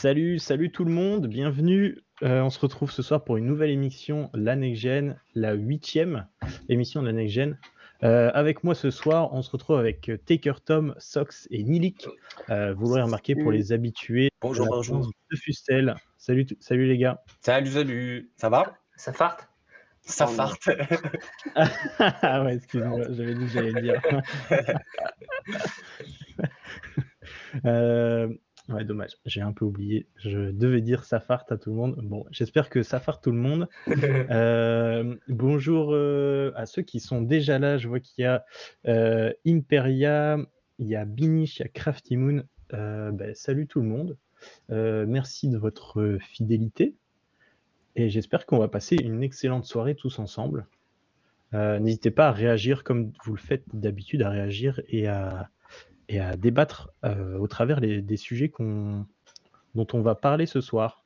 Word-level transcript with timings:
Salut, 0.00 0.38
salut 0.38 0.72
tout 0.72 0.86
le 0.86 0.90
monde, 0.90 1.26
bienvenue. 1.26 1.98
Euh, 2.22 2.40
on 2.40 2.48
se 2.48 2.58
retrouve 2.58 2.90
ce 2.90 3.02
soir 3.02 3.22
pour 3.22 3.36
une 3.36 3.44
nouvelle 3.44 3.68
émission, 3.68 4.30
La 4.32 4.56
Next 4.56 4.80
Gen, 4.80 5.20
la 5.34 5.52
huitième 5.52 6.26
émission 6.70 7.02
de 7.02 7.08
La 7.08 7.12
Next 7.12 7.34
Gen. 7.34 7.58
Euh, 8.02 8.30
avec 8.32 8.64
moi 8.64 8.74
ce 8.74 8.90
soir, 8.90 9.34
on 9.34 9.42
se 9.42 9.50
retrouve 9.50 9.76
avec 9.76 10.10
Taker 10.24 10.54
Tom, 10.64 10.94
Sox 10.96 11.46
et 11.50 11.62
Nilik. 11.64 12.08
Euh, 12.48 12.72
vous 12.72 12.86
l'aurez 12.86 13.02
remarqué 13.02 13.34
pour 13.34 13.52
les 13.52 13.72
habitués. 13.72 14.30
Bonjour, 14.40 14.66
bonjour. 14.68 15.10
De 15.30 15.36
Fustel. 15.36 15.94
Salut, 16.16 16.46
salut 16.60 16.86
les 16.86 16.96
gars. 16.96 17.22
Salut, 17.42 17.70
salut. 17.70 18.32
Ça 18.38 18.48
va? 18.48 18.78
Ça 18.96 19.12
farte? 19.12 19.50
Ça 20.00 20.26
farte. 20.26 20.70
ah 22.22 22.42
ouais, 22.42 22.54
excuse-moi, 22.54 23.02
j'avais 23.10 23.34
dit 23.34 23.44
que 23.44 23.50
j'allais 23.50 23.72
le 23.72 23.82
dire. 23.82 24.00
euh, 27.66 28.28
Ouais, 28.70 28.84
dommage, 28.84 29.16
j'ai 29.26 29.40
un 29.40 29.52
peu 29.52 29.64
oublié. 29.64 30.06
Je 30.16 30.52
devais 30.52 30.80
dire 30.80 31.04
Safart 31.04 31.44
à 31.50 31.56
tout 31.56 31.70
le 31.70 31.76
monde. 31.76 31.96
Bon, 32.04 32.24
j'espère 32.30 32.70
que 32.70 32.84
Safart 32.84 33.20
tout 33.20 33.32
le 33.32 33.38
monde. 33.38 33.68
Euh, 34.30 35.16
bonjour 35.28 35.92
euh, 35.92 36.52
à 36.54 36.66
ceux 36.66 36.82
qui 36.82 37.00
sont 37.00 37.20
déjà 37.20 37.58
là. 37.58 37.78
Je 37.78 37.88
vois 37.88 38.00
qu'il 38.00 38.22
y 38.22 38.26
a 38.26 38.44
euh, 38.86 39.32
Imperia, 39.46 40.38
il 40.78 40.86
y 40.86 40.94
a 40.94 41.04
Binish, 41.04 41.58
il 41.58 41.62
y 41.62 41.64
a 41.64 41.68
Crafty 41.68 42.16
Moon. 42.16 42.44
Ben, 42.70 43.34
salut 43.34 43.66
tout 43.66 43.80
le 43.80 43.88
monde. 43.88 44.16
merci 44.68 45.48
de 45.48 45.58
votre 45.58 46.18
fidélité. 46.20 46.94
Et 47.96 48.08
j'espère 48.08 48.46
qu'on 48.46 48.58
va 48.58 48.68
passer 48.68 48.96
une 48.96 49.22
excellente 49.22 49.64
soirée 49.64 49.96
tous 49.96 50.18
ensemble. 50.18 50.66
N'hésitez 51.52 52.10
pas 52.10 52.28
à 52.28 52.32
réagir 52.32 52.84
comme 52.84 53.12
vous 53.24 53.34
le 53.34 53.40
faites 53.40 53.64
d'habitude, 53.72 54.22
à 54.22 54.30
réagir 54.30 54.80
et 54.88 55.08
à 55.08 55.50
et 56.10 56.18
à 56.18 56.36
débattre 56.36 56.90
euh, 57.04 57.38
au 57.38 57.46
travers 57.46 57.80
des 57.80 58.16
sujets 58.16 58.52
dont 58.58 59.86
on 59.92 60.02
va 60.02 60.14
parler 60.16 60.46
ce 60.46 60.60
soir. 60.60 61.04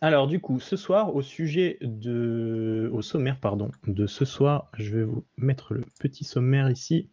Alors 0.00 0.28
du 0.28 0.38
coup, 0.38 0.60
ce 0.60 0.76
soir, 0.76 1.14
au 1.16 1.22
sujet 1.22 1.78
de, 1.80 2.88
au 2.92 3.02
sommaire 3.02 3.40
pardon, 3.40 3.72
de 3.88 4.06
ce 4.06 4.24
soir, 4.24 4.70
je 4.78 4.96
vais 4.96 5.02
vous 5.02 5.24
mettre 5.36 5.74
le 5.74 5.84
petit 5.98 6.22
sommaire 6.22 6.70
ici. 6.70 7.10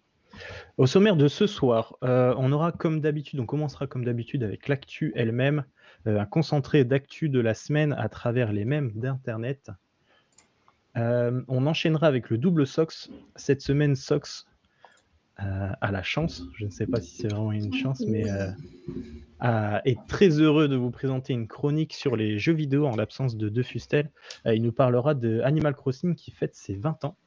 Au 0.77 0.86
sommaire 0.86 1.16
de 1.16 1.27
ce 1.27 1.47
soir, 1.47 1.95
euh, 2.03 2.36
on 2.38 2.52
aura 2.52 2.72
comme 2.72 3.02
d'habitude, 3.02 3.39
on 3.39 3.47
commencera 3.47 3.88
comme 3.88 4.05
d'habitude 4.05 4.44
avec 4.44 4.67
l'actu 4.67 5.11
elle-même, 5.16 5.64
euh, 6.05 6.20
un 6.20 6.25
concentré 6.25 6.83
d'actu 6.83 7.30
de 7.30 7.39
la 7.39 7.55
semaine 7.55 7.94
à 7.94 8.08
travers 8.09 8.53
les 8.53 8.66
mêmes 8.66 8.92
d'Internet. 8.94 9.72
Euh, 10.97 11.41
on 11.47 11.67
enchaînera 11.67 12.07
avec 12.07 12.29
le 12.29 12.38
double 12.38 12.65
Sox. 12.65 13.09
Cette 13.35 13.61
semaine, 13.61 13.95
Sox 13.95 14.45
euh, 15.41 15.69
a 15.81 15.91
la 15.91 16.03
chance, 16.03 16.43
je 16.55 16.65
ne 16.65 16.69
sais 16.69 16.87
pas 16.87 17.02
si 17.02 17.15
c'est 17.15 17.27
vraiment 17.27 17.52
une 17.52 17.73
chance, 17.73 18.02
mais 18.07 18.25
euh, 18.29 19.79
est 19.83 19.97
très 20.07 20.29
heureux 20.39 20.69
de 20.69 20.77
vous 20.77 20.91
présenter 20.91 21.33
une 21.33 21.47
chronique 21.47 21.93
sur 21.93 22.15
les 22.15 22.39
jeux 22.39 22.53
vidéo 22.53 22.85
en 22.85 22.95
l'absence 22.95 23.35
de 23.35 23.49
De 23.49 23.63
Fustel. 23.63 24.09
il 24.45 24.61
nous 24.61 24.71
parlera 24.71 25.13
de 25.13 25.41
Animal 25.41 25.75
Crossing 25.75 26.15
qui 26.15 26.31
fête 26.31 26.55
ses 26.55 26.75
20 26.75 27.05
ans. 27.05 27.17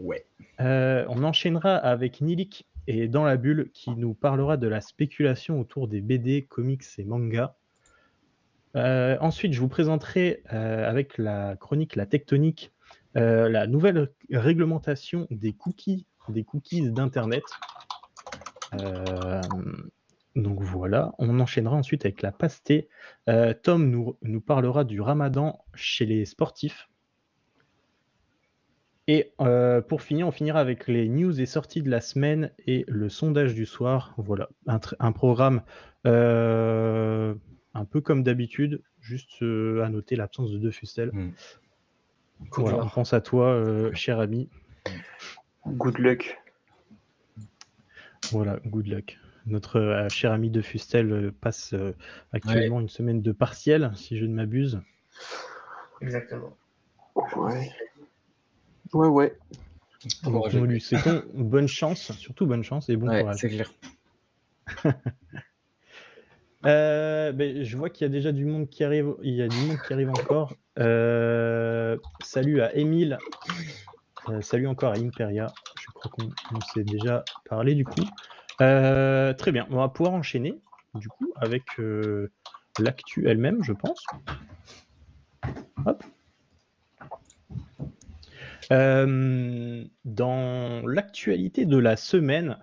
Ouais. 0.00 0.26
on 0.58 1.22
enchaînera 1.22 1.76
avec 1.76 2.20
Nilik 2.20 2.66
et 2.88 3.08
Dans 3.08 3.24
la 3.24 3.36
Bulle 3.36 3.70
qui 3.72 3.90
nous 3.90 4.14
parlera 4.14 4.56
de 4.56 4.66
la 4.66 4.80
spéculation 4.80 5.60
autour 5.60 5.88
des 5.88 6.00
BD, 6.00 6.42
comics 6.42 6.84
et 6.98 7.04
mangas. 7.04 7.54
ensuite, 8.74 9.52
je 9.52 9.60
vous 9.60 9.68
présenterai 9.68 10.42
avec 10.48 11.16
la 11.16 11.54
chronique 11.54 11.94
La 11.94 12.06
Tectonique 12.06 12.72
euh, 13.16 13.48
la 13.48 13.66
nouvelle 13.66 14.10
réglementation 14.30 15.26
des 15.30 15.52
cookies, 15.52 16.06
des 16.28 16.44
cookies 16.44 16.90
d'Internet. 16.90 17.44
Euh, 18.80 19.40
donc 20.34 20.60
voilà, 20.60 21.14
on 21.18 21.40
enchaînera 21.40 21.76
ensuite 21.76 22.04
avec 22.04 22.20
la 22.20 22.32
pastée. 22.32 22.88
Euh, 23.28 23.54
Tom 23.54 24.16
nous, 24.22 24.40
parlera 24.40 24.84
du 24.84 25.00
ramadan 25.00 25.64
chez 25.74 26.04
les 26.04 26.26
sportifs. 26.26 26.88
Et 29.08 29.32
pour 29.88 30.02
finir, 30.02 30.26
on 30.26 30.32
finira 30.32 30.58
avec 30.58 30.88
les 30.88 31.08
news 31.08 31.40
et 31.40 31.46
sorties 31.46 31.80
de 31.80 31.88
la 31.88 32.00
semaine 32.00 32.50
et 32.66 32.84
le 32.88 33.08
sondage 33.08 33.54
du 33.54 33.64
soir. 33.64 34.14
Voilà, 34.18 34.48
un, 34.66 35.12
programme 35.12 35.62
un 36.04 37.84
peu 37.88 38.00
comme 38.00 38.24
d'habitude, 38.24 38.82
juste 39.00 39.40
à 39.42 39.88
noter 39.90 40.16
l'absence 40.16 40.50
de 40.50 40.58
deux 40.58 40.72
fustelles. 40.72 41.12
On 42.58 42.88
pense 42.88 43.12
à 43.12 43.20
toi, 43.20 43.48
euh, 43.48 43.92
cher 43.94 44.20
ami. 44.20 44.48
Good 45.66 45.98
luck. 45.98 46.38
Voilà, 48.30 48.58
good 48.66 48.86
luck. 48.86 49.18
Notre 49.46 49.78
euh, 49.78 50.08
cher 50.08 50.32
ami 50.32 50.50
de 50.50 50.60
Fustel 50.60 51.12
euh, 51.12 51.34
passe 51.40 51.74
actuellement 52.32 52.80
une 52.80 52.88
semaine 52.88 53.22
de 53.22 53.32
partiel, 53.32 53.92
si 53.94 54.16
je 54.18 54.24
ne 54.24 54.34
m'abuse. 54.34 54.80
Exactement. 56.00 56.56
Ouais. 57.36 57.70
Ouais, 58.92 59.08
ouais. 59.08 59.38
Donc, 60.22 60.52
nous 60.52 60.64
lui 60.66 60.80
souhaitons 60.80 61.24
bonne 61.34 61.68
chance, 61.68 62.12
surtout 62.12 62.46
bonne 62.46 62.62
chance 62.62 62.88
et 62.88 62.96
bon 62.96 63.06
courage. 63.06 63.38
C'est 63.40 63.48
clair. 63.48 63.72
Euh, 66.66 67.30
ben, 67.32 67.62
je 67.62 67.76
vois 67.76 67.90
qu'il 67.90 68.04
y 68.04 68.10
a 68.10 68.12
déjà 68.12 68.32
du 68.32 68.44
monde 68.44 68.68
qui 68.68 68.82
arrive. 68.82 69.14
Il 69.22 69.34
y 69.34 69.42
a 69.42 69.48
du 69.48 69.56
monde 69.56 69.78
qui 69.86 69.92
arrive 69.92 70.10
encore. 70.10 70.52
Euh, 70.78 71.96
salut 72.24 72.60
à 72.60 72.74
Emile. 72.74 73.18
Euh, 74.28 74.40
salut 74.40 74.66
encore 74.66 74.92
à 74.92 74.96
Imperia. 74.96 75.46
Je 75.80 75.86
crois 75.94 76.10
qu'on 76.10 76.60
s'est 76.74 76.82
déjà 76.82 77.24
parlé 77.48 77.74
du 77.74 77.84
coup. 77.84 78.02
très 78.58 79.52
bien. 79.52 79.66
On 79.70 79.76
va 79.76 79.88
pouvoir 79.88 80.14
enchaîner 80.14 80.58
du 80.94 81.08
coup 81.08 81.32
avec 81.36 81.62
l'actu 82.80 83.28
elle-même, 83.28 83.62
je 83.62 83.72
pense. 83.72 84.04
Hop. 85.84 86.02
dans 90.04 90.82
l'actualité 90.84 91.64
de 91.64 91.78
la 91.78 91.96
semaine, 91.96 92.58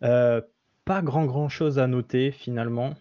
pas 0.00 1.02
grand 1.02 1.24
grand 1.24 1.48
chose 1.48 1.78
à 1.78 1.86
noter 1.86 2.30
finalement. 2.30 2.94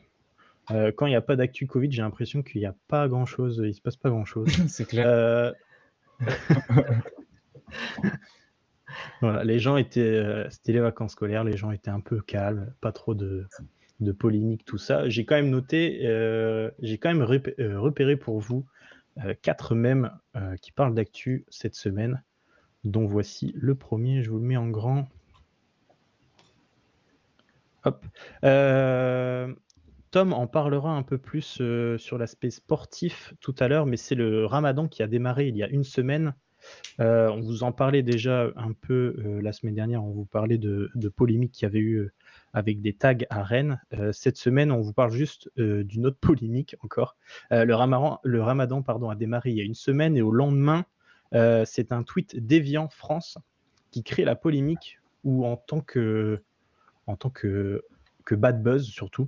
Euh, 0.71 0.91
quand 0.91 1.05
il 1.05 1.11
n'y 1.11 1.15
a 1.15 1.21
pas 1.21 1.35
d'actu 1.35 1.65
Covid, 1.65 1.91
j'ai 1.91 2.01
l'impression 2.01 2.43
qu'il 2.43 2.59
n'y 2.59 2.67
a 2.67 2.75
pas 2.87 3.07
grand 3.07 3.25
chose, 3.25 3.61
il 3.63 3.73
se 3.73 3.81
passe 3.81 3.95
pas 3.95 4.09
grand 4.09 4.25
chose. 4.25 4.47
C'est 4.67 4.85
clair. 4.85 5.07
Euh, 5.07 5.51
voilà, 9.21 9.43
les 9.43 9.59
gens 9.59 9.77
étaient, 9.77 10.01
euh, 10.01 10.49
c'était 10.49 10.73
les 10.73 10.79
vacances 10.79 11.13
scolaires, 11.13 11.43
les 11.43 11.55
gens 11.55 11.71
étaient 11.71 11.89
un 11.89 12.01
peu 12.01 12.19
calmes, 12.21 12.73
pas 12.81 12.91
trop 12.91 13.15
de, 13.15 13.47
de 14.01 14.11
polémique, 14.11 14.65
tout 14.65 14.77
ça. 14.77 15.07
J'ai 15.07 15.25
quand 15.25 15.35
même 15.35 15.49
noté, 15.49 15.99
j'ai 16.81 16.97
quand 16.97 17.13
même 17.13 17.23
repéré 17.23 18.17
pour 18.17 18.39
vous 18.39 18.65
quatre 19.41 19.73
mèmes 19.73 20.11
qui 20.61 20.71
parlent 20.71 20.93
d'actu 20.93 21.45
cette 21.49 21.75
semaine, 21.75 22.21
dont 22.83 23.05
voici 23.05 23.53
le 23.55 23.73
premier, 23.75 24.21
je 24.21 24.29
vous 24.29 24.37
le 24.37 24.45
mets 24.45 24.57
en 24.57 24.67
grand. 24.67 25.07
Hop. 27.85 28.05
Tom 30.11 30.31
en 30.31 30.47
parlera 30.47 30.91
un 30.91 31.03
peu 31.03 31.17
plus 31.17 31.57
euh, 31.59 31.97
sur 31.97 32.17
l'aspect 32.17 32.49
sportif 32.49 33.33
tout 33.41 33.55
à 33.59 33.67
l'heure, 33.67 33.85
mais 33.85 33.97
c'est 33.97 34.15
le 34.15 34.45
ramadan 34.45 34.87
qui 34.87 35.03
a 35.03 35.07
démarré 35.07 35.47
il 35.47 35.57
y 35.57 35.63
a 35.63 35.67
une 35.67 35.83
semaine. 35.83 36.33
Euh, 36.99 37.29
on 37.29 37.41
vous 37.41 37.63
en 37.63 37.71
parlait 37.71 38.03
déjà 38.03 38.49
un 38.55 38.73
peu 38.73 39.15
euh, 39.19 39.41
la 39.41 39.53
semaine 39.53 39.75
dernière, 39.75 40.03
on 40.03 40.11
vous 40.11 40.25
parlait 40.25 40.57
de, 40.57 40.89
polémiques 41.15 41.51
qu'il 41.51 41.63
y 41.63 41.65
avait 41.65 41.79
eu 41.79 42.09
avec 42.53 42.81
des 42.81 42.93
tags 42.93 43.15
à 43.29 43.43
Rennes. 43.43 43.79
cette 44.11 44.37
semaine, 44.37 44.71
on 44.71 44.81
vous 44.81 44.93
parle 44.93 45.11
juste 45.11 45.51
d'une 45.57 46.07
autre 46.07 46.17
polémique 46.19 46.75
encore. 46.81 47.15
le 47.51 47.73
ramadan, 47.73 48.19
le 48.23 48.41
ramadan 48.41 48.81
a 48.81 49.15
démarré 49.15 49.51
il 49.51 49.57
y 49.57 49.61
a 49.61 49.63
une 49.63 49.75
semaine 49.75 50.17
et 50.17 50.21
au 50.21 50.31
lendemain, 50.31 50.85
c'est 51.65 51.91
un 51.91 52.03
tweet 52.03 52.35
déviant 52.45 52.89
France 52.89 53.37
qui 53.91 54.03
crée 54.03 54.25
la 54.25 54.35
polémique 54.35 54.99
ou 55.23 55.45
en 55.45 55.57
tant 55.57 55.81
que 55.81 56.41
bad 58.31 58.63
buzz 58.63 58.87
surtout. 58.87 59.27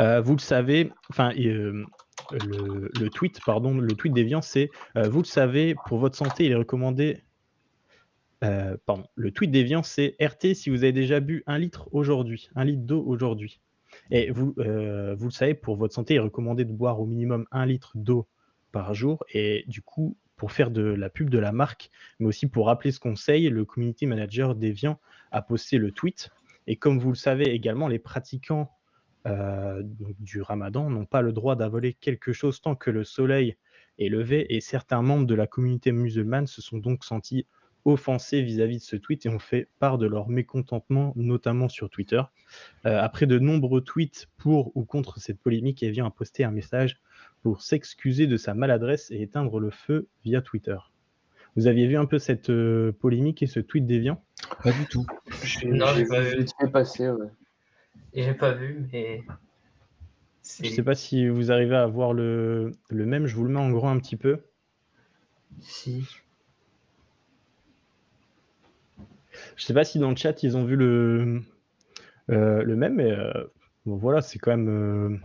Euh, 0.00 0.20
vous 0.20 0.34
le 0.34 0.40
savez, 0.40 0.92
enfin, 1.10 1.32
euh, 1.38 1.84
le, 2.32 3.08
tweet, 3.08 3.40
pardon, 3.44 3.76
le 3.76 3.92
tweet 3.94 4.12
déviant, 4.12 4.42
c'est 4.42 4.70
euh, 4.96 5.08
vous 5.08 5.20
le 5.20 5.26
savez, 5.26 5.74
pour 5.86 5.98
votre 5.98 6.16
santé, 6.16 6.46
il 6.46 6.52
est 6.52 6.56
recommandé. 6.56 7.22
pardon, 8.40 9.06
le 9.14 9.30
tweet 9.30 9.50
déviant, 9.50 9.82
c'est 9.82 10.16
RT 10.20 10.54
si 10.54 10.70
vous 10.70 10.84
avez 10.84 10.92
déjà 10.92 11.20
bu 11.20 11.42
un 11.46 11.58
litre 11.58 11.88
aujourd'hui, 11.92 12.50
un 12.54 12.64
litre 12.64 12.82
d'eau 12.82 13.02
aujourd'hui. 13.06 13.60
Et 14.10 14.30
vous, 14.30 14.54
vous 14.56 15.24
le 15.26 15.30
savez, 15.30 15.54
pour 15.54 15.76
votre 15.76 15.94
santé, 15.94 16.14
il 16.14 16.16
est 16.16 16.20
recommandé 16.20 16.64
de 16.64 16.72
boire 16.72 17.00
au 17.00 17.06
minimum 17.06 17.46
un 17.52 17.64
litre 17.64 17.92
d'eau 17.94 18.26
par 18.72 18.92
jour. 18.92 19.24
Et 19.32 19.64
du 19.68 19.82
coup, 19.82 20.16
pour 20.36 20.52
faire 20.52 20.70
de 20.70 20.82
la 20.82 21.08
pub 21.08 21.30
de 21.30 21.38
la 21.38 21.52
marque, 21.52 21.90
mais 22.18 22.26
aussi 22.26 22.46
pour 22.46 22.66
rappeler 22.66 22.90
ce 22.90 22.98
conseil, 22.98 23.48
le 23.48 23.64
community 23.64 24.06
manager 24.06 24.54
Deviant 24.54 24.98
a 25.30 25.42
posté 25.42 25.78
le 25.78 25.92
tweet. 25.92 26.30
Et 26.66 26.76
comme 26.76 26.98
vous 26.98 27.10
le 27.10 27.16
savez 27.16 27.50
également, 27.50 27.88
les 27.88 27.98
pratiquants 27.98 28.70
du 29.26 30.42
ramadan 30.42 30.90
n'ont 30.90 31.06
pas 31.06 31.22
le 31.22 31.32
droit 31.32 31.56
d'avoler 31.56 31.94
quelque 31.94 32.32
chose 32.32 32.60
tant 32.60 32.74
que 32.74 32.90
le 32.90 33.04
soleil 33.04 33.56
est 33.98 34.08
levé 34.08 34.54
et 34.54 34.60
certains 34.60 35.02
membres 35.02 35.26
de 35.26 35.34
la 35.34 35.46
communauté 35.46 35.92
musulmane 35.92 36.46
se 36.46 36.60
sont 36.60 36.78
donc 36.78 37.04
sentis 37.04 37.46
offensés 37.86 38.40
vis-à-vis 38.42 38.78
de 38.78 38.82
ce 38.82 38.96
tweet 38.96 39.26
et 39.26 39.28
ont 39.28 39.38
fait 39.38 39.68
part 39.78 39.98
de 39.98 40.06
leur 40.06 40.28
mécontentement, 40.30 41.12
notamment 41.16 41.68
sur 41.68 41.90
Twitter. 41.90 42.22
Euh, 42.86 42.98
après 42.98 43.26
de 43.26 43.38
nombreux 43.38 43.82
tweets 43.82 44.28
pour 44.38 44.74
ou 44.74 44.84
contre 44.84 45.18
cette 45.20 45.38
polémique, 45.38 45.82
Evian 45.82 46.06
a 46.06 46.10
posté 46.10 46.44
un 46.44 46.50
message 46.50 46.98
pour 47.42 47.60
s'excuser 47.60 48.26
de 48.26 48.38
sa 48.38 48.54
maladresse 48.54 49.10
et 49.10 49.20
éteindre 49.20 49.60
le 49.60 49.70
feu 49.70 50.08
via 50.24 50.40
Twitter. 50.40 50.78
Vous 51.56 51.66
aviez 51.66 51.86
vu 51.86 51.96
un 51.98 52.06
peu 52.06 52.18
cette 52.18 52.48
euh, 52.50 52.90
polémique 52.92 53.42
et 53.42 53.46
ce 53.46 53.60
tweet 53.60 53.86
d'Evian 53.86 54.24
Pas 54.62 54.72
du 54.72 54.86
tout. 54.86 55.06
J'ai- 55.44 55.68
Non, 55.68 55.86
j'ai 55.94 56.06
pas 56.06 56.20
vu. 56.22 56.46
C'est 56.58 56.72
passé, 56.72 57.10
ouais. 57.10 57.28
J'ai 58.14 58.34
pas 58.34 58.52
vu, 58.52 58.86
mais. 58.92 59.24
Je 60.62 60.68
sais 60.68 60.82
pas 60.82 60.94
si 60.94 61.26
vous 61.28 61.50
arrivez 61.50 61.74
à 61.76 61.86
voir 61.86 62.12
le, 62.12 62.72
le 62.90 63.06
même, 63.06 63.26
je 63.26 63.34
vous 63.34 63.44
le 63.44 63.50
mets 63.50 63.60
en 63.60 63.70
gros 63.70 63.88
un 63.88 63.98
petit 63.98 64.16
peu. 64.16 64.38
Si. 65.60 66.06
Je 69.56 69.64
sais 69.64 69.74
pas 69.74 69.84
si 69.84 69.98
dans 69.98 70.10
le 70.10 70.16
chat 70.16 70.42
ils 70.42 70.56
ont 70.56 70.64
vu 70.64 70.76
le, 70.76 71.42
euh, 72.30 72.62
le 72.62 72.76
même, 72.76 72.94
mais 72.96 73.10
euh, 73.10 73.32
bon, 73.86 73.96
voilà, 73.96 74.20
c'est 74.22 74.38
quand 74.38 74.50
même. 74.56 74.68
euh, 74.68 75.18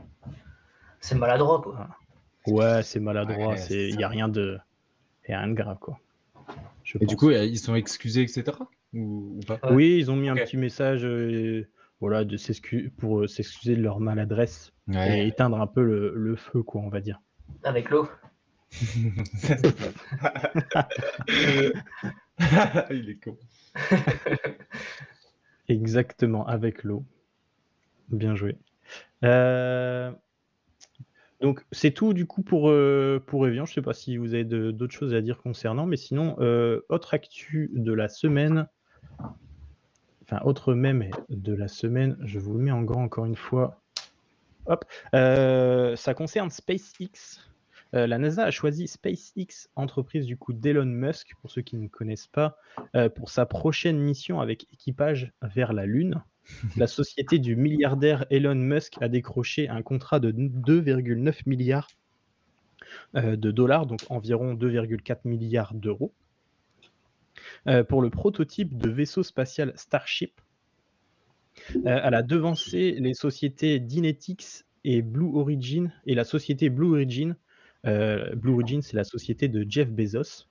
C'est 0.99 1.15
maladroit, 1.15 1.61
quoi. 1.61 1.89
ouais, 2.47 2.81
c'est 2.83 2.99
maladroit, 2.99 3.49
Ouais, 3.49 3.57
c'est 3.57 3.67
c'est 3.67 3.89
il 3.89 3.99
y 3.99 4.03
a 4.03 4.07
rien 4.07 4.29
de, 4.29 4.57
y 5.27 5.33
a 5.33 5.39
rien 5.39 5.47
de 5.49 5.53
grave 5.53 5.77
quoi. 5.79 5.99
Je 6.83 6.97
Et 6.99 7.05
du 7.05 7.15
coup, 7.15 7.29
ils 7.29 7.59
sont 7.59 7.75
excusés, 7.75 8.23
etc. 8.23 8.57
Ou, 8.93 9.37
ou 9.37 9.39
pas? 9.45 9.59
Ouais. 9.63 9.75
oui, 9.75 9.97
ils 9.99 10.09
ont 10.11 10.15
mis 10.15 10.29
un 10.29 10.35
petit 10.35 10.57
message, 10.57 11.05
euh, 11.05 11.67
voilà, 11.99 12.23
de 12.23 12.37
pour 12.97 13.19
euh, 13.19 13.27
s'excuser 13.27 13.75
de 13.75 13.81
leur 13.81 13.99
maladresse 13.99 14.71
et 14.91 15.27
éteindre 15.27 15.59
un 15.61 15.67
peu 15.67 15.83
le, 15.83 16.13
le 16.15 16.35
feu, 16.35 16.63
quoi, 16.63 16.81
on 16.81 16.89
va 16.89 17.01
dire. 17.01 17.19
Avec 17.63 17.89
l'eau. 17.89 18.07
Il 22.91 23.09
est 23.09 23.19
con. 23.23 23.37
Exactement, 25.67 26.45
avec 26.47 26.83
l'eau. 26.83 27.05
Bien 28.09 28.35
joué. 28.35 28.57
Euh, 29.23 30.11
Donc 31.41 31.65
c'est 31.71 31.91
tout 31.91 32.13
du 32.13 32.25
coup 32.25 32.41
pour, 32.41 32.69
euh, 32.69 33.23
pour 33.25 33.47
Evian. 33.47 33.65
Je 33.65 33.73
sais 33.73 33.81
pas 33.81 33.93
si 33.93 34.17
vous 34.17 34.33
avez 34.33 34.45
d'autres 34.45 34.93
choses 34.93 35.13
à 35.13 35.21
dire 35.21 35.37
concernant, 35.41 35.85
mais 35.85 35.97
sinon, 35.97 36.35
euh, 36.39 36.81
autre 36.89 37.13
actu 37.13 37.71
de 37.73 37.93
la 37.93 38.09
semaine, 38.09 38.67
enfin 40.29 40.45
autre 40.45 40.73
mème 40.73 41.09
de 41.29 41.53
la 41.53 41.67
semaine, 41.67 42.15
je 42.23 42.39
vous 42.39 42.53
le 42.53 42.63
mets 42.63 42.71
en 42.71 42.83
grand 42.83 43.03
encore 43.03 43.25
une 43.25 43.35
fois. 43.35 43.81
Hop, 44.67 44.85
Euh, 45.15 45.95
ça 45.95 46.13
concerne 46.13 46.51
SpaceX. 46.51 47.39
Euh, 47.95 48.05
la 48.05 48.19
NASA 48.19 48.43
a 48.43 48.51
choisi 48.51 48.87
SpaceX, 48.87 49.69
entreprise 49.75 50.27
du 50.27 50.37
coup 50.37 50.53
d'Elon 50.53 50.85
Musk, 50.85 51.33
pour 51.41 51.49
ceux 51.49 51.63
qui 51.63 51.75
ne 51.77 51.87
connaissent 51.87 52.27
pas, 52.27 52.57
euh, 52.95 53.09
pour 53.09 53.31
sa 53.31 53.47
prochaine 53.47 53.97
mission 53.97 54.39
avec 54.39 54.67
équipage 54.71 55.31
vers 55.41 55.73
la 55.73 55.87
Lune. 55.87 56.21
La 56.77 56.85
société 56.85 57.39
du 57.39 57.55
milliardaire 57.55 58.25
Elon 58.29 58.55
Musk 58.55 59.01
a 59.01 59.07
décroché 59.07 59.69
un 59.69 59.81
contrat 59.81 60.19
de 60.19 60.31
2,9 60.31 61.43
milliards 61.47 61.87
de 63.13 63.51
dollars, 63.51 63.85
donc 63.85 63.99
environ 64.09 64.55
2,4 64.55 65.19
milliards 65.25 65.73
d'euros, 65.75 66.11
pour 67.87 68.01
le 68.01 68.09
prototype 68.09 68.77
de 68.77 68.89
vaisseau 68.89 69.23
spatial 69.23 69.73
Starship. 69.75 70.41
Euh, 71.75 71.99
elle 72.03 72.13
a 72.13 72.23
devancé 72.23 72.91
les 72.99 73.13
sociétés 73.13 73.79
Dynetics 73.79 74.65
et 74.83 75.01
Blue 75.01 75.35
Origin 75.35 75.91
et 76.05 76.15
la 76.15 76.23
société 76.23 76.69
Blue 76.69 76.91
Origin. 76.91 77.35
Euh, 77.85 78.35
Blue 78.35 78.53
Origin, 78.53 78.81
c'est 78.81 78.97
la 78.97 79.03
société 79.03 79.47
de 79.47 79.65
Jeff 79.69 79.89
Bezos, 79.89 80.47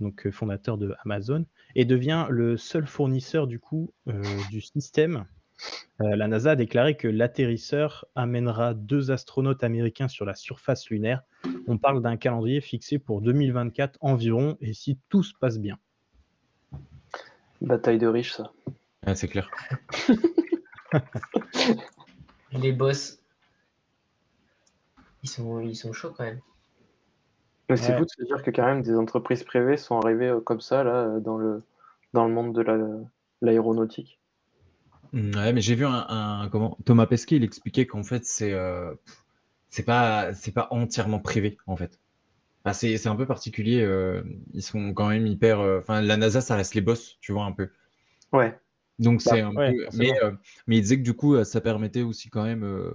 donc 0.00 0.26
euh, 0.26 0.30
fondateur 0.30 0.78
de 0.78 0.94
Amazon, 1.04 1.44
et 1.74 1.84
devient 1.84 2.26
le 2.30 2.56
seul 2.56 2.86
fournisseur 2.86 3.46
du 3.46 3.58
coup 3.58 3.92
euh, 4.08 4.22
du 4.50 4.60
système. 4.60 5.24
Euh, 6.00 6.16
la 6.16 6.26
NASA 6.26 6.52
a 6.52 6.56
déclaré 6.56 6.96
que 6.96 7.08
l'atterrisseur 7.08 8.06
amènera 8.14 8.72
deux 8.72 9.10
astronautes 9.10 9.62
américains 9.62 10.08
sur 10.08 10.24
la 10.24 10.34
surface 10.34 10.88
lunaire. 10.88 11.22
On 11.66 11.76
parle 11.76 12.00
d'un 12.00 12.16
calendrier 12.16 12.62
fixé 12.62 12.98
pour 12.98 13.20
2024 13.20 13.98
environ, 14.00 14.56
et 14.60 14.72
si 14.72 14.98
tout 15.10 15.22
se 15.22 15.34
passe 15.38 15.58
bien. 15.58 15.78
Bataille 17.60 17.98
de 17.98 18.06
riches, 18.06 18.32
ça. 18.32 18.52
Ah, 19.06 19.14
c'est 19.14 19.28
clair. 19.28 19.50
Les 22.52 22.72
boss. 22.72 23.18
Ils 25.22 25.28
sont, 25.28 25.60
ils 25.60 25.76
sont 25.76 25.92
chauds 25.92 26.12
quand 26.16 26.24
même. 26.24 26.40
Mais 27.68 27.76
c'est 27.76 27.92
Ouais. 27.92 27.98
fou 27.98 28.04
de 28.04 28.10
se 28.10 28.24
dire 28.24 28.42
que 28.42 28.50
quand 28.50 28.64
même 28.66 28.82
des 28.82 28.96
entreprises 28.96 29.44
privées 29.44 29.76
sont 29.76 30.00
arrivées 30.00 30.28
euh, 30.28 30.40
comme 30.40 30.60
ça 30.60 30.82
là 30.82 31.20
dans 31.20 31.36
le 31.36 31.62
dans 32.14 32.26
le 32.26 32.34
monde 32.34 32.52
de 32.54 32.62
la 32.62 32.76
l'aéronautique. 33.42 34.18
Ouais, 35.12 35.52
mais 35.52 35.60
j'ai 35.60 35.74
vu 35.76 35.86
un, 35.86 36.06
un- 36.08 36.48
comment 36.48 36.76
Thomas 36.84 37.06
Pesquet, 37.06 37.36
il 37.36 37.44
expliquait 37.44 37.86
qu'en 37.86 38.02
fait 38.02 38.24
c'est 38.24 38.52
euh, 38.52 38.92
c'est 39.68 39.84
pas 39.84 40.34
c'est 40.34 40.52
pas 40.52 40.66
entièrement 40.72 41.20
privé 41.20 41.58
en 41.66 41.76
fait. 41.76 42.00
Enfin, 42.64 42.72
c'est 42.74 42.96
c'est 42.98 43.08
un 43.08 43.16
peu 43.16 43.26
particulier. 43.26 43.80
euh, 43.82 44.22
ils 44.54 44.62
sont 44.62 44.92
quand 44.94 45.08
même 45.08 45.26
hyper. 45.26 45.60
euh, 45.60 45.78
Enfin, 45.80 46.00
la 46.02 46.16
NASA, 46.16 46.40
ça 46.40 46.56
reste 46.56 46.74
les 46.74 46.80
boss, 46.80 47.18
tu 47.20 47.32
vois 47.32 47.44
un 47.44 47.52
peu. 47.52 47.70
Ouais. 48.32 48.58
Donc 48.98 49.22
Bah, 49.24 49.32
c'est 49.32 49.40
un 49.40 49.54
ouais, 49.54 49.72
peu. 49.72 49.84
forcément. 49.84 50.14
Mais 50.14 50.22
euh, 50.22 50.32
mais 50.66 50.76
il 50.76 50.82
disait 50.82 50.98
que 50.98 51.02
du 51.02 51.14
coup, 51.14 51.34
euh, 51.34 51.44
ça 51.44 51.60
permettait 51.60 52.02
aussi 52.02 52.28
quand 52.30 52.44
même. 52.44 52.64
euh, 52.64 52.92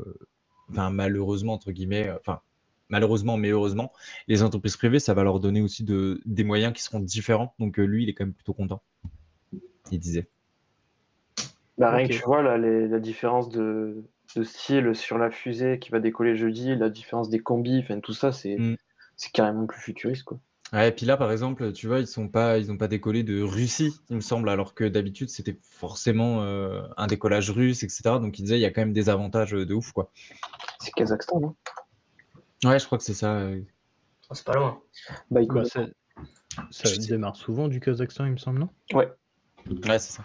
Enfin, 0.72 0.90
malheureusement 0.90 1.54
entre 1.54 1.72
guillemets. 1.72 2.08
euh, 2.08 2.18
Enfin, 2.20 2.42
malheureusement, 2.90 3.38
mais 3.38 3.50
heureusement, 3.50 3.92
les 4.28 4.44
entreprises 4.44 4.78
privées, 4.78 5.00
ça 5.00 5.14
va 5.14 5.24
leur 5.24 5.40
donner 5.40 5.62
aussi 5.62 5.84
de 5.84 6.22
des 6.26 6.44
moyens 6.44 6.74
qui 6.74 6.84
seront 6.84 7.00
différents. 7.00 7.54
Donc 7.60 7.80
euh, 7.80 7.86
lui, 7.86 8.04
il 8.04 8.10
est 8.10 8.14
quand 8.14 8.26
même 8.26 8.34
plutôt 8.34 8.54
content. 8.54 8.82
Il 9.92 10.00
disait. 10.00 10.30
Bah, 11.78 11.92
rien 11.92 12.06
Ok. 12.06 12.12
que 12.12 12.14
tu 12.14 12.24
vois 12.24 12.42
là 12.42 12.58
les- 12.58 12.88
la 12.88 13.00
différence 13.00 13.50
de, 13.50 14.04
de 14.36 14.44
style 14.44 14.96
sur 14.96 15.18
la 15.18 15.30
fusée 15.32 15.80
qui 15.80 15.92
va 15.92 16.00
décoller 16.00 16.36
jeudi, 16.38 16.76
la 16.76 16.90
différence 16.90 17.30
des 17.30 17.40
combis, 17.40 17.80
enfin 17.84 18.00
tout 18.00 18.14
ça 18.14 18.32
c'est 18.32 18.58
Mm. 18.58 18.76
C'est 19.18 19.32
carrément 19.32 19.66
plus 19.66 19.80
futuriste 19.80 20.24
quoi. 20.24 20.40
Ouais, 20.74 20.90
et 20.90 20.92
puis 20.92 21.06
là, 21.06 21.16
par 21.16 21.32
exemple, 21.32 21.72
tu 21.74 21.88
vois, 21.88 22.00
ils 22.00 22.08
sont 22.08 22.28
pas, 22.28 22.58
ils 22.58 22.72
ont 22.72 22.78
pas 22.78 22.88
décollé 22.88 23.24
de 23.24 23.42
Russie, 23.42 23.94
il 24.10 24.16
me 24.16 24.22
semble, 24.22 24.50
alors 24.50 24.74
que 24.74 24.84
d'habitude, 24.84 25.30
c'était 25.30 25.58
forcément 25.62 26.42
euh, 26.42 26.82
un 26.98 27.06
décollage 27.08 27.52
russe, 27.52 27.84
etc. 27.84 28.20
Donc, 28.20 28.40
il 28.40 28.44
disait, 28.44 28.58
il 28.58 28.62
y 28.62 28.66
a 28.66 28.72
quand 28.72 28.82
même 28.82 28.94
des 28.94 29.10
avantages 29.10 29.54
euh, 29.54 29.66
de 29.66 29.74
ouf, 29.76 29.92
quoi. 29.92 30.12
C'est 30.80 30.92
Kazakhstan 30.92 31.40
non? 31.40 31.56
Ouais, 32.64 32.80
je 32.80 32.86
crois 32.86 32.98
que 32.98 33.04
c'est 33.04 33.14
ça. 33.14 33.36
euh. 33.36 33.62
Oh, 34.30 34.34
c'est 34.34 34.46
pas 34.46 34.56
loin. 34.56 34.82
Bah, 35.30 35.42
il 35.42 35.48
Bah, 35.48 35.64
ça 35.66 35.86
démarre 37.08 37.36
souvent 37.36 37.68
du 37.68 37.80
Kazakhstan, 37.80 38.26
il 38.26 38.32
me 38.32 38.38
semble, 38.38 38.60
non? 38.60 38.70
Ouais, 38.94 39.10
c'est 39.68 40.14
ça. 40.14 40.24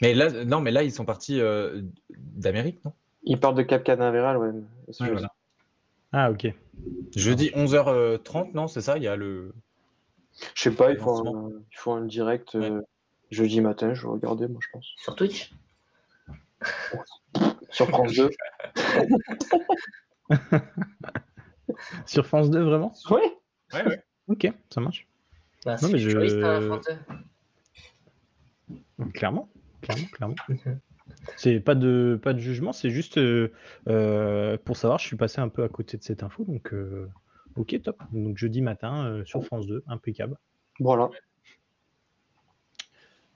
Mais 0.00 0.14
là, 0.14 0.44
non, 0.44 0.60
mais 0.60 0.70
là, 0.70 0.82
ils 0.82 0.92
sont 0.92 1.04
partis 1.04 1.40
euh, 1.40 1.82
d'Amérique, 2.16 2.82
non? 2.84 2.94
Il 3.22 3.38
part 3.38 3.52
de 3.52 3.62
Cap 3.62 3.84
Canaveral, 3.84 4.38
ouais. 4.38 4.50
c'est 4.90 5.04
Ouais, 5.04 5.10
voilà. 5.10 5.28
Ah, 6.12 6.30
ok. 6.30 6.46
Jeudi 7.14 7.50
11h30, 7.54 8.54
non, 8.54 8.68
c'est 8.68 8.80
ça? 8.80 8.96
Il 8.96 9.02
y 9.02 9.08
a 9.08 9.16
le. 9.16 9.52
Je 10.54 10.62
sais 10.62 10.70
pas, 10.74 10.90
il 10.92 10.98
faut, 10.98 11.10
un, 11.26 11.50
il 11.72 11.76
faut 11.76 11.92
un 11.92 12.04
direct 12.06 12.54
euh, 12.54 12.80
jeudi 13.30 13.60
matin, 13.60 13.92
je 13.94 14.02
vais 14.02 14.08
regarder, 14.12 14.46
moi, 14.46 14.60
je 14.62 14.68
pense. 14.72 14.86
Sur 14.96 15.16
Twitch? 15.16 15.52
Sur 17.70 17.88
France 17.88 18.14
2. 18.14 18.30
Sur 22.06 22.26
France 22.26 22.50
2, 22.50 22.62
vraiment? 22.62 22.94
Ouais. 23.10 23.20
Ouais, 23.74 23.84
ouais. 23.86 24.02
Ok, 24.28 24.50
ça 24.72 24.80
marche. 24.80 25.06
bah, 25.64 25.72
Non, 25.72 25.88
C'est 25.88 25.92
mais 25.92 25.98
je- 25.98 26.44
hein, 26.44 26.60
France 26.68 26.86
2. 28.98 29.12
Clairement, 29.12 29.48
clairement, 29.82 30.06
clairement. 30.12 30.34
C'est 31.36 31.60
pas 31.60 31.74
de, 31.74 32.18
pas 32.22 32.32
de 32.32 32.38
jugement, 32.38 32.72
c'est 32.72 32.90
juste 32.90 33.18
euh, 33.18 33.52
euh, 33.88 34.56
pour 34.64 34.76
savoir, 34.76 34.98
je 34.98 35.06
suis 35.06 35.16
passé 35.16 35.40
un 35.40 35.48
peu 35.48 35.62
à 35.62 35.68
côté 35.68 35.96
de 35.96 36.02
cette 36.02 36.22
info, 36.22 36.44
donc 36.44 36.72
euh, 36.72 37.08
ok, 37.56 37.80
top. 37.82 38.02
Donc 38.12 38.36
jeudi 38.36 38.60
matin 38.60 39.06
euh, 39.06 39.24
sur 39.24 39.44
France 39.44 39.66
2, 39.66 39.82
impeccable. 39.86 40.36
Voilà. 40.80 41.10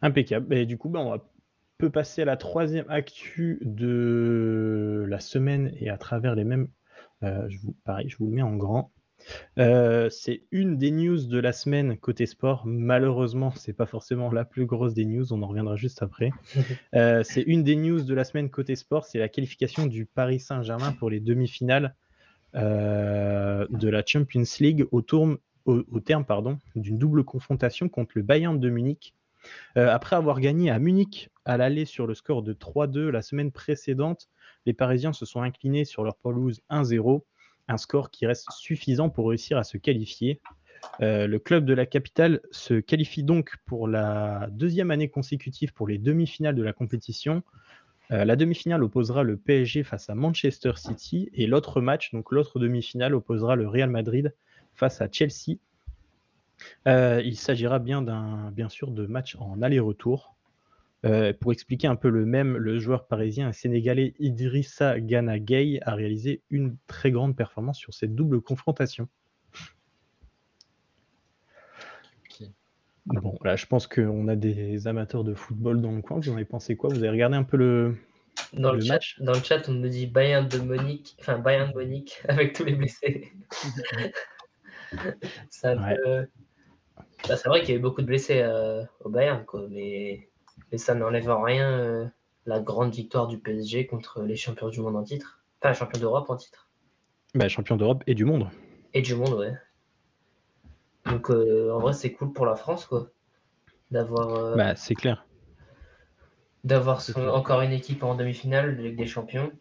Impeccable. 0.00 0.52
Et 0.55 0.67
du 0.67 0.79
coup, 0.79 0.88
ben, 0.88 1.00
on 1.00 1.11
va, 1.11 1.25
peut 1.79 1.91
passer 1.91 2.23
à 2.23 2.25
la 2.25 2.37
troisième 2.37 2.88
actu 2.88 3.59
de 3.62 5.05
la 5.09 5.21
semaine 5.21 5.73
et 5.76 5.91
à 5.91 5.99
travers 5.99 6.35
les 6.35 6.45
mêmes. 6.45 6.69
je 7.23 7.59
vous, 7.59 7.75
pareil, 7.85 8.09
je 8.09 8.17
vous 8.17 8.26
le 8.26 8.33
mets 8.33 8.43
en 8.43 8.57
grand. 8.57 8.91
Euh, 9.59 10.09
c'est 10.11 10.43
une 10.50 10.76
des 10.79 10.91
news 10.91 11.26
de 11.26 11.38
la 11.38 11.52
semaine 11.52 11.97
côté 11.99 12.26
sport. 12.26 12.62
Malheureusement, 12.67 13.52
c'est 13.57 13.73
pas 13.73 13.87
forcément 13.87 14.31
la 14.33 14.45
plus 14.45 14.67
grosse 14.67 14.95
des 14.95 15.05
news. 15.05 15.33
On 15.33 15.43
en 15.43 15.47
reviendra 15.47 15.76
juste 15.76 16.02
après. 16.02 16.31
Euh, 16.95 17.23
c'est 17.25 17.43
une 17.43 17.62
des 17.62 17.76
news 17.76 18.02
de 18.02 18.14
la 18.14 18.25
semaine 18.25 18.50
côté 18.50 18.76
sport. 18.76 19.05
C'est 19.07 19.19
la 19.19 19.29
qualification 19.29 19.87
du 19.87 20.05
Paris 20.05 20.41
Saint-Germain 20.41 20.93
pour 20.93 21.09
les 21.11 21.21
demi-finales 21.21 21.95
euh, 22.55 23.67
de 23.71 23.88
la 23.88 24.02
Champions 24.07 24.43
League 24.61 24.85
au, 24.93 25.00
tourne- 25.00 25.38
au- 25.64 25.83
au 25.91 26.00
terme 26.00 26.25
pardon, 26.25 26.59
d'une 26.76 26.99
double 26.99 27.25
confrontation 27.25 27.88
contre 27.88 28.12
le 28.17 28.23
Bayern 28.23 28.59
de 28.61 28.69
Munich. 28.69 29.14
Après 29.75 30.14
avoir 30.17 30.38
gagné 30.38 30.71
à 30.71 30.79
Munich 30.79 31.31
à 31.45 31.57
l'aller 31.57 31.85
sur 31.85 32.07
le 32.07 32.14
score 32.14 32.43
de 32.43 32.52
3-2 32.52 33.09
la 33.09 33.23
semaine 33.23 33.50
précédente, 33.50 34.29
les 34.67 34.73
Parisiens 34.75 35.12
se 35.12 35.25
sont 35.26 35.43
inclinés 35.43 35.85
sur 35.85 36.05
leur 36.05 36.14
pelouse 36.17 36.61
1-0, 36.71 37.23
un 37.69 37.76
score 37.76 38.11
qui 38.11 38.26
reste 38.26 38.50
suffisant 38.52 39.09
pour 39.09 39.28
réussir 39.28 39.59
à 39.59 39.64
se 39.64 39.76
qualifier. 39.76 40.40
Euh, 41.00 41.26
le 41.26 41.38
club 41.38 41.64
de 41.64 41.75
la 41.75 41.87
capitale 41.87 42.40
se 42.50 42.75
qualifie 42.75 43.23
donc 43.23 43.54
pour 43.66 43.88
la 43.88 44.49
deuxième 44.50 44.90
année 44.90 45.09
consécutive 45.09 45.73
pour 45.73 45.87
les 45.87 45.99
demi-finales 45.99 46.54
de 46.54 46.62
la 46.62 46.73
compétition. 46.73 47.42
Euh, 48.11 48.25
la 48.25 48.37
demi-finale 48.37 48.83
opposera 48.83 49.23
le 49.23 49.37
PSG 49.37 49.85
face 49.85 50.11
à 50.11 50.14
Manchester 50.14 50.73
City 50.76 51.31
et 51.35 51.47
l'autre 51.47 51.81
match, 51.81 52.12
donc 52.12 52.33
l'autre 52.33 52.59
demi-finale, 52.59 53.14
opposera 53.14 53.57
le 53.57 53.69
Real 53.69 53.90
Madrid 53.90 54.35
face 54.75 55.00
à 55.00 55.09
Chelsea. 55.11 55.59
Euh, 56.87 57.23
il 57.25 57.37
s'agira 57.37 57.78
bien 57.78 58.02
bien 58.52 58.69
sûr, 58.69 58.90
de 58.90 59.07
match 59.07 59.37
en 59.38 59.62
aller-retour. 59.62 60.35
Euh, 61.05 61.33
pour 61.33 61.51
expliquer 61.53 61.89
un 61.89 61.97
peu 61.97 62.09
le 62.11 62.25
même, 62.25 62.57
le 62.57 62.79
joueur 62.79 63.09
parisien 63.09 63.49
et 63.49 63.53
sénégalais 63.53 64.15
Idrissa 64.21 65.01
Gana 65.01 65.41
Gueye 65.41 65.81
a 65.83 65.97
réalisé 65.97 66.43
une 66.49 66.77
très 66.87 67.11
grande 67.11 67.37
performance 67.37 67.79
sur 67.79 67.93
cette 67.93 68.15
double 68.15 68.41
confrontation. 68.41 69.09
Bon, 73.07 73.37
là, 73.43 73.57
je 73.57 73.67
pense 73.67 73.89
qu'on 73.89 74.29
a 74.29 74.37
des 74.37 74.87
amateurs 74.87 75.25
de 75.25 75.35
football 75.35 75.81
dans 75.81 75.91
le 75.91 76.03
coin. 76.03 76.21
Vous 76.21 76.29
en 76.29 76.35
avez 76.35 76.45
pensé 76.45 76.77
quoi? 76.77 76.89
Vous 76.89 76.99
avez 76.99 77.11
regardé 77.11 77.37
un 77.37 77.43
peu 77.43 77.57
le, 77.57 77.97
Dans 78.53 78.71
le, 78.71 78.79
Le 78.79 78.85
chat, 78.85 78.93
match 78.95 79.21
dans 79.21 79.33
le 79.33 79.41
chat, 79.41 79.69
on 79.69 79.73
nous 79.73 79.89
dit 79.89 80.07
Bayern 80.07 80.47
de 80.47 80.59
Monique, 80.59 81.17
enfin 81.19 81.39
Bayern 81.39 81.71
de 81.71 81.75
Monique 81.75 82.23
avec 82.29 82.55
tous 82.55 82.65
les 82.65 82.75
blessés. 82.75 83.33
Ouais. 85.65 85.97
Bah, 87.27 87.37
c'est 87.37 87.49
vrai 87.49 87.61
qu'il 87.61 87.71
y 87.71 87.73
a 87.73 87.77
eu 87.77 87.83
beaucoup 87.83 88.03
de 88.03 88.07
blessés 88.07 88.43
euh, 88.43 88.85
au 89.01 89.09
Bayern, 89.09 89.43
quoi, 89.47 89.67
mais, 89.71 90.29
mais 90.73 90.79
ça 90.79 90.95
n'enlève 90.97 91.31
en 91.31 91.43
rien 91.43 91.71
euh, 91.71 92.07
la 92.47 92.61
grande 92.61 92.93
victoire 92.95 93.29
du 93.29 93.38
PSG 93.38 93.87
contre 93.87 94.23
les 94.23 94.37
champions 94.37 94.71
du 94.71 94.81
monde 94.81 94.97
en 94.97 95.05
titre. 95.05 95.45
Enfin, 95.61 95.75
champions 95.75 96.00
d'Europe 96.00 96.31
en 96.31 96.37
titre. 96.37 96.71
bah, 97.35 97.49
champion 97.49 97.76
d'Europe 97.76 98.02
et 98.07 98.14
du 98.14 98.25
monde 98.25 98.49
Et 98.95 99.02
du 99.02 99.14
monde, 99.14 99.35
ouais. 99.35 99.52
Donc 101.07 101.31
euh, 101.31 101.71
en 101.73 101.81
vrai, 101.81 101.93
c'est 101.93 102.12
cool 102.12 102.33
pour 102.33 102.47
la 102.47 102.57
France, 102.57 102.87
quoi. 102.87 103.09
D'avoir 103.91 104.35
euh, 104.37 104.57
Bah, 104.57 104.75
c'est 104.76 104.95
clair. 104.95 105.26
d'avoir 106.64 107.00
encore 107.33 107.61
une 107.61 107.71
équipe 107.73 108.02
en 108.02 108.17
demi-finale 108.17 108.76
de 108.76 108.83
Ligue 108.83 108.97
des 108.97 109.07
Champions. 109.07 109.52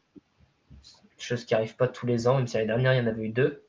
Chose 1.18 1.46
qui 1.46 1.56
arrive 1.56 1.76
pas 1.78 1.88
tous 1.88 2.06
les 2.06 2.28
ans, 2.28 2.36
même 2.38 2.48
si 2.48 2.56
l'année 2.58 2.68
dernière, 2.68 2.94
il 2.94 2.98
y 2.98 3.02
en 3.02 3.08
avait 3.08 3.24
eu 3.24 3.30
deux. 3.30 3.64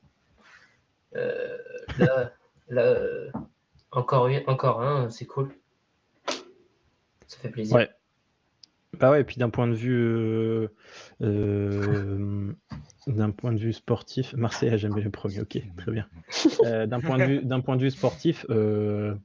Euh, 1.15 1.57
là, 1.97 2.33
là 2.69 2.97
encore, 3.91 4.27
une- 4.27 4.43
encore 4.47 4.81
un, 4.81 5.09
c'est 5.09 5.25
cool. 5.25 5.55
Ça 7.27 7.37
fait 7.37 7.49
plaisir. 7.49 7.75
Ouais. 7.75 7.89
Bah 8.99 9.09
ouais, 9.09 9.21
et 9.21 9.23
puis 9.23 9.37
d'un 9.37 9.49
point 9.49 9.67
de 9.67 9.73
vue 9.73 9.95
euh, 9.95 10.67
euh, 11.21 12.53
d'un 13.07 13.31
point 13.31 13.51
de 13.51 13.57
vue 13.57 13.73
sportif, 13.73 14.33
Marseille 14.35 14.69
a 14.69 14.77
jamais 14.77 15.01
le 15.01 15.09
premier, 15.09 15.39
ok, 15.39 15.57
très 15.77 15.91
bien. 15.91 16.07
Euh, 16.63 16.85
d'un 16.85 16.99
point 16.99 17.17
de 17.17 17.23
vue 17.23 17.43
d'un 17.43 17.59
point 17.59 17.75
de 17.75 17.81
vue 17.81 17.91
sportif, 17.91 18.45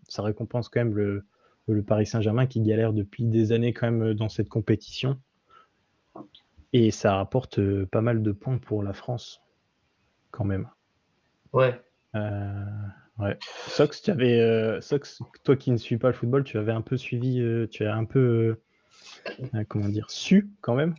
ça 0.08 0.22
récompense 0.22 0.70
quand 0.70 0.80
même 0.80 0.94
le, 0.94 1.26
le 1.68 1.82
Paris 1.82 2.06
Saint-Germain 2.06 2.46
qui 2.46 2.62
galère 2.62 2.94
depuis 2.94 3.24
des 3.24 3.52
années 3.52 3.74
quand 3.74 3.90
même 3.90 4.14
dans 4.14 4.30
cette 4.30 4.48
compétition. 4.48 5.20
Et 6.72 6.90
ça 6.90 7.16
rapporte 7.16 7.60
pas 7.86 8.00
mal 8.00 8.22
de 8.22 8.32
points 8.32 8.58
pour 8.58 8.82
la 8.82 8.94
France, 8.94 9.42
quand 10.30 10.44
même. 10.44 10.66
Ouais. 11.52 11.78
Ouais. 13.18 13.36
Sox, 13.68 14.00
tu 14.02 14.10
avais, 14.10 14.40
euh, 14.40 14.80
Sox, 14.80 15.20
toi 15.44 15.56
qui 15.56 15.70
ne 15.72 15.76
suis 15.76 15.98
pas 15.98 16.08
le 16.08 16.14
football, 16.14 16.44
tu 16.44 16.56
avais 16.58 16.72
un 16.72 16.82
peu 16.82 16.96
suivi, 16.96 17.40
euh, 17.40 17.66
tu 17.68 17.84
as 17.84 17.94
un 17.94 18.04
peu, 18.04 18.60
euh, 19.54 19.64
comment 19.68 19.88
dire, 19.88 20.10
su 20.10 20.48
quand 20.60 20.74
même. 20.74 20.94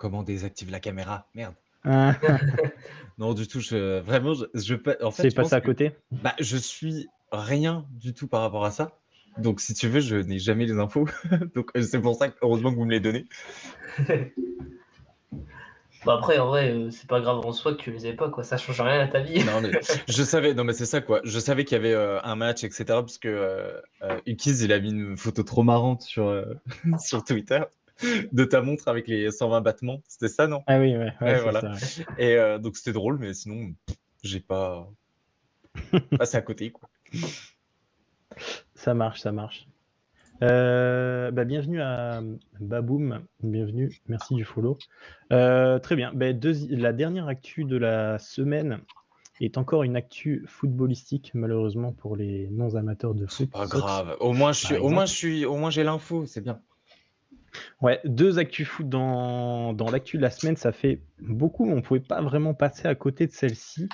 Comment 0.00 0.22
désactive 0.24 0.70
la 0.70 0.80
caméra 0.80 1.28
Merde. 1.34 1.54
Hein, 1.84 2.16
Non, 3.18 3.32
du 3.32 3.46
tout. 3.46 3.60
Je, 3.60 4.00
vraiment, 4.00 4.34
je, 4.34 4.44
je 4.54 4.74
en 5.04 5.10
fait, 5.12 5.30
c'est 5.30 5.36
passé 5.36 5.54
à 5.54 5.60
que- 5.60 5.66
côté. 5.66 5.92
Bah, 6.10 6.34
je 6.40 6.56
suis 6.56 7.06
rien 7.30 7.86
du 7.92 8.12
tout 8.12 8.26
par 8.26 8.40
rapport 8.40 8.64
à 8.64 8.72
ça. 8.72 8.98
Donc, 9.38 9.60
si 9.60 9.74
tu 9.74 9.86
veux, 9.88 10.00
je 10.00 10.16
n'ai 10.16 10.38
jamais 10.40 10.66
les 10.66 10.78
infos. 10.78 11.06
Donc, 11.54 11.70
c'est 11.80 12.00
pour 12.00 12.16
ça 12.16 12.28
que, 12.28 12.34
heureusement 12.42 12.72
que 12.72 12.76
vous 12.76 12.84
me 12.86 12.90
les 12.90 13.00
donnez. 13.00 13.26
Bon, 16.04 16.12
après, 16.12 16.38
en 16.38 16.46
vrai, 16.48 16.70
euh, 16.70 16.90
c'est 16.90 17.08
pas 17.08 17.20
grave 17.20 17.38
en 17.44 17.52
soi 17.52 17.72
que 17.74 17.78
tu 17.78 17.90
les 17.90 18.06
aies 18.06 18.12
pas, 18.12 18.28
quoi. 18.30 18.44
Ça 18.44 18.56
change 18.56 18.80
rien 18.80 19.00
à 19.00 19.08
ta 19.08 19.20
vie. 19.20 19.42
Non, 19.44 19.60
mais 19.60 19.70
je 20.08 20.22
savais, 20.22 20.54
non, 20.54 20.64
mais 20.64 20.72
c'est 20.72 20.86
ça, 20.86 21.00
quoi. 21.00 21.20
Je 21.24 21.38
savais 21.38 21.64
qu'il 21.64 21.76
y 21.76 21.80
avait 21.80 21.94
euh, 21.94 22.20
un 22.22 22.36
match, 22.36 22.62
etc. 22.64 22.84
Parce 22.86 23.18
que 23.18 23.28
euh, 23.28 23.80
euh, 24.02 24.20
Ukiz, 24.26 24.62
il 24.62 24.72
a 24.72 24.78
mis 24.78 24.90
une 24.90 25.16
photo 25.16 25.42
trop 25.42 25.62
marrante 25.62 26.02
sur, 26.02 26.28
euh, 26.28 26.44
sur 26.98 27.24
Twitter 27.24 27.62
de 28.30 28.44
ta 28.44 28.60
montre 28.60 28.88
avec 28.88 29.08
les 29.08 29.30
120 29.30 29.62
battements. 29.62 30.02
C'était 30.06 30.28
ça, 30.28 30.46
non? 30.46 30.62
Ah 30.66 30.78
oui, 30.78 30.96
ouais, 30.96 30.98
ouais, 30.98 31.12
Ouais, 31.20 31.36
c'est 31.36 31.42
voilà. 31.42 31.60
ça, 31.60 31.70
ouais. 31.70 32.06
Et 32.18 32.36
euh, 32.36 32.58
donc, 32.58 32.76
c'était 32.76 32.92
drôle, 32.92 33.18
mais 33.18 33.32
sinon, 33.34 33.72
j'ai 34.22 34.40
pas 34.40 34.86
passé 36.18 36.36
à 36.36 36.42
côté, 36.42 36.70
quoi. 36.70 36.88
Ça 38.74 38.94
marche, 38.94 39.20
ça 39.20 39.32
marche. 39.32 39.66
Euh, 40.42 41.30
bah, 41.30 41.44
bienvenue 41.44 41.80
à 41.80 42.20
Baboum, 42.60 43.22
bienvenue, 43.42 44.00
merci 44.06 44.34
du 44.34 44.44
follow. 44.44 44.76
Euh, 45.32 45.78
très 45.78 45.96
bien, 45.96 46.12
bah, 46.14 46.26
la 46.68 46.92
dernière 46.92 47.28
actu 47.28 47.64
de 47.64 47.76
la 47.76 48.18
semaine 48.18 48.80
est 49.40 49.56
encore 49.56 49.82
une 49.82 49.96
actu 49.96 50.44
footballistique, 50.46 51.30
malheureusement 51.32 51.92
pour 51.92 52.16
les 52.16 52.48
non-amateurs 52.50 53.14
de 53.14 53.26
foot. 53.26 53.50
Pas 53.50 53.66
Sox. 53.66 53.80
grave. 53.80 54.16
Au 54.20 54.34
moins, 54.34 54.52
je 54.52 54.66
suis, 54.66 54.76
au 54.76 54.90
moins, 54.90 55.04
exemple. 55.04 55.08
je 55.08 55.14
suis, 55.14 55.44
au 55.46 55.56
moins, 55.56 55.70
j'ai 55.70 55.84
l'info, 55.84 56.26
c'est 56.26 56.42
bien. 56.42 56.60
Ouais, 57.80 58.00
deux 58.04 58.38
actus 58.38 58.68
foot 58.68 58.86
dans, 58.86 59.72
dans 59.72 59.90
l'actu 59.90 60.18
de 60.18 60.22
la 60.22 60.30
semaine, 60.30 60.56
ça 60.56 60.72
fait 60.72 61.00
beaucoup, 61.18 61.64
mais 61.64 61.72
on 61.72 61.76
ne 61.76 61.80
pouvait 61.80 62.00
pas 62.00 62.20
vraiment 62.20 62.52
passer 62.52 62.86
à 62.88 62.94
côté 62.94 63.26
de 63.26 63.32
celle-ci. 63.32 63.88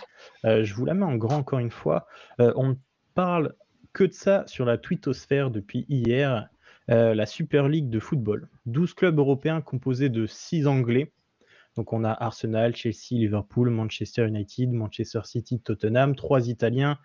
Euh, 0.45 0.65
je 0.65 0.75
vous 0.75 0.85
la 0.85 0.95
mets 0.95 1.05
en 1.05 1.15
grand 1.15 1.37
encore 1.37 1.61
une 1.61 1.71
fois. 1.71 2.09
On 2.41 2.77
parle 3.15 3.55
que 3.93 4.05
de 4.05 4.13
ça 4.13 4.45
sur 4.47 4.65
la 4.65 4.79
twittosphère 4.79 5.51
depuis 5.51 5.87
hier. 5.89 6.49
Euh, 6.91 7.15
la 7.15 7.27
Super 7.27 7.69
League 7.69 7.91
de 7.91 8.01
football. 8.01 8.49
12 8.67 8.95
clubs 8.95 9.19
européens 9.19 9.61
composés 9.61 10.09
de 10.09 10.27
6 10.27 10.67
Anglais. 10.67 11.13
Donc 11.77 11.93
on 11.93 12.05
a 12.05 12.11
Arsenal, 12.11 12.75
Chelsea, 12.75 13.13
Liverpool, 13.13 13.71
Manchester 13.71 14.27
United, 14.27 14.73
Manchester 14.73 15.21
City, 15.25 15.61
Tottenham, 15.61 16.17
trois 16.17 16.49
Italiens, 16.49 16.99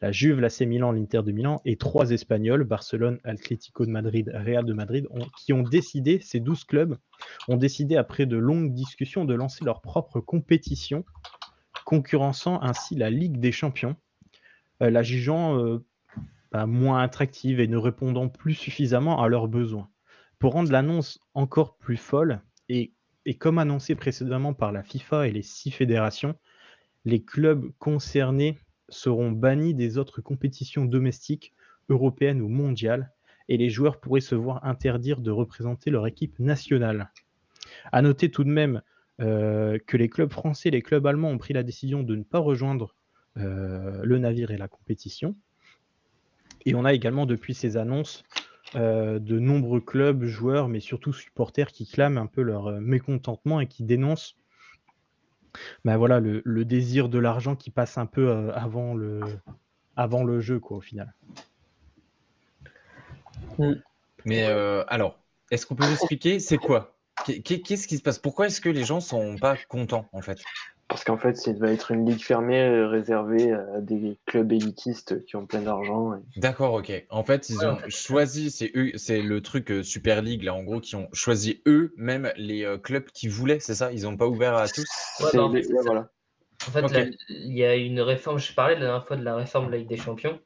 la 0.00 0.12
Juve, 0.12 0.40
l'AC 0.40 0.60
Milan, 0.60 0.92
l'Inter 0.92 1.22
de 1.22 1.32
Milan 1.32 1.60
et 1.64 1.76
trois 1.76 2.10
Espagnols, 2.10 2.64
Barcelone, 2.64 3.18
Atlético 3.24 3.86
de 3.86 3.90
Madrid, 3.90 4.30
Real 4.34 4.64
de 4.64 4.72
Madrid, 4.72 5.08
qui 5.38 5.52
ont 5.52 5.62
décidé, 5.62 6.20
ces 6.20 6.40
12 6.40 6.64
clubs, 6.64 6.96
ont 7.48 7.56
décidé 7.56 7.96
après 7.96 8.26
de 8.26 8.36
longues 8.36 8.72
discussions 8.72 9.24
de 9.24 9.34
lancer 9.34 9.64
leur 9.64 9.80
propre 9.80 10.20
compétition, 10.20 11.04
concurrençant 11.84 12.62
ainsi 12.62 12.94
la 12.94 13.10
Ligue 13.10 13.40
des 13.40 13.52
Champions, 13.52 13.96
euh, 14.82 14.90
la 14.90 15.02
jugeant 15.02 15.58
euh, 15.58 15.84
moins 16.66 17.02
attractive 17.02 17.60
et 17.60 17.66
ne 17.66 17.76
répondant 17.76 18.28
plus 18.28 18.54
suffisamment 18.54 19.22
à 19.22 19.28
leurs 19.28 19.48
besoins. 19.48 19.88
Pour 20.38 20.52
rendre 20.52 20.70
l'annonce 20.70 21.20
encore 21.34 21.76
plus 21.76 21.96
folle, 21.96 22.40
et, 22.68 22.92
comme 23.38 23.58
annoncé 23.58 23.94
précédemment 23.94 24.54
par 24.54 24.72
la 24.72 24.82
FIFA 24.82 25.28
et 25.28 25.32
les 25.32 25.42
six 25.42 25.70
fédérations, 25.70 26.36
les 27.04 27.24
clubs 27.24 27.70
concernés 27.78 28.58
seront 28.88 29.32
bannis 29.32 29.74
des 29.74 29.98
autres 29.98 30.20
compétitions 30.20 30.84
domestiques, 30.84 31.54
européennes 31.88 32.40
ou 32.40 32.48
mondiales, 32.48 33.12
et 33.48 33.56
les 33.56 33.68
joueurs 33.68 34.00
pourraient 34.00 34.20
se 34.20 34.34
voir 34.34 34.64
interdire 34.64 35.20
de 35.20 35.30
représenter 35.30 35.90
leur 35.90 36.06
équipe 36.06 36.38
nationale. 36.38 37.10
À 37.92 38.02
noter 38.02 38.30
tout 38.30 38.44
de 38.44 38.50
même 38.50 38.82
euh, 39.20 39.78
que 39.86 39.96
les 39.96 40.08
clubs 40.08 40.32
français 40.32 40.68
et 40.68 40.72
les 40.72 40.82
clubs 40.82 41.06
allemands 41.06 41.30
ont 41.30 41.38
pris 41.38 41.54
la 41.54 41.62
décision 41.62 42.02
de 42.02 42.16
ne 42.16 42.22
pas 42.22 42.38
rejoindre 42.38 42.94
euh, 43.36 44.00
le 44.02 44.18
navire 44.18 44.50
et 44.50 44.56
la 44.56 44.68
compétition. 44.68 45.36
Et 46.66 46.74
on 46.74 46.84
a 46.84 46.92
également 46.94 47.26
depuis 47.26 47.54
ces 47.54 47.76
annonces 47.76 48.22
euh, 48.74 49.18
de 49.18 49.38
nombreux 49.38 49.80
clubs, 49.80 50.24
joueurs, 50.24 50.68
mais 50.68 50.80
surtout 50.80 51.12
supporters 51.12 51.70
qui 51.72 51.86
clament 51.86 52.18
un 52.18 52.26
peu 52.26 52.42
leur 52.42 52.68
euh, 52.68 52.80
mécontentement 52.80 53.60
et 53.60 53.66
qui 53.66 53.84
dénoncent 53.84 54.36
ben 55.84 55.96
voilà, 55.96 56.20
le, 56.20 56.64
désir 56.64 57.08
de 57.08 57.18
l'argent 57.18 57.56
qui 57.56 57.70
passe 57.70 57.98
un 57.98 58.06
peu 58.06 58.28
euh, 58.28 58.52
avant, 58.54 58.94
le, 58.94 59.38
avant 59.96 60.24
le 60.24 60.40
jeu, 60.40 60.58
quoi, 60.58 60.78
au 60.78 60.80
final. 60.80 61.14
Mais 64.24 64.46
euh, 64.48 64.84
alors, 64.88 65.18
est-ce 65.50 65.66
qu'on 65.66 65.74
peut 65.74 65.86
m'expliquer 65.86 66.40
c'est 66.40 66.58
quoi? 66.58 66.96
Qu'est- 67.24 67.40
qu'est- 67.42 67.60
Qu'est-ce 67.60 67.86
qui 67.86 67.98
se 67.98 68.02
passe? 68.02 68.18
Pourquoi 68.18 68.46
est-ce 68.46 68.60
que 68.60 68.68
les 68.68 68.84
gens 68.84 69.00
sont 69.00 69.36
pas 69.36 69.56
contents 69.68 70.08
en 70.12 70.22
fait? 70.22 70.38
Parce 70.88 71.04
qu'en 71.04 71.16
fait, 71.16 71.34
ça 71.34 71.52
va 71.54 71.72
être 71.72 71.90
une 71.90 72.06
ligue 72.08 72.22
fermée 72.22 72.60
euh, 72.60 72.88
réservée 72.88 73.52
à 73.52 73.80
des 73.80 74.18
clubs 74.26 74.52
élitistes 74.52 75.24
qui 75.24 75.36
ont 75.36 75.46
plein 75.46 75.62
d'argent. 75.62 76.14
et- 76.14 76.40
D'accord, 76.40 76.74
ok. 76.74 76.92
En 77.10 77.24
fait, 77.24 77.48
ils 77.48 77.60
Ouais, 77.60 77.66
ont 77.66 77.72
en 77.72 77.76
fait. 77.78 77.90
choisi, 77.90 78.50
c'est 78.50 78.72
eux, 78.76 78.92
c'est 78.96 79.22
le 79.22 79.40
truc 79.40 79.70
euh, 79.70 79.82
Super 79.82 80.20
League 80.22 80.42
là, 80.42 80.54
en 80.54 80.62
gros, 80.62 80.80
qui 80.80 80.96
ont 80.96 81.08
choisi 81.12 81.62
eux-mêmes 81.66 82.32
les 82.36 82.64
euh, 82.64 82.76
clubs 82.78 83.06
qu'ils 83.06 83.30
voulaient, 83.30 83.60
c'est 83.60 83.74
ça? 83.74 83.92
Ils 83.92 84.06
ont 84.06 84.16
pas 84.16 84.26
ouvert 84.26 84.56
à 84.56 84.68
tous? 84.68 84.84
Ouais, 85.20 85.30
bah, 85.32 85.48
les- 85.52 85.66
voilà. 85.84 86.10
En 86.68 86.70
fait, 86.72 87.16
il 87.28 87.52
y 87.56 87.64
a 87.64 87.76
une 87.76 88.00
réforme, 88.00 88.38
je 88.38 88.52
parlais 88.54 88.74
la 88.74 88.80
dernière 88.80 89.06
fois 89.06 89.16
de 89.16 89.24
la 89.24 89.36
réforme 89.36 89.66
de 89.66 89.72
la 89.72 89.78
Ligue 89.78 89.88
des 89.88 89.96
Champions. 89.96 90.40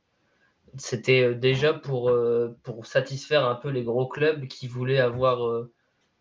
C'était 0.79 1.23
euh, 1.25 1.35
déjà 1.35 1.75
pour, 1.75 2.11
euh, 2.11 2.57
pour 2.63 2.87
satisfaire 2.87 3.47
un 3.47 3.55
peu 3.57 3.71
les 3.71 3.85
gros 3.85 4.07
clubs 4.09 4.47
qui 4.49 4.69
voulaient 4.69 5.01
avoir 5.01 5.47
euh, 5.47 5.73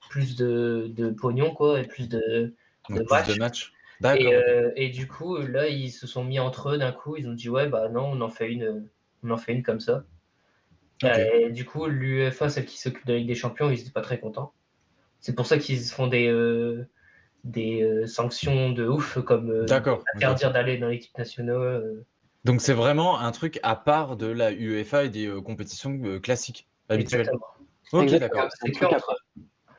plus 0.09 0.36
de, 0.38 0.88
de 0.89 1.09
pognon 1.12 1.53
quoi, 1.53 1.79
et 1.81 1.86
plus 1.88 2.09
de, 2.09 2.55
plus 2.86 3.24
de 3.24 3.33
matchs. 3.36 3.74
D'accord. 4.01 4.32
Et, 4.32 4.36
euh, 4.36 4.72
et 4.75 4.89
du 4.89 5.08
coup, 5.08 5.38
là, 5.38 5.68
ils 5.68 5.92
se 5.92 6.08
sont 6.08 6.24
mis 6.24 6.39
entre 6.39 6.70
eux 6.70 6.77
d'un 6.77 6.92
coup. 6.92 7.16
Ils 7.18 7.27
ont 7.27 7.34
dit, 7.34 7.50
ouais, 7.50 7.68
bah 7.68 7.89
non, 7.89 8.06
on 8.13 8.22
en 8.22 8.30
fait 8.30 8.51
une, 8.51 8.88
on 9.24 9.32
en 9.32 9.38
fait 9.38 9.54
une 9.54 9.63
comme 9.63 9.80
ça. 9.80 10.04
Ok. 11.04 11.12
Et 11.18 11.50
du 11.51 11.66
coup, 11.66 11.86
l'UEFA, 11.88 12.50
celle 12.50 12.66
qui 12.66 12.77
s'occupe 12.80 13.06
de 13.06 13.13
la 13.13 13.20
Ligue 13.20 13.27
des 13.27 13.36
Champions, 13.36 13.70
ils 13.70 13.77
n'étaient 13.77 13.92
pas 13.92 14.01
très 14.01 14.20
contents. 14.20 14.54
C'est 15.20 15.36
pour 15.36 15.46
ça 15.46 15.58
qu'ils 15.58 15.80
font 15.80 16.08
des, 16.08 16.27
euh, 16.27 16.88
des 17.44 17.82
euh, 17.82 18.06
sanctions 18.08 18.72
de 18.72 18.88
ouf, 18.88 19.20
comme 19.20 19.51
euh, 19.51 19.66
interdire 20.16 20.51
d'aller 20.54 20.77
dans 20.77 20.88
l'équipe 20.88 21.18
nationale. 21.18 21.56
euh. 21.56 22.06
Donc 22.46 22.62
c'est 22.62 22.74
vraiment 22.74 23.20
un 23.20 23.32
truc 23.32 23.60
à 23.63 23.75
part 23.75 24.16
de 24.16 24.27
la 24.27 24.51
UEFA 24.51 25.06
et 25.06 25.10
des 25.10 25.27
euh, 25.27 25.42
compétitions 25.42 26.00
euh, 26.04 26.20
classiques 26.20 26.68
habituelles. 26.89 27.22
Exactement. 27.22 27.46
Ok, 27.94 28.20
d'accord. 28.20 28.48
C'est 28.51 28.72
qu'entre 28.72 29.10
à- 29.10 29.16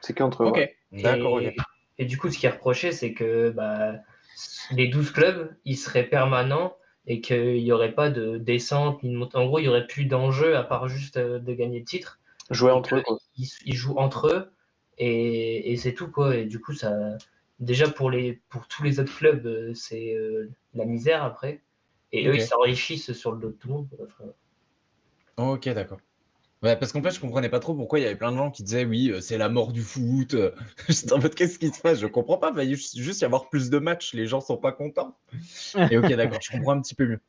C'est 0.01 0.15
qu'entre 0.15 0.43
eux. 0.43 0.47
Ok, 0.47 0.57
ouais. 0.57 0.77
d'accord, 0.93 1.41
Et, 1.41 1.49
ok. 1.49 1.55
Et 1.99 2.05
du 2.05 2.19
coup, 2.19 2.31
ce 2.31 2.38
qui 2.38 2.47
est 2.47 2.50
reproché, 2.50 2.93
c'est 2.93 3.12
que 3.12 3.50
bah, 3.50 3.95
les 4.71 4.88
12 4.88 5.11
clubs, 5.11 5.55
ils 5.64 5.76
seraient 5.76 6.05
permanents 6.05 6.76
et 7.07 7.21
qu'il 7.21 7.62
n'y 7.62 7.73
aurait 7.73 7.95
pas 7.95 8.11
de 8.11 8.37
descente 8.37 9.02
ni 9.02 9.11
de 9.11 9.17
montée. 9.17 9.37
En 9.37 9.47
gros, 9.47 9.59
il 9.59 9.62
n'y 9.62 9.69
aurait 9.69 9.87
plus 9.87 10.05
d'enjeu 10.05 10.57
à 10.57 10.62
part 10.62 10.88
juste 10.88 11.17
euh, 11.17 11.38
de 11.38 11.52
gagner 11.55 11.81
le 11.81 11.85
titre. 11.85 12.21
Jouer 12.50 12.71
entre 12.71 12.97
eux. 12.97 13.02
quoi. 13.02 13.19
Ils, 13.37 13.49
ils 13.64 13.75
jouent 13.75 13.97
entre 13.97 14.28
eux 14.28 14.52
et, 14.99 15.73
et 15.73 15.76
c'est 15.76 15.95
tout. 15.95 16.11
Quoi. 16.11 16.37
Et 16.37 16.45
du 16.45 16.61
coup, 16.61 16.75
ça, 16.75 17.17
déjà 17.61 17.88
pour, 17.90 18.11
les, 18.11 18.40
pour 18.49 18.69
tous 18.69 18.83
les 18.83 19.00
autres 19.00 19.17
clubs, 19.17 19.47
euh, 19.47 19.75
c'est 19.75 20.14
euh, 20.14 20.50
la 20.75 20.85
misère 20.85 21.25
après. 21.25 21.62
Et 22.12 22.26
eux, 22.26 22.35
ils 22.35 22.43
s'enrichissent 22.43 23.12
sur 23.12 23.33
le 23.33 23.40
dos 23.40 23.49
de 23.49 23.55
tout 23.55 23.69
le 23.69 23.75
monde. 23.75 23.88
Enfin, 24.02 24.31
Ok, 25.37 25.69
d'accord. 25.69 25.99
Ouais, 26.62 26.77
parce 26.77 26.93
qu'en 26.93 27.03
fait, 27.03 27.12
je 27.12 27.21
comprenais 27.21 27.49
pas 27.49 27.61
trop 27.61 27.75
pourquoi 27.75 28.00
il 28.00 28.03
y 28.03 28.07
avait 28.07 28.17
plein 28.17 28.33
de 28.33 28.37
gens 28.37 28.50
qui 28.50 28.65
disaient 28.65 28.85
oui, 28.85 29.11
euh, 29.12 29.21
c'est 29.21 29.38
la 29.38 29.49
mort 29.49 29.73
du 29.73 29.83
foot. 29.83 30.35
euh. 30.35 30.50
J'étais 30.88 31.12
en 31.12 31.19
mode 31.21 31.35
qu'est-ce 31.35 31.59
qui 31.59 31.69
se 31.71 31.81
passe? 31.81 32.00
Je 32.00 32.07
comprends 32.07 32.38
pas. 32.38 32.50
Il 32.50 32.57
va 32.57 32.65
y- 32.65 32.75
juste 32.75 33.21
y 33.21 33.25
avoir 33.25 33.49
plus 33.49 33.71
de 33.71 33.79
matchs, 33.79 34.12
les 34.15 34.27
gens 34.27 34.41
sont 34.41 34.57
pas 34.57 34.73
contents. 34.73 35.17
Et 35.91 35.99
ok, 35.99 36.12
d'accord, 36.15 36.41
je 36.43 36.50
comprends 36.50 36.73
un 36.73 36.83
petit 36.83 36.95
peu 36.97 37.07
mieux. 37.07 37.21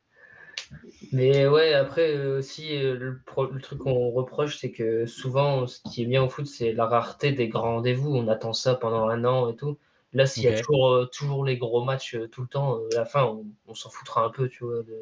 Mais 1.11 1.47
ouais, 1.47 1.73
après 1.73 2.15
euh, 2.15 2.37
aussi, 2.39 2.75
euh, 2.77 2.95
le, 2.97 3.19
pro- 3.25 3.47
le 3.47 3.61
truc 3.61 3.79
qu'on 3.79 4.09
reproche, 4.11 4.57
c'est 4.59 4.71
que 4.71 5.05
souvent, 5.05 5.65
ce 5.67 5.81
qui 5.81 6.03
est 6.03 6.05
bien 6.05 6.23
au 6.23 6.29
foot, 6.29 6.45
c'est 6.45 6.73
la 6.73 6.85
rareté 6.85 7.31
des 7.31 7.47
grands 7.47 7.75
rendez-vous. 7.75 8.09
On 8.15 8.27
attend 8.27 8.53
ça 8.53 8.75
pendant 8.75 9.07
un 9.09 9.25
an 9.25 9.49
et 9.49 9.55
tout. 9.55 9.77
Là, 10.13 10.25
s'il 10.25 10.49
y 10.49 10.53
a 10.53 10.53
Ok. 10.53 10.65
toujours, 10.65 10.87
euh, 10.89 11.05
toujours 11.05 11.45
les 11.45 11.57
gros 11.57 11.83
matchs 11.83 12.15
euh, 12.15 12.27
tout 12.27 12.41
le 12.41 12.47
temps, 12.47 12.77
euh, 12.79 12.89
à 12.95 12.99
la 12.99 13.05
fin, 13.05 13.23
on, 13.25 13.45
on 13.67 13.73
s'en 13.75 13.89
foutra 13.89 14.23
un 14.25 14.29
peu, 14.29 14.49
tu 14.49 14.63
vois, 14.63 14.83
de, 14.83 15.01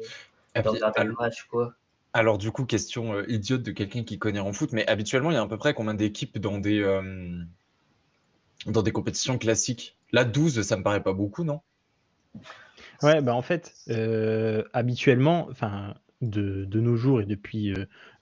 Et 0.54 0.62
puis, 0.62 0.78
match, 1.18 1.44
quoi. 1.44 1.74
Alors, 2.12 2.38
du 2.38 2.50
coup, 2.50 2.64
question 2.64 3.14
euh, 3.14 3.24
idiote 3.30 3.62
de 3.62 3.70
quelqu'un 3.70 4.02
qui 4.02 4.18
connaît 4.18 4.40
en 4.40 4.52
foot, 4.52 4.72
mais 4.72 4.86
habituellement, 4.86 5.30
il 5.30 5.34
y 5.34 5.36
a 5.36 5.42
à 5.42 5.46
peu 5.46 5.58
près 5.58 5.74
combien 5.74 5.94
d'équipes 5.94 6.38
dans 6.38 6.58
des, 6.58 6.80
euh, 6.80 7.42
dans 8.66 8.82
des 8.82 8.92
compétitions 8.92 9.38
classiques? 9.38 9.96
Là, 10.12 10.24
12, 10.24 10.62
ça 10.62 10.76
me 10.76 10.82
paraît 10.82 11.02
pas 11.02 11.12
beaucoup, 11.12 11.44
non? 11.44 11.60
Ouais, 13.02 13.20
bah 13.20 13.34
en 13.34 13.42
fait, 13.42 13.74
euh, 13.90 14.64
habituellement, 14.72 15.48
enfin, 15.50 15.94
de, 16.22 16.64
de 16.64 16.80
nos 16.80 16.96
jours 16.96 17.20
et 17.20 17.26
depuis 17.26 17.74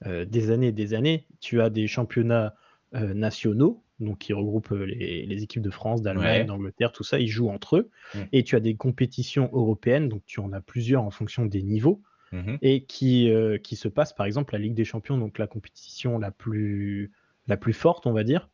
des 0.05 0.51
années 0.51 0.67
et 0.67 0.71
des 0.71 0.93
années, 0.93 1.25
tu 1.39 1.61
as 1.61 1.69
des 1.69 1.87
championnats 1.87 2.53
nationaux, 2.93 3.83
donc 3.99 4.19
qui 4.19 4.33
regroupent 4.33 4.71
les, 4.71 5.25
les 5.25 5.43
équipes 5.43 5.63
de 5.63 5.69
France, 5.71 6.01
d'Allemagne, 6.01 6.41
Ouais. 6.41 6.45
d'Angleterre, 6.45 6.91
tout 6.91 7.03
ça, 7.03 7.19
ils 7.19 7.27
jouent 7.27 7.49
entre 7.49 7.77
eux. 7.77 7.89
Mm. 8.13 8.19
Et 8.33 8.43
tu 8.43 8.55
as 8.55 8.59
des 8.59 8.75
compétitions 8.75 9.49
européennes, 9.53 10.09
donc 10.09 10.21
tu 10.25 10.39
en 10.39 10.51
as 10.53 10.61
plusieurs 10.61 11.03
en 11.03 11.11
fonction 11.11 11.45
des 11.45 11.63
niveaux, 11.63 12.01
Mhm. 12.31 12.57
et 12.61 12.83
qui, 12.83 13.31
euh, 13.31 13.57
qui 13.57 13.75
se 13.75 13.87
passent, 13.87 14.13
par 14.13 14.25
exemple, 14.25 14.53
la 14.53 14.59
Ligue 14.59 14.73
des 14.73 14.85
Champions, 14.85 15.17
donc 15.17 15.37
la 15.37 15.47
compétition 15.47 16.19
la 16.19 16.31
plus, 16.31 17.11
la 17.47 17.57
plus 17.57 17.73
forte, 17.73 18.05
on 18.05 18.11
va 18.11 18.23
dire. 18.23 18.49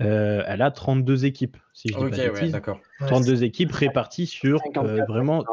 euh, 0.00 0.42
elle 0.46 0.62
a 0.62 0.70
32 0.70 1.24
équipes, 1.26 1.56
si 1.72 1.88
je 1.88 1.98
dis 1.98 2.04
pas 2.04 2.16
de 2.16 2.16
ouais, 2.16 2.30
bêtises. 2.32 2.52
d'accord. 2.52 2.80
Ouais, 3.00 3.06
32 3.06 3.44
équipes 3.44 3.72
réparties 3.72 4.26
sur 4.26 4.56
euh, 4.56 4.64
54 4.74 5.06
vraiment. 5.08 5.44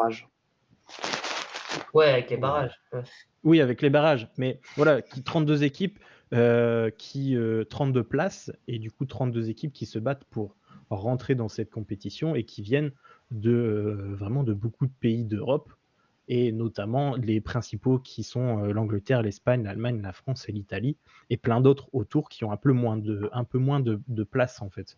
Ouais, 1.94 2.06
avec 2.06 2.30
les 2.30 2.38
barrages. 2.38 2.80
ouais. 2.94 3.02
Oui, 3.44 3.62
avec 3.62 3.82
les 3.82 3.90
barrages. 3.90 4.28
Mais 4.38 4.60
voilà, 4.76 5.02
qui, 5.02 5.22
32 5.22 5.64
équipes, 5.64 6.00
euh, 6.34 6.90
qui, 6.90 7.36
euh, 7.36 7.64
32 7.66 8.04
places, 8.04 8.52
et 8.68 8.80
du 8.80 8.90
coup 8.92 9.06
32 9.06 9.50
équipes 9.50 9.72
qui 9.74 9.86
se 9.86 10.00
battent 10.00 10.26
pour 10.26 10.56
rentrer 10.90 11.36
dans 11.36 11.50
cette 11.50 11.70
compétition 11.70 12.36
et 12.36 12.44
qui 12.44 12.62
viennent 12.62 12.92
de 13.32 13.52
euh, 13.52 14.16
vraiment 14.16 14.44
de 14.44 14.54
beaucoup 14.54 14.88
de 14.88 14.94
pays 15.00 15.26
d'Europe, 15.26 15.72
et 16.28 16.52
notamment 16.52 17.16
les 17.16 17.42
principaux 17.42 18.00
qui 18.00 18.24
sont 18.24 18.64
euh, 18.64 18.74
l'Angleterre, 18.74 19.22
l'Espagne, 19.22 19.64
l'Allemagne, 19.64 20.02
la 20.02 20.14
France 20.14 20.50
et 20.50 20.52
l'Italie, 20.52 20.98
et 21.30 21.38
plein 21.38 21.62
d'autres 21.62 21.90
autour 21.94 22.30
qui 22.30 22.44
ont 22.44 22.52
un 22.52 22.58
peu 22.58 22.72
moins 22.72 22.98
de, 22.98 23.30
un 23.34 23.44
peu 23.44 23.60
moins 23.60 23.80
de, 23.80 24.02
de 24.08 24.24
place 24.24 24.62
en 24.62 24.70
fait. 24.70 24.98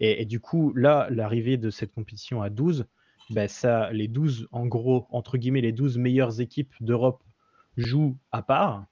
Et, 0.00 0.22
et 0.22 0.24
du 0.24 0.40
coup, 0.40 0.72
là, 0.74 1.08
l'arrivée 1.10 1.56
de 1.56 1.70
cette 1.70 1.92
compétition 1.92 2.42
à 2.42 2.50
12, 2.50 2.86
ben 3.30 3.48
ça, 3.48 3.90
les 3.92 4.08
12, 4.08 4.48
en 4.52 4.66
gros, 4.66 5.06
entre 5.10 5.38
guillemets, 5.38 5.62
les 5.62 5.72
12 5.72 5.98
meilleures 5.98 6.40
équipes 6.40 6.74
d'Europe 6.80 7.22
jouent 7.76 8.16
à 8.32 8.42
part. 8.42 8.86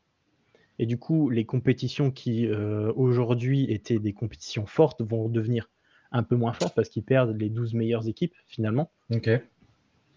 Et 0.78 0.86
du 0.86 0.98
coup, 0.98 1.28
les 1.28 1.44
compétitions 1.44 2.10
qui 2.10 2.46
euh, 2.46 2.92
aujourd'hui 2.96 3.70
étaient 3.70 3.98
des 3.98 4.12
compétitions 4.12 4.66
fortes 4.66 5.02
vont 5.02 5.28
devenir 5.28 5.68
un 6.10 6.22
peu 6.22 6.36
moins 6.36 6.52
fortes 6.52 6.74
parce 6.74 6.88
qu'ils 6.88 7.04
perdent 7.04 7.36
les 7.36 7.50
12 7.50 7.74
meilleures 7.74 8.08
équipes 8.08 8.34
finalement. 8.46 8.90
Ok. 9.10 9.30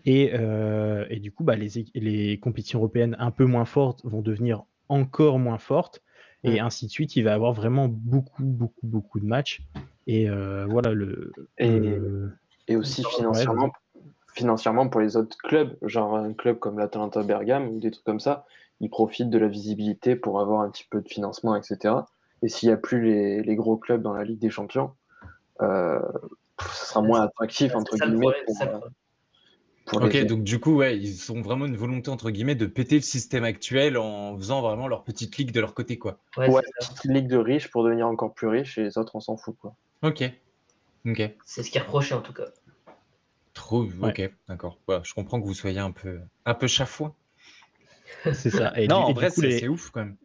Et, 0.05 0.31
euh, 0.33 1.05
et 1.09 1.19
du 1.19 1.31
coup, 1.31 1.43
bah, 1.43 1.55
les, 1.55 2.39
compétitions 2.39 2.79
européennes 2.79 3.15
un 3.19 3.31
peu 3.31 3.45
moins 3.45 3.65
fortes 3.65 4.01
vont 4.03 4.21
devenir 4.21 4.63
encore 4.89 5.39
moins 5.39 5.57
fortes. 5.57 6.01
Et 6.43 6.53
Ouais. 6.53 6.59
ainsi 6.59 6.85
de 6.85 6.91
suite, 6.91 7.15
il 7.15 7.23
va 7.23 7.31
y 7.31 7.33
avoir 7.33 7.53
vraiment 7.53 7.87
beaucoup, 7.87 8.43
beaucoup, 8.43 8.85
beaucoup 8.85 9.19
de 9.19 9.25
matchs. 9.25 9.63
Et 10.05 10.29
euh, 10.29 10.65
voilà, 10.69 10.93
le, 10.93 11.33
Et- 11.57 11.79
le- 11.79 12.31
Et 12.67 12.75
aussi 12.75 13.03
financièrement, 13.03 13.71
financièrement 14.33 14.89
pour 14.89 15.01
les 15.01 15.17
autres 15.17 15.37
clubs, 15.37 15.75
genre 15.81 16.15
un 16.15 16.33
club 16.33 16.59
comme 16.59 16.77
l'Atalanta 16.77 17.23
Bergame 17.23 17.69
ou 17.69 17.79
des 17.79 17.89
trucs 17.89 18.05
comme 18.05 18.19
ça, 18.19 18.45
ils 18.79 18.89
profitent 18.89 19.29
de 19.29 19.37
la 19.39 19.47
visibilité 19.47 20.15
pour 20.15 20.39
avoir 20.39 20.61
un 20.61 20.69
petit 20.69 20.85
peu 20.89 21.01
de 21.01 21.07
financement, 21.07 21.55
etc. 21.55 21.95
Et 22.43 22.49
s'il 22.49 22.69
n'y 22.69 22.73
a 22.73 22.77
plus 22.77 23.01
les, 23.01 23.41
les 23.41 23.55
gros 23.55 23.77
clubs 23.77 24.01
dans 24.01 24.13
la 24.13 24.23
Ligue 24.23 24.39
des 24.39 24.49
Champions, 24.51 24.91
euh, 25.61 25.99
ça 26.59 26.85
sera 26.85 27.01
moins 27.01 27.21
attractif, 27.21 27.73
entre 27.75 27.95
guillemets, 27.97 28.19
problème, 28.19 28.45
pour, 28.45 28.55
c'est 28.55 28.59
ça 28.59 28.65
le 28.65 28.69
euh, 28.69 28.77
problème. 28.77 28.93
Pour 29.85 29.99
Ok, 30.01 30.15
les 30.15 30.25
donc 30.25 30.43
du 30.43 30.59
coup, 30.59 30.75
ouais, 30.75 30.97
ils 30.97 31.31
ont 31.31 31.41
vraiment 31.41 31.65
une 31.65 31.75
volonté, 31.77 32.09
entre 32.09 32.31
guillemets, 32.31 32.55
de 32.55 32.65
péter 32.65 32.95
le 32.95 33.01
système 33.01 33.43
actuel 33.43 33.97
en 33.97 34.35
faisant 34.37 34.61
vraiment 34.61 34.87
leur 34.87 35.03
petite 35.03 35.37
ligue 35.37 35.51
de 35.51 35.59
leur 35.59 35.73
côté, 35.73 35.97
quoi. 35.97 36.19
Ouais, 36.37 36.49
Ouais, 36.49 36.61
petite 36.79 37.03
ligue 37.05 37.27
de 37.27 37.37
riches 37.37 37.69
pour 37.69 37.83
devenir 37.83 38.07
encore 38.07 38.33
plus 38.33 38.47
riches 38.47 38.77
et 38.77 38.83
les 38.83 38.97
autres, 38.97 39.15
on 39.15 39.19
s'en 39.19 39.37
fout, 39.37 39.55
quoi. 39.59 39.75
Ok. 40.01 40.21
Ok. 41.05 41.21
C'est 41.45 41.63
ce 41.63 41.71
qui 41.71 41.77
est 41.77 41.81
reproché 41.81 42.13
en 42.13 42.21
tout 42.21 42.33
cas. 42.33 42.43
Trop, 43.55 43.87
Ouais. 44.01 44.09
ok, 44.09 44.21
d'accord. 44.47 44.79
Ouais, 44.87 44.99
je 45.03 45.15
comprends 45.15 45.41
que 45.41 45.47
vous 45.47 45.55
soyez 45.55 45.79
un 45.79 45.91
peu, 45.91 46.21
un 46.45 46.53
peu 46.53 46.67
chafouin. 46.67 47.15
c'est 48.33 48.49
ça. 48.51 48.71
Et 48.79 48.87
non, 48.87 48.95
du, 48.95 49.03
en 49.03 49.11
et 49.11 49.13
vrai, 49.13 49.29
coup, 49.29 49.41
c'est 49.41 49.47
les- 49.47 49.59
c'est 49.59 49.67
ouf 49.67 49.89
quand 49.91 50.01
même. 50.01 50.17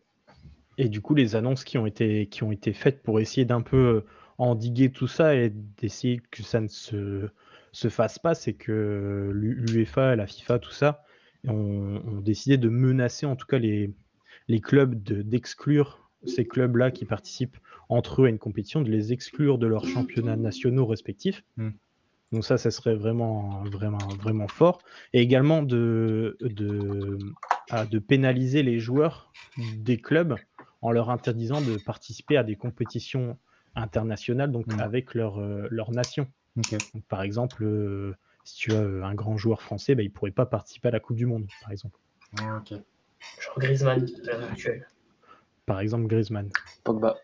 Et 0.79 0.89
du 0.89 1.01
coup, 1.01 1.15
les 1.15 1.37
annonces 1.37 1.65
qui 1.65 1.79
ont 1.79 1.87
été, 1.87 2.27
qui 2.29 2.43
ont 2.43 2.53
été 2.53 2.73
faites 2.73 3.03
pour 3.03 3.21
essayer 3.21 3.45
d'un 3.45 3.61
peu 3.63 3.77
euh, 3.77 4.07
endiguer 4.39 4.91
tout 4.91 5.07
ça 5.07 5.35
et 5.35 5.51
d'essayer 5.51 6.21
que 6.31 6.43
ça 6.43 6.61
ne 6.61 6.69
se, 6.69 7.29
se 7.73 7.89
fasse 7.89 8.19
pas, 8.19 8.35
c'est 8.35 8.55
que 8.55 9.31
l'UEFA, 9.35 10.17
la 10.17 10.27
FIFA, 10.27 10.59
tout 10.59 10.73
ça, 10.73 11.03
ont, 11.47 12.03
ont 12.05 12.21
décidé 12.21 12.59
de 12.59 12.69
menacer 12.69 13.27
en 13.27 13.37
tout 13.37 13.47
cas 13.47 13.59
les, 13.59 13.93
les 14.49 14.61
clubs 14.61 15.03
de- 15.03 15.23
d'exclure 15.23 16.11
ces 16.27 16.45
clubs-là 16.47 16.91
qui 16.91 17.07
participent 17.07 17.57
entre 17.89 18.23
eux 18.23 18.27
à 18.27 18.29
une 18.29 18.39
compétition, 18.39 18.83
de 18.83 18.91
les 18.91 19.13
exclure 19.13 19.59
de 19.59 19.67
leurs 19.67 19.87
championnats 19.87 20.37
nationaux 20.37 20.87
respectifs. 20.87 21.43
Hmm. 21.57 21.71
Donc 22.33 22.45
ça, 22.45 22.59
ça 22.59 22.71
serait 22.71 22.95
vraiment, 22.95 23.65
vraiment, 23.65 24.15
vraiment 24.15 24.47
fort. 24.47 24.83
Et 25.13 25.21
également 25.21 25.63
de, 25.63 26.37
de, 26.41 27.19
ah, 27.71 27.87
de 27.87 27.99
pénaliser 27.99 28.63
les 28.63 28.79
joueurs 28.79 29.35
des 29.57 29.97
clubs 29.97 30.37
en 30.83 30.93
leur 30.93 31.11
interdisant 31.11 31.61
de 31.61 31.79
participer 31.79 32.37
à 32.37 32.45
des 32.45 32.57
compétitions 32.57 33.39
internationales 33.75 34.53
donc 34.53 34.67
Mm. 34.67 34.81
avec 34.81 35.15
leur, 35.15 35.39
euh, 35.39 35.67
leur 35.71 35.91
nation. 35.91 36.27
Donc, 36.57 36.77
par 37.09 37.23
exemple, 37.23 37.65
euh, 37.65 38.15
si 38.45 38.57
tu 38.57 38.73
as 38.73 38.81
euh, 38.81 39.03
un 39.03 39.15
grand 39.15 39.37
joueur 39.37 39.63
français, 39.63 39.95
bah, 39.95 40.03
il 40.03 40.09
ne 40.09 40.13
pourrait 40.13 40.31
pas 40.31 40.47
participer 40.47 40.89
à 40.89 40.91
la 40.91 41.01
Coupe 41.01 41.17
du 41.17 41.27
Monde, 41.27 41.47
par 41.63 41.73
exemple. 41.73 41.99
Ok. 42.35 42.79
Genre 43.41 43.59
Griezmann 43.59 44.07
à 44.29 44.37
l'heure 44.37 44.51
actuelle. 44.51 44.87
Par 45.67 45.81
exemple, 45.81 46.07
Griezmann. 46.07 46.51
Pogba. 46.85 47.17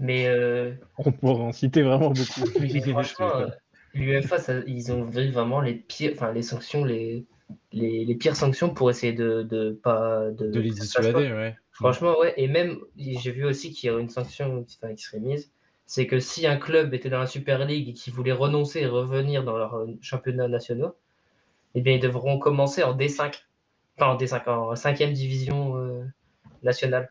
Mais 0.00 0.28
euh, 0.28 0.72
On 0.98 1.12
pourrait 1.12 1.42
en 1.42 1.52
citer 1.52 1.82
vraiment 1.82 2.10
beaucoup. 2.10 2.48
Mais 2.60 2.80
franchement, 2.80 3.36
euh, 3.36 3.48
l'UEFA, 3.94 4.36
ils 4.66 4.92
ont 4.92 5.04
vu 5.04 5.30
vraiment 5.30 5.60
les 5.60 5.74
pires, 5.74 6.12
enfin 6.14 6.32
les 6.32 6.42
sanctions, 6.42 6.84
les, 6.84 7.26
les, 7.72 8.04
les 8.04 8.14
pires 8.14 8.36
sanctions 8.36 8.72
pour 8.72 8.90
essayer 8.90 9.12
de, 9.12 9.42
de 9.42 9.72
pas 9.72 10.30
de, 10.30 10.50
De 10.50 10.60
les 10.60 10.70
dissuader, 10.70 11.32
ouais. 11.32 11.56
Franchement, 11.72 12.18
ouais. 12.18 12.34
Et 12.36 12.48
même, 12.48 12.78
j'ai 12.96 13.30
vu 13.30 13.44
aussi 13.44 13.72
qu'il 13.72 13.88
y 13.88 13.90
aurait 13.90 14.02
une 14.02 14.08
sanction 14.08 14.64
enfin, 14.82 14.94
qui 14.94 15.04
serait 15.04 15.20
mise. 15.20 15.52
C'est 15.90 16.06
que 16.06 16.20
si 16.20 16.46
un 16.46 16.58
club 16.58 16.92
était 16.92 17.08
dans 17.08 17.18
la 17.18 17.26
Super 17.26 17.64
League 17.64 17.88
et 17.88 17.94
qui 17.94 18.10
voulait 18.10 18.30
renoncer 18.32 18.80
et 18.80 18.86
revenir 18.86 19.42
dans 19.42 19.56
leur 19.56 19.74
euh, 19.74 19.86
championnat 20.02 20.46
nationaux, 20.46 20.94
eh 21.74 21.80
bien, 21.80 21.94
ils 21.94 22.00
devront 22.00 22.38
commencer 22.38 22.82
en 22.82 22.94
D5. 22.94 23.46
Enfin, 23.96 24.12
en 24.12 24.16
D5, 24.18 24.48
en 24.50 24.76
5 24.76 25.02
division 25.14 25.78
euh, 25.78 26.04
nationale. 26.62 27.10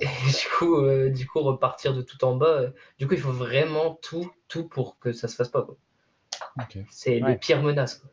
Et 0.00 0.06
du 0.40 0.48
coup, 0.58 0.76
euh, 0.78 1.10
du 1.10 1.26
coup, 1.26 1.40
repartir 1.40 1.92
de 1.94 2.00
tout 2.00 2.24
en 2.24 2.34
bas. 2.34 2.46
euh, 2.46 2.70
du 2.98 3.06
coup, 3.06 3.12
il 3.12 3.20
faut 3.20 3.30
vraiment 3.30 3.98
tout, 4.02 4.32
tout 4.48 4.66
pour 4.66 4.98
que 4.98 5.12
ça 5.12 5.28
se 5.28 5.36
fasse 5.36 5.50
pas. 5.50 5.66
C'est 6.88 7.22
Ouais. 7.22 7.32
les 7.32 7.36
pires 7.36 7.62
menaces. 7.62 7.96
quoi. 7.96 8.10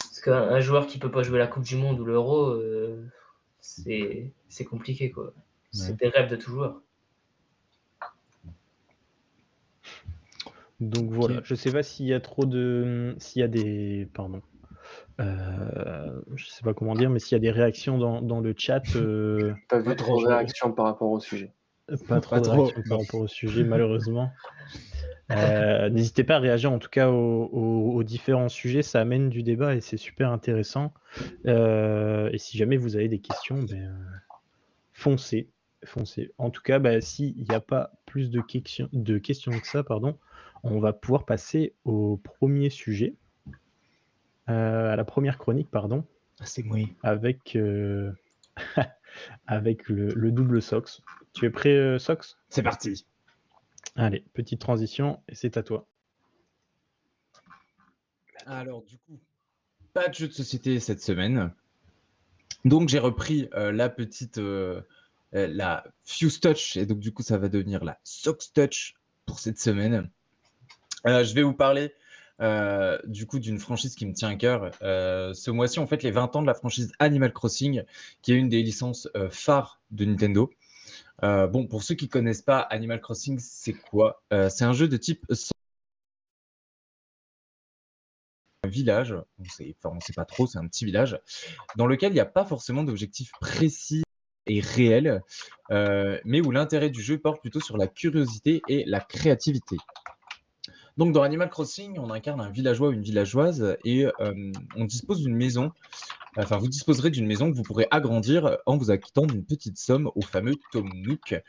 Parce 0.00 0.20
qu'un 0.20 0.54
un 0.54 0.60
joueur 0.60 0.86
qui 0.86 0.98
peut 0.98 1.10
pas 1.10 1.22
jouer 1.22 1.38
la 1.38 1.46
Coupe 1.46 1.62
du 1.64 1.76
Monde 1.76 1.98
ou 1.98 2.04
l'Euro, 2.04 2.50
euh, 2.50 3.06
c'est 3.60 4.64
compliqué. 4.68 5.10
quoi. 5.10 5.32
C'est 5.72 5.96
des 5.96 6.08
rêves 6.08 6.30
de 6.30 6.36
tout 6.36 6.50
joueur. 6.50 6.82
Donc 10.80 11.10
voilà, 11.10 11.40
je 11.44 11.54
sais 11.54 11.72
pas 11.72 11.82
s'il 11.82 12.06
y 12.06 12.14
a 12.14 12.20
trop 12.20 12.46
de. 12.46 13.14
S'il 13.18 13.40
y 13.40 13.42
a 13.42 13.48
des. 13.48 14.08
Pardon. 14.14 14.42
Euh, 15.20 16.20
je 16.36 16.46
sais 16.46 16.62
pas 16.62 16.74
comment 16.74 16.94
dire, 16.94 17.10
mais 17.10 17.18
s'il 17.18 17.32
y 17.32 17.36
a 17.36 17.40
des 17.40 17.50
réactions 17.50 17.98
dans, 17.98 18.22
dans 18.22 18.40
le 18.40 18.54
chat. 18.56 18.82
euh, 18.96 19.52
Pas 19.68 19.80
vu 19.80 19.96
trop 19.96 20.22
de 20.22 20.28
réactions 20.28 20.72
par 20.72 20.86
rapport 20.86 21.10
au 21.10 21.20
sujet. 21.20 21.52
Pas 22.06 22.20
trop 22.20 22.36
Pas 22.36 22.40
de 22.40 22.44
trop, 22.44 22.52
réactions 22.62 22.82
par 22.88 22.98
rapport 23.00 23.20
au 23.20 23.26
sujet, 23.26 23.64
malheureusement. 23.64 24.30
Euh, 25.30 25.90
N'hésitez 25.90 26.24
pas 26.24 26.36
à 26.36 26.38
réagir 26.38 26.72
en 26.72 26.78
tout 26.78 26.88
cas 26.88 27.10
aux, 27.10 27.44
aux- 27.52 27.94
aux 27.96 28.02
différents 28.02 28.48
sujets, 28.48 28.82
ça 28.82 29.00
amène 29.00 29.28
du 29.28 29.42
débat 29.42 29.74
et 29.74 29.80
c'est 29.82 29.96
super 29.98 30.30
intéressant. 30.30 30.94
Euh, 31.46 32.30
et 32.32 32.38
si 32.38 32.56
jamais 32.56 32.76
vous 32.78 32.96
avez 32.96 33.08
des 33.08 33.18
questions, 33.18 33.62
ben, 33.62 33.76
euh, 33.76 34.16
foncez, 34.92 35.50
foncez. 35.84 36.32
En 36.38 36.50
tout 36.50 36.62
cas, 36.62 36.78
ben, 36.78 37.00
s'il 37.02 37.34
n'y 37.46 37.54
a 37.54 37.60
pas 37.60 37.92
plus 38.06 38.30
de 38.30 38.40
questions, 38.40 38.88
de 38.92 39.18
questions 39.18 39.52
que 39.52 39.66
ça, 39.66 39.82
pardon, 39.82 40.16
on 40.62 40.80
va 40.80 40.92
pouvoir 40.92 41.24
passer 41.24 41.74
au 41.84 42.16
premier 42.18 42.70
sujet, 42.70 43.14
euh, 44.48 44.92
à 44.92 44.96
la 44.96 45.04
première 45.04 45.38
chronique, 45.38 45.70
pardon 45.70 46.04
Ah, 46.40 46.46
c'est 46.46 46.62
moi. 46.62 46.78
avec, 47.02 47.56
euh, 47.56 48.12
avec 49.46 49.88
le, 49.88 50.08
le 50.14 50.32
double 50.32 50.62
Sox. 50.62 51.02
Tu 51.34 51.46
es 51.46 51.50
prêt, 51.50 51.76
euh, 51.76 51.98
Sox? 51.98 52.38
C'est 52.48 52.62
parti. 52.62 53.06
Allez, 53.96 54.24
petite 54.32 54.60
transition, 54.60 55.20
et 55.28 55.34
c'est 55.34 55.56
à 55.56 55.62
toi. 55.62 55.86
Alors, 58.46 58.82
du 58.82 58.96
coup, 58.98 59.18
pas 59.92 60.08
de 60.08 60.14
jeu 60.14 60.28
de 60.28 60.32
société 60.32 60.80
cette 60.80 61.02
semaine. 61.02 61.52
Donc, 62.64 62.88
j'ai 62.88 62.98
repris 62.98 63.48
euh, 63.54 63.72
la 63.72 63.88
petite, 63.88 64.40
la 65.32 65.84
Fuse 66.04 66.40
Touch, 66.40 66.76
et 66.76 66.86
donc, 66.86 67.00
du 67.00 67.12
coup, 67.12 67.22
ça 67.22 67.38
va 67.38 67.48
devenir 67.48 67.84
la 67.84 67.98
Sox 68.04 68.52
Touch 68.52 68.94
pour 69.26 69.38
cette 69.38 69.58
semaine. 69.58 70.10
Euh, 71.06 71.24
je 71.24 71.34
vais 71.34 71.42
vous 71.42 71.54
parler, 71.54 71.94
euh, 72.40 72.98
du 73.04 73.26
coup, 73.26 73.38
d'une 73.38 73.58
franchise 73.58 73.94
qui 73.94 74.06
me 74.06 74.12
tient 74.12 74.30
à 74.30 74.34
cœur. 74.36 74.70
Euh, 74.82 75.32
ce 75.34 75.50
mois-ci, 75.50 75.78
en 75.78 75.86
fait, 75.86 76.02
les 76.02 76.10
20 76.10 76.36
ans 76.36 76.42
de 76.42 76.46
la 76.46 76.54
franchise 76.54 76.92
Animal 76.98 77.32
Crossing, 77.32 77.84
qui 78.22 78.32
est 78.32 78.36
une 78.36 78.48
des 78.48 78.62
licences 78.62 79.08
phares 79.30 79.80
de 79.90 80.04
Nintendo. 80.04 80.50
Bon, 81.22 81.66
pour 81.66 81.82
ceux 81.82 81.94
qui 81.94 82.08
connaissent 82.08 82.42
pas 82.42 82.60
Animal 82.60 83.00
Crossing, 83.00 83.38
c'est 83.38 83.74
quoi? 83.74 84.22
C'est 84.30 84.64
un 84.64 84.72
jeu 84.72 84.88
de 84.88 84.96
type 84.96 85.24
village, 88.64 89.14
on 89.38 89.44
on 89.84 90.00
sait 90.00 90.12
pas 90.14 90.24
trop, 90.26 90.46
c'est 90.46 90.58
un 90.58 90.66
petit 90.66 90.84
village, 90.84 91.18
dans 91.76 91.86
lequel 91.86 92.10
il 92.10 92.14
n'y 92.14 92.20
a 92.20 92.26
pas 92.26 92.44
forcément 92.44 92.84
d'objectif 92.84 93.30
précis 93.40 94.02
et 94.46 94.60
réel, 94.60 95.22
mais 95.70 96.40
où 96.40 96.50
l'intérêt 96.50 96.90
du 96.90 97.02
jeu 97.02 97.18
porte 97.18 97.40
plutôt 97.40 97.60
sur 97.60 97.76
la 97.76 97.86
curiosité 97.86 98.62
et 98.68 98.84
la 98.86 99.00
créativité. 99.00 99.76
Donc 100.98 101.12
dans 101.12 101.22
Animal 101.22 101.48
Crossing, 101.48 101.96
on 102.00 102.10
incarne 102.10 102.40
un 102.40 102.50
villageois 102.50 102.88
ou 102.88 102.92
une 102.92 103.02
villageoise 103.02 103.76
et 103.84 104.04
euh, 104.04 104.52
on 104.74 104.84
dispose 104.84 105.20
d'une 105.20 105.36
maison, 105.36 105.70
enfin 106.36 106.56
vous 106.56 106.66
disposerez 106.66 107.10
d'une 107.10 107.26
maison 107.26 107.52
que 107.52 107.56
vous 107.56 107.62
pourrez 107.62 107.86
agrandir 107.92 108.58
en 108.66 108.76
vous 108.76 108.90
acquittant 108.90 109.24
d'une 109.24 109.44
petite 109.44 109.78
somme 109.78 110.10
au 110.16 110.22
fameux 110.22 110.56
Tom 110.72 110.90
Nook. 110.92 111.40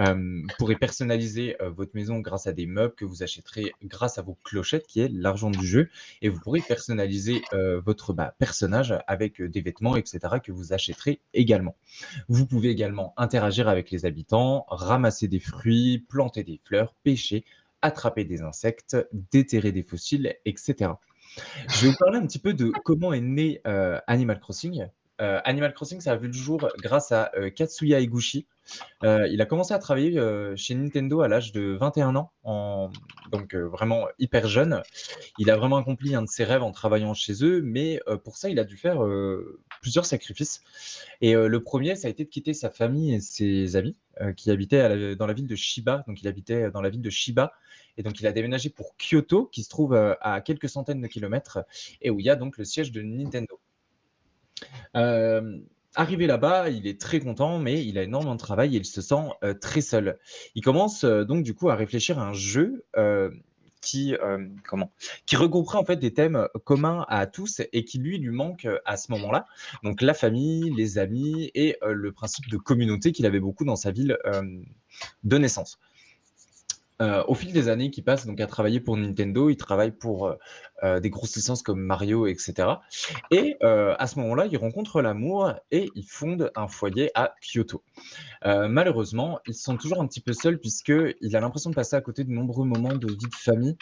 Euh, 0.00 0.14
vous 0.14 0.54
pourrez 0.58 0.76
personnaliser 0.76 1.56
euh, 1.62 1.70
votre 1.70 1.92
maison 1.94 2.18
grâce 2.18 2.46
à 2.46 2.52
des 2.52 2.66
meubles 2.66 2.94
que 2.94 3.06
vous 3.06 3.22
achèterez 3.22 3.72
grâce 3.82 4.18
à 4.18 4.22
vos 4.22 4.36
clochettes, 4.44 4.86
qui 4.86 5.00
est 5.00 5.08
l'argent 5.10 5.50
du 5.50 5.66
jeu, 5.66 5.88
et 6.20 6.28
vous 6.28 6.40
pourrez 6.40 6.60
personnaliser 6.60 7.40
votre 7.84 8.12
bah, 8.12 8.34
personnage 8.38 8.94
avec 9.06 9.40
des 9.40 9.60
vêtements, 9.62 9.96
etc., 9.96 10.20
que 10.42 10.52
vous 10.52 10.74
achèterez 10.74 11.20
également. 11.32 11.76
Vous 12.28 12.46
pouvez 12.46 12.68
également 12.68 13.14
interagir 13.16 13.68
avec 13.68 13.90
les 13.90 14.04
habitants, 14.04 14.66
ramasser 14.68 15.28
des 15.28 15.40
fruits, 15.40 16.04
planter 16.08 16.42
des 16.42 16.60
fleurs, 16.64 16.94
pêcher, 17.04 17.44
attraper 17.82 18.24
des 18.24 18.42
insectes, 18.42 18.96
déterrer 19.30 19.72
des 19.72 19.82
fossiles, 19.82 20.34
etc. 20.44 20.92
Je 21.68 21.84
vais 21.84 21.90
vous 21.90 21.96
parler 21.98 22.18
un 22.18 22.26
petit 22.26 22.38
peu 22.38 22.54
de 22.54 22.72
comment 22.84 23.12
est 23.12 23.20
né 23.20 23.60
euh, 23.66 23.98
Animal 24.06 24.40
Crossing. 24.40 24.86
Euh, 25.22 25.40
Animal 25.44 25.72
Crossing, 25.72 26.00
ça 26.00 26.12
a 26.12 26.16
vu 26.16 26.26
le 26.26 26.32
jour 26.32 26.68
grâce 26.78 27.12
à 27.12 27.30
euh, 27.36 27.48
Katsuya 27.48 28.00
Eguchi. 28.00 28.46
Euh, 29.04 29.28
il 29.28 29.40
a 29.40 29.46
commencé 29.46 29.72
à 29.72 29.78
travailler 29.78 30.20
chez 30.56 30.74
Nintendo 30.74 31.20
à 31.20 31.28
l'âge 31.28 31.52
de 31.52 31.76
21 31.78 32.16
ans, 32.16 32.32
donc 33.30 33.54
vraiment 33.54 34.06
hyper 34.18 34.48
jeune. 34.48 34.82
Il 35.38 35.50
a 35.50 35.56
vraiment 35.56 35.76
accompli 35.76 36.14
un 36.14 36.22
de 36.22 36.28
ses 36.28 36.44
rêves 36.44 36.62
en 36.62 36.72
travaillant 36.72 37.12
chez 37.14 37.44
eux, 37.44 37.60
mais 37.62 38.00
pour 38.24 38.36
ça, 38.36 38.50
il 38.50 38.58
a 38.58 38.64
dû 38.64 38.76
faire 38.76 39.04
plusieurs 39.80 40.06
sacrifices. 40.06 40.62
Et 41.20 41.34
le 41.34 41.62
premier, 41.62 41.96
ça 41.96 42.06
a 42.06 42.10
été 42.10 42.24
de 42.24 42.28
quitter 42.28 42.54
sa 42.54 42.70
famille 42.70 43.14
et 43.14 43.20
ses 43.20 43.74
amis 43.74 43.96
qui 44.36 44.50
habitaient 44.50 45.16
dans 45.16 45.26
la 45.26 45.34
ville 45.34 45.48
de 45.48 45.56
Shiba. 45.56 46.04
Donc, 46.06 46.22
il 46.22 46.28
habitait 46.28 46.70
dans 46.70 46.82
la 46.82 46.88
ville 46.88 47.02
de 47.02 47.10
Shiba. 47.10 47.52
Et 47.96 48.04
donc, 48.04 48.20
il 48.20 48.26
a 48.28 48.32
déménagé 48.32 48.70
pour 48.70 48.94
Kyoto, 48.96 49.46
qui 49.46 49.64
se 49.64 49.68
trouve 49.68 49.94
à 49.94 50.40
quelques 50.40 50.68
centaines 50.68 51.00
de 51.00 51.08
kilomètres, 51.08 51.58
et 52.00 52.10
où 52.10 52.20
il 52.20 52.26
y 52.26 52.30
a 52.30 52.36
donc 52.36 52.58
le 52.58 52.64
siège 52.64 52.92
de 52.92 53.02
Nintendo. 53.02 53.60
Euh, 54.96 55.58
arrivé 55.94 56.26
là-bas, 56.26 56.70
il 56.70 56.86
est 56.86 57.00
très 57.00 57.20
content, 57.20 57.58
mais 57.58 57.84
il 57.84 57.98
a 57.98 58.02
énormément 58.02 58.34
de 58.34 58.40
travail 58.40 58.76
et 58.76 58.78
il 58.78 58.84
se 58.84 59.02
sent 59.02 59.28
euh, 59.44 59.54
très 59.54 59.80
seul. 59.80 60.18
Il 60.54 60.62
commence 60.62 61.04
euh, 61.04 61.24
donc 61.24 61.44
du 61.44 61.54
coup 61.54 61.70
à 61.70 61.74
réfléchir 61.74 62.18
à 62.18 62.26
un 62.26 62.32
jeu 62.32 62.84
qui, 63.80 64.14
euh, 64.14 64.46
comment, 64.68 64.92
qui 65.26 65.34
regrouperait 65.34 65.78
en 65.78 65.84
fait 65.84 65.96
des 65.96 66.14
thèmes 66.14 66.48
communs 66.64 67.04
à 67.08 67.26
tous 67.26 67.60
et 67.72 67.84
qui 67.84 67.98
lui 67.98 68.18
lui 68.18 68.30
manque 68.30 68.68
à 68.84 68.96
ce 68.96 69.10
moment-là. 69.10 69.46
Donc 69.82 70.02
la 70.02 70.14
famille, 70.14 70.70
les 70.70 70.98
amis 70.98 71.50
et 71.54 71.76
le 71.84 72.12
principe 72.12 72.48
de 72.48 72.56
communauté 72.56 73.10
qu'il 73.10 73.26
avait 73.26 73.40
beaucoup 73.40 73.64
dans 73.64 73.74
sa 73.74 73.90
ville 73.90 74.16
de 75.24 75.38
naissance. 75.38 75.80
Euh, 77.02 77.24
au 77.26 77.34
fil 77.34 77.52
des 77.52 77.68
années 77.68 77.90
qui 77.90 78.00
passent 78.00 78.26
donc 78.26 78.40
à 78.40 78.46
travailler 78.46 78.78
pour 78.78 78.96
Nintendo, 78.96 79.50
il 79.50 79.56
travaille 79.56 79.90
pour 79.90 80.26
euh, 80.26 80.34
euh, 80.84 81.00
des 81.00 81.10
grosses 81.10 81.34
licences 81.34 81.62
comme 81.62 81.80
Mario, 81.80 82.26
etc. 82.26 82.68
Et 83.30 83.56
à 83.62 84.06
ce 84.06 84.18
moment-là, 84.20 84.46
il 84.50 84.56
rencontre 84.56 85.00
l'amour 85.00 85.52
et 85.70 85.88
il 85.94 86.04
fonde 86.04 86.50
un 86.54 86.68
foyer 86.68 87.10
à 87.14 87.34
Kyoto. 87.40 87.82
Malheureusement, 88.44 89.38
il 89.46 89.54
se 89.54 89.62
sent 89.62 89.76
toujours 89.80 90.00
un 90.00 90.06
petit 90.06 90.20
peu 90.20 90.32
seul 90.32 90.58
puisqu'il 90.58 91.36
a 91.36 91.40
l'impression 91.40 91.70
de 91.70 91.74
passer 91.74 91.96
à 91.96 92.00
côté 92.00 92.24
de 92.24 92.30
nombreux 92.30 92.66
moments 92.66 92.94
de 92.94 93.06
vie 93.06 93.16
de 93.16 93.34
famille, 93.34 93.76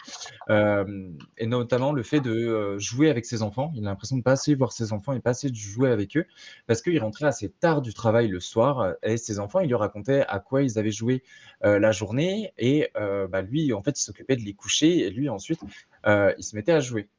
et 1.37 1.47
notamment 1.47 1.91
le 1.91 2.03
fait 2.03 2.19
de 2.19 2.77
jouer 2.77 3.09
avec 3.09 3.25
ses 3.25 3.41
enfants. 3.41 3.71
Il 3.75 3.85
a 3.85 3.89
l'impression 3.89 4.17
de 4.17 4.21
pas 4.21 4.33
assez 4.33 4.53
voir 4.55 4.71
ses 4.71 4.93
enfants 4.93 5.13
et 5.13 5.19
pas 5.19 5.31
assez 5.31 5.49
de 5.49 5.55
jouer 5.55 5.89
avec 5.89 6.15
eux 6.17 6.25
parce 6.67 6.81
qu'il 6.81 6.99
rentrait 6.99 7.25
assez 7.25 7.49
tard 7.49 7.81
du 7.81 7.93
travail 7.93 8.27
le 8.27 8.39
soir 8.39 8.93
et 9.03 9.17
ses 9.17 9.39
enfants, 9.39 9.59
il 9.59 9.67
lui 9.67 9.75
racontait 9.75 10.23
à 10.27 10.39
quoi 10.39 10.61
ils 10.61 10.77
avaient 10.77 10.91
joué 10.91 11.23
la 11.61 11.91
journée 11.91 12.53
et 12.57 12.89
bah, 13.27 13.41
lui, 13.41 13.73
en 13.73 13.81
fait, 13.81 13.99
il 13.99 14.03
s'occupait 14.03 14.35
de 14.35 14.41
les 14.41 14.53
coucher 14.53 14.99
et 14.99 15.09
lui, 15.09 15.29
ensuite, 15.29 15.61
euh, 16.05 16.33
il 16.37 16.43
se 16.43 16.55
mettait 16.55 16.71
à 16.71 16.79
jouer. 16.79 17.09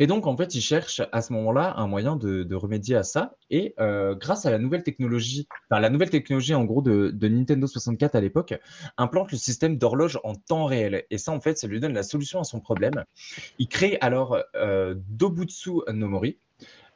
Et 0.00 0.06
donc, 0.06 0.26
en 0.26 0.36
fait, 0.36 0.54
il 0.54 0.60
cherche 0.60 1.02
à 1.12 1.22
ce 1.22 1.32
moment-là 1.34 1.74
un 1.76 1.86
moyen 1.86 2.16
de, 2.16 2.54
remédier 2.54 2.96
à 2.96 3.02
ça. 3.02 3.36
Et 3.50 3.74
euh, 3.78 4.14
grâce 4.14 4.46
à 4.46 4.50
la 4.50 4.58
nouvelle 4.58 4.82
technologie, 4.82 5.46
enfin, 5.70 5.80
la 5.80 5.90
nouvelle 5.90 6.10
technologie 6.10 6.54
en 6.54 6.64
gros 6.64 6.82
de, 6.82 7.28
Nintendo 7.28 7.66
64 7.66 8.14
à 8.14 8.20
l'époque, 8.20 8.54
implante 8.96 9.32
le 9.32 9.38
système 9.38 9.76
d'horloge 9.76 10.18
en 10.24 10.34
temps 10.34 10.64
réel. 10.64 11.04
Et 11.10 11.18
ça, 11.18 11.32
en 11.32 11.40
fait, 11.40 11.58
ça 11.58 11.66
lui 11.66 11.80
donne 11.80 11.92
la 11.92 12.02
solution 12.02 12.40
à 12.40 12.44
son 12.44 12.60
problème. 12.60 13.04
Il 13.58 13.68
crée 13.68 13.98
alors 14.00 14.38
euh, 14.56 14.94
Dobutsu 15.08 15.70
no 15.92 16.08
Mori, 16.08 16.38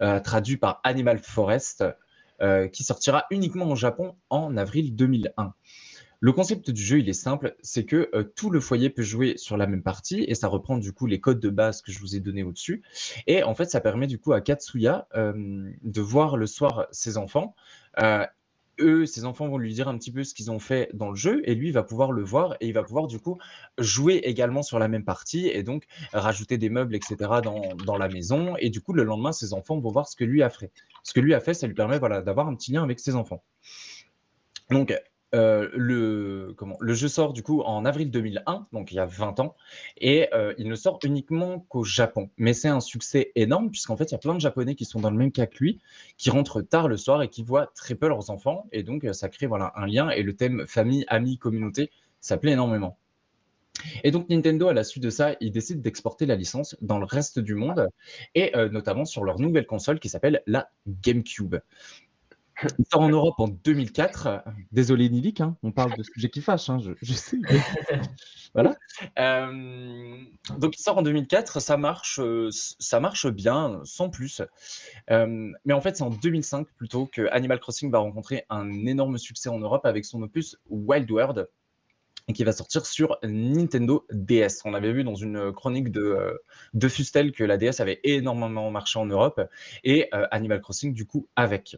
euh, 0.00 0.20
traduit 0.20 0.56
par 0.56 0.80
Animal 0.84 1.18
Forest, 1.18 1.84
euh, 2.42 2.68
qui 2.68 2.84
sortira 2.84 3.26
uniquement 3.30 3.66
au 3.66 3.76
Japon 3.76 4.16
en 4.30 4.56
avril 4.56 4.96
2001. 4.96 5.52
Le 6.22 6.32
concept 6.32 6.70
du 6.70 6.82
jeu, 6.82 6.98
il 6.98 7.08
est 7.08 7.14
simple, 7.14 7.56
c'est 7.62 7.86
que 7.86 8.10
euh, 8.14 8.24
tout 8.24 8.50
le 8.50 8.60
foyer 8.60 8.90
peut 8.90 9.02
jouer 9.02 9.38
sur 9.38 9.56
la 9.56 9.66
même 9.66 9.82
partie 9.82 10.22
et 10.28 10.34
ça 10.34 10.48
reprend 10.48 10.76
du 10.76 10.92
coup 10.92 11.06
les 11.06 11.18
codes 11.18 11.40
de 11.40 11.48
base 11.48 11.80
que 11.80 11.92
je 11.92 11.98
vous 11.98 12.14
ai 12.14 12.20
donnés 12.20 12.42
au-dessus. 12.42 12.82
Et 13.26 13.42
en 13.42 13.54
fait, 13.54 13.70
ça 13.70 13.80
permet 13.80 14.06
du 14.06 14.18
coup 14.18 14.34
à 14.34 14.42
Katsuya 14.42 15.08
euh, 15.14 15.70
de 15.82 16.00
voir 16.02 16.36
le 16.36 16.46
soir 16.46 16.86
ses 16.92 17.16
enfants. 17.16 17.54
Euh, 18.02 18.26
eux, 18.80 19.06
ses 19.06 19.24
enfants 19.24 19.48
vont 19.48 19.56
lui 19.56 19.72
dire 19.72 19.88
un 19.88 19.96
petit 19.96 20.12
peu 20.12 20.22
ce 20.22 20.34
qu'ils 20.34 20.50
ont 20.50 20.58
fait 20.58 20.90
dans 20.92 21.08
le 21.08 21.16
jeu 21.16 21.40
et 21.48 21.54
lui 21.54 21.70
va 21.70 21.82
pouvoir 21.82 22.12
le 22.12 22.22
voir 22.22 22.54
et 22.60 22.68
il 22.68 22.74
va 22.74 22.82
pouvoir 22.82 23.06
du 23.06 23.18
coup 23.18 23.38
jouer 23.78 24.16
également 24.16 24.62
sur 24.62 24.78
la 24.78 24.88
même 24.88 25.04
partie 25.04 25.48
et 25.48 25.62
donc 25.62 25.84
rajouter 26.12 26.58
des 26.58 26.68
meubles, 26.68 26.94
etc. 26.94 27.16
dans, 27.42 27.74
dans 27.86 27.96
la 27.96 28.08
maison. 28.08 28.56
Et 28.58 28.68
du 28.68 28.82
coup, 28.82 28.92
le 28.92 29.04
lendemain, 29.04 29.32
ses 29.32 29.54
enfants 29.54 29.80
vont 29.80 29.90
voir 29.90 30.06
ce 30.06 30.16
que 30.16 30.24
lui 30.24 30.42
a 30.42 30.50
fait. 30.50 30.70
Ce 31.02 31.14
que 31.14 31.20
lui 31.20 31.32
a 31.32 31.40
fait, 31.40 31.54
ça 31.54 31.66
lui 31.66 31.74
permet 31.74 31.98
voilà, 31.98 32.20
d'avoir 32.20 32.46
un 32.46 32.54
petit 32.54 32.72
lien 32.72 32.82
avec 32.82 33.00
ses 33.00 33.14
enfants. 33.16 33.42
Donc, 34.70 34.94
euh, 35.34 35.68
le, 35.74 36.54
comment, 36.56 36.76
le 36.80 36.94
jeu 36.94 37.08
sort 37.08 37.32
du 37.32 37.42
coup 37.42 37.62
en 37.62 37.84
avril 37.84 38.10
2001, 38.10 38.66
donc 38.72 38.92
il 38.92 38.96
y 38.96 38.98
a 38.98 39.06
20 39.06 39.40
ans, 39.40 39.54
et 39.96 40.28
euh, 40.34 40.54
il 40.58 40.68
ne 40.68 40.74
sort 40.74 40.98
uniquement 41.04 41.60
qu'au 41.68 41.84
Japon. 41.84 42.30
Mais 42.36 42.52
c'est 42.52 42.68
un 42.68 42.80
succès 42.80 43.32
énorme, 43.36 43.70
puisqu'en 43.70 43.96
fait, 43.96 44.04
il 44.06 44.12
y 44.12 44.14
a 44.16 44.18
plein 44.18 44.34
de 44.34 44.40
Japonais 44.40 44.74
qui 44.74 44.84
sont 44.84 45.00
dans 45.00 45.10
le 45.10 45.16
même 45.16 45.32
cas 45.32 45.46
que 45.46 45.58
lui, 45.58 45.80
qui 46.16 46.30
rentrent 46.30 46.62
tard 46.62 46.88
le 46.88 46.96
soir 46.96 47.22
et 47.22 47.28
qui 47.28 47.42
voient 47.42 47.70
très 47.74 47.94
peu 47.94 48.08
leurs 48.08 48.30
enfants, 48.30 48.66
et 48.72 48.82
donc 48.82 49.06
ça 49.12 49.28
crée 49.28 49.46
voilà, 49.46 49.72
un 49.76 49.86
lien, 49.86 50.10
et 50.10 50.22
le 50.22 50.34
thème 50.34 50.66
famille, 50.66 51.04
amis, 51.08 51.38
communauté, 51.38 51.90
ça 52.20 52.36
plaît 52.36 52.52
énormément. 52.52 52.98
Et 54.04 54.10
donc 54.10 54.28
Nintendo, 54.28 54.68
à 54.68 54.74
la 54.74 54.84
suite 54.84 55.02
de 55.02 55.10
ça, 55.10 55.36
ils 55.40 55.52
décident 55.52 55.80
d'exporter 55.80 56.26
la 56.26 56.36
licence 56.36 56.76
dans 56.80 56.98
le 56.98 57.04
reste 57.04 57.38
du 57.38 57.54
monde, 57.54 57.88
et 58.34 58.56
euh, 58.56 58.68
notamment 58.68 59.04
sur 59.04 59.24
leur 59.24 59.38
nouvelle 59.38 59.66
console 59.66 60.00
qui 60.00 60.08
s'appelle 60.08 60.42
la 60.46 60.70
GameCube. 60.86 61.56
Il 62.78 62.84
sort 62.90 63.00
en 63.02 63.08
Europe 63.08 63.38
en 63.38 63.48
2004. 63.48 64.44
Désolé 64.72 65.08
Nilik, 65.08 65.40
hein, 65.40 65.56
on 65.62 65.72
parle 65.72 65.96
de 65.96 66.02
sujet 66.02 66.28
qui 66.28 66.40
fâche, 66.40 66.68
hein, 66.68 66.78
je, 66.78 66.92
je, 67.00 67.12
sais. 67.14 67.38
voilà. 68.54 68.76
Euh, 69.18 70.16
donc 70.58 70.78
il 70.78 70.82
sort 70.82 70.98
en 70.98 71.02
2004, 71.02 71.60
ça 71.60 71.76
marche, 71.76 72.20
euh, 72.20 72.50
ça 72.52 73.00
marche 73.00 73.26
bien, 73.28 73.80
sans 73.84 74.10
plus. 74.10 74.42
Euh, 75.10 75.52
mais 75.64 75.72
en 75.72 75.80
fait, 75.80 75.96
c'est 75.96 76.02
en 76.02 76.10
2005 76.10 76.66
plutôt 76.76 77.06
que 77.06 77.28
Animal 77.30 77.60
Crossing 77.60 77.90
va 77.90 77.98
rencontrer 77.98 78.44
un 78.50 78.70
énorme 78.86 79.18
succès 79.18 79.48
en 79.48 79.58
Europe 79.58 79.86
avec 79.86 80.04
son 80.04 80.22
opus 80.22 80.56
Wild 80.68 81.10
World 81.10 81.48
qui 82.34 82.44
va 82.44 82.52
sortir 82.52 82.86
sur 82.86 83.18
Nintendo 83.24 84.06
DS. 84.12 84.60
On 84.64 84.74
avait 84.74 84.92
vu 84.92 85.02
dans 85.02 85.16
une 85.16 85.52
chronique 85.52 85.90
de, 85.90 86.40
de 86.74 86.88
Fustel 86.88 87.32
que 87.32 87.42
la 87.42 87.56
DS 87.56 87.80
avait 87.80 87.98
énormément 88.04 88.70
marché 88.70 89.00
en 89.00 89.06
Europe 89.06 89.40
et 89.82 90.08
Animal 90.12 90.60
Crossing 90.60 90.92
du 90.92 91.06
coup 91.06 91.26
avec. 91.34 91.76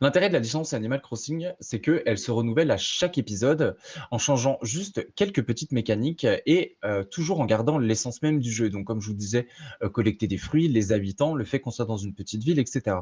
L'intérêt 0.00 0.28
de 0.28 0.34
la 0.34 0.40
licence 0.40 0.72
Animal 0.72 1.00
Crossing, 1.00 1.52
c'est 1.60 1.80
qu'elle 1.80 2.18
se 2.18 2.30
renouvelle 2.30 2.70
à 2.70 2.76
chaque 2.76 3.18
épisode 3.18 3.76
en 4.10 4.18
changeant 4.18 4.58
juste 4.62 5.06
quelques 5.14 5.42
petites 5.42 5.72
mécaniques 5.72 6.26
et 6.46 6.76
euh, 6.84 7.04
toujours 7.04 7.40
en 7.40 7.46
gardant 7.46 7.78
l'essence 7.78 8.22
même 8.22 8.40
du 8.40 8.50
jeu. 8.50 8.70
Donc, 8.70 8.86
comme 8.86 9.00
je 9.00 9.08
vous 9.08 9.14
disais, 9.14 9.46
euh, 9.82 9.88
collecter 9.88 10.26
des 10.26 10.38
fruits, 10.38 10.68
les 10.68 10.92
habitants, 10.92 11.34
le 11.34 11.44
fait 11.44 11.60
qu'on 11.60 11.70
soit 11.70 11.84
dans 11.84 11.96
une 11.96 12.14
petite 12.14 12.42
ville, 12.42 12.58
etc. 12.58 12.96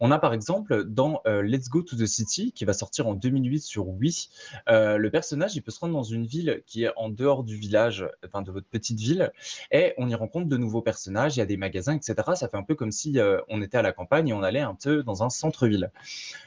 On 0.00 0.10
a 0.10 0.18
par 0.18 0.34
exemple 0.34 0.84
dans 0.84 1.20
euh, 1.26 1.42
Let's 1.42 1.68
Go 1.68 1.82
to 1.82 1.96
the 1.96 2.06
City, 2.06 2.52
qui 2.52 2.64
va 2.64 2.72
sortir 2.72 3.06
en 3.06 3.14
2008 3.14 3.60
sur 3.60 3.88
Wii, 3.88 4.28
le 4.68 5.08
personnage, 5.08 5.56
il 5.56 5.62
peut 5.62 5.70
se 5.70 5.80
rendre 5.80 5.94
dans 5.94 6.02
une 6.02 6.26
ville 6.26 6.62
qui 6.66 6.84
est 6.84 6.90
en 6.96 7.08
dehors 7.08 7.44
du 7.44 7.56
village, 7.56 8.06
enfin 8.24 8.42
de 8.42 8.50
votre 8.50 8.66
petite 8.66 8.98
ville, 8.98 9.32
et 9.70 9.94
on 9.98 10.08
y 10.08 10.14
rencontre 10.14 10.48
de 10.48 10.56
nouveaux 10.56 10.82
personnages, 10.82 11.36
il 11.36 11.40
y 11.40 11.42
a 11.42 11.46
des 11.46 11.56
magasins, 11.56 11.96
etc. 11.96 12.14
Ça 12.34 12.48
fait 12.48 12.56
un 12.56 12.62
peu 12.62 12.74
comme 12.74 12.92
si 12.92 13.18
on 13.48 13.62
était 13.62 13.78
à 13.78 13.82
la 13.82 13.92
campagne 13.92 14.28
et 14.28 14.32
on 14.32 14.42
allait 14.42 14.60
un 14.60 14.74
peu 14.74 15.02
dans 15.02 15.22
un 15.22 15.30
centre-ville. 15.30 15.90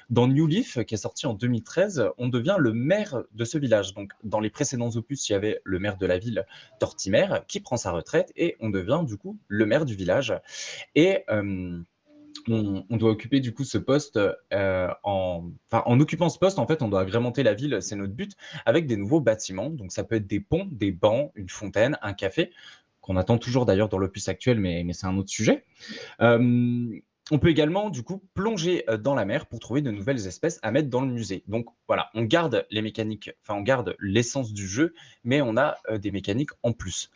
Dans 0.10 0.28
New 0.28 0.48
Leaf, 0.48 0.84
qui 0.86 0.94
est 0.94 0.98
sorti 0.98 1.26
en 1.26 1.34
2013, 1.34 2.10
on 2.18 2.28
devient 2.28 2.56
le 2.60 2.74
maire 2.74 3.24
de 3.32 3.46
ce 3.46 3.58
village. 3.58 3.94
Donc, 3.94 4.12
dans 4.24 4.39
les 4.39 4.50
précédents 4.50 4.92
opus, 4.96 5.30
il 5.30 5.34
y 5.34 5.36
avait 5.36 5.62
le 5.63 5.80
maire 5.80 5.98
de 5.98 6.06
la 6.06 6.18
ville, 6.18 6.46
Tortimer, 6.80 7.28
qui 7.48 7.60
prend 7.60 7.78
sa 7.78 7.92
retraite 7.92 8.32
et 8.36 8.56
on 8.60 8.70
devient 8.70 9.02
du 9.06 9.18
coup 9.18 9.39
le 9.48 9.66
maire 9.66 9.86
du 9.86 9.96
village. 9.96 10.34
Et 10.96 11.24
euh, 11.30 11.82
on, 12.48 12.98
doit 12.98 13.12
occuper 13.12 13.39
du 13.39 13.54
coup 13.54 13.63
ce 13.63 13.78
poste 13.78 14.20
euh, 14.54 14.88
en, 15.04 15.52
occupant 15.72 16.30
ce 16.30 16.39
poste 16.39 16.60
en 16.60 16.68
fait 16.68 16.82
on 16.82 16.89
doit 16.89 17.02
agrémenter 17.02 17.44
la 17.44 17.54
ville 17.54 17.78
c'est 17.82 17.96
notre 17.96 18.13
but 18.13 18.34
avec 18.66 18.88
des 18.88 18.98
nouveaux 18.98 19.22
bâtiments 19.22 19.70
donc 19.70 19.92
ça 19.92 20.04
peut 20.04 20.16
être 20.16 20.28
des 20.28 20.39
ponts 20.39 20.68
des 20.72 20.92
bancs 20.92 21.32
une 21.36 21.50
fontaine 21.50 21.98
un 22.02 22.13
café 22.13 22.52
qu'on 23.02 23.18
attend 23.18 23.38
toujours 23.38 23.66
d'ailleurs 23.66 23.89
dans 23.89 23.98
l'opus 23.98 24.28
actuel 24.28 24.60
mais, 24.60 24.84
mais 24.84 24.94
c'est 24.94 25.08
un 25.08 25.18
autre 25.18 25.30
sujet 25.30 25.66
euh, 26.22 27.00
on 27.34 27.39
peut 27.39 27.50
également, 27.50 27.89
du 27.89 28.04
coup, 28.04 28.22
plonger 28.36 28.84
euh, 28.91 28.98
dans 28.98 29.15
la 29.15 29.26
mer 29.26 29.48
pour 29.48 29.58
trouver 29.58 29.82
de 29.82 29.89
nouvelles 29.89 30.28
espèces 30.28 30.60
à 30.62 30.69
mettre 30.69 30.89
dans 30.89 31.02
le 31.02 31.08
musée. 31.08 31.43
Donc 31.48 31.65
voilà, 31.88 32.12
on 32.13 32.22
garde 32.22 32.67
les 32.69 32.84
mécaniques, 32.84 33.32
enfin 33.41 33.56
on 33.56 33.63
garde 33.63 33.96
l'essence 34.00 34.54
du 34.54 34.67
jeu, 34.67 34.93
mais 35.24 35.41
on 35.41 35.58
a 35.58 35.78
euh, 35.89 35.98
des 35.98 36.12
mécaniques 36.12 36.52
en 36.62 36.74
plus. 36.74 37.10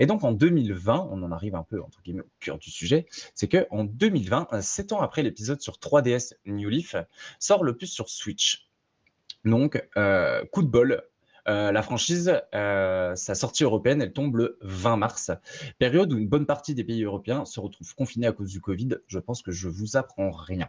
Et 0.00 0.06
donc 0.06 0.24
en 0.24 0.32
2020, 0.32 1.08
on 1.12 1.22
en 1.22 1.30
arrive 1.30 1.54
un 1.54 1.62
peu 1.62 1.80
entre 1.80 2.02
guillemets 2.02 2.22
au 2.22 2.30
cœur 2.40 2.58
du 2.58 2.68
sujet, 2.68 3.06
c'est 3.36 3.46
que 3.46 3.68
en 3.70 3.84
2020, 3.84 4.60
7 4.60 4.92
ans 4.92 5.02
après 5.02 5.22
l'épisode 5.22 5.60
sur 5.60 5.74
3DS 5.74 6.32
New 6.46 6.68
Leaf, 6.68 6.96
sort 7.38 7.62
le 7.62 7.76
plus 7.76 7.86
sur 7.86 8.08
Switch. 8.08 8.68
Donc, 9.44 9.80
euh, 9.96 10.44
coup 10.46 10.64
de 10.64 10.68
bol, 10.68 11.04
euh, 11.48 11.72
la 11.72 11.82
franchise, 11.82 12.32
euh, 12.54 13.14
sa 13.16 13.34
sortie 13.34 13.64
européenne, 13.64 14.02
elle 14.02 14.12
tombe 14.12 14.36
le 14.36 14.58
20 14.62 14.96
mars, 14.96 15.30
période 15.78 16.12
où 16.12 16.18
une 16.18 16.28
bonne 16.28 16.46
partie 16.46 16.74
des 16.74 16.84
pays 16.84 17.02
européens 17.02 17.44
se 17.44 17.60
retrouvent 17.60 17.94
confinés 17.94 18.26
à 18.26 18.32
cause 18.32 18.50
du 18.50 18.60
Covid. 18.60 18.98
Je 19.06 19.18
pense 19.18 19.42
que 19.42 19.52
je 19.52 19.68
vous 19.68 19.96
apprends 19.96 20.30
rien. 20.30 20.68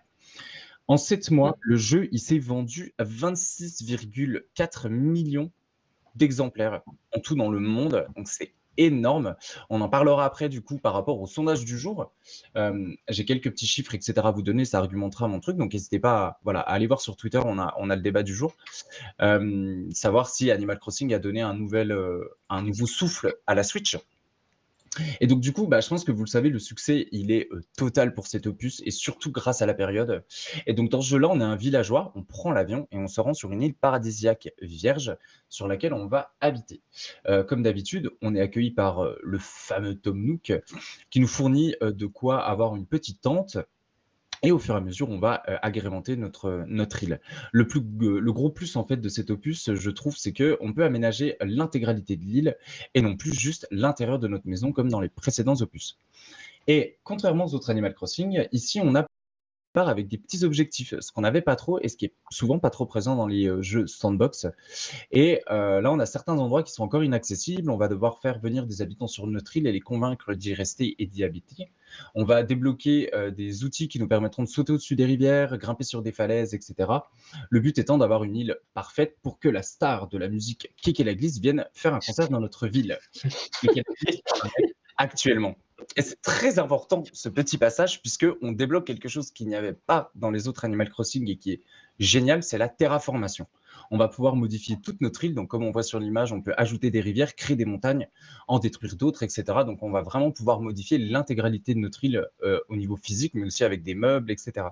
En 0.87 0.97
sept 0.97 1.31
mois, 1.31 1.57
le 1.61 1.77
jeu 1.77 2.09
il 2.11 2.19
s'est 2.19 2.39
vendu 2.39 2.93
à 2.97 3.03
26,4 3.03 4.89
millions 4.89 5.51
d'exemplaires 6.15 6.81
en 7.13 7.19
tout 7.19 7.35
dans 7.35 7.49
le 7.49 7.59
monde. 7.59 8.07
Donc 8.15 8.27
c'est 8.27 8.53
énorme. 8.77 9.35
On 9.69 9.81
en 9.81 9.89
parlera 9.89 10.25
après, 10.25 10.49
du 10.49 10.61
coup, 10.61 10.77
par 10.77 10.93
rapport 10.93 11.21
au 11.21 11.27
sondage 11.27 11.65
du 11.65 11.77
jour. 11.77 12.11
Euh, 12.55 12.93
j'ai 13.09 13.25
quelques 13.25 13.51
petits 13.51 13.67
chiffres, 13.67 13.95
etc. 13.95 14.13
à 14.23 14.31
vous 14.31 14.41
donner, 14.41 14.65
ça 14.65 14.79
argumentera 14.79 15.27
mon 15.27 15.39
truc. 15.39 15.57
Donc, 15.57 15.73
n'hésitez 15.73 15.99
pas 15.99 16.25
à, 16.25 16.39
voilà, 16.43 16.59
aller 16.61 16.87
voir 16.87 17.01
sur 17.01 17.15
Twitter, 17.15 17.39
on 17.45 17.59
a, 17.59 17.95
le 17.95 18.01
débat 18.01 18.23
du 18.23 18.33
jour. 18.33 18.55
Euh, 19.21 19.85
savoir 19.91 20.29
si 20.29 20.51
Animal 20.51 20.79
Crossing 20.79 21.13
a 21.13 21.19
donné 21.19 21.41
un, 21.41 21.59
euh, 21.59 22.29
un 22.49 22.61
nouveau 22.61 22.85
souffle 22.85 23.35
à 23.47 23.55
la 23.55 23.63
Switch. 23.63 23.97
Et 25.21 25.27
donc, 25.27 25.39
du 25.39 25.53
coup, 25.53 25.67
bah, 25.67 25.79
je 25.79 25.87
pense 25.87 26.03
que 26.03 26.11
vous 26.11 26.23
le 26.23 26.29
savez, 26.29 26.49
le 26.49 26.59
succès, 26.59 27.07
il 27.11 27.31
est 27.31 27.47
euh, 27.51 27.61
total 27.77 28.13
pour 28.13 28.27
cet 28.27 28.45
opus 28.45 28.81
et 28.85 28.91
surtout 28.91 29.31
grâce 29.31 29.61
à 29.61 29.65
la 29.65 29.73
période. 29.73 30.23
Et 30.67 30.73
donc, 30.73 30.89
dans 30.89 31.01
ce 31.01 31.09
jeu-là, 31.09 31.29
on 31.29 31.39
est 31.39 31.43
un 31.43 31.55
villageois, 31.55 32.11
on 32.15 32.23
prend 32.23 32.51
l'avion 32.51 32.87
et 32.91 32.97
on 32.97 33.07
se 33.07 33.21
rend 33.21 33.33
sur 33.33 33.51
une 33.51 33.61
île 33.61 33.73
paradisiaque 33.73 34.49
vierge 34.61 35.15
sur 35.47 35.67
laquelle 35.67 35.93
on 35.93 36.07
va 36.07 36.33
habiter. 36.41 36.81
Euh, 37.27 37.43
comme 37.43 37.63
d'habitude, 37.63 38.11
on 38.21 38.35
est 38.35 38.41
accueilli 38.41 38.71
par 38.71 39.03
euh, 39.03 39.17
le 39.23 39.37
fameux 39.39 39.95
Tom 39.95 40.21
Nook 40.21 40.51
qui 41.09 41.19
nous 41.19 41.27
fournit 41.27 41.75
de 41.81 42.05
quoi 42.05 42.43
avoir 42.43 42.75
une 42.75 42.85
petite 42.85 43.21
tente 43.21 43.57
et 44.43 44.51
au 44.51 44.59
fur 44.59 44.73
et 44.73 44.77
à 44.77 44.81
mesure, 44.81 45.09
on 45.09 45.19
va 45.19 45.43
euh, 45.47 45.57
agrémenter 45.61 46.15
notre, 46.15 46.65
île. 47.01 47.21
Le, 47.51 47.67
plus, 47.67 47.81
le 47.99 48.33
gros 48.33 48.49
plus 48.49 48.75
en 48.75 48.85
fait 48.85 48.97
de 48.97 49.09
cet 49.09 49.29
opus, 49.29 49.73
je 49.73 49.89
trouve, 49.89 50.17
c'est 50.17 50.33
qu'on 50.33 50.73
peut 50.73 50.83
aménager 50.83 51.37
l'intégralité 51.41 52.15
de 52.15 52.23
l'île 52.23 52.57
et 52.93 53.01
non 53.01 53.15
plus 53.15 53.33
juste 53.33 53.67
l'intérieur 53.71 54.19
de 54.19 54.27
notre 54.27 54.47
maison 54.47 54.71
comme 54.71 54.89
dans 54.89 55.01
les 55.01 55.09
précédents 55.09 55.55
opus. 55.61 55.99
Et 56.67 56.97
contrairement 57.03 57.45
aux 57.45 57.55
autres 57.55 57.69
Animal 57.69 57.93
Crossing, 57.93 58.47
ici 58.51 58.79
on 58.83 58.95
a 58.95 59.05
part 59.73 59.89
avec 59.89 60.07
des 60.07 60.17
petits 60.17 60.43
objectifs, 60.43 60.93
ce 60.99 61.11
qu'on 61.11 61.21
n'avait 61.21 61.41
pas 61.41 61.55
trop 61.55 61.79
et 61.79 61.87
ce 61.87 61.95
qui 61.95 62.05
est 62.05 62.13
souvent 62.29 62.59
pas 62.59 62.69
trop 62.69 62.85
présent 62.85 63.15
dans 63.15 63.27
les 63.27 63.47
euh, 63.47 63.61
jeux 63.61 63.87
sandbox. 63.87 64.47
Et 65.11 65.41
euh, 65.49 65.81
là, 65.81 65.91
on 65.91 65.99
a 65.99 66.05
certains 66.05 66.37
endroits 66.37 66.63
qui 66.63 66.73
sont 66.73 66.83
encore 66.83 67.03
inaccessibles. 67.03 67.69
On 67.69 67.77
va 67.77 67.87
devoir 67.87 68.19
faire 68.19 68.39
venir 68.39 68.65
des 68.65 68.81
habitants 68.81 69.07
sur 69.07 69.27
notre 69.27 69.55
île 69.55 69.67
et 69.67 69.71
les 69.71 69.79
convaincre 69.79 70.33
d'y 70.33 70.53
rester 70.53 70.95
et 70.99 71.05
d'y 71.05 71.23
habiter. 71.23 71.71
On 72.15 72.23
va 72.23 72.43
débloquer 72.43 73.13
euh, 73.13 73.31
des 73.31 73.63
outils 73.63 73.87
qui 73.87 73.99
nous 73.99 74.07
permettront 74.07 74.43
de 74.43 74.47
sauter 74.47 74.73
au-dessus 74.73 74.95
des 74.95 75.05
rivières, 75.05 75.57
grimper 75.57 75.83
sur 75.83 76.01
des 76.01 76.11
falaises, 76.11 76.53
etc. 76.53 76.91
Le 77.49 77.59
but 77.59 77.77
étant 77.77 77.97
d'avoir 77.97 78.23
une 78.23 78.35
île 78.35 78.57
parfaite 78.73 79.17
pour 79.21 79.39
que 79.39 79.49
la 79.49 79.63
star 79.63 80.07
de 80.07 80.17
la 80.17 80.27
musique 80.27 80.73
Kiki 80.77 81.03
la 81.03 81.15
Glisse 81.15 81.39
vienne 81.39 81.65
faire 81.73 81.93
un 81.93 81.99
concert 81.99 82.29
dans 82.29 82.39
notre 82.39 82.67
ville. 82.67 82.97
actuellement. 84.97 85.55
Et 85.95 86.03
c'est 86.03 86.21
très 86.21 86.59
important 86.59 87.03
ce 87.11 87.27
petit 87.27 87.57
passage 87.57 88.01
puisque 88.01 88.27
on 88.41 88.51
débloque 88.51 88.85
quelque 88.85 89.09
chose 89.09 89.31
qu'il 89.31 89.47
n'y 89.47 89.55
avait 89.55 89.73
pas 89.73 90.11
dans 90.15 90.29
les 90.29 90.47
autres 90.47 90.63
Animal 90.63 90.89
Crossing 90.89 91.27
et 91.29 91.37
qui 91.37 91.53
est 91.53 91.61
génial, 91.99 92.43
c'est 92.43 92.59
la 92.59 92.69
terraformation 92.69 93.47
on 93.89 93.97
va 93.97 94.07
pouvoir 94.07 94.35
modifier 94.35 94.77
toute 94.81 95.01
notre 95.01 95.23
île. 95.23 95.33
Donc, 95.33 95.49
comme 95.49 95.63
on 95.63 95.71
voit 95.71 95.83
sur 95.83 95.99
l'image, 95.99 96.31
on 96.31 96.41
peut 96.41 96.53
ajouter 96.57 96.91
des 96.91 97.01
rivières, 97.01 97.35
créer 97.35 97.55
des 97.55 97.65
montagnes, 97.65 98.07
en 98.47 98.59
détruire 98.59 98.95
d'autres, 98.95 99.23
etc. 99.23 99.43
Donc, 99.65 99.81
on 99.83 99.91
va 99.91 100.01
vraiment 100.01 100.31
pouvoir 100.31 100.61
modifier 100.61 100.97
l'intégralité 100.97 101.73
de 101.73 101.79
notre 101.79 102.03
île 102.03 102.25
euh, 102.43 102.59
au 102.69 102.75
niveau 102.75 102.95
physique, 102.95 103.33
mais 103.33 103.45
aussi 103.45 103.63
avec 103.63 103.83
des 103.83 103.95
meubles, 103.95 104.31
etc. 104.31 104.67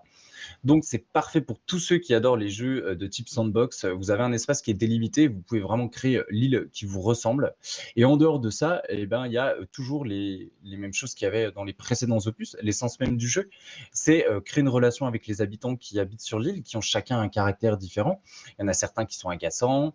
Donc, 0.63 0.83
c'est 0.83 1.05
parfait 1.11 1.41
pour 1.41 1.59
tous 1.59 1.79
ceux 1.79 1.97
qui 1.97 2.13
adorent 2.13 2.37
les 2.37 2.49
jeux 2.49 2.85
euh, 2.85 2.95
de 2.95 3.07
type 3.07 3.29
sandbox. 3.29 3.85
Vous 3.85 4.11
avez 4.11 4.23
un 4.23 4.31
espace 4.31 4.61
qui 4.61 4.71
est 4.71 4.75
délimité, 4.75 5.27
vous 5.27 5.41
pouvez 5.41 5.61
vraiment 5.61 5.89
créer 5.89 6.17
euh, 6.17 6.25
l'île 6.29 6.69
qui 6.71 6.85
vous 6.85 7.01
ressemble. 7.01 7.53
Et 7.95 8.05
en 8.05 8.17
dehors 8.17 8.39
de 8.39 8.49
ça, 8.49 8.81
eh 8.89 9.05
ben, 9.05 9.25
il 9.25 9.33
y 9.33 9.37
a 9.37 9.55
toujours 9.71 10.05
les, 10.05 10.51
mêmes 10.63 10.93
choses 10.93 11.13
qu'il 11.13 11.25
y 11.25 11.27
avait 11.27 11.51
dans 11.51 11.63
les 11.63 11.73
précédents 11.73 12.19
opus. 12.25 12.55
L'essence 12.61 12.99
même 12.99 13.17
du 13.17 13.27
jeu, 13.27 13.49
c'est 13.91 14.25
créer 14.45 14.61
une 14.61 14.69
relation 14.69 15.05
avec 15.05 15.27
les 15.27 15.41
habitants 15.41 15.75
qui 15.75 15.99
habitent 15.99 16.21
sur 16.21 16.39
l'île, 16.39 16.63
qui 16.63 16.77
ont 16.77 16.81
chacun 16.81 17.19
un 17.19 17.27
caractère 17.27 17.77
différent. 17.77 18.21
Il 18.57 18.61
y 18.61 18.65
en 18.65 18.67
a 18.67 18.73
certains 18.73 19.05
qui 19.09 19.17
sont 19.17 19.29
agaçants. 19.29 19.93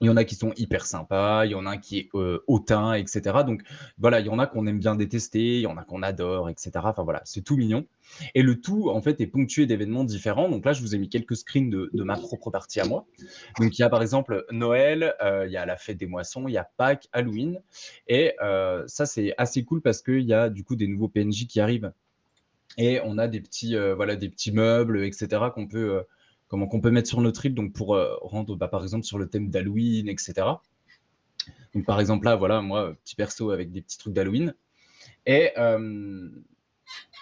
Il 0.00 0.06
y 0.06 0.10
en 0.10 0.16
a 0.16 0.24
qui 0.24 0.36
sont 0.36 0.52
hyper 0.56 0.86
sympas, 0.86 1.44
il 1.44 1.50
y 1.50 1.54
en 1.56 1.66
a 1.66 1.76
qui 1.76 1.98
est 1.98 2.08
euh, 2.14 2.44
hautain, 2.46 2.94
etc. 2.94 3.38
Donc 3.44 3.62
voilà, 3.98 4.20
il 4.20 4.26
y 4.26 4.28
en 4.28 4.38
a 4.38 4.46
qu'on 4.46 4.66
aime 4.68 4.78
bien 4.78 4.94
détester, 4.94 5.56
il 5.56 5.62
y 5.62 5.66
en 5.66 5.76
a 5.76 5.82
qu'on 5.82 6.02
adore, 6.02 6.48
etc. 6.48 6.70
Enfin 6.84 7.02
voilà, 7.02 7.20
c'est 7.24 7.42
tout 7.42 7.56
mignon. 7.56 7.84
Et 8.34 8.42
le 8.42 8.60
tout, 8.60 8.90
en 8.90 9.02
fait, 9.02 9.20
est 9.20 9.26
ponctué 9.26 9.66
d'événements 9.66 10.04
différents. 10.04 10.48
Donc 10.48 10.64
là, 10.64 10.72
je 10.72 10.82
vous 10.82 10.94
ai 10.94 10.98
mis 10.98 11.08
quelques 11.08 11.36
screens 11.36 11.68
de, 11.68 12.02
ma 12.04 12.16
propre 12.16 12.50
partie 12.50 12.78
à 12.78 12.84
moi. 12.84 13.06
Donc 13.58 13.76
il 13.76 13.82
y 13.82 13.84
a 13.84 13.90
par 13.90 14.00
exemple 14.00 14.44
Noël, 14.52 15.14
euh, 15.20 15.46
il 15.46 15.52
y 15.52 15.56
a 15.56 15.66
la 15.66 15.76
fête 15.76 15.98
des 15.98 16.06
moissons, 16.06 16.46
il 16.46 16.52
y 16.52 16.58
a 16.58 16.68
Pâques, 16.76 17.08
Halloween. 17.12 17.60
Et 18.06 18.34
euh, 18.40 18.84
ça, 18.86 19.04
c'est 19.04 19.34
assez 19.36 19.64
cool 19.64 19.82
parce 19.82 20.00
qu'il 20.00 20.22
y 20.22 20.32
a 20.32 20.48
du 20.48 20.62
coup 20.62 20.76
des 20.76 20.86
nouveaux 20.86 21.08
PNJ 21.08 21.48
qui 21.48 21.58
arrivent. 21.58 21.92
Et 22.76 23.00
on 23.02 23.18
a 23.18 23.26
des 23.26 23.40
petits, 23.40 23.76
voilà, 23.96 24.14
des 24.14 24.28
petits 24.28 24.52
meubles, 24.52 25.02
etc. 25.02 25.46
qu'on 25.52 25.66
peut 25.66 26.04
comment 26.48 26.66
qu'on 26.66 26.80
peut 26.80 26.90
mettre 26.90 27.08
sur 27.08 27.20
notre 27.20 27.44
île 27.46 27.54
donc 27.54 27.72
pour 27.72 27.94
euh, 27.94 28.14
rendre 28.22 28.56
bah, 28.56 28.68
par 28.68 28.82
exemple 28.82 29.04
sur 29.04 29.18
le 29.18 29.28
thème 29.28 29.50
d'Halloween, 29.50 30.08
etc. 30.08 30.34
Donc 31.74 31.84
par 31.84 32.00
exemple 32.00 32.24
là, 32.24 32.36
voilà, 32.36 32.60
moi, 32.60 32.94
petit 33.04 33.14
perso 33.14 33.50
avec 33.50 33.70
des 33.70 33.82
petits 33.82 33.98
trucs 33.98 34.14
d'Halloween. 34.14 34.54
Et 35.26 35.52
euh, 35.58 36.28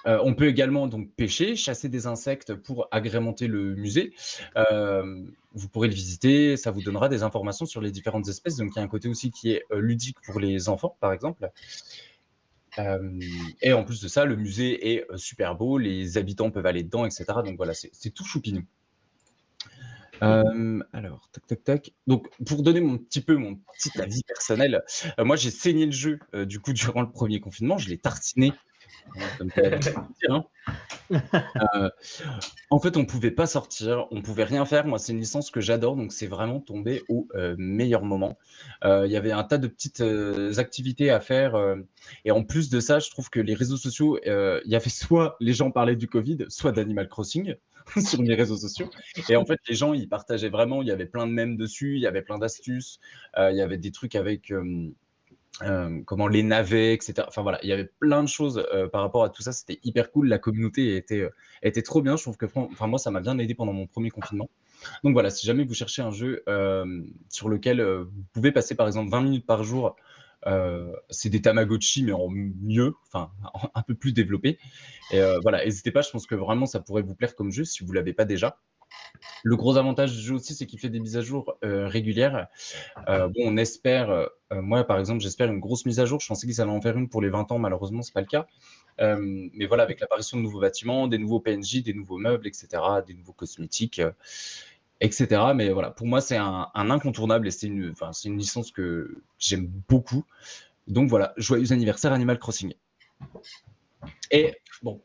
Euh, 0.07 0.21
on 0.23 0.35
peut 0.35 0.47
également 0.47 0.87
donc 0.87 1.11
pêcher, 1.17 1.57
chasser 1.57 1.89
des 1.89 2.07
insectes 2.07 2.55
pour 2.55 2.87
agrémenter 2.93 3.49
le 3.49 3.75
musée. 3.75 4.15
Vous 5.53 5.69
pourrez 5.69 5.89
le 5.89 5.95
visiter, 5.95 6.57
ça 6.57 6.71
vous 6.71 6.83
donnera 6.83 7.09
des 7.09 7.25
informations 7.25 7.67
sur 7.67 7.81
les 7.81 7.91
différentes 7.91 8.29
espèces. 8.29 8.57
Donc 8.57 8.71
il 8.75 8.79
y 8.79 8.81
a 8.81 8.85
un 8.85 8.89
côté 8.89 9.09
aussi 9.09 9.33
qui 9.33 9.51
est 9.51 9.65
ludique 9.73 10.19
pour 10.25 10.39
les 10.39 10.69
enfants, 10.69 10.97
par 11.01 11.13
exemple. 11.13 11.51
et 12.79 13.73
en 13.73 13.85
plus 13.85 14.01
de 14.01 14.07
ça, 14.07 14.25
le 14.25 14.37
musée 14.37 14.93
est 14.93 15.07
super 15.17 15.57
beau, 15.57 15.79
les 15.79 16.19
habitants 16.19 16.53
peuvent 16.53 16.67
aller 16.67 16.85
dedans, 16.85 17.05
etc. 17.05 17.25
Donc 17.45 17.57
voilà, 17.57 17.75
c'est 17.75 18.11
tout 18.11 18.25
choupinou. 18.25 18.63
Alors, 20.21 21.29
tac, 21.33 21.47
tac, 21.47 21.65
tac. 21.65 21.93
Donc, 22.07 22.29
pour 22.45 22.63
donner 22.63 22.81
mon 22.81 22.99
petit 22.99 23.21
peu 23.21 23.37
mon 23.37 23.57
petit 23.75 24.01
avis 24.01 24.23
personnel, 24.25 24.83
moi 25.19 25.37
j'ai 25.37 25.51
saigné 25.51 25.87
le 25.87 25.93
jeu 25.93 26.19
du 26.45 26.61
coup 26.61 26.73
durant 26.73 27.03
le 27.03 27.11
premier 27.11 27.41
confinement, 27.41 27.79
je 27.79 27.89
l'ai 27.89 27.99
tartiné 27.99 28.53
Hein. 30.29 30.45
Euh, 31.13 31.91
en 32.71 32.81
fait, 32.81 32.97
on 32.97 33.05
pouvait 33.05 33.31
pas 33.31 33.47
sortir, 33.47 34.07
on 34.11 34.23
pouvait 34.23 34.45
rien 34.45 34.65
faire. 34.65 34.87
Moi, 34.87 34.99
c'est 34.99 35.13
une 35.13 35.21
licence 35.21 35.51
que 35.51 35.61
j'adore, 35.61 35.95
donc 35.95 36.13
c'est 36.13 36.27
vraiment 36.27 36.61
tombé 36.61 37.05
au 37.09 37.29
euh, 37.35 37.55
meilleur 37.59 38.03
moment. 38.03 38.39
Euh, 38.85 39.07
il 39.07 39.13
y 39.13 39.17
avait 39.17 39.31
un 39.31 39.45
tas 39.45 39.59
de 39.59 39.69
petites 39.69 40.03
activités 40.59 41.11
à 41.11 41.21
faire, 41.21 41.57
et 42.25 42.31
en 42.31 42.43
plus 42.43 42.71
de 42.71 42.81
ça, 42.81 42.99
je 42.99 43.11
trouve 43.11 43.31
que 43.31 43.41
les 43.41 43.55
réseaux 43.55 43.77
sociaux, 43.77 44.19
il 44.25 44.63
y 44.71 44.77
avait 44.77 44.91
soit 44.91 45.37
les 45.41 45.53
gens 45.53 45.71
parlaient 45.71 45.97
du 45.97 46.09
Covid, 46.09 46.39
soit 46.49 46.73
d'Animal 46.73 47.09
Crossing 47.09 47.55
sur 48.05 48.23
les 48.23 48.35
réseaux 48.35 48.57
sociaux. 48.57 48.91
Et 49.29 49.37
en 49.37 49.47
fait, 49.47 49.61
les 49.69 49.77
gens, 49.77 49.95
ils 49.95 50.09
partageaient 50.09 50.49
vraiment. 50.49 50.83
Il 50.83 50.89
y 50.89 50.93
avait 50.93 51.07
plein 51.07 51.27
de 51.27 51.33
mèmes 51.33 51.57
dessus, 51.57 51.95
il 51.95 52.01
y 52.01 52.07
avait 52.07 52.23
plein 52.23 52.39
d'astuces, 52.39 52.99
il 53.37 53.57
y 53.57 53.63
avait 53.63 53.79
des 53.79 53.93
trucs 53.93 54.17
avec 54.17 54.53
euh, 55.63 56.03
comment 56.05 56.29
les 56.29 56.43
navets, 56.43 56.93
etc. 56.93 57.27
Enfin 57.27 57.43
voilà, 57.43 57.59
il 57.63 57.69
y 57.69 57.73
avait 57.73 57.91
plein 57.99 58.23
de 58.23 58.29
choses 58.29 58.63
euh, 58.75 58.89
par 58.89 59.01
rapport 59.01 59.25
à 59.25 59.31
tout 59.31 59.43
ça. 59.43 59.53
C'était 59.53 59.81
hyper 59.85 60.11
cool. 60.11 60.29
La 60.29 60.39
communauté 60.39 60.97
était, 60.97 61.31
euh, 61.65 61.83
trop 61.83 62.03
bien. 62.03 62.17
Je 62.17 62.23
trouve 62.23 62.37
que, 62.37 62.47
enfin 62.55 62.87
moi, 62.87 62.99
ça 62.99 63.11
m'a 63.11 63.21
bien 63.21 63.39
aidé 63.39 63.55
pendant 63.55 63.73
mon 63.73 63.87
premier 63.87 64.11
confinement. 64.11 64.51
Donc 65.03 65.15
voilà, 65.15 65.31
si 65.31 65.47
jamais 65.47 65.65
vous 65.65 65.75
cherchez 65.75 66.03
un 66.03 66.11
jeu 66.11 66.45
sur 67.31 67.49
lequel 67.49 67.83
vous 67.83 68.25
pouvez 68.33 68.53
passer 68.53 68.75
par 68.75 68.87
exemple 68.87 69.11
20 69.11 69.23
minutes 69.23 69.47
par 69.47 69.65
jour, 69.65 69.97
c'est 71.09 71.31
des 71.31 71.41
Tamagotchi 71.41 72.05
mais 72.05 72.13
en 72.13 72.29
mieux, 72.29 72.95
enfin 73.07 73.31
un 73.75 73.83
peu 73.83 73.95
plus 73.95 74.13
développé. 74.13 74.59
Et 75.11 75.21
voilà, 75.43 75.65
n'hésitez 75.65 75.91
pas. 75.91 76.03
Je 76.03 76.11
pense 76.11 76.27
que 76.27 76.35
vraiment 76.35 76.67
ça 76.67 76.81
pourrait 76.81 77.03
vous 77.03 77.15
plaire 77.15 77.35
comme 77.35 77.51
jeu 77.51 77.65
si 77.65 77.85
vous 77.85 77.93
l'avez 77.93 78.13
pas 78.13 78.27
déjà. 78.27 78.59
Le 79.43 79.57
gros 79.57 79.77
avantage 79.77 80.13
du 80.13 80.21
jeu 80.21 80.35
aussi, 80.35 80.55
c'est 80.55 80.67
qu'il 80.67 80.79
fait 80.79 80.89
des 80.89 81.01
mises 81.01 81.17
à 81.17 81.21
jour 81.21 81.57
euh, 81.65 81.87
régulières. 81.87 82.49
Euh, 83.09 83.29
bon, 83.29 83.43
on 83.45 83.57
espère, 83.57 84.11
euh, 84.11 84.27
moi 84.51 84.85
par 84.85 84.99
exemple, 84.99 85.21
j'espère 85.21 85.51
une 85.51 85.61
grosse 85.61 85.87
mise 85.87 86.01
à 86.01 86.05
jour. 86.05 86.21
Je 86.21 86.27
pensais 86.27 86.47
qu'ils 86.47 86.61
allaient 86.61 86.71
en 86.71 86.81
faire 86.81 86.97
une 86.97 87.09
pour 87.09 87.23
les 87.23 87.29
20 87.29 87.53
ans, 87.53 87.59
malheureusement, 87.59 88.03
c'est 88.03 88.15
pas 88.15 88.23
le 88.23 88.27
cas. 88.27 88.47
mais 88.99 89.67
voilà, 89.67 89.85
avec 89.85 90.01
l'apparition 90.01 90.39
de 90.39 90.43
nouveaux 90.43 90.61
bâtiments, 90.61 91.07
des 91.07 91.19
nouveaux 91.19 91.41
PNJ, 91.41 91.83
des 91.83 91.95
nouveaux 91.95 92.19
meubles, 92.19 92.47
etc., 92.47 92.69
des 93.07 93.15
nouveaux 93.15 93.35
cosmétiques, 93.35 94.03
etc. 95.01 95.53
Mais 95.55 95.71
voilà, 95.71 95.91
pour 95.91 96.07
moi, 96.07 96.21
c'est 96.21 96.37
un, 96.37 96.71
incontournable 96.75 97.47
et 97.47 97.51
c'est 97.51 97.67
une, 97.67 97.95
une 98.25 98.39
licence 98.39 98.71
que 98.73 99.23
j'aime 99.39 99.71
beaucoup. 99.89 100.25
Donc 100.89 101.09
voilà, 101.09 101.35
joyeux 101.37 101.73
anniversaire 101.73 102.13
Animal 102.13 102.39
Crossing. 102.39 102.75
Et 104.31 104.55
bon, 104.83 105.01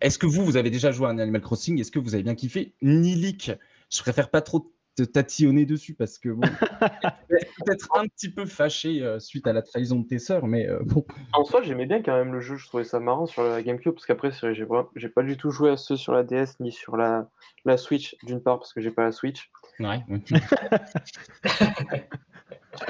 est-ce 0.00 0.18
que 0.18 0.26
vous, 0.26 0.44
vous 0.44 0.56
avez 0.56 0.70
déjà 0.70 0.92
joué 0.92 1.06
à 1.06 1.10
un 1.10 1.18
Animal 1.18 1.40
Crossing? 1.40 1.80
Est-ce 1.80 1.90
que 1.90 1.98
vous 1.98 2.14
avez 2.14 2.22
bien 2.22 2.34
kiffé? 2.34 2.74
Nilik, 2.82 3.52
je 3.90 4.00
préfère 4.00 4.30
pas 4.30 4.40
trop 4.40 4.72
te 4.96 5.02
tatillonner 5.04 5.64
dessus 5.64 5.94
parce 5.94 6.18
que 6.18 6.30
bon, 6.30 6.40
peut-être 7.28 7.88
un 7.96 8.06
petit 8.08 8.30
peu 8.30 8.46
fâché 8.46 9.00
euh, 9.00 9.20
suite 9.20 9.46
à 9.46 9.52
la 9.52 9.62
trahison 9.62 10.00
de 10.00 10.06
tes 10.08 10.18
sœurs, 10.18 10.46
mais 10.46 10.68
euh, 10.68 10.80
bon. 10.82 11.04
En 11.32 11.44
soi, 11.44 11.62
j'aimais 11.62 11.86
bien 11.86 12.02
quand 12.02 12.16
même 12.16 12.32
le 12.32 12.40
jeu, 12.40 12.56
je 12.56 12.66
trouvais 12.66 12.82
ça 12.82 12.98
marrant 12.98 13.26
sur 13.26 13.44
la 13.44 13.62
GameCube 13.62 13.92
parce 13.92 14.06
qu'après, 14.06 14.32
j'ai 14.32 14.66
j'ai 14.96 15.08
pas 15.08 15.22
du 15.22 15.36
tout 15.36 15.50
joué 15.50 15.70
à 15.70 15.76
ceux 15.76 15.96
sur 15.96 16.12
la 16.12 16.24
DS 16.24 16.58
ni 16.58 16.72
sur 16.72 16.96
la, 16.96 17.30
la 17.64 17.76
Switch, 17.76 18.16
d'une 18.24 18.42
part 18.42 18.58
parce 18.58 18.72
que 18.72 18.80
j'ai 18.80 18.90
pas 18.90 19.04
la 19.04 19.12
Switch. 19.12 19.50
Ouais. 19.78 20.00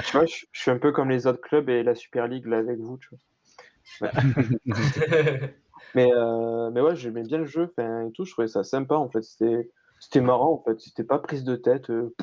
tu 0.07 0.13
vois, 0.13 0.25
je, 0.25 0.47
suis 0.53 0.71
un 0.71 0.79
peu 0.79 0.93
comme 0.93 1.11
les 1.11 1.27
autres 1.27 1.43
clubs 1.43 1.69
et 1.69 1.83
la 1.83 1.95
Super 1.95 2.27
League 2.27 2.47
là 2.47 2.57
avec 2.59 2.79
vous, 2.79 2.97
tu 2.99 3.11
vois. 3.11 4.11
Mais, 5.95 6.13
euh, 6.13 6.71
mais 6.71 6.81
ouais, 6.81 6.97
j'aimais 6.97 7.23
bien 7.23 7.39
le 7.39 7.47
jeu, 7.47 7.73
et 7.79 8.13
tout, 8.13 8.25
je 8.25 8.33
trouvais 8.33 8.49
ça 8.49 8.65
sympa 8.65 8.97
en 8.97 9.09
fait. 9.09 9.23
C'était, 9.23 10.21
marrant 10.21 10.53
en 10.53 10.63
fait, 10.63 10.81
c'était 10.81 11.05
pas 11.05 11.19
prise 11.19 11.45
de 11.45 11.57
tête. 11.57 11.91
Euh, 11.91 12.15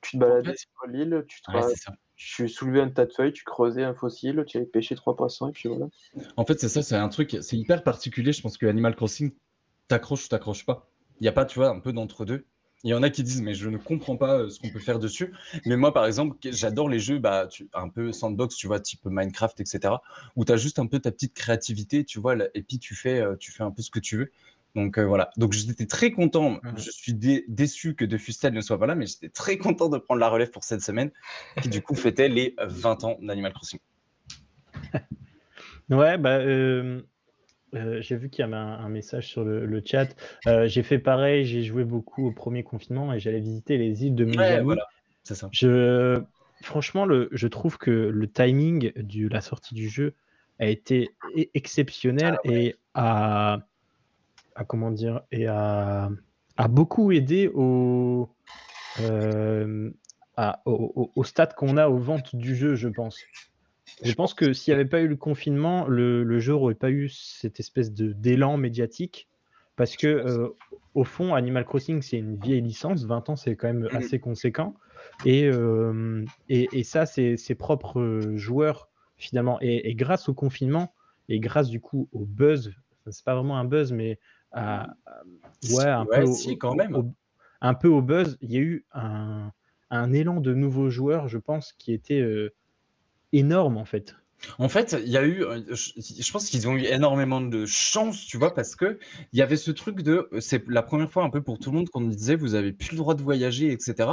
tu 0.00 0.12
te 0.12 0.16
baladais 0.18 0.54
sur 0.56 0.86
l'île, 0.86 1.24
tu, 1.26 1.42
te 1.42 1.50
tu 2.14 2.48
soulevais 2.48 2.80
un 2.80 2.90
tas 2.90 3.06
de 3.06 3.12
feuilles, 3.12 3.32
tu 3.32 3.44
creusais 3.44 3.84
un 3.84 3.94
fossile, 3.94 4.44
tu 4.46 4.56
avais 4.56 4.66
pêché 4.66 4.94
trois 4.94 5.16
poissons 5.16 5.48
et 5.48 5.52
puis 5.52 5.68
voilà. 5.68 5.86
En 6.36 6.44
fait, 6.44 6.58
c'est 6.58 6.68
ça, 6.68 6.82
c'est 6.82 6.96
un 6.96 7.08
truc, 7.08 7.36
c'est 7.40 7.56
hyper 7.56 7.82
particulier. 7.84 8.32
Je 8.32 8.42
pense 8.42 8.58
que 8.58 8.66
Animal 8.66 8.96
Crossing, 8.96 9.32
t'accroches 9.86 10.26
ou 10.26 10.28
t'accroches 10.28 10.66
pas. 10.66 10.90
Il 11.20 11.24
n'y 11.24 11.28
a 11.28 11.32
pas, 11.32 11.44
tu 11.44 11.58
vois, 11.58 11.68
un 11.68 11.80
peu 11.80 11.92
d'entre-deux. 11.92 12.44
Il 12.84 12.90
y 12.90 12.94
en 12.94 13.02
a 13.02 13.10
qui 13.10 13.24
disent, 13.24 13.42
mais 13.42 13.54
je 13.54 13.68
ne 13.68 13.76
comprends 13.76 14.16
pas 14.16 14.38
euh, 14.38 14.50
ce 14.50 14.60
qu'on 14.60 14.70
peut 14.70 14.78
faire 14.78 14.98
dessus. 14.98 15.32
Mais 15.66 15.76
moi, 15.76 15.92
par 15.92 16.06
exemple, 16.06 16.36
j'adore 16.44 16.88
les 16.88 17.00
jeux 17.00 17.18
bah, 17.18 17.48
tu, 17.48 17.68
un 17.74 17.88
peu 17.88 18.12
sandbox, 18.12 18.54
tu 18.54 18.68
vois, 18.68 18.78
type 18.78 19.04
Minecraft, 19.04 19.60
etc., 19.60 19.94
où 20.36 20.44
tu 20.44 20.52
as 20.52 20.56
juste 20.56 20.78
un 20.78 20.86
peu 20.86 21.00
ta 21.00 21.10
petite 21.10 21.34
créativité, 21.34 22.04
tu 22.04 22.20
vois, 22.20 22.36
et 22.54 22.62
puis 22.62 22.78
tu 22.78 22.94
fais, 22.94 23.20
euh, 23.20 23.34
tu 23.36 23.50
fais 23.50 23.64
un 23.64 23.72
peu 23.72 23.82
ce 23.82 23.90
que 23.90 23.98
tu 23.98 24.16
veux. 24.16 24.30
Donc 24.74 24.98
euh, 24.98 25.04
voilà. 25.04 25.30
Donc 25.36 25.52
j'étais 25.52 25.86
très 25.86 26.12
content. 26.12 26.60
Je 26.76 26.90
suis 26.90 27.14
déçu 27.14 27.94
que 27.94 28.04
De 28.04 28.16
Fustel 28.16 28.52
ne 28.52 28.60
soit 28.60 28.78
pas 28.78 28.86
là, 28.86 28.94
mais 28.94 29.06
j'étais 29.06 29.28
très 29.28 29.58
content 29.58 29.88
de 29.88 29.98
prendre 29.98 30.20
la 30.20 30.28
relève 30.28 30.50
pour 30.50 30.62
cette 30.62 30.82
semaine, 30.82 31.10
qui 31.62 31.68
du 31.68 31.82
coup 31.82 31.94
fêtait 31.94 32.28
les 32.28 32.54
20 32.60 33.04
ans 33.04 33.18
d'Animal 33.20 33.52
Crossing. 33.52 33.80
ouais, 35.90 36.18
bah. 36.18 36.38
Euh, 36.38 37.02
j'ai 37.72 38.16
vu 38.16 38.30
qu'il 38.30 38.42
y 38.42 38.44
avait 38.44 38.56
un, 38.56 38.88
message 38.88 39.28
sur 39.28 39.44
le, 39.44 39.82
chat. 39.84 40.08
Euh, 40.46 40.66
j'ai 40.66 40.82
fait 40.82 40.98
pareil, 40.98 41.44
j'ai 41.44 41.62
joué 41.62 41.84
beaucoup 41.84 42.26
au 42.26 42.32
premier 42.32 42.62
confinement 42.62 43.12
et 43.12 43.20
j'allais 43.20 43.40
visiter 43.40 43.78
les 43.78 44.04
îles 44.04 44.14
de 44.14 44.24
Miami. 44.24 44.64
voilà, 44.64 44.86
c'est 45.24 45.34
ça. 45.34 45.48
Je, 45.52 46.22
franchement, 46.62 47.04
le, 47.04 47.28
je 47.32 47.46
trouve 47.48 47.78
que 47.78 47.90
le 47.90 48.30
timing 48.30 48.92
de 48.96 49.28
la 49.28 49.40
sortie 49.40 49.74
du 49.74 49.88
jeu 49.88 50.14
a 50.58 50.66
été 50.66 51.10
e, 51.36 51.44
exceptionnel 51.54 52.38
ah 52.44 52.50
et 52.50 52.76
a, 52.94 53.60
comment 54.66 54.90
dire, 54.90 55.22
et 55.30 55.46
a, 55.46 56.10
a 56.56 56.68
beaucoup 56.68 57.12
aidé 57.12 57.48
au, 57.54 58.28
euh, 59.00 59.90
au, 60.64 61.12
au 61.14 61.24
stade 61.24 61.54
qu'on 61.54 61.76
a 61.76 61.88
aux 61.88 61.98
ventes 61.98 62.34
du 62.34 62.56
jeu, 62.56 62.74
je 62.74 62.88
pense. 62.88 63.18
Je 64.02 64.12
pense 64.14 64.34
que 64.34 64.52
s'il 64.52 64.74
n'y 64.74 64.80
avait 64.80 64.88
pas 64.88 65.00
eu 65.00 65.08
le 65.08 65.16
confinement, 65.16 65.86
le, 65.86 66.38
jeu 66.38 66.52
n'aurait 66.52 66.74
pas 66.74 66.90
eu 66.90 67.08
cette 67.08 67.60
espèce 67.60 67.92
d'élan 67.92 68.56
médiatique. 68.56 69.28
Parce 69.76 69.96
que, 69.96 70.08
euh, 70.08 70.48
au 70.94 71.04
fond, 71.04 71.34
Animal 71.34 71.64
Crossing, 71.64 72.02
c'est 72.02 72.18
une 72.18 72.36
vieille 72.36 72.60
licence. 72.60 73.04
20 73.04 73.30
ans, 73.30 73.36
c'est 73.36 73.54
quand 73.54 73.68
même 73.68 73.88
mm. 73.92 73.96
assez 73.96 74.18
conséquent. 74.18 74.74
Euh, 75.26 76.24
et, 76.48 76.68
et, 76.72 76.82
ça, 76.82 77.06
c'est 77.06 77.36
ses 77.36 77.54
propres 77.54 78.32
joueurs, 78.34 78.88
finalement. 79.16 79.58
Et, 79.60 79.94
grâce 79.94 80.28
au 80.28 80.34
confinement, 80.34 80.92
et 81.28 81.40
grâce 81.40 81.68
du 81.68 81.80
coup 81.80 82.08
au 82.12 82.24
buzz, 82.24 82.72
c'est 83.10 83.24
pas 83.24 83.34
vraiment 83.34 83.58
un 83.58 83.64
buzz, 83.64 83.92
mais 83.92 84.18
à, 84.52 84.88
ouais, 85.70 85.84
un, 85.84 86.06
peu 86.06 86.24
au, 86.24 86.56
quand 86.56 86.74
même. 86.74 87.12
un 87.60 87.74
peu 87.74 87.88
au 87.88 88.02
buzz, 88.02 88.38
il 88.40 88.52
y 88.52 88.56
a 88.56 88.60
eu 88.60 88.86
un, 88.92 89.52
un, 89.90 90.12
élan 90.12 90.40
de 90.40 90.54
nouveaux 90.54 90.90
joueurs, 90.90 91.28
je 91.28 91.38
pense, 91.38 91.72
qui 91.72 91.92
était. 91.92 92.20
Euh, 92.20 92.52
énorme 93.32 93.76
en 93.76 93.84
fait. 93.84 94.14
En 94.58 94.68
fait, 94.68 94.96
il 95.04 95.10
y 95.10 95.16
a 95.16 95.24
eu, 95.24 95.42
euh, 95.42 95.60
je 95.74 96.32
pense 96.32 96.48
qu'ils 96.48 96.68
ont 96.68 96.76
eu 96.76 96.84
énormément 96.84 97.40
de 97.40 97.66
chance, 97.66 98.24
tu 98.24 98.36
vois, 98.36 98.54
parce 98.54 98.76
que 98.76 98.98
il 99.32 99.38
y 99.38 99.42
avait 99.42 99.56
ce 99.56 99.70
truc 99.70 100.02
de, 100.02 100.28
c'est 100.40 100.66
la 100.68 100.82
première 100.82 101.10
fois 101.10 101.24
un 101.24 101.30
peu 101.30 101.42
pour 101.42 101.58
tout 101.58 101.70
le 101.70 101.78
monde 101.78 101.88
qu'on 101.88 102.02
disait, 102.02 102.36
vous 102.36 102.54
avez 102.54 102.72
plus 102.72 102.92
le 102.92 102.98
droit 102.98 103.14
de 103.14 103.22
voyager, 103.22 103.72
etc. 103.72 104.10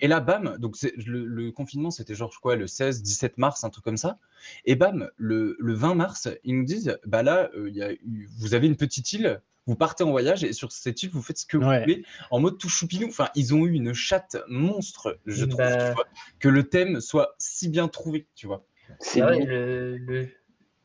Et 0.00 0.08
là, 0.08 0.20
bam, 0.20 0.56
donc 0.58 0.76
le, 0.82 1.24
le, 1.24 1.52
confinement, 1.52 1.90
c'était 1.90 2.14
genre 2.14 2.32
quoi, 2.40 2.56
le 2.56 2.66
16, 2.66 3.02
17 3.02 3.38
mars, 3.38 3.64
un 3.64 3.70
truc 3.70 3.84
comme 3.84 3.96
ça. 3.96 4.18
Et 4.64 4.74
bam, 4.74 5.08
le, 5.16 5.56
le 5.58 5.74
20 5.74 5.94
mars, 5.94 6.28
ils 6.44 6.56
nous 6.56 6.64
disent, 6.64 6.98
bah 7.06 7.22
là, 7.22 7.50
euh, 7.56 7.70
il 7.70 7.76
y 7.76 7.82
a 7.82 7.92
vous 8.38 8.54
avez 8.54 8.66
une 8.66 8.76
petite 8.76 9.12
île, 9.12 9.40
vous 9.66 9.76
partez 9.76 10.04
en 10.04 10.10
voyage 10.10 10.44
et 10.44 10.52
sur 10.52 10.72
cette 10.72 11.02
île, 11.02 11.10
vous 11.10 11.22
faites 11.22 11.38
ce 11.38 11.46
que 11.46 11.56
vous 11.56 11.64
voulez 11.64 12.04
en 12.30 12.40
mode 12.40 12.58
tout 12.58 12.68
choupinou. 12.68 13.08
Enfin, 13.08 13.28
ils 13.34 13.54
ont 13.54 13.64
eu 13.64 13.72
une 13.72 13.92
chatte 13.92 14.36
monstre, 14.48 15.18
je 15.26 15.44
trouve, 15.44 15.58
bah. 15.58 15.94
que 16.40 16.48
le 16.48 16.68
thème 16.68 17.00
soit 17.00 17.34
si 17.38 17.68
bien 17.68 17.88
trouvé, 17.88 18.26
tu 18.34 18.46
vois. 18.46 18.64
C'est 18.98 19.20
vrai, 19.20 19.40
le, 19.44 19.96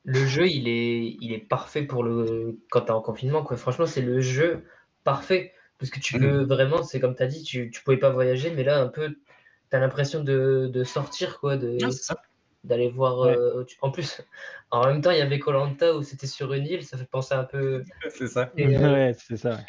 le, 0.03 0.25
jeu, 0.25 0.47
il 0.47 0.67
est, 0.67 1.17
il 1.19 1.33
est 1.33 1.39
parfait 1.39 1.83
pour 1.83 2.03
le 2.03 2.59
quand 2.69 2.81
tu 2.81 2.87
es 2.87 2.91
en 2.91 3.01
confinement. 3.01 3.43
Quoi. 3.43 3.57
Franchement, 3.57 3.85
c'est 3.85 4.01
le 4.01 4.21
jeu 4.21 4.63
parfait. 5.03 5.53
Parce 5.79 5.91
que 5.91 5.99
tu 5.99 6.17
mm. 6.17 6.19
peux 6.19 6.43
vraiment, 6.43 6.83
c'est 6.83 6.99
comme 6.99 7.15
tu 7.15 7.23
as 7.23 7.27
dit, 7.27 7.43
tu, 7.43 7.69
tu 7.69 7.83
pouvais 7.83 7.97
pas 7.97 8.09
voyager, 8.09 8.51
mais 8.51 8.63
là, 8.63 8.79
un 8.79 8.87
peu, 8.87 9.09
tu 9.09 9.75
as 9.75 9.79
l'impression 9.79 10.23
de, 10.23 10.69
de, 10.71 10.83
sortir, 10.83 11.39
quoi. 11.39 11.57
De, 11.57 11.77
d'aller 12.63 12.89
voir. 12.89 13.21
Euh, 13.21 13.65
en 13.81 13.91
plus, 13.91 14.21
en 14.71 14.85
même 14.85 15.01
temps, 15.01 15.11
il 15.11 15.17
y 15.17 15.21
avait 15.21 15.39
Colanta 15.39 15.95
où 15.95 16.03
c'était 16.03 16.27
sur 16.27 16.53
une 16.53 16.65
île, 16.65 16.83
ça 16.83 16.97
fait 16.97 17.09
penser 17.09 17.33
un 17.33 17.43
peu. 17.43 17.83
C'est 18.09 18.27
ça. 18.27 18.51
Euh, 18.59 18.93
ouais, 18.93 19.15
c'est 19.17 19.37
ça. 19.37 19.59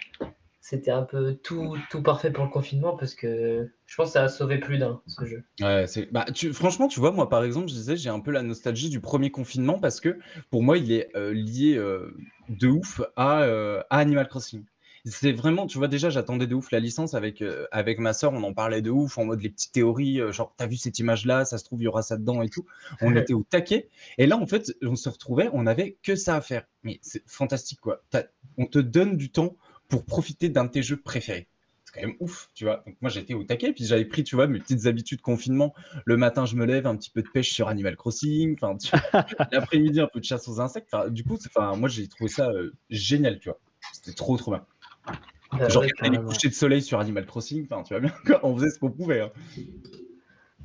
c'était 0.61 0.91
un 0.91 1.03
peu 1.03 1.34
tout, 1.34 1.76
tout 1.91 2.03
parfait 2.03 2.30
pour 2.30 2.45
le 2.45 2.51
confinement 2.51 2.97
parce 2.97 3.14
que 3.14 3.70
je 3.86 3.97
pense 3.97 4.09
que 4.09 4.12
ça 4.12 4.24
a 4.24 4.28
sauvé 4.28 4.59
plus 4.59 4.78
d'un 4.78 5.01
ce 5.07 5.24
jeu. 5.24 5.45
Ouais, 5.61 5.86
c'est... 5.86 6.12
Bah, 6.12 6.26
tu... 6.34 6.53
Franchement, 6.53 6.89
tu 6.89 7.01
vois, 7.01 7.11
moi 7.11 7.28
par 7.28 7.43
exemple, 7.45 7.68
je 7.68 7.74
disais, 7.74 7.97
j'ai 7.97 8.11
un 8.11 8.20
peu 8.20 8.30
la 8.30 8.43
nostalgie 8.43 8.91
du 8.91 9.01
premier 9.01 9.30
confinement 9.30 9.78
parce 9.78 10.01
que 10.01 10.18
pour 10.51 10.62
moi, 10.62 10.76
il 10.76 10.93
est 10.93 11.09
euh, 11.16 11.32
lié 11.32 11.76
euh, 11.76 12.14
de 12.51 12.68
ouf 12.68 13.01
à, 13.16 13.43
euh, 13.43 13.82
à 13.89 13.99
Animal 13.99 14.28
Crossing. 14.28 14.64
C'est 15.11 15.32
vraiment, 15.32 15.66
tu 15.66 15.78
vois, 15.78 15.88
déjà, 15.88 16.11
j'attendais 16.11 16.46
de 16.46 16.54
ouf 16.54 16.70
la 16.70 16.80
licence 16.80 17.14
avec, 17.14 17.42
avec 17.70 17.98
ma 17.98 18.12
soeur, 18.12 18.32
on 18.32 18.42
en 18.42 18.52
parlait 18.52 18.82
de 18.82 18.90
ouf, 18.90 19.18
en 19.18 19.24
mode 19.24 19.40
les 19.40 19.50
petites 19.50 19.72
théories, 19.72 20.20
genre, 20.32 20.54
t'as 20.56 20.66
vu 20.66 20.76
cette 20.76 20.98
image-là, 20.98 21.44
ça 21.44 21.59
se 21.59 21.64
trouve, 21.64 21.80
il 21.80 21.84
y 21.84 21.88
aura 21.88 22.02
ça 22.02 22.16
dedans 22.16 22.42
et 22.42 22.48
tout. 22.48 22.66
On 23.00 23.14
était 23.16 23.32
au 23.32 23.42
taquet. 23.42 23.88
Et 24.18 24.26
là, 24.26 24.36
en 24.36 24.46
fait, 24.46 24.72
on 24.82 24.96
se 24.96 25.09
retrouvait, 25.09 25.48
on 25.52 25.66
avait 25.66 25.96
que 26.02 26.16
ça 26.16 26.36
à 26.36 26.40
faire. 26.40 26.64
Mais 26.82 26.98
c'est 27.02 27.22
fantastique, 27.26 27.80
quoi. 27.80 28.02
On 28.56 28.66
te 28.66 28.78
donne 28.78 29.16
du 29.16 29.30
temps 29.30 29.56
pour 29.88 30.04
profiter 30.04 30.48
d'un 30.48 30.64
de 30.64 30.70
tes 30.70 30.82
jeux 30.82 31.00
préférés. 31.00 31.48
C'est 31.84 32.00
quand 32.02 32.06
même 32.06 32.16
ouf, 32.20 32.50
tu 32.54 32.64
vois. 32.64 32.82
Donc 32.86 32.96
moi 33.00 33.09
j'étais 33.09 33.32
au 33.32 33.44
taquet, 33.44 33.72
puis 33.72 33.86
j'avais 33.86 34.04
pris, 34.04 34.22
tu 34.22 34.36
vois, 34.36 34.46
mes 34.46 34.59
petites 34.59 34.84
habitudes 34.86 35.22
confinement. 35.22 35.74
Le 36.04 36.18
matin 36.18 36.44
je 36.44 36.54
me 36.54 36.66
lève, 36.66 36.86
un 36.86 36.96
petit 36.96 37.09
peu 37.09 37.22
de 37.22 37.28
pêche 37.28 37.50
sur 37.50 37.68
Animal 37.68 37.96
Crossing, 37.96 38.56
enfin, 38.61 38.76
l'après-midi 39.52 39.98
un 40.00 40.06
peu 40.06 40.20
de 40.20 40.24
chasse 40.24 40.48
aux 40.48 40.61
insectes. 40.61 40.88
Enfin, 40.92 41.09
du 41.09 41.24
coup, 41.24 41.38
enfin, 41.46 41.76
moi 41.76 41.88
j'ai 41.88 42.06
trouvé 42.06 42.28
ça 42.28 42.50
euh, 42.50 42.72
génial, 42.90 43.38
tu 43.38 43.48
vois. 43.48 43.59
C'était 43.94 44.12
trop 44.12 44.36
trop 44.36 44.50
bien. 44.50 44.66
Euh, 45.61 45.68
Genre, 45.68 45.82
ouais, 45.82 46.11
les 46.11 46.18
couchers 46.18 46.48
de 46.48 46.54
soleil 46.54 46.82
sur 46.82 47.00
Animal 47.00 47.24
Crossing, 47.24 47.66
enfin, 47.70 47.82
tu 47.82 47.94
vois 47.94 48.00
bien, 48.00 48.12
on 48.42 48.54
faisait 48.54 48.70
ce 48.70 48.78
qu'on 48.78 48.90
pouvait. 48.90 49.20
Hein. 49.20 49.30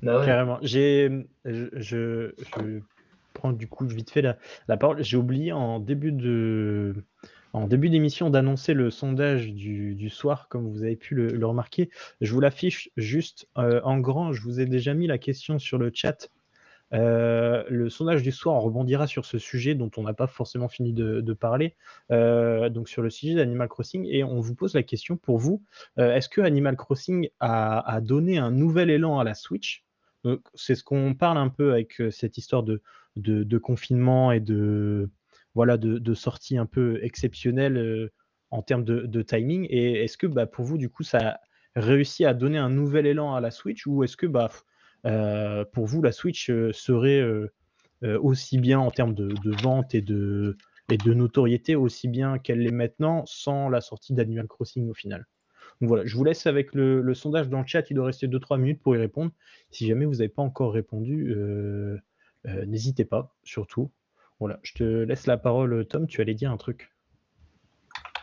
Bah 0.02 0.20
ouais. 0.20 0.26
Carrément. 0.26 0.60
J'ai, 0.62 1.26
je, 1.46 1.68
je, 1.74 2.34
je, 2.38 2.80
prends 3.34 3.54
du 3.54 3.68
coup 3.68 3.86
vite 3.88 4.12
fait 4.12 4.22
la, 4.22 4.38
la 4.68 4.78
parole. 4.78 5.02
J'ai 5.04 5.18
oublié 5.18 5.54
en 5.54 5.80
début 5.80 6.12
de, 6.12 6.96
en 7.54 7.68
début 7.68 7.90
d'émission 7.90 8.30
d'annoncer 8.30 8.74
le 8.74 8.90
sondage 8.90 9.54
du, 9.54 10.10
soir, 10.10 10.48
comme 10.50 10.70
vous 10.72 10.84
avez 10.84 10.96
pu 10.96 11.14
le, 11.14 11.46
remarquer. 11.46 11.90
Je 12.20 12.34
vous 12.34 12.40
l'affiche 12.40 12.90
juste 12.98 13.48
euh, 13.58 13.80
en 13.84 14.00
grand. 14.00 14.34
Je 14.34 14.42
vous 14.42 14.60
ai 14.60 14.66
déjà 14.66 14.94
mis 14.96 15.08
la 15.08 15.20
question 15.20 15.60
sur 15.60 15.78
le 15.78 15.92
chat. 15.94 16.30
Euh, 16.94 17.64
le 17.70 17.90
sondage 17.90 18.24
du 18.24 18.32
soir, 18.32 18.56
on 18.56 18.60
rebondira 18.60 19.08
sur 19.08 19.26
ce 19.26 19.38
sujet 19.38 19.76
dont 19.76 19.90
on 19.98 20.04
n'a 20.04 20.14
pas 20.14 20.28
forcément 20.28 20.68
fini 20.68 20.94
de, 20.94 21.34
parler, 21.34 21.76
euh, 22.12 22.70
donc 22.70 22.88
sur 22.88 23.02
le 23.02 23.10
sujet 23.10 23.36
d'Animal 23.36 23.68
Crossing, 23.68 24.06
et 24.06 24.24
on 24.24 24.40
vous 24.40 24.56
pose 24.56 24.76
la 24.76 24.84
question 24.84 25.18
pour 25.18 25.40
vous, 25.40 25.64
est-ce 25.98 26.30
que 26.30 26.42
Animal 26.42 26.78
Crossing 26.78 27.30
a, 27.40 28.00
donné 28.02 28.38
un 28.38 28.52
nouvel 28.52 28.90
élan 28.90 29.20
à 29.20 29.24
la 29.24 29.34
Switch? 29.34 29.84
C'est 30.54 30.76
ce 30.76 30.84
qu'on 30.84 31.16
parle 31.16 31.38
un 31.38 31.50
peu 31.50 31.72
avec 31.72 32.02
cette 32.12 32.38
histoire 32.38 32.64
de, 32.64 33.58
confinement 33.58 34.32
et 34.32 34.40
de, 34.40 35.10
voilà, 35.56 35.78
de, 35.78 36.14
sorties 36.14 36.58
un 36.58 36.66
peu 36.66 37.00
exceptionnelles 37.04 37.78
euh, 37.78 38.12
en 38.52 38.62
termes 38.62 38.84
de, 38.84 39.22
timing. 39.22 39.68
Et 39.70 40.04
est-ce 40.04 40.18
que 40.18 40.28
bah, 40.28 40.46
pour 40.46 40.66
vous, 40.66 40.78
du 40.78 40.90
coup, 40.90 41.04
ça 41.04 41.20
a 41.20 41.40
réussi 41.76 42.26
à 42.26 42.34
donner 42.34 42.58
un 42.58 42.70
nouvel 42.70 43.06
élan 43.06 43.34
à 43.36 43.42
la 43.42 43.52
Switch? 43.52 43.86
Ou 43.88 44.04
est-ce 44.04 44.18
que 44.18 44.26
bah, 44.26 44.50
euh, 44.52 44.58
pour 45.04 45.86
vous, 45.86 46.02
la 46.02 46.12
Switch 46.12 46.50
euh, 46.50 46.72
serait 46.74 47.22
aussi 48.02 48.58
bien 48.58 48.80
en 48.80 48.92
termes 48.92 49.14
de, 49.14 49.34
vente 49.62 49.96
et 49.96 50.02
de, 50.02 50.58
et 50.90 50.98
de 50.98 51.14
notoriété, 51.14 51.76
aussi 51.76 52.08
bien 52.10 52.38
qu'elle 52.38 52.60
l'est 52.60 52.72
maintenant 52.72 53.24
sans 53.26 53.70
la 53.70 53.80
sortie 53.80 54.14
d'Animal 54.14 54.48
Crossing 54.48 54.90
au 54.90 54.94
final 54.94 55.26
donc 55.82 55.88
voilà, 55.88 56.06
je 56.06 56.16
vous 56.16 56.24
laisse 56.24 56.46
avec 56.46 56.76
le, 56.76 57.14
sondage 57.14 57.50
dans 57.50 57.60
le 57.60 57.66
chat. 57.66 57.90
Il 57.90 57.96
doit 57.96 58.06
rester 58.06 58.28
2-3 58.28 58.60
minutes 58.60 58.82
pour 58.82 58.96
y 58.96 59.00
répondre. 59.00 59.32
Si 59.72 59.88
jamais 59.88 60.06
vous 60.06 60.14
n'avez 60.14 60.30
pas 60.30 60.44
encore 60.44 60.72
répondu, 60.72 61.36
n'hésitez 62.46 63.06
pas, 63.06 63.36
surtout. 63.44 63.92
Voilà, 64.40 64.60
je 64.62 64.74
te 64.74 64.84
laisse 64.84 65.26
la 65.26 65.38
parole, 65.38 65.86
Tom. 65.88 66.08
Tu 66.08 66.22
allais 66.22 66.36
dire 66.36 66.52
un 66.52 66.58
truc? 66.58 66.94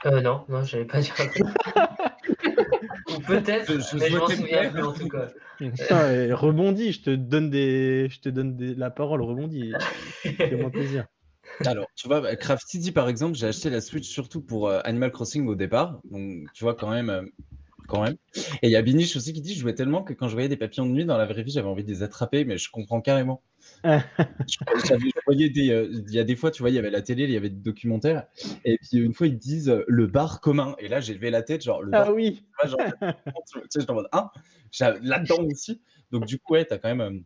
Euh, 0.07 0.20
non, 0.20 0.45
non, 0.49 0.62
j'allais 0.62 0.85
pas 0.85 1.01
dire 1.01 1.14
un 1.18 1.26
truc. 1.26 1.47
Peut-être, 3.31 3.95
mais 3.95 4.11
je 4.11 4.16
m'en 4.16 4.28
souviens 4.28 4.70
plus 4.70 4.83
en 4.83 4.93
tout 4.93 5.09
cas. 5.09 5.28
Rebondis, 6.35 6.93
je 6.93 7.03
te 7.03 7.11
donne 7.11 7.51
des, 7.51 8.09
je 8.11 8.20
te 8.20 8.28
donne 8.28 8.57
des... 8.57 8.74
la 8.74 8.91
parole, 8.91 9.22
rebondis. 9.22 9.72
Fais-moi 10.22 10.70
plaisir. 10.72 11.07
Alors, 11.66 11.87
tu 11.95 12.09
vois, 12.09 12.20
bah, 12.20 12.37
Crafty 12.37 12.78
dit 12.78 12.93
par 12.93 13.09
exemple, 13.09 13.37
j'ai 13.37 13.47
acheté 13.47 13.70
la 13.70 13.81
Switch 13.81 14.09
surtout 14.09 14.41
pour 14.41 14.68
euh, 14.68 14.81
Animal 14.85 15.12
Crossing 15.12 15.47
au 15.47 15.55
départ. 15.55 16.01
Donc, 16.11 16.47
tu 16.55 16.64
vois, 16.64 16.74
quand 16.74 16.91
même, 16.91 17.11
euh, 17.11 17.22
quand 17.91 18.03
même. 18.03 18.16
Et 18.62 18.68
il 18.68 18.70
y 18.70 18.76
a 18.76 18.82
Binish 18.82 19.16
aussi 19.16 19.32
qui 19.32 19.41
dit 19.41 19.55
Je 19.55 19.61
jouais 19.61 19.74
tellement 19.74 20.03
que 20.03 20.12
quand 20.12 20.28
je 20.28 20.34
voyais 20.34 20.49
des 20.49 20.57
papillons 20.57 20.86
de 20.86 20.93
nuit 20.93 21.05
dans 21.05 21.18
la 21.18 21.26
vraie 21.26 21.43
vie, 21.43 21.51
j'avais 21.51 21.68
envie 21.68 21.84
de 21.84 21.88
les 21.88 22.03
attraper, 22.03 22.45
mais 22.45 22.57
je 22.57 22.70
comprends 22.70 23.01
carrément. 23.01 23.43
je, 23.84 25.20
voyais 25.26 25.51
des, 25.51 25.70
euh, 25.70 25.88
il 25.91 26.14
y 26.14 26.18
a 26.18 26.24
des 26.24 26.36
fois, 26.36 26.51
tu 26.51 26.62
vois, 26.62 26.70
il 26.70 26.74
y 26.74 26.78
avait 26.78 26.91
la 26.91 27.03
télé, 27.03 27.24
il 27.24 27.30
y 27.30 27.36
avait 27.36 27.51
des 27.51 27.61
documentaires, 27.61 28.26
et 28.64 28.78
puis 28.78 28.99
une 28.99 29.12
fois 29.12 29.26
ils 29.26 29.38
disent 29.38 29.68
euh, 29.68 29.84
le 29.86 30.07
bar 30.07 30.41
commun, 30.41 30.76
et 30.78 30.88
là 30.88 31.01
j'ai 31.01 31.14
levé 31.14 31.30
la 31.30 31.43
tête, 31.43 31.62
genre 31.62 31.82
le 31.82 31.91
bar. 31.91 32.07
Ah 32.09 32.12
oui. 32.12 32.45
Genre, 32.64 32.78
tu 32.78 33.61
sais, 33.68 33.80
je 33.80 33.86
en 33.91 33.95
mode 33.95 34.09
ah, 34.12 34.32
là-dedans 35.03 35.45
aussi. 35.45 35.82
Donc 36.11 36.26
du 36.26 36.38
coup, 36.38 36.55
ouais, 36.55 36.64
t'as 36.64 36.78
quand 36.78 36.95
même. 36.95 37.01
Euh, 37.01 37.20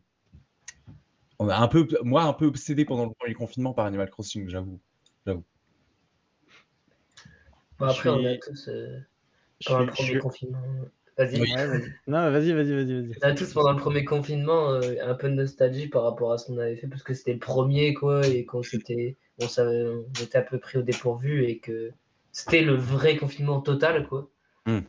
on 1.39 1.49
a 1.49 1.57
un 1.57 1.67
peu, 1.67 1.87
moi, 2.03 2.23
un 2.23 2.33
peu 2.33 2.45
obsédé 2.45 2.85
pendant 2.85 3.05
le 3.05 3.13
premier 3.13 3.33
confinement 3.33 3.73
par 3.73 3.85
Animal 3.85 4.09
Crossing, 4.09 4.47
j'avoue. 4.49 4.79
J'avoue. 5.25 5.43
Bon, 7.77 7.87
après, 7.87 8.09
on 8.09 8.23
a 8.23 8.37
tous. 8.37 8.69
Pendant 9.65 9.79
le 9.79 9.87
premier 9.87 10.19
confinement. 10.19 10.59
Vas-y. 11.17 11.39
Non, 12.07 12.29
vas-y, 12.29 12.51
vas-y, 12.51 12.73
vas-y. 12.73 13.07
Vas 13.07 13.15
on 13.23 13.27
a 13.27 13.33
tous 13.33 13.53
pendant 13.53 13.71
le 13.71 13.79
premier 13.79 14.03
confinement 14.03 14.71
euh, 14.71 14.95
un 15.01 15.13
peu 15.13 15.29
de 15.29 15.35
nostalgie 15.35 15.87
par 15.87 16.03
rapport 16.03 16.33
à 16.33 16.37
ce 16.37 16.47
qu'on 16.47 16.57
avait 16.57 16.75
fait 16.75 16.87
parce 16.87 17.03
que 17.03 17.13
c'était 17.13 17.31
le 17.33 17.39
premier 17.39 17.93
quoi 17.93 18.27
et 18.27 18.43
qu'on 18.45 18.61
s'était, 18.61 19.15
on, 19.41 19.47
savait, 19.47 19.85
on 19.85 20.03
était 20.21 20.39
un 20.39 20.41
peu 20.41 20.59
pris 20.59 20.77
au 20.77 20.81
dépourvu 20.81 21.45
et 21.45 21.59
que 21.59 21.91
c'était 22.33 22.63
le 22.63 22.73
vrai 22.73 23.15
confinement 23.15 23.61
total 23.61 24.07
quoi. 24.07 24.29
Hmm. 24.65 24.81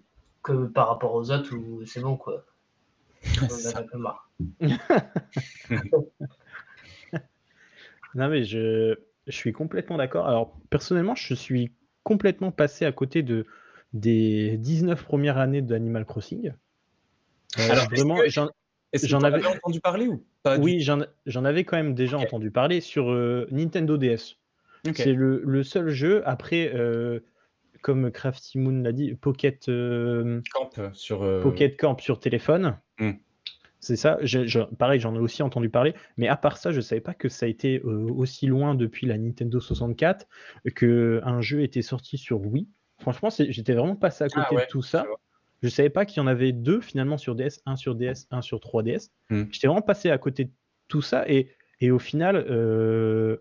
Que 0.43 0.67
par 0.67 0.89
rapport 0.89 1.15
aux 1.15 1.31
autres 1.31 1.55
où 1.55 1.87
c'est 1.87 2.01
bon 2.01 2.17
quoi. 2.17 2.45
On 3.41 3.47
a 3.47 3.79
un 3.79 3.83
peu 3.85 3.99
marre. 3.99 4.31
non 8.15 8.29
mais 8.29 8.45
je, 8.45 8.97
je 9.27 9.33
suis 9.33 9.53
complètement 9.53 9.97
d'accord. 9.97 10.27
Alors 10.27 10.59
personnellement, 10.71 11.15
je 11.15 11.35
suis 11.35 11.73
complètement 12.03 12.51
passé 12.53 12.85
à 12.85 12.93
côté 12.93 13.23
de 13.23 13.47
des 13.93 14.57
19 14.59 15.05
premières 15.05 15.39
années 15.39 15.63
d'Animal 15.63 16.05
Crossing. 16.05 16.53
Euh, 17.59 17.71
Alors, 17.71 17.87
vraiment, 17.87 18.19
j'en 18.95 19.21
avais 19.21 19.45
entendu 19.47 19.81
parler 19.81 20.09
ou 20.09 20.25
pas 20.43 20.59
Oui, 20.59 20.81
j'en 20.81 21.45
avais 21.45 21.65
quand 21.65 21.77
même 21.77 21.95
déjà 21.95 22.19
entendu 22.19 22.51
parler 22.51 22.81
sur 22.81 23.11
euh, 23.11 23.47
Nintendo 23.51 23.97
DS. 23.97 24.37
C'est 24.95 25.13
le, 25.13 25.63
seul 25.63 25.89
jeu 25.89 26.23
après, 26.27 26.71
euh, 26.75 27.21
comme 27.83 28.11
Crafty 28.11 28.59
Moon 28.59 28.83
l'a 28.83 28.93
dit, 28.93 29.15
Pocket 29.15 29.67
Camp 29.67 30.71
sur 30.93 31.43
Pocket 31.43 31.77
Camp 31.79 32.01
sur 32.01 32.21
téléphone. 32.21 32.79
Hmm. 32.99 33.13
C'est 33.81 33.97
ça. 33.97 34.19
pareil, 34.79 35.01
j'en 35.01 35.15
ai 35.15 35.19
aussi 35.19 35.43
entendu 35.43 35.69
parler, 35.69 35.95
mais 36.17 36.29
à 36.29 36.37
part 36.37 36.57
ça, 36.57 36.73
je 36.73 36.81
savais 36.81 37.01
pas 37.01 37.15
que 37.15 37.29
ça 37.29 37.47
a 37.47 37.49
été 37.49 37.81
aussi 37.81 38.47
loin 38.47 38.75
depuis 38.75 39.07
la 39.07 39.19
Nintendo 39.19 39.61
64 39.61 40.27
que 40.75 41.21
un 41.25 41.41
jeu 41.41 41.63
était 41.63 41.83
sorti 41.83 42.19
sur 42.19 42.41
Wii. 42.41 42.69
Franchement, 42.99 43.29
j'étais 43.31 43.75
vraiment 43.75 43.97
passé 43.97 44.25
à 44.25 44.29
côté 44.29 44.57
ah 44.59 44.65
de 44.65 44.67
tout 44.69 44.83
ça. 44.83 45.07
Je 45.63 45.69
savais 45.69 45.91
pas 45.91 46.05
qu'il 46.05 46.19
y 46.19 46.25
en 46.25 46.27
avait 46.27 46.53
deux 46.53 46.81
finalement 46.81 47.19
sur 47.19 47.35
DS, 47.35 47.61
un 47.67 47.77
sur 47.77 47.95
DS, 47.95 48.27
un 48.31 48.43
sur 48.43 48.59
3DS. 48.59 49.11
Hmm. 49.31 49.45
J'étais 49.51 49.67
vraiment 49.67 49.83
passé 49.83 50.11
à 50.11 50.19
côté 50.19 50.45
de 50.45 50.51
tout 50.89 51.03
ça 51.03 51.29
et, 51.29 51.51
et 51.81 51.91
au 51.91 51.99
final, 51.99 52.37
euh, 52.37 53.39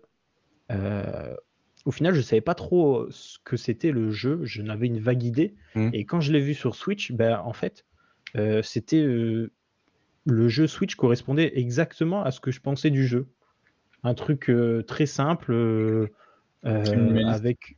euh, 0.70 1.34
au 1.84 1.90
final, 1.90 2.14
je 2.14 2.20
savais 2.20 2.40
pas 2.40 2.54
trop 2.54 3.06
ce 3.10 3.38
que 3.44 3.56
c'était 3.56 3.92
le 3.92 4.10
jeu. 4.10 4.40
Je 4.44 4.62
n'avais 4.62 4.86
une 4.86 4.98
vague 4.98 5.22
idée. 5.22 5.54
Hmm. 5.74 5.90
Et 5.92 6.04
quand 6.04 6.20
je 6.20 6.32
l'ai 6.32 6.40
vu 6.40 6.54
sur 6.54 6.74
Switch, 6.74 7.12
ben 7.12 7.38
en 7.44 7.52
fait, 7.52 7.84
euh, 8.36 8.62
c'était 8.62 9.02
le 9.02 10.48
jeu 10.48 10.66
Switch 10.66 10.96
correspondait 10.96 11.52
exactement 11.58 12.22
à 12.22 12.30
ce 12.30 12.40
que 12.40 12.50
je 12.50 12.60
pensais 12.60 12.90
du 12.90 13.06
jeu. 13.06 13.28
Un 14.02 14.14
truc 14.14 14.50
très 14.86 15.06
simple 15.06 16.10
avec 16.62 17.76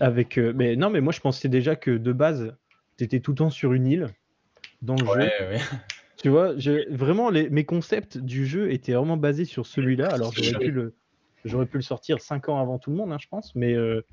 avec, 0.00 0.38
euh, 0.38 0.52
mais 0.54 0.76
non, 0.76 0.90
mais 0.90 1.00
moi 1.00 1.12
je 1.12 1.20
pensais 1.20 1.48
déjà 1.48 1.76
que 1.76 1.90
de 1.90 2.12
base, 2.12 2.56
tu 2.96 3.04
étais 3.04 3.20
tout 3.20 3.32
le 3.32 3.36
temps 3.36 3.50
sur 3.50 3.72
une 3.72 3.86
île 3.86 4.08
dans 4.82 4.96
le 4.96 5.06
jeu. 5.06 5.30
Tu 6.16 6.28
vois, 6.30 6.54
vraiment, 6.90 7.30
les, 7.30 7.48
mes 7.48 7.64
concepts 7.64 8.18
du 8.18 8.44
jeu 8.44 8.72
étaient 8.72 8.94
vraiment 8.94 9.16
basés 9.16 9.44
sur 9.44 9.66
celui-là. 9.66 10.08
Alors 10.12 10.32
j'aurais 10.32 10.58
pu 10.58 10.70
le, 10.72 10.96
j'aurais 11.44 11.66
pu 11.66 11.76
le 11.76 11.82
sortir 11.82 12.20
5 12.20 12.48
ans 12.48 12.60
avant 12.60 12.78
tout 12.78 12.90
le 12.90 12.96
monde, 12.96 13.12
hein, 13.12 13.18
je 13.20 13.28
pense, 13.28 13.54
mais 13.54 13.74
euh, 13.74 14.04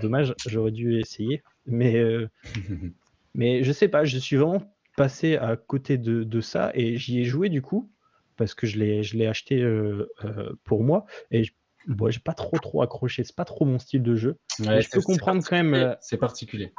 dommage, 0.00 0.34
j'aurais 0.46 0.72
dû 0.72 0.98
essayer. 0.98 1.42
Mais, 1.66 1.96
euh, 1.96 2.28
mais 3.34 3.62
je 3.62 3.70
sais 3.70 3.88
pas, 3.88 4.04
je 4.04 4.18
suis 4.18 4.36
vraiment 4.36 4.74
passé 4.96 5.36
à 5.36 5.56
côté 5.56 5.98
de, 5.98 6.24
de 6.24 6.40
ça 6.40 6.72
et 6.74 6.96
j'y 6.96 7.20
ai 7.20 7.24
joué 7.24 7.48
du 7.48 7.62
coup 7.62 7.90
parce 8.36 8.54
que 8.54 8.66
je 8.66 8.78
l'ai, 8.78 9.02
je 9.02 9.16
l'ai 9.16 9.26
acheté 9.26 9.64
pour 10.64 10.82
moi 10.82 11.06
et 11.30 11.44
bon, 11.86 12.10
j'ai 12.10 12.20
pas 12.20 12.34
trop 12.34 12.58
trop 12.58 12.82
accroché, 12.82 13.24
c'est 13.24 13.36
pas 13.36 13.44
trop 13.44 13.64
mon 13.64 13.78
style 13.78 14.02
de 14.02 14.14
jeu. 14.14 14.38
je 14.58 14.88
peux 14.90 15.00
comprendre 15.00 15.42
quand 15.46 15.56
même. 15.56 15.74
Euh, 15.74 15.94
c'est 16.00 16.16
particulier. 16.16 16.72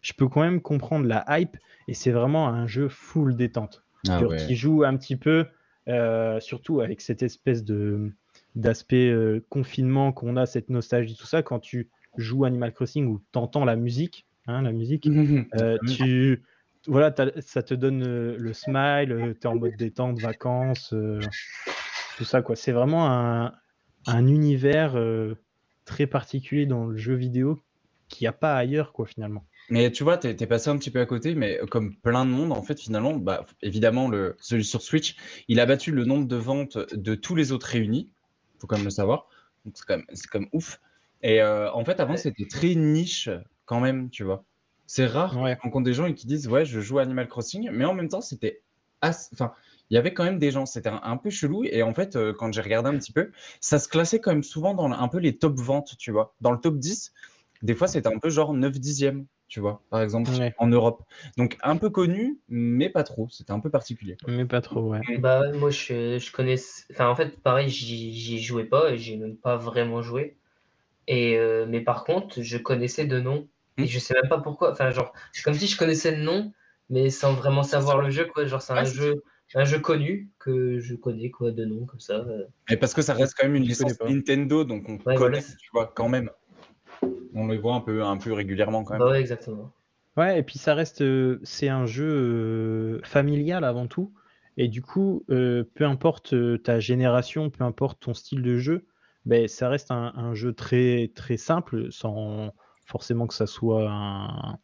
Je 0.00 0.12
peux 0.12 0.28
quand 0.28 0.40
même 0.40 0.60
comprendre 0.60 1.06
la 1.06 1.24
hype 1.28 1.56
et 1.88 1.94
c'est 1.94 2.10
vraiment 2.10 2.48
un 2.48 2.66
jeu 2.66 2.88
full 2.88 3.34
détente. 3.36 3.82
Ah 4.08 4.20
qui 4.46 4.54
joue 4.54 4.84
un 4.84 4.96
petit 4.96 5.16
peu, 5.16 5.46
euh, 5.88 6.38
surtout 6.40 6.80
avec 6.80 7.00
cette 7.00 7.22
espèce 7.22 7.64
de 7.64 8.12
d'aspect 8.54 9.10
euh, 9.10 9.44
confinement 9.48 10.12
qu'on 10.12 10.36
a, 10.36 10.46
cette 10.46 10.70
nostalgie, 10.70 11.16
tout 11.16 11.26
ça. 11.26 11.42
Quand 11.42 11.58
tu 11.58 11.90
joues 12.16 12.44
Animal 12.44 12.72
Crossing 12.72 13.06
ou 13.06 13.20
t'entends 13.32 13.64
la 13.64 13.76
musique, 13.76 14.26
hein, 14.46 14.62
la 14.62 14.72
musique. 14.72 15.08
Euh, 15.60 15.78
tu, 15.88 16.42
voilà, 16.86 17.14
ça 17.40 17.62
te 17.62 17.74
donne 17.74 18.04
le 18.36 18.52
smile, 18.52 19.34
tu 19.40 19.46
es 19.46 19.46
en 19.46 19.56
mode 19.56 19.76
détente, 19.76 20.20
vacances, 20.20 20.94
tout 22.16 22.24
ça 22.24 22.40
quoi. 22.40 22.54
C'est 22.54 22.72
vraiment 22.72 23.10
un, 23.10 23.52
un 24.08 24.26
univers 24.26 24.96
euh, 24.96 25.34
très 25.84 26.06
particulier 26.06 26.66
dans 26.66 26.86
le 26.86 26.96
jeu 26.96 27.14
vidéo 27.14 27.60
qu'il 28.08 28.24
n'y 28.24 28.28
a 28.28 28.32
pas 28.32 28.56
ailleurs 28.56 28.92
quoi 28.92 29.06
finalement. 29.06 29.44
Mais 29.70 29.92
tu 29.92 30.02
vois, 30.02 30.16
t'es 30.16 30.30
es 30.30 30.46
passé 30.46 30.70
un 30.70 30.78
petit 30.78 30.90
peu 30.90 30.98
à 31.00 31.06
côté, 31.06 31.34
mais 31.34 31.60
comme 31.70 31.94
plein 31.96 32.24
de 32.24 32.30
monde, 32.30 32.52
en 32.52 32.62
fait, 32.62 32.80
finalement, 32.80 33.14
bah, 33.16 33.44
évidemment, 33.60 34.08
le, 34.08 34.34
celui 34.40 34.64
sur 34.64 34.80
Switch, 34.80 35.14
il 35.46 35.60
a 35.60 35.66
battu 35.66 35.92
le 35.92 36.06
nombre 36.06 36.26
de 36.26 36.36
ventes 36.36 36.78
de 36.94 37.14
tous 37.14 37.34
les 37.34 37.52
autres 37.52 37.66
réunis. 37.66 38.08
Faut 38.58 38.66
quand 38.66 38.76
même 38.76 38.86
le 38.86 38.90
savoir. 38.90 39.28
Donc 39.66 39.74
c'est 39.76 39.84
quand 39.86 40.38
même, 40.38 40.48
ouf. 40.52 40.80
Et 41.22 41.42
euh, 41.42 41.70
en 41.72 41.84
fait, 41.84 42.00
avant, 42.00 42.16
c'était 42.16 42.46
très 42.46 42.74
niche 42.76 43.28
quand 43.66 43.80
même, 43.80 44.08
tu 44.08 44.24
vois. 44.24 44.44
C'est 44.86 45.04
rare 45.06 45.36
Ouais. 45.36 45.54
qu'on 45.56 45.64
rencontre 45.64 45.84
des 45.84 45.92
gens 45.92 46.10
qui 46.14 46.26
disent, 46.26 46.48
ouais, 46.48 46.64
je 46.64 46.80
joue 46.80 46.98
à 46.98 47.02
Animal 47.02 47.28
Crossing, 47.28 47.68
mais 47.70 47.84
en 47.84 47.92
même 47.92 48.08
temps, 48.08 48.22
c'était. 48.22 48.62
Enfin, 49.02 49.52
il 49.90 49.94
y 49.94 49.98
avait 49.98 50.14
quand 50.14 50.24
même 50.24 50.38
des 50.38 50.50
gens, 50.50 50.66
c'était 50.66 50.88
un, 50.90 51.00
un 51.02 51.16
peu 51.16 51.30
chelou. 51.30 51.64
Et 51.64 51.82
en 51.82 51.94
fait, 51.94 52.16
euh, 52.16 52.32
quand 52.38 52.52
j'ai 52.52 52.60
regardé 52.62 52.88
un 52.90 52.98
petit 52.98 53.12
peu, 53.12 53.30
ça 53.60 53.78
se 53.78 53.88
classait 53.88 54.20
quand 54.20 54.30
même 54.32 54.42
souvent 54.42 54.74
dans 54.74 54.90
un 54.90 55.08
peu 55.08 55.18
les 55.18 55.36
top 55.38 55.56
ventes, 55.58 55.96
tu 55.98 56.10
vois. 56.12 56.34
Dans 56.40 56.52
le 56.52 56.58
top 56.58 56.78
10, 56.78 57.12
des 57.62 57.74
fois, 57.74 57.88
c'était 57.88 58.08
un 58.08 58.18
peu 58.18 58.30
genre 58.30 58.54
9 58.54 58.78
dixièmes, 58.78 59.26
tu 59.48 59.60
vois, 59.60 59.82
par 59.90 60.02
exemple, 60.02 60.30
Ouais. 60.30 60.54
en 60.58 60.66
Europe. 60.68 61.02
Donc, 61.36 61.56
un 61.62 61.76
peu 61.76 61.90
connu, 61.90 62.38
mais 62.48 62.90
pas 62.90 63.04
trop. 63.04 63.28
C'était 63.30 63.52
un 63.52 63.60
peu 63.60 63.70
particulier. 63.70 64.18
Mais 64.28 64.44
pas 64.46 64.60
trop, 64.60 64.90
ouais. 64.90 65.00
Bah 65.18 65.40
ouais, 65.40 65.52
moi 65.52 65.70
je, 65.70 66.18
je 66.18 66.32
connais. 66.32 66.56
Enfin 66.90 67.08
en 67.08 67.14
fait 67.16 67.40
pareil 67.42 67.68
j'y 67.70 68.38
jouais 68.42 68.64
pas 68.64 68.96
j'ai 68.96 69.16
même 69.16 69.36
pas 69.36 69.56
vraiment 69.56 70.02
joué. 70.02 70.36
Et 71.08 71.38
euh, 71.38 71.66
mais 71.68 71.82
par 71.82 72.04
contre 72.04 72.42
je 72.42 72.58
connaissais 72.58 73.06
de 73.06 73.20
nom 73.20 73.48
et 73.80 73.86
Hmm. 73.86 73.88
je 73.88 73.98
sais 74.00 74.14
même 74.14 74.28
pas 74.28 74.40
pourquoi. 74.40 74.72
Enfin 74.72 74.90
genre 74.92 75.12
c'est 75.32 75.42
comme 75.42 75.54
si 75.54 75.66
je 75.68 75.78
connaissais 75.78 76.16
le 76.16 76.22
nom 76.24 76.52
mais 76.90 77.10
sans 77.10 77.34
vraiment 77.34 77.62
savoir 77.64 78.00
le 78.02 78.10
jeu 78.10 78.26
quoi. 78.26 78.46
Genre 78.46 78.62
c'est 78.62 78.74
un 78.74 78.84
c'est 78.84 78.94
jeu 78.94 79.22
un 79.54 79.64
jeu 79.64 79.78
connu 79.78 80.30
que 80.38 80.78
je 80.78 80.94
connais 80.94 81.30
quoi 81.30 81.50
de 81.52 81.64
nom 81.64 81.86
comme 81.86 82.00
ça. 82.00 82.16
euh. 82.16 82.44
Et 82.68 82.76
parce 82.76 82.94
que 82.94 83.02
ça 83.02 83.14
reste 83.14 83.34
quand 83.38 83.46
même 83.46 83.56
une 83.56 83.64
licence. 83.64 83.98
Nintendo, 84.00 84.64
donc 84.64 84.88
on 84.88 84.92
Ouais, 85.06 85.14
connaît, 85.14 85.40
voilà. 85.40 85.40
tu 85.40 85.70
vois, 85.72 85.86
quand 85.94 86.08
même. 86.08 86.30
On 87.34 87.46
les 87.48 87.58
voit 87.58 87.74
un 87.74 87.80
peu, 87.80 88.02
un 88.02 88.16
peu 88.16 88.32
régulièrement 88.32 88.84
quand 88.84 88.94
même. 88.94 89.00
Bah 89.00 89.10
ouais 89.10 89.20
exactement. 89.20 89.72
Ouais, 90.16 90.40
et 90.40 90.42
puis 90.42 90.58
ça 90.58 90.74
reste, 90.74 91.02
euh, 91.02 91.38
c'est 91.44 91.68
un 91.68 91.86
jeu 91.86 92.04
euh, 92.08 93.00
familial 93.04 93.64
avant 93.64 93.86
tout. 93.86 94.12
Et 94.56 94.66
du 94.66 94.82
coup, 94.82 95.24
euh, 95.30 95.62
peu 95.74 95.84
importe 95.84 96.34
ta 96.64 96.80
génération, 96.80 97.48
peu 97.50 97.62
importe 97.62 98.00
ton 98.00 98.14
style 98.14 98.42
de 98.42 98.56
jeu, 98.56 98.86
ben, 99.24 99.46
ça 99.46 99.68
reste 99.68 99.92
un, 99.92 100.12
un 100.16 100.34
jeu 100.34 100.52
très, 100.52 101.12
très 101.14 101.36
simple, 101.36 101.92
sans 101.92 102.52
forcément 102.84 103.28
que 103.28 103.34
ça 103.34 103.46
soit 103.46 103.88
un, 103.88 104.58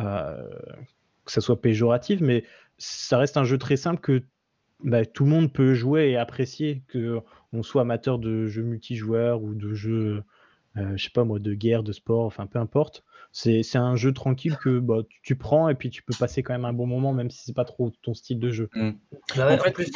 euh, 0.00 0.48
que 1.26 1.32
ça 1.32 1.42
soit 1.42 1.60
péjoratif, 1.60 2.20
mais 2.22 2.44
ça 2.78 3.18
reste 3.18 3.36
un 3.36 3.44
jeu 3.44 3.58
très 3.58 3.76
simple 3.76 4.00
que 4.00 4.22
ben, 4.84 5.06
tout 5.06 5.24
le 5.24 5.30
monde 5.30 5.52
peut 5.52 5.74
jouer 5.74 6.10
et 6.10 6.16
apprécier, 6.16 6.82
que 6.88 7.20
on 7.52 7.62
soit 7.62 7.82
amateur 7.82 8.18
de 8.18 8.46
jeux 8.46 8.62
multijoueurs 8.62 9.42
ou 9.42 9.54
de 9.54 9.72
jeux, 9.72 10.22
euh, 10.76 10.96
je 10.96 11.04
sais 11.04 11.10
pas 11.10 11.24
moi, 11.24 11.38
de 11.38 11.54
guerre, 11.54 11.82
de 11.82 11.92
sport, 11.92 12.24
enfin 12.24 12.46
peu 12.46 12.58
importe. 12.58 13.04
C'est 13.32 13.76
un 13.76 13.96
jeu 13.96 14.12
tranquille 14.12 14.56
que 14.56 14.78
bah, 14.78 15.02
tu, 15.08 15.20
tu 15.22 15.36
prends 15.36 15.68
et 15.68 15.74
puis 15.74 15.90
tu 15.90 16.02
peux 16.02 16.14
passer 16.18 16.42
quand 16.42 16.54
même 16.54 16.64
un 16.64 16.72
bon 16.72 16.86
moment, 16.86 17.12
même 17.12 17.30
si 17.30 17.42
c'est 17.44 17.54
pas 17.54 17.64
trop 17.64 17.90
ton 18.02 18.14
style 18.14 18.38
de 18.38 18.50
jeu. 18.50 18.70
Bah 19.36 19.52
En 19.52 19.58
fait, 19.58 19.72
plus, 19.72 19.90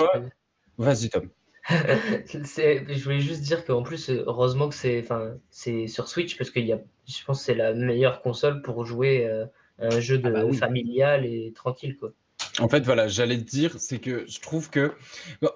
Vas-y, 0.78 1.10
Tom. 1.10 1.28
Je 1.68 3.04
voulais 3.04 3.20
juste 3.20 3.42
dire 3.42 3.66
qu'en 3.66 3.82
plus, 3.82 4.08
heureusement 4.08 4.68
que 4.70 4.74
c'est 4.74 5.00
enfin, 5.00 5.34
c'est 5.50 5.88
sur 5.88 6.08
Switch 6.08 6.38
parce 6.38 6.50
qu'il 6.50 6.64
y 6.64 6.72
a, 6.72 6.80
je 7.06 7.24
pense 7.24 7.40
que 7.40 7.44
c'est 7.44 7.54
la 7.54 7.74
meilleure 7.74 8.22
console 8.22 8.62
pour 8.62 8.86
jouer 8.86 9.26
euh, 9.26 9.44
un 9.78 10.00
jeu 10.00 10.18
de 10.18 10.26
Ah 10.28 10.30
bah 10.30 10.44
oui. 10.46 10.56
familial 10.56 11.26
et 11.26 11.52
tranquille 11.54 11.96
quoi. 11.98 12.12
En 12.60 12.68
fait, 12.68 12.84
voilà, 12.84 13.08
j'allais 13.08 13.38
te 13.38 13.48
dire, 13.48 13.76
c'est 13.78 13.98
que 13.98 14.26
je 14.28 14.40
trouve 14.40 14.70
que 14.70 14.92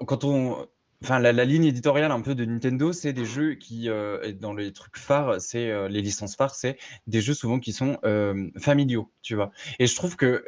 quand 0.07 0.25
on. 0.25 0.67
Enfin, 1.03 1.19
la, 1.19 1.33
ligne 1.45 1.67
éditoriale 1.67 2.13
un 2.13 2.23
peu 2.23 2.35
de 2.35 2.47
Nintendo, 2.47 2.95
c'est 2.95 3.13
des 3.13 3.27
jeux 3.27 3.57
qui, 3.57 3.91
euh, 3.91 4.33
dans 4.33 4.55
les 4.55 4.73
trucs 4.73 4.97
phares, 4.97 5.39
c'est 5.39 5.71
euh, 5.71 5.87
les 5.87 6.01
licences 6.01 6.35
phares, 6.35 6.55
c'est 6.55 6.79
des 7.07 7.21
jeux 7.21 7.35
souvent 7.35 7.59
qui 7.59 7.75
sont 7.75 7.99
euh, 8.05 8.49
familiaux, 8.57 9.13
tu 9.21 9.35
vois. 9.35 9.51
Et 9.79 9.87
je 9.87 9.95
trouve 9.95 10.17
que 10.17 10.43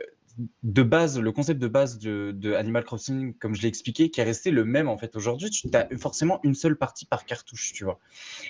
de 0.63 0.83
base, 0.83 1.19
le 1.19 1.31
concept 1.31 1.61
de 1.61 1.69
base 1.69 1.99
de, 1.99 2.33
de 2.35 2.55
Animal 2.55 2.85
Crossing, 2.85 3.35
comme 3.35 3.55
je 3.55 3.61
l'ai 3.61 3.69
expliqué, 3.69 4.11
qui 4.11 4.21
est 4.21 4.25
resté 4.25 4.51
le 4.51 4.65
même 4.65 4.89
en 4.89 4.97
fait 4.97 5.15
aujourd'hui, 5.15 5.51
tu 5.51 5.69
as 5.75 5.89
forcément 5.99 6.41
une 6.43 6.55
seule 6.55 6.77
partie 6.77 7.05
par 7.05 7.27
cartouche, 7.27 7.73
tu 7.75 7.85
vois. 7.85 7.99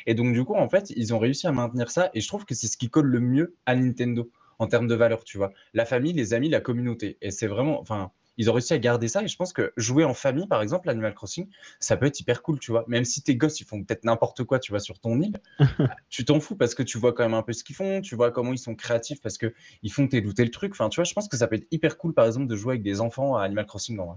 Et 0.07 0.15
donc 0.15 0.33
du 0.33 0.45
coup, 0.45 0.55
en 0.55 0.69
fait, 0.69 0.91
ils 0.91 1.13
ont 1.13 1.19
réussi 1.19 1.49
à 1.49 1.53
maintenir 1.53 1.91
ça, 1.91 2.11
et 2.15 2.21
je 2.21 2.29
trouve 2.29 2.45
que 2.45 2.55
c'est 2.55 2.69
ce 2.69 2.77
qui 2.77 2.89
colle 2.89 3.07
le 3.07 3.21
mieux 3.21 3.57
à 3.67 3.75
Nintendo 3.75 4.31
en 4.59 4.67
termes 4.67 4.87
de 4.87 4.95
valeur, 4.95 5.25
tu 5.25 5.39
vois. 5.39 5.53
La 5.75 5.85
famille, 5.85 6.13
les 6.13 6.35
amis, 6.35 6.49
la 6.49 6.61
communauté. 6.61 7.19
Et 7.21 7.31
c'est 7.31 7.47
vraiment, 7.47 7.81
enfin, 7.81 8.11
ils 8.39 8.51
ont 8.51 8.53
réussi 8.53 8.75
à 8.75 8.79
garder 8.79 9.09
ça. 9.09 9.23
Et 9.23 9.29
je 9.29 9.37
pense 9.37 9.53
que 9.53 9.73
jouer 9.77 10.05
en 10.05 10.15
famille, 10.15 10.47
par 10.47 10.63
exemple, 10.63 10.89
Animal 10.89 11.15
Crossing, 11.15 11.49
ça 11.81 11.97
peut 11.97 12.07
être 12.07 12.21
hyper 12.21 12.43
cool, 12.43 12.59
tu 12.59 12.71
vois. 12.71 12.85
Même 12.89 13.05
si 13.05 13.23
tes 13.23 13.37
gosses, 13.37 13.61
ils 13.61 13.65
font 13.65 13.83
peut-être 13.83 14.05
n'importe 14.05 14.45
quoi, 14.45 14.59
tu 14.59 14.73
vois, 14.73 14.81
sur 14.81 14.99
ton 14.99 15.21
île, 15.21 15.39
tu 16.11 16.25
t'en 16.25 16.41
fous 16.41 16.57
parce 16.57 16.75
que 16.75 16.83
tu 16.83 16.99
vois 16.99 17.13
quand 17.13 17.25
même 17.25 17.35
un 17.35 17.43
peu 17.43 17.53
ce 17.53 17.65
qu'ils 17.65 17.77
font, 17.77 18.01
tu 18.01 18.15
vois 18.15 18.31
comment 18.31 18.53
ils 18.53 18.59
sont 18.59 18.75
créatifs 18.75 19.21
parce 19.21 19.39
que 19.39 19.55
ils 19.83 19.93
font 19.93 20.07
tel 20.07 20.27
ou 20.27 20.33
tel 20.33 20.51
truc. 20.51 20.73
Enfin, 20.73 20.89
tu 20.89 20.97
vois, 20.97 21.05
je 21.05 21.15
pense 21.15 21.29
que 21.29 21.37
ça 21.37 21.47
peut 21.47 21.57
être 21.57 21.67
hyper 21.71 21.99
cool, 21.99 22.15
par 22.15 22.27
exemple, 22.27 22.47
de 22.47 22.57
jouer 22.57 22.73
avec 22.73 22.83
des 22.83 23.01
enfants 23.01 23.37
à 23.37 23.45
Animal 23.45 23.67
Crossing, 23.67 23.99
en 23.99 24.07
vrai. 24.07 24.17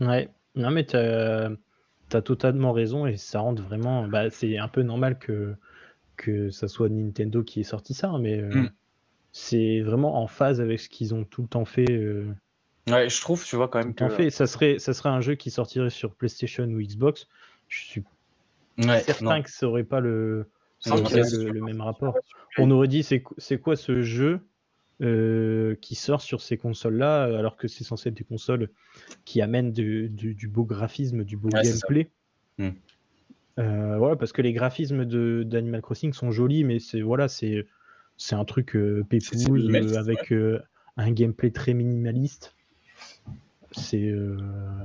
Ouais, 0.00 0.28
non 0.54 0.70
mais 0.70 0.84
t'as 0.84 1.50
as 2.12 2.22
totalement 2.22 2.72
raison 2.72 3.06
et 3.06 3.16
ça 3.16 3.40
rentre 3.40 3.62
vraiment. 3.62 4.08
Bah, 4.08 4.30
c'est 4.30 4.56
un 4.58 4.68
peu 4.68 4.82
normal 4.82 5.18
que, 5.18 5.54
que 6.20 6.50
ça 6.50 6.68
soit 6.68 6.88
Nintendo 6.88 7.42
qui 7.42 7.60
ait 7.60 7.64
sorti 7.64 7.94
ça, 7.94 8.12
mais 8.20 8.38
euh, 8.38 8.62
Mm. 8.62 8.70
c'est 9.32 9.80
vraiment 9.80 10.22
en 10.22 10.26
phase 10.26 10.60
avec 10.60 10.78
ce 10.80 10.88
qu'ils 10.88 11.14
ont 11.14 11.24
tout 11.24 11.42
le 11.42 11.48
temps 11.48 11.64
fait. 11.64 11.90
euh, 11.90 12.26
Ouais, 12.88 13.08
je 13.08 13.20
trouve, 13.20 13.44
tu 13.44 13.56
vois, 13.56 13.68
quand 13.68 13.80
tout 13.80 13.86
même 13.86 13.92
le 13.92 13.94
temps 13.96 14.08
que. 14.08 14.14
fait. 14.14 14.30
Ça 14.30 14.46
serait, 14.46 14.78
ça 14.78 14.92
serait 14.94 15.08
un 15.10 15.20
jeu 15.20 15.34
qui 15.34 15.50
sortirait 15.50 15.90
sur 15.90 16.14
PlayStation 16.14 16.64
ou 16.64 16.80
Xbox. 16.80 17.26
Je 17.68 17.84
suis 17.84 18.04
Ouais, 18.78 19.00
certain 19.00 19.36
non. 19.38 19.42
que 19.42 19.50
ça 19.50 19.66
aurait 19.68 19.84
pas 19.84 20.00
le, 20.00 20.50
ça 20.78 20.96
aurait 20.96 21.22
sûr. 21.24 21.38
le, 21.44 21.50
le 21.50 21.60
même 21.60 21.80
rapport. 21.80 22.16
On 22.58 22.70
aurait 22.70 22.88
dit 22.88 23.02
c'est 23.02 23.22
qu- 23.22 23.34
c'est 23.38 23.58
quoi 23.58 23.76
ce 23.76 24.02
jeu 24.02 24.40
euh, 25.02 25.76
qui 25.76 25.94
sort 25.94 26.20
sur 26.20 26.40
ces 26.40 26.56
consoles-là 26.56 27.24
alors 27.24 27.56
que 27.56 27.68
c'est 27.68 27.84
censé 27.84 28.08
être 28.08 28.14
des 28.16 28.24
consoles 28.24 28.68
qui 29.24 29.40
amènent 29.42 29.72
du, 29.72 30.08
du- 30.08 30.34
du 30.34 30.48
beau 30.48 30.64
graphisme, 30.64 31.24
du 31.24 31.36
beau 31.36 31.48
Ouais, 31.50 31.62
gameplay. 31.62 32.10
Euh, 33.58 33.98
voilà, 33.98 34.16
parce 34.16 34.32
que 34.32 34.42
les 34.42 34.52
graphismes 34.52 35.04
de 35.04 35.42
d'Animal 35.44 35.82
Crossing 35.82 36.12
sont 36.12 36.30
jolis, 36.30 36.64
mais 36.64 36.78
c'est 36.78 37.00
voilà, 37.00 37.28
c'est 37.28 37.66
c'est 38.16 38.34
un 38.34 38.44
truc 38.44 38.76
euh, 38.76 39.04
euh, 39.12 39.94
avec 39.96 40.32
euh, 40.32 40.60
un 40.96 41.10
gameplay 41.10 41.50
très 41.50 41.74
minimaliste. 41.74 42.54
C'est 43.72 44.08
euh, 44.08 44.36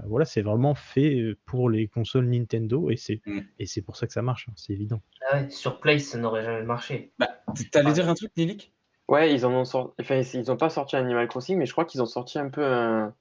voilà, 0.07 0.25
c'est 0.25 0.41
vraiment 0.41 0.75
fait 0.75 1.35
pour 1.45 1.69
les 1.69 1.87
consoles 1.87 2.25
Nintendo 2.25 2.89
et 2.89 2.97
c'est 2.97 3.21
Mm. 3.25 3.39
et 3.59 3.65
c'est 3.65 3.81
pour 3.81 3.95
ça 3.95 4.07
que 4.07 4.13
ça 4.13 4.21
marche, 4.21 4.47
hein, 4.49 4.53
c'est 4.55 4.73
évident. 4.73 5.01
Ah 5.29 5.41
ouais, 5.41 5.49
sur 5.49 5.79
Play 5.79 5.99
ça 5.99 6.17
n'aurait 6.17 6.43
jamais 6.43 6.63
marché. 6.63 7.11
Bah, 7.17 7.29
t'allais 7.71 7.93
dire 7.93 8.09
un 8.09 8.13
truc, 8.13 8.31
Nilik? 8.37 8.73
Ouais, 9.07 9.33
ils 9.33 9.45
en 9.45 9.51
ont 9.51 9.65
sorti. 9.65 9.93
Enfin, 10.01 10.21
ils 10.33 10.51
ont 10.51 10.57
pas 10.57 10.69
sorti 10.69 10.95
Animal 10.95 11.27
Crossing, 11.27 11.57
mais 11.57 11.65
je 11.65 11.71
crois 11.71 11.85
qu'ils 11.85 12.01
ont 12.01 12.07
sorti 12.07 12.39
un 12.39 12.49
peu 12.49 12.65
un... 12.65 13.13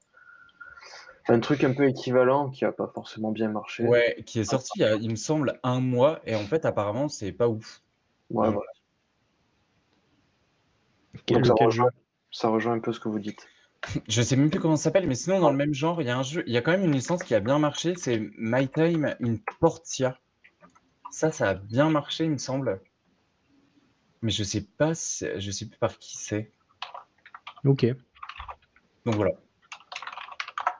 un 1.28 1.40
truc 1.40 1.64
un 1.64 1.72
peu 1.72 1.88
équivalent 1.88 2.50
qui 2.50 2.64
a 2.64 2.72
pas 2.72 2.90
forcément 2.94 3.32
bien 3.32 3.48
marché. 3.48 3.84
Ouais, 3.84 4.22
qui 4.26 4.40
est 4.40 4.44
sorti 4.44 4.70
il, 4.76 4.82
y 4.82 4.84
a, 4.84 4.94
il 4.94 5.10
me 5.10 5.16
semble, 5.16 5.58
un 5.62 5.80
mois. 5.80 6.20
Et 6.26 6.34
en 6.34 6.40
fait, 6.40 6.64
apparemment, 6.64 7.08
c'est 7.08 7.32
pas 7.32 7.48
ouf. 7.48 7.82
Ouais, 8.30 8.50
voilà. 8.50 8.70
Quel, 11.26 11.36
Donc 11.38 11.46
ça 11.46 11.54
quel 11.54 11.66
rejoint, 11.66 11.86
jeu? 11.86 11.90
ça 12.30 12.48
rejoint 12.48 12.74
un 12.74 12.80
peu 12.80 12.92
ce 12.92 13.00
que 13.00 13.08
vous 13.08 13.18
dites. 13.18 13.48
Je 14.08 14.22
sais 14.22 14.36
même 14.36 14.50
plus 14.50 14.60
comment 14.60 14.76
ça 14.76 14.84
s'appelle, 14.84 15.06
mais 15.06 15.14
sinon, 15.14 15.40
dans 15.40 15.50
le 15.50 15.56
même 15.56 15.74
genre, 15.74 16.00
il 16.00 16.06
y 16.06 16.10
a 16.10 16.16
un 16.16 16.22
jeu, 16.22 16.42
il 16.46 16.52
y 16.52 16.56
a 16.56 16.62
quand 16.62 16.70
même 16.72 16.84
une 16.84 16.92
licence 16.92 17.22
qui 17.22 17.34
a 17.34 17.40
bien 17.40 17.58
marché, 17.58 17.94
c'est 17.96 18.18
My 18.38 18.68
Time 18.68 19.14
in 19.22 19.36
Portia. 19.60 20.18
Ça, 21.10 21.30
ça 21.30 21.50
a 21.50 21.54
bien 21.54 21.90
marché, 21.90 22.24
il 22.24 22.30
me 22.32 22.38
semble. 22.38 22.80
Mais 24.22 24.30
je 24.30 24.42
sais 24.42 24.62
pas, 24.62 24.94
si- 24.94 25.26
je 25.38 25.50
sais 25.50 25.66
plus 25.66 25.78
par 25.78 25.98
qui 25.98 26.16
c'est. 26.16 26.50
Ok. 27.64 27.86
Donc 29.04 29.14
voilà. 29.16 29.32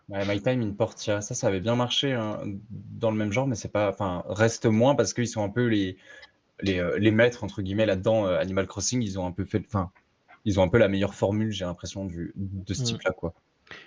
Ouais, 0.08 0.24
My 0.26 0.40
Time 0.40 0.60
in 0.62 0.72
Portia, 0.72 1.20
ça, 1.20 1.34
ça 1.34 1.46
avait 1.46 1.60
bien 1.60 1.76
marché 1.76 2.12
hein, 2.12 2.40
dans 2.70 3.10
le 3.10 3.16
même 3.16 3.32
genre, 3.32 3.46
mais 3.46 3.54
c'est 3.54 3.72
pas, 3.72 3.88
enfin, 3.88 4.22
reste 4.28 4.66
moins 4.66 4.94
parce 4.94 5.14
qu'ils 5.14 5.28
sont 5.28 5.42
un 5.42 5.48
peu 5.48 5.66
les, 5.66 5.96
les, 6.60 6.78
euh, 6.78 6.98
les 6.98 7.10
maîtres 7.10 7.42
entre 7.42 7.62
guillemets 7.62 7.86
là-dedans. 7.86 8.26
euh, 8.26 8.38
Animal 8.38 8.66
Crossing, 8.66 9.02
ils 9.02 9.18
ont 9.18 9.26
un 9.26 9.32
peu 9.32 9.44
fait, 9.44 9.62
enfin, 9.66 9.90
ils 10.44 10.60
ont 10.60 10.62
un 10.62 10.68
peu 10.68 10.78
la 10.78 10.88
meilleure 10.88 11.14
formule, 11.14 11.52
j'ai 11.52 11.64
l'impression 11.64 12.04
du 12.04 12.32
de 12.36 12.74
ce 12.74 12.82
type-là, 12.82 13.12
quoi. 13.12 13.34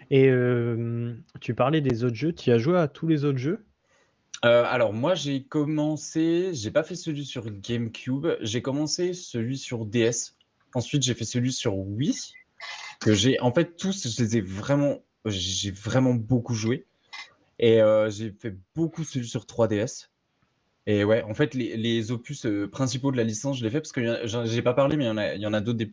Et 0.09 0.27
euh, 0.29 1.13
tu 1.39 1.53
parlais 1.53 1.81
des 1.81 2.03
autres 2.03 2.15
jeux, 2.15 2.33
tu 2.33 2.51
as 2.51 2.57
joué 2.57 2.79
à 2.79 2.87
tous 2.87 3.07
les 3.07 3.23
autres 3.23 3.37
jeux? 3.37 3.65
Alors 4.41 4.93
moi 4.93 5.15
j'ai 5.15 5.43
commencé, 5.43 6.51
j'ai 6.53 6.71
pas 6.71 6.83
fait 6.83 6.95
celui 6.95 7.25
sur 7.25 7.49
GameCube, 7.49 8.27
j'ai 8.41 8.61
commencé 8.61 9.13
celui 9.13 9.57
sur 9.57 9.85
DS. 9.85 10.35
Ensuite 10.73 11.03
j'ai 11.03 11.13
fait 11.13 11.25
celui 11.25 11.51
sur 11.51 11.75
Wii 11.75 12.15
que 12.99 13.13
j'ai 13.13 13.39
en 13.39 13.51
fait 13.51 13.77
tous 13.77 14.07
je 14.07 14.23
les 14.23 14.37
ai 14.37 14.41
vraiment 14.41 14.99
j'ai 15.29 15.71
vraiment 15.71 16.13
beaucoup 16.13 16.53
joué 16.53 16.85
et 17.59 17.81
euh, 17.81 18.09
j'ai 18.09 18.31
fait 18.31 18.55
beaucoup 18.75 19.03
celui 19.03 19.27
sur 19.27 19.45
3DS. 19.45 20.11
Et 20.87 21.03
ouais, 21.03 21.23
en 21.23 21.33
fait, 21.33 21.53
les, 21.53 21.77
les 21.77 22.11
opus 22.11 22.45
euh, 22.45 22.67
principaux 22.69 23.11
de 23.11 23.17
la 23.17 23.23
licence, 23.23 23.59
je 23.59 23.63
l'ai 23.63 23.69
fait 23.69 23.81
parce 23.81 23.91
que 23.91 24.25
j'ai 24.45 24.61
pas 24.61 24.73
parlé, 24.73 24.97
mais 24.97 25.05
il 25.05 25.07
y 25.41 25.45
en 25.47 25.53
a, 25.53 25.57
a 25.57 25.61
d'autres, 25.61 25.77
des 25.79 25.91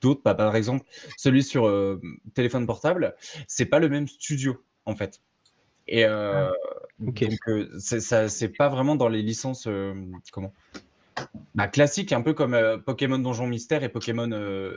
d'autres. 0.00 0.22
Bah, 0.24 0.34
par 0.34 0.56
exemple, 0.56 0.84
celui 1.16 1.42
sur 1.42 1.66
euh, 1.66 2.00
téléphone 2.34 2.66
portable, 2.66 3.14
c'est 3.46 3.66
pas 3.66 3.78
le 3.78 3.88
même 3.88 4.08
studio, 4.08 4.62
en 4.86 4.96
fait. 4.96 5.20
Et 5.88 6.04
ok. 7.00 7.24
donc, 7.24 7.38
euh, 7.48 7.68
c'est 7.78 8.00
ça- 8.00 8.28
c'est 8.28 8.48
pas 8.50 8.68
vraiment 8.68 8.96
dans 8.96 9.08
les 9.08 9.22
licences, 9.22 9.68
comment? 10.32 10.52
Bah, 11.54 11.68
classiques, 11.68 12.12
un 12.12 12.22
peu 12.22 12.34
comme 12.34 12.56
Pokémon 12.84 13.18
Donjon 13.18 13.46
Mystère 13.46 13.82
et 13.82 13.88
Pokémon 13.88 14.28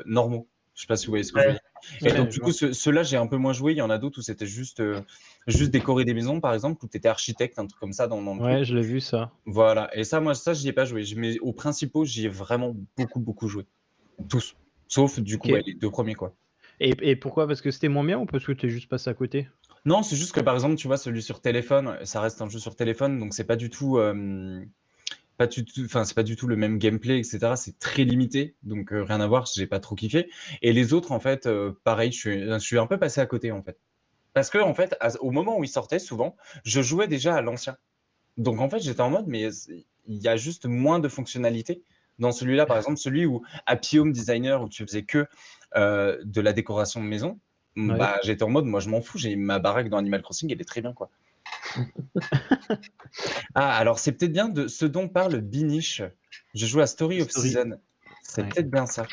normaux. 0.06 0.48
Je 0.74 0.82
sais 0.82 0.88
pas 0.88 0.96
si 0.96 1.06
vous 1.08 1.12
voyez 1.12 1.24
ce 1.24 1.32
que 1.34 1.40
je 1.40 1.46
veux 1.48 1.52
dire. 1.54 1.62
Et 2.06 2.14
donc, 2.14 2.30
du 2.30 2.40
coup, 2.40 2.52
ce- 2.52 2.74
ceux-là, 2.74 3.04
j'ai 3.04 3.18
un 3.18 3.28
peu 3.28 3.38
moins 3.38 3.54
joué. 3.54 3.74
Il 3.74 3.78
y 3.78 3.82
en 3.82 3.90
a 3.90 3.98
d'autres 3.98 4.20
où 4.20 4.22
c'était 4.22 4.46
juste, 4.46 4.80
euh, 4.80 5.02
juste 5.48 5.72
décorer 5.72 6.06
des 6.06 6.14
maisons, 6.14 6.40
par 6.40 6.54
exemple, 6.54 6.84
où 6.86 6.88
tu 6.88 6.98
étais 6.98 7.10
architecte, 7.10 7.60
un 7.60 7.68
truc 7.68 7.80
comme 7.80 7.94
ça 7.94 8.08
dans, 8.08 8.22
dans 8.22 8.34
le 8.36 8.40
truc. 8.40 8.52
Ouais, 8.52 8.64
je 8.64 8.76
l'ai 8.76 8.82
vu 8.82 9.00
ça. 9.00 9.32
Voilà. 9.46 9.96
Et 9.98 10.04
ça, 10.04 10.20
moi, 10.22 10.34
ça, 10.36 10.54
j'y 10.54 10.68
ai 10.70 10.74
pas 10.74 10.86
joué. 10.86 11.04
Mais 11.18 11.40
aux 11.40 11.54
principaux, 11.54 12.06
j'y 12.06 12.26
ai 12.26 12.30
vraiment 12.30 12.76
beaucoup, 12.98 13.20
beaucoup 13.20 13.48
joué. 13.48 13.66
Tous. 14.30 14.56
Sauf, 14.88 15.20
du 15.20 15.38
coup, 15.38 15.50
ouais, 15.50 15.64
les 15.66 15.74
deux 15.74 15.90
premiers, 15.90 16.16
quoi. 16.16 16.34
Et, 16.80 16.94
et 17.02 17.16
pourquoi? 17.16 17.48
Parce 17.48 17.62
que 17.62 17.72
c'était 17.72 17.90
moins 17.90 18.04
bien 18.04 18.20
ou 18.20 18.26
parce 18.26 18.46
que 18.46 18.52
tu 18.52 18.66
es 18.68 18.70
juste 18.70 18.90
passé 18.90 19.10
à 19.10 19.14
côté? 19.14 19.48
Non, 19.86 20.04
c'est 20.04 20.16
juste 20.16 20.34
que, 20.34 20.40
par 20.42 20.54
exemple, 20.54 20.76
tu 20.76 20.88
vois, 20.88 20.98
celui 20.98 21.22
sur 21.22 21.42
téléphone, 21.42 21.98
ça 22.04 22.22
reste 22.22 22.42
un 22.42 22.50
jeu 22.50 22.60
sur 22.60 22.76
téléphone, 22.76 23.20
donc 23.20 23.34
c'est 23.34 23.46
pas 23.46 23.56
du 23.56 23.70
tout. 23.70 23.98
euh, 23.98 24.64
pas 25.38 25.48
du 25.48 25.66
tout, 25.66 25.82
enfin 25.86 26.04
c'est 26.06 26.14
pas 26.14 26.24
du 26.24 26.36
tout 26.36 26.48
le 26.48 26.56
même 26.56 26.78
gameplay, 26.78 27.20
etc. 27.20 27.56
C'est 27.56 27.78
très 27.80 28.04
limité, 28.04 28.56
donc 28.64 28.94
euh, 28.94 29.04
rien 29.04 29.20
à 29.22 29.28
voir. 29.28 29.46
J'ai 29.54 29.68
pas 29.68 29.80
trop 29.80 29.96
kiffé. 29.96 30.30
Et 30.62 30.74
les 30.74 30.94
autres, 30.94 31.12
en 31.12 31.20
fait, 31.20 31.48
euh, 31.48 31.74
pareil, 31.84 32.12
je 32.12 32.18
suis, 32.20 32.40
je 32.46 32.58
suis 32.60 32.78
un 32.78 32.88
peu 32.88 32.98
passé 33.00 33.22
à 33.22 33.26
côté, 33.26 33.52
en 33.52 33.64
fait. 33.64 33.78
Parce 34.34 34.50
que, 34.50 34.58
en 34.60 34.74
fait, 34.74 34.96
à- 35.02 35.12
au 35.22 35.32
moment 35.32 35.58
où 35.60 35.64
ils 35.64 35.70
sortaient, 35.70 36.00
souvent, 36.00 36.36
je 36.64 36.82
jouais 36.82 37.08
déjà 37.08 37.36
à 37.36 37.42
l'ancien. 37.42 37.78
Donc, 38.38 38.60
en 38.62 38.70
fait, 38.70 38.80
j'étais 38.80 39.02
en 39.02 39.10
mode, 39.10 39.28
mais 39.28 39.50
il 40.08 40.18
y 40.18 40.28
a 40.28 40.38
juste 40.38 40.66
moins 40.66 41.00
de 41.00 41.08
fonctionnalités. 41.10 41.84
Dans 42.20 42.32
celui-là, 42.32 42.66
par 42.66 42.78
exemple, 42.78 42.98
celui 42.98 43.26
où 43.26 43.42
Happy 43.66 44.00
Home 44.00 44.12
Designer, 44.12 44.62
où 44.64 44.70
tu 44.70 44.86
faisais 44.86 45.04
que 45.04 45.28
euh, 45.76 46.20
de 46.24 46.42
la 46.42 46.54
décoration 46.54 47.02
de 47.04 47.08
maison, 47.08 47.40
Ouais. 47.88 47.98
bah, 47.98 48.20
j'étais 48.24 48.44
en 48.44 48.50
mode, 48.50 48.66
moi, 48.66 48.80
je 48.82 48.90
m'en 48.90 49.02
fous. 49.02 49.18
J'ai 49.18 49.36
ma 49.36 49.60
baraque 49.60 49.90
dans 49.90 49.98
Animal 49.98 50.22
Crossing, 50.22 50.52
elle 50.52 50.62
est 50.62 50.66
très 50.66 50.82
bien, 50.82 50.94
quoi. 50.94 51.10
ah, 53.56 53.78
alors, 53.78 54.00
c'est 54.00 54.12
peut-être 54.14 54.32
bien 54.32 54.50
de 54.50 54.68
ce 54.68 54.86
dont 54.86 55.08
parle 55.08 55.40
Binish. 55.42 56.02
Je 56.54 56.66
joue 56.66 56.80
à 56.82 56.88
Story 56.88 57.22
of 57.22 57.30
Story. 57.30 57.50
Season. 57.50 57.80
C'est 58.24 58.44
Ouais. 58.44 58.50
peut-être 58.50 58.70
bien 58.72 58.86
ça. 58.86 59.08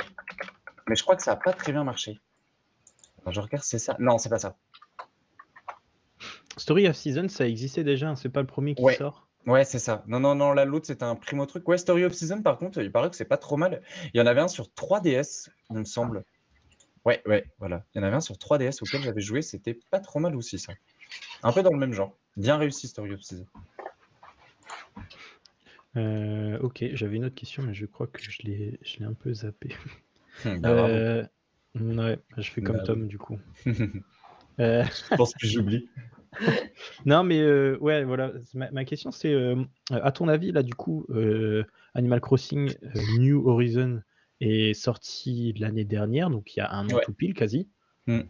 Mais 0.88 0.96
je 0.96 1.02
crois 1.02 1.16
que 1.16 1.22
ça 1.22 1.32
n'a 1.32 1.36
pas 1.36 1.52
très 1.52 1.72
bien 1.72 1.84
marché. 1.84 2.20
Alors, 3.22 3.32
je 3.34 3.40
regarde, 3.40 3.64
c'est 3.64 3.78
ça. 3.78 3.96
Non, 3.98 4.18
c'est 4.18 4.28
pas 4.28 4.38
ça. 4.38 4.56
Story 6.56 6.88
of 6.88 6.96
Season, 6.96 7.28
ça 7.28 7.46
existait 7.46 7.84
déjà, 7.84 8.08
hein, 8.10 8.16
c'est 8.16 8.28
pas 8.30 8.40
le 8.40 8.46
premier 8.46 8.74
qui 8.74 8.82
Ouais. 8.82 8.96
sort. 8.96 9.28
Ouais, 9.46 9.64
c'est 9.64 9.78
ça. 9.78 10.02
Non, 10.06 10.20
non, 10.20 10.34
non, 10.34 10.52
là, 10.52 10.64
l'autre, 10.64 10.86
c'était 10.86 11.04
un 11.04 11.14
primo 11.14 11.46
truc. 11.46 11.66
Ouais, 11.68 11.78
Story 11.78 12.04
of 12.04 12.12
Season, 12.12 12.42
par 12.42 12.58
contre, 12.58 12.80
il 12.82 12.92
paraît 12.92 13.08
que 13.08 13.16
c'est 13.16 13.24
pas 13.24 13.36
trop 13.38 13.56
mal. 13.56 13.82
Il 14.12 14.18
y 14.18 14.20
en 14.20 14.26
avait 14.26 14.40
un 14.40 14.48
sur 14.48 14.66
3DS, 14.68 15.48
il 15.70 15.78
me 15.78 15.84
semble. 15.84 16.24
Ouais, 17.04 17.22
ouais, 17.26 17.44
voilà. 17.58 17.84
Il 17.94 17.98
y 17.98 18.00
en 18.00 18.06
avait 18.06 18.16
un 18.16 18.20
sur 18.20 18.34
3DS 18.36 18.82
auquel 18.82 19.00
j'avais 19.02 19.20
joué, 19.20 19.40
c'était 19.40 19.78
pas 19.90 20.00
trop 20.00 20.18
mal 20.18 20.36
aussi, 20.36 20.58
ça. 20.58 20.74
Un 21.42 21.52
peu 21.52 21.62
dans 21.62 21.72
le 21.72 21.78
même 21.78 21.92
genre. 21.92 22.16
Bien 22.36 22.56
réussi, 22.56 22.88
Story 22.88 23.14
of 23.14 23.22
Season. 23.22 23.46
Euh, 25.96 26.58
ok, 26.60 26.84
j'avais 26.92 27.16
une 27.16 27.24
autre 27.24 27.34
question, 27.34 27.62
mais 27.62 27.74
je 27.74 27.86
crois 27.86 28.06
que 28.06 28.20
je 28.22 28.42
l'ai 28.42 28.78
je 28.82 28.98
l'ai 28.98 29.04
un 29.06 29.14
peu 29.14 29.32
zappé. 29.32 29.74
Hum, 30.44 30.60
bah. 30.60 30.68
Euh, 30.88 31.24
ouais, 31.74 32.18
je 32.36 32.50
fais 32.50 32.62
comme 32.62 32.76
Bah, 32.76 32.82
Tom 32.84 33.06
du 33.08 33.18
coup. 33.18 33.38
Euh, 34.60 34.82
Je 35.10 35.14
pense 35.14 35.34
que 35.34 35.46
j'oublie. 35.46 35.88
non, 37.06 37.22
mais 37.22 37.44
ouais, 37.76 38.02
voilà. 38.02 38.32
Ma, 38.54 38.68
ma 38.72 38.84
question, 38.84 39.12
c'est 39.12 39.32
à 39.92 40.10
ton 40.10 40.26
avis, 40.26 40.50
là, 40.50 40.64
du 40.64 40.74
coup, 40.74 41.06
Animal 41.94 42.20
Crossing 42.20 42.74
New 43.18 43.48
Horizon 43.48 44.02
est 44.40 44.74
sorti 44.74 45.52
l'année 45.60 45.84
dernière, 45.84 46.28
donc 46.28 46.56
il 46.56 46.58
y 46.58 46.62
a 46.62 46.72
un 46.72 46.88
an 46.88 46.94
Ouais. 46.94 47.02
tout 47.04 47.12
pile 47.12 47.34
quasi. 47.34 47.68
Mm. 48.08 48.22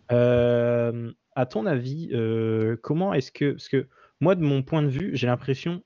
À 1.39 1.47
ton 1.47 1.67
avis, 1.67 2.09
euh, 2.15 2.77
comment 2.83 3.15
est-ce 3.15 3.31
que. 3.31 3.53
Parce 3.53 3.69
que 3.69 3.87
moi, 4.21 4.35
de 4.35 4.43
mon 4.43 4.65
point 4.65 4.83
de 4.83 4.89
vue, 4.89 5.13
j'ai 5.15 5.29
l'impression. 5.29 5.85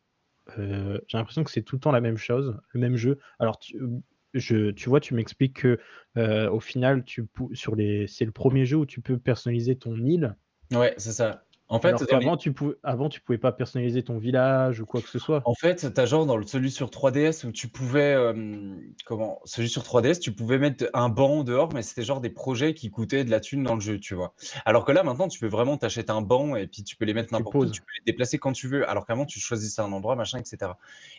euh, 0.59 0.99
j'ai 1.09 1.19
l'impression 1.19 1.45
que 1.45 1.51
c'est 1.51 1.61
tout 1.61 1.77
le 1.77 1.81
temps 1.81 1.93
la 1.93 2.01
même 2.01 2.17
chose, 2.17 2.59
le 2.71 2.81
même 2.81 2.97
jeu. 2.97 3.19
Alors, 3.39 3.59
tu, 3.59 3.79
je, 4.33 4.71
tu 4.71 4.89
vois, 4.89 4.99
tu 4.99 5.13
m'expliques 5.13 5.61
que 5.61 5.79
euh, 6.17 6.49
au 6.51 6.59
final, 6.59 7.05
tu, 7.05 7.27
sur 7.53 7.77
les, 7.77 8.07
c'est 8.07 8.25
le 8.25 8.33
premier 8.33 8.65
jeu 8.65 8.79
où 8.79 8.87
tu 8.87 9.03
peux 9.03 9.19
personnaliser 9.19 9.77
ton 9.77 9.95
île. 9.97 10.37
Ouais, 10.73 10.95
c'est 10.97 11.13
ça. 11.13 11.45
En 11.73 11.81
fait, 11.81 11.89
Alors 11.89 12.21
les- 12.21 12.37
tu 12.37 12.53
pouvais, 12.53 12.75
avant, 12.83 13.09
tu 13.09 13.23
pouvais 13.23 13.39
pas 13.39 13.51
personnaliser 13.51 14.03
ton 14.03 14.19
village 14.19 14.81
ou 14.81 14.85
quoi 14.85 15.01
que 15.01 15.09
ce 15.09 15.19
soit. 15.19 15.41
En 15.47 15.55
fait, 15.55 15.91
t'as 15.95 16.05
genre 16.05 16.27
dans 16.27 16.37
le, 16.37 16.47
celui 16.47 16.71
sur 16.71 16.91
3DS 16.91 17.45
où 17.45 17.51
tu 17.51 17.69
pouvais, 17.69 18.13
euh, 18.13 18.75
comment, 19.07 19.41
celui 19.47 19.71
sur 19.71 19.83
3DS, 19.83 20.21
tu 20.21 20.33
pouvais 20.33 20.59
mettre 20.59 20.91
un 20.93 21.09
banc 21.09 21.45
dehors, 21.45 21.73
mais 21.73 21.81
c'était 21.81 22.03
genre 22.03 22.21
des 22.21 22.29
projets 22.29 22.75
qui 22.75 22.91
coûtaient 22.91 23.25
de 23.25 23.31
la 23.31 23.41
thune 23.41 23.63
dans 23.63 23.75
le 23.75 23.81
jeu, 23.81 23.99
tu 23.99 24.15
vois. 24.15 24.35
Alors 24.67 24.85
que 24.85 24.93
là, 24.93 25.03
maintenant, 25.03 25.29
tu 25.29 25.39
peux 25.41 25.47
vraiment 25.47 25.79
t'acheter 25.79 26.13
un 26.13 26.21
banc 26.21 26.57
et 26.57 26.67
puis 26.67 26.85
tu 26.85 26.95
peux 26.95 27.07
les 27.07 27.15
mettre 27.15 27.33
n'importe 27.33 27.55
où, 27.55 27.71
tu 27.71 27.81
peux 27.81 27.93
les 28.05 28.13
déplacer 28.13 28.39
quand 28.39 28.53
tu 28.53 28.69
veux. 28.69 28.87
Alors 28.87 29.07
qu'avant, 29.07 29.25
tu 29.25 29.41
choisissais 29.41 29.81
un 29.81 29.93
endroit, 29.93 30.15
machin, 30.15 30.39
etc. 30.39 30.73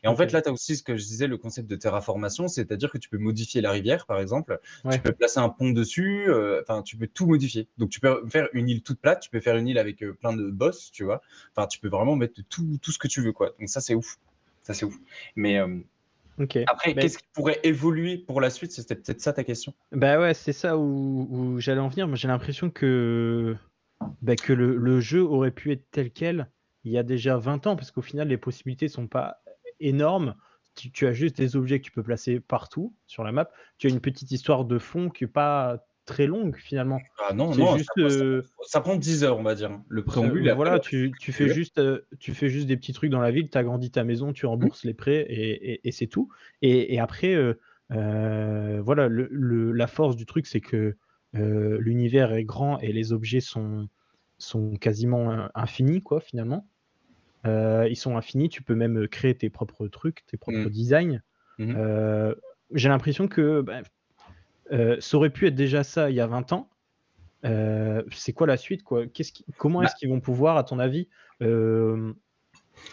Et 0.04 0.08
en 0.08 0.16
fait, 0.16 0.32
là, 0.32 0.43
tu 0.43 0.49
as 0.49 0.51
aussi 0.51 0.78
ce 0.78 0.84
que 0.84 0.97
je 0.97 1.04
disais, 1.04 1.26
le 1.26 1.38
concept 1.38 1.68
de 1.68 1.76
terraformation, 1.76 2.47
c'est-à-dire 2.47 2.91
que 2.91 2.99
tu 2.99 3.10
peux 3.10 3.18
modifier 3.18 3.60
la 3.62 3.72
rivière, 3.72 4.06
par 4.06 4.20
exemple. 4.20 4.60
Ouais. 4.86 4.93
Tu 4.93 4.99
peux 4.99 5.14
placer 5.14 5.39
un 5.39 5.49
pont 5.49 5.72
dessus, 5.72 6.30
euh, 6.30 6.62
enfin, 6.62 6.84
tu 6.84 6.95
peux 6.95 7.08
tout 7.08 7.26
modifier. 7.26 7.68
Donc, 7.80 7.89
tu 7.89 7.99
peux 7.99 8.22
faire 8.30 8.49
une 8.54 8.70
île 8.70 8.84
toute 8.84 8.99
plate, 8.99 9.22
tu 9.22 9.32
peux 9.32 9.39
faire 9.39 9.58
une 9.58 9.68
île 9.68 9.80
avec 9.80 10.04
euh, 10.04 10.14
plein 10.14 10.34
de 10.34 10.42
boss, 10.51 10.91
tu 10.91 11.03
vois. 11.03 11.21
Enfin, 11.55 11.67
tu 11.67 11.79
peux 11.79 11.89
vraiment 11.89 12.15
mettre 12.15 12.41
tout, 12.49 12.77
tout 12.81 12.91
ce 12.91 12.99
que 12.99 13.07
tu 13.07 13.21
veux, 13.21 13.31
quoi. 13.33 13.51
Donc, 13.59 13.69
ça, 13.69 13.81
c'est 13.81 13.95
ouf. 13.95 14.17
Ça, 14.63 14.73
c'est 14.73 14.85
ouf. 14.85 14.95
Mais 15.35 15.57
euh, 15.59 15.79
Ok. 16.39 16.57
après, 16.67 16.93
qu'est-ce 16.95 17.17
qui 17.17 17.25
pourrait 17.33 17.59
évoluer 17.63 18.17
pour 18.17 18.41
la 18.41 18.49
suite? 18.49 18.71
C'était 18.71 18.95
peut-être 18.95 19.21
ça 19.21 19.33
ta 19.33 19.43
question. 19.43 19.73
Bah 19.91 20.19
ouais, 20.19 20.33
c'est 20.33 20.53
ça 20.53 20.77
où, 20.77 21.27
où 21.29 21.59
j'allais 21.59 21.81
en 21.81 21.89
venir. 21.89 22.07
Moi, 22.07 22.15
j'ai 22.15 22.27
l'impression 22.27 22.69
que, 22.69 23.55
bah, 24.21 24.35
que 24.35 24.53
le, 24.53 24.75
le 24.77 24.99
jeu 24.99 25.21
aurait 25.21 25.51
pu 25.51 25.71
être 25.71 25.85
tel 25.91 26.11
quel 26.11 26.49
il 26.85 26.91
y 26.91 26.97
a 26.97 27.03
déjà 27.03 27.37
20 27.37 27.65
ans, 27.67 27.75
parce 27.75 27.91
qu'au 27.91 28.01
final, 28.01 28.27
les 28.27 28.37
possibilités 28.37 28.87
sont 28.87 29.07
pas 29.07 29.41
énormes. 29.79 30.35
Tu, 30.75 30.91
tu 30.91 31.05
as 31.07 31.13
juste 31.13 31.37
des 31.37 31.55
objets 31.55 31.79
que 31.79 31.85
tu 31.85 31.91
peux 31.91 32.03
placer 32.03 32.39
partout 32.39 32.93
sur 33.05 33.23
la 33.23 33.31
map. 33.31 33.49
Tu 33.77 33.87
as 33.87 33.89
une 33.89 34.01
petite 34.01 34.31
histoire 34.31 34.65
de 34.65 34.79
fond 34.79 35.09
qui 35.09 35.25
est 35.25 35.27
pas 35.27 35.85
très 36.06 36.28
longue 36.28 36.58
finalement. 36.58 36.99
Ah 37.28 37.34
non, 37.34 37.56
non, 37.56 37.76
juste, 37.78 37.89
ça, 37.97 38.10
ça- 38.10 38.16
euh, 38.24 38.41
ça 38.64 38.82
prend 38.82 38.95
10 38.95 39.24
heures, 39.24 39.38
on 39.39 39.43
va 39.43 39.56
dire. 39.56 39.72
hein. 39.72 39.84
Le 39.88 40.04
préambule, 40.04 40.47
Euh, 40.49 40.54
voilà, 40.56 40.80
tu, 40.80 41.12
tu 41.20 41.32
fais 41.32 41.47
juste, 41.49 41.78
euh, 41.80 42.01
tu 42.20 42.34
fais 42.34 42.49
juste 42.49 42.68
des 42.68 42.78
petits 42.78 42.93
trucs 42.93 43.10
dans 43.10 43.22
la 43.22 43.32
ville, 43.32 43.49
tu 43.49 43.58
agrandis 43.58 43.91
ta 43.91 44.04
maison, 44.04 44.34
tu 44.34 44.45
rembourses 44.45 44.84
les 44.84 44.93
prêts 44.93 45.26
et, 45.30 45.74
et- 45.74 45.88
et 45.88 45.91
c'est 45.91 46.08
tout. 46.08 46.30
Et, 46.62 46.93
et 46.93 46.99
après, 46.99 47.34
euh, 47.36 47.54
euh, 47.91 48.82
voilà, 48.84 49.08
le, 49.08 49.28
le- 49.32 49.72
la 49.72 49.88
force 49.88 50.16
du 50.16 50.26
truc, 50.26 50.47
c'est 50.47 50.62
que 50.62 50.95
euh, 51.36 51.78
l'univers 51.80 52.34
est 52.34 52.43
grand 52.43 52.80
et 52.80 52.91
les 52.93 53.12
objets 53.14 53.39
sont, 53.41 53.88
sont 54.38 54.76
quasiment 54.76 55.32
euh, 55.32 55.47
infinis, 55.56 56.01
quoi, 56.01 56.20
finalement. 56.20 56.68
Euh, 57.45 57.88
ils 57.89 57.95
sont 57.97 58.16
infinis, 58.16 58.49
tu 58.49 58.62
peux 58.64 58.76
même 58.76 59.08
créer 59.08 59.36
tes 59.36 59.49
propres 59.49 59.88
trucs, 59.88 60.26
tes 60.28 60.38
propres 60.38 60.60
Mm. 60.60 60.70
designs. 60.70 61.22
Euh, 61.60 62.34
J'ai 62.74 62.89
l'impression 62.89 63.28
que 63.28 63.62
bah, 63.62 63.82
euh, 64.74 64.97
ça 64.99 65.17
aurait 65.17 65.30
pu 65.30 65.47
être 65.47 65.55
déjà 65.55 65.84
ça 65.84 66.09
il 66.09 66.15
y 66.15 66.19
a 66.19 66.28
20 66.28 66.51
ans. 66.51 66.69
Euh, 67.45 68.03
c'est 68.11 68.34
quoi 68.34 68.47
la 68.47 68.57
suite 68.57 68.84
quoi? 68.84 69.05
Qui- 69.07 69.45
Comment 69.57 69.80
Bah 69.80 69.86
est-ce 69.86 69.95
qu'ils 69.95 70.09
vont 70.09 70.19
pouvoir, 70.21 70.57
à 70.57 70.63
ton 70.63 70.80
avis, 70.80 71.07
euh, 71.41 72.13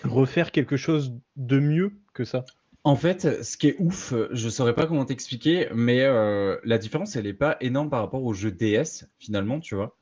refaire 0.04 0.50
quelque 0.52 0.76
chose 0.76 1.14
de 1.36 1.58
mieux 1.60 1.92
que 2.14 2.24
ça? 2.24 2.44
En 2.82 2.96
fait, 2.96 3.42
ce 3.44 3.56
qui 3.58 3.68
est 3.68 3.76
ouf, 3.78 4.14
je 4.32 4.48
saurais 4.48 4.74
pas 4.74 4.86
comment 4.86 5.04
t'expliquer, 5.04 5.68
mais 5.74 6.00
la 6.64 6.78
différence, 6.78 7.14
elle 7.14 7.26
est 7.26 7.34
pas 7.34 7.56
énorme 7.60 7.90
par 7.90 8.00
rapport 8.00 8.24
au 8.24 8.32
jeu 8.32 8.50
DS, 8.50 9.06
finalement, 9.18 9.60
tu 9.60 9.74
vois. 9.74 9.96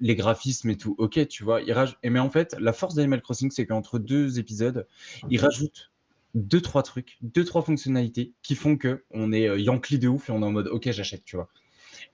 Les 0.00 0.14
graphismes 0.14 0.70
et 0.70 0.76
tout, 0.76 0.94
ok, 0.98 1.26
tu 1.26 1.42
vois. 1.42 1.60
ils 1.60 1.72
raj- 1.72 1.96
et 2.04 2.10
Mais 2.10 2.20
en 2.20 2.30
fait, 2.30 2.54
la 2.60 2.72
force 2.72 2.94
d'Animal 2.94 3.20
Crossing, 3.20 3.50
c'est 3.50 3.66
qu'entre 3.66 3.98
deux 3.98 4.38
épisodes, 4.38 4.86
ils 5.28 5.40
rajoutent 5.40 5.90
deux, 6.34 6.60
trois 6.60 6.82
trucs, 6.82 7.18
deux, 7.22 7.44
trois 7.44 7.62
fonctionnalités 7.62 8.32
qui 8.42 8.54
font 8.54 8.76
que 8.76 9.04
on 9.10 9.32
est 9.32 9.48
euh, 9.48 9.58
Yankee 9.58 9.98
de 9.98 10.08
ouf 10.08 10.28
et 10.28 10.32
on 10.32 10.42
est 10.42 10.46
en 10.46 10.52
mode, 10.52 10.68
ok, 10.68 10.90
j'achète, 10.90 11.24
tu 11.24 11.36
vois. 11.36 11.48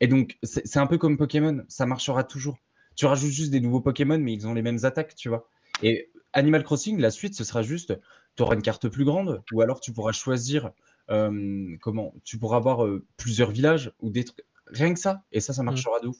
Et 0.00 0.06
donc, 0.06 0.38
c'est 0.42 0.78
un 0.78 0.86
peu 0.86 0.98
comme 0.98 1.16
Pokémon, 1.16 1.64
ça 1.68 1.86
marchera 1.86 2.24
toujours. 2.24 2.58
Tu 2.96 3.06
rajoutes 3.06 3.30
juste 3.30 3.50
des 3.50 3.60
nouveaux 3.60 3.80
Pokémon, 3.80 4.18
mais 4.18 4.32
ils 4.32 4.46
ont 4.46 4.54
les 4.54 4.62
mêmes 4.62 4.84
attaques, 4.84 5.14
tu 5.14 5.28
vois. 5.28 5.48
Et 5.82 6.10
Animal 6.32 6.64
Crossing, 6.64 6.98
la 7.00 7.10
suite, 7.10 7.34
ce 7.34 7.44
sera 7.44 7.62
juste, 7.62 7.98
tu 8.36 8.42
auras 8.42 8.54
une 8.54 8.62
carte 8.62 8.88
plus 8.88 9.04
grande, 9.04 9.42
ou 9.52 9.62
alors 9.62 9.80
tu 9.80 9.92
pourras 9.92 10.12
choisir, 10.12 10.72
euh, 11.10 11.76
comment, 11.80 12.14
tu 12.24 12.38
pourras 12.38 12.56
avoir 12.56 12.84
euh, 12.84 13.04
plusieurs 13.16 13.50
villages, 13.50 13.92
ou 14.00 14.10
des 14.10 14.24
trucs, 14.24 14.44
rien 14.66 14.94
que 14.94 15.00
ça, 15.00 15.22
et 15.32 15.40
ça, 15.40 15.52
ça 15.52 15.62
marchera 15.62 16.00
de 16.00 16.08
ouf. 16.08 16.18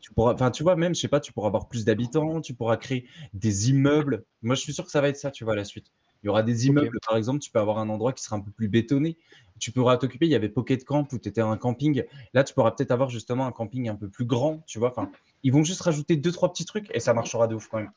Tu 0.00 0.12
pourras, 0.12 0.32
enfin, 0.32 0.50
tu 0.50 0.62
vois, 0.62 0.76
même, 0.76 0.94
je 0.94 1.00
sais 1.00 1.08
pas, 1.08 1.20
tu 1.20 1.32
pourras 1.32 1.48
avoir 1.48 1.68
plus 1.68 1.84
d'habitants, 1.84 2.40
tu 2.40 2.54
pourras 2.54 2.76
créer 2.78 3.06
des 3.34 3.68
immeubles. 3.70 4.24
Moi, 4.40 4.54
je 4.54 4.60
suis 4.60 4.72
sûr 4.72 4.84
que 4.84 4.90
ça 4.90 5.00
va 5.00 5.08
être 5.08 5.18
ça, 5.18 5.30
tu 5.30 5.44
vois, 5.44 5.56
la 5.56 5.64
suite. 5.64 5.90
Il 6.24 6.28
y 6.28 6.30
aura 6.30 6.42
des 6.42 6.68
immeubles, 6.68 6.98
par 7.06 7.18
exemple, 7.18 7.40
tu 7.40 7.50
peux 7.50 7.58
avoir 7.58 7.78
un 7.78 7.90
endroit 7.90 8.14
qui 8.14 8.24
sera 8.24 8.36
un 8.36 8.40
peu 8.40 8.50
plus 8.50 8.66
bétonné. 8.66 9.18
Tu 9.60 9.72
pourras 9.72 9.98
t'occuper, 9.98 10.24
il 10.24 10.32
y 10.32 10.34
avait 10.34 10.48
Pocket 10.48 10.82
Camp 10.82 11.06
où 11.12 11.18
tu 11.18 11.28
étais 11.28 11.42
un 11.42 11.58
camping. 11.58 12.02
Là, 12.32 12.44
tu 12.44 12.54
pourras 12.54 12.70
peut-être 12.70 12.92
avoir 12.92 13.10
justement 13.10 13.46
un 13.46 13.52
camping 13.52 13.90
un 13.90 13.94
peu 13.94 14.08
plus 14.08 14.24
grand, 14.24 14.62
tu 14.66 14.78
vois. 14.78 14.88
Enfin, 14.88 15.10
ils 15.42 15.52
vont 15.52 15.62
juste 15.64 15.82
rajouter 15.82 16.16
deux, 16.16 16.32
trois 16.32 16.50
petits 16.50 16.64
trucs 16.64 16.90
et 16.94 16.98
ça 16.98 17.12
marchera 17.12 17.46
de 17.46 17.54
ouf 17.54 17.68
quand 17.68 17.76
même. 17.76 17.90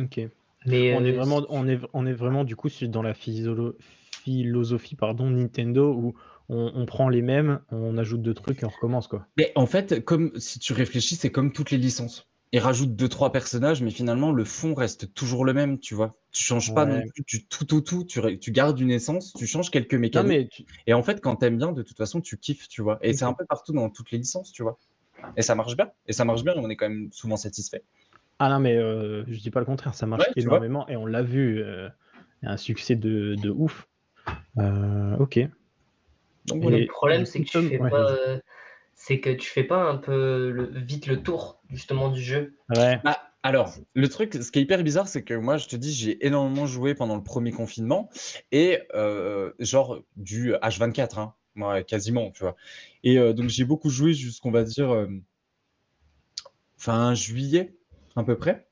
Ok. 0.00 0.20
Mais 0.64 0.94
On 0.94 1.04
est 1.04 1.12
euh, 1.12 1.16
vraiment, 1.16 1.44
on 1.48 1.66
est, 1.66 1.80
on 1.92 2.06
est 2.06 2.12
vraiment 2.12 2.44
du 2.44 2.54
coup 2.54 2.68
dans 2.82 3.02
la 3.02 3.14
philosophie 3.14 4.94
pardon, 4.94 5.28
Nintendo 5.30 5.92
où 5.92 6.14
on, 6.48 6.70
on 6.72 6.86
prend 6.86 7.08
les 7.08 7.22
mêmes, 7.22 7.60
on 7.72 7.98
ajoute 7.98 8.22
deux 8.22 8.34
trucs 8.34 8.62
et 8.62 8.66
on 8.66 8.70
recommence 8.70 9.08
quoi. 9.08 9.26
Mais 9.36 9.50
en 9.56 9.66
fait, 9.66 10.04
comme 10.04 10.30
si 10.36 10.60
tu 10.60 10.72
réfléchis, 10.72 11.16
c'est 11.16 11.30
comme 11.30 11.52
toutes 11.52 11.72
les 11.72 11.78
licences. 11.78 12.27
Ils 12.52 12.60
rajoutent 12.60 12.96
deux 12.96 13.08
trois 13.08 13.30
personnages, 13.30 13.82
mais 13.82 13.90
finalement 13.90 14.32
le 14.32 14.44
fond 14.44 14.72
reste 14.74 15.12
toujours 15.12 15.44
le 15.44 15.52
même, 15.52 15.78
tu 15.78 15.94
vois. 15.94 16.16
Tu 16.32 16.42
changes 16.44 16.72
pas 16.74 16.86
non 16.86 17.02
plus 17.14 17.22
du 17.26 17.46
tout 17.46 17.74
au 17.74 17.80
tout. 17.82 18.04
Tu, 18.04 18.20
gardes 18.52 18.80
une 18.80 18.90
essence, 18.90 19.34
tu 19.34 19.46
changes 19.46 19.70
quelques 19.70 19.94
mécaniques. 19.94 20.28
mais 20.28 20.48
tu- 20.48 20.64
Et 20.86 20.94
en 20.94 21.02
fait, 21.02 21.20
quand 21.20 21.36
t'aimes 21.36 21.58
bien, 21.58 21.72
de 21.72 21.82
toute 21.82 21.96
façon, 21.98 22.20
tu 22.22 22.38
kiffes, 22.38 22.68
tu 22.68 22.80
vois. 22.80 22.98
Et 23.02 23.12
c'est 23.12 23.24
un 23.26 23.34
peu 23.34 23.44
partout 23.44 23.72
dans 23.72 23.90
toutes 23.90 24.10
les 24.12 24.18
licences, 24.18 24.50
tu 24.52 24.62
vois. 24.62 24.78
Et 25.36 25.42
ça 25.42 25.54
marche 25.54 25.76
bien. 25.76 25.90
Et 26.06 26.12
ça 26.12 26.24
marche 26.24 26.42
bien. 26.42 26.54
Et 26.54 26.58
on 26.58 26.70
est 26.70 26.76
quand 26.76 26.88
même 26.88 27.08
souvent 27.12 27.36
satisfait. 27.36 27.82
ah 28.38 28.48
non 28.48 28.60
mais 28.60 28.76
euh, 28.76 29.24
je 29.26 29.38
dis 29.40 29.50
pas 29.50 29.60
le 29.60 29.66
contraire, 29.66 29.94
ça 29.94 30.06
marche 30.06 30.24
Ouais, 30.26 30.32
énormément 30.36 30.88
et 30.88 30.96
on 30.96 31.06
l'a 31.06 31.22
vu, 31.22 31.60
euh, 31.62 31.88
il 32.40 32.46
y 32.46 32.48
a 32.48 32.52
un 32.52 32.56
succès 32.56 32.94
de, 32.96 33.34
de 33.42 33.50
ouf. 33.50 33.88
Euh, 34.58 35.16
ok. 35.18 35.40
Donc 36.46 36.58
Et- 36.58 36.60
voilà. 36.62 36.78
le 36.78 36.86
problème, 36.86 37.26
c'est 37.26 37.40
que 37.40 37.48
tu 37.50 37.68
fais 37.68 37.78
ouais, 37.78 37.90
pas. 37.90 38.16
C'est 39.00 39.20
que 39.20 39.30
tu 39.30 39.48
fais 39.48 39.62
pas 39.64 39.84
un 39.84 39.96
peu 39.96 40.50
le- 40.50 40.70
vite 40.80 41.06
le 41.06 41.22
tour 41.22 41.62
justement 41.70 42.10
du 42.10 42.20
jeu. 42.20 42.56
Ouais. 42.68 43.00
Bah, 43.04 43.16
alors, 43.44 43.72
le 43.94 44.08
truc, 44.08 44.34
ce 44.34 44.50
qui 44.50 44.58
est 44.58 44.62
hyper 44.62 44.82
bizarre, 44.82 45.06
c'est 45.06 45.22
que 45.22 45.34
moi, 45.34 45.56
je 45.56 45.68
te 45.68 45.76
dis, 45.76 45.94
j'ai 45.94 46.26
énormément 46.26 46.66
joué 46.66 46.94
pendant 46.94 47.16
le 47.16 47.22
premier 47.22 47.52
confinement 47.52 48.10
et 48.50 48.80
euh, 48.94 49.52
genre 49.60 50.02
du 50.16 50.52
H24, 50.52 51.18
hein, 51.18 51.34
moi, 51.54 51.82
quasiment, 51.84 52.32
tu 52.32 52.40
vois. 52.42 52.56
Et 53.04 53.18
euh, 53.18 53.32
donc, 53.32 53.48
j'ai 53.48 53.64
beaucoup 53.64 53.88
joué 53.88 54.12
jusqu'on 54.14 54.50
va 54.50 54.64
dire 54.64 54.90
euh, 54.92 55.06
fin 56.76 57.14
juillet, 57.14 57.76
à 58.16 58.24
peu 58.24 58.36
près. 58.36 58.68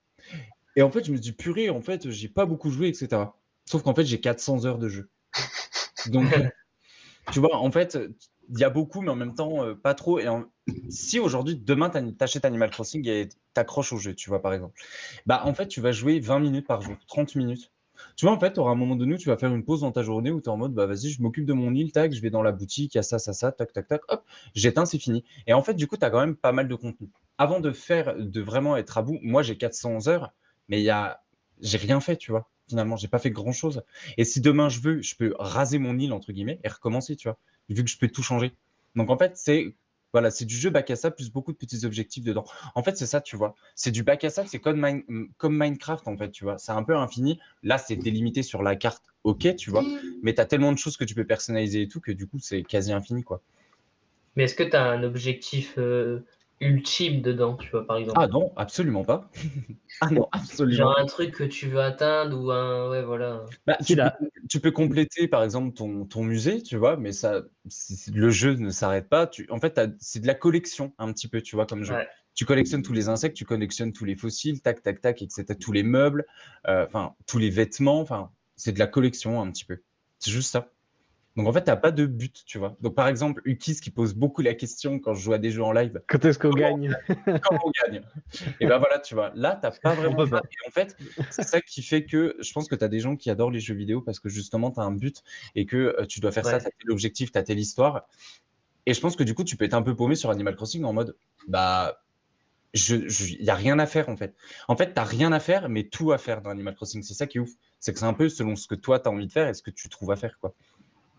Et 0.76 0.82
en 0.82 0.90
fait, 0.90 1.04
je 1.04 1.12
me 1.12 1.18
dis, 1.18 1.32
purée, 1.32 1.70
en 1.70 1.80
fait, 1.80 2.10
j'ai 2.10 2.28
pas 2.28 2.46
beaucoup 2.46 2.70
joué, 2.70 2.88
etc. 2.88 3.38
Sauf 3.64 3.82
qu'en 3.82 3.94
fait, 3.94 4.04
j'ai 4.04 4.20
400 4.20 4.66
heures 4.66 4.78
de 4.78 4.88
jeu. 4.88 5.10
Donc, 6.10 6.28
tu 7.32 7.40
vois, 7.40 7.56
en 7.56 7.70
fait, 7.70 7.98
il 8.50 8.58
y 8.58 8.64
a 8.64 8.70
beaucoup, 8.70 9.00
mais 9.00 9.10
en 9.10 9.16
même 9.16 9.34
temps, 9.34 9.64
euh, 9.64 9.74
pas 9.74 9.94
trop. 9.94 10.18
Et 10.18 10.26
si 10.88 11.18
aujourd'hui, 11.18 11.56
demain, 11.56 11.90
tu 11.90 11.98
achètes 12.20 12.44
Animal 12.44 12.70
Crossing 12.70 13.06
et 13.08 13.28
t'accroches 13.54 13.92
au 13.92 13.98
jeu, 13.98 14.14
tu 14.14 14.28
vois, 14.28 14.42
par 14.42 14.52
exemple, 14.52 14.78
bah, 15.26 15.42
en 15.44 15.54
fait, 15.54 15.68
tu 15.68 15.80
vas 15.80 15.92
jouer 15.92 16.20
20 16.20 16.40
minutes 16.40 16.66
par 16.66 16.80
jour, 16.80 16.96
30 17.08 17.34
minutes. 17.34 17.72
Tu 18.14 18.26
vois, 18.26 18.34
en 18.34 18.38
fait, 18.38 18.52
tu 18.52 18.60
auras 18.60 18.72
un 18.72 18.76
moment 18.76 18.94
donné 18.94 19.14
où 19.14 19.18
tu 19.18 19.28
vas 19.28 19.38
faire 19.38 19.54
une 19.54 19.64
pause 19.64 19.80
dans 19.80 19.92
ta 19.92 20.02
journée 20.02 20.30
où 20.30 20.40
tu 20.40 20.46
es 20.46 20.48
en 20.48 20.56
mode, 20.56 20.74
bah, 20.74 20.86
vas-y, 20.86 21.08
je 21.08 21.22
m'occupe 21.22 21.46
de 21.46 21.54
mon 21.54 21.74
île, 21.74 21.92
tac, 21.92 22.12
je 22.12 22.20
vais 22.20 22.30
dans 22.30 22.42
la 22.42 22.52
boutique, 22.52 22.94
il 22.94 22.98
y 22.98 23.00
a 23.00 23.02
ça, 23.02 23.18
ça, 23.18 23.32
ça, 23.32 23.52
tac, 23.52 23.72
tac, 23.72 23.88
tac, 23.88 24.02
hop, 24.08 24.24
j'éteins, 24.54 24.84
c'est 24.86 24.98
fini. 24.98 25.24
Et 25.46 25.54
en 25.54 25.62
fait, 25.62 25.74
du 25.74 25.86
coup, 25.86 25.96
tu 25.96 26.04
as 26.04 26.10
quand 26.10 26.20
même 26.20 26.36
pas 26.36 26.52
mal 26.52 26.68
de 26.68 26.74
contenu. 26.74 27.08
Avant 27.38 27.60
de 27.60 27.72
faire, 27.72 28.14
de 28.18 28.40
vraiment 28.40 28.76
être 28.76 28.98
à 28.98 29.02
bout, 29.02 29.18
moi, 29.22 29.42
j'ai 29.42 29.56
400 29.56 30.08
heures, 30.08 30.32
mais 30.68 30.80
il 30.80 30.84
y 30.84 30.90
a, 30.90 31.22
j'ai 31.60 31.78
rien 31.78 32.00
fait, 32.00 32.16
tu 32.16 32.30
vois. 32.30 32.50
Finalement, 32.68 32.96
j'ai 32.96 33.08
pas 33.08 33.18
fait 33.18 33.30
grand 33.30 33.52
chose. 33.52 33.82
Et 34.18 34.24
si 34.24 34.40
demain 34.40 34.68
je 34.68 34.80
veux, 34.80 35.00
je 35.00 35.14
peux 35.14 35.34
raser 35.38 35.78
mon 35.78 35.98
île, 35.98 36.12
entre 36.12 36.32
guillemets, 36.32 36.60
et 36.64 36.68
recommencer, 36.68 37.16
tu 37.16 37.28
vois, 37.28 37.38
vu 37.68 37.84
que 37.84 37.90
je 37.90 37.98
peux 37.98 38.08
tout 38.08 38.22
changer. 38.22 38.52
Donc, 38.94 39.10
en 39.10 39.18
fait, 39.18 39.36
c'est, 39.36 39.74
voilà, 40.12 40.30
c'est 40.30 40.44
du 40.44 40.56
jeu 40.56 40.70
bac 40.70 40.90
à 40.90 40.96
sable 40.96 41.16
plus 41.16 41.30
beaucoup 41.30 41.52
de 41.52 41.56
petits 41.58 41.84
objectifs 41.84 42.24
dedans. 42.24 42.44
En 42.74 42.82
fait, 42.82 42.96
c'est 42.96 43.06
ça, 43.06 43.20
tu 43.20 43.36
vois. 43.36 43.54
C'est 43.74 43.90
du 43.90 44.02
bac 44.02 44.24
à 44.24 44.30
sable, 44.30 44.48
c'est 44.48 44.58
comme, 44.60 44.80
Mine- 44.80 45.28
comme 45.36 45.56
Minecraft, 45.58 46.08
en 46.08 46.16
fait, 46.16 46.30
tu 46.30 46.44
vois. 46.44 46.58
C'est 46.58 46.72
un 46.72 46.82
peu 46.82 46.96
infini. 46.96 47.38
Là, 47.62 47.78
c'est 47.78 47.96
délimité 47.96 48.42
sur 48.42 48.62
la 48.62 48.76
carte, 48.76 49.04
ok, 49.24 49.56
tu 49.56 49.70
vois. 49.70 49.84
Mais 50.22 50.34
tu 50.34 50.40
as 50.40 50.46
tellement 50.46 50.72
de 50.72 50.78
choses 50.78 50.96
que 50.96 51.04
tu 51.04 51.14
peux 51.14 51.26
personnaliser 51.26 51.82
et 51.82 51.88
tout 51.88 52.00
que 52.00 52.12
du 52.12 52.26
coup, 52.26 52.38
c'est 52.38 52.62
quasi 52.62 52.92
infini, 52.92 53.22
quoi. 53.22 53.42
Mais 54.36 54.44
est-ce 54.44 54.54
que 54.54 54.62
tu 54.62 54.76
as 54.76 54.84
un 54.84 55.02
objectif 55.02 55.74
euh, 55.78 56.20
ultime 56.60 57.20
dedans, 57.20 57.54
tu 57.56 57.70
vois, 57.70 57.86
par 57.86 57.98
exemple 57.98 58.18
Ah 58.20 58.28
non, 58.28 58.52
absolument 58.56 59.04
pas. 59.04 59.30
ah 60.00 60.10
non, 60.10 60.28
absolument 60.32 60.76
Genre 60.76 60.98
un 60.98 61.06
truc 61.06 61.32
que 61.32 61.44
tu 61.44 61.68
veux 61.68 61.80
atteindre 61.80 62.40
ou 62.40 62.50
un. 62.50 62.90
Ouais, 62.90 63.02
voilà. 63.02 63.44
Bah, 63.66 63.76
tu, 63.84 63.96
peux, 63.96 64.02
tu 64.48 64.60
peux 64.60 64.70
compléter 64.70 65.28
par 65.28 65.42
exemple 65.42 65.74
ton, 65.74 66.04
ton 66.06 66.22
musée, 66.22 66.62
tu 66.62 66.76
vois, 66.76 66.96
mais 66.96 67.12
ça, 67.12 67.42
le 68.12 68.30
jeu 68.30 68.54
ne 68.54 68.70
s'arrête 68.70 69.08
pas. 69.08 69.26
Tu, 69.26 69.46
en 69.50 69.58
fait, 69.58 69.80
c'est 69.98 70.20
de 70.20 70.26
la 70.26 70.34
collection 70.34 70.92
un 70.98 71.12
petit 71.12 71.28
peu, 71.28 71.42
tu 71.42 71.56
vois, 71.56 71.66
comme 71.66 71.84
jeu. 71.84 71.94
Ouais. 71.94 72.08
Tu 72.34 72.44
collectionnes 72.44 72.82
tous 72.82 72.92
les 72.92 73.08
insectes, 73.08 73.36
tu 73.36 73.46
collectionnes 73.46 73.92
tous 73.92 74.04
les 74.04 74.14
fossiles, 74.14 74.60
tac, 74.60 74.82
tac, 74.82 75.00
tac, 75.00 75.22
etc. 75.22 75.44
Tous 75.58 75.72
les 75.72 75.82
meubles, 75.82 76.26
euh, 76.68 76.84
enfin, 76.86 77.14
tous 77.26 77.38
les 77.38 77.48
vêtements, 77.48 78.00
enfin, 78.00 78.30
c'est 78.56 78.72
de 78.72 78.78
la 78.78 78.86
collection 78.86 79.40
un 79.40 79.50
petit 79.50 79.64
peu. 79.64 79.78
C'est 80.18 80.30
juste 80.30 80.50
ça. 80.50 80.70
Donc 81.36 81.46
en 81.46 81.52
fait, 81.52 81.62
t'as 81.62 81.76
pas 81.76 81.90
de 81.90 82.06
but, 82.06 82.44
tu 82.46 82.58
vois. 82.58 82.76
Donc 82.80 82.94
par 82.94 83.08
exemple, 83.08 83.42
Ukis 83.44 83.76
qui 83.76 83.90
pose 83.90 84.14
beaucoup 84.14 84.40
la 84.40 84.54
question 84.54 84.98
quand 84.98 85.12
je 85.12 85.22
joue 85.22 85.34
à 85.34 85.38
des 85.38 85.50
jeux 85.50 85.62
en 85.62 85.72
live, 85.72 86.00
Quand 86.08 86.24
est-ce 86.24 86.38
qu'on 86.38 86.50
gagne? 86.50 86.96
Quand 87.42 87.58
on 87.62 87.70
gagne? 87.84 88.02
Et 88.60 88.66
ben 88.66 88.78
voilà, 88.78 88.98
tu 89.00 89.14
vois, 89.14 89.32
là, 89.34 89.58
t'as 89.60 89.70
pas 89.70 89.94
vraiment 89.94 90.24
ça. 90.24 90.40
pas. 90.40 90.42
Et 90.50 90.68
en 90.68 90.70
fait, 90.70 90.96
c'est 91.30 91.42
ça 91.42 91.60
qui 91.60 91.82
fait 91.82 92.06
que 92.06 92.36
je 92.40 92.52
pense 92.52 92.68
que 92.68 92.74
tu 92.74 92.84
as 92.84 92.88
des 92.88 93.00
gens 93.00 93.16
qui 93.16 93.28
adorent 93.28 93.50
les 93.50 93.60
jeux 93.60 93.74
vidéo 93.74 94.00
parce 94.00 94.18
que 94.18 94.30
justement, 94.30 94.70
tu 94.70 94.80
as 94.80 94.84
un 94.84 94.92
but 94.92 95.22
et 95.54 95.66
que 95.66 95.76
euh, 95.76 96.06
tu 96.06 96.20
dois 96.20 96.32
faire 96.32 96.46
ça, 96.46 96.58
tu 96.58 96.66
as 96.66 96.70
tel 96.70 96.90
objectif, 96.90 97.32
tu 97.32 97.38
as 97.38 97.42
telle 97.42 97.58
histoire. 97.58 98.06
Et 98.86 98.94
je 98.94 99.00
pense 99.00 99.14
que 99.14 99.24
du 99.24 99.34
coup, 99.34 99.44
tu 99.44 99.56
peux 99.56 99.66
être 99.66 99.74
un 99.74 99.82
peu 99.82 99.94
paumé 99.94 100.14
sur 100.14 100.30
Animal 100.30 100.56
Crossing 100.56 100.84
en 100.84 100.92
mode, 100.92 101.16
bah, 101.48 102.00
il 102.72 102.80
je, 102.80 103.42
y 103.42 103.50
a 103.50 103.54
rien 103.54 103.78
à 103.78 103.86
faire 103.86 104.08
en 104.08 104.16
fait. 104.16 104.34
En 104.68 104.76
fait, 104.76 104.94
tu 104.94 105.00
rien 105.00 105.32
à 105.32 105.40
faire, 105.40 105.68
mais 105.68 105.84
tout 105.84 106.12
à 106.12 106.18
faire 106.18 106.40
dans 106.42 106.50
Animal 106.50 106.74
Crossing. 106.74 107.02
C'est 107.02 107.14
ça 107.14 107.26
qui 107.26 107.38
est 107.38 107.40
ouf. 107.40 107.50
C'est 107.80 107.92
que 107.92 107.98
c'est 107.98 108.06
un 108.06 108.14
peu 108.14 108.28
selon 108.28 108.56
ce 108.56 108.66
que 108.66 108.74
toi, 108.74 109.00
tu 109.00 109.08
as 109.08 109.12
envie 109.12 109.26
de 109.26 109.32
faire 109.32 109.48
et 109.48 109.54
ce 109.54 109.62
que 109.62 109.70
tu 109.70 109.88
trouves 109.88 110.12
à 110.12 110.16
faire, 110.16 110.38
quoi. 110.38 110.54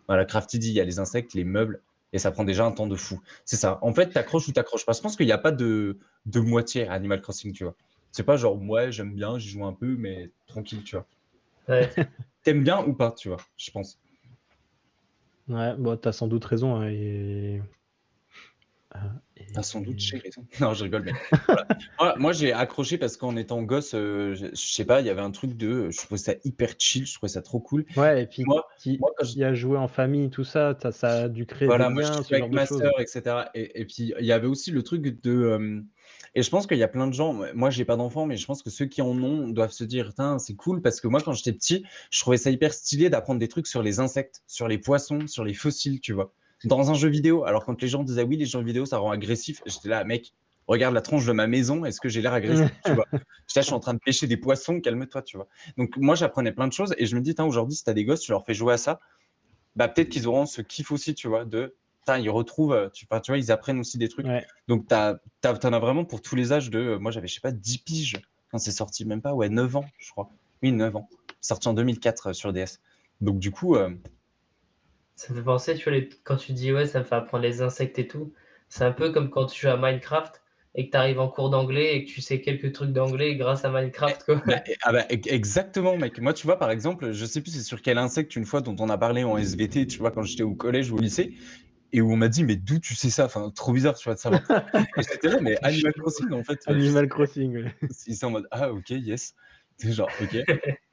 Voilà, 0.07 0.25
Crafty 0.25 0.59
dit, 0.59 0.69
il 0.69 0.73
y 0.73 0.81
a 0.81 0.85
les 0.85 0.99
insectes, 0.99 1.33
les 1.33 1.43
meubles, 1.43 1.81
et 2.13 2.19
ça 2.19 2.31
prend 2.31 2.43
déjà 2.43 2.65
un 2.65 2.71
temps 2.71 2.87
de 2.87 2.95
fou. 2.95 3.21
C'est 3.45 3.57
ça. 3.57 3.79
En 3.81 3.93
fait, 3.93 4.09
t'accroches 4.11 4.47
ou 4.47 4.51
t'accroches 4.53 4.85
pas. 4.85 4.93
Je 4.93 5.01
pense 5.01 5.15
qu'il 5.15 5.25
n'y 5.25 5.31
a 5.31 5.37
pas 5.37 5.51
de, 5.51 5.97
de 6.25 6.39
moitié 6.39 6.87
à 6.87 6.93
Animal 6.93 7.21
Crossing, 7.21 7.53
tu 7.53 7.63
vois. 7.65 7.75
C'est 8.11 8.23
pas 8.23 8.37
genre, 8.37 8.59
ouais, 8.61 8.91
j'aime 8.91 9.13
bien, 9.13 9.37
j'y 9.37 9.49
joue 9.49 9.65
un 9.65 9.73
peu, 9.73 9.95
mais 9.97 10.31
tranquille, 10.47 10.83
tu 10.83 10.95
vois. 10.95 11.05
Ouais. 11.69 11.89
T'aimes 12.43 12.63
bien 12.63 12.83
ou 12.85 12.93
pas, 12.93 13.11
tu 13.11 13.27
vois, 13.27 13.37
je 13.57 13.69
pense. 13.71 13.99
Ouais, 15.49 15.75
bon, 15.77 15.97
t'as 15.97 16.11
sans 16.11 16.27
doute 16.27 16.45
raison. 16.45 16.75
hein, 16.75 16.89
et... 16.89 17.61
euh, 19.03 19.07
et- 19.37 19.45
T'as 19.53 19.63
sans 19.63 19.81
doute 19.81 19.97
j'ai 19.99 20.17
raison. 20.17 20.45
Non, 20.61 20.73
je 20.73 20.83
rigole, 20.83 21.03
mais 21.03 21.13
voilà. 21.47 21.67
Moi, 21.99 22.15
moi, 22.17 22.31
j'ai 22.33 22.51
accroché 22.53 22.97
parce 22.97 23.17
qu'en 23.17 23.35
étant 23.35 23.61
gosse, 23.63 23.93
euh, 23.95 24.35
je, 24.35 24.47
je 24.47 24.73
sais 24.73 24.85
pas, 24.85 25.01
il 25.01 25.07
y 25.07 25.09
avait 25.09 25.21
un 25.21 25.31
truc 25.31 25.55
de. 25.57 25.89
Je 25.89 25.97
trouvais 25.97 26.17
ça 26.19 26.33
hyper 26.43 26.71
chill, 26.77 27.05
je 27.05 27.13
trouvais 27.15 27.29
ça 27.31 27.41
trop 27.41 27.59
cool. 27.59 27.85
Ouais, 27.95 28.23
et 28.23 28.27
puis 28.27 28.43
Moi- 28.45 28.65
qui, 28.79 28.97
moi, 28.99 29.11
quand 29.17 29.25
je- 29.25 29.33
qui 29.33 29.43
a 29.43 29.53
joué 29.53 29.77
en 29.77 29.87
famille, 29.87 30.29
tout 30.29 30.43
ça, 30.43 30.77
ça 30.91 31.23
a 31.23 31.29
dû 31.29 31.45
créer 31.45 31.67
Voilà, 31.67 31.87
des 31.87 31.93
moi 31.93 32.03
je 32.03 32.07
liens, 32.09 32.13
suis 32.23 32.25
ce 32.25 32.35
avec 32.35 32.51
ma 32.51 32.65
sœur, 32.65 32.99
etc. 32.99 33.21
Et, 33.53 33.81
et 33.81 33.85
puis 33.85 34.13
il 34.19 34.25
y 34.25 34.31
avait 34.31 34.47
aussi 34.47 34.71
le 34.71 34.83
truc 34.83 35.21
de. 35.21 35.31
euh, 35.31 35.81
et 36.35 36.43
je 36.43 36.49
pense 36.51 36.67
qu'il 36.67 36.77
y 36.77 36.83
a 36.83 36.87
plein 36.87 37.07
de 37.07 37.13
gens, 37.13 37.39
moi 37.55 37.69
j'ai 37.71 37.83
pas 37.85 37.95
d'enfants, 37.95 38.25
mais 38.27 38.37
je 38.37 38.45
pense 38.45 38.61
que 38.61 38.69
ceux 38.69 38.85
qui 38.85 39.01
en 39.01 39.21
ont 39.23 39.47
doivent 39.47 39.71
se 39.71 39.83
dire, 39.83 40.11
c'est 40.39 40.55
cool 40.55 40.81
parce 40.81 41.01
que 41.01 41.07
moi 41.07 41.19
quand 41.21 41.33
j'étais 41.33 41.53
petit, 41.53 41.83
je 42.11 42.19
trouvais 42.19 42.37
ça 42.37 42.51
hyper 42.51 42.73
stylé 42.73 43.09
d'apprendre 43.09 43.39
des 43.39 43.47
trucs 43.47 43.65
sur 43.67 43.81
les 43.81 43.99
insectes, 43.99 44.43
sur 44.45 44.67
les 44.67 44.77
poissons, 44.77 45.25
sur 45.27 45.43
les 45.43 45.53
fossiles, 45.55 45.99
tu 45.99 46.13
vois. 46.13 46.31
Dans 46.63 46.89
un 46.89 46.93
jeu 46.93 47.09
vidéo. 47.09 47.43
Alors 47.43 47.65
quand 47.65 47.81
les 47.81 47.87
gens 47.87 48.03
disaient, 48.03 48.23
oui, 48.23 48.37
les 48.37 48.45
jeux 48.45 48.61
vidéo 48.61 48.85
ça 48.85 48.97
rend 48.97 49.11
agressif, 49.11 49.61
j'étais 49.65 49.89
là, 49.89 50.03
mec, 50.03 50.33
regarde 50.67 50.93
la 50.93 51.01
tronche 51.01 51.25
de 51.25 51.31
ma 51.31 51.47
maison, 51.47 51.85
est-ce 51.85 52.01
que 52.01 52.09
j'ai 52.09 52.21
l'air 52.21 52.33
agressif, 52.33 52.71
tu 52.85 52.93
vois? 52.93 53.05
Je 53.55 53.61
suis 53.61 53.73
en 53.73 53.79
train 53.79 53.93
de 53.93 53.99
pêcher 53.99 54.27
des 54.27 54.37
poissons, 54.37 54.81
calme-toi, 54.81 55.21
tu 55.21 55.37
vois. 55.37 55.47
Donc 55.77 55.95
moi 55.97 56.15
j'apprenais 56.15 56.51
plein 56.51 56.67
de 56.67 56.73
choses 56.73 56.93
et 56.97 57.05
je 57.05 57.15
me 57.15 57.21
dis, 57.21 57.35
aujourd'hui, 57.39 57.75
si 57.75 57.83
t'as 57.83 57.93
des 57.93 58.05
gosses, 58.05 58.21
tu 58.21 58.31
leur 58.31 58.45
fais 58.45 58.53
jouer 58.53 58.73
à 58.73 58.77
ça, 58.77 58.99
bah 59.75 59.87
peut-être 59.87 60.09
qu'ils 60.09 60.27
auront 60.27 60.45
ce 60.45 60.61
kiff 60.61 60.91
aussi, 60.91 61.13
tu 61.13 61.27
vois, 61.27 61.45
de 61.45 61.75
ils 62.15 62.29
retrouvent, 62.29 62.73
euh, 62.73 62.89
tu, 62.89 63.05
tu 63.05 63.31
vois, 63.31 63.37
ils 63.37 63.51
apprennent 63.51 63.79
aussi 63.79 63.97
des 63.97 64.07
trucs. 64.07 64.25
Ouais. 64.25 64.45
Donc, 64.67 64.87
t'as, 64.87 65.15
t'en 65.41 65.73
as 65.73 65.79
vraiment 65.79 66.05
pour 66.05 66.21
tous 66.21 66.35
les 66.35 66.53
âges 66.53 66.69
de. 66.69 66.79
euh, 66.79 66.99
moi, 66.99 67.11
j'avais, 67.11 67.27
je 67.27 67.33
sais 67.33 67.41
pas, 67.41 67.51
10 67.51 67.79
piges 67.79 68.21
quand 68.51 68.59
c'est 68.59 68.71
sorti, 68.71 69.05
même 69.05 69.21
pas, 69.21 69.33
ouais, 69.33 69.49
9 69.49 69.75
ans, 69.75 69.85
je 69.97 70.11
crois. 70.11 70.29
Oui, 70.63 70.71
9 70.71 70.95
ans. 70.95 71.09
Sorti 71.41 71.67
en 71.67 71.73
2004 71.73 72.27
euh, 72.27 72.33
sur 72.33 72.53
DS. 72.53 72.79
Donc, 73.19 73.39
du 73.39 73.51
coup, 73.51 73.75
euh, 73.75 73.89
Ça 75.17 75.33
me 75.33 75.39
fait 75.39 75.43
penser, 75.43 75.75
tu 75.75 75.83
vois, 75.83 75.93
les- 75.99 76.07
quand 76.23 76.37
tu 76.37 76.53
dis 76.53 76.71
ouais, 76.71 76.85
ça 76.85 76.99
me 76.99 77.03
fait 77.03 77.15
apprendre 77.15 77.43
les 77.43 77.61
insectes 77.61 77.99
et 77.99 78.07
tout. 78.07 78.33
C'est 78.69 78.85
un 78.85 78.93
peu 78.93 79.11
comme 79.11 79.29
quand 79.29 79.47
tu 79.47 79.59
joues 79.61 79.67
à 79.69 79.75
Minecraft 79.77 80.41
et 80.75 80.85
que 80.87 80.91
tu 80.91 80.97
arrives 80.97 81.19
en 81.19 81.27
cours 81.27 81.49
d'anglais 81.49 81.95
et 81.97 82.05
que 82.05 82.09
tu 82.11 82.21
sais 82.21 82.39
quelques 82.41 82.71
trucs 82.71 82.93
d'anglais 82.93 83.35
grâce 83.35 83.65
à 83.65 83.69
Minecraft, 83.69 84.23
quoi. 84.23 84.43
bah, 84.45 84.61
ah 84.83 84.91
bah, 84.93 85.05
e- 85.11 85.33
exactement, 85.33 85.97
mec. 85.97 86.19
Moi, 86.19 86.33
tu 86.33 86.45
vois, 86.47 86.57
par 86.57 86.71
exemple, 86.71 87.11
je 87.11 87.25
sais 87.25 87.41
plus 87.41 87.51
c'est 87.51 87.63
sur 87.63 87.81
quel 87.81 87.97
insecte 87.97 88.35
une 88.35 88.45
fois 88.45 88.61
dont 88.61 88.75
on 88.79 88.89
a 88.89 88.97
parlé 88.97 89.23
en 89.25 89.37
SVT, 89.37 89.87
tu 89.87 89.97
vois, 89.99 90.11
quand 90.11 90.23
j'étais 90.23 90.43
au 90.43 90.55
collège 90.55 90.91
ou 90.91 90.95
au 90.97 90.99
lycée, 90.99 91.33
et 91.93 92.01
où 92.01 92.11
on 92.11 92.17
m'a 92.17 92.29
dit, 92.29 92.43
mais 92.43 92.55
d'où 92.57 92.79
tu 92.79 92.95
sais 92.95 93.09
ça? 93.09 93.25
Enfin, 93.25 93.51
trop 93.55 93.73
bizarre, 93.73 93.95
tu 93.97 94.05
vois, 94.05 94.15
de 94.15 94.19
savoir. 94.19 94.43
et 94.97 95.03
j'étais 95.03 95.29
là, 95.29 95.37
mais 95.41 95.57
Animal 95.63 95.93
Crossing, 95.93 96.31
en 96.33 96.43
fait. 96.43 96.59
euh, 96.69 96.73
Animal 96.73 97.09
Crossing. 97.09 97.57
ouais. 97.63 97.75
Ils 98.07 98.15
sont 98.15 98.27
en 98.27 98.31
mode 98.31 98.47
ah 98.51 98.71
ok 98.71 98.89
yes 98.91 99.33
c'est 99.77 99.93
genre 99.93 100.15
ok 100.19 100.35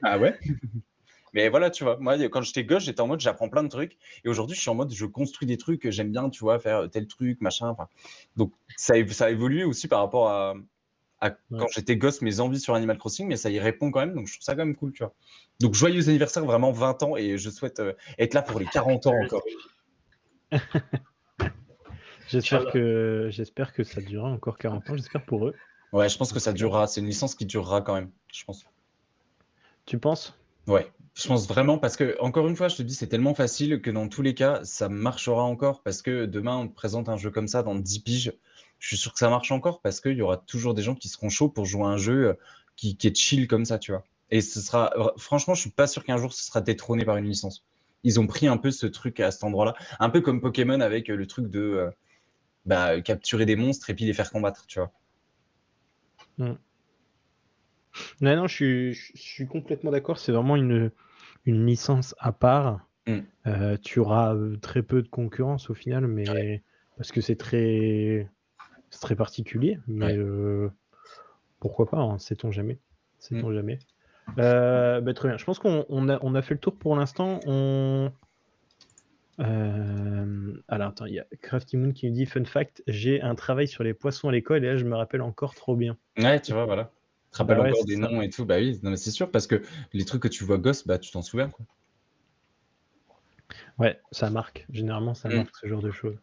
ah 0.03 0.19
ouais? 0.19 0.39
mais 1.35 1.49
voilà 1.49 1.71
tu 1.71 1.85
vois 1.85 1.99
moi 1.99 2.17
quand 2.29 2.41
j'étais 2.43 2.65
gosse 2.65 2.85
j'étais 2.85 3.01
en 3.01 3.07
mode 3.09 3.21
j'apprends 3.21 3.49
plein 3.49 3.63
de 3.63 3.69
trucs. 3.69 3.99
Et 4.25 4.29
aujourd'hui 4.29 4.57
je 4.57 4.61
suis 4.63 4.71
en 4.71 4.75
mode 4.75 4.93
je 4.93 5.05
construis 5.05 5.47
des 5.47 5.59
trucs 5.59 5.91
j'aime 5.91 6.11
bien 6.11 6.31
tu 6.31 6.41
vois 6.41 6.59
faire 6.59 6.89
tel 6.91 7.07
truc 7.07 7.41
machin 7.41 7.69
enfin. 7.69 7.89
Donc 8.37 8.53
ça 8.77 8.95
a, 8.95 9.07
ça 9.09 9.27
a 9.27 9.31
évolué 9.31 9.65
aussi 9.65 9.89
par 9.89 10.01
rapport 10.01 10.31
à, 10.31 10.55
à 11.21 11.31
Ouais. 11.51 11.59
quand 11.59 11.67
j'étais 11.73 11.97
gosse 11.97 12.21
mes 12.23 12.41
envies 12.41 12.61
sur 12.61 12.75
Animal 12.75 12.99
Crossing 12.99 13.27
mais 13.27 13.37
ça 13.37 13.51
y 13.51 13.59
répond 13.59 13.91
quand 13.91 14.01
même 14.01 14.15
donc 14.15 14.27
je 14.27 14.35
trouve 14.35 14.45
ça 14.45 14.55
quand 14.55 14.65
même 14.65 14.77
cool 14.77 14.93
tu 14.93 15.03
vois. 15.03 15.15
Donc 15.61 15.75
joyeux 15.75 16.09
anniversaire 16.09 16.45
vraiment 16.45 16.71
20 16.71 17.03
ans 17.03 17.17
et 17.17 17.39
je 17.39 17.51
souhaite 17.51 17.81
euh, 17.81 17.95
être 18.19 18.35
là 18.35 18.43
pour 18.43 18.61
les 18.61 18.67
40 18.67 19.07
ans 19.07 19.15
encore. 19.25 19.43
J'espère 22.29 22.71
que, 22.71 23.29
j'espère 23.31 23.73
que 23.73 23.85
ça 23.85 24.01
durera 24.01 24.31
encore 24.31 24.57
40 24.59 24.91
ans, 24.91 24.97
j'espère 24.97 25.25
pour 25.25 25.47
eux. 25.49 25.55
ouais 25.93 26.09
je 26.09 26.17
pense 26.19 26.33
que 26.33 26.41
ça 26.41 26.53
durera 26.53 26.87
c'est 26.87 27.01
une 27.01 27.07
licence 27.07 27.35
qui 27.35 27.47
durera 27.47 27.81
quand 27.83 27.95
même 27.95 28.11
je 28.33 28.45
pense. 28.45 28.67
Tu 29.87 29.99
penses? 29.99 30.35
Ouais, 30.67 30.91
je 31.15 31.29
pense 31.29 31.47
vraiment 31.47 31.79
parce 31.79 31.97
que, 31.97 32.17
encore 32.21 32.49
une 32.49 32.57
fois, 32.57 32.69
je 32.69 32.77
te 32.77 32.83
dis, 32.83 32.95
c'est 32.95 33.07
tellement 33.07 33.35
facile 33.35 33.81
que 33.81 33.91
dans 33.91 34.09
tous 34.09 34.23
les 34.23 34.35
cas, 34.35 34.61
ça 34.65 34.89
marchera 34.89 35.43
encore 35.43 35.83
parce 35.83 36.03
que 36.03 36.27
demain, 36.27 36.57
on 36.57 36.69
te 36.69 36.75
présente 36.75 37.09
un 37.09 37.17
jeu 37.17 37.31
comme 37.31 37.47
ça 37.47 37.63
dans 37.63 37.77
10 37.77 38.01
piges. 38.01 38.33
Je 38.81 38.89
suis 38.89 38.97
sûr 38.97 39.13
que 39.13 39.21
ça 39.21 39.31
marche 39.31 39.53
encore 39.53 39.81
parce 39.81 40.01
qu'il 40.01 40.17
y 40.17 40.23
aura 40.23 40.39
toujours 40.39 40.75
des 40.75 40.83
gens 40.83 40.97
qui 40.97 41.09
seront 41.09 41.29
chauds 41.29 41.49
pour 41.49 41.67
jouer 41.67 41.85
un 41.85 41.97
jeu 41.97 42.29
euh, 42.29 42.35
qui, 42.75 42.99
est 43.01 43.17
chill 43.17 43.47
comme 43.47 43.65
ça, 43.65 43.79
tu 43.79 43.93
vois. 43.93 44.05
Et 44.31 44.41
ce 44.41 44.61
sera, 44.61 44.93
franchement, 45.17 45.55
je 45.55 45.61
suis 45.61 45.71
pas 45.71 45.87
sûr 45.87 46.03
qu'un 46.03 46.17
jour 46.17 46.33
ce 46.33 46.45
sera 46.45 46.61
détrôné 46.61 47.05
par 47.05 47.17
une 47.17 47.27
licence. 47.27 47.65
Ils 48.03 48.19
ont 48.19 48.27
pris 48.27 48.49
un 48.49 48.57
peu 48.57 48.73
ce 48.73 48.87
truc 48.87 49.21
à 49.21 49.31
cet 49.31 49.45
endroit-là, 49.45 49.75
un 50.01 50.11
peu 50.11 50.21
comme 50.21 50.41
Pokémon 50.41 50.81
avec 50.81 51.09
le 51.09 51.27
truc 51.27 51.49
de 51.49 51.61
euh, 51.61 51.91
bah, 52.67 53.01
capturer 53.01 53.47
des 53.47 53.57
monstres 53.57 53.89
et 53.91 53.95
puis 53.95 54.05
les 54.05 54.13
faire 54.13 54.33
combattre, 54.33 54.67
tu 54.67 54.81
vois. 54.81 54.91
Non, 58.21 58.37
non, 58.37 58.47
je 58.47 58.55
suis, 58.55 58.95
je 58.95 59.13
suis 59.15 59.47
complètement 59.47 59.91
d'accord. 59.91 60.19
C'est 60.19 60.33
vraiment 60.33 60.57
une, 60.57 60.91
une 61.47 61.67
licence 61.67 62.15
à 62.19 62.33
part. 62.33 62.81
Mm. 63.07 63.19
Euh, 63.47 63.77
tu 63.83 63.99
auras 63.99 64.35
euh, 64.35 64.57
très 64.57 64.83
peu 64.83 65.03
de 65.03 65.09
concurrence 65.09 65.69
au 65.71 65.75
final, 65.75 66.07
mais 66.07 66.63
parce 66.97 67.13
que 67.13 67.21
c'est 67.21 67.37
très, 67.37 68.29
particulier. 69.17 69.79
Mais 69.87 70.07
Ouais. 70.07 70.17
euh, 70.19 70.69
pourquoi 71.61 71.87
pas, 71.87 71.99
hein, 71.99 72.19
sait-on 72.19 72.51
jamais. 72.51 72.79
Sait-on 73.19 73.51
Mm. 73.51 73.55
jamais. 73.55 73.79
Euh, 74.39 75.01
bah, 75.03 75.13
très 75.13 75.29
bien. 75.29 75.37
Je 75.37 75.45
pense 75.45 75.59
qu'on 75.59 75.85
on 75.91 76.09
a, 76.09 76.19
on 76.23 76.35
a 76.35 76.41
fait 76.43 76.55
le 76.55 76.61
tour 76.61 76.75
pour 76.75 76.97
l'instant. 76.97 77.41
On... 77.47 78.11
Alors 80.69 80.89
attends, 80.89 81.07
il 81.07 81.15
y 81.15 81.19
a 81.19 81.27
Crafty 81.43 81.77
Moon 81.77 81.93
qui 81.93 82.07
nous 82.09 82.15
dit 82.15 82.25
Fun 82.27 82.45
fact, 82.45 82.83
j'ai 82.87 83.21
un 83.21 83.35
travail 83.35 83.67
sur 83.69 83.83
les 83.85 83.93
poissons 83.93 84.29
à 84.29 84.33
l'école 84.33 84.65
et 84.65 84.69
là 84.69 84.77
je 84.77 84.85
me 84.85 84.95
rappelle 84.97 85.23
encore 85.23 85.55
trop 85.55 85.77
bien. 85.77 85.97
Ouais, 86.19 86.41
tu 86.41 86.53
vois, 86.53 86.65
voilà. 86.67 86.91
Te 87.35 87.39
rappelles 87.39 87.59
Bah 87.59 87.65
ouais, 87.65 87.71
encore 87.71 87.81
c'est 87.81 87.87
des 87.87 87.97
ça. 87.97 88.09
noms 88.09 88.23
et 88.23 88.31
tout, 88.31 88.47
bah 88.47 88.57
oui, 88.59 88.81
non, 88.83 88.91
mais 88.91 88.97
c'est 88.97 89.11
sûr, 89.11 89.31
parce 89.31 89.47
que 89.47 89.61
les 89.93 90.05
trucs 90.07 90.23
que 90.23 90.29
tu 90.29 90.45
vois 90.45 90.57
gosse, 90.59 90.87
bah 90.87 90.99
tu 90.99 91.11
t'en 91.11 91.21
souviens, 91.23 91.51
quoi. 91.51 91.67
Ouais, 93.79 94.01
ça 94.13 94.31
marque. 94.31 94.67
Généralement, 94.71 95.15
ça 95.15 95.29
Mm. 95.29 95.35
marque 95.37 95.55
ce 95.57 95.67
genre 95.67 95.83
de 95.83 95.91
choses. 95.91 96.17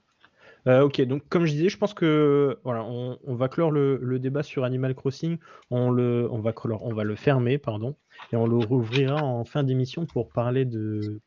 Euh, 0.67 0.81
ok, 0.83 1.01
donc 1.03 1.27
comme 1.29 1.45
je 1.45 1.53
disais, 1.53 1.69
je 1.69 1.77
pense 1.77 1.93
que 1.93 2.59
voilà, 2.63 2.83
on, 2.85 3.19
on 3.23 3.35
va 3.35 3.49
clore 3.49 3.71
le, 3.71 3.97
le 4.01 4.19
débat 4.19 4.43
sur 4.43 4.63
Animal 4.65 4.95
Crossing. 4.95 5.39
On 5.71 5.91
le, 5.91 6.29
on 6.31 6.39
va 6.41 6.53
clore, 6.53 6.83
on 6.85 6.93
va 6.93 7.03
le 7.05 7.15
fermer, 7.15 7.57
pardon, 7.57 7.97
et 8.31 8.37
on 8.37 8.47
le 8.47 8.57
rouvrira 8.57 9.21
en 9.23 9.45
fin 9.45 9.63
d'émission 9.63 10.05
pour 10.07 10.31
parler 10.31 10.65
de 10.65 11.21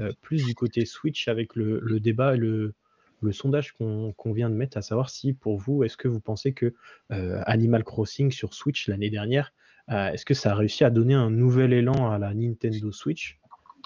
euh, 0.00 0.12
plus 0.22 0.44
du 0.44 0.54
côté 0.54 0.84
Switch 0.86 1.28
avec 1.28 1.56
le, 1.56 1.80
le 1.80 2.00
débat 2.00 2.34
et 2.36 2.38
le, 2.38 2.74
le 3.20 3.32
sondage 3.32 3.72
qu'on 3.72 4.32
vient 4.32 4.50
de 4.50 4.54
mettre, 4.54 4.76
à 4.76 4.82
savoir 4.82 5.10
si 5.10 5.32
pour 5.32 5.56
vous, 5.56 5.84
est-ce 5.84 5.96
que 5.96 6.08
vous 6.08 6.20
pensez 6.20 6.52
que 6.52 6.74
euh, 7.12 7.42
Animal 7.46 7.84
Crossing 7.84 8.30
sur 8.30 8.54
Switch 8.54 8.88
l'année 8.88 9.10
dernière, 9.10 9.52
euh, 9.90 10.10
est-ce 10.10 10.24
que 10.24 10.34
ça 10.34 10.52
a 10.52 10.54
réussi 10.54 10.84
à 10.84 10.90
donner 10.90 11.14
un 11.14 11.30
nouvel 11.30 11.72
élan 11.72 12.10
à 12.10 12.18
la 12.18 12.34
Nintendo 12.34 12.92
Switch? 12.92 13.38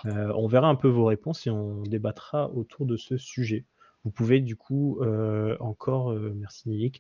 Euh, 0.06 0.32
on 0.36 0.48
verra 0.48 0.68
un 0.68 0.74
peu 0.74 0.88
vos 0.88 1.04
réponses 1.04 1.46
et 1.46 1.50
on 1.50 1.82
débattra 1.82 2.50
autour 2.50 2.86
de 2.86 2.96
ce 2.96 3.16
sujet. 3.16 3.64
Vous 4.04 4.10
pouvez 4.10 4.40
du 4.40 4.56
coup 4.56 5.00
encore, 5.60 6.12
merci 6.12 6.92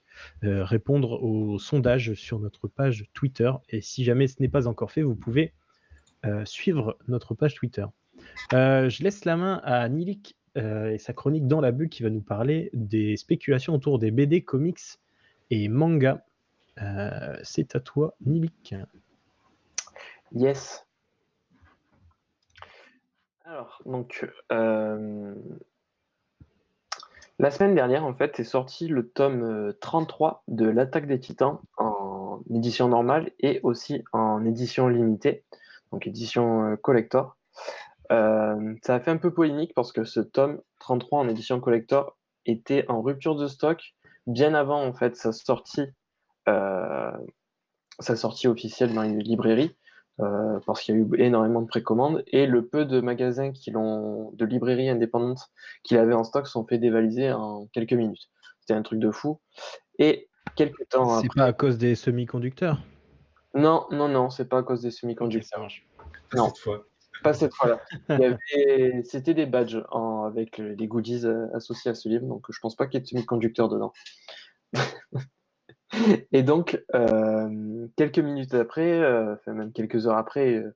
euh, 0.44 0.62
répondre 0.62 1.20
au 1.20 1.58
sondage 1.58 2.14
sur 2.14 2.38
notre 2.38 2.68
page 2.68 3.06
Twitter. 3.12 3.50
Et 3.70 3.80
si 3.80 4.04
jamais 4.04 4.28
ce 4.28 4.36
n'est 4.40 4.48
pas 4.48 4.68
encore 4.68 4.92
fait, 4.92 5.02
vous 5.02 5.16
pouvez 5.16 5.52
suivre 6.44 6.96
notre 7.08 7.34
page 7.34 7.56
Twitter. 7.56 7.86
Je 8.52 9.02
laisse 9.02 9.24
la 9.24 9.36
main 9.36 9.60
à 9.64 9.88
Nilik 9.88 10.36
et 10.56 10.98
sa 10.98 11.12
chronique 11.12 11.46
dans 11.46 11.60
la 11.60 11.72
bulle 11.72 11.88
qui 11.88 12.02
va 12.02 12.10
nous 12.10 12.20
parler 12.20 12.70
des 12.74 13.16
spéculations 13.16 13.74
autour 13.74 13.98
des 13.98 14.10
BD, 14.10 14.42
comics 14.42 14.98
et 15.50 15.68
mangas. 15.68 16.20
Euh, 16.80 17.36
C'est 17.42 17.76
à 17.76 17.80
toi, 17.80 18.14
Nilik. 18.24 18.74
Yes. 20.32 20.86
Alors, 23.44 23.82
donc, 23.84 24.26
euh, 24.50 25.34
la 27.38 27.50
semaine 27.50 27.74
dernière, 27.74 28.04
en 28.04 28.14
fait, 28.14 28.40
est 28.40 28.44
sorti 28.44 28.88
le 28.88 29.08
tome 29.08 29.42
euh, 29.42 29.72
33 29.80 30.42
de 30.48 30.66
l'Attaque 30.66 31.06
des 31.06 31.20
Titans 31.20 31.58
en 31.76 32.40
édition 32.50 32.88
normale 32.88 33.32
et 33.40 33.60
aussi 33.62 34.04
en 34.12 34.44
édition 34.46 34.88
limitée, 34.88 35.44
donc 35.90 36.06
édition 36.06 36.64
euh, 36.64 36.76
collector. 36.76 37.36
Euh, 38.10 38.74
ça 38.82 38.96
a 38.96 39.00
fait 39.00 39.10
un 39.10 39.16
peu 39.16 39.32
polémique 39.32 39.72
parce 39.74 39.92
que 39.92 40.04
ce 40.04 40.20
tome 40.20 40.60
33 40.80 41.20
en 41.20 41.28
édition 41.28 41.60
collector 41.60 42.16
était 42.46 42.84
en 42.88 43.00
rupture 43.02 43.36
de 43.36 43.46
stock 43.46 43.94
bien 44.26 44.54
avant, 44.54 44.84
en 44.84 44.92
fait, 44.92 45.16
sa 45.16 45.32
sortie, 45.32 45.86
euh, 46.48 47.12
sa 48.00 48.16
sortie 48.16 48.48
officielle 48.48 48.94
dans 48.94 49.02
les 49.02 49.22
librairies. 49.22 49.76
Euh, 50.20 50.60
parce 50.66 50.82
qu'il 50.82 50.94
y 50.94 50.98
a 50.98 51.00
eu 51.00 51.08
énormément 51.18 51.62
de 51.62 51.66
précommandes 51.66 52.22
et 52.26 52.46
le 52.46 52.66
peu 52.66 52.84
de 52.84 53.00
magasins 53.00 53.50
qui 53.50 53.70
l'ont, 53.70 54.30
de 54.32 54.44
librairies 54.44 54.90
indépendantes 54.90 55.48
qu'il 55.84 55.96
avait 55.96 56.12
en 56.12 56.22
stock 56.22 56.46
sont 56.46 56.66
fait 56.66 56.76
dévaliser 56.76 57.32
en 57.32 57.66
quelques 57.72 57.94
minutes. 57.94 58.28
C'était 58.60 58.74
un 58.74 58.82
truc 58.82 59.00
de 59.00 59.10
fou. 59.10 59.40
Et 59.98 60.28
quelques 60.54 60.86
temps 60.90 61.20
C'est 61.20 61.26
après, 61.26 61.40
pas 61.40 61.46
à 61.46 61.52
cause 61.54 61.78
des 61.78 61.94
semi-conducteurs? 61.94 62.78
Non, 63.54 63.86
non, 63.90 64.08
non, 64.08 64.28
c'est 64.28 64.48
pas 64.48 64.58
à 64.58 64.62
cause 64.62 64.82
des 64.82 64.90
semi-conducteurs. 64.90 65.48
ça 65.48 65.58
marche. 65.58 65.86
Non. 66.34 66.48
Cette 66.48 66.58
fois. 66.58 66.84
Pas 67.22 67.34
cette 67.34 67.54
fois-là. 67.54 67.80
C'était 69.04 69.34
des 69.34 69.46
badges 69.46 69.82
en- 69.90 70.24
avec 70.24 70.58
le- 70.58 70.74
les 70.74 70.86
goodies 70.88 71.26
euh, 71.26 71.46
associés 71.54 71.90
à 71.90 71.94
ce 71.94 72.08
livre, 72.08 72.26
donc 72.26 72.46
je 72.50 72.58
pense 72.60 72.74
pas 72.76 72.86
qu'il 72.86 72.94
y 72.94 72.98
ait 72.98 73.02
de 73.02 73.08
semi-conducteurs 73.08 73.68
dedans. 73.68 73.92
Et 76.32 76.42
donc, 76.42 76.82
euh, 76.94 77.86
quelques 77.96 78.18
minutes 78.18 78.54
après, 78.54 78.90
euh, 79.00 79.36
même 79.46 79.72
quelques 79.72 80.06
heures 80.06 80.16
après 80.16 80.54
euh, 80.54 80.74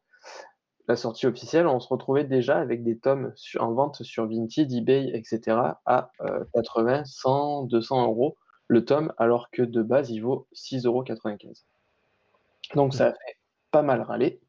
la 0.88 0.96
sortie 0.96 1.26
officielle, 1.26 1.66
on 1.66 1.80
se 1.80 1.88
retrouvait 1.88 2.24
déjà 2.24 2.58
avec 2.58 2.84
des 2.84 2.98
tomes 2.98 3.32
en 3.58 3.72
vente 3.72 4.02
sur 4.02 4.28
Vinted, 4.28 4.70
eBay, 4.72 5.10
etc. 5.14 5.80
à 5.86 6.10
euh, 6.20 6.44
80, 6.54 7.04
100, 7.06 7.64
200 7.64 8.04
euros 8.04 8.36
le 8.68 8.84
tome, 8.84 9.12
alors 9.16 9.50
que 9.50 9.62
de 9.62 9.82
base, 9.82 10.10
il 10.10 10.20
vaut 10.20 10.48
6,95 10.52 10.86
euros. 10.86 11.04
Donc, 12.74 12.94
ça 12.94 13.06
a 13.06 13.12
fait 13.12 13.36
pas 13.70 13.82
mal 13.82 14.02
râler. 14.02 14.40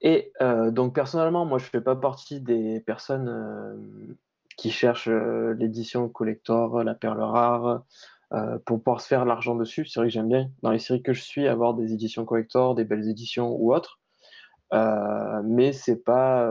Et 0.00 0.32
euh, 0.40 0.70
donc, 0.70 0.94
personnellement, 0.94 1.44
moi, 1.44 1.58
je 1.58 1.64
fais 1.64 1.80
pas 1.80 1.96
partie 1.96 2.40
des 2.40 2.80
personnes 2.80 3.28
euh, 3.28 3.76
qui 4.56 4.70
cherchent 4.70 5.08
euh, 5.08 5.54
l'édition 5.54 6.08
collector, 6.08 6.84
la 6.84 6.94
perle 6.94 7.20
rare, 7.20 7.82
pour 8.66 8.82
pouvoir 8.82 9.00
se 9.00 9.06
faire 9.06 9.24
l'argent 9.24 9.54
dessus. 9.54 9.86
C'est 9.86 10.00
vrai 10.00 10.08
que 10.08 10.12
j'aime 10.12 10.28
bien, 10.28 10.50
dans 10.62 10.70
les 10.70 10.78
séries 10.78 11.02
que 11.02 11.14
je 11.14 11.22
suis, 11.22 11.48
avoir 11.48 11.72
des 11.72 11.94
éditions 11.94 12.26
collector, 12.26 12.74
des 12.74 12.84
belles 12.84 13.08
éditions 13.08 13.56
ou 13.58 13.72
autres. 13.74 14.00
Mais 14.70 15.72
c'est 15.72 16.04
pas. 16.04 16.46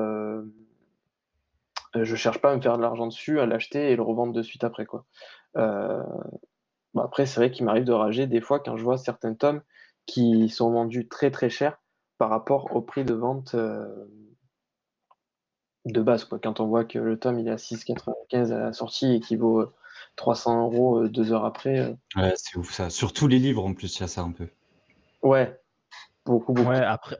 je 1.93 2.15
cherche 2.15 2.41
pas 2.41 2.51
à 2.51 2.55
me 2.55 2.61
faire 2.61 2.77
de 2.77 2.81
l'argent 2.81 3.05
dessus, 3.05 3.39
à 3.39 3.45
l'acheter 3.45 3.91
et 3.91 3.95
le 3.95 4.01
revendre 4.01 4.33
de 4.33 4.41
suite 4.41 4.63
après, 4.63 4.87
quoi. 4.87 5.05
Après, 5.53 7.27
c'est 7.27 7.39
vrai 7.39 7.51
qu'il 7.51 7.63
m'arrive 7.65 7.83
de 7.83 7.93
rager 7.93 8.25
des 8.25 8.41
fois 8.41 8.59
quand 8.59 8.75
je 8.75 8.83
vois 8.83 8.97
certains 8.97 9.35
tomes 9.35 9.61
qui 10.07 10.49
sont 10.49 10.71
vendus 10.71 11.07
très 11.07 11.29
très 11.29 11.51
cher 11.51 11.77
par 12.17 12.29
rapport 12.29 12.75
au 12.75 12.81
prix 12.81 13.05
de 13.05 13.13
vente 13.13 13.55
euh, 13.55 13.87
de 15.85 16.01
base. 16.01 16.25
Quoi. 16.25 16.39
Quand 16.39 16.59
on 16.59 16.67
voit 16.67 16.85
que 16.85 16.99
le 16.99 17.17
tome 17.19 17.39
il 17.39 17.47
est 17.47 17.51
à 17.51 17.57
6,95 17.57 18.51
à 18.51 18.59
la 18.59 18.73
sortie 18.73 19.15
et 19.15 19.19
qu'il 19.19 19.39
vaut 19.39 19.61
euh, 19.61 19.73
300 20.15 20.61
euros 20.63 20.99
euh, 21.03 21.09
deux 21.09 21.31
heures 21.31 21.45
après, 21.45 21.79
euh, 21.79 21.93
Ouais, 22.15 22.33
c'est 22.35 22.57
ouf 22.57 22.71
ça. 22.73 22.89
Surtout 22.89 23.27
les 23.27 23.39
livres 23.39 23.65
en 23.65 23.73
plus, 23.73 23.97
il 23.97 24.01
y 24.01 24.03
a 24.03 24.07
ça 24.07 24.21
un 24.21 24.31
peu. 24.31 24.47
ouais, 25.21 25.59
beaucoup, 26.25 26.53
beaucoup. 26.53 26.69
Ouais, 26.69 26.77
après, 26.77 27.17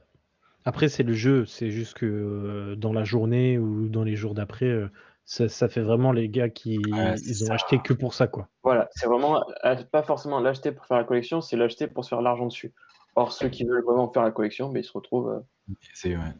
après 0.66 0.90
c'est 0.90 1.04
le 1.04 1.14
jeu. 1.14 1.46
C'est 1.46 1.72
juste 1.72 1.96
que 1.96 2.06
euh, 2.06 2.76
dans 2.76 2.94
la 2.94 3.04
journée 3.04 3.58
ou 3.60 3.90
dans 3.90 4.04
les 4.04 4.16
jours 4.16 4.34
d'après, 4.34 4.66
euh, 4.68 4.90
ça, 5.26 5.50
ça 5.50 5.70
fait 5.70 5.82
vraiment 5.82 6.12
les 6.12 6.30
gars 6.30 6.50
qui 6.50 6.78
Ouais, 6.78 7.16
ils 7.26 7.44
ont 7.44 7.48
ça. 7.48 7.54
acheté 7.54 7.80
que 7.82 7.94
pour 7.94 8.14
ça, 8.14 8.28
quoi. 8.28 8.50
Voilà, 8.64 8.90
c'est 8.92 9.08
vraiment 9.08 9.44
euh, 9.66 9.76
pas 9.92 10.04
forcément 10.04 10.40
l'acheter 10.40 10.72
pour 10.72 10.86
faire 10.86 10.98
la 10.98 11.04
collection, 11.04 11.42
c'est 11.42 11.58
l'acheter 11.58 11.88
pour 11.88 12.04
se 12.04 12.10
faire 12.10 12.22
l'argent 12.22 12.46
dessus. 12.48 12.74
Or, 13.18 13.32
ceux 13.32 13.50
qui 13.50 13.66
veulent 13.66 13.84
vraiment 13.84 14.08
faire 14.14 14.22
la 14.22 14.30
collection, 14.30 14.70
ben, 14.70 14.80
ils 14.80 14.86
se 14.86 14.92
retrouvent. 14.94 15.30
euh, 15.32 15.74
C'est 15.92 16.16
ouais. 16.16 16.34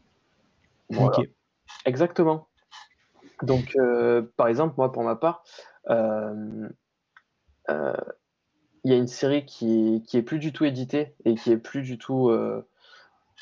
voilà. 0.92 1.18
Exactement. 1.86 2.48
Donc, 3.42 3.76
euh, 3.78 4.22
par 4.38 4.48
exemple, 4.48 4.76
moi, 4.78 4.92
pour 4.92 5.04
ma 5.04 5.16
part, 5.16 5.44
euh, 5.90 6.70
euh, 7.72 7.98
il 8.84 8.92
y 8.92 8.94
a 8.94 8.98
une 8.98 9.08
série 9.08 9.44
qui, 9.44 10.04
qui 10.08 10.18
est 10.18 10.22
plus 10.22 10.38
du 10.38 10.54
tout 10.54 10.66
éditée 10.66 11.16
et 11.26 11.34
qui 11.34 11.52
est 11.52 11.58
plus 11.58 11.82
du 11.82 11.98
tout 11.98 12.32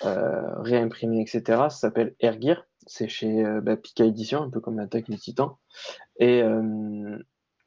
réimprimée, 0.01 1.19
etc. 1.19 1.41
Ça 1.43 1.69
s'appelle 1.71 2.15
Air 2.21 2.41
Gear. 2.41 2.63
C'est 2.87 3.09
chez 3.09 3.43
bah, 3.61 3.75
Pika 3.75 4.05
Édition, 4.05 4.43
un 4.43 4.49
peu 4.49 4.61
comme 4.61 4.77
l'attaque 4.77 5.09
des 5.09 5.17
Titans. 5.17 5.51
Et 6.19 6.41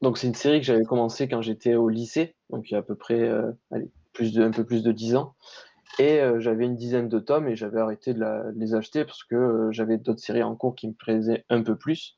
donc, 0.01 0.17
c'est 0.17 0.25
une 0.25 0.33
série 0.33 0.61
que 0.61 0.65
j'avais 0.65 0.85
commencé 0.85 1.27
quand 1.27 1.43
j'étais 1.43 1.75
au 1.75 1.89
lycée, 1.89 2.35
donc 2.49 2.71
il 2.71 2.73
y 2.73 2.75
a 2.75 2.79
à 2.79 2.83
peu 2.83 2.95
près 2.95 3.29
allez, 3.69 3.91
plus 4.19 4.33
de, 4.33 4.43
un 4.43 4.51
peu 4.51 4.65
plus 4.65 4.83
de 4.83 4.91
10 4.91 5.15
ans. 5.15 5.33
Et 5.97 6.19
euh, 6.19 6.41
j'avais 6.41 6.65
une 6.65 6.75
dizaine 6.75 7.07
de 7.07 7.19
tomes 7.19 7.47
et 7.47 7.55
j'avais 7.55 7.79
arrêté 7.79 8.13
de, 8.13 8.19
la- 8.19 8.43
les 8.53 8.75
acheter 8.75 9.05
parce 9.05 9.23
que 9.23 9.35
euh, 9.35 9.71
j'avais 9.71 9.97
d'autres 9.97 10.19
séries 10.19 10.43
en 10.43 10.57
cours 10.57 10.75
qui 10.75 10.89
me 10.89 10.93
plaisaient 10.93 11.45
un 11.49 11.63
peu 11.63 11.77
plus. 11.77 12.17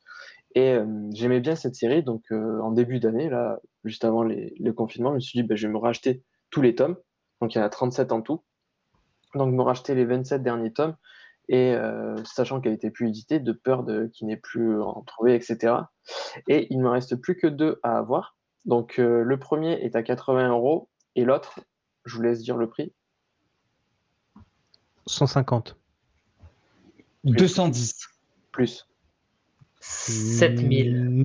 Et 0.56 0.74
euh, 0.74 0.86
j'aimais 1.14 1.40
bien 1.42 1.56
cette 1.56 1.76
série, 1.76 2.02
donc 2.02 2.24
en 2.32 2.72
début 2.72 3.00
d'année, 3.00 3.30
là, 3.30 3.60
juste 3.86 4.04
avant 4.04 4.24
les, 4.24 4.56
le 4.60 4.74
confinement, 4.74 5.12
je 5.12 5.16
me 5.16 5.20
suis 5.20 5.40
dit, 5.42 5.48
ben, 5.48 5.56
je 5.56 5.68
vais 5.68 5.74
me 5.74 5.78
racheter 5.78 6.24
tous 6.50 6.62
les 6.64 6.74
tomes. 6.74 6.98
Donc 7.40 7.54
il 7.54 7.60
y 7.60 7.62
en 7.62 7.66
a 7.66 7.70
37 7.70 8.12
en 8.12 8.22
tout. 8.24 8.42
Donc 9.36 9.54
me 9.54 9.62
racheter 9.62 9.94
les 9.94 10.06
27 10.06 10.42
derniers 10.42 10.74
tomes 10.74 10.96
et 11.48 11.76
sachant 12.24 12.62
qu'elle 12.62 12.74
était 12.74 12.92
plus 12.92 13.10
éditée, 13.10 13.40
de 13.40 13.52
peur 13.52 13.84
de 13.84 14.08
qu'il 14.14 14.28
n'ait 14.28 14.38
plus 14.38 14.82
en 14.82 15.02
trouver, 15.02 15.36
etc. 15.36 15.76
Et 16.48 16.68
il 16.70 16.78
ne 16.78 16.84
me 16.84 16.90
reste 16.90 17.16
plus 17.16 17.36
que 17.36 17.48
deux 17.48 17.80
à 17.84 17.98
avoir. 17.98 18.38
Donc 18.66 18.98
le 18.98 19.38
premier 19.38 19.74
est 19.84 19.96
à 19.96 20.04
80 20.04 20.50
euros 20.50 20.90
et 21.16 21.26
l'autre, 21.26 21.60
je 22.06 22.16
vous 22.16 22.22
laisse 22.22 22.42
dire 22.42 22.58
le 22.58 22.70
prix. 22.70 22.92
150. 25.08 25.78
210. 27.24 28.08
Plus. 28.52 28.88
7000. 29.80 31.24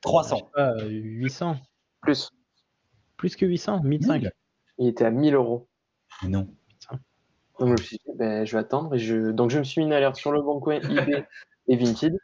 300. 0.00 0.50
800. 0.86 1.56
Plus. 2.00 2.30
Plus 3.16 3.36
que 3.36 3.46
800 3.46 3.82
1005. 3.82 4.24
Il 4.78 4.88
était 4.88 5.04
à 5.04 5.10
1000 5.10 5.34
euros. 5.34 5.68
Mais 6.22 6.28
non. 6.28 6.48
Donc 7.58 7.68
je 7.68 7.72
me 7.72 7.76
suis 7.76 7.96
dit, 7.96 8.12
ben, 8.14 8.44
je 8.44 8.52
vais 8.52 8.60
attendre. 8.60 8.94
Et 8.94 8.98
je... 8.98 9.30
Donc 9.32 9.50
je 9.50 9.58
me 9.58 9.64
suis 9.64 9.80
mis 9.80 9.86
une 9.86 9.92
alerte 9.92 10.16
sur 10.16 10.30
le 10.30 10.40
bon 10.40 10.60
coin 10.60 10.76
eBay 10.76 11.26
et 11.66 11.76
Vinted. 11.76 12.16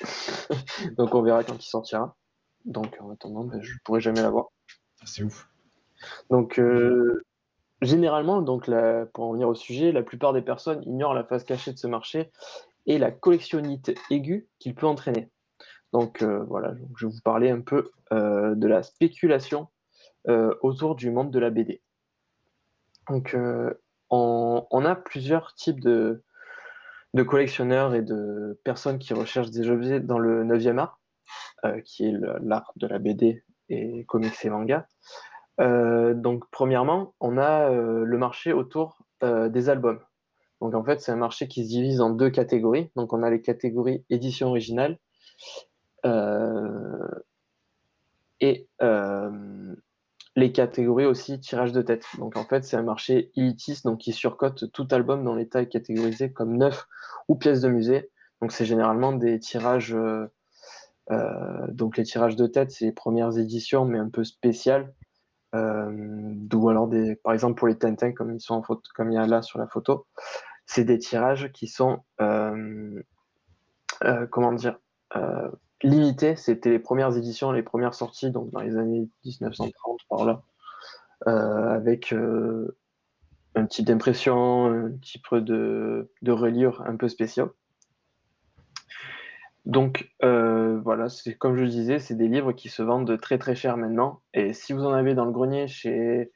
donc 0.96 1.14
on 1.14 1.22
verra 1.22 1.42
quand 1.44 1.56
il 1.56 1.68
sortira. 1.68 2.16
Donc 2.64 2.96
en 3.00 3.10
attendant, 3.10 3.44
ben, 3.44 3.60
je 3.62 3.72
pourrai 3.84 4.00
jamais 4.00 4.20
l'avoir. 4.20 4.50
C'est 5.04 5.22
ouf. 5.22 5.48
Donc 6.30 6.58
euh, 6.58 7.24
généralement, 7.80 8.42
donc 8.42 8.70
pour 9.12 9.24
en 9.24 9.32
venir 9.32 9.48
au 9.48 9.54
sujet, 9.54 9.92
la 9.92 10.02
plupart 10.02 10.32
des 10.32 10.42
personnes 10.42 10.82
ignorent 10.84 11.14
la 11.14 11.24
face 11.24 11.44
cachée 11.44 11.72
de 11.72 11.78
ce 11.78 11.86
marché 11.86 12.30
et 12.86 12.98
la 12.98 13.10
collectionnite 13.10 13.94
aiguë 14.10 14.48
qu'il 14.58 14.74
peut 14.74 14.86
entraîner. 14.86 15.30
Donc 15.92 16.22
euh, 16.22 16.42
voilà, 16.44 16.74
je 16.96 17.06
vais 17.06 17.12
vous 17.12 17.20
parler 17.20 17.50
un 17.50 17.60
peu 17.60 17.90
euh, 18.12 18.54
de 18.54 18.66
la 18.66 18.82
spéculation 18.82 19.68
autour 20.60 20.94
du 20.94 21.10
monde 21.10 21.32
de 21.32 21.40
la 21.40 21.50
BD. 21.50 21.82
Donc 23.08 23.36
on, 24.08 24.84
a 24.84 24.94
plusieurs 24.94 25.52
types 25.56 25.80
de, 25.80 26.22
de 27.12 27.22
collectionneurs 27.24 27.92
et 27.96 28.02
de 28.02 28.56
personnes 28.62 29.00
qui 29.00 29.14
recherchent 29.14 29.50
des 29.50 29.68
objets 29.68 29.98
dans 29.98 30.20
le 30.20 30.44
9e 30.44 30.78
art, 30.78 31.00
qui 31.84 32.06
est 32.06 32.14
l'art 32.40 32.72
de 32.76 32.86
la 32.86 33.00
BD 33.00 33.42
et 33.72 34.04
comics 34.04 34.44
et 34.44 34.50
manga. 34.50 34.86
Euh, 35.60 36.14
donc, 36.14 36.44
premièrement, 36.50 37.14
on 37.20 37.38
a 37.38 37.70
euh, 37.70 38.04
le 38.04 38.18
marché 38.18 38.52
autour 38.52 39.04
euh, 39.22 39.48
des 39.48 39.68
albums. 39.68 40.00
Donc, 40.60 40.74
en 40.74 40.84
fait, 40.84 41.00
c'est 41.00 41.12
un 41.12 41.16
marché 41.16 41.48
qui 41.48 41.64
se 41.64 41.68
divise 41.68 42.00
en 42.00 42.10
deux 42.10 42.30
catégories. 42.30 42.90
Donc, 42.96 43.12
on 43.12 43.22
a 43.22 43.30
les 43.30 43.42
catégories 43.42 44.04
édition 44.10 44.48
originale 44.48 44.98
et 48.40 48.66
les 50.34 50.50
catégories 50.52 51.06
aussi 51.06 51.38
tirage 51.38 51.72
de 51.72 51.82
tête. 51.82 52.06
Donc, 52.18 52.36
en 52.36 52.44
fait, 52.44 52.64
c'est 52.64 52.76
un 52.76 52.82
marché 52.82 53.30
élitiste 53.36 53.84
donc 53.84 53.98
qui 53.98 54.12
surcote 54.12 54.72
tout 54.72 54.88
album 54.90 55.24
dont 55.24 55.34
l'état 55.34 55.62
est 55.62 55.68
catégorisé 55.68 56.32
comme 56.32 56.56
neuf 56.56 56.86
ou 57.28 57.36
pièce 57.36 57.60
de 57.60 57.68
musée. 57.68 58.10
Donc, 58.40 58.50
c'est 58.50 58.64
généralement 58.64 59.12
des 59.12 59.38
tirages. 59.38 59.96
Donc, 61.10 61.96
les 61.96 62.04
tirages 62.04 62.36
de 62.36 62.46
tête, 62.46 62.70
c'est 62.70 62.86
les 62.86 62.92
premières 62.92 63.38
éditions, 63.38 63.84
mais 63.84 63.98
un 63.98 64.08
peu 64.08 64.24
spéciales. 64.24 64.94
Euh, 65.54 66.34
ou 66.54 66.68
alors 66.70 66.88
par 67.22 67.34
exemple 67.34 67.58
pour 67.58 67.68
les 67.68 67.76
Tintin 67.76 68.12
comme 68.12 68.34
ils 68.34 68.40
sont 68.40 68.54
en 68.54 69.16
a 69.16 69.26
là 69.26 69.42
sur 69.42 69.58
la 69.58 69.66
photo, 69.66 70.06
c'est 70.64 70.84
des 70.84 70.98
tirages 70.98 71.52
qui 71.52 71.66
sont 71.66 72.00
euh, 72.20 73.02
euh, 74.04 74.26
comment 74.30 74.52
dire 74.52 74.78
euh, 75.16 75.50
limités. 75.82 76.36
C'était 76.36 76.70
les 76.70 76.78
premières 76.78 77.16
éditions, 77.16 77.52
les 77.52 77.62
premières 77.62 77.94
sorties 77.94 78.30
donc 78.30 78.50
dans 78.50 78.60
les 78.60 78.76
années 78.76 79.08
1930 79.24 80.00
par 80.08 80.24
là, 80.24 80.42
euh, 81.26 81.68
avec 81.68 82.12
euh, 82.12 82.76
un 83.54 83.66
type 83.66 83.86
d'impression, 83.86 84.66
un 84.66 84.92
type 85.02 85.34
de, 85.34 86.10
de 86.22 86.32
reliure 86.32 86.82
un 86.86 86.96
peu 86.96 87.08
spéciaux. 87.08 87.52
Donc 89.64 90.10
euh, 90.24 90.80
voilà, 90.80 91.08
c'est 91.08 91.34
comme 91.34 91.56
je 91.56 91.62
le 91.62 91.68
disais, 91.68 91.98
c'est 92.00 92.16
des 92.16 92.26
livres 92.28 92.52
qui 92.52 92.68
se 92.68 92.82
vendent 92.82 93.20
très 93.20 93.38
très 93.38 93.54
cher 93.54 93.76
maintenant. 93.76 94.20
Et 94.34 94.52
si 94.52 94.72
vous 94.72 94.84
en 94.84 94.92
avez 94.92 95.14
dans 95.14 95.24
le 95.24 95.30
grenier 95.32 95.68
chez, 95.68 96.32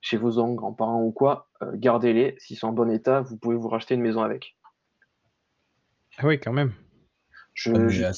chez 0.00 0.16
vos 0.16 0.38
oncles, 0.38 0.56
grands-parents 0.56 1.02
ou 1.02 1.12
quoi, 1.12 1.48
euh, 1.62 1.72
gardez-les. 1.74 2.36
S'ils 2.38 2.56
sont 2.56 2.68
en 2.68 2.72
bon 2.72 2.90
état, 2.90 3.20
vous 3.20 3.36
pouvez 3.36 3.56
vous 3.56 3.68
racheter 3.68 3.94
une 3.94 4.00
maison 4.00 4.22
avec. 4.22 4.56
Ah 6.16 6.26
oui, 6.26 6.40
quand 6.40 6.52
même. 6.52 6.72
Je- 7.54 7.72
Ah, 7.74 8.12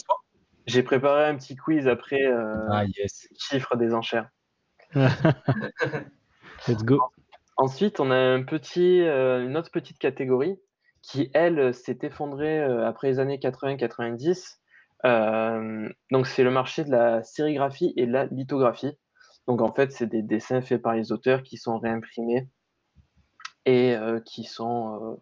J'ai 0.66 0.82
préparé 0.84 1.24
un 1.26 1.36
petit 1.36 1.56
quiz 1.56 1.88
après 1.88 2.22
euh, 2.24 2.68
Ah, 2.70 2.84
yes. 2.86 3.26
chiffre 3.36 3.76
des 3.76 3.92
enchères. 3.94 4.30
Let's 6.68 6.84
go. 6.84 7.00
Ensuite, 7.56 7.98
on 7.98 8.10
a 8.10 8.16
un 8.16 8.42
petit, 8.44 9.02
euh, 9.02 9.44
une 9.44 9.56
autre 9.56 9.70
petite 9.70 9.98
catégorie 9.98 10.58
qui, 11.02 11.30
elle, 11.34 11.74
s'est 11.74 11.98
effondrée 12.02 12.60
euh, 12.60 12.86
après 12.86 13.08
les 13.08 13.18
années 13.18 13.38
80-90. 13.38 14.58
Euh, 15.04 15.88
donc, 16.10 16.26
c'est 16.26 16.44
le 16.44 16.50
marché 16.50 16.84
de 16.84 16.90
la 16.90 17.22
sérigraphie 17.24 17.92
et 17.96 18.06
de 18.06 18.12
la 18.12 18.26
lithographie. 18.26 18.96
Donc, 19.46 19.60
en 19.60 19.72
fait, 19.72 19.92
c'est 19.92 20.06
des 20.06 20.22
dessins 20.22 20.62
faits 20.62 20.80
par 20.80 20.94
les 20.94 21.12
auteurs 21.12 21.42
qui 21.42 21.56
sont 21.56 21.78
réimprimés 21.78 22.48
et 23.64 23.94
euh, 23.94 24.20
qui 24.20 24.44
sont, 24.44 25.02
euh, 25.02 25.16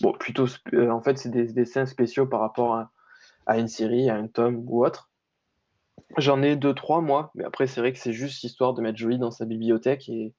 bon, 0.00 0.12
plutôt, 0.12 0.46
euh, 0.74 0.90
en 0.90 1.00
fait, 1.02 1.18
c'est 1.18 1.30
des 1.30 1.52
dessins 1.52 1.86
spéciaux 1.86 2.26
par 2.26 2.40
rapport 2.40 2.74
à, 3.46 3.58
une 3.58 3.68
série, 3.68 4.10
à 4.10 4.16
un 4.16 4.26
tome 4.26 4.64
ou 4.66 4.84
autre. 4.84 5.10
J'en 6.18 6.42
ai 6.42 6.56
deux, 6.56 6.74
trois, 6.74 7.00
moi, 7.00 7.30
mais 7.34 7.44
après, 7.44 7.66
c'est 7.66 7.80
vrai 7.80 7.92
que 7.92 7.98
c'est 7.98 8.12
juste 8.12 8.42
histoire 8.44 8.74
de 8.74 8.82
mettre 8.82 8.98
joli 8.98 9.18
dans 9.18 9.30
sa 9.30 9.46
bibliothèque 9.46 10.08
et, 10.08 10.34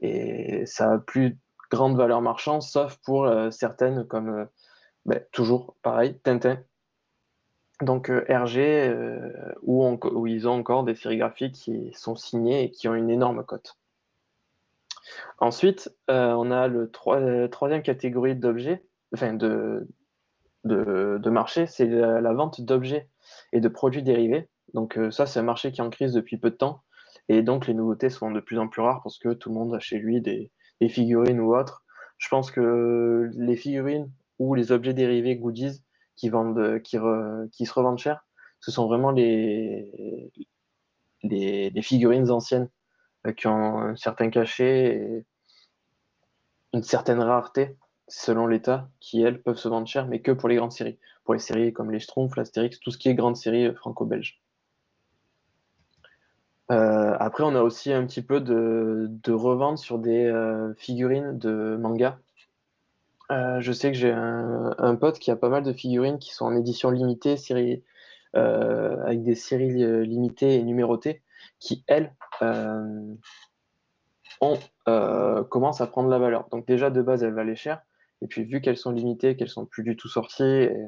et 0.00 0.66
ça 0.66 0.92
a 0.92 0.98
plus 0.98 1.38
grande 1.70 1.96
valeur 1.96 2.20
marchande, 2.20 2.62
sauf 2.62 2.96
pour 3.04 3.24
euh, 3.24 3.50
certaines 3.50 4.04
comme, 4.06 4.28
euh, 4.28 4.44
ben, 5.06 5.20
toujours 5.32 5.76
pareil, 5.82 6.18
Tintin. 6.22 6.58
Donc 7.82 8.10
euh, 8.10 8.24
RG, 8.28 8.94
où, 9.62 10.26
ils 10.26 10.48
ont 10.48 10.52
encore 10.52 10.84
des 10.84 10.94
sérigraphies 10.94 11.52
qui 11.52 11.92
sont 11.94 12.14
signées 12.14 12.64
et 12.64 12.70
qui 12.70 12.88
ont 12.88 12.94
une 12.94 13.10
énorme 13.10 13.44
cote. 13.44 13.76
Ensuite, 15.38 15.94
on 16.08 16.50
a 16.50 16.68
le 16.68 16.90
troi- 16.90 17.48
troisième 17.50 17.82
catégorie 17.82 18.36
d'objets, 18.36 18.84
enfin 19.12 19.34
de, 19.34 19.86
marché, 21.28 21.66
c'est 21.66 21.86
la, 21.86 22.32
vente 22.32 22.62
d'objets 22.62 23.08
et 23.52 23.60
de 23.60 23.68
produits 23.68 24.02
dérivés. 24.02 24.48
Donc 24.72 24.98
ça, 25.10 25.26
c'est 25.26 25.40
un 25.40 25.44
marché 25.44 25.72
qui 25.72 25.80
est 25.80 25.84
en 25.84 25.90
crise 25.90 26.14
depuis 26.14 26.38
peu 26.38 26.50
de 26.50 26.56
temps. 26.56 26.82
Et 27.28 27.42
donc 27.42 27.66
les 27.66 27.74
nouveautés 27.74 28.08
sont 28.08 28.30
de 28.30 28.40
plus 28.40 28.58
en 28.58 28.68
plus 28.68 28.80
rares 28.80 29.02
parce 29.02 29.18
que 29.18 29.34
tout 29.34 29.50
le 29.50 29.56
monde 29.56 29.74
a 29.74 29.80
chez 29.80 29.98
lui 29.98 30.22
des, 30.22 30.50
des 30.80 30.88
figurines 30.88 31.40
ou 31.40 31.56
autres. 31.56 31.84
Je 32.18 32.28
pense 32.28 32.50
que 32.50 33.30
les 33.34 33.56
figurines 33.56 34.10
ou 34.38 34.54
les 34.54 34.72
objets 34.72 34.94
dérivés 34.94 35.36
goodies 35.36 35.82
qui, 36.16 36.28
vendent, 36.28 36.80
qui, 36.82 36.96
se 36.96 37.72
revendent 37.72 37.98
cher, 37.98 38.26
ce 38.60 38.70
sont 38.70 38.86
vraiment 38.86 39.10
les, 39.10 40.30
les, 41.22 41.70
les 41.70 41.82
figurines 41.82 42.30
anciennes 42.30 42.68
euh, 43.26 43.32
qui 43.32 43.46
ont 43.46 43.78
un 43.78 43.96
certain 43.96 44.30
cachet 44.30 44.96
et 44.96 45.26
une 46.72 46.82
certaine 46.82 47.20
rareté 47.20 47.76
selon 48.08 48.46
l'état, 48.46 48.90
qui 49.00 49.22
elles 49.22 49.42
peuvent 49.42 49.56
se 49.56 49.68
vendre 49.68 49.86
cher, 49.86 50.06
mais 50.06 50.20
que 50.20 50.32
pour 50.32 50.48
les 50.48 50.56
grandes 50.56 50.72
séries. 50.72 50.98
Pour 51.24 51.32
les 51.32 51.40
séries 51.40 51.72
comme 51.72 51.90
les 51.90 52.00
Schtroumpfs, 52.00 52.36
l'Astérix, 52.36 52.78
tout 52.80 52.90
ce 52.90 52.98
qui 52.98 53.08
est 53.08 53.14
grande 53.14 53.36
série 53.36 53.66
euh, 53.66 53.74
franco-belge. 53.74 54.40
Euh, 56.70 57.16
après, 57.18 57.44
on 57.44 57.54
a 57.54 57.62
aussi 57.62 57.92
un 57.92 58.06
petit 58.06 58.22
peu 58.22 58.40
de, 58.40 59.32
revente 59.32 59.78
sur 59.78 59.98
des 59.98 60.24
euh, 60.24 60.74
figurines 60.74 61.38
de 61.38 61.76
manga. 61.78 62.18
Euh, 63.30 63.60
je 63.60 63.72
sais 63.72 63.90
que 63.90 63.98
j'ai 63.98 64.12
un, 64.12 64.96
pote 64.96 65.18
qui 65.18 65.30
a 65.30 65.36
pas 65.36 65.48
mal 65.48 65.62
de 65.62 65.72
figurines 65.72 66.18
qui 66.18 66.32
sont 66.34 66.46
en 66.46 66.56
édition 66.56 66.90
limitée, 66.90 67.36
avec 68.34 69.22
des 69.22 69.34
séries 69.34 70.06
limitées 70.06 70.56
et 70.56 70.62
numérotées, 70.62 71.22
qui, 71.60 71.84
elles, 71.86 72.14
ont, 74.40 74.58
commencent 75.50 75.80
à 75.80 75.86
prendre 75.86 76.08
la 76.08 76.18
valeur. 76.18 76.48
Donc 76.50 76.66
déjà, 76.66 76.90
de 76.90 77.02
base, 77.02 77.22
elles 77.22 77.34
valaient 77.34 77.56
cher. 77.56 77.82
Et 78.22 78.26
puis, 78.26 78.44
vu 78.44 78.60
qu'elles 78.62 78.78
sont 78.78 78.90
limitées, 78.90 79.36
qu'elles 79.36 79.48
sont 79.48 79.66
plus 79.66 79.82
du 79.82 79.96
tout 79.96 80.08
sorties, 80.08 80.42
et, 80.44 80.86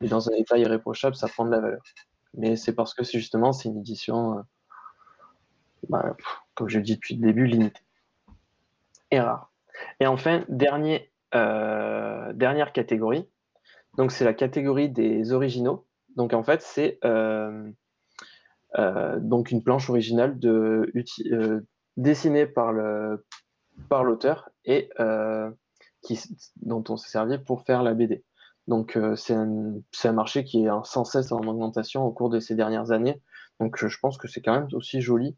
et 0.00 0.08
dans 0.08 0.28
un 0.28 0.34
état 0.34 0.58
irréprochable, 0.58 1.14
ça 1.14 1.28
prend 1.28 1.44
de 1.44 1.50
la 1.50 1.60
valeur. 1.60 1.82
Mais 2.34 2.56
c'est 2.56 2.74
parce 2.74 2.94
que 2.94 3.04
justement, 3.04 3.52
c'est 3.52 3.68
une 3.68 3.78
édition, 3.78 4.42
bah, 5.88 6.16
comme 6.54 6.68
je 6.68 6.78
le 6.78 6.84
dis 6.84 6.96
depuis 6.96 7.16
le 7.16 7.26
début, 7.26 7.46
limitée. 7.46 7.82
Et 9.10 9.20
rare. 9.20 9.52
Et 10.00 10.06
enfin, 10.06 10.44
dernier, 10.48 11.10
euh, 11.34 12.32
dernière 12.32 12.72
catégorie. 12.72 13.28
Donc, 13.96 14.12
c'est 14.12 14.24
la 14.24 14.34
catégorie 14.34 14.88
des 14.88 15.32
originaux. 15.32 15.86
Donc, 16.16 16.34
en 16.34 16.42
fait, 16.42 16.62
c'est 16.62 16.98
euh, 17.04 17.70
euh, 18.78 19.18
donc 19.20 19.50
une 19.50 19.62
planche 19.62 19.90
originale 19.90 20.38
dessinée 21.96 22.46
par 22.46 22.72
le 22.72 23.24
par 23.88 24.04
l'auteur 24.04 24.50
et 24.64 24.90
dont 24.96 26.84
on 26.88 26.96
s'est 26.96 27.10
servi 27.10 27.38
pour 27.38 27.62
faire 27.62 27.82
la 27.82 27.94
BD. 27.94 28.24
Donc, 28.68 28.98
c'est 29.16 29.34
un, 29.34 29.74
un 30.04 30.12
marché 30.12 30.44
qui 30.44 30.64
est 30.64 30.70
sans 30.84 31.04
cesse 31.04 31.32
en 31.32 31.40
augmentation 31.40 32.04
au 32.04 32.12
cours 32.12 32.30
de 32.30 32.38
ces 32.38 32.54
dernières 32.54 32.92
années. 32.92 33.20
Donc, 33.60 33.84
je 33.84 33.98
pense 33.98 34.18
que 34.18 34.28
c'est 34.28 34.40
quand 34.40 34.54
même 34.54 34.68
aussi 34.72 35.00
joli. 35.00 35.36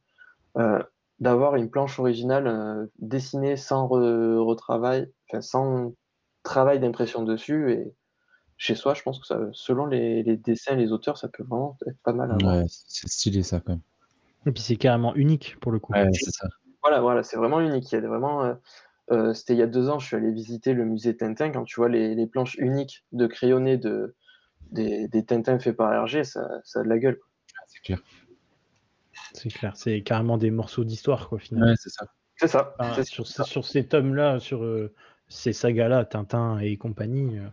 Euh, 0.56 0.82
d'avoir 1.20 1.54
une 1.56 1.70
planche 1.70 1.98
originale 1.98 2.46
euh, 2.46 2.86
dessinée 2.98 3.56
sans 3.56 3.86
re- 3.86 4.38
retravail, 4.38 5.12
enfin 5.28 5.40
sans 5.40 5.94
travail 6.42 6.80
d'impression 6.80 7.22
dessus. 7.22 7.72
Et 7.72 7.94
chez 8.56 8.74
soi, 8.74 8.94
je 8.94 9.02
pense 9.02 9.20
que 9.20 9.26
ça, 9.26 9.40
selon 9.52 9.86
les, 9.86 10.22
les 10.22 10.36
dessins, 10.36 10.74
les 10.74 10.92
auteurs, 10.92 11.16
ça 11.16 11.28
peut 11.28 11.44
vraiment 11.44 11.76
être 11.86 11.98
pas 12.02 12.12
mal. 12.12 12.36
Ouais, 12.44 12.64
c'est 12.68 13.08
stylé 13.08 13.42
ça 13.42 13.60
quand 13.60 13.72
même. 13.72 13.80
Et 14.46 14.52
puis 14.52 14.62
c'est 14.62 14.76
carrément 14.76 15.14
unique 15.14 15.56
pour 15.60 15.72
le 15.72 15.78
coup. 15.78 15.92
Ouais, 15.92 16.08
c'est 16.12 16.32
ça. 16.32 16.48
Voilà, 16.82 17.00
voilà, 17.00 17.22
c'est 17.22 17.36
vraiment 17.36 17.60
unique. 17.60 17.90
Il 17.92 17.94
y 17.94 17.98
a 17.98 18.06
vraiment, 18.06 18.44
euh, 18.44 18.54
euh, 19.10 19.34
c'était 19.34 19.54
il 19.54 19.58
y 19.58 19.62
a 19.62 19.66
deux 19.66 19.88
ans, 19.88 19.98
je 19.98 20.06
suis 20.06 20.16
allé 20.16 20.30
visiter 20.32 20.74
le 20.74 20.84
musée 20.84 21.16
Tintin. 21.16 21.50
Quand 21.50 21.64
tu 21.64 21.76
vois 21.76 21.88
les, 21.88 22.14
les 22.14 22.26
planches 22.26 22.56
uniques 22.56 23.04
de 23.12 23.26
crayonnés 23.26 23.78
de, 23.78 24.14
des, 24.70 25.08
des 25.08 25.24
Tintins 25.24 25.58
faits 25.58 25.76
par 25.76 25.92
Hergé, 25.92 26.24
ça, 26.24 26.46
ça 26.64 26.80
a 26.80 26.82
de 26.82 26.88
la 26.88 26.98
gueule. 26.98 27.18
C'est 27.68 27.80
clair. 27.80 28.02
C'est 29.32 29.48
clair, 29.50 29.76
c'est 29.76 30.02
carrément 30.02 30.38
des 30.38 30.50
morceaux 30.50 30.84
d'histoire 30.84 31.28
quoi 31.28 31.38
finalement. 31.38 31.70
Ouais, 31.70 31.76
c'est 31.78 31.90
ça. 31.90 32.06
C'est 32.36 32.48
ça. 32.48 32.74
Enfin, 32.78 33.02
sur, 33.04 33.26
ça. 33.26 33.44
sur 33.44 33.64
ces 33.64 33.86
tomes-là, 33.86 34.40
sur 34.40 34.64
euh, 34.64 34.92
ces 35.28 35.52
sagas-là, 35.52 36.04
Tintin 36.04 36.58
et 36.58 36.76
compagnie. 36.76 37.38
euh, 37.38 37.48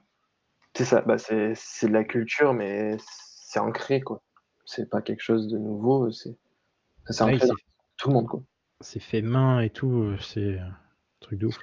C'est 0.74 0.86
ça. 0.86 1.02
Bah, 1.02 1.18
c'est 1.18 1.54
c'est 1.56 1.88
de 1.88 1.94
la 1.94 2.04
culture, 2.04 2.54
mais 2.54 2.98
c'est 3.00 3.60
ancré, 3.60 4.02
quoi. 4.02 4.24
C'est 4.66 4.90
pas 4.90 5.02
quelque 5.02 5.22
chose 5.22 5.48
de 5.50 5.58
nouveau. 5.58 6.12
C'est 6.12 6.30
ouais, 6.30 7.22
ancré 7.22 7.48
dans 7.48 7.54
tout 7.98 8.08
le 8.10 8.14
monde, 8.16 8.28
quoi. 8.28 8.42
c'est 8.80 9.00
fait 9.00 9.22
main 9.22 9.60
et 9.62 9.70
tout, 9.70 10.02
euh, 10.02 10.18
c'est 10.20 10.58
un 10.58 10.76
truc 11.20 11.40
de 11.40 11.48
ouf. 11.48 11.58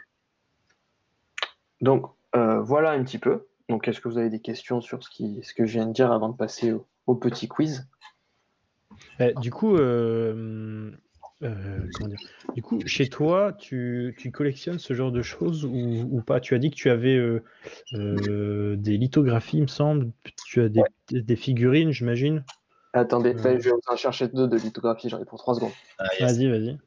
Donc, 1.80 2.06
euh, 2.36 2.60
voilà 2.60 2.90
un 2.90 3.02
petit 3.02 3.18
peu. 3.18 3.48
Donc, 3.68 3.88
est-ce 3.88 4.00
que 4.00 4.08
vous 4.08 4.18
avez 4.18 4.30
des 4.30 4.40
questions 4.40 4.80
sur 4.80 5.02
ce, 5.02 5.10
qui, 5.10 5.40
ce 5.42 5.54
que 5.54 5.66
je 5.66 5.72
viens 5.74 5.86
de 5.86 5.92
dire 5.92 6.12
avant 6.12 6.28
de 6.28 6.36
passer 6.36 6.72
au, 6.72 6.86
au 7.06 7.14
petit 7.16 7.48
quiz? 7.48 7.88
Euh, 9.20 9.32
du 9.34 9.50
coup, 9.50 9.76
euh, 9.76 10.90
euh, 11.42 11.78
comment 11.94 12.08
dire? 12.08 12.18
Du 12.54 12.62
coup, 12.62 12.80
chez 12.86 13.08
toi, 13.08 13.52
tu, 13.52 14.14
tu 14.18 14.30
collectionnes 14.30 14.78
ce 14.78 14.94
genre 14.94 15.12
de 15.12 15.22
choses 15.22 15.64
ou, 15.64 16.08
ou 16.10 16.20
pas? 16.20 16.40
Tu 16.40 16.54
as 16.54 16.58
dit 16.58 16.70
que 16.70 16.76
tu 16.76 16.90
avais 16.90 17.16
euh, 17.16 17.42
euh, 17.94 18.76
des 18.76 18.96
lithographies, 18.96 19.58
il 19.58 19.62
me 19.62 19.66
semble. 19.68 20.10
Tu 20.46 20.60
as 20.60 20.68
des, 20.68 20.82
des 21.10 21.36
figurines, 21.36 21.90
j'imagine? 21.90 22.44
Attendez, 22.92 23.34
Euh. 23.34 23.60
je 23.60 23.68
vais 23.68 23.76
en 23.86 23.96
chercher 23.96 24.28
deux 24.28 24.48
de 24.48 24.56
lithographie, 24.56 25.08
j'en 25.08 25.20
ai 25.20 25.24
pour 25.24 25.38
trois 25.38 25.54
secondes. 25.54 25.72
Ah, 25.98 26.06
yes. 26.18 26.36
Vas-y, 26.36 26.48
vas-y. 26.48 26.78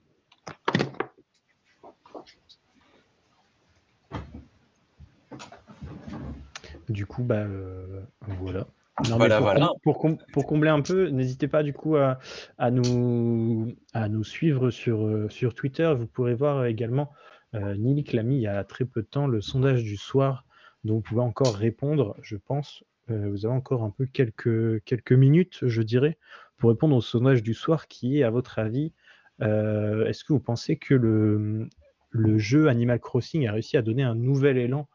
Du 6.89 7.05
coup, 7.05 7.23
bah 7.23 7.35
euh, 7.35 8.01
voilà. 8.27 8.67
Non, 9.09 9.17
Voilà, 9.17 9.37
pour, 9.37 9.45
voilà. 9.45 9.59
com- 9.67 9.75
pour, 9.83 9.99
com- 9.99 10.17
pour 10.33 10.45
combler 10.45 10.69
un 10.69 10.81
peu, 10.81 11.07
n'hésitez 11.09 11.47
pas 11.47 11.63
du 11.63 11.73
coup 11.73 11.95
à, 11.95 12.19
à 12.57 12.71
nous, 12.71 13.73
à 13.93 14.09
nous 14.09 14.23
suivre 14.23 14.69
sur, 14.69 15.05
euh, 15.07 15.27
sur 15.29 15.53
Twitter. 15.55 15.91
Vous 15.97 16.07
pourrez 16.07 16.35
voir 16.35 16.65
également, 16.65 17.11
euh, 17.55 17.75
Nili 17.75 18.03
Clamy, 18.03 18.35
il 18.35 18.41
y 18.41 18.47
a 18.47 18.63
très 18.63 18.85
peu 18.85 19.01
de 19.01 19.07
temps, 19.07 19.27
le 19.27 19.41
sondage 19.41 19.83
du 19.83 19.97
soir, 19.97 20.45
dont 20.83 20.95
vous 20.95 21.01
pouvez 21.01 21.21
encore 21.21 21.55
répondre, 21.55 22.15
je 22.21 22.35
pense. 22.37 22.83
Euh, 23.09 23.29
vous 23.29 23.45
avez 23.45 23.55
encore 23.55 23.83
un 23.83 23.89
peu 23.89 24.05
quelques, 24.05 24.83
quelques 24.83 25.13
minutes, 25.13 25.59
je 25.63 25.81
dirais, 25.81 26.17
pour 26.57 26.69
répondre 26.69 26.95
au 26.95 27.01
sondage 27.01 27.41
du 27.41 27.53
soir 27.55 27.87
qui 27.87 28.19
est, 28.19 28.23
à 28.23 28.29
votre 28.29 28.59
avis, 28.59 28.93
euh, 29.41 30.05
est-ce 30.05 30.23
que 30.23 30.33
vous 30.33 30.39
pensez 30.39 30.77
que 30.77 30.93
le, 30.93 31.67
le 32.11 32.37
jeu 32.37 32.67
Animal 32.67 32.99
Crossing 32.99 33.47
a 33.47 33.53
réussi 33.53 33.77
à 33.77 33.81
donner 33.81 34.03
un 34.03 34.15
nouvel 34.15 34.57
élan 34.57 34.87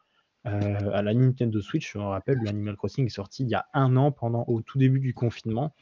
euh, 0.47 0.91
à 0.93 1.01
la 1.01 1.13
Nintendo 1.13 1.61
Switch 1.61 1.93
Je 1.93 1.97
me 1.97 2.03
rappelle, 2.05 2.37
l'Animal 2.43 2.75
Crossing 2.75 3.05
est 3.05 3.09
sorti 3.09 3.43
il 3.43 3.49
y 3.49 3.55
a 3.55 3.67
un 3.73 3.95
an, 3.97 4.11
pendant, 4.11 4.43
au 4.47 4.61
tout 4.61 4.77
début 4.77 4.99
du 4.99 5.13
confinement. 5.13 5.73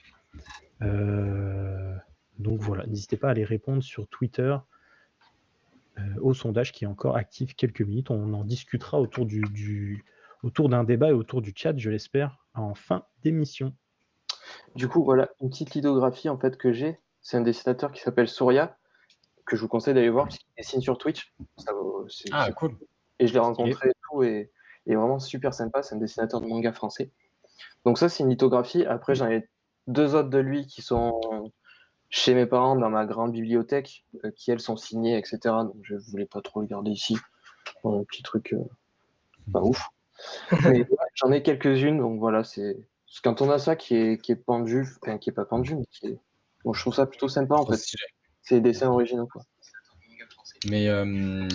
Euh, 0.82 1.95
donc 2.39 2.59
voilà, 2.59 2.86
n'hésitez 2.86 3.18
pas 3.18 3.28
à 3.30 3.32
aller 3.32 3.45
répondre 3.45 3.82
sur 3.82 4.07
Twitter 4.07 4.55
euh, 5.97 6.01
au 6.22 6.34
sondage 6.34 6.72
qui 6.74 6.84
est 6.84 6.88
encore 6.88 7.16
actif 7.16 7.55
quelques 7.55 7.82
minutes. 7.82 8.11
On 8.11 8.34
en 8.34 8.43
discutera 8.43 8.99
autour 8.99 9.26
du, 9.26 9.41
du- 9.51 10.03
autour 10.43 10.68
d'un 10.70 10.84
débat 10.84 11.09
et 11.09 11.13
autour 11.13 11.41
du 11.41 11.53
chat, 11.55 11.78
je 11.78 11.89
l'espère, 11.89 12.38
en 12.53 12.76
fin 12.76 13.05
d'émission. 13.24 13.74
Du 14.76 14.88
coup, 14.88 15.03
voilà, 15.03 15.30
une 15.41 15.49
petite 15.49 15.74
lithographie 15.74 16.30
en 16.30 16.38
fait 16.38 16.57
que 16.57 16.72
j'ai. 16.74 16.99
C'est 17.22 17.38
un 17.38 17.41
dessinateur 17.41 17.91
qui 17.91 18.01
s'appelle 18.01 18.28
Souria, 18.28 18.78
que 19.45 19.55
je 19.55 19.61
vous 19.61 19.68
conseille 19.68 19.93
d'aller 19.93 20.09
voir, 20.09 20.26
parce 20.26 20.38
qu'il 20.38 20.47
dessine 20.57 20.82
sur 20.82 20.97
Twitch. 20.97 21.34
Ça 21.57 21.72
Ah, 22.32 22.51
cool. 22.51 22.78
et 23.20 23.26
je 23.28 23.34
l'ai 23.34 23.39
rencontré 23.39 23.91
tout, 24.10 24.24
et, 24.24 24.51
et 24.88 24.95
vraiment 24.95 25.20
super 25.20 25.53
sympa. 25.53 25.84
C'est 25.84 25.95
un 25.95 25.99
dessinateur 25.99 26.41
de 26.41 26.47
manga 26.47 26.72
français. 26.72 27.12
Donc 27.86 27.97
ça, 27.97 28.10
c'est 28.10 28.24
une 28.24 28.30
lithographie. 28.30 28.86
Après, 28.86 29.16
j'en 29.16 29.30
ai 29.30 29.47
deux 29.88 30.16
autres 30.16 30.30
de 30.30 30.39
lui 30.39 30.66
qui 30.66 30.82
sont 30.82 31.51
chez 32.10 32.34
mes 32.34 32.45
parents 32.45 32.76
dans 32.76 32.89
ma 32.89 33.06
grande 33.06 33.32
bibliothèque, 33.32 34.06
euh, 34.24 34.32
qui 34.32 34.51
elles 34.51 34.60
sont 34.60 34.78
signées, 34.78 35.18
etc. 35.18 35.39
Donc 35.43 35.76
je 35.84 35.95
voulais 35.95 36.26
pas 36.26 36.41
trop 36.41 36.62
les 36.62 36.68
garder 36.68 36.91
ici. 36.91 37.18
Bon, 37.84 38.01
un 38.01 38.03
petit 38.03 38.24
truc 38.24 38.53
euh, 38.53 38.64
pas 39.51 39.62
ouf. 39.62 39.89
Mais 40.64 40.80
ouais, 40.80 40.97
j'en 41.16 41.32
ai 41.32 41.43
quelques-unes, 41.43 41.97
donc 41.97 42.20
voilà, 42.20 42.43
c'est 42.43 42.78
quand 43.24 43.41
on 43.41 43.49
a 43.49 43.60
ça 43.60 43.76
qui 43.76 43.95
est, 43.95 44.22
qui 44.22 44.32
est 44.32 44.38
pendu, 44.38 44.86
enfin 45.01 45.18
qui 45.18 45.30
est 45.30 45.34
pas 45.34 45.45
pendu, 45.45 45.76
mais 45.76 45.86
qui 45.86 46.08
est. 46.08 46.20
Bon, 46.64 46.74
je 46.74 46.82
trouve 46.82 46.93
ça 46.93 47.06
plutôt 47.06 47.28
sympa 47.28 47.56
en 47.56 47.66
fait. 47.66 47.80
C'est 48.41 48.56
des 48.56 48.62
dessins 48.62 48.89
originaux 48.89 49.28
quoi. 49.28 49.43
Mais 50.70 50.88
euh, 50.88 51.47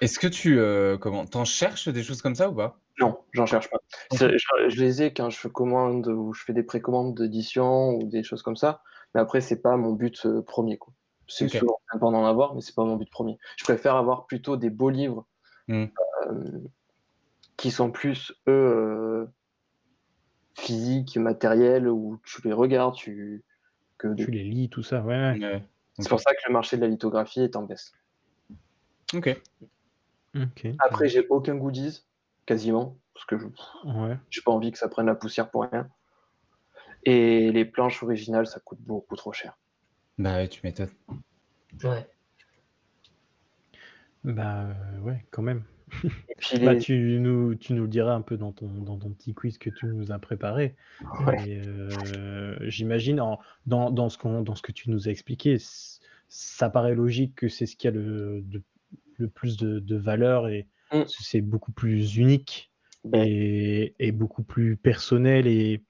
est-ce 0.00 0.18
que 0.18 0.26
tu 0.26 0.58
euh, 0.58 0.98
comment 0.98 1.26
t'en 1.26 1.44
cherches 1.44 1.88
des 1.88 2.02
choses 2.02 2.22
comme 2.22 2.34
ça 2.34 2.50
ou 2.50 2.54
pas? 2.54 2.78
Non, 3.00 3.18
j'en 3.32 3.46
cherche 3.46 3.70
pas. 3.70 3.78
Je, 4.12 4.36
je 4.68 4.80
les 4.80 5.02
ai 5.02 5.12
quand 5.12 5.30
je 5.30 5.46
commande 5.48 6.08
ou 6.08 6.32
je 6.32 6.42
fais 6.42 6.52
des 6.52 6.64
précommandes 6.64 7.14
d'édition 7.16 7.90
ou 7.90 8.08
des 8.08 8.22
choses 8.22 8.42
comme 8.42 8.56
ça. 8.56 8.82
Mais 9.14 9.20
après, 9.20 9.40
c'est 9.40 9.62
pas 9.62 9.76
mon 9.76 9.92
but 9.92 10.26
euh, 10.26 10.42
premier. 10.42 10.78
C'est 11.28 11.44
Ok. 11.44 11.52
souvent 11.52 11.78
sympa 11.92 12.06
d'en 12.06 12.24
avoir, 12.24 12.54
mais 12.54 12.60
c'est 12.60 12.74
pas 12.74 12.84
mon 12.84 12.96
but 12.96 13.10
premier. 13.10 13.38
Je 13.56 13.64
préfère 13.64 13.96
avoir 13.96 14.26
plutôt 14.26 14.56
des 14.56 14.70
beaux 14.70 14.90
livres 14.90 15.26
Hmm. 15.68 15.84
euh, 16.28 16.60
qui 17.58 17.70
sont 17.70 17.90
plus, 17.90 18.32
eux, 18.48 18.52
euh, 18.52 19.26
physiques, 20.58 21.16
matériels, 21.18 21.88
où 21.88 22.18
tu 22.24 22.40
les 22.42 22.52
regardes, 22.54 22.94
tu... 22.94 23.44
que 23.98 24.08
des- 24.08 24.24
Tu 24.24 24.30
les 24.30 24.44
lis, 24.44 24.70
tout 24.70 24.82
ça, 24.82 25.02
ouais. 25.02 25.14
ouais. 25.14 25.38
Ouais. 25.46 25.62
C'est 25.98 26.08
pour 26.08 26.20
ça 26.20 26.32
que 26.32 26.40
le 26.46 26.52
marché 26.52 26.76
de 26.76 26.82
la 26.82 26.88
lithographie 26.88 27.42
est 27.42 27.54
en 27.56 27.64
baisse. 27.64 27.92
Ok. 29.14 29.40
Ok. 30.38 30.66
Après, 30.78 31.08
j'ai 31.08 31.26
aucun 31.28 31.56
goodies, 31.56 32.04
quasiment, 32.46 32.96
parce 33.14 33.26
que 33.26 33.38
je 33.38 33.46
Ouais. 33.84 34.16
j'ai 34.30 34.40
pas 34.42 34.52
envie 34.52 34.70
que 34.72 34.78
ça 34.78 34.88
prenne 34.88 35.06
la 35.06 35.14
poussière 35.14 35.50
pour 35.50 35.64
rien. 35.64 35.88
Et 37.04 37.50
les 37.52 37.64
planches 37.64 38.02
originales, 38.02 38.46
ça 38.46 38.60
coûte 38.60 38.80
beaucoup 38.80 39.16
trop 39.16 39.32
cher. 39.32 39.56
Bah 40.18 40.36
ouais, 40.36 40.48
tu 40.48 40.60
m'étonnes. 40.64 40.90
Ouais. 41.84 42.06
Bah 44.24 44.66
euh, 44.66 45.00
ouais, 45.00 45.24
quand 45.30 45.42
même. 45.42 45.62
Et 46.04 46.34
puis 46.36 46.58
Bah, 46.58 46.74
les... 46.74 46.80
tu, 46.80 47.18
nous, 47.20 47.54
tu 47.54 47.72
nous 47.72 47.82
le 47.82 47.88
diras 47.88 48.12
un 48.14 48.20
peu 48.20 48.36
dans 48.36 48.52
ton, 48.52 48.66
dans 48.68 48.98
ton 48.98 49.10
petit 49.10 49.32
quiz 49.32 49.56
que 49.58 49.70
tu 49.70 49.86
nous 49.86 50.12
as 50.12 50.18
préparé. 50.18 50.74
Ouais. 51.26 51.62
Euh, 51.64 52.56
J'imagine, 52.62 53.22
dans, 53.66 53.90
dans, 53.90 54.08
ce 54.08 54.18
qu'on- 54.18 54.42
dans 54.42 54.54
ce 54.54 54.62
que 54.62 54.72
tu 54.72 54.90
nous 54.90 55.08
as 55.08 55.10
expliqué, 55.10 55.56
ça 56.28 56.68
paraît 56.68 56.94
logique 56.94 57.34
que 57.36 57.48
c'est 57.48 57.64
ce 57.66 57.76
qui 57.76 57.88
a 57.88 57.90
le, 57.90 58.42
de- 58.42 58.62
le 59.18 59.28
plus 59.28 59.56
de, 59.56 59.78
de 59.78 59.96
valeur 59.96 60.48
et 60.48 60.66
Mm. 60.92 61.02
c'est 61.06 61.40
beaucoup 61.42 61.72
plus 61.72 62.16
unique 62.16 62.72
Ben, 63.04 63.22
et, 63.26 63.94
et 63.98 64.10
beaucoup 64.12 64.42
plus 64.42 64.76
personnel 64.76 65.46
et 65.46 65.82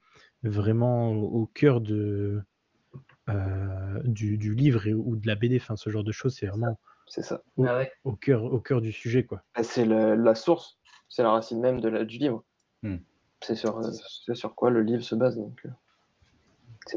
vraiment 0.43 1.11
au, 1.11 1.45
cœur 1.45 1.81
de, 1.81 2.41
euh, 3.29 4.01
du, 4.03 4.37
du 4.37 4.53
livre 4.53 4.87
et- 4.87 4.93
ou 4.93 5.15
de 5.15 5.25
la 5.27 5.35
BD. 5.35 5.57
Enfin, 5.57 5.75
ce 5.75 5.89
genre 5.89 6.03
de 6.03 6.11
choses, 6.11 6.35
c'est 6.35 6.47
vraiment 6.47 6.77
c'est 7.07 7.23
ça. 7.23 7.41
Ah 7.57 7.77
ouais. 7.77 7.91
au 8.03 8.13
cœur, 8.13 8.43
au 8.43 8.59
cœur 8.59 8.81
du 8.81 8.91
sujet. 8.91 9.25
Quoi. 9.25 9.41
Ben, 9.55 9.63
C'est 9.63 9.85
la 9.85 10.35
source, 10.35 10.79
c'est 11.07 11.23
la 11.23 11.31
racine 11.31 11.59
même 11.59 11.79
de 11.79 11.89
la, 11.89 12.05
du 12.05 12.17
livre. 12.17 12.43
Hmm. 12.83 12.97
C'est 13.41 13.55
sur, 13.55 13.77
euh, 13.77 13.91
c'est 14.25 14.35
sur 14.35 14.53
quoi 14.53 14.69
le 14.69 14.83
livre 14.83 15.01
se 15.01 15.15
base. 15.15 15.37
Donc, 15.37 15.61
euh, 15.65 15.69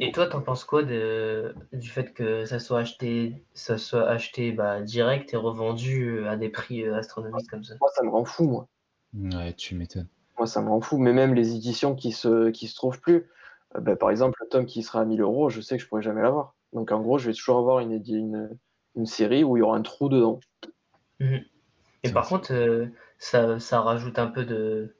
Et 0.01 0.06
bon. 0.06 0.12
toi, 0.12 0.27
t'en 0.27 0.43
penses 0.43 0.64
quoi 0.64 0.82
de, 0.82 1.55
du 1.73 1.89
fait 1.89 2.12
que 2.12 2.44
ça 2.44 2.59
soit 2.59 2.81
acheté, 2.81 3.44
ça 3.55 3.78
soit 3.78 4.09
acheté 4.09 4.52
bah, 4.52 4.81
direct 4.81 5.32
et 5.35 5.36
revendu 5.36 6.19
euh, 6.19 6.31
à 6.31 6.36
des 6.36 6.48
prix 6.48 6.82
euh, 6.85 6.97
astronomiques 6.97 7.48
comme 7.48 7.64
ça? 7.64 7.74
Moi, 7.81 7.90
ça 7.94 8.02
me 8.02 8.10
rend 8.10 8.24
fou, 8.24 8.44
moi. 8.48 8.69
Ouais, 9.14 9.55
tu 9.55 9.74
m'étonnes. 9.74 10.09
Moi, 10.36 10.47
ça 10.47 10.60
me 10.62 10.69
rend 10.69 10.81
fou. 10.81 10.98
Mais 10.98 11.12
même 11.12 11.35
les 11.35 11.55
éditions 11.55 11.94
qui 11.94 12.12
se, 12.12 12.51
qui 12.51 12.69
se 12.69 12.74
trouvent 12.74 13.01
plus, 13.01 13.28
euh, 13.77 13.81
ben, 13.81 13.97
par 13.97 14.10
exemple, 14.10 14.36
le 14.43 14.48
tome 14.48 14.66
qui 14.66 14.82
sera 14.82 15.01
à 15.01 15.05
1000 15.05 15.20
euros, 15.20 15.48
je 15.51 15.60
sais 15.60 15.77
que 15.77 15.82
je 15.82 15.89
pourrai 15.89 16.02
jamais 16.02 16.23
l'avoir. 16.23 16.55
Donc, 16.73 16.93
en 16.93 17.01
gros, 17.01 17.19
je 17.19 17.27
vais 17.28 17.35
toujours 17.35 17.59
avoir 17.59 17.81
une, 17.81 17.93
une, 18.06 18.59
une 18.97 19.06
série 19.06 19.44
où 19.44 19.56
il 19.56 19.60
y 19.60 19.62
aura 19.62 19.77
un 19.77 19.82
trou 19.82 20.09
dedans. 20.09 20.40
Et 22.05 22.09
C'est 22.09 22.12
par 22.12 22.28
vrai. 22.28 22.28
contre, 22.28 22.52
euh, 22.52 22.86
ça, 23.19 23.59
ça 23.60 23.81
rajoute 23.81 24.19
un 24.19 24.27
peu 24.28 24.44
de, 24.44 24.94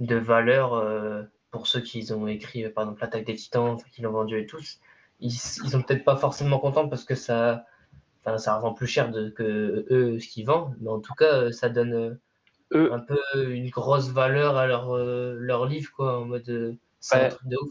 de 0.00 0.16
valeur 0.16 0.74
euh, 0.74 1.22
pour 1.50 1.66
ceux 1.66 1.80
qui 1.80 2.10
ont 2.12 2.26
écrit, 2.28 2.68
par 2.70 2.84
exemple, 2.84 3.00
l'Attaque 3.02 3.24
des 3.26 3.34
Titans, 3.36 3.76
qui 3.92 4.02
l'ont 4.02 4.12
vendu 4.12 4.38
et 4.38 4.46
tous. 4.46 4.80
Ils, 5.20 5.28
ils 5.28 5.70
sont 5.70 5.82
peut-être 5.82 6.04
pas 6.04 6.16
forcément 6.16 6.58
contents 6.58 6.88
parce 6.88 7.04
que 7.04 7.14
ça, 7.14 7.66
enfin, 8.24 8.38
ça 8.38 8.56
revend 8.56 8.74
plus 8.74 8.86
cher 8.86 9.10
de, 9.10 9.30
que 9.30 9.86
eux 9.90 10.18
ce 10.20 10.28
qu'ils 10.28 10.46
vendent, 10.46 10.76
mais 10.80 10.90
en 10.90 11.00
tout 11.00 11.14
cas, 11.14 11.42
euh, 11.44 11.52
ça 11.52 11.68
donne 11.70 12.18
euh, 12.74 12.92
un 12.92 13.00
peu 13.00 13.18
une 13.52 13.70
grosse 13.70 14.08
valeur 14.10 14.56
à 14.56 14.66
leur, 14.66 14.92
euh, 14.96 15.36
leur 15.38 15.66
livre, 15.66 15.92
quoi, 15.96 16.20
en 16.20 16.26
mode 16.26 16.78
c'est 17.00 17.18
Ouais. 17.18 17.26
un 17.26 17.28
truc 17.28 17.48
de 17.48 17.56
ouf. 17.62 17.70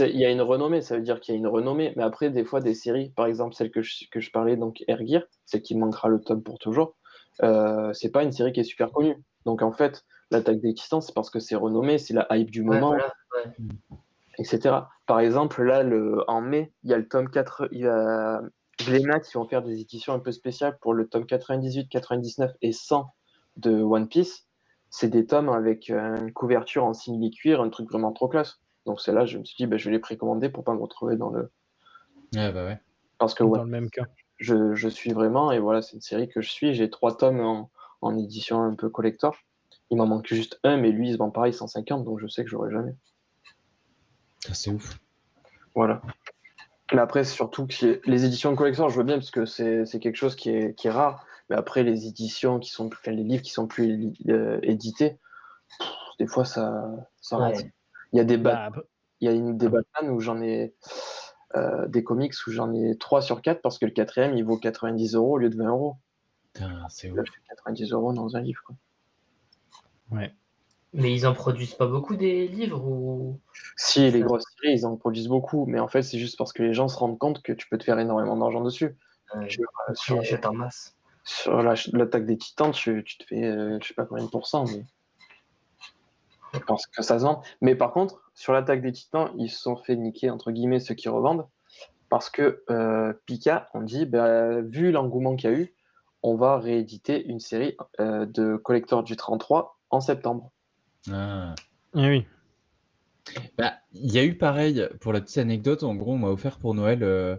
il 0.00 0.16
y 0.18 0.24
a 0.24 0.30
une 0.30 0.40
renommée, 0.42 0.82
ça 0.82 0.96
veut 0.96 1.02
dire 1.02 1.20
qu'il 1.20 1.34
y 1.34 1.36
a 1.36 1.38
une 1.38 1.46
renommée. 1.46 1.92
Mais 1.96 2.02
après, 2.02 2.30
des 2.30 2.44
fois, 2.44 2.60
des 2.60 2.74
séries, 2.74 3.10
par 3.10 3.26
exemple 3.26 3.54
celle 3.54 3.70
que 3.70 3.82
je, 3.82 4.08
que 4.10 4.20
je 4.20 4.30
parlais, 4.30 4.56
donc 4.56 4.82
Ergir, 4.88 5.26
celle 5.44 5.62
qui 5.62 5.76
manquera 5.76 6.08
le 6.08 6.20
tome 6.20 6.42
pour 6.42 6.58
toujours, 6.58 6.96
euh, 7.42 7.92
c'est 7.92 8.10
pas 8.10 8.22
une 8.22 8.32
série 8.32 8.52
qui 8.52 8.60
est 8.60 8.64
super 8.64 8.90
connue. 8.92 9.16
Donc 9.44 9.62
en 9.62 9.72
fait, 9.72 10.04
l'attaque 10.30 10.60
des 10.60 10.74
titans, 10.74 11.00
c'est 11.00 11.14
parce 11.14 11.30
que 11.30 11.38
c'est 11.40 11.56
renommé, 11.56 11.98
c'est 11.98 12.14
la 12.14 12.26
hype 12.36 12.50
du 12.50 12.60
Ouais, 12.62 12.80
moment, 12.80 12.88
voilà, 12.88 13.12
ouais. 13.34 13.52
etc. 14.38 14.76
Par 15.06 15.20
exemple, 15.20 15.62
là, 15.62 15.82
le, 15.82 16.22
en 16.28 16.40
mai, 16.40 16.72
il 16.82 16.90
y 16.90 16.94
a 16.94 16.98
le 16.98 17.08
tome 17.08 17.30
4, 17.30 17.68
il 17.72 17.80
y 17.80 17.86
a 17.86 18.42
Glénat 18.78 19.20
qui 19.20 19.32
vont 19.34 19.46
faire 19.46 19.62
des 19.62 19.80
éditions 19.80 20.12
un 20.14 20.18
peu 20.18 20.32
spéciales 20.32 20.78
pour 20.80 20.94
le 20.94 21.08
tome 21.08 21.26
98, 21.26 21.88
99 21.88 22.52
et 22.62 22.72
100 22.72 23.06
de 23.56 23.80
One 23.82 24.08
Piece. 24.08 24.46
C'est 24.90 25.08
des 25.08 25.26
tomes 25.26 25.48
avec 25.48 25.90
euh, 25.90 26.16
une 26.16 26.32
couverture 26.32 26.84
en 26.84 26.92
simili-cuir, 26.94 27.60
un 27.60 27.70
truc 27.70 27.90
vraiment 27.90 28.12
trop 28.12 28.28
classe. 28.28 28.60
Donc 28.84 29.00
c'est 29.00 29.12
là, 29.12 29.24
je 29.26 29.38
me 29.38 29.44
suis 29.44 29.56
dit, 29.56 29.66
bah, 29.66 29.76
je 29.78 29.86
vais 29.86 29.92
les 29.92 29.98
précommander 29.98 30.48
pour 30.48 30.62
pas 30.64 30.74
me 30.74 30.80
retrouver 30.80 31.16
dans 31.16 31.30
le... 31.30 31.50
Ouais, 32.34 32.52
bah 32.52 32.64
ouais. 32.64 32.78
Parce 33.18 33.34
que 33.34 33.42
ouais, 33.44 33.58
Dans 33.58 33.64
le 33.64 33.70
même 33.70 33.90
cas. 33.90 34.04
je, 34.38 34.74
je 34.74 34.88
suis 34.88 35.12
vraiment, 35.12 35.50
et 35.52 35.58
voilà, 35.58 35.82
c'est 35.82 35.94
une 35.94 36.00
série 36.02 36.28
que 36.28 36.40
je 36.40 36.50
suis. 36.50 36.74
J'ai 36.74 36.90
trois 36.90 37.16
tomes 37.16 37.40
en, 37.40 37.70
en 38.00 38.16
édition 38.16 38.62
un 38.62 38.74
peu 38.74 38.90
collector. 38.90 39.36
Il 39.90 39.96
m'en 39.96 40.06
manque 40.06 40.26
juste 40.26 40.58
un, 40.64 40.76
mais 40.76 40.90
lui, 40.90 41.10
il 41.10 41.12
se 41.12 41.18
vend 41.18 41.30
pareil 41.30 41.52
150, 41.52 42.04
donc 42.04 42.18
je 42.20 42.26
sais 42.26 42.42
que 42.42 42.50
j'aurai 42.50 42.70
jamais. 42.70 42.94
Ça, 44.40 44.54
C'est 44.54 44.70
ouf. 44.70 44.98
Voilà. 45.74 46.02
Mais 46.92 47.00
après, 47.00 47.24
surtout 47.24 47.66
que 47.66 48.00
les 48.04 48.24
éditions 48.24 48.54
collector, 48.54 48.88
je 48.90 48.96
veux 48.96 49.04
bien 49.04 49.16
parce 49.16 49.30
que 49.30 49.44
c'est 49.44 49.98
quelque 50.00 50.16
chose 50.16 50.36
qui 50.36 50.50
est, 50.50 50.74
qui 50.74 50.88
est 50.88 50.90
rare. 50.90 51.24
Mais 51.50 51.56
après, 51.56 51.82
les 51.82 52.06
éditions 52.06 52.58
qui 52.58 52.70
sont, 52.70 52.86
enfin, 52.86 53.12
les 53.12 53.22
livres 53.22 53.42
qui 53.42 53.52
sont 53.52 53.66
plus 53.66 54.12
euh, 54.28 54.58
édités, 54.62 55.18
pff, 55.78 55.88
des 56.18 56.26
fois, 56.26 56.44
ça, 56.44 56.84
ça 57.20 57.38
Ouais. 57.38 57.72
Il 58.12 58.18
y 58.18 58.20
a 58.20 58.24
des 58.24 58.36
Bah, 58.36 58.70
il 59.20 59.26
y 59.26 59.28
a 59.28 59.34
une, 59.34 59.56
des 59.56 59.68
Batman 59.68 60.10
où 60.10 60.20
j'en 60.20 60.40
ai 60.40 60.74
euh, 61.56 61.86
des 61.88 62.04
comics 62.04 62.34
où 62.46 62.50
j'en 62.50 62.72
ai 62.72 62.96
3 62.98 63.22
sur 63.22 63.40
4 63.40 63.62
parce 63.62 63.78
que 63.78 63.86
le 63.86 63.92
quatrième, 63.92 64.34
il 64.34 64.44
vaut 64.44 64.58
90 64.58 65.14
euros 65.14 65.34
au 65.34 65.38
lieu 65.38 65.48
de 65.48 65.56
20 65.56 65.68
euros. 65.68 65.96
C'est 66.88 67.10
ouf. 67.10 67.18
je 67.24 67.32
fais 67.32 67.40
90 67.50 67.92
euros 67.92 68.12
dans 68.12 68.36
un 68.36 68.40
livre. 68.40 68.62
Quoi. 68.64 68.76
Ouais. 70.10 70.32
Mais 70.92 71.12
ils 71.14 71.26
en 71.26 71.34
produisent 71.34 71.74
pas 71.74 71.86
beaucoup 71.86 72.16
des 72.16 72.48
livres 72.48 72.82
ou? 72.82 73.38
Si 73.76 74.10
les 74.10 74.20
grosses 74.20 74.44
séries, 74.60 74.74
ils 74.74 74.86
en 74.86 74.96
produisent 74.96 75.28
beaucoup, 75.28 75.66
mais 75.66 75.78
en 75.78 75.88
fait, 75.88 76.02
c'est 76.02 76.18
juste 76.18 76.38
parce 76.38 76.52
que 76.52 76.62
les 76.62 76.72
gens 76.72 76.88
se 76.88 76.96
rendent 76.96 77.18
compte 77.18 77.42
que 77.42 77.52
tu 77.52 77.68
peux 77.68 77.76
te 77.76 77.84
faire 77.84 77.98
énormément 77.98 78.36
d'argent 78.36 78.62
dessus. 78.62 78.96
Ouais, 79.34 79.48
Sur, 79.94 80.18
euh, 80.20 80.36
en 80.44 80.54
masse 80.54 80.96
sur 81.26 81.60
la- 81.60 81.74
l'attaque 81.92 82.24
des 82.24 82.38
titans, 82.38 82.70
tu, 82.70 83.02
tu 83.04 83.18
te 83.18 83.24
fais, 83.24 83.44
euh, 83.44 83.78
je 83.82 83.88
sais 83.88 83.94
pas 83.94 84.06
combien 84.06 84.24
de 84.24 84.30
pourcents, 84.30 84.64
mais 84.64 84.84
je 86.54 86.60
pense 86.60 86.86
que 86.86 87.02
ça 87.02 87.18
se 87.18 87.24
vend. 87.24 87.42
Mais 87.60 87.74
par 87.74 87.92
contre, 87.92 88.22
sur 88.34 88.52
l'attaque 88.52 88.80
des 88.80 88.92
titans, 88.92 89.32
ils 89.36 89.50
se 89.50 89.60
sont 89.60 89.76
fait 89.76 89.96
niquer, 89.96 90.30
entre 90.30 90.52
guillemets, 90.52 90.78
ceux 90.78 90.94
qui 90.94 91.08
revendent, 91.08 91.48
parce 92.08 92.30
que 92.30 92.62
euh, 92.70 93.12
Pika, 93.26 93.68
on 93.74 93.82
dit, 93.82 94.06
bah, 94.06 94.60
vu 94.62 94.92
l'engouement 94.92 95.34
qu'il 95.34 95.50
y 95.50 95.52
a 95.52 95.56
eu, 95.56 95.74
on 96.22 96.36
va 96.36 96.58
rééditer 96.58 97.26
une 97.26 97.40
série 97.40 97.76
euh, 98.00 98.24
de 98.24 98.56
Collector 98.56 99.02
du 99.02 99.16
33 99.16 99.75
en 99.90 100.00
septembre. 100.00 100.50
Ah. 101.10 101.54
Eh 101.94 102.08
oui. 102.08 102.26
Bah, 103.58 103.74
il 103.92 104.12
y 104.12 104.18
a 104.18 104.24
eu 104.24 104.36
pareil, 104.36 104.88
pour 105.00 105.12
la 105.12 105.20
petite 105.20 105.38
anecdote, 105.38 105.82
en 105.82 105.94
gros, 105.94 106.14
on 106.14 106.18
m'a 106.18 106.28
offert 106.28 106.58
pour 106.58 106.74
Noël, 106.74 107.02
euh, 107.02 107.36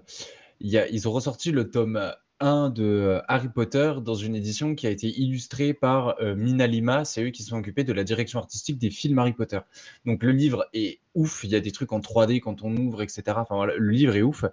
il 0.60 0.70
y 0.70 0.78
a, 0.78 0.88
ils 0.90 1.08
ont 1.08 1.12
ressorti 1.12 1.52
le 1.52 1.70
tome 1.70 2.14
1 2.40 2.70
de 2.70 2.84
euh, 2.84 3.22
Harry 3.28 3.50
Potter 3.50 3.94
dans 4.04 4.16
une 4.16 4.36
édition 4.36 4.76
qui 4.76 4.86
a 4.88 4.90
été 4.90 5.08
illustrée 5.08 5.74
par 5.74 6.20
euh, 6.22 6.36
Mina 6.36 6.68
Lima, 6.68 7.06
c'est 7.06 7.24
eux 7.24 7.30
qui 7.30 7.44
se 7.44 7.50
sont 7.50 7.58
occupés 7.58 7.84
de 7.84 7.94
la 7.94 8.04
direction 8.04 8.40
artistique 8.40 8.78
des 8.78 8.92
films 8.92 9.18
Harry 9.20 9.34
Potter. 9.34 9.60
Donc 10.06 10.24
le 10.24 10.32
livre 10.32 10.68
est 10.74 11.00
ouf, 11.16 11.44
il 11.44 11.50
y 11.52 11.56
a 11.56 11.60
des 11.60 11.72
trucs 11.72 11.92
en 11.92 12.00
3D 12.00 12.40
quand 12.40 12.64
on 12.64 12.76
ouvre, 12.78 13.02
etc. 13.02 13.24
Enfin 13.38 13.56
voilà, 13.56 13.76
le 13.76 13.90
livre 13.90 14.16
est 14.16 14.22
ouf. 14.22 14.46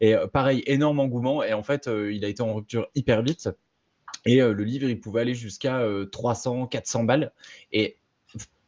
Et 0.00 0.14
euh, 0.14 0.26
pareil, 0.26 0.62
énorme 0.66 1.00
engouement, 1.00 1.42
et 1.42 1.52
en 1.52 1.62
fait, 1.62 1.88
euh, 1.88 2.12
il 2.12 2.24
a 2.24 2.28
été 2.28 2.42
en 2.42 2.54
rupture 2.54 2.88
hyper 2.94 3.22
vite. 3.22 3.48
Et 4.24 4.42
euh, 4.42 4.52
le 4.52 4.64
livre, 4.64 4.88
il 4.88 5.00
pouvait 5.00 5.22
aller 5.22 5.34
jusqu'à 5.34 5.80
euh, 5.80 6.06
300, 6.06 6.66
400 6.66 7.04
balles. 7.04 7.32
Et 7.72 7.96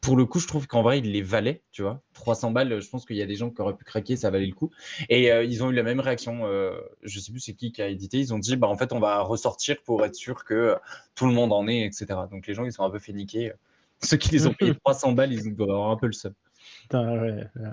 pour 0.03 0.17
le 0.17 0.25
coup, 0.25 0.39
je 0.39 0.47
trouve 0.47 0.67
qu'en 0.67 0.81
vrai, 0.81 0.99
il 0.99 1.11
les 1.11 1.21
valait, 1.21 1.61
tu 1.71 1.81
vois. 1.81 2.01
300 2.13 2.51
balles, 2.51 2.81
je 2.81 2.89
pense 2.89 3.05
qu'il 3.05 3.15
y 3.15 3.21
a 3.21 3.25
des 3.25 3.35
gens 3.35 3.49
qui 3.49 3.61
auraient 3.61 3.75
pu 3.75 3.85
craquer, 3.85 4.17
ça 4.17 4.29
valait 4.29 4.45
le 4.45 4.53
coup. 4.53 4.69
Et 5.07 5.31
euh, 5.31 5.45
ils 5.45 5.63
ont 5.63 5.71
eu 5.71 5.73
la 5.73 5.83
même 5.83 6.01
réaction. 6.01 6.45
euh, 6.45 6.77
je 7.03 7.19
sais 7.19 7.31
plus 7.31 7.39
c'est 7.39 7.53
qui 7.53 7.71
qui 7.71 7.81
a 7.81 7.87
édité. 7.87 8.19
Ils 8.19 8.33
ont 8.33 8.39
dit, 8.39 8.57
bah 8.57 8.67
en 8.67 8.75
fait, 8.75 8.91
on 8.91 8.99
va 8.99 9.21
ressortir 9.21 9.77
pour 9.83 10.03
être 10.03 10.15
sûr 10.15 10.43
que 10.43 10.53
euh, 10.53 10.75
tout 11.15 11.25
le 11.25 11.31
monde 11.31 11.53
en 11.53 11.67
ait, 11.69 11.85
etc. 11.85 12.05
Donc 12.29 12.47
les 12.47 12.53
gens, 12.53 12.65
ils 12.65 12.73
sont 12.73 12.83
un 12.83 12.89
peu 12.89 12.99
fait 12.99 13.13
niquer. 13.13 13.53
Ceux 14.01 14.17
qui 14.17 14.31
les 14.31 14.45
ont 14.45 14.53
payé 14.53 14.75
300 14.75 15.11
balles, 15.13 15.31
ils 15.31 15.55
doivent 15.55 15.69
avoir 15.69 15.91
un 15.91 15.97
peu 15.97 16.07
le 16.07 16.11
seum. 16.11 16.33
Putain, 16.81 17.21
ouais, 17.21 17.47
ouais. 17.55 17.69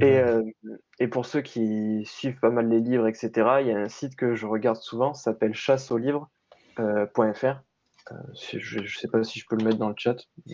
Et, 0.00 0.18
euh, 0.18 0.42
et 0.98 1.08
pour 1.08 1.24
ceux 1.24 1.40
qui 1.40 2.04
suivent 2.04 2.38
pas 2.38 2.50
mal 2.50 2.68
les 2.68 2.80
livres, 2.80 3.08
etc., 3.08 3.30
il 3.60 3.68
y 3.68 3.72
a 3.72 3.78
un 3.78 3.88
site 3.88 4.14
que 4.14 4.34
je 4.34 4.46
regarde 4.46 4.76
souvent, 4.76 5.14
ça 5.14 5.24
s'appelle 5.24 5.54
chasseaulivre.fr. 5.54 6.28
Euh, 6.80 7.06
si- 8.34 8.60
je 8.60 8.80
ne 8.80 8.86
sais 8.86 9.08
pas 9.08 9.24
si 9.24 9.38
je 9.38 9.46
peux 9.46 9.56
le 9.56 9.64
mettre 9.64 9.78
dans 9.78 9.88
le 9.88 9.94
chat. 9.96 10.16
Je 10.46 10.52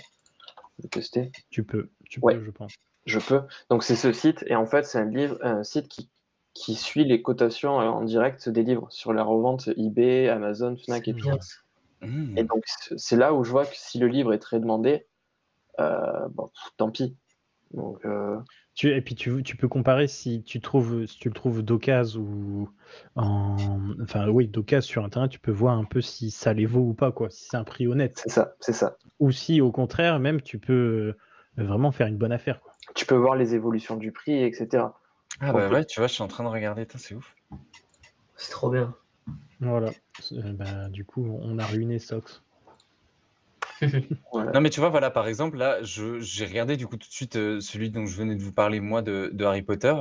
vais 0.83 0.89
tester. 0.89 1.33
Tu 1.51 1.65
peux, 1.65 1.91
tu 2.09 2.21
Ouais. 2.23 2.41
je 2.43 2.51
pense. 2.51 2.73
Je 3.07 3.19
peux. 3.19 3.43
Donc 3.71 3.83
c'est 3.83 3.97
ce 3.97 4.13
site, 4.13 4.45
et 4.47 4.55
en 4.55 4.67
fait 4.67 4.85
c'est 4.85 4.99
un 4.99 5.07
livre, 5.11 5.39
un 5.43 5.65
site 5.65 5.89
qui, 5.89 6.11
qui 6.55 6.75
suit 6.75 7.05
les 7.05 7.23
cotations 7.23 7.81
euh, 7.81 7.85
en 7.89 8.03
direct 8.03 8.49
des 8.49 8.63
livres 8.63 8.87
sur 8.91 9.13
la 9.13 9.23
revente 9.25 9.69
eBay, 9.77 10.29
Amazon, 10.29 10.77
Fnac 10.77 11.09
et 11.09 11.15
tout. 11.15 11.31
Mmh. 12.03 12.39
Et 12.39 12.45
donc 12.45 12.63
c'est 12.67 12.99
c'est 12.99 13.17
là 13.17 13.35
où 13.35 13.43
je 13.45 13.51
vois 13.51 13.67
que 13.67 13.75
si 13.75 13.99
le 13.99 14.07
livre 14.07 14.33
est 14.33 14.39
très 14.39 14.61
demandé, 14.61 15.07
euh, 15.81 16.29
bon, 16.31 16.49
pff, 16.49 16.73
tant 16.77 16.91
pis. 16.91 17.17
Donc 17.73 18.05
euh, 18.05 18.37
Tu, 18.75 18.89
et 18.89 19.01
puis 19.01 19.15
tu, 19.15 19.43
tu 19.43 19.57
peux 19.57 19.69
comparer 19.69 20.09
si 20.09 20.43
tu 20.43 20.61
trouves 20.61 21.07
si 21.07 21.19
tu 21.19 21.29
le 21.29 21.35
trouves 21.35 21.63
d'occasion 21.63 22.21
ou 22.21 22.69
en 23.15 23.57
enfin 24.03 24.29
oui 24.29 24.49
d'occasion 24.49 24.89
sur 24.89 25.05
internet 25.05 25.31
tu 25.31 25.39
peux 25.39 25.53
voir 25.53 25.79
un 25.79 25.85
peu 25.85 26.01
si 26.01 26.31
ça 26.33 26.53
les 26.53 26.67
vaut 26.67 26.81
ou 26.81 26.95
pas 26.95 27.13
quoi 27.13 27.31
si 27.31 27.47
c'est 27.49 27.57
un 27.57 27.65
prix 27.65 27.87
honnête 27.87 28.21
c'est 28.25 28.31
ça, 28.31 28.55
c'est 28.59 28.73
ça. 28.73 28.97
ou 29.21 29.31
si 29.31 29.61
au 29.61 29.71
contraire 29.71 30.19
même 30.19 30.41
tu 30.41 30.59
peux 30.59 31.15
euh, 31.59 31.65
vraiment 31.65 31.93
faire 31.93 32.07
une 32.07 32.17
bonne 32.17 32.33
affaire 32.33 32.61
quoi. 32.61 32.73
Tu 32.95 33.07
peux 33.07 33.15
voir 33.15 33.37
les 33.37 33.55
évolutions 33.55 33.97
du 33.97 34.11
prix, 34.11 34.43
etc. 34.43 34.85
Ah 35.41 35.53
bah 35.53 35.69
ouais, 35.69 35.85
tu 35.85 36.01
vois, 36.01 36.09
je 36.09 36.15
suis 36.15 36.23
en 36.23 36.29
train 36.29 36.43
de 36.43 36.49
regarder, 36.49 36.87
c'est 36.97 37.15
ouf. 37.15 37.37
C'est 38.37 38.51
trop 38.51 38.69
bien. 38.69 38.95
Voilà. 39.61 39.91
Euh, 40.33 40.53
bah, 40.53 40.89
du 40.89 41.05
coup 41.05 41.39
on 41.43 41.59
a 41.59 41.67
ruiné 41.67 41.99
Sox. 41.99 42.43
Voilà. 44.33 44.53
Non, 44.53 44.61
mais 44.61 44.71
tu 44.71 44.79
vois, 44.81 44.91
voilà, 44.91 45.11
par 45.11 45.27
exemple, 45.27 45.57
là, 45.57 45.79
j'ai 45.83 46.45
regardé 46.47 46.77
du 46.77 46.87
coup 46.87 46.97
tout 46.97 47.09
de 47.09 47.13
suite 47.13 47.37
euh, 47.37 47.61
celui 47.61 47.91
dont 47.91 48.07
je 48.07 48.17
venais 48.17 48.37
de 48.37 48.43
vous 48.43 48.53
parler, 48.53 48.81
moi, 48.81 49.03
de, 49.03 49.31
de 49.33 49.45
Harry 49.45 49.63
Potter. 49.63 49.95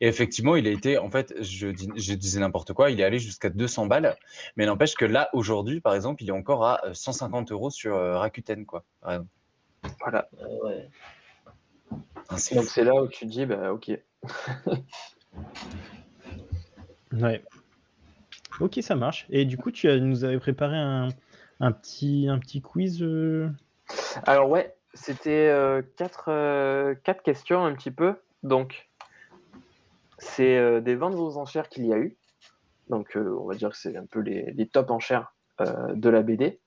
Et 0.00 0.08
effectivement, 0.08 0.56
il 0.56 0.66
a 0.66 0.70
été, 0.70 0.98
en 0.98 1.10
fait, 1.10 1.34
je, 1.42 1.68
dis- 1.68 1.90
je 1.94 2.14
disais 2.14 2.40
n'importe 2.40 2.72
quoi, 2.72 2.90
il 2.90 3.00
est 3.00 3.04
allé 3.04 3.18
jusqu'à 3.18 3.48
200 3.48 3.86
balles. 3.86 4.16
Mais 4.56 4.66
n'empêche 4.66 4.94
que 4.94 5.04
là, 5.04 5.28
aujourd'hui, 5.32 5.80
par 5.80 5.94
exemple, 5.94 6.22
il 6.22 6.28
est 6.28 6.32
encore 6.32 6.64
à 6.66 6.84
euh, 6.86 6.94
150 6.94 7.52
euros 7.52 7.70
sur 7.70 7.94
euh, 7.96 8.18
Rakuten, 8.18 8.64
quoi. 8.66 8.84
par 9.02 9.20
voilà. 10.00 10.28
Euh, 10.40 10.66
ouais. 10.68 10.88
Ah, 12.28 12.36
Donc 12.54 12.64
c'est 12.64 12.82
là 12.82 12.94
où 13.00 13.06
tu 13.06 13.26
te 13.26 13.30
dis, 13.30 13.46
bah 13.46 13.72
ok. 13.72 13.92
Ouais. 17.12 17.42
Ok 18.58 18.78
ça 18.82 18.94
marche. 18.96 19.26
Et 19.30 19.44
du 19.44 19.56
coup 19.56 19.70
tu 19.70 19.88
as- 19.88 19.98
nous 19.98 20.24
avais 20.24 20.38
préparé 20.38 20.76
un, 20.76 21.08
un 21.60 21.72
petit 21.72 22.62
quiz. 22.62 23.02
euh, 23.02 23.48
Alors 24.24 24.48
ouais, 24.48 24.74
c'était 24.94 25.48
euh, 25.48 25.82
quatre, 25.96 26.26
euh, 26.28 26.94
quatre 27.02 27.22
questions 27.22 27.64
un 27.64 27.74
petit 27.74 27.90
peu. 27.90 28.14
Donc 28.42 28.88
c'est 30.18 30.80
des 30.80 30.94
ventes 30.94 31.14
aux 31.14 31.36
enchères 31.36 31.68
qu'il 31.68 31.86
y 31.86 31.92
a 31.92 31.98
eu. 31.98 32.16
Donc 32.88 33.16
on 33.16 33.46
va 33.46 33.54
dire 33.54 33.70
que 33.70 33.76
c'est 33.76 33.96
un 33.96 34.06
peu 34.06 34.20
les, 34.20 34.68
top 34.68 34.90
enchères 34.90 35.34
de 35.60 36.08
la 36.08 36.22
BD. 36.22 36.60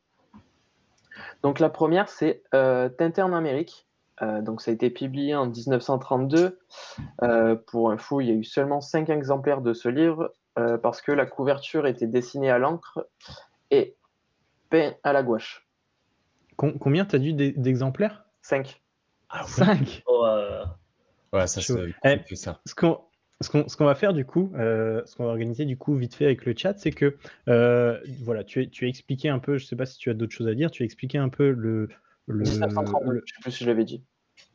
Donc 1.42 1.60
la 1.60 1.70
première 1.70 2.10
c'est 2.10 2.44
euh, 2.54 2.90
Tintin 2.90 3.26
en 3.26 3.34
Amérique. 3.34 3.86
Donc 4.42 4.62
ça 4.62 4.72
a 4.72 4.74
été 4.74 4.90
publié 4.90 5.34
en 5.34 5.46
1932. 5.46 6.60
Euh, 7.24 7.56
pour 7.56 7.90
info, 7.90 8.20
il 8.20 8.28
y 8.28 8.32
a 8.32 8.34
eu 8.34 8.44
seulement 8.44 8.82
5 8.82 9.10
exemplaires 9.10 9.62
de 9.62 9.74
ce 9.74 9.88
livre 9.88 10.34
parce 10.84 11.02
que 11.02 11.14
la 11.14 11.26
couverture 11.26 11.88
était 11.88 12.06
dessinée 12.06 12.50
à 12.50 12.60
l'encre 12.60 13.08
et 13.72 13.96
peint 14.70 14.94
à 15.04 15.14
la 15.14 15.24
gouache. 15.24 15.68
com- 16.56 16.78
combien 16.80 17.06
t'as 17.06 17.18
dû 17.20 17.34
d'e- 17.34 17.54
d'exemplaires? 17.58 18.26
5. 18.42 18.82
Ah 19.30 19.44
ouais. 19.44 19.48
5 19.50 20.04
Oh, 20.08 20.26
euh, 20.26 20.64
Ouais, 21.34 21.46
ça, 21.48 21.62
Eh, 22.04 22.24
que 22.28 22.36
ça. 22.36 22.62
Ce 22.66 22.74
qu'on 22.74 23.00
ce 23.42 23.78
qu'on 23.78 23.86
va 23.86 23.96
faire 23.96 24.14
du 24.14 24.26
coup, 24.26 24.52
euh, 24.56 25.02
ce 25.06 25.16
qu'on 25.16 25.24
va 25.24 25.30
organiser 25.30 25.64
du 25.64 25.78
coup 25.78 25.96
vite 25.96 26.14
fait 26.14 26.26
avec 26.26 26.46
le 26.46 26.54
chat, 26.58 26.78
c'est 26.78 26.92
que 26.92 27.16
euh, 27.48 27.98
voilà, 28.24 28.44
tu, 28.44 28.62
as- 28.62 28.66
tu 28.66 28.84
as 28.86 28.90
expliqué 28.90 29.30
un 29.30 29.40
peu, 29.40 29.58
je 29.58 29.66
sais 29.66 29.78
pas 29.78 29.86
si 29.86 29.98
tu 29.98 30.10
as 30.10 30.14
d'autres 30.14 30.34
choses 30.34 30.48
à 30.50 30.54
dire, 30.56 30.70
tu 30.72 30.84
as 30.84 30.86
expliqué 30.86 31.18
un 31.20 31.30
peu 31.30 31.52
le, 31.52 31.88
le, 32.28 32.44
1932, 32.44 33.12
le, 33.14 33.24
je 33.26 33.34
sais 33.34 33.42
plus 33.42 33.52
si 33.52 33.64
je 33.64 33.70
l'avais 33.70 33.86
dit. 33.86 34.04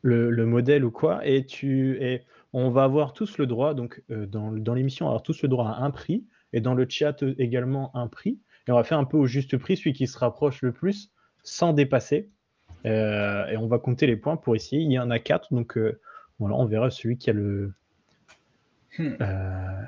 le- 0.03 0.29
le 0.29 0.45
modèle 0.45 0.85
ou 0.85 0.91
quoi, 0.91 1.25
et 1.25 1.45
tu 1.47 1.97
et 2.03 2.21
on 2.53 2.69
va 2.69 2.83
avoir 2.83 3.13
tous 3.13 3.39
le 3.39 3.47
droit, 3.47 3.73
donc 3.73 4.03
euh, 4.11 4.27
dans, 4.27 4.51
dans 4.51 4.75
l'émission, 4.75 5.07
on 5.07 5.09
va 5.09 5.13
avoir 5.13 5.23
tous 5.23 5.41
le 5.41 5.47
droit 5.49 5.69
à 5.69 5.81
un 5.83 5.89
prix, 5.89 6.23
et 6.53 6.61
dans 6.61 6.75
le 6.75 6.85
chat 6.87 7.23
également 7.39 7.95
un 7.95 8.07
prix, 8.07 8.39
et 8.67 8.71
on 8.71 8.75
va 8.75 8.83
faire 8.83 8.99
un 8.99 9.05
peu 9.05 9.17
au 9.17 9.25
juste 9.27 9.57
prix, 9.57 9.77
celui 9.77 9.93
qui 9.93 10.07
se 10.07 10.17
rapproche 10.17 10.61
le 10.61 10.71
plus, 10.71 11.11
sans 11.43 11.73
dépasser, 11.73 12.29
Euh, 12.85 13.47
et 13.47 13.57
on 13.57 13.67
va 13.67 13.79
compter 13.79 14.07
les 14.07 14.15
points 14.15 14.37
pour 14.37 14.55
essayer. 14.55 14.81
Il 14.83 14.91
y 14.91 14.99
en 14.99 15.09
a 15.11 15.19
quatre, 15.19 15.53
donc 15.53 15.77
euh, 15.77 15.99
Voilà, 16.39 16.55
on 16.55 16.65
verra 16.65 16.89
celui 16.91 17.17
qui 17.17 17.29
a 17.29 17.33
le, 17.33 17.73
Hmm. 18.97 19.15
euh, 19.21 19.83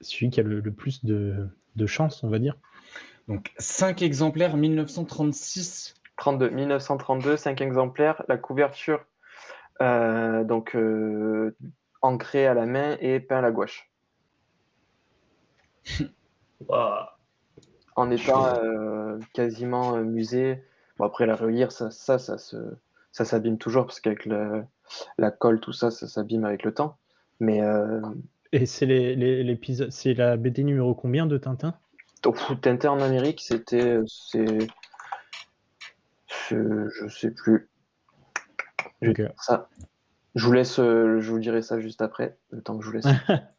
celui 0.00 0.30
qui 0.30 0.40
a 0.40 0.42
le, 0.42 0.60
le 0.60 0.72
plus 0.72 1.04
de, 1.04 1.48
de 1.76 1.86
chance, 1.86 2.22
on 2.24 2.28
va 2.28 2.38
dire. 2.38 2.56
Donc 3.28 3.52
5 3.58 4.02
exemplaires 4.02 4.56
1936. 4.56 5.94
32, 6.16 6.50
1932, 6.50 7.36
5 7.36 7.60
exemplaires. 7.60 8.22
La 8.28 8.38
couverture, 8.38 9.04
euh, 9.82 10.44
donc 10.44 10.74
euh, 10.74 11.54
ancrée 12.02 12.46
à 12.46 12.54
la 12.54 12.66
main 12.66 12.96
et 13.00 13.20
peint 13.20 13.38
à 13.38 13.42
la 13.42 13.50
gouache. 13.50 13.90
En 17.96 18.10
étant 18.10 18.46
euh, 18.46 19.18
quasiment 19.32 19.96
euh, 19.96 20.02
musée. 20.02 20.62
Bon, 20.98 21.06
après, 21.06 21.26
la 21.26 21.34
relire, 21.34 21.72
ça, 21.72 21.90
ça, 21.90 22.18
ça, 22.18 22.38
se, 22.38 22.56
ça 23.12 23.24
s'abîme 23.24 23.58
toujours 23.58 23.86
parce 23.86 24.00
qu'avec 24.00 24.26
la 24.26 25.30
colle, 25.30 25.60
tout 25.60 25.72
ça, 25.72 25.90
ça 25.90 26.06
s'abîme 26.06 26.44
avec 26.44 26.62
le 26.62 26.72
temps. 26.72 26.98
Mais 27.40 27.62
euh, 27.62 28.00
Et 28.52 28.66
c'est 28.66 28.86
les- 28.86 29.16
les- 29.16 29.42
l'épisode, 29.42 29.90
c'est 29.90 30.14
la 30.14 30.36
BD 30.36 30.62
numéro 30.64 30.94
combien 30.94 31.26
de 31.26 31.36
Tintin? 31.38 31.74
Donc, 32.22 32.36
Tintin 32.60 32.90
en 32.90 33.00
Amérique, 33.00 33.40
c'était. 33.42 33.98
C'est. 34.06 34.66
Je, 36.48 36.88
je 36.88 37.08
sais 37.08 37.30
plus. 37.30 37.68
Je 39.02 39.12
ça. 39.40 39.68
Je 40.34 40.44
vous 40.44 40.52
laisse, 40.52 40.76
je 40.76 41.30
vous 41.30 41.38
dirai 41.38 41.62
ça 41.62 41.80
juste 41.80 42.02
après, 42.02 42.36
le 42.50 42.60
temps 42.62 42.76
que 42.78 42.84
je 42.84 42.88
vous 42.90 42.96
laisse. 42.96 43.06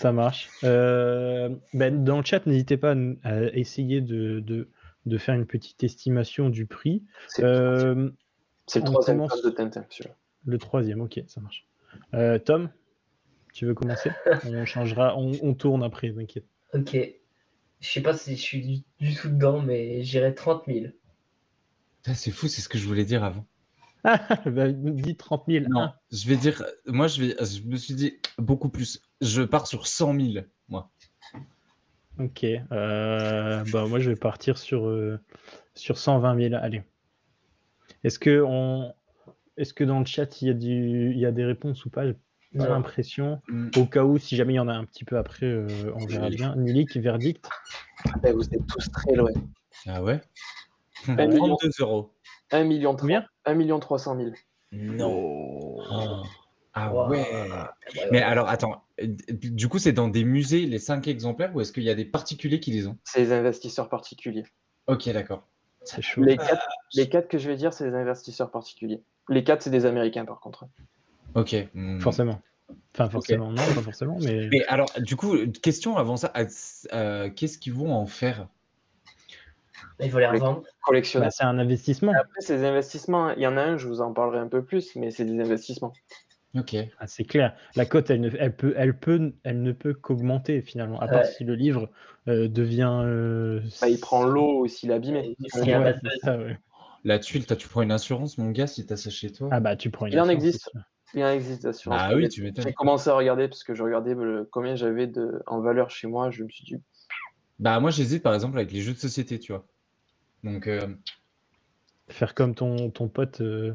Ça 0.00 0.12
marche. 0.12 0.48
Euh, 0.64 1.50
ben, 1.74 2.02
dans 2.04 2.16
le 2.18 2.24
chat, 2.24 2.46
n'hésitez 2.46 2.78
pas 2.78 2.94
à, 3.22 3.42
essayer 3.52 4.00
de, 4.00 4.40
de, 4.40 4.68
de 5.04 5.18
faire 5.18 5.34
une 5.34 5.44
petite 5.46 5.84
estimation 5.84 6.48
du 6.48 6.64
prix. 6.66 7.04
C'est 7.28 7.44
Euh, 7.44 8.10
le 8.74 8.80
troisième 8.82 9.16
commence- 9.18 9.42
tome 9.42 9.50
de 9.50 9.54
Tintin, 9.56 9.84
celui-là. 9.90 10.14
le 10.46 10.56
troisième, 10.58 11.02
ok, 11.02 11.20
ça 11.26 11.42
marche. 11.42 11.66
Euh, 12.14 12.38
Tom, 12.38 12.70
tu 13.52 13.66
veux 13.66 13.74
commencer 13.74 14.10
On 14.46 14.64
changera, 14.64 15.18
on, 15.18 15.32
on 15.42 15.52
tourne 15.52 15.82
après, 15.82 16.10
t'inquiète. 16.12 16.46
Ok. 16.72 16.96
Je 17.80 17.88
sais 17.88 18.00
pas 18.00 18.14
si 18.14 18.36
je 18.36 18.40
suis 18.40 18.62
du, 18.98 19.06
du 19.06 19.14
tout 19.14 19.28
dedans, 19.28 19.60
mais 19.60 20.02
j'irai 20.02 20.34
30 20.34 20.64
000. 20.66 20.86
Ah, 22.06 22.14
c'est 22.14 22.30
fou, 22.30 22.48
c'est 22.48 22.62
ce 22.62 22.68
que 22.70 22.78
je 22.78 22.86
voulais 22.86 23.04
dire 23.04 23.22
avant. 23.22 23.44
Bah, 24.46 24.68
dis 24.72 25.16
30 25.16 25.44
000. 25.48 25.66
Non, 25.68 25.80
Ah, 25.80 26.00
je 26.12 26.28
vais 26.28 26.36
dire, 26.36 26.62
moi 26.86 27.06
je 27.08 27.22
vais, 27.22 27.36
je 27.44 27.62
me 27.62 27.76
suis 27.76 27.94
dit 27.94 28.18
beaucoup 28.38 28.68
plus. 28.68 29.02
Je 29.20 29.42
pars 29.42 29.66
sur 29.66 29.86
100 29.86 30.14
000, 30.32 30.44
moi. 30.68 30.90
ok. 32.18 32.44
Euh, 32.44 33.64
bah, 33.72 33.86
moi, 33.86 33.98
je 33.98 34.10
vais 34.10 34.16
partir 34.16 34.58
sur, 34.58 34.86
euh, 34.88 35.18
sur 35.74 35.98
120 35.98 36.48
000. 36.50 36.54
Allez. 36.62 36.82
Est-ce 38.04 38.18
que, 38.18 38.42
on... 38.46 38.94
Est-ce 39.56 39.74
que 39.74 39.84
dans 39.84 39.98
le 40.00 40.06
chat, 40.06 40.40
il 40.40 40.48
y, 40.48 40.50
a 40.50 40.54
du... 40.54 41.12
il 41.12 41.18
y 41.18 41.26
a 41.26 41.32
des 41.32 41.44
réponses 41.44 41.84
ou 41.84 41.90
pas? 41.90 42.06
J'ai 42.06 42.14
Non. 42.54 42.70
l'impression. 42.70 43.40
Mm. 43.48 43.68
Au 43.76 43.84
cas 43.86 44.04
où, 44.04 44.16
si 44.18 44.36
jamais 44.36 44.54
il 44.54 44.56
y 44.56 44.60
en 44.60 44.68
a 44.68 44.72
un 44.74 44.84
petit 44.84 45.04
peu 45.04 45.18
après, 45.18 45.46
euh, 45.46 45.68
on 45.94 46.06
verra 46.06 46.30
bien. 46.30 46.56
Nulik, 46.56 46.96
verdict? 46.96 47.46
Eh, 48.24 48.32
vous 48.32 48.42
êtes 48.44 48.66
tous 48.66 48.90
très 48.90 49.14
loin. 49.14 49.30
Ah 49.86 50.02
ouais? 50.02 50.20
Un 51.08 51.26
million. 51.26 51.56
32 51.56 51.70
euros. 51.80 52.14
1 52.52 52.64
million, 52.64 52.96
Combien? 52.96 53.24
1 53.44 53.54
million 53.54 53.78
300 53.78 54.16
000. 54.16 54.30
Non. 54.72 55.78
Ah 56.72 56.92
Waouh. 56.92 57.10
ouais. 57.10 57.26
Mais 58.12 58.22
alors, 58.22 58.48
attends, 58.48 58.84
du 59.02 59.68
coup, 59.68 59.78
c'est 59.78 59.92
dans 59.92 60.08
des 60.08 60.24
musées 60.24 60.66
les 60.66 60.78
5 60.78 61.08
exemplaires 61.08 61.54
ou 61.54 61.60
est-ce 61.60 61.72
qu'il 61.72 61.82
y 61.82 61.90
a 61.90 61.94
des 61.94 62.04
particuliers 62.04 62.60
qui 62.60 62.70
les 62.70 62.86
ont? 62.86 62.96
C'est 63.04 63.20
les 63.20 63.32
investisseurs 63.32 63.88
particuliers. 63.88 64.44
Ok, 64.86 65.08
d'accord. 65.10 65.46
C'est 65.82 66.02
chaud. 66.02 66.22
Les 66.22 66.36
quatre, 66.36 66.68
les 66.94 67.08
quatre 67.08 67.28
que 67.28 67.38
je 67.38 67.48
vais 67.48 67.56
dire, 67.56 67.72
c'est 67.72 67.88
les 67.88 67.96
investisseurs 67.96 68.50
particuliers. 68.50 69.02
Les 69.28 69.42
quatre, 69.42 69.62
c'est 69.62 69.70
des 69.70 69.86
Américains, 69.86 70.24
par 70.24 70.40
contre. 70.40 70.66
Ok. 71.34 71.56
hmm. 71.74 72.00
Forcément. 72.00 72.40
Enfin, 72.94 73.08
forcément, 73.08 73.50
non, 73.50 73.56
pas 73.74 73.82
forcément, 73.82 74.18
mais. 74.20 74.48
Mais 74.50 74.64
alors, 74.66 74.90
du 74.98 75.16
coup, 75.16 75.36
question 75.62 75.96
avant 75.96 76.16
ça, 76.16 76.32
euh, 76.92 77.30
qu'est-ce 77.30 77.58
qu'ils 77.58 77.72
vont 77.72 77.92
en 77.92 78.06
faire? 78.06 78.48
Il 80.00 80.10
faut 80.10 80.18
les 80.18 80.26
revendre. 80.26 80.62
Collectionneurs. 80.84 81.28
Bah, 81.28 81.30
c'est 81.30 81.44
un 81.44 81.58
investissement. 81.58 82.12
Après, 82.12 82.40
c'est 82.40 82.58
des 82.58 82.64
investissements. 82.64 83.30
Il 83.32 83.42
y 83.42 83.46
en 83.46 83.56
a 83.56 83.62
un, 83.62 83.76
je 83.76 83.86
vous 83.86 84.00
en 84.00 84.12
parlerai 84.12 84.38
un 84.38 84.48
peu 84.48 84.64
plus, 84.64 84.96
mais 84.96 85.10
c'est 85.10 85.24
des 85.24 85.40
investissements. 85.40 85.92
Ok. 86.56 86.74
Ah, 86.98 87.06
c'est 87.06 87.24
clair. 87.24 87.54
La 87.76 87.86
cote, 87.86 88.10
elle 88.10 88.56
peut, 88.56 88.74
elle 88.76 88.98
peut, 88.98 89.34
elle 89.44 89.62
ne 89.62 89.72
peut 89.72 89.94
qu'augmenter 89.94 90.62
finalement, 90.62 90.98
à 91.00 91.06
part 91.06 91.20
Ouais. 91.20 91.26
si 91.26 91.44
le 91.44 91.54
livre 91.54 91.90
euh, 92.28 92.48
devient. 92.48 93.02
euh, 93.04 93.60
Bah, 93.80 93.88
il 93.88 94.00
prend 94.00 94.24
l'eau 94.24 94.58
aussi, 94.58 94.86
il 94.86 94.90
est 94.90 94.94
abîmé. 94.94 95.36
Ouais, 95.54 95.94
ça. 96.22 96.38
La 97.04 97.18
tuile, 97.18 97.46
tu 97.46 97.68
prends 97.68 97.82
une 97.82 97.92
assurance, 97.92 98.36
mon 98.36 98.50
gars, 98.50 98.66
si 98.66 98.84
t'as 98.84 98.96
ça 98.96 99.10
chez 99.10 99.32
toi 99.32 99.48
Ah 99.52 99.60
bah 99.60 99.76
tu 99.76 99.90
prends 99.90 100.06
une 100.06 100.12
Il 100.12 100.18
en 100.20 100.24
assurance, 100.24 100.42
existe. 100.42 100.64
c'est 100.64 100.70
sûr. 100.70 100.80
Il 101.14 101.24
en 101.24 101.30
existe, 101.30 101.64
assurance. 101.64 102.00
Ah 102.04 102.14
oui, 102.14 102.28
tu 102.28 102.42
m'étonnes. 102.42 102.64
J'ai 102.66 102.72
commencé 102.74 103.08
à 103.10 103.14
regarder 103.14 103.48
parce 103.48 103.64
que 103.64 103.74
je 103.74 103.82
regardais 103.82 104.14
le- 104.14 104.48
combien 104.50 104.74
j'avais 104.74 105.10
en 105.46 105.60
valeur 105.60 105.90
chez 105.90 106.08
moi. 106.08 106.30
Je 106.30 106.44
me 106.44 106.48
suis 106.50 106.64
dit, 106.64 106.76
Bah, 107.60 107.78
moi, 107.78 107.90
j'hésite 107.90 108.22
par 108.22 108.34
exemple 108.34 108.56
avec 108.56 108.72
les 108.72 108.80
jeux 108.80 108.94
de 108.94 108.98
société, 108.98 109.38
tu 109.38 109.52
vois. 109.52 109.66
Donc, 110.42 110.66
euh, 110.66 110.88
Faire 112.08 112.34
comme 112.34 112.54
ton, 112.54 112.90
ton 112.90 113.08
pote 113.08 113.42
euh, 113.42 113.74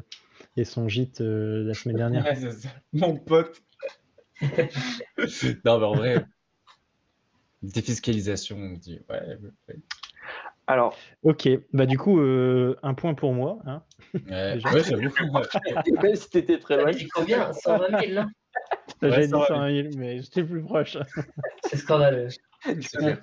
et 0.56 0.64
son 0.64 0.88
gîte 0.88 1.20
euh, 1.20 1.62
la 1.64 1.72
semaine 1.72 1.96
dernière. 1.96 2.24
ouais, 2.26 2.34
c'est 2.34 2.50
ça. 2.50 2.68
mon 2.92 3.16
pote. 3.16 3.62
non, 4.42 5.78
mais 5.78 5.86
en 5.86 5.94
vrai, 5.94 6.24
défiscalisation, 7.62 8.56
on 8.58 8.72
dit, 8.72 9.00
ouais, 9.08 9.38
ouais. 9.68 9.76
alors, 10.66 10.98
Ok, 11.22 11.48
bah 11.72 11.86
du 11.86 11.96
coup, 11.96 12.20
euh, 12.20 12.76
un 12.82 12.92
point 12.94 13.14
pour 13.14 13.32
moi. 13.32 13.60
hein. 13.66 13.82
Ouais, 14.28 14.58
ouais, 14.74 14.82
j'avoue. 14.82 15.12
même 16.02 16.16
si 16.16 16.28
t'étais 16.28 16.58
très 16.58 16.76
loin, 16.76 16.90
dit 16.90 17.08
combien? 17.08 17.52
120 17.52 18.00
000 18.00 18.12
là 18.12 18.26
J'avais 19.00 19.26
dit 19.26 19.30
ça 19.30 19.38
va. 19.38 19.46
120 19.46 19.82
000, 19.82 19.88
mais 19.96 20.20
j'étais 20.20 20.42
plus 20.44 20.62
proche. 20.62 20.98
C'est 21.70 21.76
scandaleux. 21.76 22.28
tu 22.80 22.88
peux, 22.98 23.16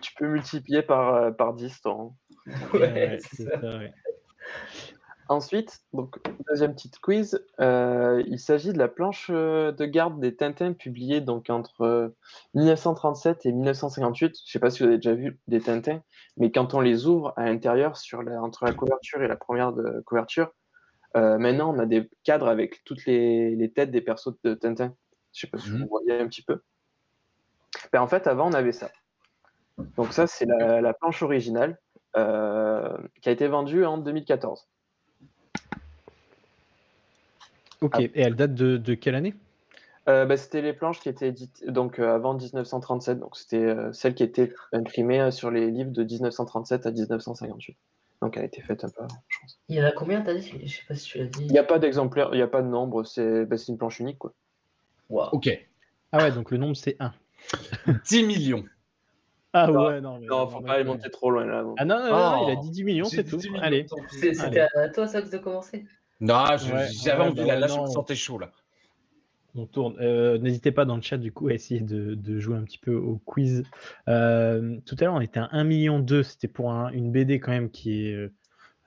tu 0.00 0.14
peux 0.14 0.26
multiplier 0.28 0.82
par, 0.82 1.14
euh, 1.14 1.30
par 1.30 1.54
10 1.54 1.80
ton, 1.80 2.14
Ouais, 2.46 2.80
Ouais, 2.80 3.18
c'est 3.20 3.36
c'est 3.36 3.44
ça. 3.50 3.60
ça, 3.60 3.78
ouais. 3.78 3.92
Ensuite, 5.28 5.80
donc, 5.92 6.20
deuxième 6.48 6.72
petite 6.74 7.00
quiz, 7.00 7.44
euh, 7.58 8.22
il 8.28 8.38
s'agit 8.38 8.72
de 8.72 8.78
la 8.78 8.86
planche 8.86 9.26
euh, 9.30 9.72
de 9.72 9.84
garde 9.84 10.20
des 10.20 10.36
Tintins 10.36 10.72
publiée 10.72 11.20
donc, 11.20 11.50
entre 11.50 11.80
euh, 11.82 12.08
1937 12.54 13.44
et 13.44 13.50
1958. 13.52 14.36
Je 14.38 14.42
ne 14.42 14.48
sais 14.48 14.60
pas 14.60 14.70
si 14.70 14.84
vous 14.84 14.88
avez 14.88 14.98
déjà 14.98 15.14
vu 15.14 15.40
des 15.48 15.60
Tintins, 15.60 16.00
mais 16.36 16.52
quand 16.52 16.74
on 16.74 16.80
les 16.80 17.06
ouvre 17.06 17.32
à 17.36 17.46
l'intérieur, 17.46 17.96
sur 17.96 18.22
la- 18.22 18.40
entre 18.40 18.64
la 18.66 18.72
couverture 18.72 19.20
et 19.20 19.26
la 19.26 19.34
première 19.36 19.72
de 19.72 20.00
couverture, 20.06 20.52
euh, 21.16 21.38
maintenant 21.38 21.74
on 21.74 21.78
a 21.80 21.86
des 21.86 22.08
cadres 22.22 22.46
avec 22.46 22.84
toutes 22.84 23.04
les, 23.06 23.56
les 23.56 23.72
têtes 23.72 23.90
des 23.90 24.02
persos 24.02 24.34
de 24.44 24.54
Tintin. 24.54 24.94
Je 25.32 25.46
ne 25.46 25.50
sais 25.50 25.50
pas 25.50 25.58
si 25.58 25.70
Mhm. 25.70 25.82
vous 25.82 25.88
voyez 25.88 26.20
un 26.20 26.28
petit 26.28 26.42
peu. 26.42 26.62
Ben, 27.92 28.00
en 28.00 28.06
fait, 28.06 28.26
avant, 28.26 28.48
on 28.48 28.52
avait 28.52 28.72
ça. 28.72 28.90
Donc 29.96 30.12
ça, 30.12 30.26
c'est 30.26 30.46
la, 30.46 30.80
la 30.80 30.94
planche 30.94 31.22
originale 31.22 31.78
euh, 32.16 32.96
qui 33.20 33.28
a 33.28 33.32
été 33.32 33.46
vendue 33.46 33.84
en 33.84 33.98
2014. 33.98 34.66
Ok, 37.82 37.92
Ah. 37.96 38.00
et 38.00 38.10
elle 38.22 38.36
date 38.36 38.54
de, 38.54 38.76
de 38.78 38.94
quelle 38.94 39.14
année? 39.14 39.34
Euh, 40.08 40.24
bah, 40.24 40.36
c'était 40.36 40.62
les 40.62 40.72
planches 40.72 41.00
qui 41.00 41.08
étaient 41.08 41.28
éditées 41.28 41.70
donc, 41.70 41.98
euh, 41.98 42.14
avant 42.14 42.34
1937, 42.34 43.18
donc 43.18 43.36
c'était 43.36 43.56
euh, 43.56 43.92
celle 43.92 44.14
qui 44.14 44.22
était 44.22 44.52
imprimée 44.72 45.20
euh, 45.20 45.30
sur 45.30 45.50
les 45.50 45.70
livres 45.70 45.90
de 45.90 46.04
1937 46.04 46.86
à 46.86 46.90
1958. 46.92 47.76
Donc 48.22 48.36
elle 48.36 48.44
a 48.44 48.46
été 48.46 48.62
faite 48.62 48.84
un 48.84 48.88
peu 48.88 49.02
avant, 49.02 49.22
je 49.28 49.38
pense. 49.40 49.58
Il 49.68 49.76
y 49.76 49.82
en 49.82 49.84
a 49.84 49.90
combien 49.92 50.22
t'as 50.22 50.34
dit 50.34 50.58
Je 50.64 50.76
sais 50.76 50.82
pas 50.88 50.94
si 50.94 51.06
tu 51.06 51.18
l'as 51.18 51.26
dit. 51.26 51.44
Il 51.44 51.50
n'y 51.52 51.58
a 51.58 51.64
pas 51.64 51.78
d'exemplaire, 51.78 52.28
il 52.32 52.36
n'y 52.36 52.42
a 52.42 52.46
pas 52.48 52.62
de 52.62 52.68
nombre, 52.68 53.04
c'est 53.04 53.44
bah, 53.44 53.58
c'est 53.58 53.72
une 53.72 53.78
planche 53.78 53.98
unique. 54.00 54.18
Quoi. 54.18 54.32
Waouh. 55.10 55.28
Ok. 55.32 55.50
Ah 56.12 56.18
ouais, 56.18 56.30
donc 56.32 56.50
le 56.52 56.56
nombre 56.56 56.76
c'est 56.76 56.96
1. 57.00 57.12
10 58.08 58.22
millions. 58.24 58.64
Ah 59.52 59.68
Non, 59.68 59.86
ouais, 59.86 60.00
non. 60.00 60.18
mais 60.20 60.26
Non, 60.26 60.46
faut 60.48 60.60
pas 60.60 60.74
aller 60.74 60.84
monter 60.84 61.08
trop 61.10 61.30
loin 61.30 61.46
là. 61.46 61.64
Ah 61.78 61.84
non, 61.84 61.98
non, 61.98 62.04
non, 62.04 62.10
non, 62.10 62.38
Oh. 62.42 62.46
il 62.48 62.52
a 62.52 62.56
dit 62.60 62.70
10 62.70 62.84
millions, 62.84 63.04
c'est 63.06 63.24
tout. 63.24 63.36
10 63.38 63.48
millions, 63.50 63.62
Allez. 63.62 63.86
C'était 64.10 64.60
à 64.60 64.88
toi, 64.90 65.06
ça, 65.06 65.22
de 65.22 65.38
commencer? 65.38 65.86
Non, 66.20 66.44
j'avais 66.56 66.72
ouais, 67.22 67.28
envie, 67.28 67.40
bah 67.40 67.46
là, 67.46 67.60
là, 67.60 67.66
je 67.68 67.74
non. 67.74 67.82
me 67.84 67.86
sentais 67.88 68.14
chaud, 68.16 68.38
là. 68.38 68.52
On 69.54 69.64
tourne. 69.66 69.96
Euh, 70.00 70.36
N'hésitez 70.38 70.70
pas 70.72 70.84
dans 70.84 70.96
le 70.96 71.02
chat 71.02 71.16
du 71.16 71.32
coup 71.32 71.48
à 71.48 71.54
essayer 71.54 71.80
de, 71.80 72.14
de 72.14 72.38
jouer 72.38 72.56
un 72.58 72.64
petit 72.64 72.76
peu 72.76 72.94
au 72.94 73.16
quiz. 73.24 73.62
Euh, 74.06 74.76
tout 74.84 74.96
à 75.00 75.04
l'heure 75.04 75.14
on 75.14 75.20
était 75.22 75.40
à 75.40 75.48
1 75.52 75.64
million 75.64 75.98
2, 75.98 76.22
c'était 76.22 76.48
pour 76.48 76.70
un- 76.72 76.90
une 76.90 77.10
BD 77.10 77.40
quand 77.40 77.52
même 77.52 77.70
qui 77.70 78.06
est... 78.06 78.12
euh, 78.12 78.30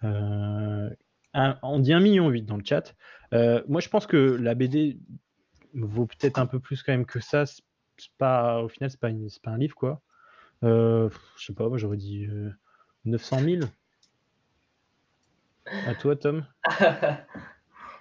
euh, 0.04 0.90
un- 1.34 1.58
on 1.64 1.80
dit 1.80 1.92
1 1.92 2.00
million 2.00 2.30
8 2.30 2.44
dans 2.44 2.58
le 2.58 2.64
chat. 2.64 2.94
Euh, 3.34 3.64
moi 3.68 3.82
je 3.82 3.90
pense 3.90 4.06
que 4.06 4.18
la 4.18 4.54
BD 4.54 5.00
vaut 5.74 6.06
peut-être 6.06 6.38
un 6.38 6.46
peu 6.46 6.60
plus 6.60 6.84
quand 6.84 6.92
même 6.92 7.08
que 7.08 7.20
ça. 7.20 7.46
Pas, 8.18 8.62
au 8.62 8.68
final 8.70 8.90
c'est 8.90 9.00
pas, 9.00 9.10
une- 9.10 9.28
pas 9.44 9.52
un 9.52 9.58
livre 9.58 9.76
quoi. 9.76 10.02
Euh, 10.64 11.10
je 11.38 11.46
sais 11.46 11.54
pas, 11.54 11.68
moi 11.70 11.78
j'aurais 11.78 11.98
dit 11.98 12.26
euh, 12.26 12.52
900 13.06 13.40
000. 13.42 13.62
À 15.66 15.96
toi 15.96 16.16
Tom 16.16 16.46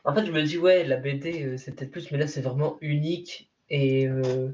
En 0.04 0.14
fait, 0.14 0.24
je 0.24 0.32
me 0.32 0.42
dis, 0.42 0.56
ouais, 0.56 0.84
la 0.84 0.96
BD, 0.96 1.44
euh, 1.44 1.56
c'est 1.58 1.72
peut-être 1.72 1.90
plus, 1.90 2.10
mais 2.10 2.16
là, 2.18 2.26
c'est 2.26 2.40
vraiment 2.40 2.78
unique. 2.80 3.50
Et 3.68 4.06
euh, 4.08 4.48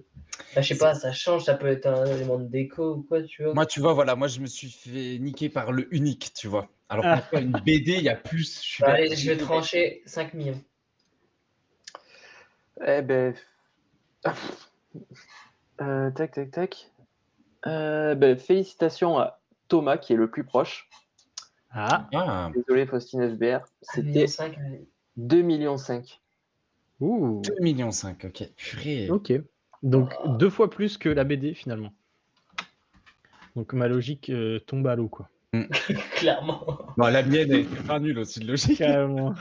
bah, 0.55 0.63
je 0.63 0.69
sais 0.69 0.79
pas, 0.79 0.95
ça 0.95 1.13
change, 1.13 1.45
ça 1.45 1.55
peut 1.55 1.69
être 1.69 1.87
un 1.87 2.07
élément 2.07 2.39
de 2.39 2.49
déco 2.49 2.95
ou 2.95 3.03
quoi, 3.03 3.23
tu 3.23 3.45
vois. 3.45 3.55
Moi, 3.55 3.65
tu 3.65 3.79
vois, 3.79 3.93
voilà, 3.93 4.17
moi, 4.17 4.27
je 4.27 4.41
me 4.41 4.47
suis 4.47 4.71
fait 4.71 5.19
niquer 5.21 5.49
par 5.49 5.71
le 5.71 5.95
unique, 5.95 6.33
tu 6.35 6.49
vois. 6.49 6.69
Alors 6.89 7.05
Ah. 7.07 7.23
une 7.41 7.53
BD, 7.53 7.93
il 7.99 8.03
y 8.03 8.09
a 8.09 8.17
plus. 8.17 8.63
Je 8.65 8.83
Bah, 8.83 8.95
allez, 8.95 9.15
je 9.15 9.31
vais 9.31 9.37
trancher 9.37 10.03
5 10.07 10.35
millions. 10.35 10.61
Eh 12.85 13.03
ben. 13.03 13.35
Euh, 15.81 16.11
tac, 16.11 16.33
tac, 16.33 16.51
tac. 16.51 16.91
Euh, 17.67 18.15
ben, 18.15 18.37
félicitations 18.39 19.19
à 19.19 19.41
Thomas 19.69 19.97
qui 19.97 20.13
est 20.13 20.17
le 20.17 20.31
plus 20.31 20.45
proche. 20.45 20.89
Ah, 21.71 22.09
Ah, 22.15 22.51
Désolé, 22.55 22.87
Faustine 22.87 23.29
FBR. 23.35 23.65
C'était 23.83 24.27
1,5 24.27 24.57
2,5 25.17 25.43
millions. 25.43 25.77
ouh, 27.01 27.43
2 27.45 27.55
millions 27.61 27.91
5, 27.91 28.25
ok. 28.27 28.51
Purée. 28.57 29.11
ok. 29.11 29.33
Donc 29.83 30.15
deux 30.39 30.49
fois 30.51 30.71
plus 30.71 30.97
que 30.97 31.09
la 31.11 31.25
BD 31.25 31.53
finalement. 31.55 31.93
Donc 33.55 33.73
ma 33.75 33.87
logique 33.87 34.31
euh, 34.31 34.59
tombe 34.61 34.87
à 34.87 34.97
l'eau 34.97 35.09
quoi. 35.09 35.29
clairement. 36.17 36.65
Bon, 36.97 37.07
la 37.07 37.23
mienne 37.23 37.53
était 37.53 37.83
pas 37.87 37.99
nulle 38.01 38.19
aussi 38.19 38.41
de 38.41 38.47
logique. 38.49 38.79
Carrément. 38.79 39.35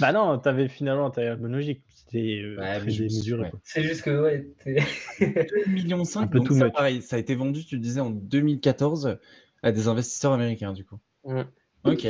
bah 0.00 0.12
non, 0.12 0.38
t'avais 0.38 0.68
finalement 0.68 1.10
t'avais 1.10 1.28
la 1.28 1.36
bonne 1.36 1.52
logique. 1.52 1.82
C'était 1.88 2.40
euh, 2.42 2.56
Ouais, 2.58 2.78
très 2.78 2.86
démesuré. 2.90 3.42
ouais. 3.42 3.52
C'est 3.62 3.82
juste 3.82 4.02
que, 4.02 4.20
ouais, 4.22 4.48
t'es- 4.64 4.82
2 5.20 5.70
millions 5.70 6.04
5, 6.04 6.22
Un 6.22 6.26
peu 6.26 6.38
donc 6.38 6.48
too 6.48 6.54
ça, 6.58 6.70
pareil, 6.70 7.02
ça 7.02 7.16
a 7.16 7.18
été 7.18 7.34
vendu, 7.36 7.64
tu 7.64 7.78
disais, 7.78 8.00
en 8.00 8.10
2014 8.10 9.18
à 9.62 9.70
des 9.72 9.86
investisseurs 9.88 10.32
américains, 10.32 10.72
du 10.72 10.84
coup. 10.84 10.98
Mm. 11.24 11.42
Ok. 11.84 12.06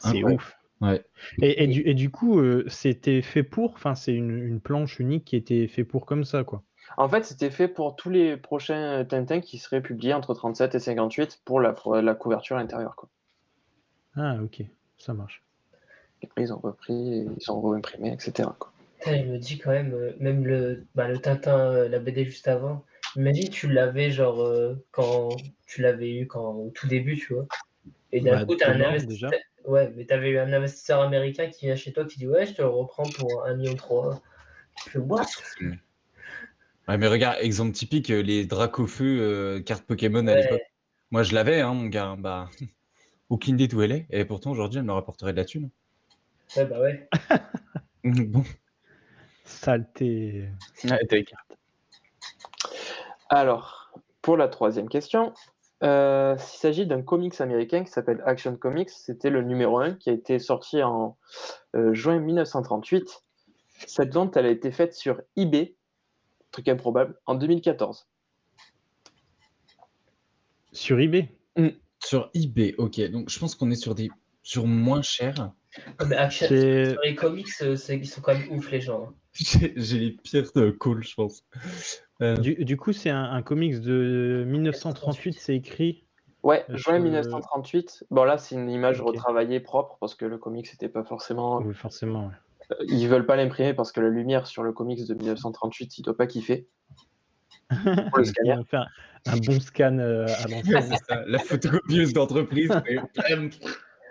C'est 0.00 0.24
ouf. 0.24 0.56
Ouais. 0.80 1.04
Et, 1.40 1.62
et 1.62 1.66
du, 1.68 1.82
et 1.88 1.94
du 1.94 2.10
coup, 2.10 2.40
euh, 2.40 2.64
c'était 2.66 3.22
fait 3.22 3.44
pour, 3.44 3.74
enfin, 3.74 3.94
c'est 3.94 4.12
une, 4.12 4.36
une 4.36 4.60
planche 4.60 4.98
unique 4.98 5.24
qui 5.24 5.36
était 5.36 5.68
fait 5.68 5.84
pour 5.84 6.06
comme 6.06 6.24
ça, 6.24 6.42
quoi. 6.44 6.64
En 6.96 7.08
fait, 7.08 7.24
c'était 7.24 7.50
fait 7.50 7.68
pour 7.68 7.96
tous 7.96 8.10
les 8.10 8.36
prochains 8.36 9.04
Tintin 9.04 9.40
qui 9.40 9.58
seraient 9.58 9.80
publiés 9.82 10.14
entre 10.14 10.34
37 10.34 10.74
et 10.74 10.78
58 10.78 11.40
pour 11.44 11.60
la, 11.60 11.72
pour 11.72 11.96
la 11.96 12.14
couverture 12.14 12.56
intérieure. 12.56 12.96
Quoi. 12.96 13.08
Ah, 14.16 14.36
ok, 14.42 14.62
ça 14.98 15.14
marche. 15.14 15.42
Et 16.22 16.26
après, 16.26 16.42
ils 16.42 16.52
ont 16.52 16.58
repris, 16.58 17.26
ils 17.38 17.50
ont 17.50 17.60
réimprimé, 17.60 18.12
etc. 18.12 18.48
Quoi. 18.58 18.72
Putain, 18.98 19.18
je 19.22 19.28
me 19.28 19.38
dis 19.38 19.58
quand 19.58 19.70
même, 19.70 19.92
euh, 19.94 20.12
même 20.20 20.44
le, 20.46 20.86
bah, 20.94 21.08
le 21.08 21.18
Tintin, 21.18 21.58
euh, 21.58 21.88
la 21.88 21.98
BD 21.98 22.24
juste 22.24 22.46
avant, 22.46 22.84
imagine 23.16 23.48
tu 23.48 23.68
l'avais 23.68 24.10
genre 24.10 24.40
euh, 24.40 24.74
quand 24.92 25.30
tu 25.66 25.82
l'avais 25.82 26.14
eu 26.14 26.26
quand, 26.26 26.54
au 26.54 26.70
tout 26.70 26.86
début, 26.86 27.16
tu 27.16 27.34
vois. 27.34 27.46
Et 28.12 28.20
d'un 28.20 28.32
Bah, 28.40 28.44
coup, 28.44 28.54
t'as 28.54 28.72
un 28.72 28.80
investisseur. 28.80 29.30
Ouais, 29.64 29.92
mais 29.96 30.04
t'avais 30.04 30.30
eu 30.30 30.38
un 30.38 30.52
investisseur 30.52 31.00
américain 31.00 31.48
qui 31.48 31.66
vient 31.66 31.76
chez 31.76 31.92
toi 31.92 32.04
qui 32.04 32.18
dit 32.18 32.28
Ouais, 32.28 32.46
je 32.46 32.52
te 32.54 32.62
le 32.62 32.68
reprends 32.68 33.04
pour 33.04 33.44
1,3 33.46 33.56
million. 33.56 33.76
Je 34.84 34.90
fais 34.90 34.98
What? 34.98 35.26
Ouais, 36.88 36.98
mais 36.98 37.06
regarde, 37.06 37.36
exemple 37.40 37.72
typique, 37.72 38.10
euh, 38.10 38.22
les 38.22 38.44
Dracofeu 38.44 39.20
euh, 39.20 39.60
cartes 39.60 39.84
Pokémon 39.84 40.26
à 40.26 40.32
Ouais. 40.32 40.42
l'époque. 40.42 40.62
Moi, 41.10 41.22
je 41.22 41.34
l'avais, 41.34 41.60
hein, 41.60 41.74
mon 41.74 41.86
gars. 41.86 42.16
Bah, 42.18 42.50
aucune 43.30 43.54
idée 43.54 43.68
d'où 43.68 43.82
elle 43.82 43.92
est. 43.92 44.06
Et 44.10 44.24
pourtant, 44.24 44.50
aujourd'hui, 44.50 44.78
elle 44.78 44.84
me 44.84 44.92
rapporterait 44.92 45.32
de 45.32 45.36
la 45.38 45.44
thune. 45.44 45.70
Ouais, 46.56 46.66
bah 46.66 46.80
ouais. 46.80 47.08
Bon. 48.04 48.42
Saleté. 49.44 50.48
Alors, 53.28 53.92
pour 54.22 54.36
la 54.36 54.48
troisième 54.48 54.88
question, 54.88 55.32
euh, 55.84 56.34
il 56.36 56.58
s'agit 56.58 56.86
d'un 56.86 57.02
comics 57.02 57.40
américain 57.40 57.84
qui 57.84 57.90
s'appelle 57.90 58.22
Action 58.26 58.56
Comics. 58.56 58.90
C'était 58.90 59.30
le 59.30 59.42
numéro 59.42 59.78
1 59.78 59.94
qui 59.94 60.10
a 60.10 60.12
été 60.12 60.38
sorti 60.38 60.82
en 60.82 61.16
euh, 61.76 61.94
juin 61.94 62.18
1938. 62.18 63.22
Cette 63.86 64.12
vente, 64.12 64.36
elle 64.36 64.46
a 64.46 64.50
été 64.50 64.70
faite 64.72 64.94
sur 64.94 65.20
eBay, 65.36 65.74
truc 66.52 66.68
improbable, 66.68 67.18
en 67.26 67.34
2014. 67.34 68.06
Sur 70.72 71.00
eBay 71.00 71.28
Sur 71.98 72.30
eBay, 72.34 72.74
ok. 72.78 73.00
Donc, 73.10 73.28
je 73.30 73.38
pense 73.38 73.54
qu'on 73.54 73.70
est 73.70 73.76
sur 73.76 73.94
des 73.94 74.10
sur 74.42 74.66
moins 74.66 75.02
cher. 75.02 75.52
Ouais, 76.00 76.06
mais 76.08 76.16
Action, 76.16 76.46
sur 76.48 77.00
les 77.04 77.14
comics, 77.14 77.46
euh, 77.62 77.76
c'est- 77.76 77.96
ils 77.96 78.06
sont 78.06 78.20
quand 78.20 78.34
même 78.36 78.50
ouf, 78.50 78.70
les 78.70 78.80
gens. 78.80 79.12
J'ai 79.32 79.72
j'ai 79.76 79.98
les 79.98 80.10
pires 80.10 80.50
de 80.54 80.70
calls, 80.70 81.02
je 81.02 81.14
pense. 81.14 81.44
Euh, 82.20 82.36
du, 82.36 82.64
du 82.64 82.76
coup, 82.76 82.92
c'est 82.92 83.08
un, 83.10 83.24
un 83.24 83.42
comics 83.42 83.80
de 83.80 84.44
1938, 84.46 85.32
c'est 85.38 85.56
écrit. 85.56 86.04
Ouais, 86.42 86.64
Euh, 86.68 86.76
juin 86.76 86.98
je- 86.98 87.02
1938. 87.04 88.04
Bon, 88.10 88.24
là, 88.24 88.36
c'est 88.36 88.56
une 88.56 88.68
image 88.68 89.00
retravaillée 89.00 89.60
propre 89.60 89.96
parce 90.00 90.14
que 90.14 90.24
le 90.26 90.36
comics 90.38 90.70
n'était 90.70 90.88
pas 90.88 91.04
forcément. 91.04 91.58
Oui, 91.62 91.72
forcément. 91.74 92.26
ouais. 92.26 92.34
Euh, 92.80 92.84
Ils 92.88 93.08
veulent 93.08 93.26
pas 93.26 93.36
l'imprimer 93.36 93.74
parce 93.74 93.92
que 93.92 94.00
la 94.00 94.08
lumière 94.08 94.46
sur 94.46 94.62
le 94.62 94.72
comics 94.72 95.06
de 95.06 95.14
1938, 95.14 95.98
il 95.98 96.02
doit 96.02 96.16
pas 96.16 96.26
kiffer. 96.26 96.68
Pour 97.68 98.18
le 98.18 98.24
scanner. 98.24 98.56
faire 98.68 98.88
un 99.26 99.36
bon 99.36 99.60
scan 99.60 99.98
euh, 99.98 100.26
à 100.26 100.48
l'ancienne. 100.48 100.96
la 101.26 101.38
photocopieuse 101.38 102.12
d'entreprise. 102.12 102.70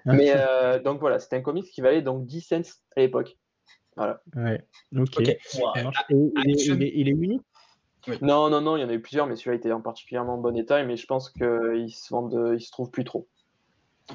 mais 0.05 0.33
euh, 0.35 0.79
donc 0.79 0.99
voilà, 0.99 1.19
c'était 1.19 1.35
un 1.37 1.41
comics 1.41 1.65
qui 1.65 1.81
valait 1.81 2.01
donc 2.01 2.25
10 2.25 2.41
cents 2.41 2.61
à 2.95 3.01
l'époque. 3.01 3.37
Voilà. 3.97 4.21
Ouais, 4.35 4.65
ok. 4.95 5.19
Et 5.19 5.37
il, 6.09 6.49
est, 6.49 6.65
il 6.65 6.83
est- 6.83 6.91
il 6.95 7.07
est 7.09 7.11
unique? 7.11 7.41
Non, 8.21 8.49
non, 8.49 8.61
non, 8.61 8.77
il 8.77 8.81
y 8.81 8.83
en 8.83 8.89
a 8.89 8.93
eu 8.93 9.01
plusieurs, 9.01 9.27
mais 9.27 9.35
celui-là 9.35 9.57
était 9.57 9.71
en 9.71 9.81
particulièrement 9.81 10.37
bon 10.37 10.55
état, 10.57 10.83
mais 10.83 10.97
je 10.97 11.05
pense 11.05 11.29
qu'il 11.29 11.93
se 11.93 12.09
vendent, 12.11 12.53
il 12.57 12.61
se 12.61 12.71
trouve 12.71 12.89
plus 12.89 13.03
trop. 13.03 13.27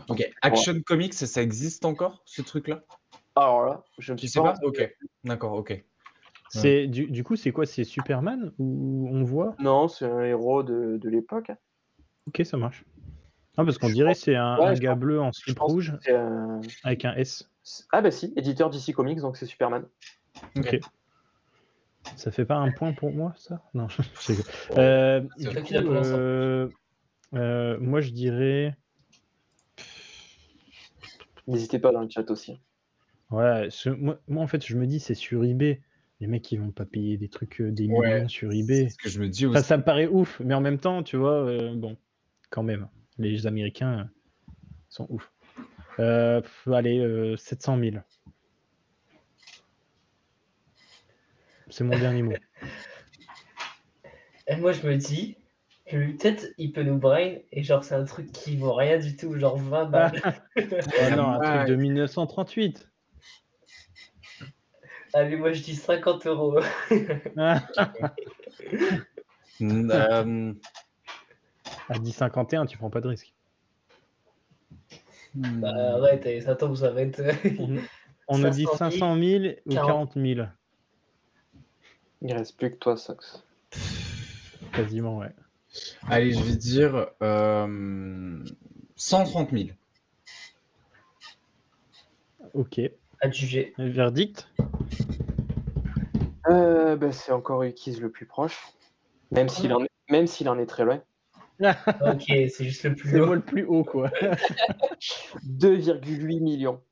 Ok. 0.08 0.28
Action 0.42 0.80
Comics, 0.84 1.14
ça 1.14 1.40
existe 1.42 1.84
encore, 1.84 2.20
ce 2.24 2.42
truc-là? 2.42 2.82
Alors 3.36 3.64
là, 3.66 3.84
je 3.98 4.12
ne 4.14 4.18
sais 4.18 4.40
pas. 4.40 4.54
pas 4.54 4.66
Ok. 4.66 4.96
D'accord, 5.24 5.52
ok. 5.52 5.84
C'est 6.48 6.86
du, 6.86 7.06
du 7.06 7.22
coup, 7.22 7.36
c'est 7.36 7.52
quoi 7.52 7.66
C'est 7.66 7.84
Superman 7.84 8.52
ou 8.58 9.08
on 9.12 9.22
voit? 9.24 9.54
Non, 9.58 9.88
c'est 9.88 10.06
un 10.06 10.22
héros 10.22 10.62
de, 10.62 10.96
de 10.96 11.08
l'époque. 11.10 11.50
Ok, 12.28 12.40
ça 12.44 12.56
marche. 12.56 12.84
Ah, 13.58 13.64
parce 13.64 13.78
qu'on 13.78 13.90
dirait 13.90 14.12
que 14.12 14.18
c'est 14.18 14.36
un, 14.36 14.56
Ouais, 14.58 14.66
un 14.68 14.74
je 14.74 14.80
gars 14.80 14.92
pense- 14.94 15.00
bleu 15.00 15.20
en 15.20 15.32
slip 15.32 15.58
rouge 15.58 15.94
avec 16.82 17.04
un 17.04 17.14
S. 17.14 17.48
Ah 17.92 18.00
bah 18.00 18.10
si, 18.10 18.32
éditeur 18.36 18.70
DC 18.70 18.92
Comics, 18.94 19.18
donc 19.20 19.36
c'est 19.36 19.46
Superman. 19.46 19.86
Ok. 20.56 20.78
Ça 22.16 22.30
fait 22.30 22.44
pas 22.44 22.56
un 22.56 22.70
point 22.70 22.92
pour 22.92 23.12
moi, 23.12 23.34
ça? 23.36 23.62
Non, 23.74 23.88
je 23.88 24.02
sais 24.20 24.34
pas. 24.72 24.80
Euh, 24.80 25.20
du 25.38 25.48
coup, 25.48 25.74
prononcé. 25.84 26.12
euh, 26.14 26.68
euh, 27.34 27.76
moi, 27.80 28.00
je 28.00 28.10
dirais. 28.12 28.76
N'hésitez 31.46 31.78
pas 31.78 31.92
dans 31.92 32.00
le 32.00 32.08
chat 32.08 32.30
aussi. 32.30 32.60
Ouais, 33.30 33.68
ce- 33.70 33.90
moi, 33.90 34.20
moi, 34.28 34.42
en 34.42 34.46
fait, 34.46 34.64
je 34.64 34.76
me 34.76 34.86
dis, 34.86 35.00
c'est 35.00 35.14
sur 35.14 35.44
eBay. 35.44 35.80
Les 36.20 36.26
mecs, 36.26 36.50
ils 36.52 36.60
vont 36.60 36.70
pas 36.70 36.86
payer 36.86 37.16
des 37.18 37.28
trucs, 37.28 37.60
euh, 37.60 37.70
des 37.70 37.86
Ouais. 37.88 38.14
millions 38.14 38.28
sur 38.28 38.52
eBay. 38.52 38.84
C'est 38.84 38.88
ce 38.90 38.98
que 38.98 39.08
je 39.08 39.20
me 39.20 39.28
dis 39.28 39.46
Enfin, 39.46 39.58
aussi. 39.58 39.68
ça 39.68 39.76
me 39.76 39.82
paraît 39.82 40.06
ouf, 40.06 40.40
mais 40.40 40.54
en 40.54 40.60
même 40.60 40.78
temps, 40.78 41.02
tu 41.02 41.16
vois, 41.16 41.44
euh, 41.44 41.74
bon, 41.74 41.96
quand 42.50 42.62
même, 42.62 42.88
les 43.18 43.46
Américains 43.46 44.00
euh, 44.00 44.04
sont 44.88 45.06
ouf. 45.10 45.30
Euh, 45.98 46.40
pff, 46.40 46.68
allez, 46.68 46.98
euh, 47.00 47.36
700 47.36 47.78
000. 47.78 47.96
C'est 51.68 51.84
mon 51.84 51.98
dernier 51.98 52.22
mot. 52.22 52.34
Et 54.46 54.56
moi, 54.56 54.72
je 54.72 54.86
me 54.86 54.96
dis 54.96 55.36
que 55.86 55.96
lui, 55.96 56.14
peut-être, 56.14 56.46
il 56.58 56.72
peut 56.72 56.82
nous 56.84 56.98
brain, 56.98 57.34
et 57.52 57.62
genre, 57.62 57.82
c'est 57.84 57.94
un 57.94 58.04
truc 58.04 58.30
qui 58.32 58.56
vaut 58.56 58.72
rien 58.74 58.98
du 58.98 59.16
tout, 59.16 59.36
genre 59.38 59.56
20 59.56 59.86
balles. 59.86 60.20
Oh 60.56 60.56
non, 61.16 61.30
un 61.32 61.40
truc 61.40 61.68
de 61.68 61.74
1938. 61.74 62.88
Allez, 65.16 65.36
moi, 65.36 65.50
je 65.54 65.62
dis 65.62 65.74
50 65.74 66.26
euros. 66.26 66.60
Ah, 67.38 67.66
euh, 69.62 70.52
à 71.88 71.94
10,51, 71.94 72.66
tu 72.66 72.76
prends 72.76 72.90
pas 72.90 73.00
de 73.00 73.08
risque. 73.08 73.32
hmm, 75.34 75.60
Bah, 75.62 75.94
arrête, 75.94 76.26
allez, 76.26 76.42
ça 76.42 76.54
tombe, 76.54 76.76
ça 76.76 76.90
va 76.90 77.00
être. 77.00 77.22
On, 77.58 77.78
on 78.28 78.44
a 78.44 78.50
dit 78.50 78.66
500 78.66 79.16
000 79.18 79.54
ou 79.64 79.70
40 79.70 80.12
000, 80.16 80.48
Il 82.20 82.34
reste 82.34 82.58
plus 82.58 82.72
que 82.72 82.76
toi, 82.76 82.98
Sox. 82.98 83.42
quasiment, 84.74 85.16
ouais. 85.16 85.32
Allez, 86.10 86.34
je 86.34 86.42
vais 86.42 86.56
dire 86.56 87.08
euh, 87.22 88.44
130 88.96 89.50
000. 89.50 89.68
Ok. 92.52 92.82
Adjugé. 93.20 93.72
Verdict 93.78 94.48
Euh, 96.48 96.96
bah, 96.96 97.12
c'est 97.12 97.32
encore 97.32 97.62
Ukiz 97.62 98.00
le 98.00 98.10
plus 98.10 98.26
proche. 98.26 98.58
Même 99.32 99.48
s'il 99.48 99.72
en, 99.72 99.82
est- 99.84 99.90
même 100.10 100.26
s'il 100.26 100.48
en 100.48 100.58
est 100.58 100.66
très 100.66 100.84
loin. 100.84 101.02
Ok, 102.02 102.24
c'est 102.26 102.64
juste 102.64 102.84
le 102.84 102.94
plus 102.94 103.10
C'est 103.10 103.20
haut. 103.20 103.34
le 103.34 103.40
plus 103.40 103.64
haut, 103.64 103.82
quoi. 103.84 104.10
2,8 105.46 106.40
millions. 106.40 106.82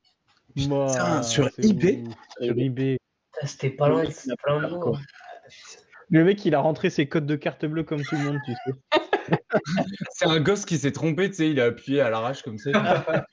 Moi, 0.55 0.87
Putain, 0.87 1.21
sur 1.21 1.49
eBay. 1.59 2.03
Sur 2.41 2.57
eBay. 2.57 2.97
Putain, 3.33 3.47
C'était 3.47 3.69
pas 3.69 3.89
loin, 3.89 4.03
c'était 4.09 4.35
pas 4.43 4.59
loin. 4.59 4.99
Le 6.09 6.23
mec, 6.23 6.43
il 6.45 6.55
a 6.55 6.59
rentré 6.59 6.89
ses 6.89 7.07
codes 7.07 7.25
de 7.25 7.35
carte 7.35 7.65
bleue 7.65 7.83
comme 7.83 8.03
tout 8.03 8.15
le 8.15 8.23
monde, 8.23 8.39
tu 8.45 8.51
sais. 8.53 8.73
C'est 10.11 10.25
un 10.25 10.39
gosse 10.39 10.65
qui 10.65 10.77
s'est 10.77 10.91
trompé, 10.91 11.29
tu 11.29 11.35
sais, 11.37 11.49
il 11.49 11.59
a 11.59 11.65
appuyé 11.65 12.01
à 12.01 12.09
l'arrache 12.09 12.41
comme 12.43 12.57
ça. 12.57 12.71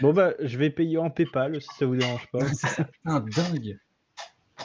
Bon, 0.00 0.12
bah, 0.12 0.34
je 0.40 0.58
vais 0.58 0.70
payer 0.70 0.98
en 0.98 1.10
PayPal 1.10 1.60
si 1.60 1.68
ça 1.78 1.86
vous 1.86 1.94
dérange 1.96 2.26
pas. 2.32 2.38
C'est 2.52 2.84
putain, 2.86 3.20
dingue. 3.20 3.78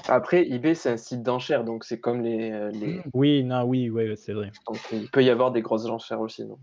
Après, 0.07 0.47
eBay, 0.49 0.73
c'est 0.73 0.89
un 0.89 0.97
site 0.97 1.21
d'enchères, 1.21 1.63
donc 1.63 1.83
c'est 1.83 1.99
comme 1.99 2.21
les, 2.21 2.51
euh, 2.51 2.71
les- 2.71 2.87
Mm. 2.87 3.01
Oui, 3.13 3.43
non, 3.43 3.63
oui, 3.63 3.89
ouais, 3.89 4.15
c'est 4.15 4.33
vrai. 4.33 4.51
donc 4.67 4.79
il 4.91 5.07
peut 5.09 5.23
y 5.23 5.29
avoir 5.29 5.51
des 5.51 5.61
grosses 5.61 5.85
enchères 5.85 6.21
aussi. 6.21 6.43
non? 6.45 6.57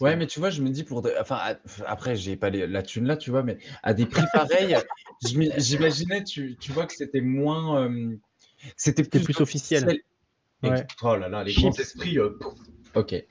Ouais, 0.00 0.16
mais 0.16 0.26
tu 0.26 0.40
vois, 0.40 0.50
je 0.50 0.62
me 0.62 0.70
dis 0.70 0.82
pour. 0.84 1.02
de- 1.02 1.12
Enfin, 1.20 1.36
à- 1.36 1.56
après, 1.86 2.16
j'ai 2.16 2.36
pas 2.36 2.50
les- 2.50 2.66
la 2.66 2.82
thune 2.82 3.06
là, 3.06 3.16
tu 3.16 3.30
vois, 3.30 3.42
mais 3.42 3.58
à 3.82 3.94
des 3.94 4.06
prix 4.06 4.24
pareils, 4.32 4.76
j'imaginais, 5.56 6.24
tu, 6.24 6.56
tu 6.58 6.72
vois, 6.72 6.86
que 6.86 6.94
c'était 6.94 7.20
moins. 7.20 7.82
euh, 7.84 8.16
C'était 8.76 9.04
C'était 9.04 9.20
plus 9.20 9.40
officiel. 9.40 10.00
Ouais. 10.62 10.86
Oh 11.02 11.16
là 11.16 11.28
là, 11.28 11.42
les 11.44 11.52
Chips. 11.52 11.62
grands 11.62 11.72
esprits. 11.78 12.18
euh, 12.18 12.30
pouf. 12.38 12.54
ok. 12.94 13.24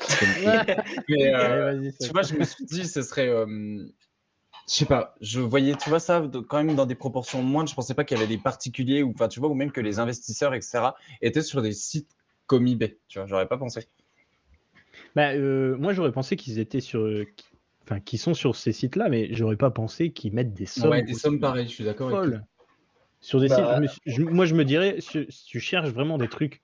mais 1.08 1.34
euh, 1.34 1.90
tu 2.00 2.08
vois, 2.12 2.22
je 2.22 2.34
me 2.34 2.44
suis 2.44 2.64
dit, 2.64 2.86
ce 2.86 3.02
serait. 3.02 3.28
euh, 3.28 3.86
je 4.68 4.74
sais 4.74 4.86
pas, 4.86 5.14
je 5.20 5.40
voyais, 5.40 5.74
tu 5.76 5.88
vois, 5.88 5.98
ça 6.00 6.20
de- 6.20 6.38
quand 6.40 6.62
même 6.62 6.74
dans 6.76 6.86
des 6.86 6.94
proportions 6.94 7.42
moindres. 7.42 7.68
Je 7.70 7.74
pensais 7.74 7.94
pas 7.94 8.04
qu'il 8.04 8.16
y 8.16 8.20
avait 8.20 8.28
des 8.28 8.38
particuliers, 8.42 9.02
ou 9.02 9.10
enfin, 9.10 9.28
tu 9.28 9.40
vois, 9.40 9.48
ou 9.48 9.54
même 9.54 9.72
que 9.72 9.80
les 9.80 9.98
investisseurs, 9.98 10.54
etc., 10.54 10.90
étaient 11.20 11.42
sur 11.42 11.62
des 11.62 11.72
sites 11.72 12.10
comme 12.46 12.66
eBay. 12.66 12.98
Tu 13.08 13.18
vois, 13.18 13.26
j'aurais 13.26 13.48
pas 13.48 13.58
pensé. 13.58 13.86
Bah, 15.14 15.32
euh, 15.32 15.76
moi, 15.78 15.92
j'aurais 15.92 16.12
pensé 16.12 16.36
qu'ils 16.36 16.58
étaient 16.58 16.80
sur. 16.80 17.06
qui- 17.36 17.46
Enfin, 17.84 17.98
qu'ils 17.98 18.20
sont 18.20 18.32
sur 18.32 18.54
ces 18.54 18.70
sites-là, 18.72 19.08
mais 19.08 19.34
j'aurais 19.34 19.56
pas 19.56 19.70
pensé 19.72 20.12
qu'ils 20.12 20.32
mettent 20.32 20.54
des 20.54 20.66
sommes. 20.66 20.90
ouais, 20.92 21.02
des 21.02 21.14
sommes 21.14 21.40
pareilles, 21.40 21.66
je 21.66 21.72
suis 21.74 21.84
d'accord 21.84 22.16
avec. 22.16 22.40
Sur 23.22 23.40
des 23.40 23.48
Bah, 23.48 23.56
sites. 23.56 23.64
je 23.74 23.80
me 23.80 23.86
suis- 23.86 24.00
je- 24.04 24.22
moi, 24.22 24.44
je 24.44 24.54
me 24.54 24.64
dirais, 24.64 25.00
si, 25.00 25.24
si 25.30 25.46
tu 25.46 25.60
cherches 25.60 25.88
vraiment 25.90 26.18
des 26.18 26.28
trucs 26.28 26.60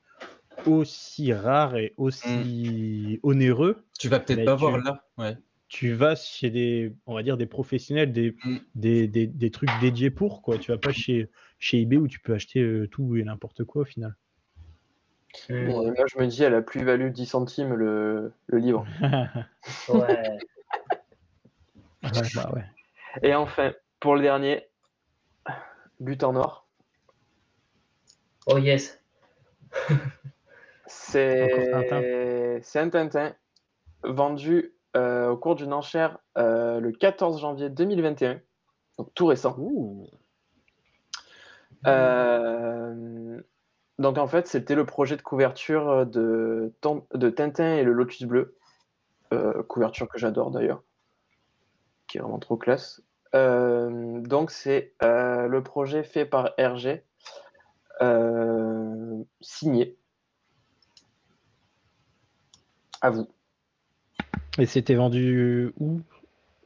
aussi 0.66 1.32
rares 1.32 1.76
et 1.76 1.94
aussi 1.96 3.20
onéreux, 3.22 3.86
Tu 3.98 4.08
vas 4.08 4.20
peut-être 4.20 4.44
pas 4.44 4.54
tu- 4.56 4.60
voir 4.60 4.78
là. 4.78 5.04
Ouais. 5.16 5.36
tu 5.68 5.92
vas 5.92 6.16
chez 6.16 6.50
des, 6.50 6.94
on 7.06 7.14
va 7.14 7.22
dire, 7.22 7.36
des 7.36 7.46
professionnels, 7.46 8.12
des, 8.12 8.36
Mm. 8.44 8.56
des, 8.74 9.06
des, 9.08 9.26
des 9.26 9.50
trucs 9.50 9.76
dédiés 9.78 10.10
pour, 10.10 10.42
quoi. 10.42 10.58
Tu 10.58 10.70
vas 10.72 10.78
pas 10.78 10.90
chez, 10.92 11.30
chez 11.58 11.80
eBay 11.80 11.96
où 11.96 12.08
tu 12.08 12.18
peux 12.20 12.34
acheter 12.34 12.60
euh, 12.60 12.88
tout 12.88 13.16
et 13.16 13.22
n'importe 13.22 13.64
quoi 13.64 13.82
au 13.82 13.84
final. 13.84 14.16
Hmm, 15.48 15.66
Bon, 15.66 15.82
et 15.82 15.90
moi, 15.96 16.06
je 16.12 16.18
me 16.18 16.26
dis, 16.26 16.42
elle 16.42 16.54
a 16.54 16.62
plus-value 16.62 17.10
10 17.12 17.26
centimes 17.26 17.74
le, 17.74 18.32
le 18.46 18.58
livre. 18.58 18.84
Ouais. 19.88 20.38
Ouais, 22.02 22.28
bah 22.34 22.50
ouais. 22.54 22.64
Et 23.22 23.34
enfin, 23.34 23.72
pour 24.00 24.14
le 24.16 24.22
dernier, 24.22 24.62
but 26.00 26.22
en 26.24 26.36
or. 26.36 26.66
Oh 28.46 28.58
yes. 28.58 28.98
C'est 30.86 31.70
c'est 32.62 32.78
un 32.78 32.88
Tintin 32.88 33.34
vendu 34.04 34.74
euh, 34.96 35.28
au 35.28 35.36
cours 35.36 35.54
d'une 35.54 35.74
enchère 35.74 36.18
euh, 36.38 36.80
le 36.80 36.92
14 36.92 37.40
janvier 37.40 37.68
2021, 37.68 38.40
donc 38.96 39.12
tout 39.14 39.26
récent. 39.26 39.56
Euh, 41.86 43.40
donc 43.98 44.16
en 44.18 44.26
fait, 44.26 44.46
c'était 44.46 44.74
le 44.74 44.86
projet 44.86 45.16
de 45.16 45.22
couverture 45.22 46.06
de, 46.06 46.72
de 47.14 47.30
Tintin 47.30 47.76
et 47.76 47.82
le 47.84 47.92
Lotus 47.92 48.22
Bleu, 48.24 48.56
Euh, 49.34 49.62
couverture 49.62 50.08
que 50.08 50.18
j'adore 50.18 50.50
d'ailleurs, 50.50 50.82
qui 52.06 52.16
est 52.16 52.20
vraiment 52.22 52.38
trop 52.38 52.56
classe. 52.56 53.02
Euh, 53.34 54.20
donc 54.20 54.50
c'est 54.50 54.94
euh, 55.02 55.46
le 55.48 55.62
projet 55.62 56.02
fait 56.02 56.24
par 56.24 56.54
RG, 56.58 57.02
euh, 58.00 59.22
signé. 59.40 59.96
À 63.00 63.10
vous. 63.10 63.28
Et 64.58 64.66
c'était 64.66 64.94
vendu 64.94 65.72
où? 65.78 66.00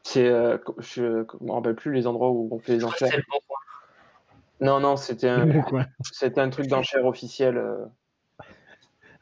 C'est, 0.02 0.26
euh, 0.28 0.59
je 0.78 1.02
ne 1.05 1.47
me 1.47 1.52
rappelle 1.52 1.74
plus 1.74 1.93
les 1.93 2.06
endroits 2.06 2.30
où 2.30 2.48
on 2.51 2.59
fait 2.59 2.74
les 2.74 2.84
enchères. 2.84 3.16
Le. 3.16 3.22
Non, 4.64 4.80
non, 4.80 4.97
c'était 4.97 5.28
un, 5.28 5.47
c'était 6.12 6.48
truc 6.51 6.68
d'enchère 6.68 7.05
officiel. 7.05 7.56
euh. 7.56 7.84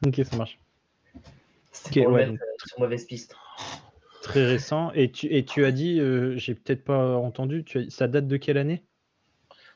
Ok, 0.06 0.20
ça 0.24 0.36
marche. 0.36 0.58
C'était 1.72 2.00
Ok, 2.00 2.04
pour 2.06 2.14
ouais, 2.14 2.26
le 2.26 2.32
mettre 2.32 2.44
euh, 2.44 2.66
sur 2.66 2.80
mauvaise 2.80 3.04
piste. 3.04 3.34
Très 4.30 4.46
récent. 4.46 4.92
Et 4.94 5.10
tu, 5.10 5.26
et 5.26 5.44
tu 5.44 5.64
as 5.64 5.72
dit, 5.72 5.98
euh, 5.98 6.36
j'ai 6.36 6.54
peut-être 6.54 6.84
pas 6.84 7.16
entendu, 7.16 7.64
tu 7.64 7.78
as- 7.78 7.90
ça 7.90 8.06
date 8.06 8.28
de 8.28 8.36
quelle 8.36 8.58
année? 8.58 8.84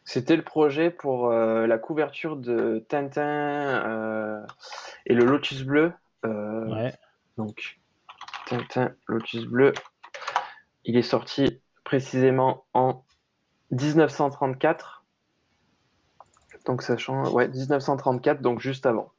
C'était 0.04 0.36
le 0.36 0.42
projet 0.42 0.90
pour 0.90 1.30
euh, 1.30 1.66
la 1.66 1.78
couverture 1.78 2.36
de 2.36 2.84
Tintin 2.88 3.22
euh, 3.22 4.40
et 5.06 5.14
le 5.14 5.24
Lotus 5.24 5.62
Bleu. 5.64 5.92
Ouais. 6.22 6.92
Donc, 7.36 7.80
Tintin, 8.46 8.92
Lotus 9.08 9.44
Bleu. 9.46 9.72
Il 10.84 10.96
est 10.96 11.02
sorti 11.02 11.60
précisément 11.82 12.64
en 12.74 13.02
1934. 13.72 15.04
Donc, 16.64 16.82
sachant, 16.82 17.28
ouais, 17.32 17.48
1934, 17.48 18.40
donc 18.40 18.60
juste 18.60 18.86
avant. 18.86 19.13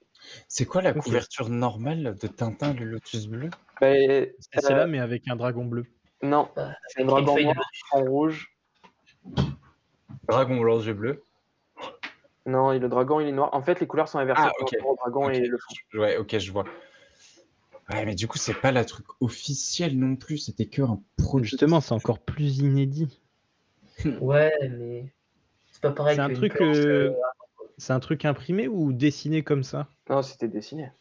C'est 0.47 0.65
quoi 0.65 0.81
la 0.81 0.93
couverture 0.93 1.49
normale 1.49 2.15
de 2.21 2.27
Tintin, 2.27 2.73
le 2.73 2.85
Lotus 2.85 3.27
bleu? 3.27 3.49
Mais, 3.81 4.33
C'est 4.39 4.61
celle-là, 4.61 4.87
mais 4.87 4.99
avec 4.99 5.27
un 5.27 5.35
dragon 5.35 5.65
bleu. 5.65 5.85
non, 6.21 6.49
Ah, 6.55 6.75
c'est 6.87 7.01
un 7.01 7.05
dragon 7.05 7.37
noir, 7.39 7.55
en 7.91 8.01
rouge. 8.03 8.55
Dragon 10.27 10.59
blanc, 10.59 10.81
yeux 10.81 10.93
bleu. 10.93 11.23
Non, 12.45 12.71
et 12.71 12.79
le 12.79 12.87
dragon, 12.89 13.19
il 13.19 13.27
est 13.27 13.31
noir. 13.31 13.49
En 13.53 13.61
fait, 13.61 13.79
les 13.79 13.87
couleurs 13.87 14.07
sont 14.07 14.19
inversées. 14.19 14.43
Ah, 14.45 14.51
ok. 14.61 14.75
au 14.83 14.95
dragon 14.95 15.29
et 15.29 15.39
le 15.39 15.57
Ouais, 15.95 16.17
ok, 16.17 16.37
je 16.37 16.51
vois. 16.51 16.65
Ouais, 17.89 18.05
mais 18.05 18.15
du 18.15 18.27
coup, 18.27 18.37
c'est 18.37 18.53
pas 18.59 18.71
la 18.71 18.85
truc 18.85 19.05
officiel 19.19 19.97
non 19.97 20.15
plus, 20.15 20.37
c'était 20.39 20.65
que 20.65 20.81
un 20.81 20.99
produit. 21.17 21.49
Justement, 21.49 21.81
c'est 21.81 21.93
encore 21.93 22.19
plus 22.19 22.59
inédit. 22.59 23.21
Ouais, 24.19 24.51
mais 24.61 25.13
c'est 25.71 25.81
pas 25.81 25.91
pareil 25.91 26.15
C'est 26.15 26.21
un 26.21 26.33
truc, 26.33 26.59
euh, 26.61 26.65
euh, 26.65 27.13
C'est 27.77 27.93
un 27.93 27.99
truc 27.99 28.25
imprimé 28.25 28.67
ou 28.67 28.93
dessiné 28.93 29.43
comme 29.43 29.63
ça 29.63 29.87
Non, 30.09 30.21
c'était 30.21 30.47
dessiné. 30.47 30.91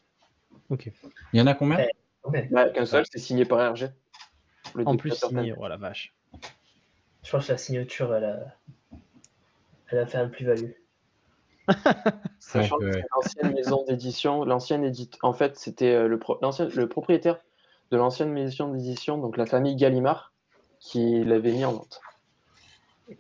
Ok. 0.71 0.91
Il 1.33 1.39
y 1.39 1.41
en 1.43 1.47
a 1.47 1.55
combien? 1.55 1.77
Ouais. 1.77 1.91
ouais. 2.25 2.49
Bah, 2.51 2.69
Qu'un 2.71 2.87
seul, 2.87 3.05
c'est 3.11 3.19
signé 3.19 3.45
par 3.45 3.73
RG. 3.75 3.91
Le 4.75 4.89
En 4.89 4.97
plus 4.97 5.13
signé, 5.15 5.55
oh 5.57 5.69
la 5.69 5.77
vache. 5.77 6.15
Je 7.23 7.31
pense 7.31 7.47
que 7.47 7.53
la 7.53 7.59
signature, 7.59 8.15
elle 8.15 8.25
a, 8.25 8.57
elle 9.89 9.99
a 9.99 10.07
fait 10.07 10.19
un 10.19 10.29
plus-value. 10.29 10.73
Sachant 12.39 12.77
Ouais, 12.79 12.91
que 13.03 13.07
l'ancienne 13.15 13.55
maison 13.55 13.85
d'édition, 13.85 14.45
l'ancienne 14.45 14.85
édite, 14.85 15.17
en 15.23 15.33
fait, 15.33 15.57
c'était 15.57 15.93
euh, 15.95 16.09
le, 16.09 16.19
pro- 16.19 16.39
l'ancien- 16.43 16.69
le 16.69 16.89
propriétaire 16.89 17.39
de 17.91 17.97
l'ancienne 17.97 18.31
maison 18.31 18.73
d'édition, 18.73 19.17
donc 19.19 19.37
la 19.37 19.47
famille 19.47 19.77
Gallimard, 19.77 20.33
qui 20.81 21.23
l'avait 21.25 21.53
mis 21.53 21.65
en 21.65 21.73
vente. 21.73 22.01
Ok. 23.11 23.19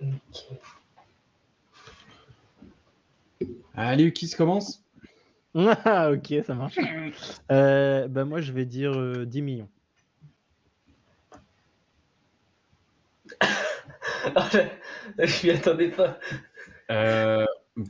Allez, 3.74 4.12
qui 4.12 4.28
se 4.28 4.36
commence 4.36 4.82
Ah, 5.54 6.10
ok, 6.10 6.34
ça 6.46 6.54
marche. 6.54 6.78
Euh, 7.50 8.08
bah, 8.08 8.24
moi, 8.24 8.40
je 8.40 8.52
vais 8.52 8.64
dire 8.64 8.92
euh, 8.92 9.24
10 9.24 9.42
millions. 9.42 9.68
Ah, 14.36 14.48
je 15.18 15.26
je 15.26 15.46
m'y 15.46 15.52
attendais 15.52 15.90
pas. 15.90 16.18
Euh, 16.90 17.44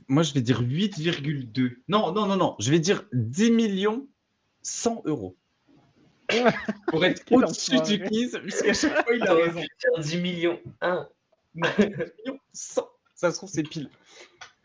Moi, 0.08 0.22
je 0.24 0.34
vais 0.34 0.40
dire 0.40 0.62
8,2. 0.62 1.76
Non, 1.88 2.12
non, 2.12 2.26
non, 2.26 2.36
non. 2.36 2.56
Je 2.58 2.70
vais 2.70 2.80
dire 2.80 3.04
10 3.12 3.50
millions 3.52 4.06
100 4.62 5.02
euros. 5.06 5.36
Pour 6.88 7.04
être 7.04 7.24
Quel 7.24 7.38
au-dessus 7.38 7.76
enfoiré. 7.76 7.98
du 7.98 8.04
quiz, 8.04 8.38
puisqu'à 8.42 8.74
chaque 8.74 9.04
fois, 9.04 9.14
il 9.14 9.22
a 9.22 9.34
raison. 9.34 9.60
pu 9.60 9.68
faire 9.78 10.00
10 10.02 10.16
millions. 10.18 10.60
1. 10.80 11.08
10 11.54 11.62
millions 11.86 12.40
100. 12.52 12.88
Ça 13.14 13.30
se 13.30 13.36
trouve, 13.36 13.50
c'est 13.50 13.62
pile. 13.62 13.88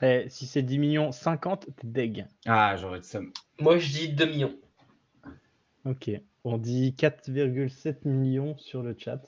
Eh, 0.02 0.26
si 0.30 0.46
c'est 0.48 0.62
10 0.64 0.78
millions 0.80 1.12
50, 1.12 1.68
t'es 1.76 1.88
deg. 1.88 2.26
Ah, 2.46 2.76
j'aurais 2.78 3.00
dit 3.02 3.08
ça. 3.08 3.20
Moi, 3.60 3.78
je 3.78 3.90
dis 3.92 4.10
2 4.14 4.26
millions. 4.26 4.56
Ok. 5.86 6.10
On 6.46 6.58
dit 6.58 6.96
4,7 6.98 8.06
millions 8.08 8.58
sur 8.58 8.82
le 8.82 8.96
chat. 8.98 9.22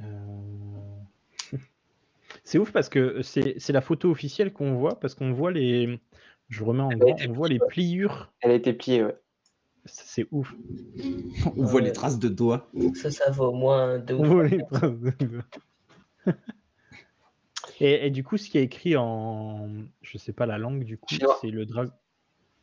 Euh, 0.00 0.04
C'est 2.44 2.58
ouf 2.58 2.72
parce 2.72 2.88
que 2.88 3.22
c'est 3.22 3.54
c'est 3.58 3.72
la 3.72 3.82
photo 3.82 4.10
officielle 4.10 4.52
qu'on 4.52 4.74
voit 4.74 4.98
parce 4.98 5.14
qu'on 5.14 5.32
voit 5.32 5.52
les. 5.52 6.00
Je 6.48 6.64
remets 6.64 6.82
en 6.82 6.90
été 6.90 7.28
on 7.28 7.32
voit 7.32 7.48
les 7.48 7.60
pliures. 7.68 8.32
Elle 8.40 8.50
a 8.50 8.54
été 8.54 8.72
pliée, 8.72 9.04
ouais. 9.04 9.16
C'est 9.84 10.26
ouf. 10.32 10.54
On 11.56 11.62
voit 11.64 11.80
Ouais. 11.80 11.86
les 11.86 11.92
traces 11.92 12.18
de 12.18 12.28
doigts. 12.28 12.68
Ça, 12.94 13.10
ça 13.10 13.30
vaut 13.30 13.46
au 13.48 13.52
moins 13.52 13.98
2 13.98 14.14
On 14.14 14.20
ou 14.20 14.24
voit 14.24 14.46
3 14.48 14.56
les 14.58 14.64
traces 14.64 14.98
de- 14.98 15.42
et, 17.84 18.06
et 18.06 18.10
du 18.10 18.22
coup, 18.24 18.36
ce 18.36 18.48
qui 18.48 18.58
est 18.58 18.62
écrit 18.62 18.96
en. 18.96 19.68
Je 20.02 20.18
sais 20.18 20.32
pas 20.32 20.46
la 20.46 20.58
langue, 20.58 20.84
du 20.84 20.98
coup, 20.98 21.14
c'est 21.40 21.50
le, 21.50 21.66
dra... 21.66 21.84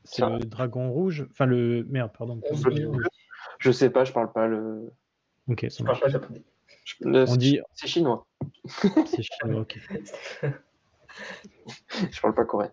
c'est 0.03 0.25
le 0.25 0.39
dragon 0.39 0.91
rouge. 0.91 1.27
Enfin, 1.31 1.45
le. 1.45 1.85
Merde, 1.89 2.11
pardon. 2.17 2.39
11 2.49 2.63
pas- 2.63 2.69
millions. 2.69 2.93
je- 2.93 3.07
Je 3.59 3.71
sais 3.71 3.89
pas, 3.89 4.05
je 4.05 4.11
parle 4.13 4.31
pas 4.31 4.47
le. 4.47 4.91
Ok, 5.49 5.61
ça 5.69 5.77
Je 5.79 5.83
marche. 5.83 5.99
parle 5.99 6.11
pas 6.13 6.19
japonais. 6.19 6.43
je- 6.85 6.95
le- 7.01 7.23
On 7.23 7.27
c'est- 7.27 7.37
dit. 7.37 7.59
C'est 7.73 7.87
chinois. 7.87 8.25
C'est 9.05 9.23
chinois, 9.23 9.61
ok. 9.61 9.79
Je 12.11 12.21
parle 12.21 12.33
pas 12.33 12.45
coréen. 12.45 12.71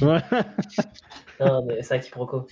Ouais. 0.00 0.20
Non, 1.40 1.64
mais 1.64 1.82
c'est 1.82 1.94
un 1.94 1.98
quiproquo. 2.00 2.46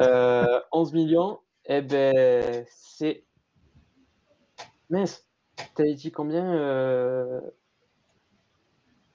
Euh, 0.00 0.60
11 0.72 0.92
millions, 0.94 1.40
eh 1.66 1.82
ben, 1.82 2.64
c'est. 2.70 3.24
Mince, 4.88 5.25
t'avais 5.74 5.94
dit 5.94 6.10
combien, 6.10 6.54
euh, 6.54 7.40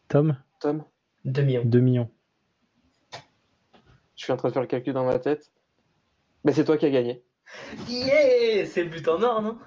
Tom, 0.08 0.38
Tom? 0.60 0.84
2 1.26 1.42
millions. 1.44 1.66
2 1.66 1.80
millions. 1.80 2.10
Je 4.16 4.24
suis 4.24 4.34
en 4.34 4.38
train 4.38 4.50
de 4.50 4.54
faire 4.54 4.62
le 4.62 4.68
calcul 4.68 4.94
dans 4.94 5.06
ma 5.06 5.20
tête. 5.20 5.52
Mais 6.44 6.54
c'est 6.54 6.66
toi 6.66 6.78
qui 6.78 6.86
as 6.86 6.90
gagné. 6.90 7.24
Yeah 7.88 8.66
C'est 8.66 8.84
le 8.84 8.90
but 8.90 9.08
en 9.08 9.22
or, 9.22 9.42
non? 9.42 9.58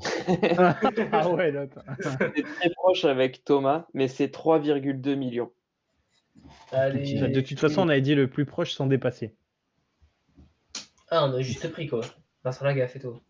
Ah 1.12 1.30
ouais, 1.30 1.50
là. 1.50 1.66
C'est 2.00 2.42
très 2.42 2.70
proche 2.70 3.04
avec 3.04 3.44
Thomas, 3.44 3.86
mais 3.94 4.08
c'est 4.08 4.32
3,2 4.32 5.14
millions. 5.14 5.50
Allez. 6.72 7.14
De 7.14 7.40
toute 7.40 7.58
façon, 7.58 7.82
on 7.82 7.88
avait 7.88 8.00
dit 8.00 8.14
le 8.14 8.28
plus 8.28 8.44
proche 8.44 8.72
sans 8.72 8.86
dépasser. 8.86 9.34
Ah, 11.10 11.26
on 11.26 11.32
a 11.34 11.40
juste 11.40 11.70
pris 11.70 11.86
quoi. 11.86 12.02
Vincent 12.44 12.64
Lagaffe 12.64 12.96
et 12.96 13.00
tout. 13.00 13.20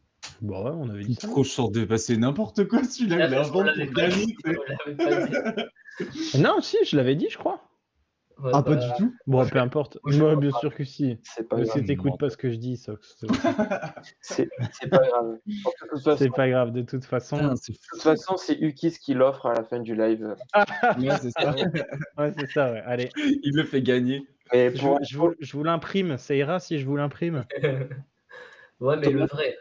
Bon, 0.41 0.65
ouais, 0.65 0.71
on 0.73 0.89
avait 0.91 1.05
dit 1.05 1.15
ça. 1.15 1.29
Trop 1.29 1.45
sort 1.45 1.71
de 1.71 1.85
passer 1.85 2.17
n'importe 2.17 2.67
quoi 2.69 2.85
celui-là. 2.85 3.27
Il 3.27 3.35
Ah, 3.35 3.43
pour 3.51 3.65
gagner. 3.65 4.27
dit. 4.27 4.37
Non, 6.39 6.61
si, 6.61 6.77
je 6.85 6.97
l'avais 6.97 7.17
dit, 7.17 7.27
je 7.29 7.37
crois. 7.39 7.61
Ouais, 8.39 8.53
Ah, 8.55 8.63
pas 8.63 8.77
bah, 8.77 8.77
du 8.77 8.87
tout. 8.97 9.13
Bon, 9.27 9.45
peu 9.49 9.59
importe. 9.59 9.99
Moi, 10.05 10.37
bien 10.37 10.51
pas. 10.53 10.59
sûr 10.61 10.73
que 10.73 10.85
si. 10.85 11.19
C'est 11.25 11.49
pas 11.49 11.57
Mais 11.57 11.65
grave. 11.65 11.77
si 11.81 11.85
t'écoutes 11.85 12.21
pas 12.21 12.31
ce 12.31 12.37
que 12.37 12.53
je 12.53 12.57
dis, 12.57 12.77
Sox. 12.77 13.17
C'est 14.21 14.49
pas 14.91 14.99
grave. 15.09 15.39
De 15.45 15.53
toute 15.91 16.03
façon, 16.05 16.17
C'est 16.17 16.31
pas 16.31 16.49
grave, 16.49 16.71
de 16.71 16.83
toute 16.83 17.05
façon. 17.05 17.37
De 17.37 17.55
toute 17.59 18.01
façon, 18.01 18.37
c'est 18.37 18.57
Ukis 18.61 18.93
qui 19.01 19.15
l'offre 19.15 19.47
à 19.47 19.55
la 19.55 19.65
fin 19.65 19.81
du 19.81 19.97
live. 19.97 20.37
Ouais, 21.01 21.17
c'est 21.21 21.33
ça. 21.33 21.53
Ouais, 22.17 22.33
c'est 22.39 22.51
ça, 22.53 22.71
ouais. 22.73 22.83
Allez, 22.87 23.09
Il 23.17 23.57
le 23.57 23.65
fait 23.65 23.83
gagner. 23.83 24.25
Mais 24.53 24.73
je, 24.75 24.81
pour, 24.81 25.01
je 25.03 25.19
vous, 25.19 25.35
je 25.41 25.57
vous 25.57 25.65
l'imprime. 25.65 26.17
Ça 26.17 26.37
ira 26.37 26.61
si 26.61 26.79
je 26.79 26.87
vous 26.87 26.95
l'imprime. 26.97 27.45
ouais, 28.79 28.97
mais 28.99 29.11
le 29.11 29.27
vrai. 29.27 29.57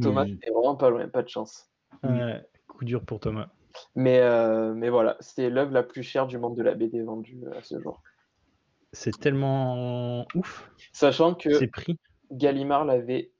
Thomas, 0.00 0.24
Oui. 0.24 0.38
t'es 0.38 0.50
vraiment 0.50 0.76
pas 0.76 0.90
loin, 0.90 1.08
pas 1.08 1.22
de 1.22 1.28
chance. 1.28 1.70
Ouais, 2.02 2.44
coup 2.68 2.84
dur 2.84 3.04
pour 3.04 3.20
Thomas. 3.20 3.48
Mais, 3.94 4.20
euh, 4.20 4.74
mais 4.74 4.88
voilà, 4.88 5.16
c'est 5.20 5.50
l'œuvre 5.50 5.72
la 5.72 5.82
plus 5.82 6.02
chère 6.02 6.26
du 6.26 6.38
monde 6.38 6.56
de 6.56 6.62
la 6.62 6.74
BD 6.74 7.02
vendue 7.02 7.42
à 7.56 7.62
ce 7.62 7.80
jour. 7.80 8.02
C'est 8.92 9.18
tellement 9.18 10.26
ouf, 10.34 10.70
Sachant 10.92 11.34
que. 11.34 11.48
Gallimard 12.32 12.84
l'avait 12.84 13.30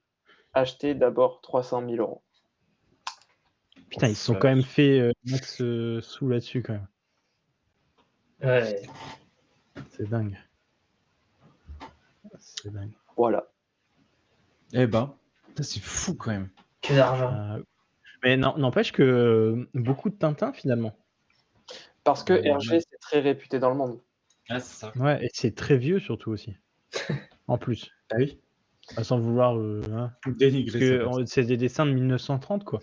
acheté 0.54 0.94
d'abord 0.94 1.40
300 1.40 1.88
000 1.88 1.96
euros. 1.96 2.22
Putain, 3.88 4.08
ils 4.08 4.16
se 4.16 4.24
sont 4.26 4.34
quand 4.34 4.48
même 4.48 4.62
fait 4.62 4.98
euh, 5.00 5.12
max 5.24 5.60
euh, 5.60 6.00
sous 6.00 6.28
là-dessus, 6.28 6.62
quand 6.62 6.74
même. 6.74 6.88
Ouais. 8.42 8.82
C'est 9.90 10.08
dingue. 10.08 10.36
C'est 12.38 12.72
dingue. 12.72 12.92
Voilà. 13.16 13.48
Eh 14.72 14.86
ben, 14.86 15.16
c'est 15.62 15.80
fou 15.82 16.14
quand 16.14 16.30
même. 16.30 16.48
Que 16.82 16.94
d'argent. 16.94 17.32
Euh, 17.34 17.62
mais 18.22 18.36
n'empêche 18.36 18.92
que 18.92 19.02
euh, 19.02 19.68
beaucoup 19.74 20.10
de 20.10 20.14
Tintin, 20.16 20.52
finalement. 20.52 20.96
Parce 22.04 22.22
que 22.24 22.32
Ouais. 22.34 22.46
Hergé, 22.46 22.80
c'est 22.80 22.98
très 23.00 23.20
réputé 23.20 23.58
dans 23.58 23.70
le 23.70 23.76
monde. 23.76 24.00
Ah, 24.48 24.60
c'est 24.60 24.78
ça. 24.78 24.92
Ouais, 24.96 25.24
et 25.24 25.30
c'est 25.32 25.54
très 25.54 25.76
vieux, 25.76 25.98
surtout 25.98 26.30
aussi. 26.30 26.56
en 27.48 27.58
plus. 27.58 27.90
Ah 28.12 28.16
oui. 28.18 28.40
Ah, 28.96 29.02
Sans 29.02 29.18
vouloir. 29.18 29.56
euh, 29.58 29.82
hein. 29.92 30.12
Parce 30.22 30.36
Dénigrer 30.36 30.78
que 30.78 31.00
ça. 31.02 31.08
on- 31.08 31.26
c'est 31.26 31.44
des 31.44 31.56
dessins 31.56 31.84
de 31.86 31.92
1930, 31.92 32.64
quoi. 32.64 32.80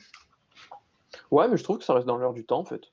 Ouais, 1.32 1.48
mais 1.48 1.58
je 1.58 1.64
trouve 1.64 1.78
que 1.78 1.86
ça 1.86 1.94
reste 1.94 2.08
dans 2.08 2.18
l'heure 2.18 2.34
du 2.34 2.46
temps, 2.46 2.60
en 2.60 2.66
fait. 2.66 2.92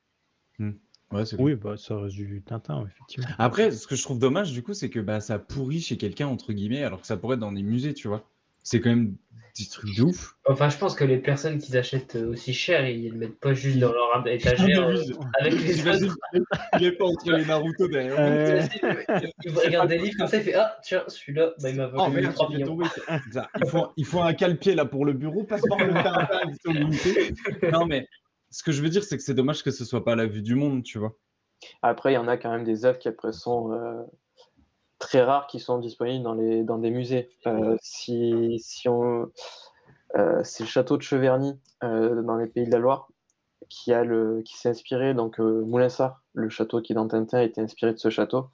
Ouais, 1.12 1.26
c'est 1.26 1.36
cool. 1.36 1.44
Oui, 1.46 1.54
bah, 1.56 1.76
ça 1.76 1.96
reste 1.98 2.14
du 2.14 2.42
Tintin, 2.42 2.86
effectivement. 2.86 3.26
Après, 3.38 3.72
ce 3.72 3.88
que 3.88 3.96
je 3.96 4.02
trouve 4.02 4.20
dommage, 4.20 4.52
du 4.52 4.62
coup, 4.62 4.74
c'est 4.74 4.90
que 4.90 5.00
bah, 5.00 5.20
ça 5.20 5.40
pourrit 5.40 5.80
chez 5.80 5.96
quelqu'un, 5.96 6.28
entre 6.28 6.52
guillemets, 6.52 6.84
alors 6.84 7.00
que 7.00 7.06
ça 7.08 7.16
pourrait 7.16 7.34
être 7.34 7.40
dans 7.40 7.50
des 7.50 7.64
musées, 7.64 7.94
tu 7.94 8.06
vois. 8.06 8.29
C'est 8.62 8.80
quand 8.80 8.90
même 8.90 9.16
des 9.58 9.66
trucs 9.66 9.94
de 9.96 10.02
ouf. 10.02 10.36
Enfin, 10.48 10.68
je 10.68 10.78
pense 10.78 10.94
que 10.94 11.02
les 11.04 11.18
personnes 11.18 11.58
qui 11.58 11.76
achètent 11.76 12.14
euh, 12.16 12.30
aussi 12.30 12.54
cher, 12.54 12.88
ils 12.88 13.10
le 13.10 13.16
mettent 13.18 13.40
pas 13.40 13.52
juste 13.52 13.78
dans 13.78 13.92
leur 13.92 14.26
étagère 14.26 14.86
euh, 14.88 14.94
avec 15.40 15.54
les 15.54 15.86
autres. 16.04 16.16
qu'il 16.78 16.86
est 16.86 16.92
pas 16.92 17.04
entre 17.04 17.32
les 17.32 17.44
Naruto 17.44 17.88
derrière. 17.88 18.14
Euh, 18.20 19.20
Il 19.44 19.50
regarde 19.58 19.88
des 19.88 19.98
livres 19.98 20.16
comme 20.18 20.28
ça, 20.28 20.36
il 20.36 20.44
fait 20.44 20.54
Ah, 20.54 20.78
tiens, 20.82 21.02
celui-là, 21.08 21.52
bah, 21.60 21.68
il 21.70 21.76
m'a 21.76 21.90
Oh 21.94 22.08
valu 22.10 22.22
merde, 22.22 22.34
3 22.34 22.46
j'ai 22.46 22.52
fait 22.52 22.58
millions. 22.62 22.76
tomber. 22.76 22.86
C'est 23.24 23.32
ça. 23.32 23.48
Il 23.60 23.68
faut, 23.68 23.86
il 23.96 24.04
faut 24.06 24.20
un 24.22 24.32
cale-pied 24.34 24.74
là 24.74 24.84
pour 24.84 25.04
le 25.04 25.12
bureau, 25.14 25.42
Tintin, 25.42 25.76
édition 26.46 26.72
limitée. 26.72 27.34
Non, 27.72 27.86
mais 27.86 28.06
ce 28.50 28.62
que 28.62 28.72
je 28.72 28.82
veux 28.82 28.88
dire, 28.88 29.02
c'est 29.04 29.16
que 29.16 29.22
c'est 29.22 29.34
dommage 29.34 29.62
que 29.62 29.70
ce 29.70 29.84
soit 29.84 30.04
pas 30.04 30.12
à 30.12 30.16
la 30.16 30.26
vue 30.26 30.42
du 30.42 30.54
monde, 30.54 30.82
tu 30.84 30.98
vois. 30.98 31.16
Après, 31.82 32.12
il 32.12 32.14
y 32.14 32.18
en 32.18 32.28
a 32.28 32.36
quand 32.36 32.50
même 32.50 32.64
des 32.64 32.84
œuvres 32.84 32.98
qui 32.98 33.08
après 33.08 33.32
sont 33.32 33.72
euh, 33.72 34.02
très 35.00 35.22
rares 35.22 35.48
qui 35.48 35.58
sont 35.58 35.78
disponibles 35.78 36.22
dans, 36.22 36.34
les, 36.34 36.62
dans 36.62 36.78
des 36.78 36.90
musées. 36.90 37.30
Euh, 37.48 37.76
si, 37.82 38.60
si 38.60 38.88
on, 38.88 39.32
euh, 40.16 40.40
c'est 40.44 40.62
le 40.62 40.68
château 40.68 40.96
de 40.96 41.02
Cheverny 41.02 41.58
euh, 41.82 42.22
dans 42.22 42.36
les 42.36 42.46
Pays 42.46 42.66
de 42.66 42.70
la 42.70 42.78
Loire 42.78 43.08
qui, 43.68 43.92
a 43.92 44.04
le, 44.04 44.42
qui 44.42 44.56
s'est 44.56 44.68
inspiré, 44.68 45.14
donc 45.14 45.40
euh, 45.40 45.64
Moulinsart, 45.64 46.22
le 46.34 46.48
château 46.48 46.80
qui 46.80 46.92
est 46.92 46.94
dans 46.94 47.08
Tintin, 47.08 47.38
a 47.38 47.42
été 47.42 47.60
inspiré 47.60 47.92
de 47.92 47.98
ce 47.98 48.10
château. 48.10 48.50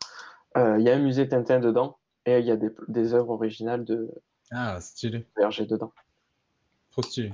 Euh, 0.56 0.76
Il 0.78 0.84
y 0.84 0.90
a 0.90 0.94
un 0.94 0.98
musée 0.98 1.28
Tintin 1.28 1.60
dedans 1.60 1.98
et 2.24 2.38
il 2.38 2.46
y 2.46 2.50
a 2.50 2.56
des, 2.56 2.70
des 2.88 3.12
œuvres 3.12 3.30
originales 3.30 3.84
de 3.84 4.10
Ah, 4.50 4.80
stylé. 4.80 5.26
Hergé 5.38 5.66
dedans. 5.66 5.92
Trop 6.92 7.02
stylé. 7.02 7.32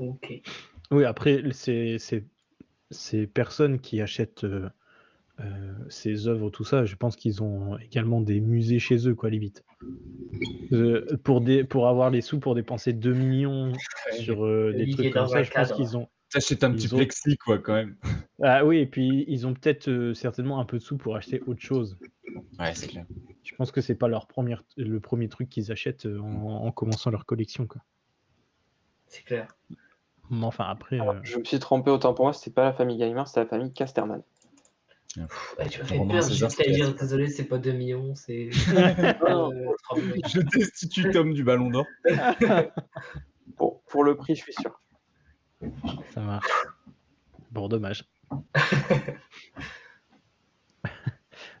Ok. 0.00 0.42
Oui, 0.90 1.04
après, 1.04 1.42
c'est 1.52 1.98
c'est- 1.98 2.24
ces 2.90 3.26
personnes 3.26 3.80
qui 3.80 4.00
achètent 4.00 4.46
euh, 5.40 5.42
euh, 5.44 5.72
ces 5.88 6.28
œuvres, 6.28 6.50
tout 6.50 6.64
ça, 6.64 6.84
je 6.84 6.94
pense 6.96 7.16
qu'ils 7.16 7.42
ont 7.42 7.76
également 7.78 8.20
des 8.20 8.40
musées 8.40 8.78
chez 8.78 9.08
eux, 9.08 9.14
quoi, 9.14 9.30
limite. 9.30 9.64
Euh, 10.72 11.04
pour, 11.22 11.40
des, 11.40 11.64
pour 11.64 11.88
avoir 11.88 12.10
les 12.10 12.20
sous 12.20 12.38
pour 12.40 12.54
dépenser 12.54 12.92
2 12.92 13.12
millions 13.12 13.72
sur 14.12 14.44
euh, 14.44 14.72
des 14.72 14.90
trucs 14.90 15.12
comme 15.12 15.28
ça, 15.28 15.42
je 15.42 15.50
pense 15.50 15.72
qu'ils 15.72 15.96
ont. 15.96 16.08
T'achètes 16.30 16.64
un 16.64 16.72
petit 16.72 16.92
ont- 16.92 16.96
plexi, 16.96 17.36
quoi, 17.36 17.58
quand 17.58 17.74
même. 17.74 17.96
Ah 18.42 18.64
oui, 18.66 18.78
et 18.78 18.86
puis 18.86 19.24
ils 19.28 19.46
ont 19.46 19.54
peut-être 19.54 19.88
euh, 19.88 20.12
certainement 20.12 20.58
un 20.58 20.64
peu 20.64 20.78
de 20.78 20.82
sous 20.82 20.96
pour 20.96 21.14
acheter 21.14 21.40
autre 21.46 21.60
chose. 21.60 21.96
Ouais, 22.58 22.74
c'est 22.74 22.88
clair. 22.88 23.06
Je 23.44 23.54
pense 23.54 23.70
que 23.70 23.80
c'est 23.80 23.94
pas 23.94 24.08
leur 24.08 24.26
première, 24.26 24.64
le 24.76 24.98
premier 24.98 25.28
truc 25.28 25.48
qu'ils 25.48 25.70
achètent 25.70 26.06
euh, 26.06 26.18
en, 26.18 26.66
en 26.66 26.72
commençant 26.72 27.10
leur 27.10 27.26
collection, 27.26 27.68
quoi. 27.68 27.80
C'est 29.06 29.22
clair. 29.22 29.54
Mais 30.30 30.44
enfin, 30.44 30.64
après. 30.64 30.98
Alors, 30.98 31.14
euh, 31.14 31.20
je 31.22 31.38
me 31.38 31.44
suis 31.44 31.60
trompé 31.60 31.92
autant 31.92 32.12
pour 32.12 32.24
moi, 32.24 32.32
c'était 32.32 32.50
pas 32.50 32.64
la 32.64 32.72
famille 32.72 32.96
Gallimard, 32.96 33.28
c'était 33.28 33.40
la 33.40 33.46
famille 33.46 33.72
Casterman. 33.72 34.22
Ouais, 35.16 35.68
tu 35.68 35.80
m'as 35.80 35.84
fait 35.86 35.96
peur, 35.96 36.24
failli 36.24 36.50
c'est 36.50 36.70
dire 36.70 36.94
désolé, 36.94 37.28
c'est 37.28 37.44
pas 37.44 37.58
2 37.58 37.72
millions, 37.72 38.14
c'est. 38.14 38.50
Euh, 39.28 39.72
3 39.84 39.98
millions. 40.00 40.28
Je 40.28 40.40
destitue 40.40 41.10
Tom 41.10 41.32
du 41.32 41.44
ballon 41.44 41.70
d'or. 41.70 41.86
Pour, 43.56 43.82
pour 43.82 44.02
le 44.04 44.16
prix, 44.16 44.34
je 44.34 44.42
suis 44.42 44.54
sûr. 44.54 44.80
Ça 46.10 46.20
marche. 46.20 46.48
Bon, 47.52 47.68
dommage. 47.68 48.04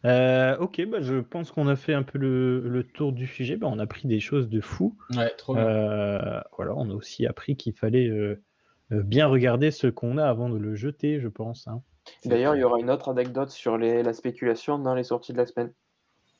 Euh, 0.04 0.56
ok, 0.58 0.84
bah, 0.90 0.98
je 1.00 1.20
pense 1.20 1.50
qu'on 1.50 1.66
a 1.66 1.76
fait 1.76 1.94
un 1.94 2.02
peu 2.02 2.18
le, 2.18 2.60
le 2.68 2.84
tour 2.84 3.12
du 3.12 3.26
sujet. 3.26 3.56
Bah, 3.56 3.68
on 3.70 3.78
a 3.78 3.86
pris 3.86 4.06
des 4.06 4.20
choses 4.20 4.48
de 4.50 4.60
fou. 4.60 4.96
Ouais, 5.16 5.30
trop 5.38 5.54
bien. 5.54 5.64
Euh, 5.64 6.40
voilà, 6.56 6.74
on 6.76 6.90
a 6.90 6.94
aussi 6.94 7.26
appris 7.26 7.56
qu'il 7.56 7.72
fallait 7.74 8.08
euh, 8.08 8.42
bien 8.90 9.26
regarder 9.26 9.70
ce 9.70 9.86
qu'on 9.86 10.18
a 10.18 10.26
avant 10.26 10.50
de 10.50 10.58
le 10.58 10.74
jeter, 10.74 11.20
je 11.20 11.28
pense. 11.28 11.66
hein. 11.68 11.82
D'ailleurs, 12.24 12.56
il 12.56 12.60
y 12.60 12.64
aura 12.64 12.78
une 12.78 12.90
autre 12.90 13.08
anecdote 13.10 13.50
sur 13.50 13.78
les, 13.78 14.02
la 14.02 14.12
spéculation 14.12 14.78
dans 14.78 14.94
les 14.94 15.04
sorties 15.04 15.32
de 15.32 15.38
la 15.38 15.46
semaine. 15.46 15.72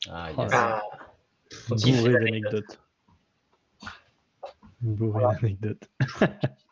Ah, 0.09 0.29
Oh 0.37 0.41
yes. 0.41 0.51
Ah, 0.53 0.81
Bourré 1.69 2.13
d'anecdotes. 2.13 2.79
Bourré 4.81 5.23
d'anecdotes. 5.41 5.89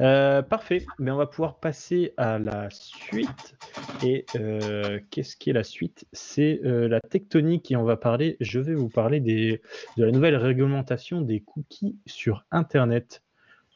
Euh, 0.00 0.42
parfait, 0.42 0.86
mais 0.98 1.10
on 1.10 1.16
va 1.16 1.26
pouvoir 1.26 1.58
passer 1.58 2.12
à 2.16 2.38
la 2.38 2.70
suite. 2.70 3.56
Et 4.02 4.26
euh, 4.36 5.00
qu'est-ce 5.10 5.36
qui 5.36 5.50
est 5.50 5.52
la 5.52 5.64
suite? 5.64 6.06
C'est 6.12 6.60
euh, 6.64 6.88
la 6.88 7.00
tectonique 7.00 7.70
et 7.70 7.76
on 7.76 7.84
va 7.84 7.96
parler, 7.96 8.36
je 8.40 8.60
vais 8.60 8.74
vous 8.74 8.88
parler 8.88 9.20
des, 9.20 9.60
de 9.96 10.04
la 10.04 10.12
nouvelle 10.12 10.36
réglementation 10.36 11.20
des 11.20 11.40
cookies 11.40 11.98
sur 12.06 12.44
Internet. 12.50 13.22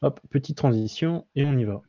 Hop, 0.01 0.19
petite 0.29 0.57
transition 0.57 1.25
et 1.35 1.45
on 1.45 1.57
y 1.57 1.63
va. 1.63 1.81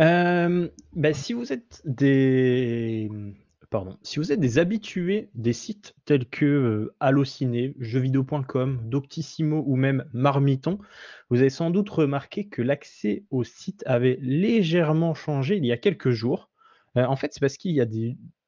Euh, 0.00 0.68
bah, 0.92 1.14
si 1.14 1.32
vous 1.32 1.52
êtes 1.52 1.82
des 1.84 3.10
pardon, 3.70 3.96
si 4.02 4.18
vous 4.18 4.30
êtes 4.32 4.40
des 4.40 4.58
habitués 4.58 5.30
des 5.34 5.52
sites 5.52 5.94
tels 6.04 6.26
que 6.26 6.44
euh, 6.44 6.94
Allociné, 7.00 7.74
jeuxvideo.com, 7.78 8.80
Doctissimo 8.84 9.64
ou 9.66 9.76
même 9.76 10.04
Marmiton, 10.12 10.78
vous 11.30 11.40
avez 11.40 11.50
sans 11.50 11.70
doute 11.70 11.90
remarqué 11.90 12.46
que 12.46 12.62
l'accès 12.62 13.24
au 13.30 13.42
site 13.44 13.82
avait 13.86 14.18
légèrement 14.20 15.14
changé 15.14 15.56
il 15.56 15.64
y 15.66 15.72
a 15.72 15.76
quelques 15.76 16.10
jours. 16.10 16.50
Euh, 16.96 17.04
en 17.06 17.16
fait, 17.16 17.32
c'est 17.32 17.40
parce 17.40 17.56
qu'il 17.56 17.72
y 17.72 17.80
a 17.80 17.86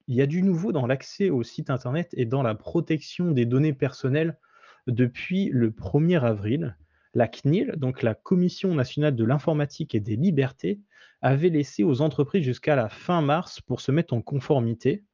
y 0.09 0.23
a 0.23 0.27
du 0.27 0.43
nouveau 0.43 0.73
dans 0.73 0.87
l'accès 0.87 1.31
au 1.31 1.43
site 1.43 1.71
internet 1.71 2.11
et 2.15 2.25
dans 2.25 2.43
la 2.43 2.55
protection 2.55 3.31
des 3.31 3.45
données 3.45 3.75
personnelles 3.75 4.39
depuis 4.87 5.51
le 5.53 5.71
1er 5.71 6.21
avril. 6.21 6.77
La 7.15 7.27
CNIL, 7.27 7.75
donc 7.77 8.03
la 8.03 8.15
Commission 8.15 8.75
nationale 8.75 9.17
de 9.17 9.25
l'informatique 9.25 9.95
et 9.95 10.01
des 10.01 10.17
libertés, 10.17 10.81
avait 11.21 11.49
laissé 11.49 11.85
aux 11.85 12.01
entreprises 12.01 12.45
jusqu'à 12.45 12.77
la 12.77 12.89
fin 12.89 13.23
mars 13.23 13.61
pour 13.61 13.81
se 13.81 13.93
mettre 13.93 14.15
en 14.15 14.23
conformité. 14.23 15.05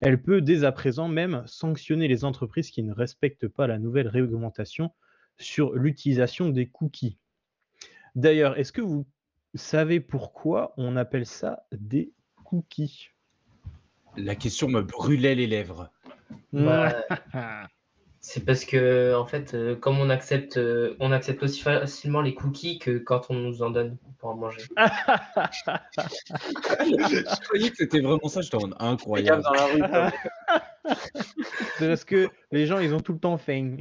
Elle 0.00 0.20
peut 0.20 0.42
dès 0.42 0.64
à 0.64 0.72
présent 0.72 1.08
même 1.08 1.42
sanctionner 1.46 2.08
les 2.08 2.24
entreprises 2.24 2.70
qui 2.70 2.82
ne 2.82 2.92
respectent 2.92 3.48
pas 3.48 3.66
la 3.66 3.78
nouvelle 3.78 4.08
réglementation 4.08 4.90
sur 5.38 5.72
l'utilisation 5.74 6.48
des 6.48 6.66
cookies. 6.68 7.18
D'ailleurs, 8.14 8.58
est-ce 8.58 8.72
que 8.72 8.80
vous 8.80 9.06
savez 9.54 10.00
pourquoi 10.00 10.74
on 10.76 10.96
appelle 10.96 11.26
ça 11.26 11.66
des 11.72 12.12
cookie 12.44 13.10
La 14.16 14.34
question 14.34 14.68
me 14.68 14.82
brûlait 14.82 15.34
les 15.34 15.46
lèvres. 15.46 15.90
Bah, 16.52 16.94
c'est 18.20 18.44
parce 18.44 18.64
que, 18.64 19.14
en 19.14 19.26
fait, 19.26 19.54
euh, 19.54 19.76
comme 19.76 19.98
on 20.00 20.10
accepte, 20.10 20.56
euh, 20.56 20.96
on 21.00 21.12
accepte 21.12 21.42
aussi 21.42 21.60
facilement 21.60 22.20
les 22.20 22.34
cookies 22.34 22.78
que 22.78 22.98
quand 22.98 23.26
on 23.30 23.34
nous 23.34 23.62
en 23.62 23.70
donne 23.70 23.96
pour 24.18 24.30
en 24.30 24.36
manger. 24.36 24.62
je 24.76 24.82
croyais 27.44 27.70
que 27.70 27.76
c'était 27.76 28.00
vraiment 28.00 28.28
ça, 28.28 28.40
je 28.40 28.50
t'en 28.50 28.70
incroyable. 28.80 29.42
Dans 29.42 29.52
la 29.52 29.66
rue, 29.66 29.80
quoi. 29.80 30.12
C'est 31.78 31.88
parce 31.88 32.04
que 32.04 32.28
les 32.52 32.66
gens, 32.66 32.78
ils 32.78 32.94
ont 32.94 33.00
tout 33.00 33.12
le 33.12 33.18
temps 33.18 33.38
faim. 33.38 33.76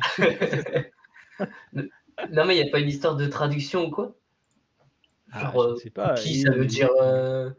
non, 1.74 2.46
mais 2.46 2.58
il 2.58 2.64
n'y 2.64 2.68
a 2.68 2.72
pas 2.72 2.80
une 2.80 2.90
histoire 2.90 3.16
de 3.16 3.28
traduction 3.28 3.86
ou 3.86 3.92
quoi? 3.92 4.16
Ah, 5.32 5.42
Genre, 5.42 5.54
je 5.54 5.60
euh, 5.70 5.76
sais 5.78 5.90
pas. 5.90 6.16
Il- 6.26 6.44
ça 6.44 6.52
veut 6.52 6.66
dire. 6.66 6.90
euh, 7.02 7.50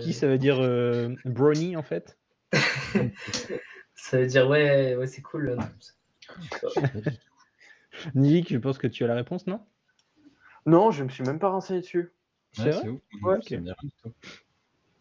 Qui 0.00 0.12
ça 0.12 0.26
veut 0.26 0.38
dire 0.38 0.58
brownie 1.24 1.76
en 1.76 1.82
fait 1.82 2.16
Ça 4.00 4.18
veut 4.18 4.26
dire, 4.26 4.48
ouais, 4.48 4.94
ouais 4.96 5.06
c'est 5.06 5.22
cool. 5.22 5.56
ça. 6.52 6.68
Je 8.14 8.56
pense 8.56 8.78
que 8.78 8.86
tu 8.86 9.04
as 9.04 9.08
la 9.08 9.16
réponse, 9.16 9.46
non? 9.46 9.60
Non, 10.66 10.90
je 10.90 11.02
me 11.04 11.08
suis 11.08 11.24
même 11.24 11.38
pas 11.38 11.50
renseigné 11.50 11.80
dessus. 11.80 12.12
C'est 12.52 12.72
Ouais. 13.22 13.38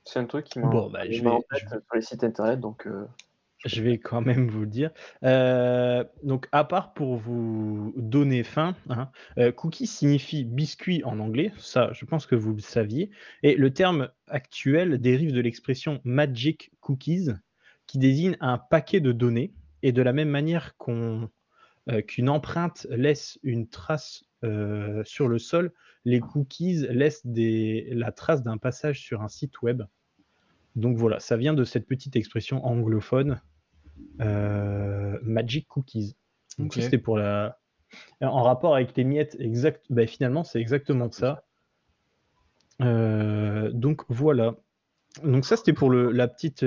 C'est 0.03 0.19
un 0.19 0.25
truc 0.25 0.45
qui 0.45 0.59
m'a 0.59 0.67
Bon, 0.67 0.89
bah, 0.89 1.09
je 1.09 1.21
vais- 1.21 1.29
en 1.29 1.41
tête 1.41 1.61
je 1.63 1.67
sur 1.67 1.95
les 1.95 2.01
sites 2.01 2.23
internet, 2.23 2.59
donc 2.59 2.87
euh, 2.87 3.05
Je 3.65 3.81
vais 3.83 3.97
quand 3.97 4.21
même 4.21 4.49
vous 4.49 4.61
le 4.61 4.67
dire. 4.67 4.91
Euh, 5.23 6.03
donc, 6.23 6.47
à 6.51 6.63
part 6.63 6.93
pour 6.93 7.17
vous 7.17 7.93
donner 7.97 8.43
faim, 8.43 8.75
hein, 8.89 9.09
euh, 9.37 9.51
cookie 9.51 9.87
signifie 9.87 10.43
biscuit 10.43 11.03
en 11.03 11.19
anglais, 11.19 11.51
ça 11.57 11.91
je 11.93 12.05
pense 12.05 12.25
que 12.25 12.35
vous 12.35 12.53
le 12.53 12.61
saviez, 12.61 13.11
et 13.43 13.55
le 13.55 13.71
terme 13.71 14.09
actuel 14.27 14.99
dérive 14.99 15.33
de 15.33 15.41
l'expression 15.41 16.01
magic 16.03 16.71
cookies, 16.79 17.29
qui 17.87 17.97
désigne 17.97 18.37
un 18.41 18.57
paquet 18.57 18.99
de 18.99 19.11
données, 19.11 19.53
et 19.83 19.91
de 19.91 20.01
la 20.01 20.11
même 20.11 20.29
manière 20.29 20.75
qu'on, 20.77 21.29
euh, 21.89 22.01
qu'une 22.01 22.29
empreinte 22.29 22.87
laisse 22.89 23.39
une 23.43 23.67
trace 23.67 24.25
euh, 24.43 25.03
sur 25.05 25.27
le 25.27 25.39
sol, 25.39 25.71
les 26.03 26.19
cookies 26.19 26.87
laissent 26.89 27.25
des, 27.25 27.87
la 27.91 28.11
trace 28.11 28.43
d'un 28.43 28.57
passage 28.57 28.99
sur 28.99 29.21
un 29.21 29.29
site 29.29 29.61
web. 29.61 29.83
Donc 30.75 30.97
voilà, 30.97 31.19
ça 31.19 31.37
vient 31.37 31.53
de 31.53 31.63
cette 31.63 31.87
petite 31.87 32.15
expression 32.15 32.65
anglophone, 32.65 33.39
euh, 34.21 35.17
Magic 35.21 35.67
Cookies. 35.67 36.15
Donc 36.57 36.73
c'était 36.73 36.97
pour 36.97 37.17
la... 37.17 37.59
En 38.19 38.43
rapport 38.43 38.75
avec 38.75 38.95
les 38.97 39.03
miettes, 39.03 39.37
exact... 39.39 39.85
ben, 39.89 40.07
finalement, 40.07 40.43
c'est 40.43 40.59
exactement 40.59 41.11
ça. 41.11 41.45
Donc 42.79 44.03
voilà. 44.09 44.55
Donc 45.23 45.45
ça, 45.45 45.57
c'était 45.57 45.73
pour 45.73 45.91
la, 45.91 46.27
petite, 46.27 46.65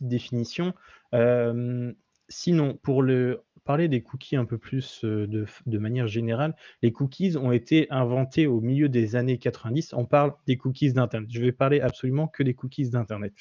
définition. 0.00 0.74
Euh, 1.14 1.92
sinon, 2.28 2.78
pour 2.82 3.02
le, 3.02 3.42
parler 3.64 3.88
des 3.88 4.02
cookies 4.02 4.36
un 4.36 4.44
peu 4.44 4.58
plus 4.58 5.04
euh, 5.04 5.26
de, 5.26 5.78
manière 5.78 6.08
générale, 6.08 6.54
les 6.82 6.92
cookies 6.92 7.36
ont 7.36 7.52
été 7.52 7.86
inventés 7.90 8.46
au 8.46 8.60
milieu 8.60 8.88
des 8.88 9.16
années 9.16 9.38
90. 9.38 9.94
On 9.94 10.04
parle 10.04 10.34
des 10.46 10.56
cookies 10.56 10.92
d'Internet. 10.92 11.30
Je 11.30 11.40
vais 11.40 11.52
parler 11.52 11.80
absolument 11.80 12.28
que 12.28 12.42
des 12.42 12.54
cookies 12.54 12.90
d'Internet. 12.90 13.32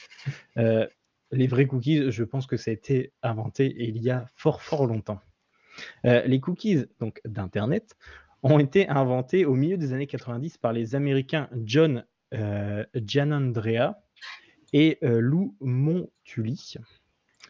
Euh, 0.57 0.87
les 1.31 1.47
vrais 1.47 1.67
cookies, 1.67 2.11
je 2.11 2.23
pense 2.23 2.47
que 2.47 2.57
ça 2.57 2.71
a 2.71 2.73
été 2.73 3.13
inventé 3.21 3.73
il 3.77 4.01
y 4.01 4.09
a 4.09 4.25
fort 4.35 4.61
fort 4.61 4.87
longtemps. 4.87 5.21
Les 6.03 6.39
cookies 6.41 6.85
donc 6.99 7.21
d'Internet 7.23 7.95
ont 8.43 8.59
été 8.59 8.89
inventés 8.89 9.45
au 9.45 9.55
milieu 9.55 9.77
des 9.77 9.93
années 9.93 10.07
90 10.07 10.57
par 10.57 10.73
les 10.73 10.95
Américains 10.95 11.49
John 11.63 12.03
euh, 12.33 12.85
Gianandrea 12.95 14.01
et 14.73 14.97
euh, 15.03 15.19
Lou 15.19 15.55
Montulli. 15.61 16.75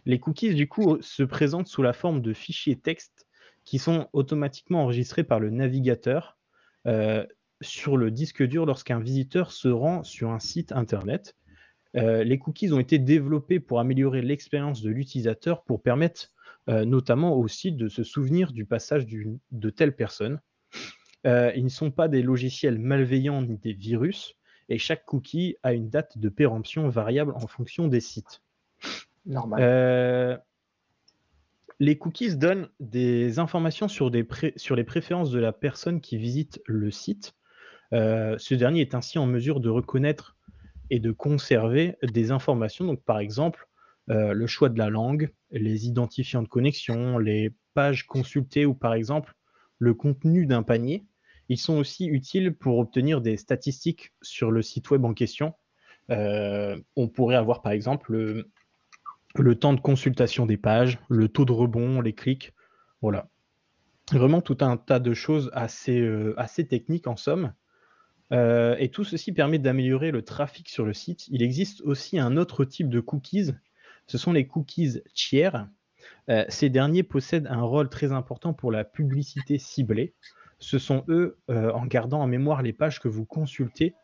Les 0.05 0.19
cookies, 0.19 0.53
du 0.53 0.67
coup, 0.67 1.01
se 1.01 1.23
présentent 1.23 1.67
sous 1.67 1.81
la 1.81 1.93
forme 1.93 2.21
de 2.21 2.33
fichiers 2.33 2.77
texte 2.77 3.27
qui 3.65 3.79
sont 3.79 4.07
automatiquement 4.13 4.83
enregistrés 4.83 5.23
par 5.23 5.39
le 5.39 5.49
navigateur 5.49 6.37
euh, 6.87 7.25
sur 7.61 7.97
le 7.97 8.09
disque 8.09 8.43
dur 8.43 8.65
lorsqu'un 8.65 8.99
visiteur 8.99 9.51
se 9.51 9.67
rend 9.67 10.03
sur 10.03 10.31
un 10.31 10.39
site 10.39 10.71
internet. 10.71 11.35
Euh, 11.95 12.23
les 12.23 12.39
cookies 12.39 12.71
ont 12.71 12.79
été 12.79 12.99
développés 12.99 13.59
pour 13.59 13.79
améliorer 13.79 14.21
l'expérience 14.21 14.81
de 14.81 14.89
l'utilisateur, 14.89 15.63
pour 15.63 15.81
permettre 15.81 16.29
notamment 16.67 17.35
au 17.35 17.47
site 17.47 17.77
de 17.77 17.87
se 17.87 18.03
souvenir 18.03 18.51
du 18.51 18.63
passage 18.63 19.07
de 19.07 19.69
telle 19.71 19.95
personne. 19.95 20.39
Ils 21.25 21.63
ne 21.63 21.69
sont 21.69 21.89
pas 21.89 22.07
des 22.07 22.21
logiciels 22.21 22.77
malveillants 22.77 23.41
ni 23.41 23.57
des 23.57 23.73
virus, 23.73 24.38
et 24.69 24.77
chaque 24.77 25.05
cookie 25.05 25.57
a 25.63 25.73
une 25.73 25.89
date 25.89 26.17
de 26.17 26.29
péremption 26.29 26.87
variable 26.89 27.33
en 27.35 27.47
fonction 27.47 27.87
des 27.87 27.99
sites. 27.99 28.41
normal. 29.25 29.59
Euh, 29.61 30.37
les 31.79 31.97
cookies 31.97 32.35
donnent 32.35 32.69
des 32.79 33.39
informations 33.39 33.87
sur, 33.87 34.11
des 34.11 34.23
pré- 34.23 34.53
sur 34.57 34.75
les 34.75 34.83
préférences 34.83 35.31
de 35.31 35.39
la 35.39 35.53
personne 35.53 36.01
qui 36.01 36.17
visite 36.17 36.61
le 36.65 36.91
site. 36.91 37.35
Euh, 37.93 38.35
ce 38.37 38.53
dernier 38.53 38.81
est 38.81 38.95
ainsi 38.95 39.17
en 39.17 39.25
mesure 39.25 39.59
de 39.59 39.69
reconnaître 39.69 40.37
et 40.89 40.99
de 40.99 41.11
conserver 41.11 41.97
des 42.03 42.31
informations. 42.31 42.85
Donc, 42.85 43.03
par 43.03 43.19
exemple, 43.19 43.67
euh, 44.09 44.33
le 44.33 44.47
choix 44.47 44.69
de 44.69 44.77
la 44.77 44.89
langue, 44.89 45.31
les 45.51 45.87
identifiants 45.87 46.43
de 46.43 46.47
connexion, 46.47 47.17
les 47.17 47.53
pages 47.73 48.05
consultées 48.05 48.65
ou 48.65 48.73
par 48.73 48.93
exemple 48.93 49.35
le 49.77 49.93
contenu 49.93 50.45
d'un 50.45 50.63
panier. 50.63 51.05
Ils 51.49 51.57
sont 51.57 51.77
aussi 51.77 52.05
utiles 52.05 52.53
pour 52.53 52.77
obtenir 52.77 53.21
des 53.21 53.35
statistiques 53.35 54.13
sur 54.21 54.51
le 54.51 54.61
site 54.61 54.89
web 54.91 55.03
en 55.03 55.13
question. 55.15 55.55
Euh, 56.11 56.79
on 56.95 57.07
pourrait 57.07 57.35
avoir 57.35 57.61
par 57.61 57.71
exemple 57.71 58.13
le, 59.35 59.55
temps 59.55 59.73
de 59.73 59.81
consultation 59.81 60.45
des 60.45 60.57
pages, 60.57 60.99
le 61.09 61.27
taux 61.27 61.45
de 61.45 61.51
rebond, 61.51 62.01
les 62.01 62.13
clics. 62.13 62.53
Voilà. 63.01 63.29
Vraiment 64.11 64.41
tout 64.41 64.57
un 64.61 64.77
tas 64.77 64.99
de 64.99 65.13
choses 65.13 65.51
assez, 65.53 65.99
euh, 65.99 66.33
assez 66.37 66.67
techniques 66.67 67.07
en 67.07 67.15
somme. 67.15 67.53
Euh, 68.31 68.75
et 68.77 68.89
tout 68.89 69.03
ceci 69.03 69.31
permet 69.31 69.57
d'améliorer 69.57 70.11
le 70.11 70.23
trafic 70.23 70.69
sur 70.69 70.85
le 70.85 70.93
site. 70.93 71.27
Il 71.29 71.41
existe 71.41 71.81
aussi 71.81 72.19
un 72.19 72.37
autre 72.37 72.63
type 72.63 72.89
de 72.89 72.99
cookies. 72.99 73.53
Ce 74.05 74.19
sont 74.19 74.33
les 74.33 74.47
cookies 74.47 75.01
tiers. 75.13 75.67
Ces 76.47 76.69
derniers 76.69 77.01
possèdent 77.01 77.47
un 77.47 77.63
rôle 77.63 77.89
très 77.89 78.11
important 78.11 78.53
pour 78.53 78.71
la 78.71 78.83
publicité 78.83 79.57
ciblée. 79.57 80.13
Ce 80.59 80.77
sont 80.77 81.05
eux, 81.07 81.37
euh, 81.49 81.71
en 81.71 81.85
gardant 81.85 82.21
en 82.21 82.27
mémoire 82.27 82.61
les 82.61 82.73
pages 82.73 82.99
que 82.99 83.07
vous 83.07 83.25
consultez, 83.25 83.95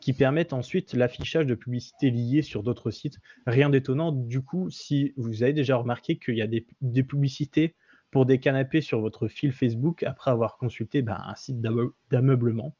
qui 0.00 0.12
permettent 0.12 0.52
ensuite 0.52 0.92
l'affichage 0.92 1.46
de 1.46 1.54
publicités 1.54 2.10
liées 2.10 2.42
sur 2.42 2.62
d'autres 2.62 2.90
sites. 2.90 3.18
Rien 3.46 3.70
d'étonnant, 3.70 4.12
du 4.12 4.42
coup, 4.42 4.70
si 4.70 5.12
vous 5.16 5.42
avez 5.42 5.52
déjà 5.52 5.76
remarqué 5.76 6.18
qu'il 6.18 6.36
y 6.36 6.42
a 6.42 6.46
des, 6.46 7.02
publicités 7.02 7.74
pour 8.10 8.26
des 8.26 8.38
canapés 8.38 8.80
sur 8.80 9.00
votre 9.00 9.26
fil 9.26 9.52
Facebook 9.52 10.02
après 10.04 10.30
avoir 10.30 10.58
consulté 10.58 11.02
ben, 11.02 11.20
un 11.26 11.34
site 11.34 11.60
d'ameu- 11.60 11.94
d'ameublement. 12.10 12.76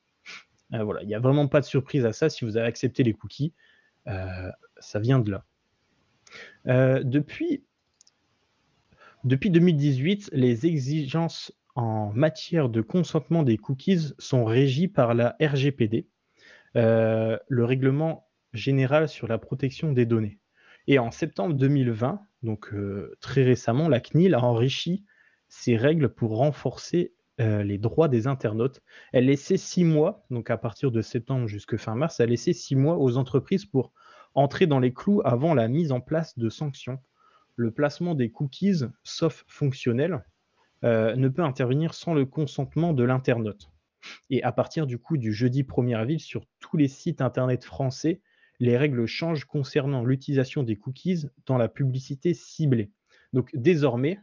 Euh, 0.75 0.85
voilà, 0.85 1.03
il 1.03 1.09
n'y 1.09 1.15
a 1.15 1.21
vraiment 1.21 1.49
pas 1.49 1.61
de 1.61 1.67
surprise 1.67 2.07
à 2.07 2.13
ça 2.13 2.29
si 2.29 2.45
vous 2.45 2.57
avez 2.57 2.67
accepté 2.67 3.03
les 3.03 3.13
cookies. 3.13 3.53
euh, 4.07 4.51
ça 4.79 5.01
vient 5.01 5.19
de 5.19 5.31
là. 5.31 5.45
Depuis 9.25 9.51
2018, 9.51 10.31
les 10.33 10.67
exigences 10.67 11.53
en 11.77 12.11
matière 12.15 12.71
de 12.71 12.81
consentement 12.81 13.43
des 13.43 13.59
cookies 13.59 14.15
sont 14.19 14.45
régies 14.45 14.89
par 14.89 15.15
la 15.15 15.37
RGPD, 15.41 16.09
euh, 16.77 17.39
le 17.49 17.65
règlement 17.65 18.27
général 18.55 19.09
sur 19.09 19.29
la 19.29 19.39
protection 19.39 19.93
des 19.93 20.07
données. 20.07 20.41
Et 20.87 20.99
en 20.99 21.11
septembre 21.11 21.55
2020, 21.55 22.21
donc 22.43 22.73
euh, 22.73 23.15
très 23.21 23.43
récemment, 23.43 23.89
la 23.89 24.01
CNIL 24.01 24.35
a 24.35 24.43
enrichi 24.43 25.05
ces 25.49 25.77
règles 25.77 26.09
pour 26.09 26.37
renforcer 26.39 27.13
euh, 27.41 27.63
les 27.63 27.77
droits 27.77 28.09
des 28.09 28.27
internautes. 28.27 28.81
Elle 29.13 29.27
laissait 29.27 29.59
six 29.59 29.85
mois, 29.85 30.25
donc 30.31 30.49
à 30.49 30.57
partir 30.57 30.91
de 30.91 31.03
septembre 31.03 31.47
jusqu'à 31.47 31.77
fin 31.77 31.95
mars, 31.95 32.21
elle 32.21 32.31
laissait 32.31 32.55
six 32.55 32.77
mois 32.77 32.97
aux 32.97 33.19
entreprises 33.19 33.67
pour 33.67 33.93
entrer 34.35 34.67
dans 34.67 34.79
les 34.79 34.95
clous 34.95 35.21
avant 35.25 35.53
la 35.53 35.69
mise 35.69 35.93
en 35.93 36.01
place 36.01 36.39
de 36.39 36.49
sanctions. 36.49 36.99
Le 37.55 37.71
placement 37.71 38.15
des 38.15 38.31
cookies, 38.31 38.85
sauf 39.03 39.45
fonctionnel, 39.47 40.15
euh, 40.15 40.19
ne 40.83 41.29
peut 41.29 41.43
intervenir 41.43 41.95
sans 41.95 42.15
le 42.15 42.27
consentement 42.27 42.93
de 42.93 43.03
l'internaute. 43.03 43.71
Et 44.31 44.43
à 44.43 44.53
partir 44.53 44.87
du 44.87 44.99
coup 44.99 45.17
du 45.17 45.33
jeudi 45.33 45.63
1er 45.63 45.97
avril, 45.97 46.21
sur 46.21 46.45
tous 46.61 46.77
les 46.77 46.89
sites 46.89 47.21
internet 47.21 47.65
français, 47.65 48.21
les 48.61 48.77
règles 48.77 49.07
changent 49.07 49.45
concernant 49.45 50.05
l'utilisation 50.05 50.63
des 50.63 50.77
cookies 50.77 51.27
dans 51.47 51.59
la 51.59 51.69
publicité 51.69 52.35
ciblée. 52.35 52.91
Donc 53.33 53.51
désormais, 53.55 54.19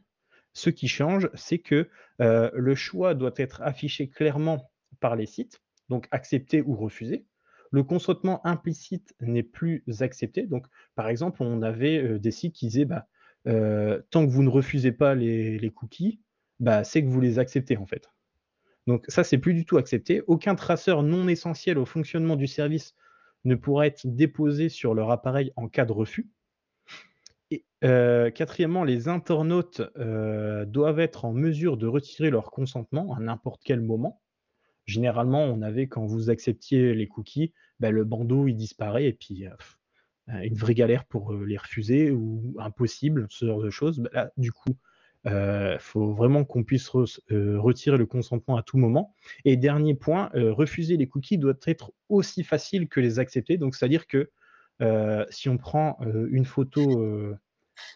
ce 0.53 0.69
qui 0.69 0.87
change, 0.87 1.29
c'est 1.33 1.59
que 1.59 1.89
euh, 2.21 2.49
le 2.53 2.75
choix 2.75 3.15
doit 3.15 3.33
être 3.37 3.61
affiché 3.61 4.09
clairement 4.09 4.71
par 4.99 5.15
les 5.15 5.25
sites, 5.25 5.61
donc 5.89 6.07
accepté 6.11 6.61
ou 6.61 6.75
refusé. 6.75 7.25
Le 7.71 7.83
consentement 7.83 8.45
implicite 8.45 9.15
n'est 9.19 9.43
plus 9.43 9.83
accepté. 10.01 10.45
Donc, 10.45 10.67
par 10.93 11.07
exemple, 11.09 11.41
on 11.41 11.63
avait 11.63 11.97
euh, 11.97 12.19
des 12.19 12.29
sites 12.29 12.53
qui 12.53 12.67
disaient 12.67 12.85
bah, 12.85 13.07
euh, 13.47 14.01
tant 14.11 14.25
que 14.25 14.31
vous 14.31 14.43
ne 14.43 14.49
refusez 14.49 14.91
pas 14.91 15.15
les 15.15 15.71
cookies, 15.75 16.21
bah, 16.63 16.85
c'est 16.85 17.03
que 17.03 17.09
vous 17.09 17.19
les 17.19 17.39
acceptez 17.39 17.75
en 17.75 17.85
fait. 17.85 18.09
Donc 18.87 19.03
ça, 19.09 19.25
c'est 19.25 19.37
plus 19.37 19.53
du 19.53 19.65
tout 19.65 19.77
accepté. 19.77 20.21
Aucun 20.27 20.55
traceur 20.55 21.03
non 21.03 21.27
essentiel 21.27 21.77
au 21.77 21.85
fonctionnement 21.85 22.37
du 22.37 22.47
service 22.47 22.95
ne 23.43 23.55
pourra 23.55 23.85
être 23.85 24.07
déposé 24.07 24.69
sur 24.69 24.93
leur 24.93 25.11
appareil 25.11 25.51
en 25.57 25.67
cas 25.67 25.83
de 25.83 25.91
refus. 25.91 26.29
Et 27.51 27.65
euh, 27.83 28.31
quatrièmement, 28.31 28.85
les 28.85 29.09
internautes 29.09 29.81
euh, 29.97 30.63
doivent 30.63 31.01
être 31.01 31.25
en 31.25 31.33
mesure 31.33 31.75
de 31.75 31.85
retirer 31.85 32.29
leur 32.29 32.49
consentement 32.49 33.13
à 33.13 33.19
n'importe 33.19 33.61
quel 33.65 33.81
moment. 33.81 34.21
Généralement, 34.85 35.43
on 35.43 35.61
avait, 35.61 35.87
quand 35.87 36.05
vous 36.05 36.29
acceptiez 36.29 36.93
les 36.93 37.07
cookies, 37.07 37.53
ben, 37.81 37.91
le 37.91 38.05
bandeau 38.05 38.47
il 38.47 38.55
disparaît 38.55 39.05
et 39.05 39.13
puis 39.13 39.47
euh, 39.47 40.39
une 40.43 40.55
vraie 40.55 40.75
galère 40.75 41.03
pour 41.03 41.33
les 41.33 41.57
refuser 41.57 42.11
ou 42.11 42.55
impossible, 42.57 43.27
ce 43.29 43.45
genre 43.45 43.61
de 43.61 43.69
choses. 43.69 43.99
Ben 43.99 44.09
là, 44.13 44.31
du 44.37 44.53
coup, 44.53 44.77
il 45.25 45.31
euh, 45.31 45.79
faut 45.79 46.13
vraiment 46.13 46.43
qu'on 46.43 46.63
puisse 46.63 46.91
euh, 46.95 47.59
retirer 47.59 47.97
le 47.97 48.05
consentement 48.05 48.57
à 48.57 48.63
tout 48.63 48.77
moment. 48.77 49.13
Et 49.45 49.55
dernier 49.55 49.95
point, 49.95 50.29
euh, 50.35 50.51
refuser 50.51 50.97
les 50.97 51.07
cookies 51.07 51.37
doit 51.37 51.53
être 51.65 51.93
aussi 52.09 52.43
facile 52.43 52.89
que 52.89 52.99
les 52.99 53.19
accepter. 53.19 53.57
Donc, 53.57 53.75
c'est-à-dire 53.75 54.07
que 54.07 54.29
si 55.29 55.47
on 55.47 55.57
prend 55.57 55.97
une 56.29 56.43
photo 56.43 57.33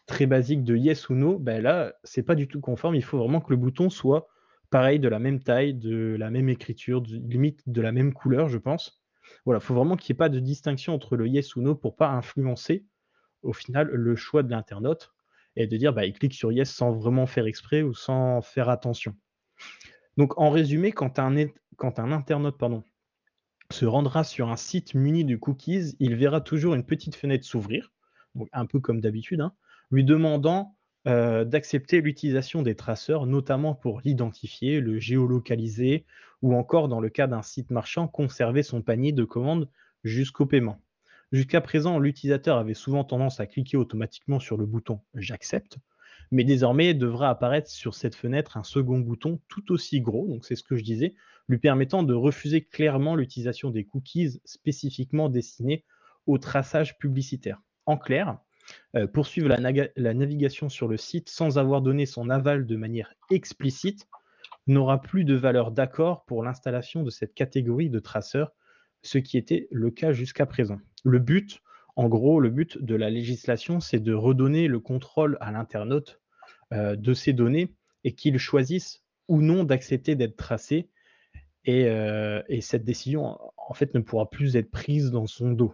très 0.06 0.26
basique 0.26 0.64
de 0.64 0.74
yes 0.78 1.10
ou 1.10 1.16
no, 1.16 1.38
ben 1.38 1.62
là, 1.62 1.94
c'est 2.06 2.24
pas 2.24 2.36
du 2.36 2.48
tout 2.48 2.62
conforme. 2.62 2.96
Il 2.96 3.04
faut 3.04 3.18
vraiment 3.18 3.42
que 3.42 3.50
le 3.50 3.58
bouton 3.58 3.90
soit 3.90 4.30
pareil, 4.70 4.98
de 4.98 5.10
la 5.10 5.20
même 5.20 5.42
taille, 5.42 5.74
de 5.74 6.16
la 6.18 6.30
même 6.30 6.48
écriture, 6.48 7.04
limite 7.06 7.62
de 7.68 7.82
la 7.82 7.92
même 7.92 8.14
couleur, 8.14 8.48
je 8.48 8.58
pense. 8.58 9.04
Voilà, 9.44 9.60
il 9.62 9.66
faut 9.66 9.74
vraiment 9.74 9.98
qu'il 9.98 10.14
n'y 10.14 10.18
ait 10.18 10.20
pas 10.20 10.30
de 10.30 10.40
distinction 10.40 10.94
entre 10.94 11.18
le 11.18 11.28
yes 11.28 11.58
ou 11.58 11.62
no 11.62 11.76
pour 11.76 11.98
pas 11.98 12.10
influencer 12.10 12.86
au 13.42 13.52
final 13.52 13.90
le 13.90 14.16
choix 14.16 14.42
de 14.44 14.52
l'internaute 14.52 15.12
et 15.58 15.68
de 15.68 15.76
dire 15.76 15.92
bah, 15.92 16.06
il 16.06 16.14
clique 16.14 16.34
sur 16.34 16.52
Yes 16.52 16.70
sans 16.70 16.92
vraiment 16.92 17.26
faire 17.26 17.48
exprès 17.48 17.82
ou 17.82 17.94
sans 17.94 18.42
faire 18.42 18.70
attention. 18.70 19.16
Donc 20.16 20.38
en 20.40 20.50
résumé, 20.50 20.92
quand 20.92 21.20
un, 21.20 21.36
quand 21.76 22.00
un 22.00 22.12
internaute 22.12 22.56
se 23.72 23.86
rendra 23.86 24.24
sur 24.24 24.50
un 24.50 24.56
site 24.56 24.94
muni 24.94 25.26
de 25.26 25.36
cookies, 25.36 25.96
il 26.00 26.16
verra 26.16 26.42
toujours 26.42 26.76
une 26.76 26.86
petite 26.86 27.16
fenêtre 27.16 27.46
s'ouvrir, 27.46 27.92
un 28.54 28.66
peu 28.66 28.80
comme 28.80 29.02
d'habitude, 29.02 29.42
hein, 29.42 29.54
lui 29.92 30.06
demandant 30.06 30.76
euh, 31.08 31.44
d'accepter 31.44 32.02
l'utilisation 32.02 32.62
des 32.62 32.76
traceurs, 32.76 33.26
notamment 33.26 33.76
pour 33.76 34.02
l'identifier, 34.02 34.80
le 34.80 35.00
géolocaliser, 35.00 36.06
ou 36.42 36.56
encore 36.56 36.88
dans 36.88 37.00
le 37.00 37.10
cas 37.10 37.28
d'un 37.28 37.42
site 37.42 37.72
marchand, 37.72 38.08
conserver 38.08 38.64
son 38.64 38.82
panier 38.82 39.12
de 39.12 39.24
commandes 39.24 39.70
jusqu'au 40.04 40.46
paiement. 40.46 40.80
Jusqu'à 41.32 41.60
présent, 41.60 42.00
l'utilisateur 42.00 42.58
avait 42.58 42.74
souvent 42.74 43.04
tendance 43.04 43.40
à 43.40 43.48
cliquer 43.48 43.76
automatiquement 43.76 44.40
sur 44.40 44.56
le 44.56 44.66
bouton 44.66 45.02
J'accepte, 45.14 45.78
mais 46.32 46.46
désormais 46.46 46.94
devra 46.94 47.30
apparaître 47.30 47.70
sur 47.70 47.96
cette 47.96 48.16
fenêtre 48.16 48.56
un 48.56 48.64
second 48.64 49.00
bouton 49.00 49.42
tout 49.50 49.72
aussi 49.74 50.00
gros, 50.00 50.28
donc 50.28 50.46
c'est 50.46 50.56
ce 50.56 50.64
que 50.64 50.78
je 50.78 50.84
disais, 50.84 51.16
lui 51.50 51.58
permettant 51.58 52.04
de 52.04 52.14
refuser 52.14 52.64
clairement 52.64 53.16
l'utilisation 53.16 53.72
des 53.72 53.86
cookies 53.86 54.40
spécifiquement 54.46 55.28
destinés 55.28 55.84
au 56.28 56.38
traçage 56.38 56.98
publicitaire. 56.98 57.62
En 57.86 57.98
clair, 57.98 58.40
euh, 58.96 59.08
poursuivre 59.08 59.50
la, 59.50 59.60
la, 59.96 60.14
navigation 60.14 60.70
sur 60.70 60.88
le 60.88 60.98
site 60.98 61.30
sans 61.30 61.58
avoir 61.58 61.82
donné 61.82 62.06
son 62.06 62.30
aval 62.30 62.66
de 62.66 62.76
manière 62.76 63.14
explicite 63.32 64.08
n'aura 64.66 65.02
plus 65.02 65.24
de 65.24 65.36
valeur 65.36 65.72
d'accord 65.72 66.26
pour 66.26 66.44
l'installation 66.44 67.04
de 67.04 67.10
cette 67.10 67.34
catégorie 67.34 67.90
de 67.90 68.00
traceurs 68.00 68.52
ce 69.02 69.18
qui 69.18 69.38
était 69.38 69.68
le 69.72 69.92
cas 69.92 70.12
jusqu'à 70.12 70.46
présent. 70.46 70.80
Le 71.04 71.20
but, 71.20 71.62
en 71.98 72.10
gros, 72.10 72.40
le 72.40 72.52
but 72.52 72.78
de 72.78 72.94
la 72.94 73.10
législation, 73.10 73.80
c'est 73.80 74.00
de 74.00 74.14
redonner 74.14 74.68
le 74.68 74.80
contrôle 74.80 75.36
à 75.42 75.52
l'internaute 75.52 76.22
euh, 76.72 76.96
de 76.96 77.14
ces 77.14 77.34
données 77.34 77.74
et 78.04 78.14
qu'il 78.14 78.38
choisisse 78.38 79.04
ou 79.28 79.42
non 79.42 79.64
d'accepter 79.64 80.16
d'être 80.16 80.38
tracé. 80.38 80.90
Euh, 81.68 82.44
et, 82.50 82.62
cette 82.62 82.84
décision, 82.84 83.40
en 83.58 83.74
fait, 83.74 83.94
ne 83.96 84.00
pourra 84.00 84.30
plus 84.30 84.56
être 84.58 84.70
prise 84.70 85.10
dans 85.10 85.26
son 85.26 85.52
dos. 85.52 85.74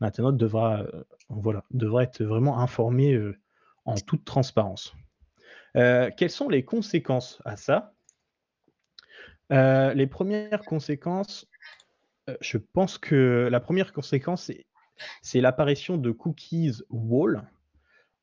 L'internaute 0.00 0.38
devra, 0.38 0.80
euh, 0.80 1.04
voilà, 1.28 1.64
devra 1.72 2.04
être 2.04 2.24
vraiment 2.24 2.60
informé 2.60 3.20
en 3.84 3.96
toute 3.96 4.24
transparence. 4.24 4.94
quelles 5.74 6.30
sont 6.30 6.48
les 6.48 6.64
conséquences 6.64 7.42
à 7.44 7.56
ça? 7.56 7.92
Les 9.50 10.06
premières 10.06 10.62
conséquences, 10.62 11.49
je 12.40 12.58
pense 12.58 12.98
que 12.98 13.48
la 13.50 13.60
première 13.60 13.92
conséquence, 13.92 14.50
c'est 15.22 15.40
l'apparition 15.40 15.96
de 15.96 16.10
cookies 16.10 16.82
wall, 16.90 17.48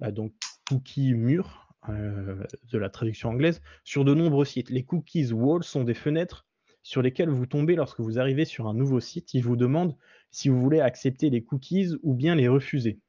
euh, 0.03 0.11
donc 0.11 0.33
cookies 0.69 1.13
murs, 1.13 1.69
euh, 1.89 2.43
de 2.71 2.77
la 2.77 2.89
traduction 2.89 3.29
anglaise, 3.29 3.61
sur 3.83 4.05
de 4.05 4.13
nombreux 4.13 4.45
sites. 4.45 4.69
Les 4.69 4.83
cookies 4.83 5.31
wall 5.31 5.63
sont 5.63 5.83
des 5.83 5.93
fenêtres 5.93 6.45
sur 6.83 7.01
lesquelles 7.01 7.29
vous 7.29 7.45
tombez 7.45 7.75
lorsque 7.75 7.99
vous 7.99 8.19
arrivez 8.19 8.45
sur 8.45 8.67
un 8.67 8.73
nouveau 8.73 8.99
site. 8.99 9.33
Ils 9.33 9.43
vous 9.43 9.55
demandent 9.55 9.95
si 10.31 10.49
vous 10.49 10.59
voulez 10.61 10.79
accepter 10.79 11.29
les 11.29 11.43
cookies 11.43 11.93
ou 12.03 12.13
bien 12.13 12.35
les 12.35 12.47
refuser. 12.47 12.99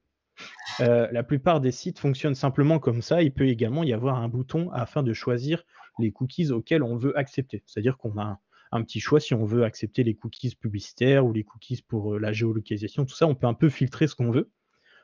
la 0.79 1.23
plupart 1.23 1.61
des 1.61 1.73
sites 1.73 1.99
fonctionnent 1.99 2.35
simplement 2.35 2.79
comme 2.79 3.03
ça. 3.03 3.23
Il 3.23 3.33
peut 3.33 3.49
également 3.49 3.85
y 3.85 3.93
avoir 3.93 4.17
un 4.17 4.29
bouton 4.29 4.71
afin 4.73 5.03
de 5.03 5.13
choisir 5.13 5.65
les 5.99 6.13
cookies 6.13 6.51
auxquels 6.51 6.83
on 6.83 6.97
veut 6.97 7.17
accepter. 7.19 7.63
C'est-à-dire 7.67 7.99
qu'on 7.99 8.19
a 8.19 8.41
un, 8.73 8.83
petit 8.83 9.01
choix 9.01 9.21
si 9.21 9.35
on 9.35 9.45
veut 9.45 9.65
accepter 9.65 10.05
les 10.05 10.15
cookies 10.15 10.55
publicitaires 10.55 11.27
ou 11.27 11.33
les 11.33 11.45
cookies 11.45 11.83
pour 11.87 12.15
euh, 12.15 12.19
la 12.19 12.33
géolocalisation, 12.33 13.05
tout 13.05 13.15
ça, 13.15 13.27
on 13.27 13.35
peut 13.35 13.47
un 13.47 13.55
peu 13.55 13.69
filtrer 13.69 14.07
ce 14.07 14.15
qu'on 14.15 14.31
veut. 14.31 14.51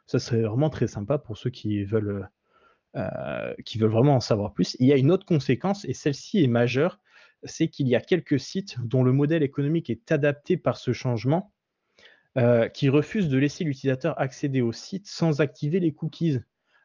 Ça 0.06 0.18
serait 0.18 0.42
vraiment 0.42 0.70
très 0.70 0.86
sympa 0.86 1.18
pour 1.18 1.38
ceux 1.38 1.50
qui 1.50 1.84
veulent, 1.84 2.28
euh, 2.96 3.54
qui 3.64 3.78
veulent 3.78 3.90
vraiment 3.90 4.16
en 4.16 4.20
savoir 4.20 4.52
plus. 4.52 4.76
Il 4.80 4.86
y 4.86 4.92
a 4.92 4.96
une 4.96 5.10
autre 5.10 5.26
conséquence, 5.26 5.84
et 5.86 5.94
celle-ci 5.94 6.44
est 6.44 6.48
majeure, 6.48 7.00
c'est 7.44 7.68
qu'il 7.68 7.88
y 7.88 7.96
a 7.96 8.00
quelques 8.00 8.40
sites 8.40 8.76
dont 8.84 9.02
le 9.02 9.12
modèle 9.12 9.42
économique 9.42 9.90
est 9.90 10.12
adapté 10.12 10.56
par 10.56 10.76
ce 10.76 10.92
changement, 10.92 11.52
euh, 12.36 12.68
qui 12.68 12.88
refusent 12.88 13.28
de 13.28 13.38
laisser 13.38 13.62
l'utilisateur 13.62 14.20
accéder 14.20 14.60
au 14.60 14.72
site 14.72 15.06
sans 15.06 15.40
activer 15.40 15.78
les 15.78 15.92
cookies, 15.92 16.40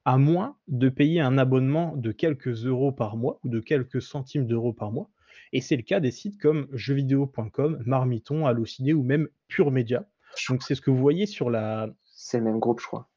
à 0.05 0.17
moins 0.17 0.57
de 0.67 0.89
payer 0.89 1.21
un 1.21 1.39
abonnement 1.39 1.95
de 1.95 2.11
quelques 2.11 2.65
euros 2.65 2.91
par 2.91 3.17
mois 3.17 3.39
ou 3.43 3.49
de 3.49 3.59
quelques 3.59 4.01
centimes 4.01 4.45
d'euros 4.45 4.73
par 4.73 4.91
mois. 4.91 5.09
Et 5.51 5.61
c'est 5.61 5.75
le 5.75 5.83
cas 5.83 5.99
des 5.99 6.11
sites 6.11 6.39
comme 6.39 6.67
jeuxvideo.com, 6.73 7.81
Marmiton, 7.85 8.45
Allociné 8.45 8.93
ou 8.93 9.03
même 9.03 9.27
Pure 9.47 9.71
Média. 9.71 10.07
Donc 10.49 10.63
c'est 10.63 10.75
ce 10.75 10.81
que 10.81 10.91
vous 10.91 10.97
voyez 10.97 11.25
sur 11.25 11.49
la. 11.49 11.89
C'est 12.03 12.37
le 12.37 12.43
même 12.43 12.59
groupe, 12.59 12.79
je 12.79 12.87
crois. 12.87 13.09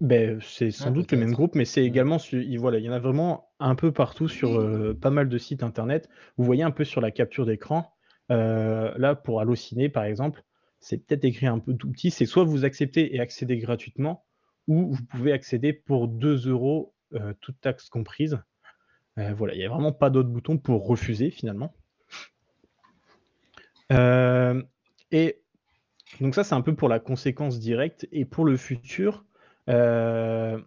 Ben, 0.00 0.40
c'est 0.42 0.70
sans 0.70 0.88
ah, 0.88 0.90
doute 0.90 1.12
le 1.12 1.18
même 1.18 1.32
groupe, 1.32 1.54
mais 1.54 1.64
c'est 1.64 1.84
également, 1.84 2.18
voilà, 2.58 2.78
il 2.78 2.84
y 2.84 2.88
en 2.88 2.92
a 2.92 2.98
vraiment 2.98 3.48
un 3.60 3.76
peu 3.76 3.92
partout 3.92 4.26
sur 4.26 4.58
euh, 4.58 4.92
pas 4.92 5.10
mal 5.10 5.28
de 5.28 5.38
sites 5.38 5.62
internet. 5.62 6.08
Vous 6.36 6.44
voyez 6.44 6.64
un 6.64 6.72
peu 6.72 6.84
sur 6.84 7.00
la 7.00 7.12
capture 7.12 7.46
d'écran, 7.46 7.94
euh, 8.32 8.92
là 8.96 9.14
pour 9.14 9.40
Allociné 9.40 9.88
par 9.88 10.04
exemple, 10.04 10.42
c'est 10.80 10.98
peut-être 10.98 11.24
écrit 11.24 11.46
un 11.46 11.60
peu 11.60 11.74
tout 11.74 11.90
petit, 11.90 12.10
c'est 12.10 12.26
soit 12.26 12.44
vous 12.44 12.64
acceptez 12.64 13.14
et 13.14 13.20
accédez 13.20 13.56
gratuitement, 13.58 14.26
ou 14.66 14.92
vous 14.92 15.04
pouvez 15.04 15.32
accéder 15.32 15.72
pour 15.72 16.08
2 16.08 16.48
euros, 16.48 16.94
euh, 17.14 17.32
toute 17.40 17.60
taxe 17.60 17.88
comprise. 17.88 18.40
Euh, 19.18 19.32
voilà, 19.34 19.54
il 19.54 19.58
n'y 19.58 19.64
a 19.64 19.68
vraiment 19.68 19.92
pas 19.92 20.10
d'autre 20.10 20.28
bouton 20.28 20.58
pour 20.58 20.86
refuser 20.86 21.30
finalement. 21.30 21.72
Euh, 23.92 24.62
et 25.12 25.40
donc 26.20 26.34
ça, 26.34 26.44
c'est 26.44 26.54
un 26.54 26.62
peu 26.62 26.74
pour 26.74 26.88
la 26.88 26.98
conséquence 26.98 27.60
directe. 27.60 28.08
Et 28.12 28.24
pour 28.24 28.44
le 28.44 28.56
futur, 28.56 29.24
euh, 29.68 30.60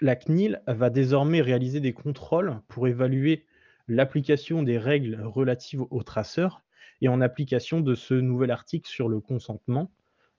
la 0.00 0.16
CNIL 0.16 0.62
va 0.66 0.90
désormais 0.90 1.40
réaliser 1.40 1.80
des 1.80 1.92
contrôles 1.92 2.60
pour 2.68 2.88
évaluer 2.88 3.44
l'application 3.86 4.62
des 4.62 4.78
règles 4.78 5.20
relatives 5.22 5.82
aux 5.90 6.02
traceurs 6.02 6.62
et 7.00 7.08
en 7.08 7.20
application 7.20 7.80
de 7.80 7.94
ce 7.94 8.14
nouvel 8.14 8.50
article 8.50 8.88
sur 8.88 9.08
le 9.08 9.20
consentement. 9.20 9.90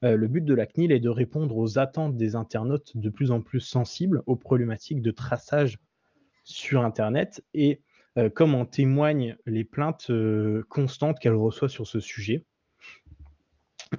le 0.01 0.27
but 0.27 0.45
de 0.45 0.53
la 0.53 0.65
CNIL 0.65 0.91
est 0.91 0.99
de 0.99 1.09
répondre 1.09 1.57
aux 1.57 1.79
attentes 1.79 2.15
des 2.15 2.35
internautes 2.35 2.95
de 2.95 3.09
plus 3.09 3.31
en 3.31 3.41
plus 3.41 3.59
sensibles 3.59 4.23
aux 4.27 4.35
problématiques 4.35 5.01
de 5.01 5.11
traçage 5.11 5.79
sur 6.49 6.81
Internet 6.83 7.43
et 7.53 7.81
euh, 8.17 8.29
comme 8.29 8.55
en 8.55 8.65
témoignent 8.65 9.37
les 9.45 9.63
plaintes 9.63 10.09
euh, 10.09 10.65
constantes 10.67 11.19
qu'elle 11.19 11.35
reçoit 11.35 11.69
sur 11.69 11.87
ce 11.87 11.99
sujet. 11.99 12.45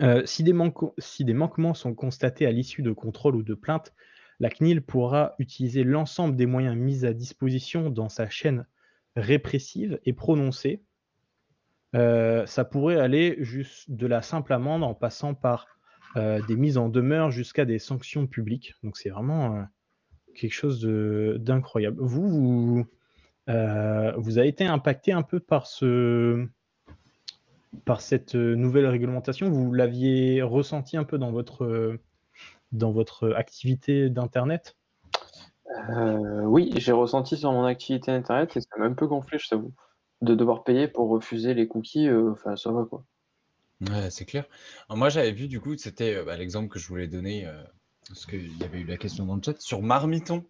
Euh, 0.02 0.22
si, 0.24 0.43
des 0.43 0.55
si, 0.98 1.24
des 1.24 1.35
manquements 1.35 1.74
sont 1.74 1.94
constatés 1.94 2.47
à 2.47 2.52
l'issue 2.52 2.82
de 2.82 2.93
contrôles 2.93 3.36
ou 3.36 3.43
de 3.43 3.55
plaintes, 3.55 3.94
la 4.40 4.51
CNIL 4.51 4.82
pourra 4.82 5.35
utiliser 5.39 5.85
l'ensemble 5.85 6.36
des 6.36 6.47
moyens 6.47 6.77
mis 6.77 7.05
à 7.05 7.12
disposition 7.12 7.90
dans 7.90 8.09
sa 8.09 8.28
chaîne 8.28 8.66
répressive 9.16 10.01
et 10.05 10.12
prononcer. 10.12 10.82
ça 11.93 12.64
pourrait 12.70 12.98
aller 12.98 13.36
juste 13.40 13.90
de 13.90 14.06
la 14.06 14.22
simple 14.22 14.52
amende 14.52 14.82
en 14.82 14.94
passant 14.94 15.35
par 15.35 15.66
des 16.16 16.56
mises 16.56 16.78
en 16.78 16.89
demeure 16.89 17.31
jusqu'à 17.31 17.66
des 17.66 17.78
sanctions 17.78 18.27
publiques. 18.27 18.74
Donc 18.82 18.97
c'est 18.97 19.10
vraiment 19.10 19.66
quelque 20.35 20.52
chose 20.52 20.85
d'incroyable. 20.85 21.97
Vous, 22.01 22.28
vous, 22.28 22.86
euh, 23.48 24.12
vous, 24.16 24.39
avez 24.39 24.48
été 24.48 24.65
impacté 24.65 25.12
un 25.12 25.23
peu 25.23 25.40
par, 25.40 25.66
ce, 25.66 26.47
par 27.85 28.01
cette 28.01 28.35
nouvelle 28.35 28.86
réglementation? 28.86 29.51
Vous 29.51 29.73
l'aviez 29.73 30.43
ressenti 30.43 30.97
un 30.97 31.05
peu 31.05 31.19
dans 31.19 31.32
votre, 31.32 31.98
dans 32.73 32.93
votre 32.93 33.32
activité 33.32 34.11
d'Internet? 34.11 34.77
Euh, 35.90 36.43
Oui, 36.43 36.73
j'ai 36.77 36.93
ressenti 36.93 37.36
sur 37.36 37.52
mon 37.52 37.65
activité 37.65 38.11
Internet 38.11 38.57
et 38.57 38.61
ça 38.61 38.69
m'a 38.78 38.86
un 38.86 38.94
peu 38.94 39.07
gonflé, 39.07 39.39
je 39.39 39.48
t'avoue. 39.48 39.73
De 40.20 40.35
devoir 40.35 40.65
payer 40.65 40.86
pour 40.89 41.09
refuser 41.09 41.55
les 41.55 41.66
cookies, 41.66 42.09
euh, 42.09 42.32
enfin 42.32 42.57
ça 42.57 42.70
va 42.70 42.85
quoi. 42.85 43.05
Ouais, 43.81 44.11
c'est 44.11 44.27
clair. 44.27 44.44
Alors, 44.89 44.98
moi, 44.98 45.09
j'avais 45.09 45.32
vu, 45.32 45.48
du 45.48 45.59
coup, 45.59 45.74
c'était 45.77 46.16
euh, 46.16 46.24
bah, 46.24 46.36
l'exemple 46.36 46.69
que 46.69 46.78
je 46.78 46.86
voulais 46.86 47.09
donner, 47.09 47.47
euh, 47.47 47.62
parce 48.09 48.27
qu'il 48.27 48.56
y 48.59 48.64
avait 48.64 48.81
eu 48.81 48.85
la 48.85 48.97
question 48.97 49.27
dans 49.27 49.36
le 49.36 49.43
chat, 49.43 49.60
sur 49.60 49.82
Marmiton, 49.82 50.44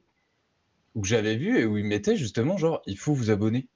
où 0.95 1.05
j'avais 1.05 1.37
vu 1.37 1.59
et 1.59 1.65
où 1.67 1.79
il 1.79 1.85
mettait 1.85 2.17
justement, 2.17 2.57
genre, 2.57 2.83
il 2.87 2.99
faut 2.99 3.15
vous 3.15 3.31
abonner. 3.31 3.69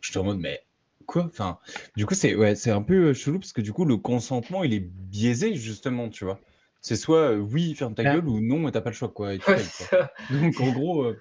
Je 0.00 0.10
suis 0.10 0.18
en 0.18 0.24
mode, 0.24 0.38
mais 0.38 0.60
quoi? 1.06 1.24
Enfin, 1.26 1.58
du 1.96 2.06
coup, 2.06 2.14
c'est 2.14 2.34
ouais, 2.34 2.54
c'est 2.54 2.70
un 2.70 2.82
peu 2.82 3.10
euh, 3.10 3.14
chelou, 3.14 3.38
parce 3.38 3.52
que 3.52 3.60
du 3.60 3.72
coup, 3.72 3.84
le 3.84 3.96
consentement, 3.96 4.64
il 4.64 4.74
est 4.74 4.80
biaisé, 4.80 5.54
justement, 5.54 6.08
tu 6.08 6.24
vois. 6.24 6.40
C'est 6.80 6.96
soit 6.96 7.32
euh, 7.32 7.38
oui, 7.38 7.74
ferme 7.74 7.94
ta 7.94 8.02
Ah. 8.04 8.14
gueule, 8.16 8.28
ou 8.28 8.40
non, 8.40 8.68
t'as 8.70 8.80
pas 8.80 8.90
le 8.90 8.96
choix, 8.96 9.08
quoi. 9.08 9.34
et 9.34 9.38
Ouais. 9.38 9.56
Donc, 10.30 10.60
en 10.60 10.72
gros, 10.72 11.04
euh, 11.04 11.16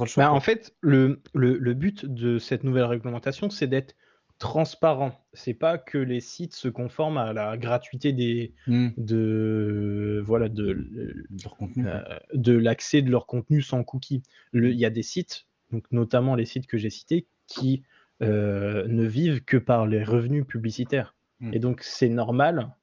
le 0.00 0.06
choix, 0.06 0.24
Bah, 0.24 0.28
quoi. 0.30 0.36
en 0.36 0.40
fait, 0.40 0.74
le, 0.80 1.22
le, 1.34 1.56
le 1.56 1.74
but 1.74 2.04
de 2.04 2.38
cette 2.38 2.64
nouvelle 2.64 2.84
réglementation, 2.84 3.48
c'est 3.50 3.66
d'être 3.66 3.94
transparent. 4.38 5.12
C'est 5.32 5.54
pas 5.54 5.78
que 5.78 5.98
les 5.98 6.20
sites 6.20 6.54
se 6.54 6.68
conforment 6.68 7.18
à 7.18 7.32
la 7.32 7.56
gratuité 7.56 8.12
des, 8.12 8.54
Hmm, 8.66 8.88
de, 8.96 10.22
voilà, 10.24 10.48
de, 10.48 10.86
euh, 11.78 12.02
de 12.34 12.52
l'accès 12.52 13.02
de 13.02 13.10
leur 13.10 13.26
contenu 13.26 13.62
sans 13.62 13.84
cookies. 13.84 14.22
Il 14.52 14.70
y 14.72 14.84
a 14.84 14.90
des 14.90 15.02
sites, 15.02 15.46
donc 15.70 15.84
notamment 15.92 16.34
les 16.34 16.44
sites 16.44 16.66
que 16.66 16.78
j'ai 16.78 16.90
cités, 16.90 17.26
qui 17.46 17.82
euh, 18.22 18.86
ne 18.88 19.04
vivent 19.04 19.44
que 19.44 19.56
par 19.56 19.86
les 19.86 20.02
revenus 20.04 20.46
publicitaires. 20.46 21.14
Mm. 21.40 21.54
Et 21.54 21.58
donc 21.58 21.82
c'est 21.82 22.08
normal 22.08 22.74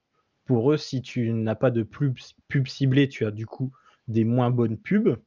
pour 0.46 0.72
eux, 0.72 0.78
si 0.78 1.02
tu 1.02 1.32
n'as 1.32 1.56
pas 1.56 1.72
de 1.72 1.84
pub, 1.84 2.18
pub 2.48 2.68
ciblée, 2.68 3.08
tu 3.08 3.26
as 3.26 3.32
du 3.32 3.46
coup 3.46 3.72
des 4.08 4.26
moins 4.26 4.50
bonnes 4.50 4.78
pubs. 4.78 5.18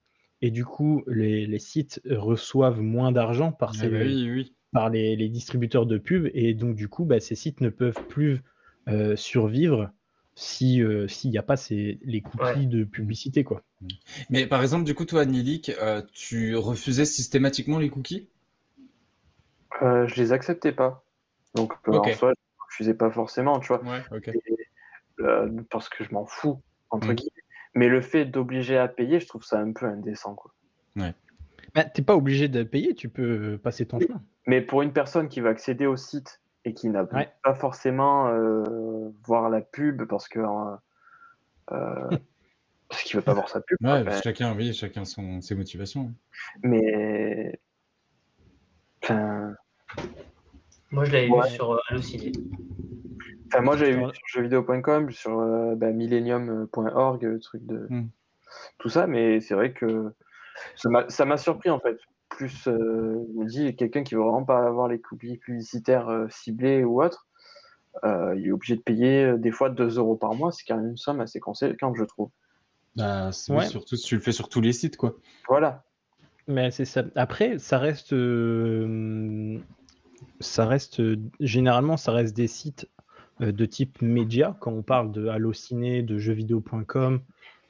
Et 0.43 0.51
du 0.51 0.65
coup, 0.65 1.03
les, 1.07 1.47
les 1.47 1.59
sites 1.59 2.03
reçoivent 2.11 2.81
moins 2.83 3.13
d'argent 3.13 3.51
par, 3.53 3.71
Ah 3.71 3.79
ces- 3.83 3.89
bah 3.89 3.99
oui, 4.03 4.31
oui. 4.31 4.55
Par 4.75 4.91
les, 4.91 5.17
les 5.17 5.29
distributeurs 5.31 5.87
de 5.87 5.97
pubs. 5.97 6.29
Et 6.35 6.53
donc, 6.53 6.75
du 6.75 6.89
coup, 6.89 7.05
bah, 7.05 7.21
ces 7.21 7.37
sites 7.37 7.63
ne 7.63 7.71
peuvent 7.71 8.03
plus 8.09 8.43
euh, 8.89 9.17
survivre 9.17 9.91
si, 10.35 10.83
euh, 10.83 11.07
s'il 11.07 11.31
n'y 11.31 11.39
a 11.39 11.43
pas 11.43 11.57
ces, 11.57 11.99
les 12.03 12.21
cookies 12.21 12.45
Ouais. 12.45 12.67
de 12.67 12.85
publicité. 12.85 13.45
Quoi. 13.45 13.63
Mais 14.31 14.47
par 14.47 14.63
exemple, 14.63 14.85
du 14.85 14.95
coup, 14.95 15.05
toi, 15.05 15.25
Nilik, 15.25 15.71
euh, 15.81 16.03
tu 16.13 16.57
refusais 16.57 17.05
systématiquement 17.05 17.79
les 17.79 17.89
cookies? 17.89 18.29
Euh, 19.83 20.07
je 20.09 20.17
les 20.17 20.33
acceptais 20.33 20.73
pas. 20.73 21.05
Donc, 21.55 21.73
euh, 21.89 21.93
Ok. 21.93 22.09
en 22.09 22.13
soi, 22.13 22.31
je 22.31 22.41
ne 22.41 22.65
refusais 22.67 22.95
pas 22.95 23.11
forcément, 23.11 23.61
tu 23.61 23.69
vois, 23.69 23.83
Ouais, 23.85 24.21
euh, 25.21 25.49
parce 25.71 25.89
que 25.89 26.03
je 26.03 26.13
m'en 26.13 26.27
fous, 26.27 26.61
entre 26.91 27.13
Mm. 27.13 27.15
guillemets. 27.15 27.31
Mais 27.77 27.89
le 27.89 28.01
fait 28.01 28.25
d'obliger 28.25 28.77
à 28.77 28.89
payer, 28.89 29.21
je 29.21 29.27
trouve 29.27 29.45
ça 29.45 29.61
un 29.61 29.73
peu 29.73 29.87
indécent, 29.87 30.35
quoi. 30.35 30.53
Bah, 31.75 31.85
t'es 31.85 32.03
pas 32.03 32.17
obligé 32.17 32.49
de 32.49 32.63
payer, 32.63 32.95
tu 32.95 33.09
peux 33.09 33.59
passer 33.59 33.87
ton 33.87 33.99
Oui. 33.99 34.07
chemin. 34.07 34.23
Mais 34.47 34.61
pour 34.61 34.83
une 34.83 34.93
personne 34.93 35.29
qui 35.29 35.41
va 35.41 35.51
accéder 35.51 35.87
au 35.87 35.97
site 35.97 36.41
et 36.65 36.73
qui 36.75 36.89
n'a 36.89 37.03
Ouais. 37.05 37.33
pas 37.43 37.55
forcément 37.55 38.29
euh, 38.29 39.11
voir 39.27 39.51
la 39.51 39.61
pub 39.61 40.05
parce 40.05 40.29
que 40.29 40.39
euh, 40.39 40.77
euh, 41.73 42.19
parce 42.89 43.03
qu'il 43.03 43.17
veut 43.17 43.23
pas 43.23 43.35
voir 43.35 43.49
sa 43.49 43.61
pub, 43.61 43.77
Ouais, 43.83 44.05
chacun, 44.23 44.55
oui, 44.55 44.73
chacun 44.73 45.05
son, 45.05 45.41
ses 45.41 45.55
motivations. 45.55 46.13
mais 46.63 47.59
enfin, 49.03 49.55
Moi, 50.91 51.05
je 51.05 51.13
l'avais 51.13 51.29
Ouais. 51.29 51.43
vu 51.49 51.55
sur 51.55 51.73
euh, 51.73 51.79
Allociné. 51.89 52.33
enfin, 53.49 53.63
moi 53.63 53.77
j'avais 53.77 53.95
vu 53.97 54.05
sur 54.13 54.27
jeuxvideo.com, 54.29 55.11
sur 55.11 55.39
euh, 55.41 55.75
ben, 55.75 55.95
millennium.org, 55.97 57.23
le 57.23 57.41
truc 57.41 57.67
de 57.67 57.89
Mm. 57.91 58.07
tout 58.79 58.89
ça, 58.89 59.07
mais 59.07 59.41
c'est 59.41 59.55
vrai 59.55 59.73
que 59.73 60.13
ça 60.77 61.25
m'a 61.25 61.37
surpris 61.37 61.71
en 61.71 61.81
fait. 61.81 61.99
Plus, 62.31 62.67
euh, 62.67 63.25
je 63.29 63.39
me 63.41 63.45
dis, 63.47 63.77
quelqu'un 63.77 64.03
qui 64.03 64.15
veut 64.15 64.23
vraiment 64.23 64.45
pas 64.45 64.67
avoir 64.67 64.89
les 64.89 65.01
cookies 65.01 65.39
publicitaires 65.39 66.09
euh, 66.09 66.27
ciblés 66.31 66.83
ou 66.83 67.03
autre, 67.03 67.27
euh, 68.03 68.35
il 68.37 68.49
est 68.49 68.51
obligé 68.53 68.75
de 68.75 68.81
payer 68.81 69.25
euh, 69.25 69.39
des 69.39 69.53
fois 69.53 69.71
2 69.71 69.99
euros 69.99 70.17
par 70.17 70.35
mois, 70.35 70.51
c'est 70.51 70.65
quand 70.67 70.77
même 70.77 70.91
une 70.91 70.97
somme 70.97 71.21
assez 71.21 71.39
conséquente, 71.39 71.95
je 71.97 72.05
trouve. 72.05 72.31
Bah, 72.97 73.31
Ouais. 73.49 73.67
surtout 73.67 73.97
si 73.97 74.05
tu 74.07 74.15
le 74.17 74.21
fais 74.21 74.33
sur 74.33 74.49
tous 74.49 74.61
les 74.61 74.73
sites, 74.73 74.97
quoi. 74.97 75.15
Voilà. 75.49 75.85
Mais 76.47 76.71
c'est 76.71 76.85
ça. 76.85 77.05
Après, 77.15 77.59
ça 77.59 77.79
reste, 77.79 78.13
euh, 78.13 79.59
ça 80.41 80.67
reste 80.67 81.01
euh, 81.01 81.17
généralement, 81.41 81.97
ça 81.97 82.13
reste 82.13 82.37
des 82.37 82.49
sites 82.49 82.89
euh, 83.41 83.53
de 83.53 83.65
type 83.65 84.03
média. 84.03 84.57
Quand 84.61 84.73
on 84.73 84.83
parle 84.83 85.11
de 85.13 85.29
Allociné, 85.29 86.03
de 86.03 86.19
jeuxvideo.com, 86.19 87.21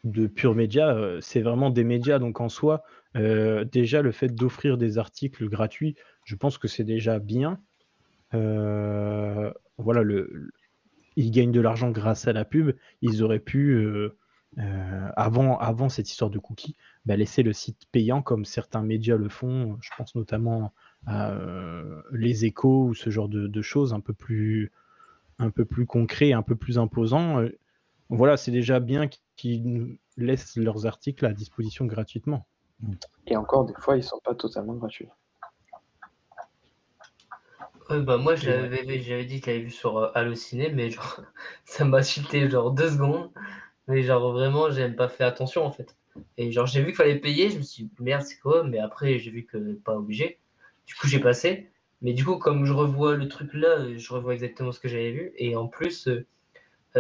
de 0.05 0.26
Pure 0.26 0.55
Média, 0.55 0.94
euh, 0.94 1.18
c'est 1.20 1.40
vraiment 1.40 1.70
des 1.70 1.85
médias. 1.85 2.18
Donc 2.18 2.40
en 2.40 2.48
soi, 2.48 2.85
euh, 3.16 3.64
déjà 3.64 4.02
le 4.02 4.12
fait 4.12 4.28
d'offrir 4.28 4.76
des 4.76 4.98
articles 4.98 5.48
gratuits, 5.48 5.97
je 6.24 6.36
pense 6.36 6.59
que 6.59 6.68
c'est 6.68 6.85
déjà 6.85 7.18
bien. 7.18 7.59
Euh, 8.35 9.51
voilà, 9.78 10.02
le, 10.02 10.51
ils 11.16 11.31
gagnent 11.31 11.52
de 11.52 11.60
l'argent 11.60 11.90
grâce 11.90 12.28
à 12.28 12.32
la 12.32 12.44
pub. 12.44 12.76
Ils 13.01 13.22
auraient 13.22 13.39
pu, 13.40 13.89
avant, 15.16 15.89
cette 15.89 16.10
histoire 16.10 16.31
de 16.31 16.39
cookies, 16.39 16.76
bah, 17.06 17.16
laisser 17.16 17.43
le 17.43 17.52
site 17.52 17.86
payant 17.90 18.22
comme 18.22 18.44
certains 18.44 18.82
médias 18.82 19.16
le 19.16 19.28
font. 19.28 19.78
Je 19.81 19.90
pense 19.97 20.14
notamment 20.14 20.72
à 21.06 21.35
les 22.12 22.44
échos 22.44 22.86
ou 22.86 22.94
ce 22.94 23.10
genre 23.10 23.28
de, 23.28 23.47
de 23.47 23.62
choses 23.62 23.94
un 23.94 24.01
peu 24.01 24.12
plus, 24.12 24.72
un 25.39 25.51
peu 25.51 25.64
plus 25.64 25.86
concret, 25.86 26.32
un 26.32 26.43
peu 26.43 26.56
plus 26.56 26.78
imposant. 26.78 27.44
Euh, 28.10 28.16
Voilà, 28.16 28.36
c'est 28.36 28.51
déjà 28.51 28.81
bien 28.81 29.09
qu'ils 29.36 29.64
nous 29.64 29.97
laissent 30.16 30.56
leurs 30.56 30.86
articles 30.86 31.24
à 31.26 31.32
disposition 31.32 31.86
gratuitement. 31.86 32.47
Et 33.26 33.36
encore, 33.36 33.64
des 33.64 33.74
fois, 33.78 33.97
ils 33.97 34.02
sont 34.05 34.20
pas 34.24 34.35
totalement 34.35 34.74
gratuits. 34.74 35.09
Bah, 37.90 38.16
moi, 38.16 38.35
j'avais 38.35 38.85
dit 38.85 38.98
que 38.98 39.05
je 39.05 39.51
l'avais 39.51 39.62
vu 39.64 39.70
sur 39.70 39.98
euh, 39.98 40.10
Allociné, 40.14 40.70
mais 40.70 40.90
genre, 40.90 41.20
ça 41.64 41.85
m'a 41.85 42.02
chuté 42.02 42.48
genre 42.48 42.70
deux 42.72 42.90
secondes. 42.90 43.31
Mais 43.89 44.02
genre, 44.02 44.32
vraiment, 44.32 44.70
j'ai 44.70 44.82
même 44.82 44.97
pas 44.97 45.09
fait 45.09 45.24
attention 45.24 45.64
en 45.64 45.70
fait. 45.70 45.97
Et 46.39 46.52
genre, 46.52 46.66
j'ai 46.66 46.81
vu 46.81 46.86
qu'il 46.86 46.97
fallait 46.97 47.18
payer, 47.20 47.51
je 47.51 47.59
me 47.59 47.62
suis 47.62 47.85
dit, 47.85 47.90
merde, 48.01 48.22
c'est 48.22 48.39
quoi? 48.39 48.64
Mais 48.64 48.78
après, 48.78 49.18
j'ai 49.18 49.31
vu 49.31 49.44
que 49.44 49.74
pas 49.74 49.97
obligé. 49.97 50.39
Du 50.86 50.94
coup, 50.94 51.06
j'ai 51.09 51.20
passé. 51.20 51.70
Mais 52.02 52.12
du 52.12 52.24
coup, 52.24 52.36
comme 52.39 52.64
je 52.66 52.72
revois 52.72 53.16
le 53.16 53.28
truc 53.28 53.52
là, 53.55 53.78
euh, 53.81 53.98
je 53.98 54.12
revois 54.12 54.35
exactement 54.35 54.72
ce 54.72 54.81
que 54.81 54.89
j'avais 54.89 55.10
vu. 55.12 55.32
Et 55.36 55.56
en 55.56 55.68
plus, 55.68 56.09
euh, 56.09 56.12
euh, 56.12 56.26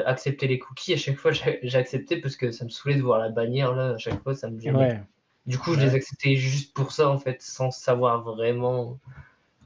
accepter 0.06 0.46
les 0.48 0.58
cookies, 0.58 0.94
à 0.94 0.96
chaque 0.96 1.16
fois, 1.18 1.32
j'ai 1.32 1.78
accepté 1.78 2.16
parce 2.20 2.36
que 2.36 2.50
ça 2.50 2.64
me 2.64 2.70
saoulait 2.70 2.96
de 2.96 3.02
voir 3.02 3.18
la 3.18 3.28
bannière 3.28 3.74
là, 3.74 3.90
à 3.94 3.98
chaque 3.98 4.22
fois, 4.22 4.34
ça 4.34 4.50
me 4.50 4.58
gênait. 4.60 4.78
Ouais. 4.78 5.02
Du 5.46 5.58
coup, 5.58 5.74
je 5.74 5.78
Ouais. 5.80 5.86
les 5.86 5.94
acceptais 5.94 6.36
juste 6.36 6.72
pour 6.74 6.92
ça, 6.92 7.08
en 7.10 7.18
fait, 7.18 7.42
sans 7.42 7.70
savoir 7.70 8.22
vraiment. 8.22 8.98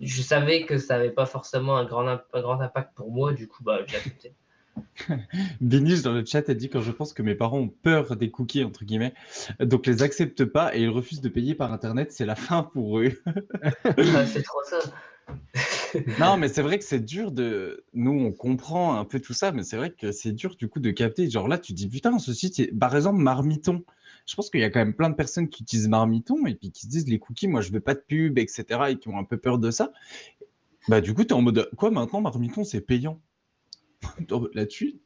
Je 0.00 0.22
savais 0.22 0.64
que 0.64 0.78
ça 0.78 0.96
n'avait 0.98 1.10
pas 1.10 1.26
forcément 1.26 1.76
un 1.76 1.84
grand, 1.84 2.06
imp- 2.06 2.24
un 2.32 2.40
grand 2.40 2.60
impact 2.60 2.94
pour 2.94 3.10
moi, 3.10 3.32
du 3.32 3.48
coup, 3.48 3.62
bah, 3.64 3.80
j'ai 3.86 3.96
accepté. 3.96 4.32
Béniche 5.60 6.02
dans 6.02 6.12
le 6.12 6.24
chat 6.24 6.48
a 6.48 6.54
dit 6.54 6.68
quand 6.68 6.80
je 6.80 6.92
pense 6.92 7.12
que 7.12 7.22
mes 7.22 7.34
parents 7.34 7.58
ont 7.58 7.68
peur 7.68 8.14
des 8.14 8.30
cookies, 8.30 8.62
entre 8.62 8.84
guillemets, 8.84 9.12
donc 9.60 9.86
les 9.86 10.02
acceptent 10.04 10.44
pas 10.44 10.76
et 10.76 10.82
ils 10.82 10.88
refusent 10.88 11.20
de 11.20 11.28
payer 11.28 11.54
par 11.56 11.72
internet, 11.72 12.12
c'est 12.12 12.26
la 12.26 12.36
fin 12.36 12.62
pour 12.62 13.00
eux. 13.00 13.12
Ah, 13.26 14.26
c'est 14.26 14.42
trop 14.42 14.62
ça. 14.64 14.78
Non, 16.18 16.36
mais 16.36 16.48
c'est 16.48 16.62
vrai 16.62 16.78
que 16.78 16.84
c'est 16.84 17.00
dur 17.00 17.32
de. 17.32 17.84
Nous, 17.94 18.10
on 18.12 18.32
comprend 18.32 18.98
un 18.98 19.04
peu 19.04 19.20
tout 19.20 19.32
ça, 19.32 19.52
mais 19.52 19.62
c'est 19.62 19.76
vrai 19.76 19.90
que 19.90 20.12
c'est 20.12 20.32
dur 20.32 20.56
du 20.56 20.68
coup 20.68 20.80
de 20.80 20.90
capter. 20.90 21.28
Genre 21.30 21.48
là, 21.48 21.58
tu 21.58 21.72
dis 21.72 21.88
putain, 21.88 22.18
ce 22.18 22.32
site, 22.34 22.60
est- 22.60 22.78
par 22.78 22.94
exemple, 22.94 23.18
Marmiton. 23.20 23.84
Je 24.26 24.34
pense 24.34 24.50
qu'il 24.50 24.60
y 24.60 24.64
a 24.64 24.70
quand 24.70 24.80
même 24.80 24.94
plein 24.94 25.08
de 25.08 25.14
personnes 25.14 25.48
qui 25.48 25.62
utilisent 25.62 25.88
Marmiton 25.88 26.44
et 26.46 26.54
puis 26.54 26.70
qui 26.70 26.82
se 26.82 26.88
disent 26.90 27.08
les 27.08 27.18
cookies, 27.18 27.48
moi 27.48 27.62
je 27.62 27.72
veux 27.72 27.80
pas 27.80 27.94
de 27.94 28.00
pub, 28.06 28.38
etc. 28.38 28.90
et 28.90 28.98
qui 28.98 29.08
ont 29.08 29.18
un 29.18 29.24
peu 29.24 29.38
peur 29.38 29.58
de 29.58 29.70
ça. 29.70 29.90
Bah, 30.88 31.00
du 31.00 31.14
coup, 31.14 31.22
tu 31.24 31.30
es 31.30 31.32
en 31.32 31.42
mode 31.42 31.70
quoi 31.76 31.90
maintenant, 31.90 32.20
Marmiton, 32.20 32.64
c'est 32.64 32.80
payant? 32.82 33.20
Là-dessus? 34.54 34.96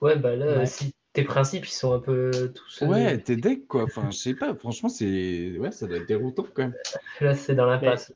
Ouais, 0.00 0.16
bah 0.18 0.34
là, 0.36 0.58
Ouais. 0.58 0.66
si 0.66 0.92
tes 1.12 1.22
principes, 1.24 1.66
ils 1.66 1.70
sont 1.72 1.92
un 1.92 2.00
peu 2.00 2.52
tous. 2.54 2.82
euh, 2.82 2.86
Ouais, 2.86 3.18
t'es 3.18 3.36
deck 3.36 3.66
quoi. 3.68 3.84
Enfin, 3.84 4.10
je 4.10 4.16
sais 4.18 4.34
pas, 4.34 4.54
franchement, 4.54 4.88
c'est. 4.88 5.56
Ouais, 5.58 5.70
ça 5.70 5.86
doit 5.86 5.98
être 5.98 6.08
déroutant 6.08 6.44
quand 6.52 6.62
même. 6.64 6.74
Là, 7.20 7.34
c'est 7.34 7.54
dans 7.54 7.66
l'impasse. 7.66 8.12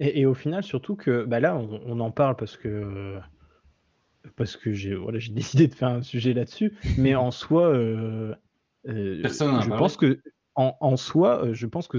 Et, 0.00 0.20
et 0.20 0.26
au 0.26 0.34
final, 0.34 0.62
surtout 0.62 0.96
que 0.96 1.24
bah 1.24 1.40
là, 1.40 1.56
on, 1.56 1.80
on 1.86 2.00
en 2.00 2.10
parle 2.10 2.36
parce 2.36 2.56
que 2.56 3.18
parce 4.36 4.56
que 4.56 4.72
j'ai 4.72 4.94
voilà, 4.94 5.18
j'ai 5.18 5.32
décidé 5.34 5.68
de 5.68 5.74
faire 5.74 5.88
un 5.88 6.02
sujet 6.02 6.32
là-dessus. 6.34 6.72
Mais 6.98 7.14
en 7.14 7.30
soi, 7.30 7.68
euh, 7.68 8.34
euh, 8.88 9.22
Personne 9.22 9.60
je 9.62 9.68
parlé. 9.68 9.78
pense 9.82 9.96
que 9.96 10.20
en, 10.54 10.76
en 10.80 10.96
soi, 10.96 11.44
euh, 11.46 11.54
je 11.54 11.66
pense 11.66 11.88
que 11.88 11.98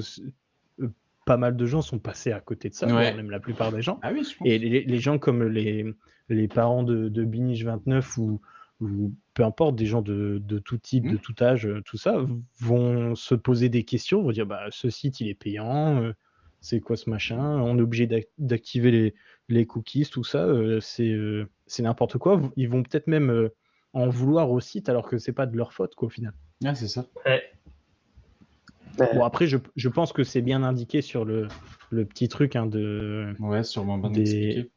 euh, 0.80 0.90
pas 1.26 1.38
mal 1.38 1.56
de 1.58 1.66
gens 1.66 1.82
sont 1.82 2.00
passés 2.00 2.32
à 2.32 2.40
côté 2.40 2.70
de 2.70 2.74
ça, 2.74 2.88
Ouais. 2.88 3.14
même 3.14 3.30
la 3.30 3.40
plupart 3.40 3.72
des 3.72 3.82
gens. 3.82 4.00
Ah 4.02 4.12
oui, 4.14 4.24
je 4.24 4.36
pense. 4.38 4.48
Et 4.48 4.58
les, 4.60 4.84
les 4.84 5.00
gens 5.00 5.18
comme 5.20 5.44
les, 5.44 5.86
les 6.30 6.48
parents 6.48 6.84
de, 6.84 7.10
de 7.10 7.24
Binige 7.26 7.66
29 7.66 8.18
ou, 8.18 8.42
ou 8.82 9.14
peu 9.34 9.44
importe, 9.44 9.76
des 9.76 9.86
gens 9.86 10.02
de, 10.02 10.40
de 10.44 10.60
tout 10.60 10.78
type, 10.78 11.04
de 11.06 11.14
Mhm. 11.14 11.20
tout 11.20 11.36
âge, 11.42 11.66
euh, 11.68 11.82
tout 11.86 11.98
ça, 11.98 12.18
vont 12.60 13.16
se 13.16 13.36
poser 13.36 13.70
des 13.70 13.84
questions, 13.84 14.22
vont 14.24 14.32
dire 14.32 14.46
bah, 14.46 14.68
ce 14.72 14.90
site 14.90 15.20
il 15.20 15.28
est 15.28 15.34
payant, 15.36 16.02
euh, 16.02 16.14
c'est 16.66 16.80
quoi 16.80 16.98
ce 16.98 17.10
machin, 17.12 17.40
on 17.40 17.78
est 17.78 17.82
obligé 17.82 18.08
d'ac- 18.08 18.28
d'activer 18.40 18.90
les, 18.90 19.14
les 19.50 19.68
cookies, 19.68 20.06
tout 20.12 20.24
ça, 20.24 20.40
euh, 20.46 20.80
c'est 20.82 21.12
euh, 21.12 21.48
c'est 21.68 21.84
n'importe 21.84 22.18
quoi. 22.18 22.42
Ils 22.56 22.68
vont 22.68 22.82
peut-être 22.82 23.06
même 23.06 23.30
euh, 23.30 23.50
en 23.94 24.10
vouloir 24.10 24.50
au 24.50 24.60
site 24.60 24.90
alors 24.90 25.08
que 25.08 25.20
c'est 25.20 25.32
pas 25.32 25.46
de 25.46 25.56
leur 25.56 25.74
faute 25.74 25.94
quoi, 25.94 26.08
au 26.08 26.10
final. 26.10 26.34
Ah, 26.66 26.74
c'est 26.74 26.88
ça. 26.88 27.06
Ouais. 27.26 27.44
Bon, 29.14 29.24
après, 29.24 29.46
je, 29.46 29.58
je 29.76 29.90
pense 29.90 30.12
que 30.12 30.24
c'est 30.24 30.42
bien 30.42 30.64
indiqué 30.64 31.02
sur 31.02 31.24
le, 31.24 31.48
le 31.92 32.06
petit 32.06 32.30
truc 32.30 32.56
hein, 32.56 32.66
de. 32.66 33.36
Ouais, 33.40 33.64
sûrement 33.64 34.00
bien 34.00 34.10
Des- 34.10 34.22
expliqué. 34.22 34.72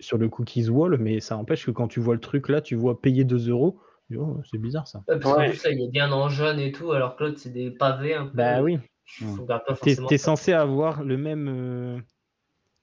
sur 0.00 0.16
le 0.16 0.28
cookies 0.30 0.70
wall, 0.70 0.96
mais 0.98 1.20
ça 1.20 1.36
empêche 1.36 1.66
que 1.66 1.70
quand 1.70 1.88
tu 1.88 2.00
vois 2.00 2.14
le 2.14 2.20
truc 2.20 2.48
là, 2.48 2.62
tu 2.62 2.76
vois 2.76 3.00
payer 3.00 3.24
2 3.24 3.50
euros. 3.50 3.78
Oh, 4.16 4.38
c'est 4.50 4.58
bizarre 4.58 4.86
ça. 4.88 5.00
Ouais, 5.08 5.18
parce 5.18 5.34
qu'en 5.34 5.44
plus, 5.44 5.62
là, 5.64 5.70
il 5.70 5.82
est 5.82 5.90
bien 5.90 6.12
en 6.12 6.28
jaune 6.30 6.60
et 6.60 6.72
tout, 6.72 6.92
alors 6.92 7.16
que 7.16 7.24
l'autre, 7.24 7.38
c'est 7.38 7.52
des 7.52 7.70
pavés 7.72 8.14
un 8.14 8.26
peu. 8.26 8.36
Bah 8.38 8.62
oui. 8.62 8.78
Tu 9.06 9.94
ça. 9.94 10.18
censé 10.18 10.52
avoir 10.52 11.04
le 11.04 11.16
même, 11.16 11.48
euh, 11.48 12.00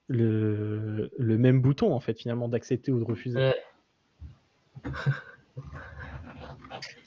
le, 0.08 1.10
le 1.18 1.38
même 1.38 1.60
bouton 1.60 1.92
en 1.92 2.00
fait 2.00 2.18
finalement 2.18 2.48
d'accepter 2.48 2.90
ou 2.92 2.98
de 2.98 3.04
refuser. 3.04 3.38
Ouais. 3.38 3.54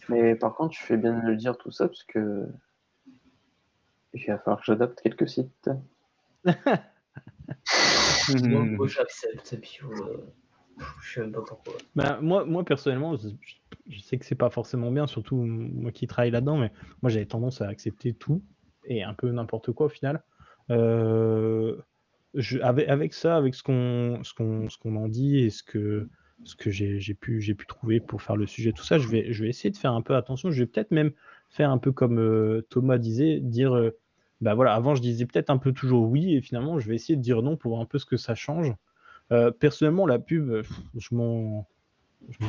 Mais 0.09 0.35
par 0.35 0.55
contre, 0.55 0.73
tu 0.73 0.83
fais 0.83 0.97
bien 0.97 1.19
de 1.19 1.27
le 1.27 1.35
dire 1.35 1.57
tout 1.57 1.71
ça 1.71 1.87
parce 1.87 2.03
que 2.03 2.47
il 4.13 4.25
va 4.25 4.37
falloir 4.39 4.59
que 4.59 4.65
j'adapte 4.65 5.01
quelques 5.01 5.27
sites. 5.27 5.69
Moi, 6.45 6.55
Hmm. 8.29 8.75
moi, 8.75 8.87
j'accepte, 8.87 9.57
puis 9.61 9.79
euh, 9.83 10.17
je 11.01 11.13
sais 11.13 11.21
même 11.21 11.31
pas 11.31 11.41
pourquoi. 11.47 11.73
Bah, 11.95 12.19
moi, 12.21 12.43
moi 12.45 12.63
personnellement, 12.65 13.15
je, 13.15 13.29
je 13.87 13.99
sais 14.01 14.17
que 14.17 14.25
c'est 14.25 14.35
pas 14.35 14.49
forcément 14.49 14.91
bien, 14.91 15.07
surtout 15.07 15.37
moi 15.37 15.91
qui 15.91 16.07
travaille 16.07 16.31
là-dedans, 16.31 16.57
mais 16.57 16.71
moi 17.01 17.09
j'avais 17.09 17.25
tendance 17.25 17.61
à 17.61 17.67
accepter 17.69 18.13
tout 18.13 18.43
et 18.87 19.03
un 19.03 19.13
peu 19.13 19.29
n'importe 19.31 19.71
quoi 19.71 19.87
au 19.87 19.89
final. 19.89 20.23
Euh, 20.71 21.77
je- 22.33 22.59
avec, 22.59 22.87
avec 22.89 23.13
ça, 23.13 23.37
avec 23.37 23.55
ce 23.55 23.63
qu'on 23.63 24.21
qu'on 24.37 24.67
qu'on 24.81 24.95
en 24.97 25.07
dit 25.07 25.39
et 25.39 25.49
ce 25.49 25.63
que 25.63 26.09
ce 26.43 26.55
que 26.55 26.69
j'ai 26.69 26.99
pu 27.15 27.39
pu 27.57 27.65
trouver 27.67 27.99
pour 27.99 28.21
faire 28.21 28.35
le 28.35 28.45
sujet, 28.45 28.71
tout 28.71 28.83
ça, 28.83 28.97
je 28.99 29.07
vais 29.07 29.31
je 29.33 29.43
vais 29.43 29.49
essayer 29.49 29.71
de 29.71 29.77
faire 29.77 29.93
un 29.93 30.01
peu 30.01 30.15
attention. 30.15 30.51
Je 30.51 30.63
vais 30.63 30.67
peut-être 30.67 30.91
même 30.91 31.11
faire 31.49 31.71
un 31.71 31.77
peu 31.79 31.91
comme 31.91 32.19
euh, 32.19 32.61
Thomas 32.69 32.97
disait, 32.97 33.39
dire 33.39 33.75
euh, 33.75 33.97
bah 34.41 34.53
voilà, 34.55 34.73
avant 34.75 34.93
je 34.95 35.01
disais 35.01 35.25
peut-être 35.25 35.49
un 35.49 35.57
peu 35.57 35.71
toujours 35.73 36.07
oui 36.09 36.35
et 36.35 36.41
finalement 36.41 36.79
je 36.79 36.87
vais 36.87 36.95
essayer 36.95 37.15
de 37.15 37.21
dire 37.21 37.41
non 37.41 37.57
pour 37.57 37.71
voir 37.71 37.81
un 37.81 37.85
peu 37.85 37.97
ce 37.99 38.05
que 38.05 38.17
ça 38.17 38.35
change. 38.35 38.73
Euh, 39.31 39.51
personnellement, 39.51 40.05
la 40.05 40.19
pub, 40.19 40.51
je 40.95 41.15
m'en 41.15 41.67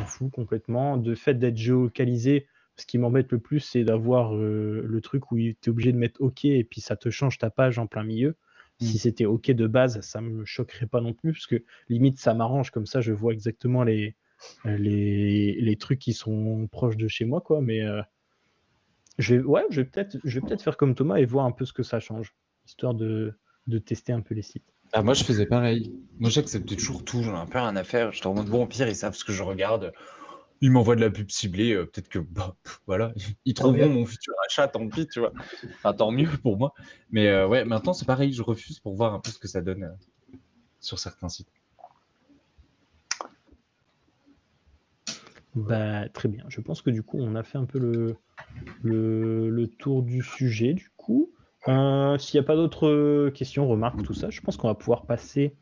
fous 0.05 0.29
complètement. 0.29 0.97
De 0.97 1.15
fait 1.15 1.35
d'être 1.35 1.57
géolocalisé, 1.57 2.47
ce 2.79 2.87
qui 2.87 2.99
m'embête 2.99 3.31
le 3.33 3.39
plus, 3.39 3.61
c'est 3.61 3.85
d'avoir 3.85 4.35
euh, 4.35 4.83
le 4.87 5.01
truc 5.01 5.33
où 5.33 5.37
tu 5.37 5.57
es 5.67 5.69
obligé 5.69 5.93
de 5.93 5.99
mettre 5.99 6.21
OK 6.23 6.45
et 6.45 6.65
puis 6.65 6.81
ça 6.81 6.97
te 6.97 7.11
change 7.11 7.39
ta 7.39 7.51
page 7.51 7.79
en 7.79 7.87
plein 7.87 8.05
milieu. 8.05 8.37
Si 8.81 8.97
Mm. 8.97 8.99
c'était 8.99 9.27
OK 9.27 9.51
de 9.51 9.67
base, 9.67 10.01
ça 10.01 10.21
me 10.21 10.45
choquerait 10.45 10.87
pas 10.87 11.01
non 11.01 11.13
plus, 11.13 11.33
parce 11.33 11.47
que 11.47 11.65
limite 11.89 12.19
ça 12.19 12.35
m'arrange, 12.35 12.71
comme 12.71 12.87
ça 12.87 13.01
je 13.01 13.13
vois 13.13 13.33
exactement 13.33 13.83
les, 13.83 14.15
les, 14.65 15.61
les 15.61 15.77
trucs 15.77 15.99
qui 15.99 16.13
sont 16.13 16.69
proches 16.71 16.97
de 16.97 17.09
chez 17.09 17.25
moi, 17.25 17.41
quoi. 17.41 17.61
Mais 17.61 17.83
euh, 17.83 18.01
je 19.19 19.35
vais, 19.35 19.43
ouais, 19.43 19.65
je 19.71 19.81
vais 19.81 19.85
peut-être 19.87 20.19
je 20.23 20.39
vais 20.39 20.47
peut-être 20.47 20.63
faire 20.63 20.77
comme 20.77 20.95
Thomas 20.95 21.17
et 21.17 21.25
voir 21.25 21.45
un 21.45 21.51
peu 21.53 21.65
ce 21.65 21.73
que 21.73 21.83
ça 21.83 21.99
change, 21.99 22.35
histoire 22.67 22.95
de, 22.95 23.35
de 23.67 23.79
tester 23.79 24.13
un 24.13 24.21
peu 24.21 24.35
les 24.35 24.43
sites. 24.43 24.73
Ah, 24.93 25.03
moi, 25.03 25.15
je 25.15 25.25
faisais 25.25 25.45
pareil. 25.45 25.93
Moi, 26.19 26.31
j'acceptais 26.31 26.77
toujours 26.77 27.05
tout. 27.05 27.23
J'en 27.23 27.35
ai 27.35 27.39
un 27.39 27.47
peu 27.47 27.59
rien 27.59 27.77
à 27.77 27.85
faire. 27.85 28.13
J'étais 28.13 28.27
en 28.27 28.35
mode 28.35 28.47
bon, 28.47 28.63
au 28.63 28.67
pire, 28.67 28.89
ils 28.89 28.97
savent 28.97 29.15
ce 29.15 29.25
que 29.25 29.33
je 29.33 29.43
regarde. 29.43 29.93
Ils 30.61 30.71
m'envoient 30.71 30.97
de 30.97 31.01
la 31.01 31.11
pub 31.11 31.31
ciblée. 31.31 31.73
euh, 31.73 31.87
Peut-être 31.87 32.09
que, 32.09 32.19
bah, 32.19 32.57
pff, 32.63 32.81
voilà, 32.87 33.13
ils 33.45 33.55
trouveront 33.55 33.89
mon 33.89 34.07
futur 34.07 34.35
achat. 34.47 34.69
Tant 34.69 34.89
pis, 34.89 35.07
tu 35.07 35.21
vois. 35.21 35.33
Enfin, 35.77 35.93
tant 35.95 36.11
mieux 36.11 36.29
pour 36.43 36.57
moi. 36.59 36.75
Mais 37.11 37.29
euh, 37.29 37.47
ouais, 37.47 37.65
maintenant, 37.65 37.93
c'est 37.93 38.07
pareil. 38.07 38.33
Je 38.33 38.43
refuse 38.43 38.81
pour 38.81 38.95
voir 38.95 39.15
un 39.15 39.21
peu 39.21 39.31
ce 39.31 39.39
que 39.39 39.49
ça 39.49 39.61
donne 39.61 39.85
euh, 39.85 39.93
sur 40.81 40.99
certains 40.99 41.29
sites. 41.29 41.49
Bah, 45.55 46.09
très 46.11 46.29
bien. 46.29 46.45
Je 46.49 46.61
pense 46.61 46.83
que 46.83 46.91
du 46.91 47.03
coup, 47.03 47.19
on 47.21 47.35
a 47.35 47.43
fait 47.43 47.59
un 47.59 47.65
peu 47.65 47.79
le, 47.79 48.17
le, 48.83 49.51
le 49.51 49.67
tour 49.69 50.03
du 50.03 50.23
sujet. 50.23 50.75
Du 50.75 50.91
coup, 50.97 51.31
s'il 51.67 52.39
n'y 52.41 52.41
a 52.41 52.47
pas 52.47 52.57
d'autres 52.57 53.31
questions, 53.31 53.69
remarques, 53.69 54.03
tout 54.03 54.15
ça, 54.15 54.31
je 54.31 54.41
pense 54.41 54.57
qu'on 54.57 54.69
va 54.69 54.75
pouvoir 54.75 55.07
passer 55.07 55.55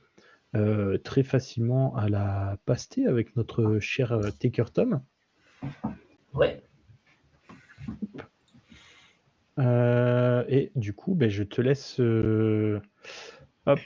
euh, 0.57 0.99
très 0.99 1.23
facilement 1.23 1.95
à 1.97 2.09
la 2.09 2.57
pastée 2.65 3.07
avec 3.07 3.37
notre 3.37 3.79
cher 3.79 4.13
euh, 4.13 4.31
Taker 4.31 4.65
Tom. 4.73 5.03
Ouais. 6.35 6.63
Euh, 9.59 10.45
et 10.49 10.73
du 10.75 10.93
coup, 10.93 11.15
ben, 11.15 11.31
je 11.31 11.43
te 11.43 11.61
laisse. 11.61 12.01
euh, 12.01 12.81
hop, 13.67 13.81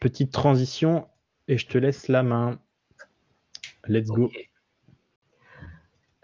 petite 0.00 0.32
transition 0.32 1.08
et 1.46 1.58
je 1.58 1.66
te 1.66 1.78
laisse 1.78 2.08
la 2.08 2.22
main. 2.22 2.58
Let's 3.86 4.08
go. 4.08 4.30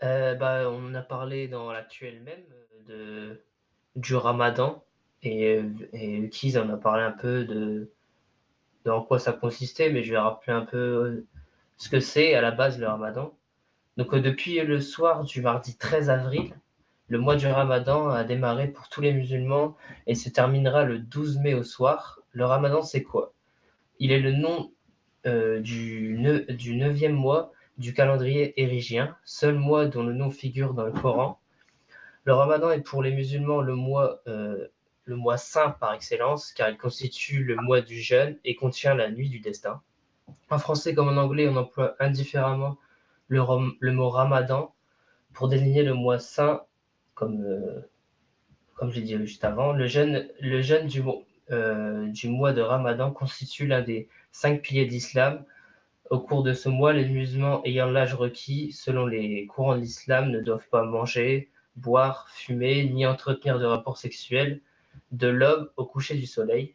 Euh, 0.03 0.35
bah, 0.35 0.71
on 0.71 0.95
a 0.95 1.03
parlé 1.03 1.49
dans 1.49 1.73
l'actuel 1.73 2.23
même 2.23 2.45
de, 2.87 3.43
du 3.97 4.15
ramadan 4.15 4.85
et, 5.23 5.63
et 5.93 6.31
en 6.59 6.69
a 6.69 6.77
parlé 6.77 7.03
un 7.03 7.13
peu 7.13 7.45
de, 7.45 7.91
de 8.85 8.91
en 8.91 9.03
quoi 9.03 9.19
ça 9.19 9.33
consistait, 9.33 9.91
mais 9.91 10.03
je 10.03 10.13
vais 10.13 10.19
rappeler 10.19 10.53
un 10.53 10.65
peu 10.65 10.77
euh, 10.77 11.27
ce 11.77 11.89
que 11.89 12.01
c'est 12.01 12.35
à 12.35 12.41
la 12.41 12.51
base 12.51 12.79
le 12.79 12.87
ramadan. 12.87 13.35
Donc 13.97 14.15
euh, 14.15 14.21
depuis 14.21 14.61
le 14.61 14.81
soir 14.81 15.25
du 15.25 15.41
mardi 15.41 15.77
13 15.77 16.11
avril, 16.11 16.55
le 17.09 17.19
mois 17.19 17.37
du 17.37 17.47
ramadan 17.47 18.09
a 18.09 18.25
démarré 18.25 18.69
pour 18.69 18.89
tous 18.89 19.01
les 19.01 19.13
musulmans 19.13 19.77
et 20.07 20.15
se 20.15 20.29
terminera 20.29 20.85
le 20.85 20.99
12 20.99 21.39
mai 21.39 21.55
au 21.55 21.63
soir. 21.63 22.21
Le 22.33 22.45
ramadan 22.45 22.83
c'est 22.83 23.03
quoi? 23.03 23.33
Il 23.99 24.13
est 24.13 24.21
le 24.21 24.33
nom 24.33 24.73
euh, 25.27 25.61
du, 25.61 26.19
du 26.51 26.77
neuvième 26.77 27.15
mois 27.15 27.53
du 27.79 27.93
calendrier 27.93 28.61
érigien, 28.63 29.17
seul 29.25 29.57
mois 29.57 29.87
dont 29.87 30.03
le 30.05 30.13
nom 30.13 30.31
figure 30.31 30.75
dans 30.75 30.85
le 30.85 30.93
Coran. 30.93 31.41
Le 32.25 32.33
ramadan 32.33 32.71
est 32.71 32.81
pour 32.81 33.03
les 33.03 33.13
musulmans 33.13 33.61
le 33.61 33.75
mois, 33.75 34.21
le 35.05 35.17
mois 35.17 35.37
saint 35.37 35.71
par 35.71 35.95
excellence, 35.95 36.53
car 36.53 36.71
il 36.71 36.77
constitue 36.77 37.45
le 37.45 37.57
mois 37.57 37.81
du 37.81 38.01
jeûne 38.01 38.39
et 38.45 38.55
contient 38.55 38.95
la 38.95 39.11
nuit 39.11 39.29
du 39.29 39.41
destin. 39.41 39.81
En 40.51 40.59
français 40.59 40.95
comme 40.95 41.09
en 41.09 41.21
anglais, 41.21 41.49
on 41.49 41.57
emploie 41.57 41.95
indifféremment 42.01 42.79
le, 43.29 43.93
mot 43.93 44.09
ramadan 44.11 44.75
pour 45.33 45.49
désigner 45.49 45.83
le 45.83 45.95
mois 45.95 46.19
saint, 46.19 46.63
comme, 47.15 47.45
euh, 47.45 47.81
je 48.83 48.95
l'ai 48.95 49.03
dit 49.03 49.17
juste 49.19 49.45
avant. 49.45 49.73
Le 49.73 49.87
jeûne, 49.87 50.29
du, 50.87 51.03
euh, 51.51 52.07
du 52.09 52.29
mois 52.29 52.53
de 52.53 52.63
ramadan 52.63 53.11
constitue 53.11 53.67
l'un 53.67 53.83
des 53.83 54.09
cinq 54.33 54.63
piliers 54.63 54.87
d'islam 54.87 55.45
au 56.11 56.21
cours 56.21 56.43
de 56.43 56.53
ce 56.53 56.69
mois, 56.69 56.93
les 56.93 57.09
musulmans 57.09 57.63
ayant 57.65 57.91
l'âge 57.91 58.15
requis, 58.15 58.73
selon 58.73 59.07
les 59.07 59.47
courants 59.47 59.75
de 59.75 59.81
l'islam, 59.81 60.31
ne 60.31 60.41
doivent 60.41 60.69
pas 60.69 60.85
manger, 60.85 61.51
boire, 61.77 62.29
fumer, 62.31 62.85
ni 62.85 63.07
entretenir 63.07 63.59
de 63.59 63.65
rapports 63.65 63.97
sexuels 63.97 64.61
de 65.13 65.29
l'aube 65.29 65.73
au 65.77 65.87
coucher 65.87 66.17
du 66.17 66.27
soleil. 66.27 66.75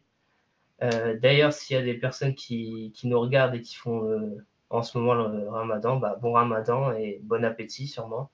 Euh, 0.82 1.18
D'ailleurs, 1.18 1.52
s'il 1.52 1.76
y 1.76 1.78
a 1.78 1.82
des 1.82 1.94
personnes 1.94 2.34
qui, 2.34 2.92
qui 2.94 3.08
nous 3.08 3.20
regardent 3.20 3.54
et 3.54 3.60
qui 3.60 3.74
font 3.74 4.08
euh, 4.08 4.44
en 4.70 4.82
ce 4.82 4.96
moment 4.96 5.14
le 5.14 5.48
ramadan, 5.48 5.96
bah, 5.96 6.16
bon 6.20 6.32
ramadan 6.32 6.92
et 6.92 7.20
bon 7.22 7.44
appétit 7.44 7.86
sûrement. 7.86 8.30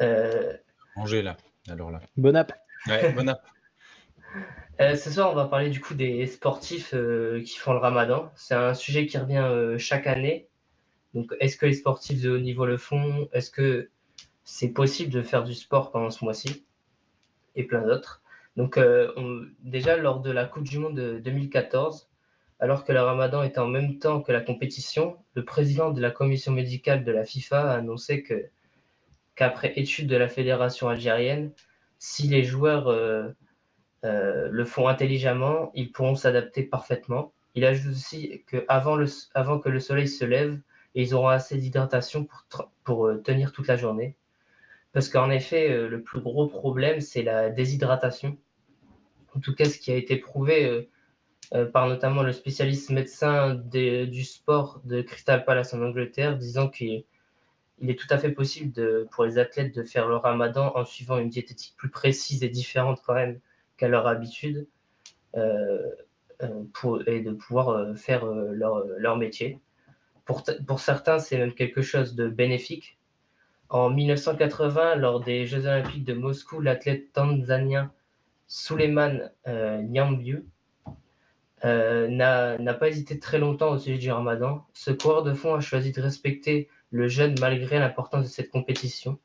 Euh, 0.00 0.52
Manger 0.96 1.22
là. 1.22 1.36
Alors 1.68 1.90
là. 1.90 2.00
Bon 2.16 2.34
app. 2.36 2.52
Ouais, 2.86 3.12
bon 3.16 3.28
app. 3.28 3.44
Euh, 4.80 4.94
ce 4.94 5.10
soir, 5.10 5.30
on 5.32 5.34
va 5.34 5.46
parler 5.46 5.70
du 5.70 5.80
coup 5.80 5.94
des 5.94 6.26
sportifs 6.26 6.92
euh, 6.94 7.42
qui 7.42 7.56
font 7.56 7.72
le 7.72 7.78
ramadan. 7.78 8.30
C'est 8.36 8.54
un 8.54 8.74
sujet 8.74 9.06
qui 9.06 9.16
revient 9.16 9.38
euh, 9.38 9.78
chaque 9.78 10.06
année. 10.06 10.48
Donc, 11.14 11.34
est-ce 11.40 11.56
que 11.56 11.64
les 11.64 11.72
sportifs 11.72 12.20
de 12.20 12.30
haut 12.30 12.38
niveau 12.38 12.66
le 12.66 12.76
font? 12.76 13.28
Est-ce 13.32 13.50
que 13.50 13.90
c'est 14.44 14.68
possible 14.68 15.10
de 15.10 15.22
faire 15.22 15.44
du 15.44 15.54
sport 15.54 15.90
pendant 15.90 16.10
ce 16.10 16.22
mois-ci? 16.24 16.66
Et 17.54 17.64
plein 17.64 17.80
d'autres. 17.82 18.22
Donc, 18.56 18.78
euh, 18.78 19.12
déjà, 19.60 19.96
lors 19.96 20.20
de 20.20 20.30
la 20.30 20.46
Coupe 20.46 20.64
du 20.64 20.78
Monde 20.78 20.96
de 20.96 21.18
2014, 21.18 22.08
alors 22.58 22.84
que 22.84 22.92
le 22.92 23.02
ramadan 23.02 23.42
était 23.42 23.58
en 23.58 23.66
même 23.66 23.98
temps 23.98 24.22
que 24.22 24.32
la 24.32 24.40
compétition, 24.40 25.18
le 25.34 25.44
président 25.44 25.90
de 25.90 26.00
la 26.00 26.10
commission 26.10 26.52
médicale 26.52 27.04
de 27.04 27.12
la 27.12 27.24
FIFA 27.24 27.72
a 27.72 27.76
annoncé 27.76 28.22
que, 28.22 28.46
qu'après 29.34 29.74
étude 29.76 30.08
de 30.08 30.16
la 30.16 30.28
fédération 30.28 30.88
algérienne, 30.88 31.52
si 31.98 32.28
les 32.28 32.44
joueurs 32.44 32.88
euh, 32.88 33.28
euh, 34.04 34.48
le 34.50 34.64
font 34.64 34.88
intelligemment, 34.88 35.70
ils 35.74 35.92
pourront 35.92 36.14
s'adapter 36.14 36.62
parfaitement. 36.62 37.32
Il 37.54 37.64
ajoute 37.66 37.92
aussi 37.92 38.42
qu'avant 38.46 38.96
le, 38.96 39.06
avant 39.34 39.58
que 39.58 39.68
le 39.68 39.80
soleil 39.80 40.08
se 40.08 40.24
lève, 40.24 40.58
ils 40.94 41.14
auront 41.14 41.28
assez 41.28 41.58
d'hydratation 41.58 42.24
pour, 42.24 42.70
pour 42.84 43.22
tenir 43.22 43.52
toute 43.52 43.68
la 43.68 43.76
journée. 43.76 44.16
Parce 44.92 45.10
qu'en 45.10 45.30
effet, 45.30 45.88
le 45.88 46.02
plus 46.02 46.20
gros 46.20 46.46
problème, 46.46 47.02
c'est 47.02 47.22
la 47.22 47.50
déshydratation. 47.50 48.38
En 49.36 49.40
tout 49.40 49.54
cas, 49.54 49.66
ce 49.66 49.78
qui 49.78 49.92
a 49.92 49.96
été 49.96 50.16
prouvé 50.16 50.64
euh, 50.64 50.88
euh, 51.54 51.66
par 51.66 51.88
notamment 51.88 52.22
le 52.22 52.32
spécialiste 52.32 52.90
médecin 52.90 53.54
du 53.54 54.24
sport 54.24 54.80
de 54.84 55.02
Crystal 55.02 55.44
Palace 55.44 55.74
en 55.74 55.82
Angleterre, 55.82 56.36
disant 56.38 56.68
qu'il 56.68 57.04
il 57.78 57.90
est 57.90 57.98
tout 57.98 58.06
à 58.08 58.16
fait 58.16 58.32
possible 58.32 59.06
pour 59.10 59.24
les 59.26 59.36
athlètes 59.36 59.74
de 59.74 59.82
faire 59.82 60.08
le 60.08 60.16
ramadan 60.16 60.72
en 60.74 60.86
suivant 60.86 61.18
une 61.18 61.28
diététique 61.28 61.74
plus 61.76 61.90
précise 61.90 62.42
et 62.42 62.48
différente 62.48 63.02
quand 63.04 63.12
même 63.12 63.38
qu'à 63.76 63.88
leur 63.88 64.06
habitude 64.06 64.66
euh, 65.36 65.90
et 67.06 67.20
de 67.20 67.32
pouvoir 67.32 67.94
faire 67.98 68.24
leur, 68.24 69.16
métier. 69.18 69.60
Pour 70.24 70.80
certains, 70.80 71.18
c'est 71.18 71.36
même 71.36 71.52
quelque 71.52 71.82
chose 71.82 72.14
de 72.14 72.28
bénéfique. 72.28 72.98
En 73.68 73.90
1980, 73.90 74.94
lors 74.96 75.20
des 75.20 75.44
Jeux 75.44 75.66
Olympiques 75.66 76.04
de 76.04 76.14
Moscou, 76.14 76.60
l'athlète 76.60 77.12
tanzanien 77.12 77.92
Suleiman 78.48 79.30
euh, 79.46 79.82
Nyambiu 79.82 80.46
n'a 81.64 82.74
pas 82.74 82.88
hésité 82.88 83.18
très 83.18 83.38
longtemps 83.38 83.70
au 83.72 83.78
sujet 83.78 83.98
du 83.98 84.10
ramadan. 84.10 84.64
Ce 84.72 84.90
coureur 84.90 85.22
de 85.24 85.34
fond 85.34 85.54
a 85.54 85.60
choisi 85.60 85.92
de 85.92 86.00
respecter 86.00 86.68
le 86.90 87.08
jeûne 87.08 87.34
malgré 87.40 87.78
l'importance 87.78 88.24
de 88.24 88.28
cette 88.28 88.50
compétition. 88.50 89.18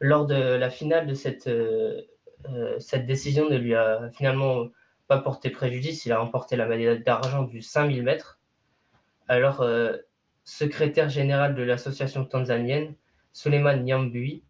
Lors 0.00 0.26
de 0.26 0.34
la 0.34 0.70
finale 0.70 1.06
de 1.06 1.14
cette, 1.14 1.50
cette 2.78 3.06
décision 3.06 3.50
ne 3.50 3.58
lui 3.58 3.74
a 3.74 4.10
finalement 4.12 4.68
pas 5.06 5.18
porté 5.18 5.50
préjudice. 5.50 6.06
Il 6.06 6.12
a 6.12 6.18
remporté 6.18 6.56
la 6.56 6.66
médaille 6.66 7.02
d'argent 7.02 7.42
du 7.42 7.60
5000 7.60 8.02
mètres. 8.02 8.40
Alors, 9.28 9.62
secrétaire 10.44 11.08
général 11.08 11.54
de 11.54 11.62
l'association 11.62 12.24
tanzanienne, 12.24 12.94
Suleiman 13.32 13.76
Nyambui, 13.82 14.42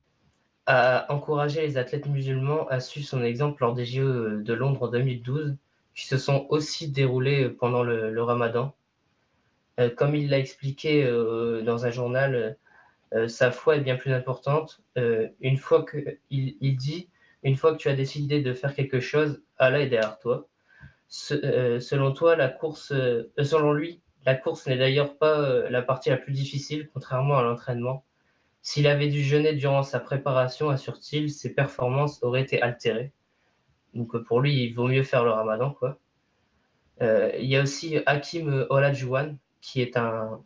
a 0.72 1.12
encouragé 1.12 1.60
les 1.60 1.76
athlètes 1.76 2.06
musulmans 2.06 2.66
à 2.68 2.80
suivre 2.80 3.06
son 3.06 3.22
exemple 3.22 3.62
lors 3.62 3.74
des 3.74 3.84
JO 3.84 4.40
de 4.40 4.54
Londres 4.54 4.84
en 4.84 4.88
2012, 4.88 5.54
qui 5.94 6.06
se 6.06 6.16
sont 6.16 6.46
aussi 6.48 6.90
déroulés 6.90 7.50
pendant 7.50 7.82
le, 7.82 8.22
ramadan. 8.22 8.74
Euh, 9.80 9.90
comme 9.90 10.14
il 10.14 10.30
l'a 10.30 10.38
expliqué 10.38 11.04
euh, 11.04 11.62
dans 11.62 11.84
un 11.84 11.90
journal, 11.90 12.56
euh, 13.14 13.28
sa 13.28 13.50
foi 13.50 13.76
est 13.76 13.80
bien 13.80 13.96
plus 13.96 14.12
importante. 14.12 14.80
une 14.96 15.58
fois 15.58 15.82
que, 15.82 16.18
il, 16.30 16.76
dit, 16.76 17.08
une 17.42 17.56
fois 17.56 17.72
que 17.72 17.78
tu 17.78 17.88
as 17.88 17.94
décidé 17.94 18.40
de 18.40 18.54
faire 18.54 18.74
quelque 18.74 19.00
chose, 19.00 19.42
Allah 19.58 19.80
est 19.80 19.88
derrière 19.88 20.18
toi. 20.18 20.48
selon 21.08 22.12
toi, 22.12 22.34
la 22.34 22.48
course, 22.48 22.94
selon 23.38 23.72
lui, 23.74 24.00
la 24.24 24.34
course 24.36 24.66
n'est 24.66 24.78
d'ailleurs 24.78 25.18
pas 25.18 25.68
la 25.68 25.82
partie 25.82 26.08
la 26.08 26.16
plus 26.16 26.32
difficile, 26.32 26.88
contrairement 26.94 27.36
à 27.36 27.42
l'entraînement. 27.42 28.04
S'il 28.62 28.86
avait 28.86 29.08
dû 29.08 29.22
jeûner 29.22 29.54
durant 29.54 29.82
sa 29.82 29.98
préparation, 29.98 30.70
assure-t-il, 30.70 31.30
ses 31.30 31.52
performances 31.52 32.22
auraient 32.22 32.42
été 32.42 32.62
altérées. 32.62 33.12
Donc 33.92 34.16
pour 34.24 34.40
lui, 34.40 34.64
il 34.64 34.72
vaut 34.72 34.86
mieux 34.86 35.02
faire 35.02 35.24
le 35.24 35.32
ramadan. 35.32 35.72
Quoi. 35.72 35.98
Euh, 37.02 37.32
il 37.38 37.46
y 37.46 37.56
a 37.56 37.62
aussi 37.62 37.98
Hakim 38.06 38.66
Olajuwon, 38.70 39.36
qui 39.60 39.82
est, 39.82 39.96
un, 39.96 40.42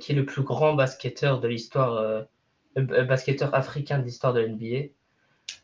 qui 0.00 0.12
est 0.12 0.14
le 0.14 0.26
plus 0.26 0.42
grand 0.42 0.74
basketteur 0.74 1.40
de 1.40 1.46
l'histoire, 1.46 1.94
euh, 1.94 2.22
euh, 2.76 3.04
basketteur 3.04 3.54
africain 3.54 4.00
de 4.00 4.04
l'histoire 4.04 4.32
de 4.32 4.40
l'NBA. 4.40 4.88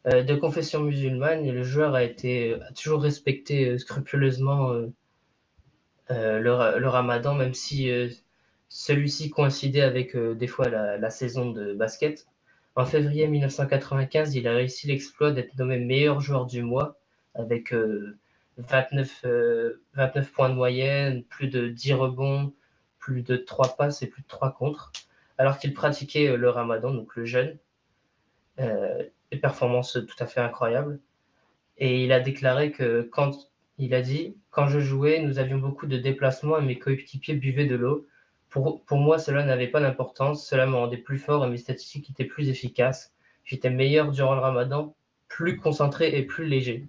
de 0.05 0.35
confession 0.37 0.81
musulmane, 0.81 1.51
le 1.51 1.63
joueur 1.65 1.95
a, 1.95 2.05
été, 2.05 2.57
toujours 2.81 3.03
respecté 3.03 3.79
scrupuleusement 3.79 4.73
le, 4.73 4.93
le, 6.09 6.89
ramadan, 6.89 7.35
même 7.35 7.55
si 7.55 7.91
celui-ci 8.69 9.31
coïncidait 9.31 9.83
avec 9.83 10.17
euh, 10.17 10.35
des 10.35 10.47
fois 10.47 10.69
la, 10.69 11.11
saison 11.11 11.51
de 11.51 11.73
basket. 11.75 12.27
En 12.75 12.85
février 12.85 13.27
1995, 13.27 14.35
il 14.35 14.47
a 14.49 14.55
réussi 14.55 14.87
l'exploit 14.87 15.33
d'être 15.33 15.57
nommé 15.57 15.79
meilleur 15.79 16.21
joueur 16.21 16.47
du 16.47 16.63
mois 16.63 16.99
avec 17.35 17.73
29, 18.59 19.23
euh, 19.25 19.83
29 19.95 20.27
euh, 20.27 20.33
points 20.35 20.49
de 20.51 20.55
moyenne, 20.55 21.25
plus 21.25 21.49
de 21.49 21.69
10 21.69 21.95
rebonds, 21.95 22.53
plus 22.99 23.23
de 23.23 23.37
3 23.37 23.77
passes 23.77 24.03
et 24.03 24.09
plus 24.09 24.23
de 24.23 24.29
3 24.29 24.53
contres, 24.53 24.93
alors 25.39 25.59
qu'il 25.59 25.73
pratiquait 25.73 26.37
le 26.37 26.51
ramadan, 26.51 26.93
donc 26.93 27.17
le 27.17 27.25
jeûne. 27.25 27.57
des 28.59 29.39
performances 29.39 29.93
tout 29.93 30.17
à 30.23 30.27
fait 30.27 30.41
incroyables. 30.41 31.01
Et 31.79 32.05
il 32.05 32.13
a 32.13 32.21
déclaré 32.21 32.73
que 32.73 33.03
quand 33.03 33.51
il 33.79 33.95
a 33.95 34.03
dit 34.03 34.37
Quand 34.51 34.69
je 34.69 34.81
jouais, 34.81 35.21
nous 35.21 35.39
avions 35.39 35.59
beaucoup 35.59 35.87
de 35.87 35.99
déplacements 35.99 36.59
et 36.59 36.65
mes 36.65 36.79
coéquipiers 36.79 37.35
buvaient 37.35 37.67
de 37.67 37.77
l'eau. 37.77 38.07
Pour, 38.87 38.97
moi, 38.97 39.19
cela 39.19 39.45
n'avait 39.45 39.69
pas 39.69 39.81
d'importance. 39.81 40.47
Cela 40.47 40.65
me 40.67 40.77
rendait 40.77 40.97
plus 40.97 41.19
fort 41.19 41.45
et 41.45 41.51
mes 41.51 41.59
statistiques 41.59 42.09
étaient 42.09 42.25
plus 42.25 42.49
efficaces. 42.49 43.13
J'étais 43.45 43.69
meilleur 43.69 44.11
durant 44.11 44.35
le 44.35 44.41
ramadan, 44.41 44.97
plus 45.29 45.59
concentré 45.59 46.17
et 46.17 46.23
plus 46.23 46.47
léger. 46.47 46.89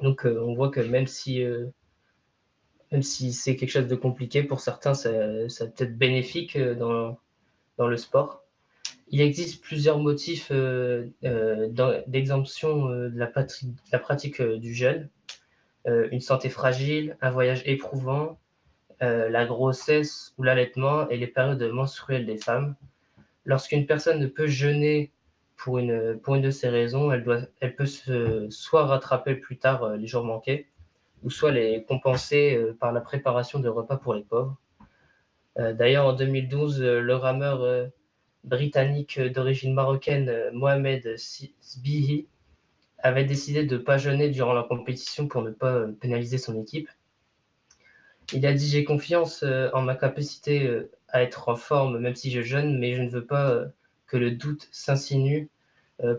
Donc, 0.00 0.24
euh, 0.24 0.40
on 0.40 0.54
voit 0.54 0.70
que 0.70 0.78
même 0.78 1.08
si, 1.08 1.42
euh, 1.42 1.66
si 3.00 3.32
c'est 3.32 3.56
quelque 3.56 3.70
chose 3.70 3.88
de 3.88 3.96
compliqué, 3.96 4.44
pour 4.44 4.60
certains, 4.60 4.94
ça, 4.94 5.10
peut 5.10 5.84
être 5.84 5.98
bénéfique 5.98 6.54
euh, 6.54 6.76
dans, 6.76 7.18
dans 7.76 7.88
le 7.88 7.96
sport. 7.96 8.44
Il 9.08 9.20
existe 9.20 9.64
plusieurs 9.64 9.98
motifs 9.98 10.52
d'exemption 11.20 12.86
de, 12.88 13.12
la 13.18 13.98
pratique 13.98 14.40
du 14.40 14.72
jeûne. 14.74 15.10
une 15.86 16.20
santé 16.20 16.48
fragile, 16.48 17.18
un 17.20 17.30
voyage 17.30 17.62
éprouvant, 17.66 18.38
euh, 19.02 19.28
la 19.28 19.46
grossesse 19.46 20.34
ou 20.38 20.42
l'allaitement 20.42 21.08
et 21.08 21.16
les 21.16 21.26
périodes 21.26 21.62
menstruelles 21.62 22.26
des 22.26 22.38
femmes. 22.38 22.74
Lorsqu'une 23.44 23.86
personne 23.86 24.18
ne 24.18 24.26
peut 24.26 24.46
jeûner 24.46 25.12
pour 25.56 25.78
une, 25.78 26.18
de 26.42 26.50
ces 26.50 26.68
raisons, 26.68 27.12
elle, 27.12 27.24
peut 27.76 27.86
soit 28.50 28.86
rattraper 28.86 29.36
plus 29.36 29.58
tard 29.58 29.84
euh, 29.84 29.96
les 29.96 30.06
jours 30.06 30.24
manqués, 30.24 30.68
ou 31.22 31.30
soit 31.30 31.52
les 31.52 31.84
compenser 31.84 32.56
euh, 32.56 32.76
par 32.78 32.92
la 32.92 33.00
préparation 33.00 33.60
de 33.60 33.68
repas 33.68 33.96
pour 33.96 34.14
les 34.14 34.24
pauvres. 34.24 34.56
D'ailleurs, 35.56 36.06
en 36.06 36.14
2012, 36.14 36.80
le 36.80 37.14
rameur 37.14 37.90
britannique 38.42 39.20
d'origine 39.20 39.74
marocaine 39.74 40.32
Mohamed 40.54 41.18
Sbihi 41.18 42.26
avait 42.96 43.26
décidé 43.26 43.64
de 43.64 43.76
ne 43.76 43.82
pas 43.82 43.98
jeûner 43.98 44.30
durant 44.30 44.54
la 44.54 44.62
compétition 44.62 45.28
pour 45.28 45.42
ne 45.42 45.50
pas 45.50 45.84
pénaliser 46.00 46.38
son 46.38 46.58
équipe. 46.58 46.88
Il 48.32 48.46
a 48.46 48.52
dit 48.52 48.68
J'ai 48.68 48.84
confiance 48.84 49.42
euh, 49.42 49.68
en 49.74 49.82
ma 49.82 49.94
capacité 49.94 50.66
euh, 50.66 50.90
à 51.08 51.22
être 51.22 51.48
en 51.48 51.56
forme, 51.56 51.98
même 51.98 52.14
si 52.14 52.30
je 52.30 52.40
jeûne, 52.40 52.78
mais 52.78 52.94
je 52.94 53.02
ne 53.02 53.10
veux 53.10 53.24
pas 53.24 53.50
euh, 53.50 53.66
que 54.06 54.16
le 54.16 54.30
doute 54.30 54.68
s'insinue 54.72 55.48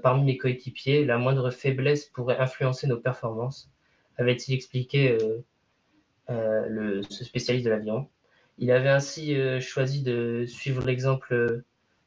parmi 0.02 0.24
mes 0.24 0.38
coéquipiers. 0.38 1.04
La 1.04 1.18
moindre 1.18 1.52
faiblesse 1.52 2.06
pourrait 2.06 2.38
influencer 2.38 2.88
nos 2.88 2.98
performances, 2.98 3.70
avait-il 4.18 4.54
expliqué 4.54 5.18
le, 6.30 7.02
ce 7.10 7.26
spécialiste 7.26 7.66
de 7.66 7.70
l'avion. 7.70 8.08
Il 8.58 8.72
avait 8.72 8.88
ainsi 8.90 9.36
choisi 9.60 10.02
de 10.02 10.46
suivre 10.48 10.86
l'exemple 10.86 11.64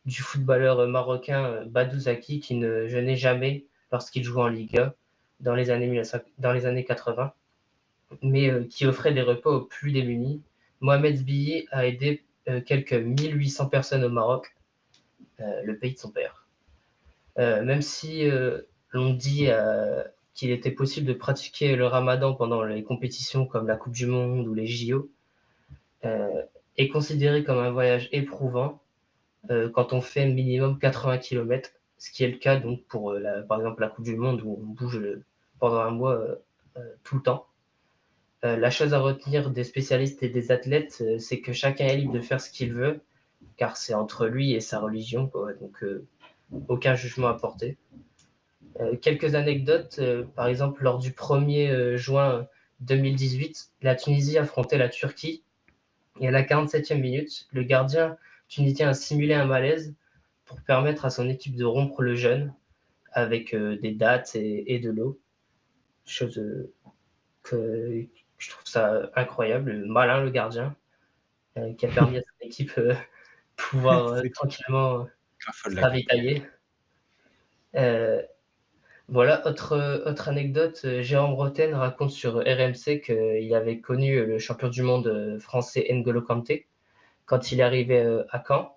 du 0.06 0.22
footballeur 0.22 0.88
marocain 0.88 1.66
Badou 1.66 1.98
Zaki 1.98 2.40
qui 2.40 2.54
ne 2.54 2.88
jeûnait 2.88 3.16
jamais 3.16 3.66
lorsqu'il 3.92 4.24
jouait 4.24 4.42
en 4.42 4.48
Liga 4.48 4.94
dans 5.40 5.54
les 5.54 5.68
années, 5.68 6.00
dans 6.38 6.52
les 6.52 6.64
années 6.64 6.84
80 6.84 7.34
mais 8.22 8.50
euh, 8.50 8.64
qui 8.64 8.86
offrait 8.86 9.12
des 9.12 9.22
repas 9.22 9.50
aux 9.50 9.62
plus 9.62 9.92
démunis. 9.92 10.42
Mohamed 10.80 11.16
Zbihi 11.16 11.66
a 11.70 11.86
aidé 11.86 12.22
euh, 12.48 12.60
quelques 12.60 12.92
1800 12.92 13.68
personnes 13.68 14.04
au 14.04 14.08
Maroc, 14.08 14.54
euh, 15.40 15.62
le 15.64 15.76
pays 15.78 15.94
de 15.94 15.98
son 15.98 16.10
père. 16.10 16.46
même 17.36 17.82
si 17.82 18.24
l'on 18.92 19.12
dit 19.12 19.48
qu'il 20.34 20.50
était 20.50 20.70
possible 20.70 21.06
de 21.06 21.12
pratiquer 21.12 21.76
le 21.76 21.86
ramadan 21.86 22.34
pendant 22.34 22.64
les 22.64 22.82
compétitions 22.82 23.44
comme 23.44 23.66
la 23.66 23.76
Coupe 23.76 23.92
du 23.92 24.06
Monde 24.06 24.46
ou 24.48 24.54
les 24.54 24.66
JO, 24.66 25.10
est 26.78 26.88
considéré 26.88 27.44
comme 27.44 27.58
un 27.58 27.70
voyage 27.70 28.08
éprouvant 28.12 28.80
quand 29.74 29.92
on 29.92 30.00
fait 30.00 30.26
minimum 30.26 30.78
80 30.78 31.18
km, 31.18 31.70
ce 31.98 32.10
qui 32.10 32.24
est 32.24 32.30
le 32.30 32.38
cas 32.38 32.56
donc 32.56 32.82
pour 32.84 33.14
par 33.48 33.58
exemple 33.58 33.82
la 33.82 33.88
Coupe 33.88 34.06
du 34.06 34.16
Monde 34.16 34.40
où 34.42 34.58
on 34.58 34.66
bouge 34.72 34.98
pendant 35.58 35.80
un 35.80 35.90
mois 35.90 36.18
tout 37.04 37.16
le 37.16 37.22
temps. 37.22 37.46
Euh, 38.46 38.56
la 38.56 38.70
chose 38.70 38.94
à 38.94 39.00
retenir 39.00 39.50
des 39.50 39.64
spécialistes 39.64 40.22
et 40.22 40.28
des 40.28 40.52
athlètes, 40.52 40.98
euh, 41.00 41.18
c'est 41.18 41.40
que 41.40 41.52
chacun 41.52 41.86
est 41.86 41.96
libre 41.96 42.12
de 42.12 42.20
faire 42.20 42.40
ce 42.40 42.50
qu'il 42.50 42.72
veut, 42.72 43.00
car 43.56 43.76
c'est 43.76 43.94
entre 43.94 44.26
lui 44.26 44.52
et 44.52 44.60
sa 44.60 44.78
religion, 44.78 45.30
donc 45.60 45.82
euh, 45.82 46.06
aucun 46.68 46.94
jugement 46.94 47.28
à 47.28 47.34
porter. 47.34 47.76
quelques 49.02 49.34
anecdotes, 49.34 50.00
par 50.36 50.46
exemple, 50.48 50.84
lors 50.84 50.98
du 50.98 51.10
1er 51.10 51.96
juin 51.96 52.46
2018, 52.80 53.70
la 53.82 53.94
Tunisie 53.94 54.38
affrontait 54.38 54.78
la 54.78 54.88
Turquie, 54.88 55.42
et 56.20 56.28
à 56.28 56.30
la 56.30 56.42
47e 56.42 57.00
minute, 57.00 57.48
le 57.52 57.62
gardien 57.62 58.16
tunisien 58.48 58.90
a 58.90 58.94
simulé 58.94 59.34
un 59.34 59.46
malaise 59.46 59.94
pour 60.44 60.60
permettre 60.60 61.04
à 61.04 61.10
son 61.10 61.28
équipe 61.28 61.56
de 61.56 61.64
rompre 61.64 62.02
le 62.02 62.14
jeûne 62.14 62.52
avec 63.12 63.56
des 63.56 63.92
dates 63.92 64.36
et, 64.36 64.78
de 64.78 64.90
l'eau. 64.90 65.18
Chose 66.04 66.40
que, 67.42 68.06
je 68.38 68.50
trouve 68.50 68.66
ça 68.66 69.10
incroyable, 69.14 69.84
malin 69.86 70.22
le 70.22 70.30
gardien, 70.30 70.76
euh, 71.56 71.72
qui 71.74 71.86
a 71.86 71.88
permis 71.88 72.18
à 72.18 72.20
son 72.20 72.46
équipe 72.46 72.78
de 72.78 72.90
euh, 72.90 72.94
pouvoir 73.56 74.08
euh, 74.08 74.22
tranquillement 74.34 75.06
ravitailler. 75.64 76.42
voilà, 79.08 79.46
autre, 79.46 80.02
autre 80.06 80.28
anecdote, 80.28 80.84
Jérôme 81.00 81.34
Roten 81.34 81.74
raconte 81.74 82.10
sur 82.10 82.36
RMC 82.36 83.00
qu'il 83.00 83.54
avait 83.54 83.80
connu 83.80 84.26
le 84.26 84.38
champion 84.38 84.68
du 84.68 84.82
monde 84.82 85.38
français 85.40 85.86
N'Golo 85.90 86.22
Kanté 86.22 86.66
quand 87.24 87.52
il 87.52 87.60
est 87.60 87.62
arrivé 87.62 88.00
à 88.30 88.42
Caen 88.46 88.76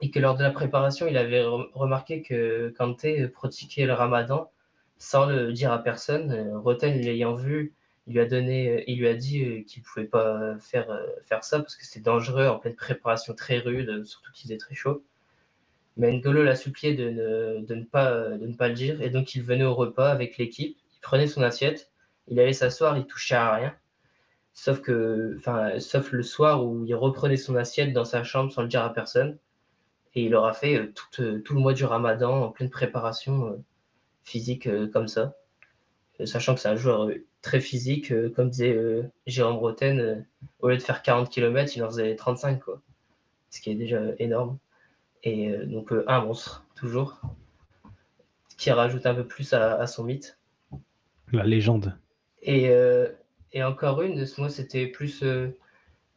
et 0.00 0.10
que 0.10 0.18
lors 0.18 0.36
de 0.36 0.42
la 0.42 0.50
préparation, 0.50 1.06
il 1.06 1.16
avait 1.16 1.44
remarqué 1.44 2.22
que 2.22 2.74
Kanté 2.76 3.28
pratiquait 3.28 3.86
le 3.86 3.92
ramadan 3.92 4.50
sans 4.98 5.26
le 5.26 5.52
dire 5.52 5.72
à 5.72 5.82
personne. 5.82 6.50
Roten 6.56 7.00
l'ayant 7.00 7.34
vu 7.34 7.74
il 8.06 8.14
lui 8.14 8.20
a 8.20 8.26
donné, 8.26 8.70
euh, 8.70 8.84
il 8.86 8.98
lui 8.98 9.08
a 9.08 9.14
dit 9.14 9.44
euh, 9.44 9.62
qu'il 9.62 9.82
ne 9.82 9.86
pouvait 9.86 10.06
pas 10.06 10.56
faire, 10.60 10.90
euh, 10.90 11.06
faire 11.24 11.42
ça 11.44 11.58
parce 11.58 11.76
que 11.76 11.84
c'était 11.84 12.00
dangereux 12.00 12.46
en 12.46 12.58
pleine 12.58 12.76
préparation 12.76 13.34
très 13.34 13.58
rude, 13.58 14.04
surtout 14.04 14.32
qu'il 14.32 14.44
faisait 14.44 14.58
très 14.58 14.74
chaud. 14.74 15.04
Mais 15.96 16.12
N'Golo 16.12 16.42
l'a 16.44 16.56
supplié 16.56 16.94
de 16.94 17.10
ne, 17.10 17.84
pas, 17.84 18.28
le 18.28 18.72
dire 18.72 19.02
et 19.02 19.10
donc 19.10 19.34
il 19.34 19.42
venait 19.42 19.64
au 19.64 19.74
repas 19.74 20.10
avec 20.10 20.36
l'équipe, 20.36 20.76
il 20.94 21.00
prenait 21.00 21.26
son 21.26 21.42
assiette 21.42 21.90
il 22.28 22.40
allait 22.40 22.52
s'asseoir, 22.52 22.98
il 22.98 23.06
touchait 23.06 23.36
à 23.36 23.54
rien. 23.54 23.74
Sauf 24.52 24.80
que, 24.80 25.38
sauf 25.78 26.10
le 26.10 26.22
soir 26.24 26.66
où 26.66 26.84
il 26.84 26.94
reprenait 26.96 27.36
son 27.36 27.54
assiette 27.54 27.92
dans 27.92 28.04
sa 28.04 28.24
chambre 28.24 28.50
sans 28.52 28.62
le 28.62 28.68
dire 28.68 28.82
à 28.82 28.92
personne. 28.92 29.38
Et 30.14 30.24
il 30.24 30.34
aura 30.34 30.52
fait 30.52 30.92
tout, 30.92 31.40
tout 31.40 31.54
le 31.54 31.60
mois 31.60 31.72
du 31.72 31.84
ramadan 31.84 32.42
en 32.42 32.50
pleine 32.50 32.70
préparation 32.70 33.62
physique 34.24 34.68
comme 34.92 35.06
ça. 35.06 35.36
sachant 36.24 36.54
que 36.54 36.60
c'est 36.60 36.68
un 36.68 36.76
joueur 36.76 37.10
très 37.46 37.60
physique, 37.60 38.12
comme 38.34 38.50
disait 38.50 38.78
Jérôme 39.26 39.56
Roten, 39.56 40.26
au 40.60 40.68
lieu 40.68 40.76
de 40.76 40.82
faire 40.82 41.02
40 41.02 41.30
km, 41.30 41.76
il 41.76 41.84
en 41.84 41.88
faisait 41.88 42.14
35, 42.14 42.60
quoi. 42.60 42.80
Ce 43.50 43.60
qui 43.60 43.70
est 43.70 43.74
déjà 43.74 44.00
énorme. 44.18 44.58
Et 45.22 45.50
donc 45.66 45.92
un 46.06 46.20
monstre, 46.20 46.66
toujours. 46.74 47.20
Qui 48.58 48.70
rajoute 48.70 49.06
un 49.06 49.14
peu 49.14 49.26
plus 49.26 49.52
à, 49.52 49.86
son 49.86 50.04
mythe. 50.04 50.38
La 51.32 51.44
légende. 51.44 51.96
Et, 52.42 52.70
et 53.52 53.64
encore 53.64 54.02
une, 54.02 54.24
moi 54.38 54.48
c'était 54.48 54.86
plus 54.86 55.22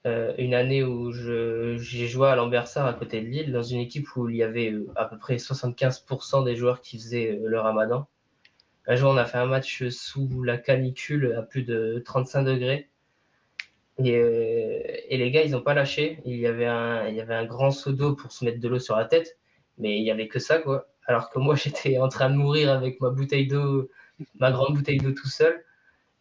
euh, 0.06 0.34
une 0.38 0.53
année 0.53 0.84
où 0.84 1.11
j'ai 1.11 2.07
joué 2.07 2.30
à 2.30 2.35
Lambersart 2.35 2.85
à 2.85 2.93
côté 2.93 3.22
de 3.22 3.27
Lille, 3.27 3.51
dans 3.51 3.64
une 3.64 3.80
équipe 3.80 4.07
où 4.15 4.30
il 4.30 4.38
y 4.38 4.43
avait 4.43 4.72
euh, 4.72 4.88
à 4.95 5.06
peu 5.06 5.18
près 5.18 5.35
75% 5.35 6.45
des 6.45 6.56
joueurs 6.56 6.81
qui 6.81 6.97
faisaient 6.97 7.38
euh, 7.38 7.47
le 7.47 7.60
ramadan. 7.60 8.07
Un 8.89 8.95
jour, 8.95 9.11
on 9.11 9.17
a 9.17 9.25
fait 9.25 9.37
un 9.37 9.45
match 9.45 9.87
sous 9.89 10.41
la 10.41 10.57
canicule 10.57 11.35
à 11.37 11.43
plus 11.43 11.61
de 11.61 12.01
35 12.03 12.43
degrés. 12.43 12.89
Et, 13.99 15.15
les 15.15 15.29
gars, 15.29 15.43
ils 15.43 15.51
n'ont 15.51 15.61
pas 15.61 15.75
lâché. 15.75 16.19
Il 16.25 16.37
y, 16.37 16.47
avait 16.47 16.65
un, 16.65 17.45
grand 17.45 17.69
seau 17.69 17.91
d'eau 17.91 18.15
pour 18.15 18.31
se 18.31 18.43
mettre 18.43 18.59
de 18.59 18.67
l'eau 18.67 18.79
sur 18.79 18.95
la 18.95 19.05
tête, 19.05 19.37
mais 19.77 19.99
il 19.99 20.03
n'y 20.03 20.09
avait 20.09 20.27
que 20.27 20.39
ça, 20.39 20.57
quoi. 20.57 20.87
Alors 21.05 21.29
que 21.29 21.37
moi, 21.37 21.53
j'étais 21.63 21.99
en 21.99 22.07
train 22.07 22.31
de 22.31 22.35
mourir 22.35 22.71
avec 22.71 22.99
ma 22.99 23.11
bouteille 23.11 23.47
d'eau, 23.47 23.91
ma 24.39 24.51
grande 24.51 24.73
bouteille 24.75 24.97
d'eau 24.97 25.11
tout 25.11 25.29
seul. 25.29 25.63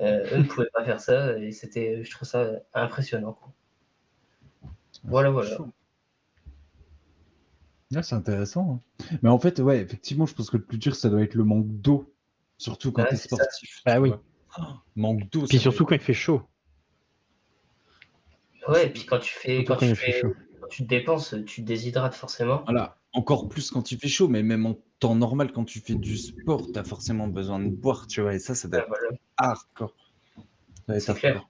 eux 0.03 0.37
ne 0.37 0.45
pouvaient 0.45 0.69
pas 0.75 0.85
faire 0.85 1.01
ça, 1.01 1.39
et 1.39 1.53
c'était, 1.53 2.05
je 2.05 2.11
trouve 2.11 2.29
ça 2.29 2.51
impressionnant. 2.75 3.39
Voilà, 5.05 5.31
voilà. 5.31 5.57
C'est 8.03 8.15
intéressant. 8.15 8.83
Hein. 9.01 9.07
Mais 9.23 9.31
en 9.31 9.39
fait, 9.39 9.59
ouais, 9.59 9.81
effectivement, 9.81 10.27
je 10.27 10.35
pense 10.35 10.51
que 10.51 10.59
le 10.59 10.65
plus 10.65 10.77
dur, 10.77 10.95
ça 10.95 11.09
doit 11.09 11.23
être 11.23 11.35
le 11.35 11.45
manque 11.45 11.67
d'eau. 11.67 12.13
Surtout 12.59 12.93
quand 12.93 13.05
tu 13.05 13.15
es 13.15 13.17
sportif. 13.17 13.83
Ah 13.87 14.01
oui. 14.01 14.13
Oh, 14.59 14.63
manque 14.97 15.31
d'eau. 15.31 15.47
Puis 15.47 15.59
surtout 15.59 15.85
quand 15.85 15.95
il 15.95 16.01
fait 16.01 16.13
chaud. 16.13 16.43
Ouais, 18.69 18.87
et 18.87 18.91
puis 18.91 19.07
quand 19.07 19.19
tu 19.19 19.33
fais, 19.33 19.65
quand, 19.65 19.77
tu, 19.77 19.95
fais, 19.95 20.21
quand 20.61 20.69
tu 20.69 20.83
dépenses, 20.83 21.35
tu 21.47 21.63
déshydrates 21.63 22.15
forcément. 22.15 22.63
Voilà, 22.65 22.99
encore 23.15 23.49
plus 23.49 23.71
quand 23.71 23.91
il 23.93 23.99
fait 23.99 24.09
chaud, 24.09 24.29
mais 24.29 24.43
même 24.43 24.67
en 24.67 24.79
temps 24.99 25.15
normal, 25.15 25.53
quand 25.53 25.65
tu 25.65 25.81
fais 25.81 25.95
du 25.95 26.19
sport, 26.19 26.71
tu 26.71 26.79
as 26.79 26.85
forcément 26.85 27.29
besoin 27.29 27.61
de 27.61 27.71
boire, 27.71 28.07
tu 28.07 28.21
vois, 28.21 28.35
et 28.35 28.39
ça, 28.39 28.55
ça 28.55 28.69
doit 28.69 28.81
être 28.81 28.89
hardcore. 29.39 29.95
C'est 30.99 31.15
clair. 31.15 31.49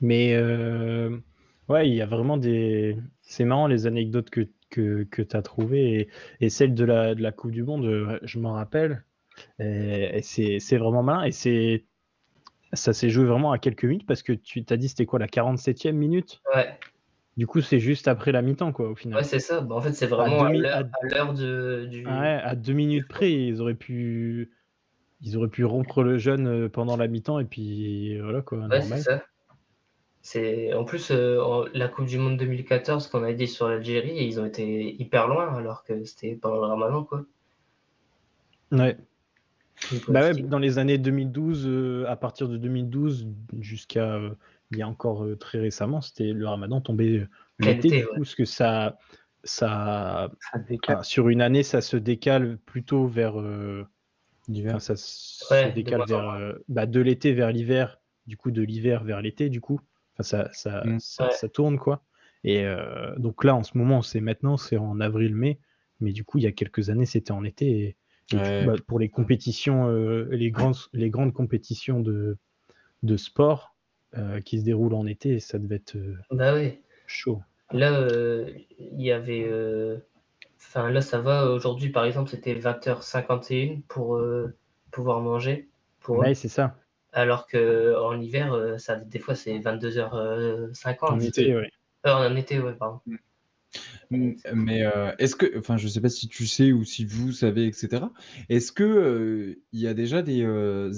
Mais 0.00 0.34
euh, 0.34 1.16
ouais, 1.68 1.88
il 1.88 1.94
y 1.94 2.02
a 2.02 2.06
vraiment 2.06 2.36
des. 2.36 2.98
C'est 3.22 3.44
marrant 3.44 3.66
les 3.66 3.86
anecdotes 3.86 4.28
que, 4.28 4.48
que, 4.74 5.04
que 5.04 5.22
tu 5.22 5.36
as 5.36 5.42
trouvées 5.42 6.08
et, 6.40 6.50
celle 6.50 6.74
de 6.74 6.84
la, 6.84 7.14
de 7.14 7.22
la 7.22 7.32
Coupe 7.32 7.52
du 7.52 7.62
Monde, 7.62 8.18
je 8.22 8.38
m'en 8.38 8.52
rappelle. 8.52 9.04
Et, 9.58 10.20
c'est 10.22 10.76
vraiment 10.76 11.02
malin 11.02 11.24
et 11.24 11.32
c'est. 11.32 11.84
Ça 12.72 12.92
s'est 12.92 13.08
joué 13.08 13.24
vraiment 13.24 13.52
à 13.52 13.58
quelques 13.58 13.84
minutes 13.84 14.06
parce 14.06 14.24
que 14.24 14.32
tu 14.32 14.64
t'as 14.64 14.76
dit 14.76 14.88
c'était 14.88 15.06
quoi 15.06 15.20
la 15.20 15.28
47e 15.28 15.92
minute? 15.92 16.42
Ouais. 16.56 16.76
Du 17.36 17.46
coup, 17.46 17.60
c'est 17.60 17.78
juste 17.78 18.08
après 18.08 18.32
la 18.32 18.42
mi-temps, 18.42 18.72
quoi, 18.72 18.90
au 18.90 18.96
final. 18.96 19.18
Ouais, 19.18 19.24
c'est 19.24 19.38
ça. 19.38 19.60
Bah, 19.60 19.76
en 19.76 19.80
fait, 19.80 19.92
c'est 19.92 20.06
vraiment 20.06 20.44
à, 20.44 20.52
l'heure 21.02 21.34
de, 21.34 21.86
du. 21.88 22.04
Ouais, 22.04 22.40
à 22.42 22.56
deux 22.56 22.72
minutes 22.72 23.06
près, 23.08 23.32
ils 23.32 23.60
auraient 23.60 23.74
pu. 23.74 24.52
Ils 25.20 25.36
auraient 25.36 25.48
pu 25.48 25.64
rompre 25.64 26.02
le 26.02 26.18
jeûne 26.18 26.46
euh, 26.46 26.68
pendant 26.68 26.96
la 26.96 27.06
mi-temps 27.06 27.38
et 27.38 27.44
puis 27.44 28.18
voilà, 28.20 28.42
quoi. 28.42 28.58
Ouais, 28.66 28.82
c'est 28.82 28.98
ça. 28.98 29.22
C'est 30.24 30.72
en 30.72 30.84
plus 30.84 31.10
euh, 31.10 31.66
la 31.74 31.86
Coupe 31.86 32.06
du 32.06 32.16
Monde 32.16 32.38
2014 32.38 33.08
qu'on 33.08 33.22
a 33.24 33.34
dit 33.34 33.46
sur 33.46 33.68
l'Algérie, 33.68 34.24
ils 34.24 34.40
ont 34.40 34.46
été 34.46 34.98
hyper 34.98 35.28
loin 35.28 35.54
alors 35.54 35.84
que 35.84 36.02
c'était 36.04 36.34
pendant 36.34 36.62
le 36.62 36.66
Ramadan 36.66 37.04
quoi. 37.04 37.26
Ouais. 38.72 38.96
Bah 40.08 40.22
ouais, 40.22 40.32
dans 40.32 40.58
les 40.58 40.78
années 40.78 40.96
2012, 40.96 41.66
euh, 41.66 42.06
à 42.08 42.16
partir 42.16 42.48
de 42.48 42.56
2012 42.56 43.28
jusqu'à 43.60 44.14
euh, 44.14 44.30
il 44.70 44.78
y 44.78 44.82
a 44.82 44.88
encore 44.88 45.26
très 45.38 45.58
récemment, 45.58 46.00
c'était 46.00 46.32
le 46.32 46.48
Ramadan 46.48 46.80
tombé 46.80 47.26
l'été, 47.58 47.90
du 47.90 48.06
coup, 48.06 48.16
parce 48.16 48.34
que 48.34 48.46
ça, 48.46 48.98
ça, 49.44 50.30
sur 51.02 51.28
une 51.28 51.42
année, 51.42 51.62
ça 51.62 51.82
se 51.82 51.98
décale 51.98 52.56
plutôt 52.64 53.06
vers 53.06 53.34
l'hiver. 54.48 54.80
Ça 54.80 54.96
se 54.96 55.74
décale 55.74 56.04
vers, 56.08 56.54
bah, 56.68 56.86
de 56.86 57.00
l'été 57.00 57.34
vers 57.34 57.52
l'hiver, 57.52 58.00
du 58.26 58.38
coup 58.38 58.50
de 58.50 58.62
l'hiver 58.62 59.04
vers 59.04 59.20
l'été, 59.20 59.50
du 59.50 59.60
coup 59.60 59.80
ça, 60.20 60.50
mm. 60.84 60.98
ça, 61.00 61.30
ça, 61.30 61.48
tourne, 61.48 61.78
quoi. 61.78 62.02
Et 62.44 62.64
euh, 62.64 63.14
donc 63.16 63.42
là, 63.42 63.54
en 63.54 63.62
ce 63.62 63.76
moment, 63.76 64.02
c'est 64.02 64.20
maintenant, 64.20 64.56
c'est 64.56 64.76
en 64.76 65.00
avril-mai. 65.00 65.58
Mais 66.00 66.12
du 66.12 66.24
coup, 66.24 66.38
il 66.38 66.44
y 66.44 66.46
a 66.46 66.52
quelques 66.52 66.90
années, 66.90 67.06
c'était 67.06 67.32
en 67.32 67.44
été. 67.44 67.96
Et, 68.32 68.64
bah, 68.64 68.74
pour 68.86 68.98
les 68.98 69.08
compétitions, 69.08 69.88
euh, 69.88 70.28
les, 70.30 70.50
grandes, 70.50 70.76
les 70.92 71.10
grandes 71.10 71.32
compétitions 71.32 72.00
de, 72.00 72.36
de 73.02 73.16
sport 73.16 73.74
euh, 74.16 74.40
qui 74.40 74.58
se 74.60 74.64
déroulent 74.64 74.94
en 74.94 75.06
été, 75.06 75.40
ça 75.40 75.58
devait 75.58 75.76
être 75.76 75.96
bah 76.30 76.54
oui. 76.54 76.78
chaud. 77.06 77.42
Là, 77.70 78.06
il 78.78 79.02
y 79.02 79.10
avait. 79.10 79.50
Enfin, 80.58 80.90
là, 80.90 81.00
ça 81.00 81.20
va. 81.20 81.50
Aujourd'hui, 81.50 81.90
par 81.90 82.04
exemple, 82.04 82.30
c'était 82.30 82.54
20h51 82.54 83.82
pour 83.88 84.20
pouvoir 84.90 85.20
manger. 85.20 85.68
Pour 86.00 86.18
ouais, 86.18 86.34
c'est 86.34 86.48
ça. 86.48 86.76
Alors 87.14 87.46
qu'en 87.46 88.20
hiver, 88.20 88.52
euh, 88.52 88.76
ça, 88.76 88.96
des 88.96 89.20
fois, 89.20 89.36
c'est 89.36 89.56
22h50. 89.60 90.96
En 91.00 91.20
été, 91.20 91.56
oui. 91.56 91.66
Euh, 92.06 92.12
en 92.12 92.34
été, 92.34 92.58
oui, 92.58 92.72
pardon. 92.76 93.00
Mm. 94.10 94.32
Mais 94.52 94.84
euh, 94.84 95.12
est-ce 95.18 95.36
que, 95.36 95.58
enfin, 95.58 95.76
je 95.76 95.86
sais 95.86 96.00
pas 96.00 96.08
si 96.08 96.28
tu 96.28 96.46
sais 96.46 96.72
ou 96.72 96.84
si 96.84 97.04
vous 97.04 97.32
savez, 97.32 97.66
etc. 97.66 98.04
Est-ce 98.48 98.72
que 98.72 99.58
il 99.72 99.80
y 99.80 99.86
a 99.86 99.94
déjà 99.94 100.22
des 100.22 100.42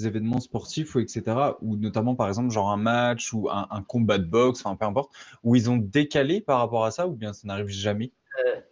événements 0.07 0.41
sportifs 0.41 0.95
ou 0.95 1.01
etc. 1.01 1.37
ou 1.63 1.77
notamment 1.77 2.15
par 2.15 2.29
exemple 2.29 2.51
genre 2.51 2.71
un 2.71 2.77
match 2.77 3.33
ou 3.33 3.49
un, 3.51 3.83
combat 3.87 4.19
de 4.19 4.25
boxe, 4.25 4.61
enfin 4.65 4.77
peu 4.77 4.85
importe, 4.85 5.11
où 5.43 5.55
ils 5.55 5.71
ont 5.71 5.79
décalé 5.79 6.43
par 6.43 6.59
rapport 6.59 6.85
à 6.85 6.91
ça 6.91 7.07
ou 7.09 7.13
bien 7.13 7.33
ça 7.33 7.47
n'arrive 7.47 7.69
jamais? 7.69 8.13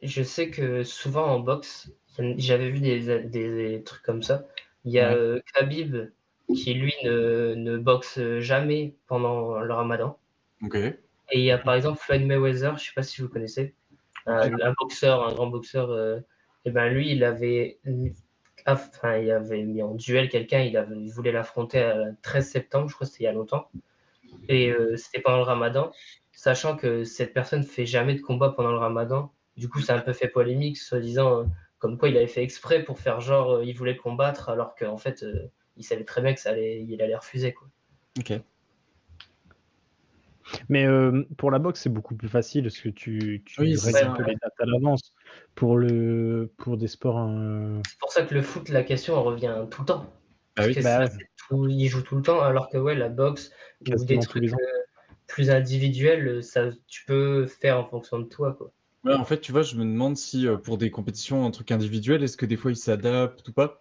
Je 0.03 0.23
sais 0.23 0.51
que 0.51 0.83
souvent 0.83 1.27
en 1.27 1.41
boxe, 1.41 1.91
j'avais 2.37 2.71
vu 2.71 2.81
des, 2.81 3.83
trucs 3.87 4.03
comme 4.03 4.23
ça. 4.23 4.47
Il 4.85 4.93
y 4.93 5.01
a 5.01 5.17
Khabib 5.55 5.97
qui 6.53 6.75
lui 6.75 6.93
ne, 7.05 7.55
ne, 7.55 7.77
boxe 7.79 8.21
jamais 8.39 8.95
pendant 9.07 9.61
le 9.61 9.73
ramadan. 9.73 10.19
Et 11.31 11.39
il 11.39 11.45
y 11.45 11.51
a 11.51 11.59
par 11.59 11.75
exemple 11.75 11.99
Floyd 12.01 12.27
Mayweather, 12.27 12.71
je 12.71 12.75
ne 12.75 12.79
sais 12.79 12.93
pas 12.95 13.03
si 13.03 13.23
vous 13.23 13.29
connaissez, 13.29 13.75
un, 14.27 14.75
boxeur, 14.79 15.27
un 15.27 15.33
grand 15.33 15.49
boxeur, 15.49 15.91
euh, 15.91 16.21
et 16.65 16.71
ben 16.71 16.89
lui, 16.89 17.11
il 17.11 17.25
avait, 17.25 17.79
enfin, 18.67 19.19
il 19.19 19.31
avait 19.31 19.63
mis 19.63 19.83
en 19.83 19.95
duel 19.95 20.29
quelqu'un, 20.29 20.61
il, 20.61 20.87
il 20.97 21.11
voulait 21.13 21.33
l'affronter 21.33 21.81
le 21.95 22.15
13 22.23 22.49
septembre, 22.49 22.89
je 22.89 22.95
crois 22.95 23.07
que 23.07 23.13
c'était 23.13 23.25
il 23.25 23.27
y 23.27 23.31
a 23.31 23.33
longtemps, 23.33 23.69
et 24.49 24.71
euh, 24.71 24.97
c'était 24.97 25.21
pendant 25.21 25.39
le 25.39 25.45
ramadan, 25.45 25.93
sachant 26.33 26.77
que 26.77 27.05
cette 27.05 27.33
personne 27.33 27.61
ne 27.61 27.67
fait 27.67 27.87
jamais 27.87 28.15
de 28.15 28.21
combat 28.21 28.51
pendant 28.51 28.73
le 28.73 28.79
ramadan, 28.79 29.33
du 29.57 29.69
coup, 29.69 29.81
ça 29.81 29.95
a 29.95 29.99
un 29.99 30.01
peu 30.01 30.13
fait 30.13 30.29
polémique, 30.29 30.79
soi-disant, 30.79 31.41
euh, 31.41 31.45
comme 31.79 31.99
quoi 31.99 32.09
il 32.09 32.17
avait 32.17 32.27
fait 32.27 32.43
exprès 32.43 32.83
pour 32.83 32.99
faire 32.99 33.21
genre, 33.21 33.63
il 33.63 33.77
voulait 33.77 33.97
combattre, 33.97 34.49
alors 34.49 34.75
qu'en 34.75 34.97
fait, 34.97 35.25
il 35.77 35.85
savait 35.85 36.05
très 36.05 36.23
bien 36.23 36.35
que 36.35 36.41
ça 36.41 36.51
allait, 36.51 36.83
il 36.83 37.01
allait 37.03 37.17
refuser. 37.17 37.53
Quoi. 37.53 37.69
Ok. 38.19 38.33
Mais 40.69 40.85
euh, 40.85 41.25
pour 41.39 41.51
la 41.51 41.59
boxe, 41.59 41.81
c'est 41.81 41.91
beaucoup 41.91 42.15
plus 42.15 42.29
facile 42.29 42.65
parce 42.65 42.79
que 42.79 42.91
tu, 42.91 43.43
tu 43.47 43.61
règles 43.61 43.99
un 43.99 44.13
peu 44.13 44.23
les 44.25 44.37
dates 44.37 44.53
à 44.59 44.67
l'avance. 44.67 45.15
Pour, 45.55 45.77
le, 45.77 46.53
pour 46.59 46.77
des 46.77 46.89
sports. 46.89 47.31
C'est 47.87 47.99
pour 47.99 48.13
ça 48.13 48.23
que 48.23 48.35
le 48.35 48.43
foot, 48.43 48.69
la 48.69 48.83
question 48.83 49.23
revient 49.23 49.67
tout 49.71 49.83
le 49.83 49.87
temps. 49.87 50.13
Ah 50.57 50.67
oui, 50.67 50.77
bah 50.83 51.09
il 51.51 51.89
joue 51.89 52.03
tout 52.03 52.17
le 52.17 52.23
temps, 52.23 52.41
alors 52.41 52.69
que 52.69 52.77
ouais, 52.77 52.95
la 52.95 53.09
boxe, 53.09 53.51
ou 53.89 54.05
des 54.05 54.19
trucs 54.19 54.53
euh, 54.53 54.57
plus 55.27 55.51
individuels, 55.51 56.43
ça, 56.43 56.71
tu 56.87 57.05
peux 57.07 57.47
faire 57.47 57.79
en 57.79 57.85
fonction 57.85 58.19
de 58.19 58.25
toi. 58.25 58.55
Quoi. 58.55 58.73
Ouais, 59.05 59.15
en 59.15 59.25
fait, 59.25 59.41
tu 59.41 59.53
vois, 59.53 59.63
je 59.63 59.77
me 59.77 59.85
demande 59.85 60.17
si 60.17 60.47
euh, 60.47 60.57
pour 60.57 60.79
des 60.79 60.91
compétitions, 60.91 61.45
un 61.45 61.51
truc 61.51 61.71
individuel, 61.73 62.23
est-ce 62.23 62.37
que 62.37 62.47
des 62.47 62.57
fois 62.57 62.71
ils 62.71 62.77
s'adaptent 62.77 63.49
ou 63.49 63.53
pas? 63.53 63.81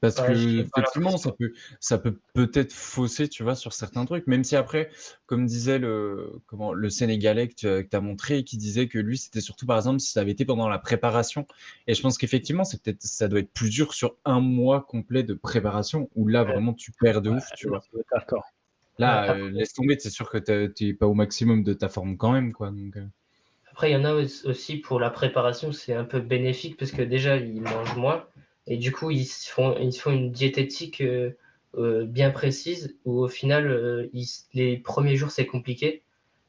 Parce 0.00 0.16
que 0.16 0.60
effectivement, 0.60 1.16
ça 1.18 1.32
peut, 1.32 1.52
ça 1.78 1.98
peut 1.98 2.18
peut-être 2.32 2.72
fausser, 2.72 3.28
tu 3.28 3.42
vois, 3.42 3.54
sur 3.54 3.72
certains 3.72 4.04
trucs. 4.06 4.26
Même 4.26 4.44
si 4.44 4.56
après, 4.56 4.90
comme 5.26 5.46
disait 5.46 5.78
le, 5.78 6.40
comment, 6.46 6.72
le 6.72 6.88
Sénégalais 6.88 7.48
que 7.48 7.82
tu 7.82 7.96
as 7.96 8.00
montré, 8.00 8.44
qui 8.44 8.56
disait 8.56 8.88
que 8.88 8.98
lui, 8.98 9.18
c'était 9.18 9.42
surtout 9.42 9.66
par 9.66 9.76
exemple 9.76 10.00
si 10.00 10.10
ça 10.12 10.20
avait 10.20 10.30
été 10.30 10.44
pendant 10.44 10.68
la 10.68 10.78
préparation. 10.78 11.46
Et 11.86 11.94
je 11.94 12.00
pense 12.00 12.16
qu'effectivement, 12.16 12.64
c'est 12.64 12.82
peut-être, 12.82 13.02
ça 13.02 13.28
doit 13.28 13.40
être 13.40 13.52
plus 13.52 13.68
dur 13.68 13.92
sur 13.92 14.16
un 14.24 14.40
mois 14.40 14.82
complet 14.82 15.22
de 15.22 15.34
préparation 15.34 16.08
où 16.14 16.26
là 16.28 16.44
vraiment 16.44 16.72
tu 16.72 16.92
perds 16.92 17.20
de 17.20 17.30
ouf, 17.30 17.44
tu 17.56 17.68
vois. 17.68 17.82
D'accord. 18.12 18.44
Là, 18.98 19.34
euh, 19.34 19.50
laisse 19.50 19.72
tomber, 19.72 19.96
c'est 19.98 20.10
sûr 20.10 20.30
que 20.30 20.38
tu 20.38 20.84
n'es 20.84 20.94
pas 20.94 21.06
au 21.06 21.14
maximum 21.14 21.62
de 21.62 21.72
ta 21.72 21.88
forme 21.88 22.16
quand 22.16 22.32
même, 22.32 22.52
quoi. 22.52 22.70
Donc, 22.70 22.96
euh. 22.96 23.06
Après, 23.70 23.90
il 23.90 23.94
y 23.94 23.96
en 23.96 24.04
a 24.04 24.12
aussi 24.12 24.76
pour 24.76 25.00
la 25.00 25.08
préparation, 25.08 25.72
c'est 25.72 25.94
un 25.94 26.04
peu 26.04 26.20
bénéfique 26.20 26.76
parce 26.76 26.90
que 26.90 27.00
déjà, 27.00 27.36
ils 27.36 27.62
mangent 27.62 27.96
moins. 27.96 28.26
Et 28.70 28.78
du 28.78 28.92
coup, 28.92 29.10
ils 29.10 29.26
se 29.26 29.50
font, 29.50 29.76
ils 29.78 29.92
se 29.92 30.00
font 30.00 30.12
une 30.12 30.30
diététique 30.32 31.02
euh, 31.02 31.32
euh, 31.76 32.06
bien 32.06 32.30
précise 32.30 32.96
où 33.04 33.18
au 33.20 33.28
final, 33.28 33.66
euh, 33.66 34.08
ils- 34.14 34.26
les 34.54 34.78
premiers 34.78 35.16
jours, 35.16 35.30
c'est 35.30 35.44
compliqué. 35.44 36.02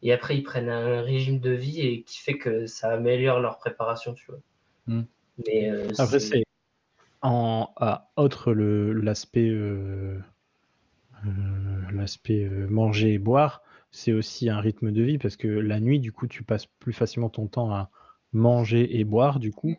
Et 0.04 0.14
après, 0.14 0.38
ils 0.38 0.44
prennent 0.44 0.70
un 0.70 1.02
régime 1.02 1.40
de 1.40 1.52
vie 1.52 1.82
et 1.82 2.04
qui 2.04 2.20
fait 2.20 2.38
que 2.38 2.68
ça 2.68 2.92
améliore 2.92 3.40
leur 3.40 3.58
préparation, 3.58 4.14
tu 4.14 4.26
vois. 4.28 4.40
Hmm. 4.88 5.04
Mais 5.46 5.70
euh, 5.70 5.90
Après, 5.98 6.20
c'est- 6.20 6.44
en 7.22 7.70
à 7.76 8.10
autre 8.18 8.54
le 8.54 8.94
l'aspect 8.94 9.50
euh, 9.50 10.18
euh, 11.26 11.92
l'aspect 11.92 12.46
manger 12.70 13.14
et 13.14 13.20
boire, 13.20 13.62
c'est 13.92 14.14
aussi 14.14 14.50
un 14.50 14.60
rythme 14.60 14.92
de 14.92 15.02
vie 15.02 15.18
parce 15.18 15.36
que 15.36 15.48
la 15.48 15.80
nuit, 15.80 16.00
du 16.00 16.12
coup, 16.12 16.28
tu 16.28 16.44
passes 16.44 16.66
plus 16.66 16.94
facilement 16.94 17.30
ton 17.30 17.48
temps 17.48 17.72
à 17.72 17.90
manger 18.34 19.00
et 19.00 19.04
boire, 19.04 19.40
du 19.40 19.52
coup, 19.52 19.76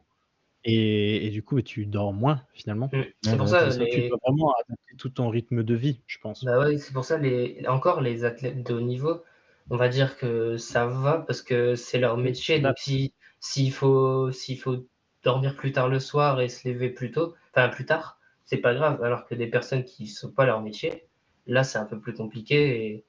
et, 0.64 1.26
et 1.26 1.30
du 1.30 1.42
coup, 1.42 1.60
tu 1.62 1.86
dors 1.86 2.12
moins 2.12 2.42
finalement. 2.54 2.90
Hmm. 2.92 3.02
C'est 3.22 3.36
pour 3.36 3.48
ça, 3.48 3.70
Ça, 3.70 3.84
Tu 3.86 4.02
les... 4.02 4.08
dois 4.08 4.18
vraiment 4.26 4.52
adapter 4.64 4.96
tout 4.98 5.08
ton 5.10 5.28
rythme 5.30 5.62
de 5.62 5.74
vie, 5.74 6.00
je 6.06 6.18
pense. 6.18 6.42
Bah 6.42 6.58
ouais, 6.58 6.78
c'est 6.78 6.92
pour 6.92 7.04
ça, 7.04 7.18
les... 7.18 7.62
encore 7.68 8.00
les 8.00 8.24
athlètes 8.24 8.62
de 8.66 8.74
haut 8.74 8.80
niveau, 8.80 9.22
on 9.70 9.76
va 9.76 9.88
dire 9.88 10.16
que 10.16 10.56
ça 10.56 10.86
va 10.86 11.18
parce 11.26 11.42
que 11.42 11.74
c'est 11.76 11.98
leur 11.98 12.16
métier. 12.16 12.58
Bah. 12.60 12.70
Donc, 12.70 12.78
si- 12.78 13.12
s'il 13.40 13.72
faut, 13.72 14.30
s'il 14.32 14.58
faut 14.58 14.86
dormir 15.24 15.56
plus 15.56 15.72
tard 15.72 15.88
le 15.88 16.00
soir 16.00 16.40
et 16.40 16.48
se 16.48 16.68
lever 16.68 16.90
plus 16.90 17.10
tôt, 17.12 17.34
enfin 17.54 17.68
plus 17.68 17.86
tard, 17.86 18.18
c'est 18.44 18.58
pas 18.58 18.74
grave. 18.74 19.02
Alors 19.02 19.24
que 19.26 19.34
des 19.34 19.46
personnes 19.46 19.84
qui 19.84 20.04
ne 20.04 20.08
sont 20.08 20.30
pas 20.32 20.46
leur 20.46 20.60
métier, 20.62 21.04
là, 21.46 21.64
c'est 21.64 21.78
un 21.78 21.84
peu 21.86 21.98
plus 22.00 22.14
compliqué 22.14 22.86
et, 22.86 23.04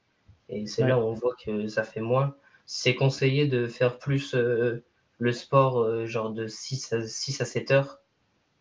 et 0.49 0.67
c'est 0.67 0.83
Ouais. 0.83 0.89
là 0.89 0.99
où 0.99 1.03
on 1.03 1.13
voit 1.13 1.35
que 1.43 1.67
ça 1.67 1.83
fait 1.83 2.01
moins. 2.01 2.35
C'est 2.65 2.95
conseillé 2.95 3.47
de 3.47 3.67
faire 3.67 3.97
plus 3.99 4.35
euh, 4.35 4.83
le 5.23 5.31
sport, 5.31 5.79
euh, 5.81 6.05
genre 6.05 6.31
de 6.31 6.47
6 6.47 6.93
à, 6.93 7.07
6 7.07 7.41
à 7.41 7.45
7 7.45 7.71
heures, 7.71 8.01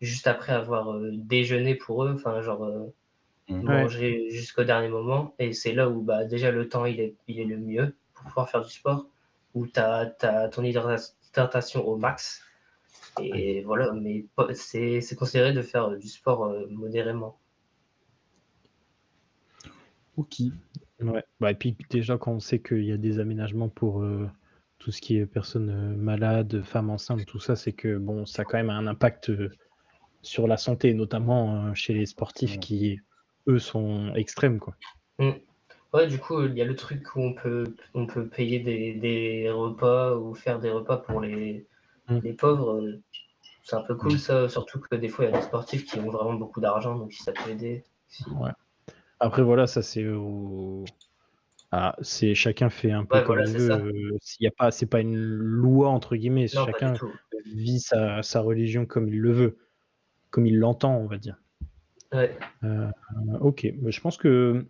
juste 0.01 0.27
après 0.27 0.53
avoir 0.53 0.93
euh, 0.93 1.11
déjeuné 1.13 1.75
pour 1.75 2.05
eux, 2.05 2.13
enfin, 2.15 2.41
genre. 2.41 2.65
euh, 2.65 2.93
Mhm. 3.49 3.65
manger 3.65 4.29
jusqu'au 4.31 4.63
dernier 4.63 4.89
moment. 4.89 5.35
Et 5.39 5.53
c'est 5.53 5.73
là 5.73 5.89
où 5.89 6.01
bah, 6.01 6.25
déjà 6.25 6.51
le 6.51 6.69
temps 6.69 6.85
il 6.85 6.99
est, 6.99 7.15
il 7.27 7.39
est 7.39 7.45
le 7.45 7.57
mieux 7.57 7.95
pour 8.13 8.25
pouvoir 8.27 8.49
faire 8.49 8.63
du 8.65 8.71
sport, 8.71 9.07
où 9.53 9.67
tu 9.67 9.79
as, 9.79 10.05
ton 10.53 10.63
hydrata- 10.63 11.13
hydratation 11.29 11.85
au 11.87 11.97
max. 11.97 12.41
Et 13.19 13.63
voilà, 13.63 13.91
mais 13.93 14.25
c'est 14.55 15.01
c'est 15.01 15.15
considéré 15.15 15.53
de 15.53 15.61
faire 15.63 15.97
du 15.97 16.07
sport 16.09 16.45
euh, 16.45 16.67
modérément. 16.69 17.39
Ok. 20.17 20.41
Ouais. 21.01 21.23
Bah, 21.39 21.51
et 21.51 21.55
puis 21.55 21.75
déjà 21.89 22.17
quand 22.17 22.31
on 22.33 22.39
sait 22.39 22.59
qu'il 22.59 22.83
y 22.85 22.91
a 22.91 22.97
des 22.97 23.19
aménagements 23.19 23.69
pour 23.69 24.01
euh, 24.01 24.27
tout 24.83 24.91
ce 24.91 24.99
qui 24.99 25.15
est 25.17 25.25
personnes 25.25 25.69
euh, 25.69 25.95
malades, 25.95 26.61
femmes 26.61 26.89
enceintes, 26.89 27.25
tout 27.25 27.39
ça, 27.39 27.55
c'est 27.55 27.71
que 27.71 27.97
bon, 27.97 28.25
ça 28.25 28.41
a 28.41 28.45
quand 28.45 28.57
même 28.57 28.69
un 28.69 28.85
impact 28.85 29.29
euh, 29.29 29.49
sur 30.21 30.45
la 30.45 30.57
santé, 30.57 30.93
notamment 30.93 31.67
euh, 31.67 31.73
chez 31.73 31.93
les 31.93 32.05
sportifs 32.05 32.55
Ouais. 32.55 32.59
qui, 32.59 32.99
eux, 33.47 33.59
sont 33.59 34.13
extrêmes, 34.15 34.59
quoi. 34.59 34.75
Ouais, 35.93 36.07
du 36.07 36.19
coup, 36.19 36.43
il 36.43 36.57
y 36.57 36.61
a 36.61 36.65
le 36.65 36.75
truc 36.75 37.15
où 37.15 37.21
on 37.21 37.33
peut, 37.33 37.63
on 37.93 38.07
peut 38.07 38.27
payer 38.27 38.59
des, 38.59 38.93
des 38.95 39.49
repas 39.49 40.17
ou 40.17 40.33
faire 40.33 40.59
des 40.59 40.71
repas 40.71 40.97
pour 40.97 41.21
les, 41.21 41.65
Mm. 42.09 42.19
les 42.21 42.33
pauvres. 42.33 42.83
C'est 43.63 43.77
un 43.77 43.83
peu 43.83 43.95
cool 43.95 44.19
ça, 44.19 44.49
surtout 44.49 44.81
que 44.81 44.93
des 44.97 45.07
fois 45.07 45.23
il 45.23 45.31
y 45.31 45.33
a 45.33 45.37
des 45.37 45.43
sportifs 45.45 45.85
qui 45.85 45.97
ont 45.99 46.09
vraiment 46.09 46.33
beaucoup 46.33 46.59
d'argent, 46.59 46.97
donc 46.97 47.13
si 47.13 47.23
ça 47.23 47.31
peut 47.31 47.49
aider. 47.49 47.85
si- 48.09 48.25
Après, 49.21 49.43
voilà, 49.43 49.65
ça 49.65 49.81
c'est 49.81 50.05
au... 50.05 50.83
Ah, 51.75 51.95
c'est 52.03 52.35
chacun 52.35 52.69
fait 52.69 52.91
un 52.91 53.03
peu 53.03 53.17
Ouais, 53.17 53.23
comme 53.23 53.37
voilà, 53.37 53.49
il 53.49 53.57
veut. 53.57 53.71
euh, 53.71 54.17
S'il 54.21 54.43
y 54.43 54.47
a 54.47 54.51
pas, 54.51 54.69
c'est 54.69 54.85
pas 54.85 55.01
une 55.01 55.15
loi 55.17 55.89
entre 55.89 56.15
guillemets. 56.15 56.45
Non, 56.53 56.65
chacun 56.65 56.93
vit 57.47 57.79
sa, 57.79 58.21
sa 58.21 58.41
religion 58.41 58.85
comme 58.85 59.07
il 59.07 59.19
le 59.19 59.31
veut, 59.31 59.57
comme 60.29 60.45
il 60.45 60.59
l'entend, 60.59 60.95
on 60.97 61.07
va 61.07 61.17
dire. 61.17 61.41
Ouais. 62.13 62.37
Euh, 62.63 62.91
ok, 63.41 63.73
Bah, 63.81 63.89
je 63.89 63.99
pense 64.01 64.17
que 64.17 64.67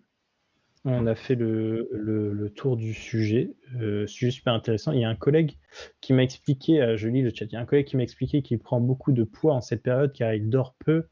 on 0.86 1.06
a 1.06 1.14
fait 1.16 1.36
le, 1.36 1.90
le- 1.92 2.32
le 2.32 2.50
tour 2.50 2.78
du 2.78 2.94
sujet. 2.94 3.54
Euh, 3.82 4.08
sujet 4.08 4.32
super 4.32 4.54
intéressant. 4.54 4.94
Il 4.94 5.02
y 5.02 5.04
a 5.06 5.10
un 5.10 5.16
collègue 5.16 5.58
qui 6.00 6.14
m'a 6.14 6.24
expliqué, 6.24 6.94
je 6.96 7.10
lis 7.10 7.22
le 7.22 7.32
chat, 7.36 7.46
il 7.46 7.52
y 7.52 7.56
a 7.58 7.60
un 7.60 7.66
collègue 7.66 7.86
qui 7.86 7.98
m'a 7.98 8.04
expliqué 8.04 8.42
qu'il 8.42 8.60
prend 8.60 8.80
beaucoup 8.80 9.12
de 9.12 9.26
poids 9.26 9.54
en 9.56 9.62
cette 9.62 9.84
période 9.84 10.14
car 10.14 10.34
il 10.34 10.50
dort 10.50 10.74
peu 10.86 11.08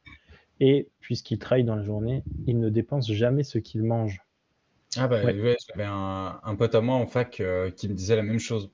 et 0.61 0.89
puisqu'il 1.01 1.37
travaille 1.37 1.65
dans 1.65 1.75
la 1.75 1.83
journée, 1.83 2.23
il 2.47 2.59
ne 2.59 2.69
dépense 2.69 3.11
jamais 3.11 3.43
ce 3.43 3.59
qu'il 3.59 3.83
mange. 3.83 4.19
Ah 4.97 5.07
bah 5.07 5.23
Ouais. 5.23 5.39
ouais, 5.39 5.57
j'avais 5.69 5.85
un, 5.87 6.39
un 6.43 6.55
pote 6.55 6.75
à 6.75 6.81
moi 6.81 6.95
en 6.95 7.07
fac 7.07 7.39
euh, 7.39 7.71
qui 7.71 7.87
me 7.87 7.93
disait 7.93 8.15
la 8.15 8.23
même 8.23 8.39
chose. 8.39 8.69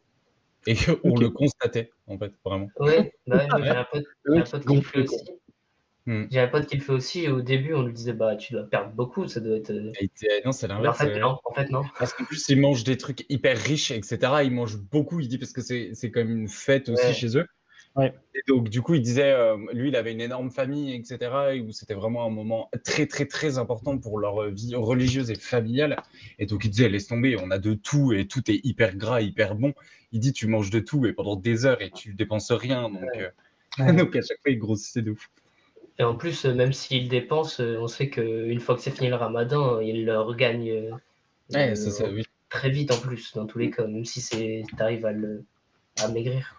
Et 0.68 0.76
on 1.04 1.18
le 1.18 1.30
constatait, 1.30 1.92
en 2.08 2.18
fait, 2.18 2.34
vraiment. 2.46 2.70
Ouais, 2.80 3.14
bah 3.28 3.38
ouais, 3.38 3.48
moi, 3.52 3.62
j'ai 3.64 3.70
un 3.70 3.86
pote, 3.92 4.04
j'ai 4.26 4.38
un 4.38 4.44
pote 4.44 4.66
qui 4.66 4.76
le 4.76 4.82
fait 4.82 5.02
aussi. 5.02 5.32
Hmm. 6.06 6.26
J'ai 6.32 6.40
un 6.40 6.48
pote 6.48 6.68
qui 6.68 6.78
le 6.78 6.82
fait 6.84 6.94
aussi 6.94 7.24
et 7.26 7.30
au 7.30 7.42
début 7.42 7.74
on 7.74 7.82
lui 7.84 7.92
disait 7.92 8.14
bah 8.14 8.38
tu 8.38 8.54
dois 8.54 8.64
perdre 8.64 8.92
beaucoup, 8.92 9.28
ça 9.28 9.42
doit 9.42 9.58
être. 9.58 9.72
euh, 9.72 9.92
était- 10.00 10.42
non, 10.46 10.54
c'est 10.54 10.68
en 10.72 10.76
l'inverse. 10.76 11.00
fait 11.00 11.18
euh, 11.18 11.20
non, 11.20 11.38
en 11.44 11.54
fait 11.54 11.70
non. 11.70 11.84
Parce 12.00 12.14
qu'en 12.14 12.24
plus, 12.24 12.48
ils 12.48 12.60
mangent 12.62 12.86
des 12.86 12.98
trucs 12.98 13.26
hyper 13.30 13.58
riches, 13.58 13.92
etc. 13.92 14.44
Ils 14.44 14.52
mangent 14.52 14.78
beaucoup, 14.78 15.20
il 15.20 15.28
dit, 15.28 15.38
parce 15.38 15.52
que 15.52 15.62
c'est 15.62 15.92
c'est 15.94 16.10
comme 16.12 16.30
une 16.32 16.48
fête 16.48 16.88
aussi 16.90 17.14
chez 17.14 17.38
eux. 17.38 17.46
Ouais. 17.98 18.14
Et 18.36 18.42
donc, 18.48 18.70
du 18.70 18.82
coup, 18.82 18.94
il 18.94 19.02
disait, 19.02 19.32
euh, 19.32 19.58
lui, 19.74 19.90
il 19.90 19.96
avait 19.96 20.12
une 20.12 20.22
énorme 20.22 20.52
famille, 20.52 20.94
etc. 20.94 21.56
Et 21.56 21.62
où 21.62 21.72
c'était 21.72 21.96
vraiment 21.96 22.26
un 22.26 22.30
moment 22.30 22.70
très, 22.86 23.08
très, 23.08 23.26
très 23.26 23.58
important 23.58 23.98
pour 23.98 24.20
leur 24.20 24.50
vie 24.52 24.76
religieuse 24.76 25.32
et 25.32 25.36
familiale. 25.36 25.98
Et 26.38 26.46
donc, 26.46 26.64
il 26.64 26.70
disait, 26.70 26.90
laisse 26.90 27.08
tomber, 27.08 27.36
on 27.42 27.50
a 27.50 27.58
de 27.58 27.74
tout 27.74 28.14
et 28.14 28.28
tout 28.28 28.50
est 28.52 28.62
hyper 28.64 28.96
gras, 28.96 29.22
hyper 29.22 29.56
bon. 29.56 29.74
Il 30.12 30.20
dit, 30.20 30.32
tu 30.32 30.48
manges 30.48 30.70
de 30.70 30.80
tout 30.80 31.06
et 31.08 31.14
pendant 31.14 31.36
des 31.36 31.66
heures 31.66 31.82
et 31.82 31.90
tu 31.90 32.14
dépenses 32.14 32.52
rien. 32.52 32.90
Donc, 32.90 33.02
Ouais. 33.02 33.32
euh, 33.80 33.94
donc 33.94 34.16
à 34.16 34.22
chaque 34.22 34.42
fois, 34.42 34.52
il 34.52 34.60
grossissait 34.60 35.02
de 35.02 35.12
ouf. 35.12 35.30
Et 36.00 36.04
en 36.04 36.16
plus, 36.16 36.46
euh, 36.46 36.54
même 36.54 36.74
s'il 36.74 37.10
dépense, 37.10 37.60
euh, 37.60 37.78
on 37.80 37.88
sait 37.88 38.10
qu'une 38.10 38.60
fois 38.60 38.76
que 38.76 38.82
c'est 38.82 38.92
fini 38.92 39.10
le 39.10 39.16
ramadan, 39.16 39.80
il 39.80 40.06
le 40.06 40.20
regagne 40.20 40.70
euh, 40.70 40.92
Ouais, 41.54 41.72
euh, 41.72 41.76
c'est 41.76 41.92
ça, 41.92 42.10
oui. 42.10 42.24
très 42.50 42.70
vite 42.70 42.92
en 42.92 43.00
plus, 43.00 43.34
dans 43.34 43.48
tous 43.48 43.58
les 43.58 43.72
cas, 43.72 43.88
même 43.88 44.06
si 44.06 44.22
c'est 44.22 44.64
t'arrives 44.78 45.06
à 45.06 45.12
le 45.12 45.44
à 46.00 46.08
maigrir. 46.10 46.57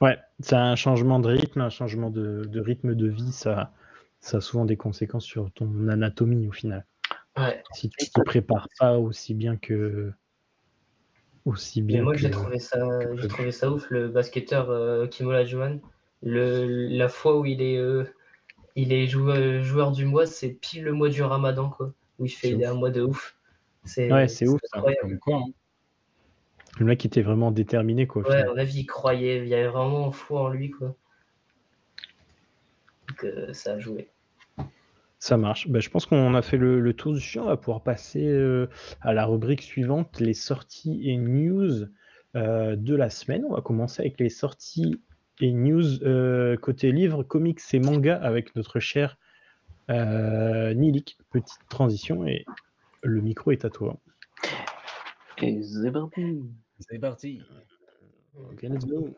Ouais, 0.00 0.18
c'est 0.40 0.56
un 0.56 0.76
changement 0.76 1.18
de 1.20 1.28
rythme, 1.28 1.60
un 1.60 1.70
changement 1.70 2.10
de, 2.10 2.44
de 2.44 2.60
rythme 2.60 2.94
de 2.94 3.08
vie, 3.08 3.32
ça, 3.32 3.72
ça 4.20 4.38
a 4.38 4.40
souvent 4.40 4.64
des 4.64 4.76
conséquences 4.76 5.24
sur 5.24 5.50
ton 5.52 5.88
anatomie 5.88 6.48
au 6.48 6.52
final. 6.52 6.84
Ouais. 7.36 7.62
Si 7.72 7.88
tu 7.90 8.10
te 8.10 8.20
prépares 8.22 8.68
pas 8.78 8.98
aussi 8.98 9.34
bien 9.34 9.56
que 9.56 10.12
aussi 11.46 11.82
Mais 11.82 11.94
bien 11.94 12.02
moi 12.02 12.12
que 12.12 12.18
j'ai 12.18 12.30
trouvé 12.30 12.58
ça 12.58 12.78
trouvé 13.28 13.52
ça 13.52 13.70
ouf 13.70 13.88
le 13.90 14.08
basketteur 14.08 14.70
euh, 14.70 15.06
Kim 15.06 15.28
Olajuwon. 15.28 15.80
Le 16.22 16.66
la 16.88 17.08
fois 17.08 17.38
où 17.38 17.46
il 17.46 17.62
est 17.62 17.78
euh, 17.78 18.04
il 18.76 18.92
est 18.92 19.06
joueur, 19.06 19.62
joueur 19.62 19.92
du 19.92 20.04
mois, 20.04 20.26
c'est 20.26 20.50
pile 20.50 20.84
le 20.84 20.92
mois 20.92 21.08
du 21.08 21.22
Ramadan 21.22 21.70
quoi, 21.70 21.92
où 22.18 22.26
il 22.26 22.30
fait 22.30 22.62
un 22.64 22.74
mois 22.74 22.90
de 22.90 23.02
ouf. 23.02 23.36
C'est 23.84 24.12
Ouais, 24.12 24.28
c'est 24.28 24.46
ouf, 24.46 24.60
ça. 24.64 24.78
incroyable. 24.78 25.08
Comme 25.08 25.18
quoi, 25.18 25.36
hein. 25.36 25.52
Le 26.78 26.86
mec 26.86 27.04
était 27.04 27.22
vraiment 27.22 27.50
déterminé 27.50 28.06
quoi. 28.06 28.22
Ouais, 28.22 28.28
à 28.28 28.38
final. 28.38 28.54
mon 28.54 28.58
avis, 28.58 28.80
il 28.80 28.86
croyait, 28.86 29.38
il 29.38 29.48
y 29.48 29.54
avait 29.54 29.68
vraiment 29.68 30.12
foi 30.12 30.42
en 30.42 30.48
lui, 30.48 30.70
quoi. 30.70 30.94
Donc, 33.08 33.24
euh, 33.24 33.52
ça 33.52 33.72
a 33.72 33.78
joué. 33.78 34.08
Ça 35.18 35.36
marche. 35.36 35.68
Ben, 35.68 35.82
je 35.82 35.90
pense 35.90 36.06
qu'on 36.06 36.34
a 36.34 36.42
fait 36.42 36.56
le, 36.56 36.80
le 36.80 36.94
tour 36.94 37.12
du 37.12 37.20
sujet. 37.20 37.40
On 37.40 37.44
va 37.44 37.58
pouvoir 37.58 37.82
passer 37.82 38.26
euh, 38.26 38.68
à 39.02 39.12
la 39.12 39.26
rubrique 39.26 39.62
suivante, 39.62 40.18
les 40.18 40.32
sorties 40.32 41.10
et 41.10 41.16
news 41.18 41.88
euh, 42.36 42.74
de 42.74 42.94
la 42.94 43.10
semaine. 43.10 43.44
On 43.44 43.54
va 43.54 43.60
commencer 43.60 44.00
avec 44.00 44.18
les 44.18 44.30
sorties 44.30 44.98
et 45.40 45.52
news 45.52 46.02
euh, 46.04 46.56
côté 46.56 46.90
livre, 46.90 47.22
comics 47.22 47.60
et 47.72 47.80
manga 47.80 48.16
avec 48.16 48.56
notre 48.56 48.80
cher 48.80 49.18
Nilik. 49.88 51.18
Petite 51.32 51.68
transition 51.68 52.26
et 52.26 52.46
le 53.02 53.20
micro 53.20 53.50
est 53.50 53.64
à 53.64 53.70
toi. 53.70 53.98
Et 55.42 55.62
c'est 55.62 55.90
parti. 55.90 56.42
c'est 56.80 56.98
parti. 56.98 57.40
Ok, 58.36 58.62
let's 58.62 58.86
go. 58.86 59.08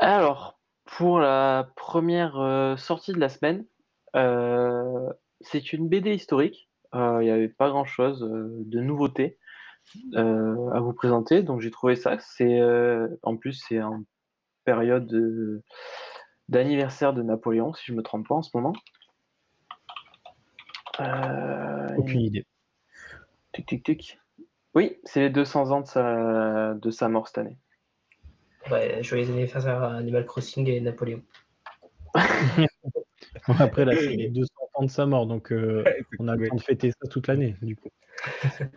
Alors, 0.00 0.58
pour 0.84 1.18
la 1.20 1.70
première 1.76 2.38
euh, 2.38 2.76
sortie 2.76 3.12
de 3.12 3.18
la 3.20 3.28
semaine, 3.28 3.64
euh, 4.14 5.12
c'est 5.40 5.72
une 5.72 5.88
BD 5.88 6.14
historique. 6.14 6.68
Euh, 6.94 7.18
Il 7.22 7.24
n'y 7.26 7.30
avait 7.30 7.48
pas 7.48 7.68
grand-chose 7.68 8.22
euh, 8.22 8.48
de 8.66 8.80
nouveauté 8.80 9.38
euh, 10.14 10.70
à 10.70 10.80
vous 10.80 10.92
présenter, 10.92 11.42
donc 11.42 11.60
j'ai 11.60 11.70
trouvé 11.70 11.96
ça. 11.96 12.18
C'est 12.20 12.60
euh, 12.60 13.08
en 13.22 13.36
plus 13.36 13.52
c'est 13.68 13.82
en 13.82 14.02
période 14.64 15.06
de- 15.06 15.62
d'anniversaire 16.48 17.12
de 17.12 17.22
Napoléon, 17.22 17.74
si 17.74 17.84
je 17.86 17.92
me 17.92 18.02
trompe 18.02 18.28
pas 18.28 18.34
en 18.36 18.42
ce 18.42 18.50
moment. 18.54 18.72
Euh, 21.00 21.96
Aucune 21.96 22.20
idée. 22.22 22.46
Tic, 23.56 23.66
tic, 23.66 23.82
tic. 23.84 24.18
Oui, 24.74 24.98
c'est 25.04 25.20
les 25.20 25.30
200 25.30 25.70
ans 25.70 25.80
de 25.80 25.86
sa, 25.86 26.74
de 26.74 26.90
sa 26.90 27.08
mort 27.08 27.28
cette 27.28 27.38
année. 27.38 27.56
Ouais, 28.70 29.02
joyeux 29.02 29.28
anniversaire 29.30 29.82
à 29.82 29.94
Animal 29.96 30.26
Crossing 30.26 30.68
et 30.68 30.80
Napoléon. 30.80 31.22
Bon, 33.48 33.54
Après, 33.60 33.84
là, 33.84 33.92
c'est 33.94 34.08
les 34.08 34.28
200 34.28 34.52
ans 34.74 34.84
de 34.84 34.90
sa 34.90 35.06
mort, 35.06 35.26
donc 35.26 35.52
euh, 35.52 35.84
on 36.18 36.26
a 36.26 36.34
le 36.34 36.48
temps 36.48 36.56
de 36.56 36.60
fêter 36.60 36.90
ça 36.90 37.08
toute 37.08 37.28
l'année, 37.28 37.54
du 37.62 37.76
coup. 37.76 37.90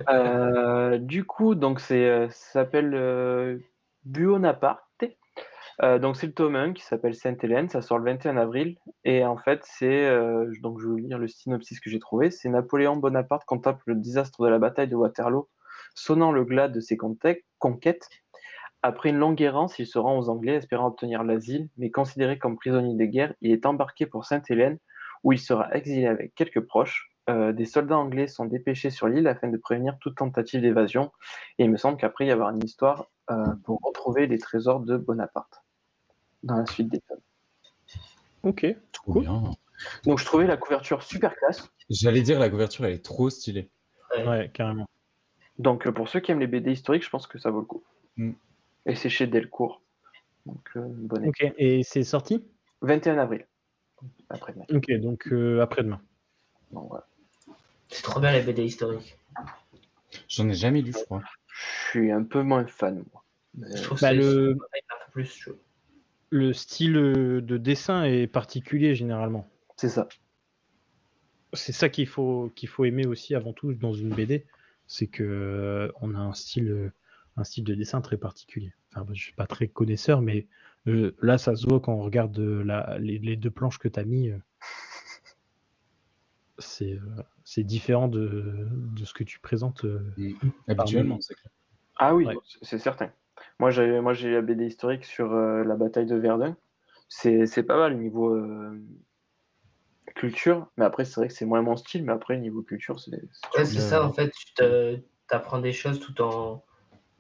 Euh, 0.10 0.98
du 1.00 1.24
coup, 1.24 1.56
donc 1.56 1.80
c'est, 1.80 2.06
euh, 2.08 2.30
ça 2.30 2.52
s'appelle 2.52 2.94
euh, 2.94 3.58
Buonaparte. 4.06 4.84
Euh, 5.82 5.98
donc 5.98 6.18
c'est 6.18 6.28
le 6.28 6.34
tome 6.34 6.58
1 6.58 6.74
qui 6.74 6.84
s'appelle 6.84 7.16
Sainte-Hélène, 7.16 7.70
ça 7.70 7.82
sort 7.82 8.00
le 8.00 8.06
21 8.06 8.38
avril. 8.38 8.78
Et 9.06 9.24
en 9.24 9.38
fait, 9.38 9.62
c'est, 9.64 10.06
euh, 10.08 10.52
donc 10.62 10.80
je 10.80 10.86
vais 10.86 10.92
vous 10.92 10.98
lire 10.98 11.18
le 11.18 11.28
synopsis 11.28 11.80
que 11.80 11.90
j'ai 11.90 12.00
trouvé, 12.00 12.32
c'est 12.32 12.50
Napoléon 12.50 12.98
Bonaparte 12.98 13.46
contemple 13.46 13.82
le 13.86 13.96
désastre 13.96 14.44
de 14.44 14.50
la 14.50 14.60
bataille 14.60 14.90
de 14.90 14.96
Waterloo, 14.96 15.48
sonnant 15.96 16.32
le 16.32 16.44
glas 16.44 16.68
de 16.68 16.82
ses 16.82 16.98
conquêtes. 16.98 18.10
Après 18.82 19.10
une 19.10 19.18
longue 19.18 19.42
errance, 19.42 19.80
il 19.80 19.88
se 19.88 20.00
rend 20.00 20.18
aux 20.18 20.30
Anglais 20.30 20.56
espérant 20.56 20.88
obtenir 20.88 21.24
l'asile, 21.24 21.70
mais 21.78 21.92
considéré 21.92 22.38
comme 22.40 22.58
prisonnier 22.58 22.96
de 22.96 23.06
guerre, 23.06 23.34
il 23.42 23.52
est 23.52 23.66
embarqué 23.66 24.06
pour 24.06 24.26
Sainte-Hélène, 24.26 24.80
où 25.24 25.34
il 25.34 25.40
sera 25.40 25.74
exilé 25.74 26.08
avec 26.08 26.34
quelques 26.36 26.62
proches. 26.62 27.10
Euh, 27.30 27.54
des 27.54 27.66
soldats 27.66 27.98
anglais 27.98 28.28
sont 28.28 28.46
dépêchés 28.46 28.90
sur 28.90 29.08
l'île 29.08 29.28
afin 29.28 29.50
de 29.50 29.58
prévenir 29.58 29.98
toute 30.00 30.18
tentative 30.18 30.62
d'évasion. 30.62 31.12
Et 31.58 31.66
il 31.66 31.72
me 31.72 31.78
semble 31.78 31.98
qu'après, 31.98 32.26
il 32.26 32.30
y 32.30 32.32
avoir 32.32 32.50
une 32.50 32.64
histoire 32.64 33.10
pour 33.64 33.80
retrouver 33.84 34.26
les 34.26 34.40
trésors 34.40 34.80
de 34.80 34.98
Bonaparte 34.98 35.62
dans 36.44 36.56
la 36.58 36.66
suite 36.66 36.90
des 36.90 37.00
tomes. 37.02 37.20
Ok. 38.44 38.66
Trop 38.92 39.14
Cool. 39.14 39.22
bien. 39.24 39.52
Donc 40.06 40.20
je 40.20 40.26
trouvais 40.26 40.46
la 40.48 40.58
couverture 40.58 41.04
super 41.04 41.36
classe. 41.36 41.70
J'allais 41.90 42.22
dire, 42.22 42.40
la 42.40 42.50
couverture, 42.50 42.86
elle 42.86 42.94
est 42.94 43.04
trop 43.06 43.30
stylée. 43.30 43.70
Ouais. 44.16 44.28
Ouais, 44.28 44.52
carrément. 44.54 44.88
Donc 45.58 45.88
euh, 45.88 45.92
pour 45.92 46.08
ceux 46.10 46.20
qui 46.20 46.32
aiment 46.32 46.40
les 46.40 46.48
BD 46.48 46.72
historiques, 46.72 47.04
je 47.04 47.10
pense 47.10 47.28
que 47.28 47.38
ça 47.40 47.50
vaut 47.52 47.60
le 47.60 47.66
coup. 47.66 47.84
Mm. 48.18 48.32
Et 48.86 48.96
c'est 48.96 49.10
chez 49.10 49.28
Delcourt. 49.28 49.82
Donc 50.46 50.70
euh, 50.76 50.86
bonne 50.88 51.28
Ok. 51.28 51.46
Et 51.58 51.84
c'est 51.84 52.04
sorti? 52.04 52.44
21 52.82 53.18
avril. 53.18 53.46
Après-demain. 54.30 54.66
Ok, 54.74 54.90
donc 55.00 55.28
euh, 55.32 55.62
après-demain. 55.62 56.00
Donc, 56.72 56.88
voilà. 56.90 57.06
C'est 57.90 58.04
trop 58.04 58.20
bien 58.20 58.32
les 58.32 58.42
BD 58.42 58.64
historiques. 58.64 59.18
J'en 60.30 60.48
ai 60.48 60.54
jamais 60.54 60.82
lu, 60.82 60.94
je 60.98 61.04
crois. 61.04 61.22
Je 61.48 61.90
suis 61.90 62.12
un 62.12 62.24
peu 62.24 62.42
moins 62.44 62.66
fan, 62.68 63.04
moi. 63.12 63.24
Mais- 63.56 63.76
Je 63.76 63.84
trouve 63.84 64.00
Bah, 64.00 64.12
que 64.12 64.16
le- 64.16 64.52
un 64.52 64.56
peu 65.06 65.12
plus 65.12 65.26
chaud. 65.26 65.58
Le 66.32 66.54
style 66.54 66.96
euh, 66.98 67.42
de 67.42 67.58
dessin 67.58 68.04
est 68.04 68.28
particulier 68.28 68.94
généralement. 68.96 69.48
C'est 69.78 69.90
ça. 69.90 70.08
C'est 71.54 71.72
ça 71.72 71.90
qu'il 71.90 72.08
faut 72.08 72.52
qu'il 72.56 72.70
faut 72.70 72.86
aimer 72.86 73.08
aussi 73.08 73.34
avant 73.34 73.54
tout 73.54 73.74
dans 73.74 73.94
une 73.94 74.10
BD, 74.14 74.46
c'est 74.86 75.08
que 75.08 75.24
euh, 75.24 75.92
on 76.02 76.14
a 76.14 76.20
un 76.20 76.34
style 76.34 76.70
euh, 76.70 76.92
un 77.38 77.44
style 77.44 77.64
de 77.64 77.74
dessin 77.74 78.02
très 78.02 78.18
particulier. 78.18 78.74
Enfin, 78.96 79.12
je 79.14 79.22
suis 79.22 79.34
pas 79.34 79.48
très 79.48 79.68
connaisseur, 79.68 80.22
mais 80.22 80.46
euh, 80.88 81.16
là 81.22 81.38
ça 81.40 81.56
se 81.56 81.66
voit 81.68 81.80
quand 81.80 81.94
on 81.94 82.04
regarde 82.04 82.38
euh, 82.38 82.64
la, 82.64 82.98
les, 83.00 83.18
les 83.18 83.36
deux 83.36 83.50
planches 83.50 83.80
que 83.80 83.88
tu 83.88 84.00
as 84.00 84.04
mis. 84.04 84.30
euh, 84.30 84.38
c'est 86.60 86.94
euh, 86.94 87.24
c'est 87.44 87.64
différent 87.64 88.08
de, 88.08 88.68
de 88.72 89.06
ce 89.06 89.14
que 89.14 89.24
tu 89.24 89.40
présentes. 89.40 89.86
euh. 89.86 90.14
Habituellement. 90.68 91.18
Ah 91.96 92.14
oui, 92.14 92.26
Ouais. 92.26 92.36
c'est 92.62 92.78
certain. 92.80 93.12
Moi, 93.60 93.72
j'ai 93.72 94.00
moi 94.00 94.14
j'ai 94.14 94.32
la 94.32 94.42
BD 94.42 94.66
historique 94.66 95.04
sur 95.06 95.34
euh, 95.34 95.64
la 95.64 95.76
bataille 95.76 96.06
de 96.06 96.16
Verdun. 96.16 96.56
C'est 97.10 97.46
c'est 97.46 97.64
pas 97.64 97.78
mal 97.78 97.98
niveau 97.98 98.34
euh, 98.36 98.80
culture, 100.16 100.68
mais 100.78 100.86
après, 100.86 101.06
c'est 101.06 101.16
vrai 101.16 101.28
que 101.28 101.34
c'est 101.34 101.46
moins 101.46 101.62
mon 101.62 101.76
style, 101.76 102.04
mais 102.06 102.14
après, 102.14 102.38
niveau 102.38 102.62
culture, 102.62 103.00
c'est. 103.00 103.12
c'est- 103.12 103.58
Ouais, 103.58 103.66
c'est 103.66 103.80
ça 103.80 104.06
en 104.06 104.14
fait, 104.14 104.32
tu 104.32 104.54
t'apprends 105.28 105.60
des 105.60 105.74
choses 105.74 106.00
tout 106.00 106.22
en. 106.22 106.64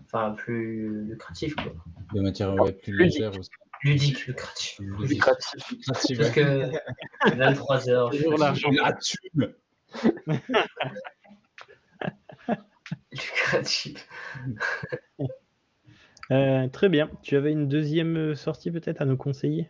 Enfin, 0.05 0.31
plus 0.31 1.03
lucratif 1.05 1.55
quoi. 1.55 1.71
De 2.13 2.21
matière 2.21 2.55
ouais, 2.55 2.71
plus 2.71 2.93
Ludique. 2.93 3.19
légère 3.19 3.37
aussi. 3.37 3.49
Ludique, 3.83 4.25
lucratif. 4.27 4.79
Lucratif. 4.79 5.71
Lucrative, 5.71 6.17
Parce 6.17 6.31
que 6.31 7.35
23 7.35 7.89
heures. 7.89 8.09
Toujours 8.09 8.37
l'argent. 8.37 8.71
Lucratif. 13.11 14.07
Euh, 16.31 16.67
très 16.67 16.89
bien. 16.89 17.09
Tu 17.21 17.35
avais 17.35 17.51
une 17.51 17.67
deuxième 17.67 18.17
euh, 18.17 18.35
sortie 18.35 18.71
peut-être 18.71 19.01
à 19.01 19.05
nous 19.05 19.17
conseiller? 19.17 19.69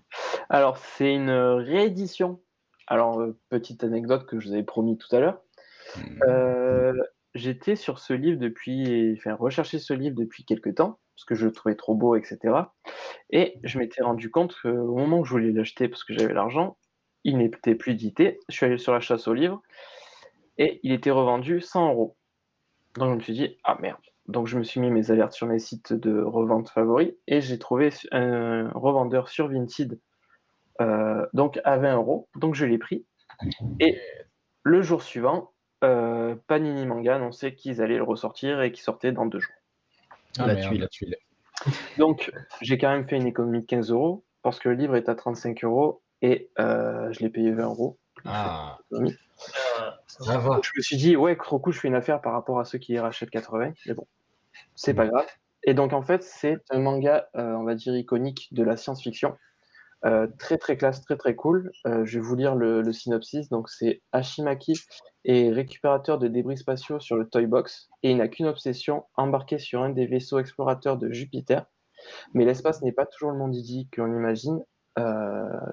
Alors, 0.49 0.77
c'est 0.77 1.13
une 1.13 1.31
réédition. 1.31 2.41
Alors, 2.87 3.19
euh, 3.21 3.37
petite 3.49 3.83
anecdote 3.83 4.25
que 4.25 4.39
je 4.39 4.47
vous 4.47 4.53
avais 4.53 4.63
promis 4.63 4.97
tout 4.97 5.13
à 5.15 5.19
l'heure. 5.19 5.41
Euh, 6.27 6.93
J'étais 7.35 7.75
sur 7.75 7.99
ce 7.99 8.13
livre 8.13 8.39
depuis, 8.39 9.13
enfin, 9.17 9.35
recherché 9.35 9.77
ce 9.77 9.93
livre 9.93 10.15
depuis 10.15 10.45
quelques 10.45 10.75
temps, 10.75 10.99
parce 11.15 11.25
que 11.25 11.35
je 11.35 11.45
le 11.45 11.51
trouvais 11.51 11.75
trop 11.75 11.93
beau, 11.93 12.15
etc. 12.15 12.55
Et 13.29 13.59
je 13.63 13.77
m'étais 13.77 14.01
rendu 14.01 14.31
compte 14.31 14.55
qu'au 14.59 14.95
moment 14.95 15.19
où 15.19 15.25
je 15.25 15.31
voulais 15.31 15.51
l'acheter, 15.51 15.87
parce 15.87 16.03
que 16.03 16.17
j'avais 16.17 16.33
l'argent, 16.33 16.77
il 17.23 17.37
n'était 17.37 17.75
plus 17.75 17.91
édité. 17.91 18.39
Je 18.49 18.55
suis 18.55 18.65
allé 18.65 18.79
sur 18.79 18.93
la 18.93 18.99
chasse 18.99 19.27
au 19.27 19.33
livre 19.35 19.61
et 20.57 20.79
il 20.81 20.91
était 20.91 21.11
revendu 21.11 21.61
100 21.61 21.89
euros. 21.89 22.17
Donc 22.95 23.11
je 23.11 23.15
me 23.15 23.21
suis 23.21 23.33
dit, 23.33 23.57
ah 23.63 23.77
merde. 23.79 24.01
Donc 24.29 24.47
je 24.47 24.57
me 24.57 24.63
suis 24.63 24.79
mis 24.79 24.91
mes 24.91 25.11
alertes 25.11 25.33
sur 25.33 25.47
mes 25.47 25.59
sites 25.59 25.91
de 25.91 26.21
revente 26.21 26.69
favoris 26.69 27.13
et 27.27 27.41
j'ai 27.41 27.57
trouvé 27.57 27.89
un 28.11 28.69
revendeur 28.75 29.27
sur 29.27 29.47
Vinted 29.47 29.99
euh, 30.81 31.25
donc 31.33 31.59
à 31.63 31.77
20 31.77 31.95
euros. 31.95 32.29
Donc 32.35 32.55
je 32.55 32.65
l'ai 32.65 32.77
pris. 32.77 33.05
Et 33.79 33.99
le 34.63 34.81
jour 34.81 35.01
suivant, 35.01 35.51
euh, 35.83 36.35
Panini 36.47 36.85
Manga 36.85 37.15
annonçait 37.15 37.55
qu'ils 37.55 37.81
allaient 37.81 37.97
le 37.97 38.03
ressortir 38.03 38.61
et 38.61 38.71
qu'il 38.71 38.83
sortait 38.83 39.11
dans 39.11 39.25
deux 39.25 39.39
jours. 39.39 39.55
Ah, 40.37 40.47
La 40.47 40.55
tuile. 40.55 40.81
la 40.81 40.87
tuile. 40.87 41.15
Donc 41.97 42.31
j'ai 42.61 42.77
quand 42.77 42.89
même 42.91 43.07
fait 43.07 43.17
une 43.17 43.27
économie 43.27 43.61
de 43.61 43.65
15 43.65 43.91
euros 43.91 44.23
parce 44.43 44.59
que 44.59 44.69
le 44.69 44.75
livre 44.75 44.95
est 44.95 45.09
à 45.09 45.15
35 45.15 45.63
euros 45.63 46.01
et 46.21 46.49
euh, 46.59 47.11
je 47.11 47.19
l'ai 47.21 47.29
payé 47.29 47.51
20 47.51 47.63
euros. 47.63 47.97
Ah, 48.25 48.77
Euh, 48.91 49.09
ça 50.07 50.37
va. 50.37 50.55
Donc, 50.55 50.65
je 50.65 50.71
me 50.75 50.81
suis 50.81 50.97
dit, 50.97 51.15
ouais, 51.15 51.35
trop 51.37 51.59
cool, 51.59 51.73
je 51.73 51.79
fais 51.79 51.87
une 51.87 51.95
affaire 51.95 52.21
par 52.21 52.33
rapport 52.33 52.59
à 52.59 52.65
ceux 52.65 52.77
qui 52.77 52.91
les 52.91 52.99
rachètent 52.99 53.29
80, 53.29 53.73
mais 53.85 53.93
bon, 53.93 54.05
c'est 54.81 54.93
pas 54.93 55.07
grave. 55.07 55.25
Et 55.63 55.73
donc, 55.73 55.91
en 55.91 56.01
fait, 56.01 56.23
c'est 56.23 56.57
un 56.69 56.79
manga, 56.79 57.27
euh, 57.35 57.53
on 57.55 57.63
va 57.63 57.75
dire, 57.75 57.95
iconique 57.95 58.47
de 58.51 58.63
la 58.63 58.77
science-fiction. 58.77 59.35
Euh, 60.05 60.27
très, 60.39 60.57
très 60.57 60.77
classe, 60.77 61.01
très, 61.01 61.17
très 61.17 61.35
cool. 61.35 61.71
Euh, 61.85 62.05
je 62.05 62.17
vais 62.17 62.25
vous 62.25 62.35
lire 62.35 62.55
le, 62.55 62.81
le 62.81 62.93
synopsis. 62.93 63.49
Donc, 63.49 63.67
c'est 63.69 64.01
Hashimaki 64.13 64.79
est 65.25 65.51
récupérateur 65.51 66.17
de 66.17 66.29
débris 66.29 66.57
spatiaux 66.57 67.01
sur 67.01 67.17
le 67.17 67.27
Toy 67.27 67.45
Box 67.45 67.89
et 68.03 68.11
il 68.11 68.17
n'a 68.17 68.29
qu'une 68.29 68.47
obsession, 68.47 69.03
embarquer 69.17 69.59
sur 69.59 69.83
un 69.83 69.89
des 69.89 70.05
vaisseaux 70.05 70.39
explorateurs 70.39 70.97
de 70.97 71.11
Jupiter. 71.11 71.65
Mais 72.33 72.45
l'espace 72.45 72.81
n'est 72.81 72.93
pas 72.93 73.05
toujours 73.05 73.31
le 73.31 73.37
monde 73.37 73.53
idyllique 73.53 73.97
qu'on 73.97 74.15
imagine. 74.15 74.63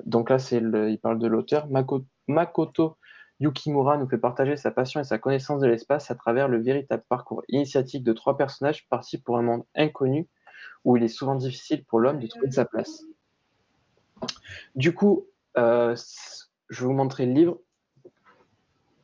Donc 0.05 0.31
là, 0.31 0.41
c'est 0.41 0.59
il 0.59 0.99
parle 1.01 1.21
de 1.21 1.29
l'auteur. 1.29 1.69
Mako- 1.69 2.05
Makoto 2.27 2.97
Yukimura 3.41 3.99
nous 3.99 4.09
fait 4.09 4.19
partager 4.19 4.57
sa 4.57 4.71
passion 4.71 5.01
et 5.01 5.05
sa 5.05 5.19
connaissance 5.19 5.61
de 5.61 5.67
l'espace 5.67 6.11
à 6.11 6.15
travers 6.15 6.49
le 6.49 6.61
véritable 6.63 7.05
parcours 7.09 7.43
initiatique 7.49 8.03
de 8.03 8.13
trois 8.13 8.37
personnages 8.37 8.87
partis 8.89 9.19
pour 9.19 9.37
un 9.37 9.43
monde 9.43 9.65
inconnu 9.75 10.29
où 10.85 10.97
il 10.97 11.03
est 11.03 11.09
souvent 11.09 11.35
difficile 11.35 11.85
pour 11.85 12.01
l'homme 12.01 12.19
de 12.19 12.27
trouver 12.29 12.51
sa 12.51 12.65
place. 12.65 13.05
Du 14.75 14.95
coup, 14.95 15.27
euh, 15.59 15.95
je 16.71 16.81
vais 16.81 16.87
vous 16.87 16.93
montrer 16.95 17.27
le 17.27 17.33
livre. 17.33 17.59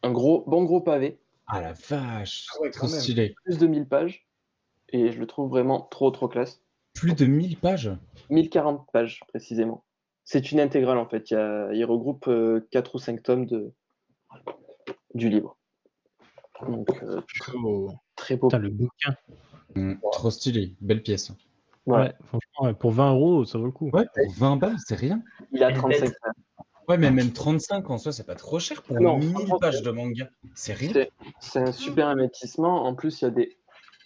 Un 0.02 0.10
gros, 0.12 0.44
bon 0.46 0.64
gros 0.64 0.80
pavé, 0.80 1.20
Ah 1.46 1.60
la 1.60 1.74
vache, 1.74 2.46
Ah 2.56 2.60
ouais, 2.62 2.70
trop 2.70 2.88
stylé. 2.88 3.34
plus 3.44 3.58
de 3.58 3.66
1000 3.66 3.86
pages, 3.86 4.26
et 4.88 5.12
je 5.12 5.20
le 5.20 5.26
trouve 5.26 5.48
vraiment 5.50 5.80
trop 5.80 6.10
trop 6.10 6.26
classe. 6.28 6.60
Plus 6.94 7.14
de 7.14 7.24
1000 7.26 7.56
pages? 7.58 7.90
1040 8.30 8.86
pages 8.92 9.20
précisément. 9.28 9.84
C'est 10.24 10.50
une 10.52 10.60
intégrale 10.60 10.98
en 10.98 11.06
fait. 11.08 11.30
Il, 11.30 11.34
y 11.34 11.36
a- 11.36 11.72
il 11.72 11.84
regroupe 11.84 12.28
4 12.70 12.94
ou 12.96 12.98
5 12.98 13.22
tomes 13.22 13.46
de, 13.46 13.72
du 15.14 15.28
livre. 15.28 15.56
Donc, 16.66 16.88
euh, 17.02 17.20
Oh. 17.54 17.90
très 18.16 18.36
beau. 18.36 18.48
Putain, 18.48 18.58
le 18.58 18.68
bouquin. 18.70 19.14
Mm, 19.74 19.94
Trop 20.12 20.30
stylé, 20.30 20.74
belle 20.80 21.02
pièce. 21.02 21.32
Voilà. 21.86 22.04
Ouais, 22.06 22.12
franchement, 22.24 22.62
ouais, 22.66 22.74
pour 22.74 22.92
20 22.92 23.12
euros, 23.12 23.44
ça 23.44 23.58
vaut 23.58 23.64
le 23.66 23.72
coup. 23.72 23.90
Ouais, 23.92 24.04
pour 24.14 24.32
20 24.34 24.56
balles, 24.56 24.76
c'est 24.86 24.94
rien. 24.94 25.22
Il 25.52 25.62
a 25.64 25.70
Elle 25.70 25.76
35 25.76 26.00
pète. 26.00 26.14
pages. 26.22 26.32
Ouais, 26.88 26.98
mais 26.98 27.10
même 27.10 27.32
35 27.32 27.88
en 27.90 27.98
soi, 27.98 28.12
c'est 28.12 28.26
pas 28.26 28.34
trop 28.34 28.58
cher 28.58 28.82
pour 28.82 29.00
Non, 29.00 29.18
1000 29.18 29.30
franchement, 29.30 29.58
pages 29.58 29.82
de 29.82 29.90
manga. 29.90 30.28
C'est 30.54 30.72
rien. 30.74 30.92
C'est- 30.92 31.10
C'est 31.40 31.58
un 31.60 31.72
super 31.72 32.08
investissement. 32.08 32.84
En 32.84 32.94
plus, 32.94 33.20
il 33.22 33.24
y 33.24 33.28
a 33.28 33.30
des 33.30 33.56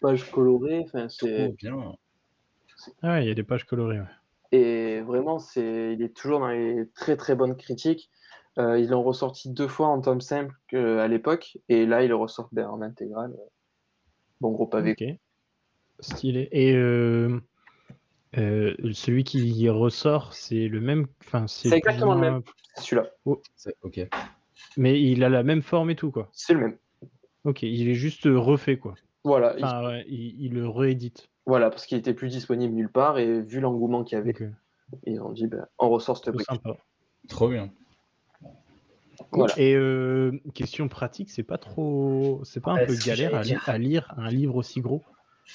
pages 0.01 0.31
colorées. 0.31 0.81
Enfin, 0.87 1.09
c'est 1.09 1.37
Trop 1.49 1.55
bien. 1.59 1.95
Ah 3.03 3.13
ouais, 3.15 3.25
il 3.25 3.29
y 3.29 3.31
a 3.31 3.35
des 3.35 3.43
pages 3.43 3.65
colorées. 3.65 4.01
ouais. 4.01 4.07
et 4.53 5.01
vraiment, 5.01 5.39
c'est 5.41 5.95
il 5.95 6.03
est 6.03 6.15
toujours 6.17 6.39
dans 6.41 6.49
les 6.49 6.89
très 6.95 7.17
très 7.17 7.35
bonnes 7.35 7.57
critiques. 7.57 8.09
Euh, 8.59 8.79
ils 8.79 8.89
l'ont 8.89 9.03
ressorti 9.03 9.51
deux 9.53 9.69
fois 9.69 9.89
en 9.89 10.01
tome 10.01 10.21
simple 10.21 10.55
à 10.75 11.09
l'époque, 11.09 11.59
et 11.69 11.85
là, 11.85 12.03
ils 12.03 12.09
le 12.09 12.17
ressortent 12.17 12.55
ben, 12.55 12.69
en 12.69 12.81
intégrale. 12.81 13.35
Bon 14.41 14.51
gros 14.53 14.67
pavé. 14.67 14.93
Ok. 14.93 15.05
Stylé. 16.01 16.49
Et 16.53 16.75
euh, 16.75 17.41
euh, 18.39 18.75
celui 18.93 19.25
qui 19.25 19.69
ressort, 19.69 20.33
c'est 20.35 20.69
le 20.69 20.81
même. 20.81 21.07
Enfin, 21.21 21.47
c'est 21.47 21.71
exactement 21.71 22.15
le 22.15 22.21
même. 22.21 22.43
C'est 22.77 22.83
celui-là. 22.85 23.11
C'est- 23.57 23.77
Ok. 23.83 24.01
Mais 24.77 25.01
il 25.03 25.23
a 25.25 25.29
la 25.29 25.43
même 25.43 25.63
forme 25.63 25.91
et 25.91 25.97
tout, 25.97 26.11
quoi. 26.11 26.29
C'est 26.33 26.55
le 26.55 26.61
même. 26.61 26.79
Ok, 27.45 27.63
il 27.63 27.89
est 27.89 27.95
juste 27.95 28.25
refait, 28.25 28.79
quoi. 28.79 28.95
Voilà. 29.25 29.55
il- 29.59 29.65
Enfin, 29.65 29.87
ouais, 29.87 30.05
il, 30.09 30.45
il 30.45 30.55
le 30.55 30.69
réédite. 30.69 31.29
Voilà, 31.47 31.71
parce 31.71 31.87
qu'il 31.87 31.97
était 31.97 32.15
plus 32.15 32.29
disponible 32.29 32.75
nulle 32.75 32.91
part 32.91 33.19
et 33.19 33.41
vu 33.43 33.61
l'engouement 33.61 34.03
qu'il 34.03 34.19
y 34.19 34.21
avait, 34.21 34.35
euh, 34.43 34.51
ils 35.05 35.21
ont 35.21 35.33
dit 35.33 35.47
ben, 35.47 35.67
on 35.79 35.89
ressort 35.89 36.17
cette 36.19 36.35
brique. 36.35 36.47
sympa. 36.47 36.77
Trop 37.29 37.49
bien. 37.49 37.71
Voilà. 39.33 39.55
Et 39.59 39.75
euh, 39.75 40.33
question 40.55 40.89
pratique, 40.89 41.31
c'est 41.31 41.43
pas 41.43 41.59
trop, 41.59 42.41
c'est 42.45 42.61
pas 42.61 42.73
un 42.73 42.77
Ouais, 42.77 42.87
peu 42.87 42.95
galère 42.95 43.35
à, 43.35 43.45
li- 43.45 43.89
lire 43.89 44.15
un 44.17 44.31
livre 44.31 44.57
aussi 44.57 44.81
gros? 44.81 45.05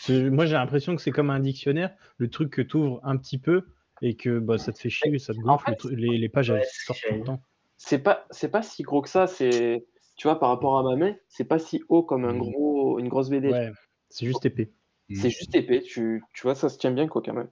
Moi, 0.09 0.45
j'ai 0.45 0.53
l'impression 0.53 0.95
que 0.95 1.01
c'est 1.01 1.11
comme 1.11 1.29
un 1.29 1.39
dictionnaire, 1.39 1.95
le 2.17 2.29
truc 2.29 2.51
que 2.51 2.61
tu 2.61 2.77
ouvres 2.77 2.99
un 3.03 3.17
petit 3.17 3.37
peu 3.37 3.63
et 4.01 4.15
que 4.15 4.39
bah, 4.39 4.57
ça 4.57 4.71
te 4.71 4.79
fait 4.79 4.89
chier, 4.89 5.19
ça 5.19 5.33
te 5.33 5.39
gonfle, 5.39 5.71
En 5.71 5.75
fait, 5.75 5.83
les, 5.85 6.17
les 6.17 6.29
pages 6.29 6.51
ouais, 6.51 6.63
sortent 6.63 6.99
c'est 7.01 7.09
tout 7.09 7.15
le 7.15 7.23
temps. 7.23 7.43
C'est 7.77 7.99
pas, 7.99 8.25
c'est 8.31 8.49
pas 8.49 8.61
si 8.61 8.83
gros 8.83 9.01
que 9.01 9.09
ça. 9.09 9.27
C'est, 9.27 9.85
tu 10.15 10.27
vois, 10.27 10.39
par 10.39 10.49
rapport 10.49 10.77
à 10.77 10.83
ma 10.83 10.95
main, 10.95 11.15
c'est 11.29 11.45
pas 11.45 11.59
si 11.59 11.83
haut 11.89 12.03
comme 12.03 12.25
un 12.25 12.33
Mhm. 12.33 12.39
gros, 12.39 12.99
une 12.99 13.09
grosse 13.09 13.29
BD. 13.29 13.49
Ouais, 13.49 13.71
c'est 14.09 14.25
juste 14.25 14.45
épais. 14.45 14.71
C'est 15.13 15.29
juste 15.29 15.55
épais. 15.55 15.81
Tu, 15.81 16.23
tu 16.33 16.41
vois, 16.43 16.55
ça 16.55 16.69
se 16.69 16.77
tient 16.77 16.91
bien 16.91 17.07
quoi 17.07 17.21
quand 17.21 17.33
même. 17.33 17.51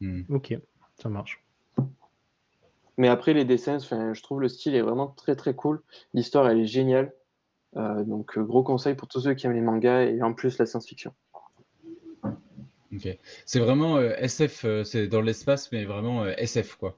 Hmm. 0.00 0.22
Ok, 0.30 0.54
ça 0.98 1.08
marche. 1.08 1.45
Mais 2.98 3.08
après 3.08 3.34
les 3.34 3.44
dessins, 3.44 3.78
je 3.78 4.22
trouve 4.22 4.40
le 4.40 4.48
style 4.48 4.74
est 4.74 4.80
vraiment 4.80 5.08
très 5.08 5.36
très 5.36 5.54
cool. 5.54 5.82
L'histoire 6.14 6.48
elle 6.48 6.60
est 6.60 6.66
géniale. 6.66 7.12
Euh, 7.76 8.04
donc 8.04 8.38
euh, 8.38 8.42
gros 8.42 8.62
conseil 8.62 8.94
pour 8.94 9.06
tous 9.06 9.20
ceux 9.20 9.34
qui 9.34 9.46
aiment 9.46 9.52
les 9.52 9.60
mangas 9.60 10.04
et 10.04 10.22
en 10.22 10.32
plus 10.32 10.56
la 10.58 10.64
science-fiction. 10.64 11.12
Ok. 12.94 13.18
C'est 13.44 13.58
vraiment 13.58 13.96
euh, 13.98 14.14
SF, 14.16 14.64
euh, 14.64 14.84
c'est 14.84 15.08
dans 15.08 15.20
l'espace, 15.20 15.70
mais 15.72 15.84
vraiment 15.84 16.24
euh, 16.24 16.32
SF, 16.38 16.76
quoi. 16.76 16.96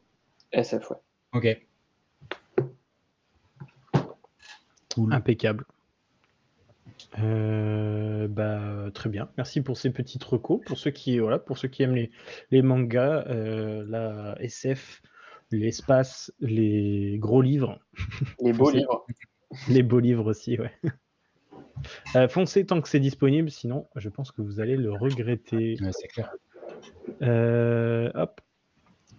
SF 0.52 0.90
ouais. 0.90 0.96
Ok. 1.32 1.66
Cool. 4.94 5.12
Impeccable. 5.12 5.64
Euh, 7.18 8.28
bah, 8.28 8.90
très 8.94 9.08
bien. 9.08 9.28
Merci 9.36 9.60
pour 9.60 9.76
ces 9.76 9.90
petites 9.90 10.24
recos. 10.24 10.60
Pour 10.64 10.78
ceux 10.78 10.90
qui, 10.90 11.18
voilà, 11.18 11.38
pour 11.38 11.58
ceux 11.58 11.68
qui 11.68 11.82
aiment 11.82 11.94
les, 11.94 12.10
les 12.50 12.62
mangas, 12.62 13.24
euh, 13.28 13.84
la 13.88 14.36
SF, 14.40 15.02
l'espace, 15.50 16.32
les 16.40 17.16
gros 17.18 17.42
livres, 17.42 17.80
Les 18.40 18.52
beaux 18.52 18.70
livres. 18.70 19.06
les 19.68 19.82
beaux 19.82 20.00
livres 20.00 20.26
aussi, 20.26 20.58
ouais. 20.58 20.72
Euh, 22.16 22.28
foncez 22.28 22.66
tant 22.66 22.80
que 22.80 22.88
c'est 22.88 23.00
disponible, 23.00 23.50
sinon 23.50 23.86
je 23.96 24.08
pense 24.08 24.32
que 24.32 24.42
vous 24.42 24.60
allez 24.60 24.76
le 24.76 24.92
regretter. 24.92 25.76
Ouais, 25.80 25.92
c'est 25.92 26.08
clair. 26.08 26.34
Euh, 27.22 28.10
hop. 28.14 28.40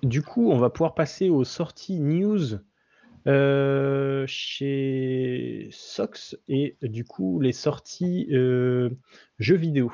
Du 0.04 0.22
coup, 0.22 0.52
on 0.52 0.58
va 0.58 0.70
pouvoir 0.70 0.96
passer 0.96 1.30
aux 1.30 1.44
sorties 1.44 2.00
news 2.00 2.60
euh, 3.28 4.24
chez 4.28 5.68
Sox 5.72 6.38
et 6.48 6.78
du 6.82 7.04
coup 7.04 7.42
les 7.42 7.52
sorties 7.52 8.28
euh, 8.32 8.90
jeux 9.40 9.58
vidéo. 9.58 9.92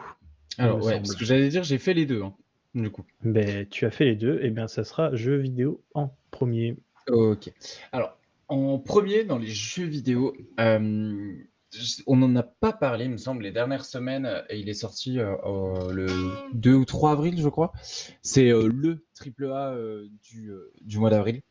Alors, 0.58 0.78
ouais, 0.78 0.94
semble. 0.94 0.98
parce 0.98 1.16
que 1.16 1.26
j'allais 1.26 1.50
dire, 1.50 1.64
j'ai 1.64 1.80
fait 1.80 1.94
les 1.94 2.06
deux, 2.06 2.22
hein, 2.22 2.36
du 2.76 2.90
coup. 2.92 3.04
Ben, 3.24 3.66
tu 3.68 3.86
as 3.86 3.92
fait 3.92 4.06
les 4.06 4.16
deux, 4.16 4.40
et 4.44 4.50
bien 4.52 4.68
ça 4.68 4.84
sera 4.84 5.16
jeux 5.16 5.38
vidéo 5.38 5.82
en 5.94 6.12
premier. 6.32 6.78
Ok. 7.10 7.52
Alors, 7.92 8.18
en 8.48 8.78
premier, 8.78 9.24
dans 9.24 9.38
les 9.38 9.48
jeux 9.48 9.86
vidéo, 9.86 10.36
euh, 10.60 11.34
on 12.08 12.16
n'en 12.16 12.36
a 12.36 12.44
pas 12.44 12.74
parlé, 12.74 13.06
il 13.06 13.12
me 13.12 13.18
semble, 13.18 13.44
les 13.44 13.52
dernières 13.52 13.86
semaines, 13.86 14.44
et 14.50 14.60
il 14.60 14.70
est 14.70 14.74
sorti 14.74 15.20
euh, 15.20 15.36
le 15.92 16.08
2 16.54 16.74
ou 16.74 16.86
3 16.86 17.12
avril, 17.12 17.42
je 17.42 17.50
crois. 17.50 17.72
C'est 18.22 18.50
euh, 18.52 18.70
le 18.72 19.06
triple 19.14 19.46
A 19.52 19.72
euh, 19.72 20.08
du, 20.24 20.52
euh, 20.52 20.72
du 20.82 21.00
mois 21.00 21.10
d'avril. 21.10 21.42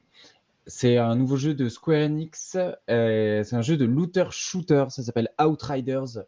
C'est 0.66 0.96
un 0.96 1.14
nouveau 1.14 1.36
jeu 1.36 1.54
de 1.54 1.68
Square 1.68 2.06
Enix. 2.06 2.56
euh, 2.88 3.44
c'est 3.44 3.56
un 3.56 3.60
jeu 3.62 3.76
de 3.76 3.84
looter-shooter. 3.84 4.86
Ça 4.88 5.02
s'appelle 5.02 5.28
Outriders. 5.38 6.24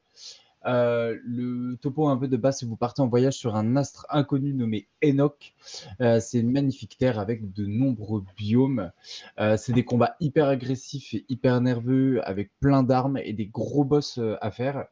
Euh, 0.67 1.17
le 1.25 1.77
topo 1.77 2.09
un 2.09 2.17
peu 2.17 2.29
de 2.29 2.37
base, 2.37 2.65
vous 2.65 2.77
partez 2.77 3.03
en 3.03 3.09
voyage 3.09 3.35
sur 3.35 3.55
un 3.55 3.77
astre 3.77 4.07
inconnu 4.11 4.53
nommé 4.53 4.89
Enoch. 5.05 5.55
Euh, 6.01 6.21
c'est 6.21 6.41
une 6.41 6.51
magnifique 6.51 6.99
terre 6.99 7.19
avec 7.19 7.53
de 7.53 7.67
nombreux 7.67 8.25
biomes. 8.37 8.91
Euh, 9.39 9.57
c'est 9.57 9.73
des 9.73 9.85
combats 9.85 10.17
hyper 10.21 10.49
agressifs 10.49 11.15
et 11.15 11.25
hyper 11.29 11.61
nerveux 11.61 12.27
avec 12.29 12.51
plein 12.61 12.83
d'armes 12.83 13.19
et 13.19 13.33
des 13.33 13.47
gros 13.47 13.85
boss 13.85 14.21
à 14.41 14.51
faire. 14.51 14.87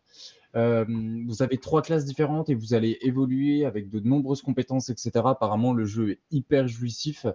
Vous 0.55 1.43
avez 1.43 1.59
trois 1.59 1.83
classes 1.83 2.05
différentes 2.05 2.49
et 2.49 2.55
vous 2.55 2.75
allez 2.75 2.99
évoluer 3.03 3.65
avec 3.65 3.89
de 3.89 3.99
nombreuses 3.99 4.41
compétences, 4.41 4.89
etc. 4.89 5.11
Apparemment, 5.25 5.73
le 5.73 5.85
jeu 5.85 6.11
est 6.13 6.21
hyper 6.31 6.69
jouissif 6.69 7.27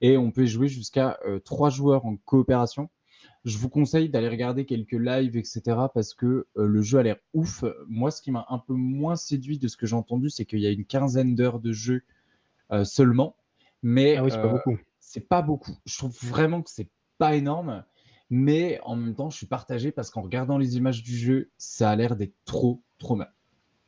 et 0.00 0.16
on 0.16 0.30
peut 0.30 0.46
jouer 0.46 0.68
jusqu'à 0.68 1.18
trois 1.44 1.70
joueurs 1.70 2.06
en 2.06 2.16
coopération. 2.16 2.88
Je 3.44 3.56
vous 3.58 3.68
conseille 3.68 4.08
d'aller 4.08 4.28
regarder 4.28 4.66
quelques 4.66 4.92
lives, 4.92 5.36
etc. 5.36 5.60
parce 5.94 6.14
que 6.14 6.46
euh, 6.56 6.66
le 6.66 6.82
jeu 6.82 6.98
a 6.98 7.02
l'air 7.02 7.16
ouf. 7.34 7.64
Moi, 7.88 8.10
ce 8.10 8.20
qui 8.20 8.30
m'a 8.30 8.46
un 8.48 8.58
peu 8.58 8.74
moins 8.74 9.16
séduit 9.16 9.58
de 9.58 9.68
ce 9.68 9.76
que 9.76 9.86
j'ai 9.86 9.96
entendu, 9.96 10.28
c'est 10.30 10.44
qu'il 10.44 10.60
y 10.60 10.66
a 10.66 10.70
une 10.70 10.84
quinzaine 10.84 11.34
d'heures 11.34 11.60
de 11.60 11.72
jeu 11.72 12.02
euh, 12.72 12.84
seulement. 12.84 13.36
Mais 13.82 14.16
Ah 14.16 14.24
oui, 14.24 14.30
c'est 14.30 14.42
pas 14.42 14.48
euh, 14.48 14.52
beaucoup. 14.52 14.78
c'est 15.00 15.28
pas 15.28 15.42
beaucoup. 15.42 15.76
Je 15.86 15.98
trouve 15.98 16.16
vraiment 16.22 16.62
que 16.62 16.70
c'est 16.70 16.90
pas 17.16 17.36
énorme, 17.36 17.84
mais 18.30 18.80
en 18.82 18.96
même 18.96 19.14
temps, 19.14 19.30
je 19.30 19.36
suis 19.36 19.46
partagé 19.46 19.92
parce 19.92 20.10
qu'en 20.10 20.22
regardant 20.22 20.58
les 20.58 20.76
images 20.76 21.02
du 21.02 21.16
jeu, 21.16 21.50
ça 21.58 21.90
a 21.90 21.96
l'air 21.96 22.16
d'être 22.16 22.34
trop, 22.44 22.82
trop 22.98 23.16
mal. 23.16 23.32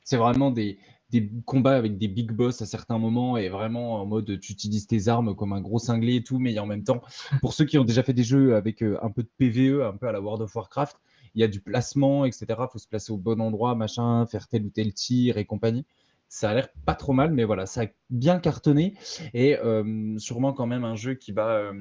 C'est 0.04 0.16
vraiment 0.16 0.50
des, 0.50 0.78
des 1.10 1.30
combats 1.44 1.76
avec 1.76 1.98
des 1.98 2.08
big 2.08 2.30
boss 2.30 2.62
à 2.62 2.66
certains 2.66 2.98
moments 2.98 3.36
et 3.36 3.48
vraiment 3.48 4.00
en 4.00 4.06
mode 4.06 4.38
tu 4.40 4.52
utilises 4.52 4.86
tes 4.86 5.08
armes 5.08 5.34
comme 5.34 5.52
un 5.52 5.60
gros 5.60 5.78
cinglé 5.78 6.16
et 6.16 6.22
tout, 6.22 6.38
mais 6.38 6.58
en 6.58 6.66
même 6.66 6.84
temps, 6.84 7.02
pour 7.40 7.52
ceux 7.52 7.64
qui 7.64 7.78
ont 7.78 7.84
déjà 7.84 8.02
fait 8.02 8.12
des 8.12 8.22
jeux 8.22 8.54
avec 8.56 8.82
euh, 8.82 8.98
un 9.02 9.10
peu 9.10 9.22
de 9.22 9.30
PVE, 9.38 9.82
un 9.82 9.96
peu 9.96 10.08
à 10.08 10.12
la 10.12 10.20
World 10.20 10.42
of 10.42 10.54
Warcraft, 10.54 10.96
il 11.34 11.40
y 11.40 11.44
a 11.44 11.48
du 11.48 11.60
placement, 11.60 12.24
etc. 12.24 12.46
Faut 12.70 12.78
se 12.78 12.88
placer 12.88 13.12
au 13.12 13.16
bon 13.16 13.40
endroit, 13.40 13.74
machin, 13.74 14.26
faire 14.26 14.48
tel 14.48 14.64
ou 14.64 14.70
tel 14.70 14.92
tir 14.92 15.38
et 15.38 15.44
compagnie. 15.44 15.84
Ça 16.28 16.50
a 16.50 16.54
l'air 16.54 16.68
pas 16.86 16.94
trop 16.94 17.12
mal, 17.12 17.32
mais 17.32 17.44
voilà, 17.44 17.66
ça 17.66 17.82
a 17.82 17.86
bien 18.08 18.38
cartonné 18.38 18.94
et 19.34 19.58
euh, 19.58 20.16
sûrement 20.18 20.52
quand 20.52 20.66
même 20.66 20.84
un 20.84 20.94
jeu 20.94 21.14
qui 21.14 21.32
va 21.32 21.48
euh, 21.48 21.72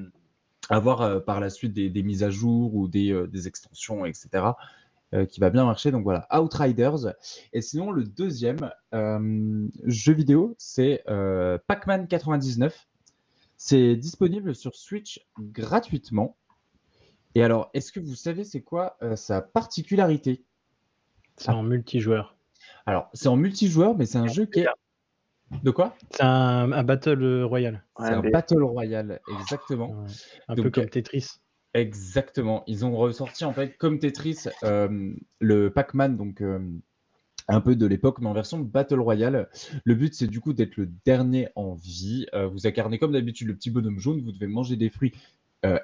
avoir 0.70 1.24
par 1.24 1.40
la 1.40 1.52
suite 1.52 1.74
des, 1.74 2.04
mises 2.04 2.24
à 2.24 2.32
jour 2.32 2.76
ou 2.76 2.88
des 2.88 3.48
extensions, 3.48 4.06
etc. 4.06 4.54
euh, 5.14 5.26
qui 5.26 5.40
va 5.40 5.50
bien 5.50 5.66
marcher. 5.66 5.92
Donc 5.92 6.04
voilà, 6.04 6.28
Outriders. 6.38 7.14
Et 7.54 7.62
sinon, 7.62 7.92
le 7.92 8.04
deuxième 8.04 8.72
euh, 8.94 9.68
jeu 9.86 10.14
vidéo, 10.14 10.56
c'est 10.58 11.04
euh, 11.10 11.58
Pac-Man 11.68 12.08
99. 12.08 12.88
C'est 13.58 13.96
disponible 13.96 14.56
sur 14.56 14.76
Switch 14.76 15.26
gratuitement. 15.40 16.38
Et 17.36 17.44
alors, 17.44 17.70
est-ce 17.74 17.92
que 17.92 18.00
vous 18.00 18.16
savez 18.16 18.44
c'est 18.44 18.62
quoi 18.62 18.98
euh, 19.04 19.16
sa 19.16 19.42
particularité? 19.42 20.44
C'est 21.38 21.50
en 21.52 21.64
multijoueur. 21.64 22.36
Alors, 22.86 23.10
c'est 23.14 23.28
en 23.30 23.36
multijoueur, 23.36 23.96
mais 23.96 24.06
c'est 24.06 24.18
un 24.18 24.28
jeu 24.28 24.46
qui 24.46 24.62
est... 24.62 24.68
De 25.64 25.72
quoi? 25.72 25.96
C'est 26.12 26.22
un, 26.24 26.72
un 26.72 26.84
Battle 26.84 27.44
Royale. 27.44 27.84
C'est 27.98 28.04
Ouais, 28.04 28.10
un 28.12 28.22
mais- 28.22 28.30
Battle 28.32 28.62
Royale, 28.64 29.20
exactement. 29.40 29.90
Ouais. 29.90 30.08
Un 30.48 30.56
Donc, 30.56 30.66
peu 30.66 30.72
comme 30.72 30.84
euh, 30.84 30.88
Tetris. 30.90 31.40
Exactement. 31.74 32.64
Ils 32.68 32.86
ont 32.86 32.96
ressorti 32.96 33.46
en 33.46 33.54
fait 33.54 33.78
comme 33.78 34.00
Tetris 34.00 34.46
euh, 34.64 35.14
le 35.40 35.72
Pac-Man, 35.72 36.18
donc 36.18 36.42
euh, 36.42 36.60
un 37.48 37.62
peu 37.62 37.76
de 37.76 37.86
l'époque, 37.86 38.20
mais 38.22 38.28
en 38.28 38.34
version 38.34 38.60
Battle 38.60 39.00
Royale. 39.00 39.50
Le 39.84 39.96
but 39.96 40.14
c'est 40.16 40.28
du 40.28 40.40
coup 40.42 40.54
d'être 40.54 40.78
le 40.78 40.90
dernier 41.06 41.50
en 41.56 41.76
vie. 41.76 42.26
Euh, 42.34 42.48
vous 42.48 42.66
incarnez 42.66 42.98
comme 42.98 43.12
d'habitude 43.12 43.48
le 43.48 43.56
petit 43.56 43.70
bonhomme 43.70 44.00
jaune. 44.00 44.22
Vous 44.22 44.32
devez 44.32 44.48
manger 44.48 44.78
des 44.78 44.90
fruits 44.90 45.14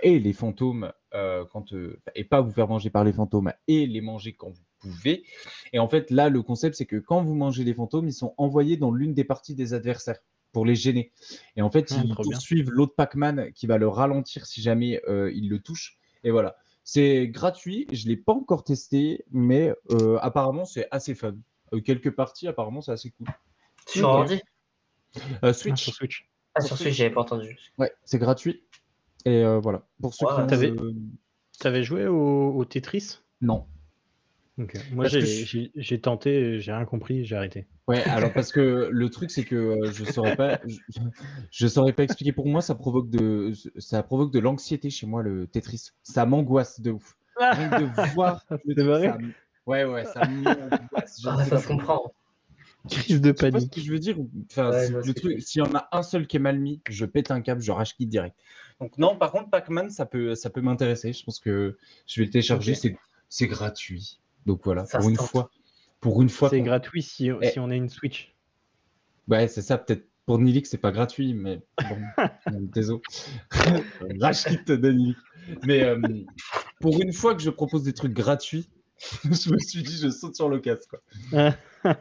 et 0.04 0.20
les 0.20 0.32
fantômes 0.32 0.94
quand 1.12 1.74
et 2.16 2.24
pas 2.24 2.40
vous 2.40 2.52
faire 2.52 2.70
manger 2.70 2.90
par 2.90 3.04
les 3.04 3.12
fantômes 3.12 3.52
et 3.68 3.86
les 3.86 4.00
manger 4.00 4.32
quand 4.32 4.50
vous 4.50 4.64
pouvez. 4.80 5.26
Et 5.74 5.80
en 5.80 5.90
fait 5.90 6.12
là 6.12 6.30
le 6.30 6.42
concept 6.42 6.76
c'est 6.78 6.86
que 6.86 6.96
quand 6.96 7.22
vous 7.22 7.36
mangez 7.36 7.66
les 7.66 7.74
fantômes, 7.74 8.08
ils 8.08 8.14
sont 8.14 8.34
envoyés 8.38 8.78
dans 8.78 8.92
l'une 8.92 9.14
des 9.14 9.26
parties 9.26 9.54
des 9.54 9.74
adversaires 9.74 10.20
pour 10.56 10.66
les 10.66 10.75
gêner. 10.75 11.11
Et 11.58 11.61
en 11.61 11.69
fait, 11.69 11.92
Ah, 11.93 12.01
ils 12.06 12.16
poursuivent 12.16 12.72
l'autre 12.72 12.95
Pac-Man 12.95 13.51
qui 13.53 13.67
va 13.67 13.77
le 13.77 13.90
ralentir 13.90 14.45
si 14.45 14.61
jamais 14.61 15.01
euh, 15.09 15.30
il 15.35 15.50
le 15.50 15.59
touche. 15.59 15.98
Et 16.24 16.32
voilà. 16.32 16.56
C'est 16.85 17.27
gratuit. 17.27 17.88
Je 17.92 18.06
ne 18.06 18.11
l'ai 18.11 18.16
pas 18.16 18.32
encore 18.32 18.64
testé, 18.64 19.25
mais 19.32 19.74
euh, 19.92 20.17
apparemment, 20.22 20.64
c'est 20.64 20.88
assez 20.92 21.14
fun. 21.14 21.35
Euh, 21.74 21.82
quelques 21.82 22.11
parties, 22.16 22.48
apparemment, 22.48 22.80
c'est 22.80 22.93
assez 22.93 23.11
cool. 23.11 23.27
Sur 23.85 24.08
ordi 24.08 24.35
Euh, 25.17 25.19
Ah, 25.42 25.51
Switch, 25.53 25.84
sur 25.84 25.93
Switch. 25.93 26.30
Ah, 26.53 26.61
sur 26.61 26.77
Switch, 26.77 26.93
j'avais 26.95 27.14
pas 27.14 27.19
entendu. 27.22 27.58
ouais, 27.77 27.92
c'est 28.06 28.17
gratuit. 28.19 28.64
Et 29.25 29.43
euh, 29.43 29.59
voilà. 29.59 29.85
Pour 30.01 30.14
ceux 30.14 30.25
Ouais, 30.25 30.35
qui 30.35 30.42
ont 30.42 30.48
t'avais- 30.48 30.74
T'avais 31.59 31.84
joué 31.84 32.08
au, 32.08 32.53
au 32.56 32.64
Tetris? 32.64 33.19
Non. 33.42 33.66
Moi, 34.92 35.06
j'ai 35.06 35.22
je- 35.22 35.95
tenté, 35.95 36.59
j'ai 36.59 36.72
rien 36.72 36.85
compris, 36.85 37.25
j'ai 37.25 37.35
arrêté. 37.35 37.67
Ouais, 37.88 38.03
alors 38.03 38.34
parce 38.34 38.51
que 38.51 38.90
le 38.92 39.09
truc 39.09 39.30
c'est 39.30 39.43
que 39.43 39.56
euh, 39.56 39.92
je 39.92 40.06
saurais 40.06 40.35
pas, 40.35 40.59
je, 40.66 40.80
je 41.51 41.67
saurais 41.67 41.93
pas 41.93 42.03
expliquer. 42.03 42.32
Pour 42.32 42.48
moi, 42.48 42.61
ça 42.61 42.74
provoque 42.74 43.09
de, 43.09 43.51
ça 43.77 44.01
provoque 44.01 44.32
de 44.34 44.40
l'anxiété 44.40 44.90
chez 44.90 45.06
moi 45.06 45.22
le 45.22 45.45
Tetris. 45.45 45.90
Ça 46.01 46.25
m'angoisse 46.25 46.80
de 46.82 46.92
ouf. 46.92 47.16
Rien 47.51 47.69
que 47.69 47.75
de 47.75 47.84
voir 48.14 48.43
vrai 48.84 49.09
ça 49.09 49.17
Ouais, 49.67 49.84
ouais, 49.85 50.06
ça 50.06 50.25
m'angoisse. 50.25 51.19
Je 51.22 51.30
Ah, 51.30 51.38
sais 51.43 51.50
ça 51.50 51.58
pas 51.58 51.61
se 51.61 51.67
comprend. 51.67 52.14
Crise 52.90 53.22
de 53.22 53.32
Tu 53.35 53.45
vois 53.51 53.59
ce 53.59 53.66
que 53.67 53.72
panique. 53.72 53.80
je 53.82 53.92
veux 53.92 54.00
dire 54.00 54.17
enfin, 54.51 54.72
Ouais, 54.72 54.88
je 54.88 54.93
le 55.08 55.14
truc, 55.14 55.42
s'il 55.42 55.59
y 55.59 55.66
en 55.66 55.74
a 55.75 55.88
un 55.92 56.03
seul 56.03 56.27
qui 56.27 56.38
est 56.38 56.40
mal 56.40 56.59
mis, 56.59 56.82
je 56.90 57.06
pète 57.06 57.32
un 57.32 57.42
câble, 57.42 57.61
je 57.61 57.72
rage 57.72 57.95
quitte 57.95 58.09
direct. 58.09 58.35
Donc 58.80 58.98
non, 58.98 59.16
par 59.17 59.32
contre, 59.32 59.50
Pac-Man, 59.50 59.90
ça 59.90 60.06
peut, 60.06 60.35
ça 60.35 60.50
peut 60.50 60.61
m'intéresser. 60.61 61.14
Je 61.14 61.24
pense 61.24 61.40
que 61.40 61.77
je 62.08 62.22
vais 62.22 62.25
le 62.25 62.32
télécharger. 62.32 62.75
C'est, 62.75 62.95
c'est 63.30 63.48
gratuit. 63.48 64.19
Donc 64.45 64.61
voilà, 64.64 64.85
Ça 64.85 64.99
pour 64.99 65.09
une 65.09 65.17
tente. 65.17 65.27
fois, 65.27 65.49
pour 65.99 66.22
une 66.22 66.30
fois. 66.30 66.49
C'est 66.49 66.61
gratuit 66.61 67.01
si, 67.01 67.30
Eh. 67.41 67.49
si 67.51 67.59
on 67.59 67.69
a 67.69 67.75
une 67.75 67.90
Switch. 67.90 68.35
Ouais, 69.27 69.48
c'est 69.48 69.61
ça. 69.61 69.77
Peut-être 69.77 70.07
pour 70.25 70.40
Nilix, 70.40 70.69
c'est 70.69 70.77
pas 70.77 70.91
gratuit, 70.91 71.33
mais 71.33 71.61
bon, 71.90 71.98
désolé. 72.74 73.01
rage 74.19 74.43
quitte 74.45 74.72
de 74.72 74.91
Nilix. 74.91 75.19
Mais 75.64 75.83
euh, 75.83 75.99
pour 76.80 76.99
une 77.01 77.14
fois 77.14 77.35
que 77.35 77.41
je 77.41 77.49
propose 77.49 77.83
des 77.83 77.93
trucs 77.93 78.14
gratuits, 78.14 78.69
je 79.24 79.51
me 79.51 79.59
suis 79.59 79.83
dit, 79.83 79.98
je 79.98 80.09
saute 80.09 80.35
sur 80.35 80.49
l'occasion. 80.49 80.82
Quoi. 80.90 81.53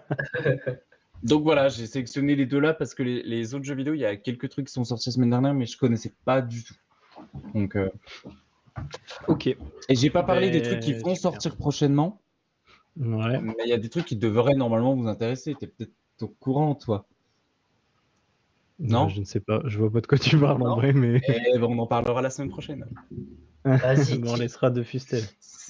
Donc 1.23 1.42
voilà, 1.42 1.68
j'ai 1.68 1.86
sélectionné 1.86 2.34
les 2.36 2.44
deux 2.47 2.60
là 2.60 2.74
parce 2.74 2.94
que 2.94 3.02
les, 3.02 3.23
les 3.23 3.55
autres 3.55 3.64
jeux 3.64 3.74
vidéo, 3.74 3.94
il 3.94 4.00
y 4.00 4.05
a 4.05 4.16
quelques 4.16 4.48
trucs 4.50 4.66
qui 4.66 4.73
sont 4.73 4.84
sortis 4.84 5.08
la 5.08 5.14
semaine 5.14 5.31
dernière, 5.31 5.55
mais 5.55 5.64
je 5.66 5.78
connaissais 5.78 6.12
pas 6.26 6.42
du 6.42 6.62
tout. 6.64 6.74
Donc, 7.55 7.76
euh, 7.76 7.89
Ok. 9.28 9.47
Et 9.47 9.56
j'ai 9.90 10.10
pas 10.10 10.23
parlé 10.23 10.50
des 10.50 10.60
trucs 10.60 10.81
qui 10.81 10.92
vont 10.94 11.14
sortir 11.14 11.56
prochainement, 11.56 12.20
Ouais. 12.97 13.40
mais 13.40 13.55
il 13.64 13.68
y 13.68 13.73
a 13.73 13.78
des 13.78 13.89
trucs 13.89 14.05
qui 14.05 14.16
devraient 14.16 14.55
normalement 14.55 14.94
vous 14.94 15.08
intéresser. 15.08 15.55
T'es 15.58 15.66
peut-être 15.66 15.92
au 16.20 16.28
courant, 16.28 16.74
toi. 16.74 17.06
Non 18.78 19.08
Je 19.08 19.20
ne 19.20 19.24
sais 19.24 19.40
pas. 19.40 19.60
Je 19.66 19.78
vois 19.78 19.90
pas 19.92 20.00
de 20.00 20.06
quoi 20.06 20.18
tu 20.18 20.39
parles 20.39 20.58
Non. 20.58 20.70
en 20.73 20.76
vrai, 20.76 20.92
mais 20.92 21.20
Et 21.28 21.58
ben, 21.58 21.64
on 21.64 21.78
en 21.78 21.86
parlera 21.86 22.23
la 22.23 22.31
semaine 22.31 22.50
prochaine. 22.50 22.84
Vas-y, 23.64 24.20
on 24.26 24.36
laissera 24.36 24.70
de 24.70 24.82
Fustel. 24.82 25.23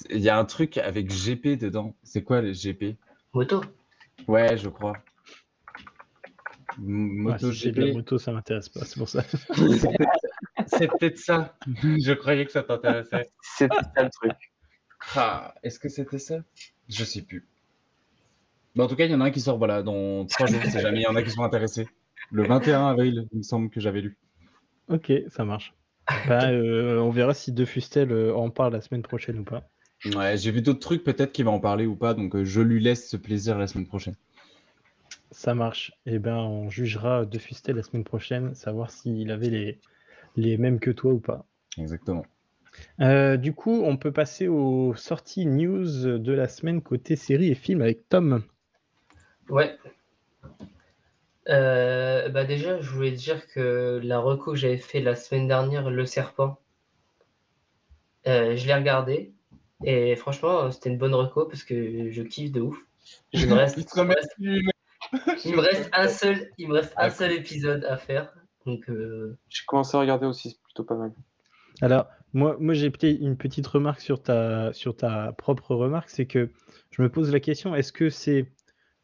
Il 0.09 0.19
y 0.19 0.29
a 0.29 0.37
un 0.37 0.45
truc 0.45 0.77
avec 0.77 1.09
GP 1.09 1.57
dedans. 1.59 1.95
C'est 2.03 2.23
quoi 2.23 2.41
les 2.41 2.53
GP 2.53 2.97
moto. 3.33 3.61
Ouais, 4.27 4.57
je 4.57 4.69
crois. 4.69 4.93
Ouais, 6.77 6.83
Moto 6.87 7.53
si 7.53 7.71
la 7.71 7.85
GP. 7.85 7.93
moto, 7.95 8.17
ça 8.17 8.31
m'intéresse 8.33 8.69
pas. 8.69 8.83
C'est 8.83 8.97
pour 8.97 9.07
ça. 9.07 9.23
C'est 10.67 10.87
peut-être 10.87 11.17
ça. 11.17 11.55
je 11.83 12.11
croyais 12.13 12.45
que 12.45 12.51
ça 12.51 12.63
t'intéressait. 12.63 13.29
C'était 13.41 13.75
ça 13.95 14.03
le 14.03 14.09
truc. 14.09 14.33
Ah, 15.15 15.53
est-ce 15.63 15.79
que 15.79 15.87
c'était 15.89 16.19
ça? 16.19 16.39
Je 16.89 17.03
sais 17.03 17.21
plus. 17.21 17.45
Mais 18.75 18.83
en 18.83 18.87
tout 18.87 18.95
cas, 18.95 19.05
il 19.05 19.11
y 19.11 19.15
en 19.15 19.21
a 19.21 19.25
un 19.25 19.31
qui 19.31 19.41
sort 19.41 19.57
voilà, 19.57 19.83
dans 19.83 20.25
trois 20.25 20.47
jours, 20.47 20.61
si 20.63 20.79
jamais 20.79 20.99
il 20.99 21.03
y 21.03 21.07
en 21.07 21.15
a 21.15 21.23
qui 21.23 21.31
sont 21.31 21.43
intéressés. 21.43 21.87
Le 22.31 22.43
21 22.43 22.87
avril, 22.87 23.27
il 23.31 23.37
me 23.37 23.43
semble 23.43 23.69
que 23.69 23.79
j'avais 23.79 24.01
lu. 24.01 24.17
Ok, 24.89 25.11
ça 25.29 25.45
marche. 25.45 25.73
Bah, 26.27 26.49
euh, 26.49 26.99
on 26.99 27.09
verra 27.09 27.33
si 27.33 27.51
De 27.51 27.65
Fustel 27.65 28.11
euh, 28.11 28.35
en 28.35 28.49
parle 28.49 28.73
la 28.73 28.81
semaine 28.81 29.01
prochaine 29.01 29.39
ou 29.39 29.43
pas. 29.43 29.67
Ouais, 30.13 30.37
j'ai 30.37 30.51
vu 30.51 30.61
d'autres 30.61 30.79
trucs, 30.79 31.03
peut-être 31.03 31.31
qu'il 31.31 31.45
va 31.45 31.51
en 31.51 31.59
parler 31.59 31.85
ou 31.87 31.95
pas, 31.95 32.13
donc 32.13 32.35
euh, 32.35 32.43
je 32.43 32.61
lui 32.61 32.79
laisse 32.79 33.09
ce 33.09 33.17
plaisir 33.17 33.57
la 33.57 33.65
semaine 33.65 33.87
prochaine. 33.87 34.15
Ça 35.31 35.55
marche. 35.55 35.93
Et 36.05 36.19
ben, 36.19 36.37
on 36.37 36.69
jugera 36.69 37.25
De 37.25 37.39
Fustel 37.39 37.77
la 37.77 37.83
semaine 37.83 38.03
prochaine, 38.03 38.53
savoir 38.53 38.91
s'il 38.91 39.31
avait 39.31 39.49
les, 39.49 39.79
les 40.35 40.57
mêmes 40.57 40.79
que 40.79 40.91
toi 40.91 41.13
ou 41.13 41.19
pas. 41.19 41.45
Exactement. 41.77 42.25
Euh, 43.01 43.37
du 43.37 43.53
coup, 43.53 43.83
on 43.83 43.97
peut 43.97 44.11
passer 44.11 44.47
aux 44.47 44.95
sorties 44.95 45.45
news 45.45 46.17
de 46.17 46.33
la 46.33 46.47
semaine 46.47 46.81
côté 46.81 47.15
séries 47.15 47.51
et 47.51 47.55
films 47.55 47.81
avec 47.81 48.07
Tom. 48.09 48.43
Ouais. 49.49 49.77
Euh, 51.47 52.29
bah 52.29 52.43
déjà, 52.43 52.79
je 52.81 52.89
voulais 52.89 53.11
dire 53.11 53.45
que 53.47 53.99
la 54.03 54.19
reco 54.19 54.53
que 54.53 54.57
j'avais 54.57 54.77
fait 54.77 55.01
la 55.01 55.15
semaine 55.15 55.47
dernière, 55.47 55.89
Le 55.89 56.05
Serpent, 56.05 56.59
euh, 58.27 58.55
je 58.55 58.65
l'ai 58.65 58.73
regardé. 58.73 59.33
Et 59.83 60.15
franchement, 60.15 60.71
c'était 60.71 60.89
une 60.89 60.97
bonne 60.97 61.13
reco 61.13 61.45
parce 61.45 61.63
que 61.63 62.09
je 62.11 62.21
kiffe 62.23 62.51
de 62.51 62.61
ouf. 62.61 62.77
Il 63.33 63.47
me 63.47 63.53
reste, 63.53 63.77
il 63.95 64.03
me 64.03 64.13
reste, 64.13 64.35
il 65.45 65.55
me 65.55 65.61
reste 65.61 65.89
un 65.93 66.07
seul, 66.07 66.49
il 66.57 66.69
me 66.69 66.73
reste 66.73 66.93
un 66.97 67.09
seul 67.09 67.33
épisode 67.33 67.85
à 67.85 67.97
faire. 67.97 68.33
Donc, 68.65 68.89
euh, 68.89 69.37
J'ai 69.49 69.63
commencé 69.65 69.95
à 69.95 69.99
regarder 69.99 70.25
aussi, 70.25 70.51
c'est 70.51 70.61
plutôt 70.63 70.83
pas 70.83 70.95
mal. 70.95 71.11
Alors, 71.81 72.07
moi, 72.35 72.57
moi 72.59 72.73
j'ai 72.73 72.91
peut-être 72.91 73.19
une 73.19 73.37
petite 73.37 73.65
remarque 73.65 74.01
sur 74.01 74.21
ta, 74.21 74.73
sur 74.73 74.95
ta 74.95 75.33
propre 75.37 75.73
remarque, 75.73 76.09
c'est 76.09 76.25
que 76.25 76.51
je 76.91 77.01
me 77.01 77.09
pose 77.09 77.31
la 77.31 77.39
question, 77.39 77.73
est-ce 77.73 77.93
que 77.93 78.09
c'est 78.09 78.51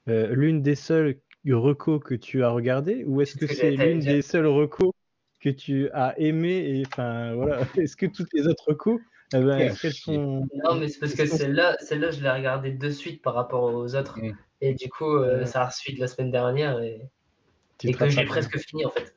euh, 0.10 0.36
l'une 0.36 0.62
des 0.62 0.76
seules 0.76 1.20
recos 1.48 2.02
que 2.04 2.14
tu 2.14 2.44
as 2.44 2.50
regardées 2.50 3.04
ou 3.06 3.22
est-ce 3.22 3.38
que 3.38 3.48
C'est 3.48 3.72
l'une 3.72 4.00
des 4.00 4.22
seules 4.22 4.48
recos 4.48 4.92
que 5.40 5.50
tu 5.50 5.90
as 5.92 6.14
aimées 6.20 6.78
et 6.78 6.84
enfin 6.86 7.34
voilà, 7.36 7.62
est-ce 7.78 7.96
que 7.96 8.06
toutes 8.06 8.32
les 8.34 8.48
autres 8.48 8.66
recos, 8.68 9.00
eh 9.34 9.40
ben, 9.40 9.58
Quel 9.58 9.68
est-ce 9.68 9.82
qu'elles 9.82 9.94
chier. 9.94 10.16
sont 10.16 10.48
non, 10.64 10.76
mais 10.76 10.90
c'est 10.90 11.00
parce 11.00 11.16
que 11.16 11.26
celle-là, 11.26 11.78
celle-là, 11.80 12.12
je 12.12 12.22
l'ai 12.22 12.30
regardée 12.30 12.72
de 12.72 12.90
suite 12.90 13.22
par 13.22 13.34
rapport 13.34 13.64
aux 13.64 13.96
autres. 13.96 14.20
Mm. 14.20 14.36
Et 14.60 14.74
du 14.76 14.90
coup, 14.90 15.16
euh, 15.16 15.46
ça 15.46 15.66
a 15.66 15.72
suivi 15.72 15.98
de 15.98 16.02
la 16.02 16.08
semaine 16.08 16.32
dernière 16.32 16.80
et, 16.82 17.02
et 17.84 17.94
que 17.94 18.10
j'ai 18.10 18.26
presque 18.26 18.58
fini 18.60 18.86
en 18.86 18.90
fait. 18.90 19.16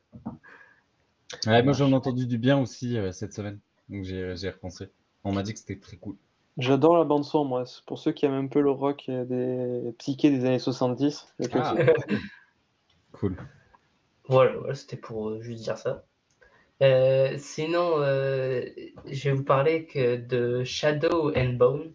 Ouais, 1.47 1.61
moi 1.63 1.73
j'en 1.73 1.89
ai 1.89 1.93
entendu 1.93 2.27
du 2.27 2.37
bien 2.37 2.59
aussi 2.59 2.97
euh, 2.97 3.11
cette 3.11 3.33
semaine, 3.33 3.59
donc 3.89 4.03
j'ai 4.03 4.35
j'ai 4.35 4.49
repensé. 4.49 4.89
On 5.23 5.31
m'a 5.31 5.43
dit 5.43 5.53
que 5.53 5.59
c'était 5.59 5.79
très 5.79 5.97
cool. 5.97 6.15
J'adore 6.57 6.97
la 6.97 7.03
bande 7.03 7.25
son, 7.25 7.43
moi. 7.43 7.65
Pour 7.85 7.99
ceux 7.99 8.11
qui 8.13 8.25
aiment 8.25 8.33
un 8.33 8.47
peu 8.47 8.61
le 8.61 8.71
rock 8.71 9.09
et 9.09 9.25
des 9.25 9.91
psyché 9.97 10.29
des 10.29 10.45
années 10.45 10.59
70. 10.59 11.27
il 11.39 11.43
y 11.43 11.47
a 11.47 11.49
quelque 11.49 12.11
Ah. 12.11 12.15
Cool. 13.11 13.35
Voilà, 14.27 14.57
voilà, 14.57 14.75
c'était 14.75 14.97
pour 14.97 15.29
euh, 15.29 15.41
juste 15.41 15.63
dire 15.63 15.77
ça. 15.77 16.03
Euh, 16.81 17.35
sinon, 17.37 17.93
euh, 17.99 18.65
je 19.05 19.29
vais 19.29 19.35
vous 19.35 19.43
parler 19.43 19.85
que 19.85 20.17
de 20.17 20.63
Shadow 20.63 21.31
and 21.35 21.53
Bone. 21.53 21.93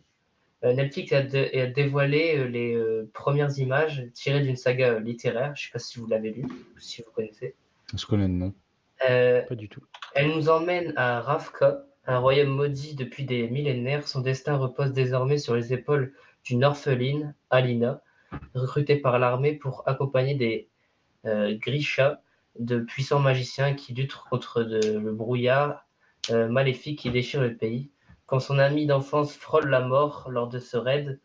Euh, 0.65 0.73
Netflix 0.75 1.12
a, 1.12 1.23
dé- 1.23 1.59
a 1.60 1.67
dévoilé 1.67 2.49
les 2.49 2.75
euh, 2.75 3.10
premières 3.12 3.59
images 3.59 4.07
tirées 4.15 4.41
d'une 4.43 4.57
saga 4.57 4.99
littéraire. 4.99 5.55
Je 5.57 5.62
ne 5.62 5.67
sais 5.67 5.73
pas 5.73 5.78
si 5.78 5.99
vous 5.99 6.07
l'avez 6.07 6.31
lu, 6.33 6.44
ou 6.44 6.78
si 6.78 7.02
vous 7.02 7.10
connaissez. 7.12 7.55
Je 7.94 8.07
connais 8.07 8.28
le 8.28 8.35
nom. 8.35 8.55
Euh, 9.09 9.43
Pas 9.43 9.55
du 9.55 9.69
tout. 9.69 9.81
elle 10.15 10.29
nous 10.29 10.49
emmène 10.51 10.93
à 10.97 11.20
Ravka, 11.20 11.85
un 12.07 12.19
royaume 12.19 12.51
maudit 12.51 12.95
depuis 12.95 13.25
des 13.25 13.49
millénaires. 13.49 14.07
Son 14.07 14.20
destin 14.20 14.57
repose 14.57 14.93
désormais 14.93 15.39
sur 15.39 15.55
les 15.55 15.73
épaules 15.73 16.12
d'une 16.45 16.65
orpheline, 16.65 17.35
Alina, 17.51 18.01
recrutée 18.55 18.97
par 18.97 19.19
l'armée 19.19 19.55
pour 19.55 19.83
accompagner 19.87 20.35
des 20.35 20.69
euh, 21.27 21.57
Grisha, 21.59 22.20
de 22.59 22.81
puissants 22.81 23.20
magiciens 23.20 23.75
qui 23.75 23.95
luttent 23.95 24.15
contre 24.29 24.62
de- 24.62 24.99
le 24.99 25.12
brouillard 25.12 25.87
euh, 26.31 26.49
maléfique 26.49 26.99
qui 27.01 27.11
déchire 27.11 27.41
le 27.41 27.55
pays. 27.57 27.91
Quand 28.27 28.41
son 28.41 28.59
ami 28.59 28.87
d'enfance 28.87 29.35
frôle 29.35 29.69
la 29.69 29.81
mort 29.81 30.29
lors 30.31 30.49
de 30.49 30.59
ce 30.59 30.77
raid, 30.77 31.19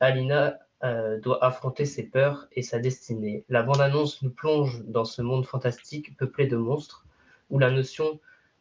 Alina 0.00 0.58
euh, 0.84 1.18
doit 1.20 1.42
affronter 1.44 1.84
ses 1.84 2.02
peurs 2.04 2.46
et 2.52 2.62
sa 2.62 2.78
destinée. 2.78 3.44
La 3.48 3.62
bande-annonce 3.62 4.22
nous 4.22 4.30
plonge 4.30 4.82
dans 4.86 5.04
ce 5.04 5.22
monde 5.22 5.46
fantastique 5.46 6.16
peuplé 6.16 6.46
de 6.46 6.56
monstres 6.56 7.04
où 7.52 7.58
la 7.58 7.70
notion 7.70 8.18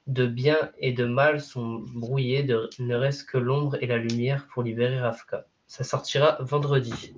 de 0.07 0.27
bien 0.27 0.71
et 0.77 0.91
de 0.91 1.05
mal 1.05 1.41
sont 1.41 1.79
brouillées, 1.95 2.43
de- 2.43 2.69
ne 2.79 2.95
reste 2.95 3.27
que 3.29 3.37
l'ombre 3.37 3.77
et 3.81 3.87
la 3.87 3.97
lumière 3.97 4.47
pour 4.53 4.61
libérer 4.63 4.99
Ravka. 4.99 5.45
Ça 5.67 5.83
sortira 5.83 6.37
vendredi, 6.41 7.15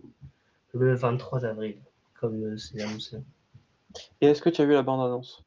le 0.73 0.93
23 0.93 1.45
avril, 1.45 1.77
comme 2.19 2.43
euh, 2.43 2.57
c'est 2.57 2.81
annoncé. 2.81 3.17
Et 4.21 4.27
est-ce 4.27 4.41
que 4.41 4.49
tu 4.49 4.61
as 4.61 4.65
vu 4.65 4.73
la 4.73 4.83
bande-annonce? 4.83 5.43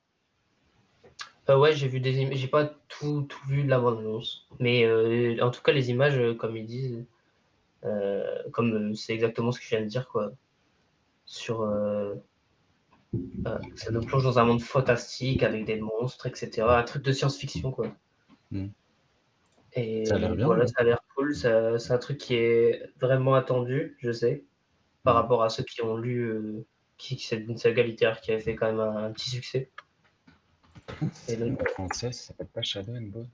Euh, 1.49 1.57
ouais, 1.59 1.73
j'ai 1.75 1.87
vu 1.87 2.01
des 2.01 2.19
images, 2.19 2.39
j'ai 2.39 2.49
pas 2.49 2.65
tout, 2.89 3.23
tout 3.29 3.47
vu 3.49 3.63
de 3.63 3.71
la 3.71 3.79
bande-annonce, 3.79 4.49
mais 4.59 4.85
euh, 4.85 5.37
en 5.41 5.51
tout 5.53 5.63
cas 5.63 5.71
les 5.73 5.91
images, 5.91 6.21
comme 6.39 6.57
ils 6.57 6.67
disent, 6.67 7.05
euh, 7.85 8.43
comme 8.53 8.97
c'est 8.97 9.15
exactement 9.15 9.53
ce 9.53 9.61
que 9.61 9.65
je 9.65 9.71
viens 9.71 9.83
de 9.83 9.87
dire, 9.87 10.09
quoi, 10.09 10.33
sur, 11.25 11.63
euh, 13.47 13.59
ça 13.75 13.91
nous 13.91 14.01
plonge 14.01 14.25
dans 14.25 14.39
un 14.39 14.45
monde 14.45 14.61
fantastique 14.61 15.43
avec 15.43 15.65
des 15.65 15.81
monstres, 15.81 16.27
etc., 16.27 16.63
un 16.79 16.83
truc 16.83 17.03
de 17.03 17.13
science-fiction, 17.13 17.71
quoi. 17.73 17.89
Mm. 18.51 18.67
Et 19.75 20.07
Ça 20.07 20.15
a 20.15 20.19
l'air 20.19 20.35
bien, 20.35 20.47
voilà, 20.47 20.63
ouais. 20.63 20.69
ça 20.69 20.75
a 20.79 20.85
l'air 20.85 21.01
cool, 21.15 21.35
c'est 21.35 21.93
un 21.93 21.99
truc 21.99 22.19
qui 22.19 22.35
est 22.35 22.83
vraiment 23.01 23.35
attendu, 23.35 23.97
je 24.01 24.11
sais, 24.13 24.45
par 25.05 25.15
Mm. 25.15 25.19
rapport 25.19 25.43
à 25.43 25.49
ceux 25.51 25.65
qui 25.65 25.83
ont 25.83 25.97
lu, 25.97 26.21
euh, 26.21 26.65
qui, 26.97 27.19
c'est 27.19 27.37
une 27.37 27.59
saga 27.59 27.83
littéraire 27.83 28.21
qui 28.21 28.33
avait 28.33 28.41
fait 28.43 28.55
quand 28.57 28.67
même 28.67 28.81
un, 28.81 29.05
un 29.05 29.11
petit 29.13 29.31
succès. 29.31 29.71
Et 31.29 31.37
donc, 31.37 31.61
En 31.61 31.65
français, 31.73 32.13
ça 32.13 32.29
s'appelle 32.29 32.47
pas 32.49 32.63
Shadow 32.63 32.93
and 32.95 33.09
Bone. 33.13 33.29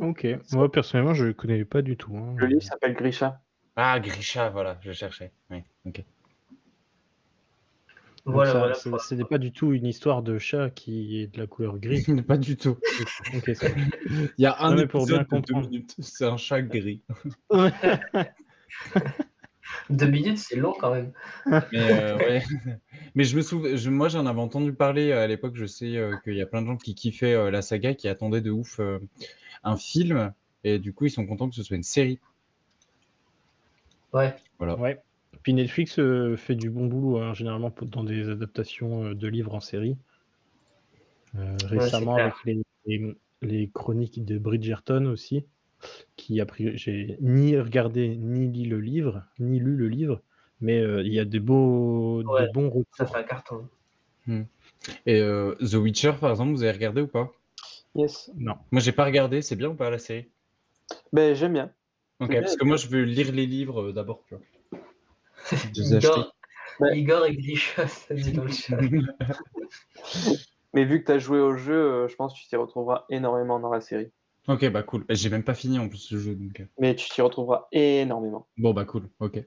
Ok. 0.00 0.26
Moi 0.52 0.70
personnellement, 0.72 1.14
je 1.14 1.30
connais 1.30 1.64
pas 1.64 1.82
du 1.82 1.96
tout. 1.96 2.16
hein. 2.16 2.34
Le 2.36 2.46
livre 2.46 2.62
s'appelle 2.62 2.94
Grisha. 2.94 3.40
Ah, 3.76 4.00
Grisha, 4.00 4.48
voilà, 4.50 4.76
je 4.80 4.90
cherchais. 4.90 5.30
Oui, 5.50 5.62
ok. 5.86 6.02
Voilà, 8.32 8.74
ça- 8.74 8.88
voilà. 8.90 9.04
Ce 9.04 9.14
n'est 9.14 9.24
pas 9.24 9.38
du 9.38 9.52
tout 9.52 9.72
une 9.72 9.86
histoire 9.86 10.22
de 10.22 10.38
chat 10.38 10.70
qui 10.70 11.20
est 11.20 11.26
de 11.28 11.38
la 11.38 11.46
couleur 11.46 11.78
gris. 11.78 12.04
pas 12.26 12.36
du 12.36 12.56
tout. 12.56 12.76
Il 14.06 14.30
y 14.38 14.46
a 14.46 14.62
un 14.62 14.74
Non, 14.76 14.86
pour 14.86 15.06
bien 15.06 15.18
de 15.18 15.22
deux 15.22 15.28
comprendre. 15.28 15.68
minutes. 15.70 15.94
C'est 15.98 16.24
un 16.26 16.36
chat 16.36 16.62
gris. 16.62 17.00
Deux 19.90 20.06
minutes, 20.10 20.38
c'est 20.38 20.56
long 20.56 20.74
quand 20.78 20.92
même. 20.94 21.12
Mais, 21.46 21.60
euh, 21.74 22.16
ouais. 22.16 22.42
Mais 23.14 23.24
je 23.24 23.36
me 23.36 23.42
souviens, 23.42 23.76
je- 23.76 23.90
moi 23.90 24.08
j'en 24.08 24.24
avais 24.26 24.40
entendu 24.40 24.72
parler 24.72 25.10
euh, 25.10 25.22
à 25.24 25.26
l'époque. 25.26 25.56
Je 25.56 25.66
sais 25.66 25.96
euh, 25.96 26.16
qu'il 26.24 26.34
y 26.36 26.40
a 26.42 26.46
plein 26.46 26.62
de 26.62 26.66
gens 26.66 26.76
qui 26.76 26.94
kiffaient 26.94 27.34
euh, 27.34 27.50
la 27.50 27.60
saga, 27.62 27.94
qui 27.94 28.08
attendaient 28.08 28.40
de 28.40 28.50
ouf 28.50 28.80
euh, 28.80 28.98
un 29.64 29.76
film, 29.76 30.32
et 30.64 30.78
du 30.78 30.92
coup 30.94 31.04
ils 31.06 31.10
sont 31.10 31.26
contents 31.26 31.48
que 31.48 31.54
ce 31.54 31.62
soit 31.62 31.76
une 31.76 31.82
série. 31.82 32.18
Ouais. 34.12 34.34
Ouais. 34.60 34.98
Puis 35.48 35.54
Netflix 35.54 35.98
euh, 35.98 36.36
fait 36.36 36.56
du 36.56 36.68
bon 36.68 36.84
boulot 36.84 37.22
hein, 37.22 37.32
généralement 37.32 37.70
pour- 37.70 37.86
dans 37.88 38.04
des 38.04 38.28
adaptations 38.28 39.06
euh, 39.06 39.14
de 39.14 39.28
livres 39.28 39.54
en 39.54 39.60
série. 39.60 39.96
Euh, 41.36 41.56
récemment 41.64 42.16
avec 42.16 42.34
les, 42.44 42.60
les- 42.84 43.16
les 43.40 43.70
chroniques 43.70 44.22
de 44.26 44.36
Bridgerton 44.36 45.06
aussi, 45.06 45.46
qui 46.16 46.42
a 46.42 46.44
pris, 46.44 46.76
j'ai 46.76 47.16
ni 47.22 47.56
regardé 47.58 48.14
ni 48.18 48.46
lu 48.52 48.68
le 48.68 48.78
livre, 48.78 49.24
ni 49.38 49.58
lu 49.58 49.74
le 49.74 49.88
livre, 49.88 50.20
mais 50.60 50.80
euh, 50.80 51.02
il 51.02 51.14
y 51.14 51.18
a 51.18 51.24
des 51.24 51.40
beaux, 51.40 52.22
Ouais, 52.24 52.46
des 52.46 52.52
bons 52.52 52.68
Ça 52.68 53.06
retours. 53.06 53.14
fait 53.14 53.20
un 53.20 53.22
carton. 53.22 53.68
Et 55.06 55.20
euh, 55.22 55.54
The 55.56 55.76
Witcher 55.76 56.12
par 56.20 56.30
exemple, 56.30 56.52
vous 56.52 56.62
avez 56.62 56.72
regardé 56.72 57.00
ou 57.00 57.08
pas? 57.08 57.32
Yes. 57.94 58.30
Non. 58.36 58.56
Moi 58.70 58.82
j'ai 58.82 58.92
pas 58.92 59.06
regardé. 59.06 59.40
C'est 59.40 59.56
bien 59.56 59.70
ou 59.70 59.74
pas 59.74 59.88
la 59.88 59.98
série? 59.98 60.28
Ben, 61.12 61.34
j'aime 61.34 61.52
bien. 61.52 61.74
Ok, 62.20 62.30
parce 62.32 62.54
bien. 62.54 62.56
que 62.56 62.64
moi 62.64 62.76
je 62.76 62.86
veux 62.88 63.02
lire 63.02 63.32
les 63.32 63.46
livres 63.46 63.88
euh, 63.88 63.92
d'abord. 63.92 64.22
Tu 64.28 64.34
vois. 64.34 64.44
Igor 66.94 67.26
et 67.26 67.36
Grisha, 67.36 67.88
ça 67.88 68.14
dit 68.14 68.32
dans 68.32 68.44
le 68.44 68.52
chat. 68.52 68.78
Mais 70.74 70.84
vu 70.84 71.00
que 71.00 71.06
tu 71.06 71.12
as 71.12 71.18
joué 71.18 71.40
au 71.40 71.56
jeu, 71.56 71.74
euh, 71.74 72.08
je 72.08 72.14
pense 72.16 72.34
que 72.34 72.38
tu 72.40 72.46
t'y 72.46 72.56
retrouveras 72.56 73.06
énormément 73.10 73.58
dans 73.58 73.70
la 73.70 73.80
série. 73.80 74.10
Ok, 74.48 74.68
bah 74.70 74.82
cool. 74.82 75.04
J'ai 75.10 75.28
même 75.28 75.42
pas 75.42 75.54
fini 75.54 75.78
en 75.78 75.88
plus 75.88 76.12
le 76.12 76.18
jeu. 76.18 76.34
Donc... 76.34 76.60
euh, 76.60 76.64
Mais 76.78 76.94
tu 76.94 77.08
t'y 77.08 77.20
retrouveras 77.20 77.68
énormément. 77.72 78.46
Bon, 78.56 78.72
bah 78.72 78.84
cool. 78.84 79.08
Ok. 79.20 79.42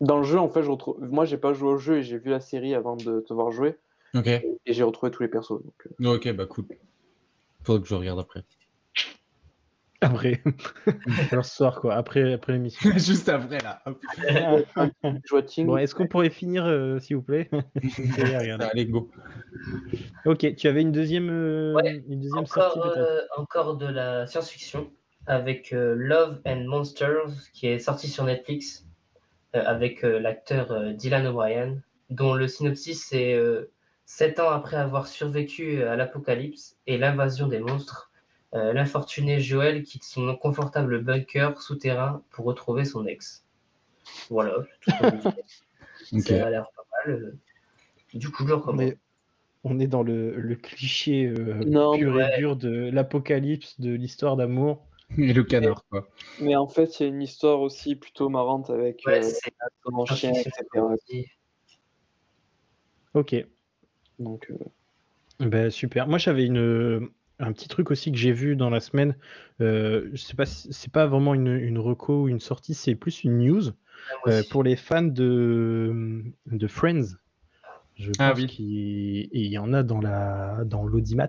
Dans 0.00 0.18
le 0.18 0.24
jeu, 0.24 0.38
en 0.38 0.48
fait, 0.48 0.62
je 0.62 0.70
retrouve. 0.70 1.00
Moi, 1.00 1.24
j'ai 1.24 1.38
pas 1.38 1.52
joué 1.52 1.70
au 1.70 1.78
jeu 1.78 1.98
et 1.98 2.02
j'ai 2.02 2.18
vu 2.18 2.30
la 2.30 2.40
série 2.40 2.74
avant 2.74 2.96
de 2.96 3.20
te 3.20 3.32
voir 3.32 3.50
jouer. 3.50 3.76
Ok. 4.14 4.26
Et 4.26 4.72
j'ai 4.72 4.82
retrouvé 4.82 5.10
tous 5.10 5.22
les 5.22 5.28
persos. 5.28 5.62
Donc, 5.62 5.88
euh, 6.00 6.14
Ok, 6.14 6.30
bah 6.32 6.46
cool. 6.46 6.66
Faudrait 7.62 7.82
que 7.82 7.88
je 7.88 7.94
regarde 7.94 8.20
après. 8.20 8.44
Après, 10.04 10.42
alors 11.32 11.44
ce 11.44 11.56
soir 11.56 11.80
quoi, 11.80 11.94
après, 11.94 12.34
après 12.34 12.52
l'émission. 12.52 12.90
Juste 12.96 13.28
après, 13.28 13.58
là. 13.58 13.82
Bon, 15.64 15.76
est-ce 15.76 15.94
qu'on 15.94 16.06
pourrait 16.06 16.30
finir, 16.30 16.66
euh, 16.66 16.98
s'il 16.98 17.16
vous 17.16 17.22
plaît? 17.22 17.48
Allez, 18.72 18.86
go. 18.86 19.10
Ok, 20.26 20.54
tu 20.56 20.68
avais 20.68 20.82
une 20.82 20.92
deuxième, 20.92 21.30
euh, 21.30 21.74
Ouais, 21.74 22.02
une 22.08 22.20
deuxième 22.20 22.44
Encore, 22.44 22.74
peut-être? 22.74 22.96
euh, 22.98 23.20
encore 23.36 23.76
de 23.76 23.86
la 23.86 24.26
science-fiction 24.26 24.90
avec 25.26 25.72
euh, 25.72 25.94
Love 25.96 26.40
and 26.46 26.64
Monsters 26.64 27.30
qui 27.52 27.66
est 27.66 27.78
sorti 27.78 28.08
sur 28.08 28.24
Netflix 28.24 28.84
euh, 29.56 29.62
avec 29.64 30.04
euh, 30.04 30.18
l'acteur 30.18 30.72
euh, 30.72 30.92
Dylan 30.92 31.26
O'Brien 31.26 31.78
dont 32.10 32.34
le 32.34 32.46
synopsis 32.48 33.06
c'est 33.08 33.34
euh, 33.34 33.70
sept 34.04 34.38
ans 34.38 34.50
après 34.50 34.76
avoir 34.76 35.06
survécu 35.06 35.82
à 35.82 35.96
l'apocalypse 35.96 36.76
et 36.86 36.98
l'invasion 36.98 37.48
des 37.48 37.58
monstres, 37.58 38.10
l'infortuné 38.72 39.40
Joël 39.40 39.82
quitte 39.82 40.04
son 40.04 40.36
confortable 40.36 41.02
bunker 41.02 41.60
souterrain 41.60 42.22
pour 42.30 42.44
retrouver 42.46 42.84
son 42.84 43.06
ex. 43.06 43.44
Voilà, 44.30 44.54
tout 44.80 46.20
ça 46.20 46.46
a 46.46 46.50
l'air 46.50 46.66
pas 46.76 46.84
mal. 47.06 47.14
euh. 47.16 47.38
Du 48.14 48.30
coup, 48.30 48.44
je 48.44 48.48
le 48.48 48.54
on 48.54 48.58
recommande. 48.58 48.80
est, 48.82 48.98
on 49.64 49.78
est 49.80 49.86
dans 49.86 50.02
le, 50.02 50.36
le 50.36 50.56
cliché 50.56 51.26
euh, 51.26 51.64
Non, 51.64 51.98
pur 51.98 52.14
ouais. 52.14 52.30
et 52.34 52.38
dur 52.38 52.56
de 52.56 52.90
l'apocalypse, 52.90 53.80
de 53.80 53.92
l'histoire 53.94 54.36
d'amour. 54.36 54.86
Et 55.18 55.32
le 55.32 55.44
canard, 55.44 55.84
quoi. 55.90 56.08
Mais 56.40 56.56
en 56.56 56.66
fait, 56.66 56.98
il 56.98 57.02
y 57.04 57.06
a 57.06 57.08
une 57.08 57.22
histoire 57.22 57.60
aussi 57.60 57.96
plutôt 57.96 58.28
marrante 58.28 58.70
avec 58.70 59.02
Ouais, 59.06 59.20
euh, 59.24 60.06
chien, 60.06 60.32
etc. 60.32 60.62
Ok, 63.14 63.46
Donc, 64.18 64.50
euh, 64.50 64.58
ben, 65.40 65.70
super. 65.70 66.06
Moi 66.08 66.18
j'avais 66.18 66.46
une, 66.46 67.10
un 67.38 67.52
petit 67.52 67.68
truc 67.68 67.90
aussi 67.90 68.12
que 68.12 68.18
j'ai 68.18 68.32
vu 68.32 68.56
dans 68.56 68.70
la 68.70 68.80
semaine. 68.80 69.16
Euh, 69.60 70.08
je 70.12 70.22
sais 70.22 70.34
pas, 70.34 70.46
c'est 70.46 70.92
pas 70.92 71.06
vraiment 71.06 71.34
une, 71.34 71.48
une 71.48 71.78
reco 71.78 72.22
ou 72.24 72.28
une 72.28 72.40
sortie, 72.40 72.74
c'est 72.74 72.94
plus 72.94 73.24
une 73.24 73.38
news 73.38 73.62
Moi 74.26 74.34
euh, 74.34 74.42
pour 74.50 74.62
les 74.62 74.76
fans 74.76 75.02
de, 75.02 76.22
de 76.46 76.66
Friends. 76.66 77.16
Je 77.96 78.06
pense 78.08 78.16
Ah 78.18 78.32
oui. 78.36 78.46
qu'il 78.46 79.28
il 79.32 79.46
y 79.46 79.58
en 79.58 79.72
a 79.72 79.82
dans 79.82 80.00
la 80.00 80.64
dans 80.64 80.84
l'audimat. 80.84 81.28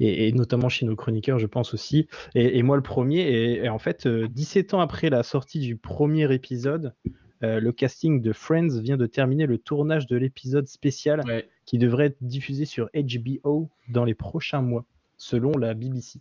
Et, 0.00 0.26
et 0.26 0.32
notamment 0.32 0.68
chez 0.68 0.84
nos 0.86 0.96
chroniqueurs, 0.96 1.38
je 1.38 1.46
pense 1.46 1.72
aussi. 1.72 2.08
Et, 2.34 2.58
et 2.58 2.62
moi, 2.64 2.76
le 2.76 2.82
premier. 2.82 3.20
Et, 3.20 3.64
et 3.64 3.68
en 3.68 3.78
fait, 3.78 4.06
euh, 4.06 4.26
17 4.28 4.74
ans 4.74 4.80
après 4.80 5.08
la 5.08 5.22
sortie 5.22 5.60
du 5.60 5.76
premier 5.76 6.32
épisode, 6.34 6.94
euh, 7.44 7.60
le 7.60 7.70
casting 7.70 8.20
de 8.20 8.32
Friends 8.32 8.80
vient 8.80 8.96
de 8.96 9.06
terminer 9.06 9.46
le 9.46 9.56
tournage 9.58 10.08
de 10.08 10.16
l'épisode 10.16 10.66
spécial 10.66 11.22
Ouais. 11.26 11.48
qui 11.64 11.78
devrait 11.78 12.06
être 12.06 12.16
diffusé 12.20 12.64
sur 12.64 12.90
HBO 12.92 13.70
dans 13.88 14.04
les 14.04 14.14
prochains 14.14 14.62
mois, 14.62 14.84
selon 15.18 15.52
la 15.58 15.74
BBC. 15.74 16.20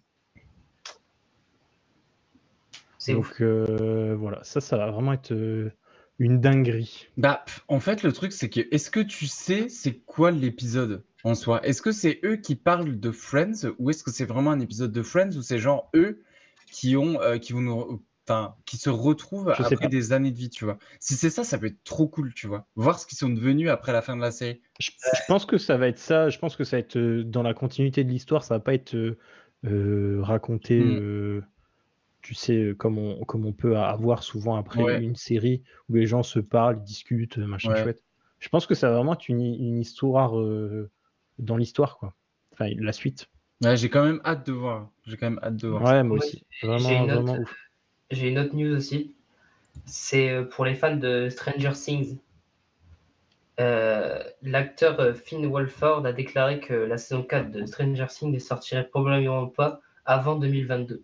Donc 3.08 3.42
euh, 3.42 4.16
voilà, 4.20 4.44
ça, 4.44 4.60
ça 4.60 4.76
va 4.76 4.92
vraiment 4.92 5.14
être 5.14 5.32
euh, 5.32 5.72
une 6.20 6.42
dinguerie. 6.42 7.08
Bah, 7.16 7.46
en 7.68 7.80
fait, 7.80 8.04
le 8.04 8.12
truc, 8.12 8.34
c'est 8.34 8.50
que 8.50 8.62
est-ce 8.72 8.92
que 8.92 9.00
tu 9.00 9.28
sais 9.28 9.70
c'est 9.70 10.00
quoi 10.00 10.32
l'épisode 10.32 11.04
en 11.24 11.36
soi? 11.36 11.66
Est-ce 11.66 11.82
que 11.82 11.92
c'est 11.92 12.20
eux 12.26 12.36
qui 12.36 12.56
parlent 12.56 13.00
de 13.00 13.12
Friends 13.12 13.70
ou 13.80 13.90
est-ce 13.90 14.04
que 14.04 14.12
c'est 14.12 14.26
vraiment 14.26 14.52
un 14.52 14.60
épisode 14.60 14.92
de 14.92 15.04
Friends 15.04 15.38
ou 15.38 15.42
c'est 15.42 15.60
genre 15.60 15.90
eux 15.96 16.22
qui 16.72 16.98
ont 16.98 17.22
euh, 17.22 17.38
qui 17.38 17.54
vont 17.54 17.62
nous 17.62 18.04
qui 18.66 18.78
se 18.78 18.90
retrouvent 18.90 19.54
Je 19.58 19.64
après 19.64 19.88
des 19.88 20.12
années 20.14 20.32
de 20.32 20.38
vie, 20.38 20.50
tu 20.50 20.66
vois? 20.66 20.78
Si 21.00 21.16
c'est 21.16 21.30
ça, 21.30 21.44
ça 21.44 21.58
peut 21.58 21.68
être 21.68 21.84
trop 21.84 22.08
cool, 22.08 22.34
tu 22.34 22.48
vois. 22.48 22.68
Voir 22.76 23.00
ce 23.00 23.06
qu'ils 23.06 23.18
sont 23.18 23.30
devenus 23.30 23.70
après 23.70 23.94
la 23.94 24.02
fin 24.02 24.16
de 24.16 24.22
la 24.22 24.32
série. 24.32 24.62
Je, 24.80 24.92
je 24.92 25.22
pense 25.28 25.46
que 25.46 25.58
ça 25.58 25.78
va 25.78 25.88
être 25.88 25.98
ça. 26.00 26.30
Je 26.30 26.38
pense 26.38 26.56
que 26.56 26.64
ça 26.64 26.78
va 26.78 26.80
être 26.80 26.98
euh, 26.98 27.24
dans 27.24 27.44
la 27.44 27.54
continuité 27.54 28.04
de 28.04 28.10
l'histoire. 28.10 28.44
Ça 28.44 28.56
va 28.56 28.60
pas 28.60 28.74
être 28.74 28.96
euh, 28.96 29.18
euh, 29.66 30.20
raconté, 30.22 30.80
Mm. 30.80 30.98
euh, 30.98 31.44
tu 32.22 32.34
sais, 32.34 32.74
comme 32.78 32.98
on, 32.98 33.24
comme 33.24 33.46
on 33.46 33.54
peut 33.54 33.78
avoir 33.78 34.24
souvent 34.24 34.56
après 34.58 34.84
Ouais. 34.84 35.02
une 35.02 35.16
série 35.16 35.64
où 35.90 35.96
les 35.96 36.06
gens 36.06 36.24
se 36.24 36.40
parlent, 36.40 36.84
discutent, 36.84 37.38
machin 37.38 37.72
Ouais. 37.74 37.82
chouette. 37.82 38.04
Je 38.40 38.50
pense 38.50 38.68
que 38.68 38.76
ça 38.76 38.90
va 38.90 38.98
vraiment 38.98 39.14
être 39.14 39.30
une, 39.30 39.42
une 39.42 39.80
histoire 39.80 40.38
euh, 40.38 40.90
dans 41.40 41.58
l'histoire, 41.58 41.98
quoi. 41.98 42.14
Enfin, 42.54 42.70
la 42.78 42.92
suite. 42.92 43.28
Ouais, 43.64 43.78
j'ai 43.78 43.90
quand 43.90 44.04
même 44.04 44.22
hâte 44.26 44.46
de 44.46 44.52
voir. 44.52 44.92
J'ai 45.06 45.18
quand 45.18 45.30
même 45.30 45.40
hâte 45.42 45.56
de 45.56 45.68
voir. 45.68 45.82
Ouais, 45.82 46.04
moi 46.04 46.18
aussi. 46.18 46.44
Vraiment, 46.62 47.06
vraiment 47.06 47.40
ouf. 47.40 47.56
J'ai 48.12 48.30
une 48.30 48.40
autre 48.40 48.56
news 48.56 48.76
aussi. 48.76 49.16
C'est 49.86 50.30
euh, 50.30 50.44
pour 50.44 50.66
les 50.66 50.76
fans 50.76 50.96
de 50.96 51.30
Stranger 51.30 51.74
Things. 51.74 52.18
Euh, 53.60 54.24
L'acteur 54.44 55.00
euh, 55.00 55.14
Finn 55.14 55.46
Wolford 55.48 56.06
a 56.06 56.14
déclaré 56.14 56.60
que 56.60 56.74
la 56.74 56.98
saison 56.98 57.24
4 57.24 57.52
de 57.52 57.66
Stranger 57.66 58.06
Things 58.08 58.32
ne 58.32 58.40
sortirait 58.40 58.88
probablement 58.88 59.48
pas 59.48 59.82
avant 60.06 60.36
2022. 60.36 60.96
Donc 60.96 61.04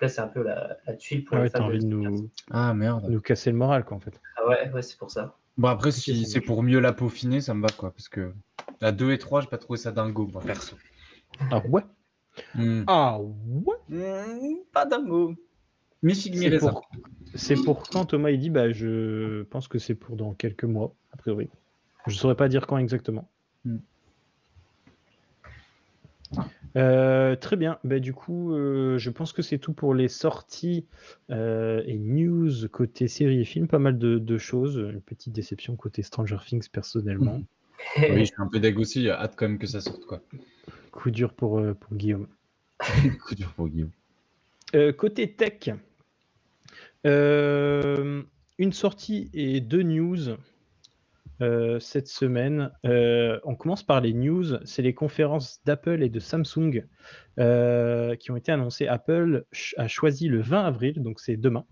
Là, 0.00 0.08
c'est 0.08 0.20
un 0.20 0.28
peu 0.28 0.42
la, 0.42 0.76
la 0.86 0.94
tuile 0.94 1.24
pour 1.24 1.36
Ah 1.36 1.40
les 1.40 1.44
ouais, 1.44 1.50
fans 1.50 1.64
envie 1.64 1.78
de 1.78 1.86
Stranger 1.86 2.08
Things. 2.16 2.22
nous, 2.22 2.30
Ah 2.50 2.74
merde. 2.74 3.04
nous 3.08 3.20
casser 3.20 3.50
le 3.50 3.56
moral, 3.56 3.84
quoi, 3.84 3.96
en 3.96 4.00
fait. 4.00 4.20
Ah 4.36 4.46
ouais, 4.46 4.70
ouais 4.70 4.82
c'est 4.82 4.98
pour 4.98 5.10
ça. 5.10 5.36
Bon 5.56 5.68
après, 5.68 5.90
si 5.90 6.24
c'est 6.24 6.40
pour 6.40 6.62
mieux 6.62 6.78
la 6.78 6.92
peaufiner, 6.92 7.40
ça 7.40 7.52
me 7.54 7.62
va 7.62 7.68
quoi, 7.76 7.90
parce 7.90 8.08
que 8.08 8.32
la 8.80 8.92
2 8.92 9.10
et 9.12 9.18
3, 9.18 9.40
j'ai 9.40 9.48
pas 9.48 9.58
trouvé 9.58 9.76
ça 9.78 9.90
dingo, 9.90 10.28
moi 10.32 10.40
perso. 10.40 10.76
Ah 11.50 11.60
ouais? 11.66 11.82
Hmm. 12.54 12.84
Ah 12.86 13.18
ouais? 13.20 13.76
Hmm, 13.88 14.54
pas 14.72 14.86
dingo. 14.86 15.34
C'est 16.02 16.58
pour, 16.58 16.88
c'est 17.34 17.54
pour 17.56 17.82
quand 17.82 18.06
Thomas 18.06 18.30
il 18.30 18.38
dit 18.38 18.50
bah 18.50 18.70
je 18.70 19.42
pense 19.44 19.68
que 19.68 19.78
c'est 19.78 19.94
pour 19.94 20.16
dans 20.16 20.32
quelques 20.32 20.64
mois 20.64 20.94
a 21.12 21.16
priori. 21.16 21.48
Je 22.06 22.14
saurais 22.14 22.36
pas 22.36 22.48
dire 22.48 22.66
quand 22.66 22.78
exactement. 22.78 23.28
Hmm. 23.64 23.78
Euh, 26.76 27.34
très 27.36 27.56
bien. 27.56 27.78
Bah, 27.82 27.98
du 27.98 28.12
coup, 28.12 28.54
euh, 28.54 28.98
je 28.98 29.10
pense 29.10 29.32
que 29.32 29.40
c'est 29.40 29.58
tout 29.58 29.72
pour 29.72 29.94
les 29.94 30.08
sorties 30.08 30.86
euh, 31.30 31.82
et 31.86 31.98
news 31.98 32.68
côté 32.70 33.08
séries 33.08 33.40
et 33.40 33.44
films. 33.44 33.66
Pas 33.66 33.78
mal 33.78 33.98
de, 33.98 34.18
de 34.18 34.38
choses. 34.38 34.76
Une 34.76 35.00
petite 35.00 35.32
déception 35.32 35.74
côté 35.74 36.02
Stranger 36.02 36.36
Things 36.46 36.68
personnellement. 36.70 37.42
Oui, 37.96 38.18
je 38.20 38.24
suis 38.24 38.34
un 38.38 38.46
peu 38.46 38.60
deg 38.60 38.78
aussi, 38.78 39.02
j'ai 39.02 39.10
hâte 39.10 39.34
quand 39.36 39.48
même 39.48 39.58
que 39.58 39.66
ça 39.66 39.80
sorte 39.80 40.04
quoi. 40.04 40.20
Coup 40.90 41.10
dur 41.10 41.32
pour, 41.32 41.58
euh, 41.58 41.74
pour 41.74 41.94
Guillaume. 41.94 42.26
Coup 43.26 43.34
dur 43.34 43.52
pour 43.54 43.68
Guillaume. 43.68 43.90
Euh, 44.74 44.92
côté 44.92 45.32
tech, 45.32 45.70
euh, 47.06 48.22
une 48.58 48.72
sortie 48.72 49.30
et 49.32 49.60
deux 49.60 49.82
news 49.82 50.36
euh, 51.40 51.78
cette 51.78 52.08
semaine. 52.08 52.72
Euh, 52.84 53.38
on 53.44 53.54
commence 53.54 53.84
par 53.84 54.00
les 54.00 54.12
news. 54.12 54.64
C'est 54.64 54.82
les 54.82 54.94
conférences 54.94 55.60
d'Apple 55.64 56.02
et 56.02 56.08
de 56.08 56.20
Samsung 56.20 56.84
qui 57.36 58.30
ont 58.30 58.36
été 58.36 58.52
annoncées. 58.52 58.88
Apple 58.88 59.44
a 59.76 59.88
choisi 59.88 60.28
le 60.28 60.40
20 60.40 60.64
avril, 60.64 61.02
donc 61.02 61.20
c'est 61.20 61.36
demain. 61.36 61.64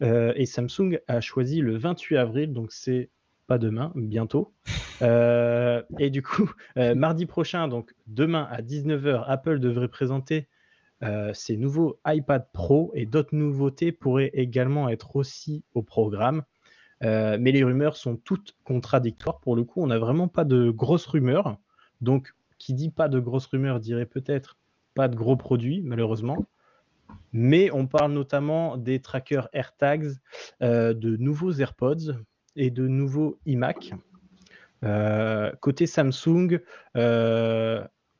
Et 0.00 0.46
Samsung 0.46 1.00
a 1.08 1.20
choisi 1.20 1.60
le 1.60 1.76
28 1.76 2.16
avril, 2.18 2.52
donc 2.52 2.70
c'est 2.70 3.10
pas 3.48 3.58
demain, 3.58 3.92
bientôt. 3.96 4.52
Et 5.00 6.10
du 6.10 6.22
coup, 6.22 6.52
mardi 6.76 7.24
prochain, 7.24 7.66
donc 7.66 7.94
demain 8.06 8.46
à 8.50 8.60
19h, 8.60 9.24
Apple 9.26 9.58
devrait 9.58 9.88
présenter 9.88 10.46
euh, 11.04 11.32
ces 11.32 11.56
nouveaux 11.56 12.00
iPad 12.06 12.46
Pro 12.52 12.90
et 12.94 13.06
d'autres 13.06 13.34
nouveautés 13.34 13.92
pourraient 13.92 14.30
également 14.34 14.88
être 14.88 15.16
aussi 15.16 15.64
au 15.74 15.82
programme. 15.82 16.42
Euh, 17.04 17.38
mais 17.40 17.52
les 17.52 17.62
rumeurs 17.62 17.96
sont 17.96 18.16
toutes 18.16 18.56
contradictoires. 18.64 19.38
Pour 19.40 19.54
le 19.54 19.62
coup, 19.62 19.80
on 19.82 19.86
n'a 19.86 19.98
vraiment 19.98 20.26
pas 20.26 20.44
de 20.44 20.70
grosses 20.70 21.06
rumeurs. 21.06 21.56
Donc, 22.00 22.34
qui 22.58 22.74
dit 22.74 22.90
pas 22.90 23.08
de 23.08 23.20
grosses 23.20 23.46
rumeurs 23.46 23.78
dirait 23.78 24.06
peut-être 24.06 24.58
pas 24.94 25.06
de 25.06 25.14
gros 25.14 25.36
produits, 25.36 25.80
malheureusement. 25.82 26.46
Mais 27.32 27.70
on 27.70 27.86
parle 27.86 28.12
notamment 28.12 28.76
des 28.76 29.00
trackers 29.00 29.48
AirTags, 29.52 30.10
euh, 30.62 30.92
de 30.92 31.16
nouveaux 31.16 31.52
AirPods 31.52 32.16
et 32.56 32.70
de 32.70 32.88
nouveaux 32.88 33.38
iMac. 33.46 33.92
Côté 35.60 35.86
Samsung, 35.86 36.58
on 36.94 37.74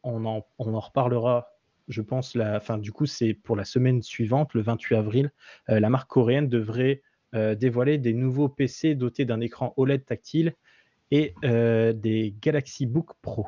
en 0.04 0.44
reparlera 0.58 1.57
je 1.88 2.02
pense, 2.02 2.34
la, 2.34 2.56
enfin, 2.56 2.78
du 2.78 2.92
coup, 2.92 3.06
c'est 3.06 3.34
pour 3.34 3.56
la 3.56 3.64
semaine 3.64 4.02
suivante, 4.02 4.54
le 4.54 4.60
28 4.62 4.96
avril, 4.96 5.30
euh, 5.70 5.80
la 5.80 5.88
marque 5.90 6.08
coréenne 6.10 6.48
devrait 6.48 7.02
euh, 7.34 7.54
dévoiler 7.54 7.98
des 7.98 8.14
nouveaux 8.14 8.48
PC 8.48 8.94
dotés 8.94 9.24
d'un 9.24 9.40
écran 9.40 9.74
OLED 9.76 10.04
tactile 10.04 10.54
et 11.10 11.34
euh, 11.44 11.92
des 11.92 12.34
Galaxy 12.40 12.86
Book 12.86 13.10
Pro. 13.22 13.46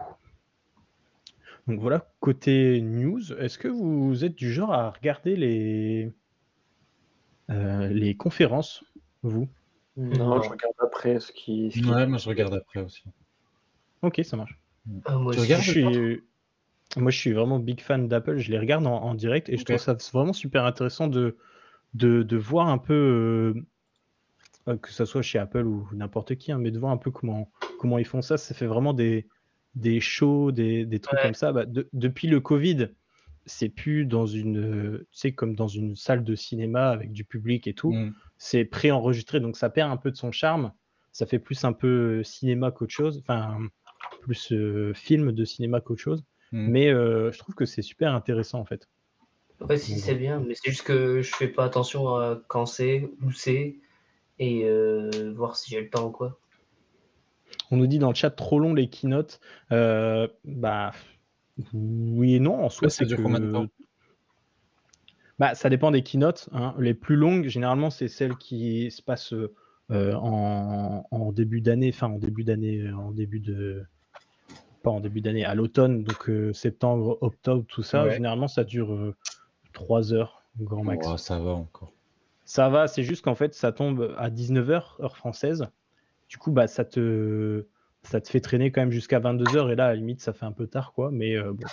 Donc 1.67 1.79
voilà, 1.81 2.11
côté 2.21 2.81
news, 2.81 3.33
est-ce 3.35 3.59
que 3.59 3.69
vous 3.69 4.25
êtes 4.25 4.35
du 4.35 4.53
genre 4.53 4.73
à 4.73 4.91
regarder 4.91 5.37
les, 5.37 6.11
euh, 7.51 7.89
les 7.89 8.17
conférences, 8.17 8.83
vous? 9.23 9.49
Non, 9.97 10.37
Non. 10.37 10.43
je 10.43 10.49
regarde 10.51 10.75
après 10.79 11.21
ce 11.21 11.33
qui. 11.33 11.71
ce 11.71 11.79
qui- 11.81 11.91
Ouais, 11.91 12.07
moi 12.07 12.19
je 12.19 12.29
regarde 12.29 12.55
après 12.55 12.81
aussi. 12.81 13.03
Ok, 14.03 14.21
ça 14.25 14.37
marche. 14.37 14.59
Ah, 15.05 15.17
moi 15.19 15.33
Tu 15.35 15.41
aussi, 15.41 15.49
regardes 15.49 15.63
Je 15.65 15.71
suis... 15.71 16.25
Moi, 16.97 17.11
je 17.11 17.19
suis 17.19 17.33
vraiment 17.33 17.59
big 17.59 17.81
fan 17.81 18.09
d'Apple. 18.09 18.39
Je 18.39 18.51
les 18.51 18.59
regarde 18.59 18.87
en, 18.87 19.03
en 19.03 19.15
direct 19.15 19.49
et 19.49 19.57
je 19.57 19.65
trouve 19.65 19.79
ça 19.79 19.97
vraiment 20.13 20.33
super 20.33 20.65
intéressant 20.65 21.07
de, 21.07 21.37
de, 21.95 22.23
de 22.23 22.37
voir 22.37 22.69
un 22.69 22.79
peu, 22.79 23.55
euh, 24.67 24.73
euh, 24.73 24.77
que 24.77 24.91
ce 24.93 25.05
soit 25.05 25.23
chez 25.23 25.39
Apple 25.39 25.67
ou 25.67 25.89
n'importe 25.93 26.35
qui, 26.37 26.51
hein, 26.53 26.59
mais 26.59 26.71
de 26.71 26.79
voir 26.79 26.93
un 26.93 26.97
peu 26.97 27.11
comment, 27.11 27.51
comment 27.79 27.99
ils 27.99 28.05
font 28.07 28.23
ça. 28.23 28.37
Ça 28.39 28.55
fait 28.55 28.67
vraiment 28.67 28.93
des, 28.93 29.29
des 29.77 30.01
shows, 30.01 30.51
des, 30.51 30.85
des 30.85 30.99
trucs 30.99 31.19
Ouais. 31.19 31.27
comme 31.27 31.35
ça. 31.35 31.53
Bah, 31.53 31.65
de- 31.65 31.89
depuis 31.93 32.27
le 32.27 32.41
Covid, 32.41 32.89
c'est 33.47 33.69
plus 33.69 34.05
dans 34.05 34.27
une, 34.27 34.99
tu 35.01 35.07
sais, 35.13 35.33
comme 35.33 35.55
dans 35.55 35.69
une 35.69 35.95
salle 35.97 36.25
de 36.25 36.35
cinéma 36.35 36.91
avec 36.91 37.13
du 37.13 37.25
public 37.25 37.67
et 37.69 37.75
tout. 37.75 37.93
Mm. 37.93 38.15
C'est 38.37 38.65
préenregistré, 38.65 39.39
donc 39.41 39.57
ça 39.57 39.71
perd 39.71 39.91
un 39.93 39.97
peu 39.97 40.11
de 40.11 40.17
son 40.17 40.33
charme. 40.33 40.73
Ça 41.13 41.27
fait 41.27 41.39
plus 41.39 41.65
un 41.65 41.73
peu 41.73 42.23
cinéma 42.25 42.71
qu'autre 42.71 42.93
chose. 42.93 43.19
Enfin, 43.21 43.59
plus 44.23 44.53
euh, 44.53 44.93
film 44.95 45.33
de 45.33 45.45
cinéma 45.45 45.81
qu'autre 45.81 46.01
chose. 46.01 46.25
Mm. 46.53 46.69
Mais 46.69 46.89
euh, 46.89 47.31
je 47.33 47.39
trouve 47.39 47.55
que 47.55 47.65
c'est 47.65 47.83
super 47.83 48.15
intéressant 48.15 48.61
en 48.61 48.65
fait. 48.65 48.89
Ouais, 49.69 49.77
si 49.77 49.99
c'est 49.99 50.15
bien, 50.15 50.41
mais 50.41 50.55
c'est 50.55 50.71
juste 50.71 50.85
que 50.85 51.21
je 51.21 51.35
fais 51.35 51.49
pas 51.49 51.65
attention 51.65 52.17
à 52.17 52.41
quand 52.49 52.65
c'est, 52.65 53.11
où 53.23 53.31
c'est, 53.31 53.77
et 54.39 54.65
euh, 54.65 55.33
voir 55.37 55.57
si 55.57 55.71
j'ai 55.71 55.83
le 55.83 55.91
temps 55.91 56.07
ou 56.09 56.11
quoi. 56.11 56.39
On 57.71 57.77
nous 57.77 57.87
dit 57.87 57.99
dans 57.99 58.09
le 58.09 58.15
chat 58.15 58.31
trop 58.31 58.59
long 58.59 58.73
les 58.75 58.89
keynotes. 58.89 59.39
Euh, 59.71 60.29
bah 60.45 60.93
oui 61.75 62.37
et 62.37 62.41
non 62.41 62.65
en 62.65 62.71
soi. 62.71 62.89
C'est 62.89 63.07
que- 63.07 63.21
combien 63.21 63.41
de 63.41 63.53
temps? 63.53 63.67
Bah 65.39 65.55
ça 65.55 65.69
dépend 65.69 65.91
des 65.91 66.03
keynotes. 66.03 66.49
hein. 66.53 66.75
Les 66.79 66.95
plus 66.95 67.17
longues 67.17 67.47
généralement 67.49 67.91
c'est 67.91 68.09
celles 68.09 68.37
qui 68.37 68.91
se 68.91 69.03
passent 69.03 69.35
euh, 69.91 70.15
en, 70.15 71.07
en 71.11 71.33
début 71.33 71.61
d'année, 71.61 71.91
enfin 71.95 72.09
en 72.09 72.19
début 72.19 72.45
d'année, 72.45 72.91
en 72.93 73.11
début 73.11 73.41
de 73.41 73.85
pas 74.83 74.91
en 74.91 75.01
début 75.01 75.21
d'année, 75.21 75.45
à 75.45 75.55
l'automne, 75.55 76.03
donc 76.05 76.29
euh, 76.29 76.53
septembre, 76.53 77.19
octobre, 77.21 77.65
tout 77.69 77.83
ça. 77.83 78.05
Ouais. 78.05 78.13
Généralement 78.13 78.49
ça 78.49 78.65
dure 78.65 79.15
3 79.73 80.13
heures 80.15 80.43
grand 80.59 80.83
max. 80.85 81.07
Oh, 81.09 81.17
ça 81.17 81.39
va 81.39 81.51
encore. 81.53 81.93
Ça 82.45 82.69
va, 82.69 82.89
c'est 82.89 83.05
juste 83.05 83.23
qu'en 83.25 83.37
fait, 83.37 83.55
ça 83.55 83.71
tombe 83.73 84.15
à 84.19 84.29
19h, 84.31 85.01
heure 85.01 85.17
française. 85.17 85.69
Du 86.29 86.37
coup, 86.39 86.51
bah, 86.51 86.67
ça 86.67 86.85
te, 86.85 87.65
ça 88.03 88.21
te 88.21 88.29
fait 88.29 88.41
traîner 88.41 88.73
quand 88.73 88.81
même 88.81 88.91
jusqu'à 88.91 89.21
22h. 89.21 89.71
Et 89.71 89.77
là, 89.77 89.87
à 89.87 89.89
la 89.91 89.95
limite, 89.95 90.21
ça 90.21 90.33
fait 90.33 90.47
un 90.47 90.53
peu 90.53 90.67
tard, 90.67 90.93
quoi. 90.93 91.11
Mais 91.13 91.37
euh, 91.37 91.53
bon. 91.53 91.67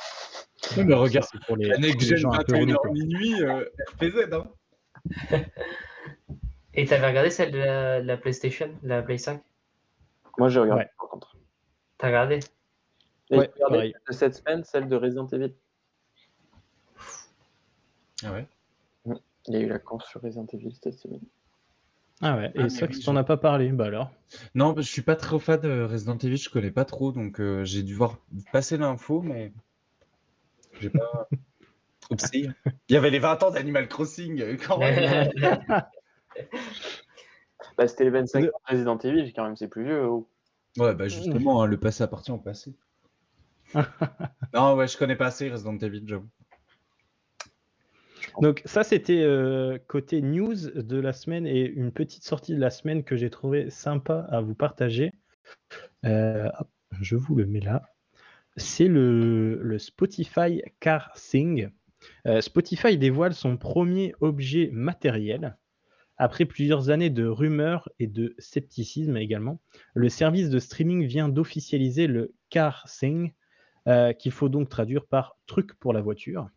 Mais 0.77 0.92
Ça, 0.92 0.98
regarde, 0.98 1.27
c'est 1.32 1.44
pour 1.45 1.58
les, 1.58 1.69
les 1.69 1.77
next 1.80 2.02
gen 2.08 2.18
gens 2.18 2.32
un 2.32 2.44
peu 2.44 2.56
relous, 2.58 2.74
21h 2.74 2.76
quoi. 2.77 2.92
minuit, 2.92 3.44
euh, 3.44 3.66
FPZ, 3.90 4.34
hein. 4.34 4.48
Et 6.74 6.86
t'avais 6.86 7.08
regardé 7.08 7.32
celle 7.32 7.52
de 7.52 7.58
la, 7.58 8.02
de 8.02 8.06
la 8.08 8.18
PlayStation, 8.18 8.69
la 8.84 9.02
Play 9.02 9.18
5 9.18 9.42
Moi, 10.38 10.50
j'ai 10.50 10.60
regardé 10.60 10.84
Ouais. 10.84 10.90
par 11.00 11.10
contre. 11.10 11.38
T'as 11.98 12.08
regardé? 12.08 12.40
Ouais, 13.30 13.52
regardé 13.56 13.94
de 14.08 14.14
cette 14.14 14.36
semaine, 14.36 14.64
celle 14.64 14.88
de 14.88 14.96
Resident 14.96 15.28
Evil. 15.28 15.54
Ah 18.24 18.32
ouais. 18.32 18.48
Il 19.48 19.54
y 19.54 19.58
a 19.58 19.60
eu 19.60 19.68
la 19.68 19.80
course 19.80 20.08
sur 20.10 20.22
Resident 20.22 20.46
Evil 20.54 20.74
cette 20.82 20.98
semaine. 21.00 21.22
Ah 22.22 22.36
ouais, 22.36 22.52
Ah, 22.58 22.66
et 22.66 22.70
ça, 22.70 22.88
oui, 22.88 22.98
que 22.98 23.04
t'en 23.06 23.16
as 23.16 23.24
pas 23.24 23.38
parlé, 23.38 23.72
bah 23.72 23.86
alors. 23.86 24.12
Non, 24.56 24.74
je 24.76 24.82
suis 24.82 25.04
pas 25.04 25.16
trop 25.16 25.40
fan 25.40 25.60
de 25.62 25.84
Resident 25.84 26.18
Evil, 26.18 26.38
je 26.38 26.50
connais 26.50 26.72
pas 26.72 26.84
trop, 26.86 27.12
donc 27.12 27.40
euh, 27.40 27.64
j'ai 27.64 27.84
dû 27.84 27.94
voir 27.94 28.18
passer 28.52 28.78
l'info, 28.78 29.22
mais 29.22 29.54
j'ai 30.80 30.90
pas. 30.90 31.30
Oups. 32.10 32.30
Il 32.34 32.54
y 32.90 32.96
avait 32.96 33.10
les 33.10 33.20
20 33.20 33.44
ans 33.44 33.52
d'Animal 33.52 33.88
Crossing 33.88 34.42
euh, 34.42 34.58
quand 34.58 34.80
même. 34.80 35.30
Bah, 37.78 37.88
c'était 37.88 38.06
les 38.06 38.10
25 38.10 38.42
De- 38.42 38.48
ans 38.48 38.60
de 38.68 38.72
Resident 38.74 38.98
Evil, 39.00 39.34
quand 39.34 39.44
même, 39.44 39.56
c'est 39.56 39.68
plus 39.68 39.84
vieux. 39.84 40.06
oh. 40.06 40.28
Ouais, 40.78 40.94
bah 40.96 41.08
justement, 41.08 41.62
hein, 41.62 41.68
le 41.68 41.78
passé 41.78 42.04
appartient 42.04 42.32
au 42.32 42.38
passé. 42.38 42.74
non, 44.54 44.76
ouais, 44.76 44.88
je 44.88 44.98
connais 44.98 45.16
pas 45.16 45.28
assez 45.28 45.50
Resident 45.50 45.78
Evil, 45.78 46.04
j'avoue. 46.06 46.30
Donc, 48.42 48.62
ça, 48.66 48.84
c'était 48.84 49.24
euh, 49.24 49.80
côté 49.88 50.22
news 50.22 50.56
de 50.56 51.00
la 51.00 51.14
semaine 51.14 51.48
et 51.48 51.66
une 51.66 51.92
petite 51.92 52.24
sortie 52.24 52.54
de 52.54 52.60
la 52.60 52.70
semaine 52.70 53.04
que 53.04 53.16
j'ai 53.16 53.30
trouvé 53.30 53.70
sympa 53.70 54.28
à 54.30 54.42
vous 54.42 54.54
partager. 54.54 55.12
Euh, 56.06 56.50
je 57.02 57.16
vous 57.16 57.36
le 57.36 57.46
mets 57.46 57.60
là. 57.60 57.82
C'est 58.56 58.88
le, 58.88 59.62
le 59.62 59.80
Spotify 59.80 60.62
Car 60.80 61.14
Thing. 61.14 61.70
Euh, 62.26 62.42
Spotify 62.42 62.98
dévoile 62.98 63.34
son 63.34 63.58
premier 63.58 64.14
objet 64.22 64.70
matériel. 64.72 65.58
Après 66.18 66.46
plusieurs 66.46 66.90
années 66.90 67.12
de 67.12 67.28
rumeurs 67.28 67.90
et 68.00 68.08
de 68.08 68.36
scepticisme 68.40 69.18
également, 69.18 69.62
le 69.94 70.10
service 70.10 70.50
de 70.50 70.58
streaming 70.58 71.06
vient 71.06 71.30
d'officialiser 71.30 72.08
le 72.08 72.34
Car 72.50 72.86
Thing, 72.88 73.34
euh, 73.88 74.11
qu'il 74.11 74.33
faut 74.33 74.49
donc 74.49 74.67
traduire 74.67 75.06
par 75.06 75.38
truc 75.45 75.74
pour 75.80 75.93
la 75.93 76.01
voiture. 76.01 76.49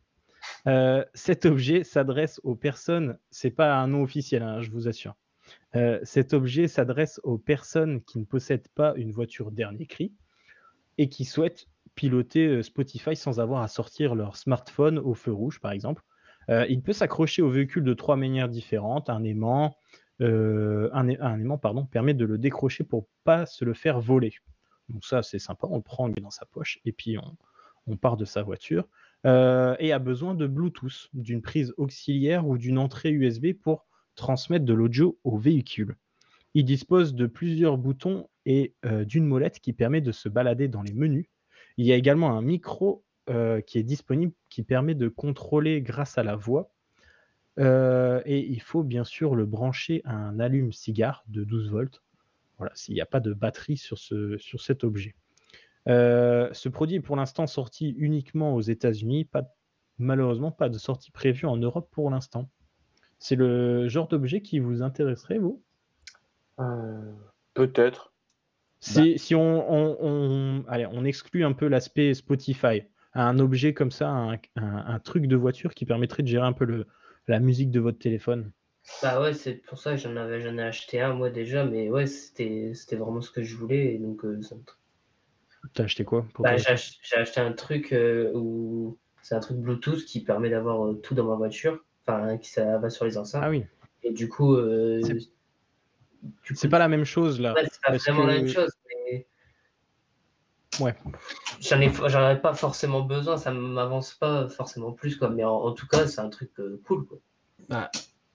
Euh, 0.67 1.05
cet 1.15 1.47
objet 1.47 1.85
s'adresse 1.85 2.41
aux 2.43 2.57
personnes, 2.57 3.19
c'est 3.31 3.53
pas 3.53 3.77
un 3.77 3.87
nom 3.87 4.03
officiel, 4.03 4.43
hein, 4.43 4.61
je 4.61 4.71
vous 4.73 4.89
assure. 4.89 5.15
Euh, 5.77 6.01
cet 6.03 6.35
objet 6.35 6.67
s'adresse 6.67 7.21
aux 7.23 7.39
personnes 7.39 8.03
qui 8.03 8.19
ne 8.19 8.25
possèdent 8.25 8.69
pas 8.75 8.95
une 8.97 9.13
voiture 9.13 9.53
dernier 9.53 9.87
cri 9.87 10.13
et 10.99 11.09
qui 11.09 11.25
souhaitent 11.25 11.69
piloter 11.95 12.65
Spotify 12.65 13.15
sans 13.15 13.39
avoir 13.39 13.63
à 13.63 13.69
sortir 13.69 14.17
leur 14.17 14.37
smartphone 14.37 14.99
au 14.99 15.15
feu 15.15 15.33
rouge, 15.33 15.61
par 15.61 15.71
exemple. 15.71 16.03
Il 16.49 16.83
peut 16.83 16.93
s'accrocher 16.93 17.43
au 17.43 17.51
véhicule 17.51 17.85
de 17.85 17.95
trois 17.95 18.17
manières 18.17 18.49
différentes. 18.49 19.09
Un 19.09 19.23
aimant, 19.23 19.77
permet 20.19 22.15
de 22.15 22.25
le 22.25 22.39
décrocher 22.39 22.83
pour 22.83 23.07
pas 23.23 23.47
se 23.47 23.65
le 23.65 23.75
faire 23.75 24.01
voler. 24.01 24.33
Donc 24.91 25.05
ça, 25.05 25.23
c'est 25.23 25.39
sympa. 25.39 25.67
On 25.71 25.77
le 25.77 25.83
prend, 25.83 26.09
dans 26.09 26.31
sa 26.31 26.47
poche 26.47 26.81
et 26.85 26.93
puis 26.93 27.19
on, 27.19 27.37
on 27.87 27.97
part 27.97 28.17
de 28.17 28.25
sa 28.25 28.43
voiture. 28.43 28.89
Euh, 29.27 29.77
et 29.79 29.93
a 29.93 29.99
besoin 29.99 30.35
de 30.35 30.47
Bluetooth, 30.47 31.09
d'une 31.13 31.43
prise 31.43 31.75
auxiliaire 31.77 32.47
ou 32.47 32.57
d'une 32.59 32.79
entrée 32.79 33.11
USB 33.11 33.53
pour 33.53 33.87
transmettre 34.15 34.65
de 34.65 34.75
l'audio 34.75 35.19
au 35.25 35.39
véhicule. 35.39 35.97
Il 36.55 36.65
dispose 36.65 37.15
de 37.15 37.27
plusieurs 37.27 37.79
boutons 37.79 38.29
et 38.47 38.75
euh, 38.85 39.05
d'une 39.05 39.27
molette 39.27 39.61
qui 39.61 39.73
permet 39.73 40.01
de 40.01 40.13
se 40.13 40.29
balader 40.29 40.69
dans 40.69 40.83
les 40.83 40.95
menus. 40.95 41.27
Il 41.77 41.87
y 41.87 41.93
a 41.93 41.97
également 41.97 42.37
un 42.37 42.43
micro 42.43 43.05
euh, 43.29 43.61
qui 43.61 43.79
est 43.79 43.85
disponible 43.85 44.33
qui 44.49 44.63
permet 44.63 44.95
de 44.95 45.09
contrôler 45.09 45.83
grâce 45.83 46.19
à 46.19 46.23
la 46.23 46.35
voix. 46.35 46.73
Euh, 47.59 48.23
et 48.25 48.41
il 48.41 48.61
faut 48.61 48.83
bien 48.83 49.05
sûr 49.05 49.35
le 49.35 49.47
brancher 49.47 50.03
à 50.05 50.15
un 50.15 50.41
allume-cigare 50.41 51.25
de 51.29 51.45
12 51.45 51.71
volts. 51.71 52.03
Voilà, 52.61 52.75
s'il 52.75 52.95
n'y 52.95 53.01
a 53.01 53.07
pas 53.07 53.21
de 53.21 53.33
batterie 53.33 53.79
sur, 53.79 53.97
ce, 53.97 54.37
sur 54.37 54.61
cet 54.61 54.85
objet. 54.85 55.15
Euh, 55.89 56.51
ce 56.53 56.69
produit 56.69 56.97
est 56.97 57.01
pour 57.01 57.17
l'instant 57.17 57.47
sorti 57.47 57.89
uniquement 57.97 58.55
aux 58.55 58.61
États-Unis, 58.61 59.25
pas, 59.25 59.45
malheureusement 59.97 60.53
pas 60.53 60.69
de 60.69 60.77
sortie 60.77 61.11
prévue 61.11 61.47
en 61.47 61.57
Europe 61.57 61.89
pour 61.91 62.11
l'instant. 62.11 62.51
C'est 63.19 63.35
le 63.35 63.89
genre 63.89 64.09
d'objet 64.09 64.43
qui 64.43 64.59
vous 64.59 64.83
intéresserait, 64.83 65.39
vous? 65.39 65.63
Euh, 66.59 67.13
Peut-être. 67.55 68.13
Si, 68.81 69.19
si 69.19 69.35
on, 69.35 69.73
on- 69.73 69.97
on- 70.01 70.65
allez, 70.69 70.87
on 70.93 71.07
exclut 71.07 71.47
un 71.47 71.55
peu 71.55 71.67
l'aspect 71.67 72.13
Spotify, 72.13 72.83
un 73.15 73.39
objet 73.39 73.73
comme 73.73 73.91
ça, 73.91 74.11
un, 74.11 74.33
un- 74.35 74.39
un 74.57 74.99
truc 74.99 75.29
de 75.29 75.37
voiture 75.37 75.73
qui 75.73 75.87
permettrait 75.87 76.23
de 76.23 76.29
gérer 76.29 76.47
un 76.47 76.53
peu 76.53 76.67
le, 76.67 76.87
la 77.27 77.41
musique 77.41 77.71
de 77.71 77.81
votre 77.81 77.99
téléphone. 77.99 78.53
Bah 79.03 79.21
ouais, 79.21 79.35
c'est 79.35 79.55
pour 79.55 79.79
ça 79.79 79.93
que 79.93 79.97
j'en 79.99 80.17
avais, 80.17 80.41
j'en 80.41 80.59
ai 80.59 80.63
acheté 80.63 81.01
un 81.01 81.15
moi 81.15 81.31
déjà, 81.31 81.65
mais 81.65 81.89
ouais, 81.91 82.07
c'était, 82.07 82.73
c'était 82.75 82.97
vraiment 82.97 83.21
ce 83.21 83.31
que 83.31 83.43
je 83.43 83.57
voulais, 83.57 83.95
et 83.95 83.99
donc 83.99 84.25
euh, 84.25 84.41
ça 84.43 84.55
me 84.57 84.63
T'as 85.75 85.85
acheté 85.85 86.05
quoi 86.05 86.27
pour 86.35 86.45
Bah, 86.45 86.57
j'ai 86.57 86.65
voiture 86.65 86.73
ach- 86.75 86.99
j'ai 87.03 87.17
acheté 87.17 87.41
un 87.41 87.53
truc 87.53 87.93
euh, 87.93 88.33
où 88.35 88.99
c'est 89.23 89.35
un 89.35 89.41
truc 89.41 89.59
Bluetooth 89.59 90.05
qui 90.05 90.21
permet 90.25 90.51
d'avoir 90.51 90.87
euh, 90.87 90.95
tout 90.95 91.15
dans 91.15 91.27
ma 91.27 91.37
voiture, 91.37 91.85
enfin 92.07 92.39
qui 92.39 92.51
ça 92.51 92.79
va 92.79 92.91
sur 92.91 93.05
les 93.05 93.17
enceintes. 93.19 93.43
Ah 93.45 93.51
oui, 93.51 93.65
Et 94.03 94.13
du 94.13 94.29
coup, 94.29 94.55
euh, 94.55 95.01
C'est- 95.03 95.15
du 95.15 95.23
coup, 96.49 96.55
c'est 96.55 96.69
pas 96.69 96.79
la 96.79 96.89
même 96.89 97.05
chose 97.05 97.41
là. 97.41 97.55
ouais, 97.55 97.63
c'est 97.71 97.81
pas 97.83 97.91
parce 97.91 98.05
vraiment 98.09 98.27
la 98.27 98.35
que- 98.35 98.39
même 98.41 98.49
chose, 98.49 98.73
mais 98.89 99.27
Ouais. 100.81 100.95
j'en 101.61 101.81
ai, 101.81 101.93
j'en 102.09 102.21
avais 102.21 102.41
pas 102.41 102.55
forcément 102.55 103.03
besoin, 103.03 103.37
ça 103.37 103.51
m'avance 103.51 104.15
pas 104.15 104.49
forcément 104.49 104.93
plus 104.93 105.17
quoi. 105.17 105.29
Mais 105.31 105.45
en, 105.45 105.53
en 105.57 105.73
tout 105.73 105.87
cas, 105.87 106.07
c'est 106.07 106.21
un 106.21 106.31
truc 106.31 106.51
euh, 106.59 106.81
cool 106.87 107.07
quoi. 107.07 107.19
Bah, 107.69 107.91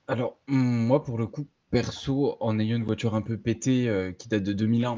alors, 0.08 0.40
moi, 0.48 1.04
pour 1.04 1.18
le 1.18 1.28
coup, 1.28 1.48
perso, 1.72 2.38
en 2.40 2.58
ayant 2.60 2.78
une 2.78 2.84
voiture 2.84 3.16
un 3.16 3.22
peu 3.22 3.38
pétée 3.38 3.88
euh, 3.90 4.12
qui 4.12 4.28
date 4.28 4.44
de 4.44 4.54
2001, 4.54 4.96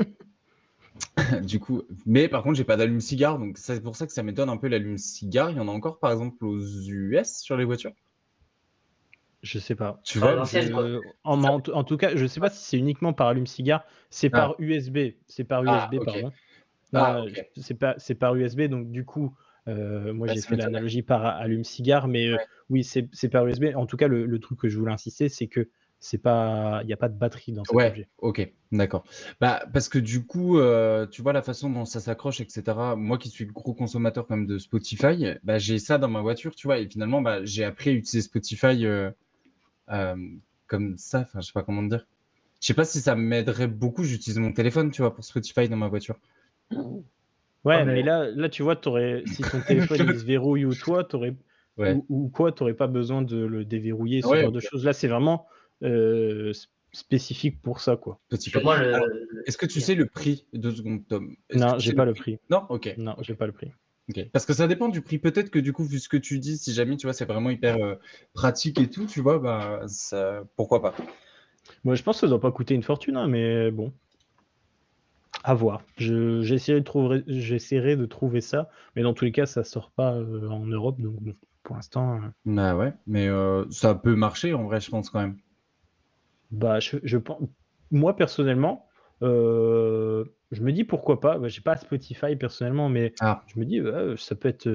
du 1.43 1.59
coup, 1.59 1.83
mais 2.05 2.27
par 2.27 2.43
contre, 2.43 2.55
j'ai 2.55 2.63
pas 2.63 2.77
d'allume-cigare, 2.77 3.39
donc 3.39 3.57
c'est 3.57 3.81
pour 3.81 3.95
ça 3.95 4.05
que 4.07 4.13
ça 4.13 4.23
m'étonne 4.23 4.49
un 4.49 4.57
peu 4.57 4.67
l'allume-cigare. 4.67 5.51
Il 5.51 5.57
y 5.57 5.59
en 5.59 5.67
a 5.67 5.71
encore, 5.71 5.99
par 5.99 6.11
exemple, 6.11 6.43
aux 6.45 6.59
US 6.59 7.39
sur 7.39 7.57
les 7.57 7.65
voitures? 7.65 7.93
Je 9.43 9.59
sais 9.59 9.75
pas. 9.75 9.99
Tu 10.03 10.17
Ah, 10.21 10.33
vois, 10.33 10.41
en, 11.23 11.43
en 11.43 11.59
tout- 11.61 11.71
en 11.71 11.83
tout 11.83 11.97
cas, 11.97 12.15
je 12.15 12.25
sais 12.25 12.39
pas 12.39 12.49
si 12.49 12.63
c'est 12.63 12.77
uniquement 12.77 13.13
par 13.13 13.27
allume-cigare, 13.27 13.85
c'est 14.09 14.29
Ah. 14.31 14.35
par 14.35 14.55
USB. 14.59 14.97
C'est 15.27 15.43
par 15.43 15.63
Ah, 15.65 15.87
USB, 15.89 15.99
pardon. 16.03 16.31
Ah, 16.93 17.21
Non, 17.21 17.25
ok. 17.25 17.45
C'est 17.57 17.75
pas, 17.75 17.95
c'est 17.97 18.15
par 18.15 18.35
USB, 18.35 18.61
donc 18.63 18.91
du 18.91 19.05
coup, 19.05 19.35
euh, 19.67 20.13
moi 20.13 20.27
Bah, 20.27 20.33
j'ai 20.33 20.41
fait 20.41 20.55
l'analogie 20.57 21.01
par 21.03 21.25
allume-cigare, 21.25 22.07
mais 22.07 22.27
euh, 22.27 22.37
Ouais. 22.37 22.47
oui, 22.69 22.83
c'est 22.83 23.29
par 23.29 23.45
USB. 23.47 23.65
En 23.75 23.85
tout 23.85 23.97
cas, 23.97 24.07
le, 24.07 24.25
le 24.25 24.39
truc 24.39 24.59
que 24.59 24.69
je 24.69 24.77
voulais 24.77 24.91
insister, 24.93 25.29
c'est 25.29 25.47
que 25.47 25.69
c'est 25.99 26.17
pas, 26.19 26.81
il 26.83 26.87
n'y 26.87 26.93
a 26.93 26.97
pas 26.97 27.09
de 27.09 27.17
batterie 27.17 27.53
dans 27.53 27.65
cet 27.65 27.73
Ouais, 27.73 27.87
objet. 27.87 28.09
ok, 28.19 28.53
d'accord. 28.71 29.03
Bah, 29.41 29.65
parce 29.73 29.89
que 29.89 29.99
du 29.99 30.25
coup, 30.25 30.57
euh, 30.57 31.05
tu 31.05 31.21
vois 31.21 31.33
la 31.33 31.41
façon 31.41 31.69
dont 31.69 31.83
ça 31.83 31.99
s'accroche, 31.99 32.39
etc. 32.39 32.95
Moi 32.95 33.17
qui 33.17 33.29
suis 33.29 33.45
gros 33.45 33.73
consommateur 33.73 34.25
comme 34.25 34.45
de 34.47 34.57
Spotify, 34.57 35.33
bah, 35.43 35.57
j'ai 35.57 35.77
ça 35.77 35.97
dans 35.97 36.07
ma 36.07 36.21
voiture, 36.21 36.55
tu 36.55 36.67
vois, 36.67 36.79
et 36.79 36.87
finalement, 36.89 37.21
bah, 37.21 37.43
j'ai 37.43 37.65
appris 37.65 37.89
à 37.89 37.93
utiliser 37.93 38.21
Spotify 38.21 38.85
euh, 38.85 39.11
euh, 39.91 40.15
comme 40.67 40.97
ça, 40.97 41.21
enfin, 41.21 41.41
je 41.41 41.47
sais 41.47 41.53
pas 41.53 41.63
comment 41.63 41.83
te 41.83 41.89
dire. 41.95 42.07
Je 42.61 42.67
sais 42.67 42.75
pas 42.75 42.85
si 42.85 43.01
ça 43.01 43.15
m'aiderait 43.15 43.67
beaucoup, 43.67 44.03
j'utilise 44.03 44.39
mon 44.39 44.53
téléphone, 44.53 44.91
tu 44.91 45.01
vois, 45.03 45.15
pour 45.15 45.25
Spotify 45.25 45.69
dans 45.69 45.77
ma 45.77 45.89
voiture. 45.89 46.19
Ouais, 47.67 47.75
Ah, 47.81 47.85
mais- 47.85 47.95
mais 47.95 48.03
là, 48.03 48.29
là, 48.31 48.49
tu 48.49 48.63
vois, 48.63 48.75
t'aurais, 48.75 49.23
si 49.25 49.43
ton 49.43 49.59
téléphone 49.67 49.99
il 50.07 50.17
se 50.19 50.25
verrouille 50.25 50.65
ou 50.65 50.73
toi, 50.73 51.03
t'aurais, 51.03 51.35
Ouais. 51.77 51.93
ou, 51.93 52.05
ou 52.09 52.29
quoi, 52.29 52.51
t'aurais 52.51 52.73
pas 52.73 52.87
besoin 52.87 53.21
de 53.21 53.37
le 53.37 53.65
déverrouiller, 53.65 54.21
ce 54.21 54.27
Ouais, 54.27 54.41
genre 54.41 54.51
de 54.51 54.59
choses. 54.59 54.83
Là, 54.85 54.93
c'est 54.93 55.07
vraiment 55.07 55.47
euh, 55.83 56.53
spécifique 56.91 57.61
pour 57.61 57.81
ça, 57.81 57.97
quoi. 57.97 58.19
Le- 58.31 59.43
Est-ce 59.45 59.57
que 59.57 59.65
tu 59.65 59.81
sais 59.81 59.95
le 59.95 60.05
prix 60.07 60.47
Deux 60.53 60.71
secondes, 60.71 61.05
Tom? 61.07 61.35
Non, 61.53 61.77
j'ai 61.77 61.93
pas 61.93 62.05
le 62.05 62.13
prix. 62.13 62.39
Non, 62.49 62.63
ok. 62.69 62.95
Non, 62.97 63.15
j'ai 63.21 63.35
pas 63.35 63.45
le 63.45 63.51
prix. 63.51 63.71
Ok. 64.09 64.25
Parce 64.31 64.45
que 64.45 64.53
ça 64.53 64.67
dépend 64.67 64.87
du 64.87 65.01
prix. 65.01 65.17
Peut-être 65.19 65.49
que 65.49 65.59
du 65.59 65.73
coup, 65.73 65.83
vu 65.83 65.99
ce 65.99 66.07
que 66.07 66.15
tu 66.17 66.39
dis, 66.39 66.57
si 66.57 66.73
jamais 66.73 66.95
tu 66.95 67.05
vois, 67.07 67.13
c'est 67.13 67.25
vraiment 67.25 67.49
hyper 67.49 67.75
euh, 67.83 67.95
pratique 68.33 68.79
et 68.79 68.89
tout, 68.89 69.05
tu 69.05 69.19
vois, 69.19 69.37
bah, 69.37 69.81
ça... 69.87 70.43
pourquoi 70.55 70.81
pas? 70.81 70.95
Moi, 71.83 71.95
je 71.95 72.03
pense 72.03 72.17
que 72.17 72.21
ça 72.21 72.27
doit 72.27 72.39
pas 72.39 72.51
coûter 72.51 72.75
une 72.75 72.83
fortune, 72.83 73.17
hein, 73.17 73.27
mais 73.27 73.71
bon. 73.71 73.93
À 75.47 75.53
voir. 75.53 75.81
Je, 75.97 76.41
j'essaierai, 76.41 76.81
de 76.81 76.85
trouver, 76.85 77.23
j'essaierai 77.25 77.95
de 77.95 78.05
trouver 78.05 78.41
ça, 78.41 78.69
mais 78.95 79.01
dans 79.01 79.13
tous 79.13 79.23
les 79.23 79.31
cas, 79.31 79.45
ça 79.45 79.63
sort 79.63 79.91
pas 79.91 80.13
euh, 80.13 80.49
en 80.49 80.65
Europe, 80.65 80.99
donc 80.99 81.15
bon, 81.21 81.33
pour 81.63 81.77
l'instant, 81.77 82.17
euh, 82.17 82.27
Bah 82.43 82.75
ouais, 82.75 82.93
mais 83.07 83.29
euh, 83.29 83.63
ça 83.71 83.95
peut 83.95 84.15
marcher 84.15 84.53
en 84.53 84.63
vrai, 84.65 84.81
je 84.81 84.89
pense 84.89 85.09
quand 85.09 85.21
même. 85.21 85.37
bah, 86.51 86.81
je, 86.81 86.97
je 87.01 87.17
pense, 87.17 87.41
moi 87.91 88.13
personnellement, 88.15 88.87
je 89.21 90.61
me 90.61 90.71
dis 90.71 90.83
pourquoi 90.83 91.19
pas. 91.19 91.37
Bah, 91.39 91.47
j'ai 91.47 91.61
pas 91.61 91.77
Spotify 91.77 92.35
personnellement, 92.35 92.89
mais 92.89 93.13
Ah. 93.21 93.41
je 93.47 93.59
me 93.59 93.65
dis 93.65 93.79
euh, 93.79 94.17
ça 94.17 94.35
peut 94.35 94.49
être 94.49 94.67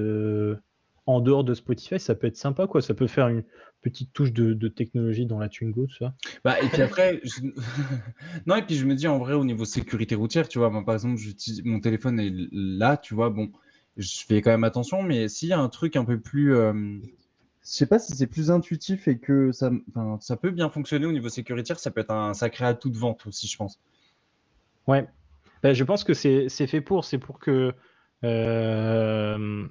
en 1.05 1.21
dehors 1.21 1.43
de 1.43 1.53
Spotify, 1.53 1.99
ça 1.99 2.15
peut 2.15 2.27
être 2.27 2.37
sympa, 2.37 2.67
quoi. 2.67 2.81
Ça 2.81 2.93
peut 2.93 3.07
faire 3.07 3.27
une 3.27 3.43
petite 3.81 4.13
touche 4.13 4.31
de, 4.33 4.53
de 4.53 4.67
technologie 4.69 5.25
dans 5.25 5.39
la 5.39 5.49
Twingo, 5.49 5.87
tout 5.87 5.95
ça. 5.97 6.13
Bah, 6.43 6.59
et 6.61 6.69
puis 6.69 6.81
après, 6.81 7.19
je... 7.23 7.41
non, 8.45 8.55
et 8.55 8.61
puis 8.63 8.75
je 8.75 8.85
me 8.85 8.95
dis 8.95 9.07
en 9.07 9.17
vrai, 9.19 9.33
au 9.33 9.43
niveau 9.45 9.65
sécurité 9.65 10.15
routière, 10.15 10.47
tu 10.47 10.59
vois, 10.59 10.69
moi 10.69 10.83
par 10.85 10.95
exemple, 10.95 11.19
mon 11.65 11.79
téléphone 11.79 12.19
est 12.19 12.33
là, 12.51 12.97
tu 12.97 13.13
vois, 13.15 13.29
bon, 13.29 13.51
je 13.97 14.23
fais 14.25 14.41
quand 14.41 14.51
même 14.51 14.63
attention, 14.63 15.03
mais 15.03 15.27
s'il 15.29 15.49
y 15.49 15.53
a 15.53 15.59
un 15.59 15.69
truc 15.69 15.95
un 15.95 16.05
peu 16.05 16.19
plus. 16.19 16.55
euh, 16.55 16.73
Je 16.73 17.69
sais 17.69 17.87
pas 17.87 17.99
si 17.99 18.15
c'est 18.15 18.27
plus 18.27 18.51
intuitif 18.51 19.07
et 19.07 19.19
que 19.19 19.51
ça, 19.51 19.71
enfin, 19.89 20.17
ça 20.21 20.37
peut 20.37 20.51
bien 20.51 20.69
fonctionner 20.69 21.05
au 21.07 21.11
niveau 21.13 21.29
sécuritaire, 21.29 21.79
ça 21.79 21.91
peut 21.91 22.01
être 22.01 22.11
un 22.11 22.33
sacré 22.33 22.65
atout 22.65 22.89
de 22.91 22.97
vente 22.97 23.25
aussi, 23.27 23.47
je 23.47 23.57
pense. 23.57 23.79
Ouais. 24.87 25.07
Bah, 25.61 25.73
je 25.73 25.83
pense 25.83 26.03
que 26.03 26.13
c'est 26.13 26.49
c'est 26.49 26.67
fait 26.67 26.81
pour, 26.81 27.05
c'est 27.05 27.17
pour 27.17 27.39
que 27.39 27.73
euh, 28.23 29.67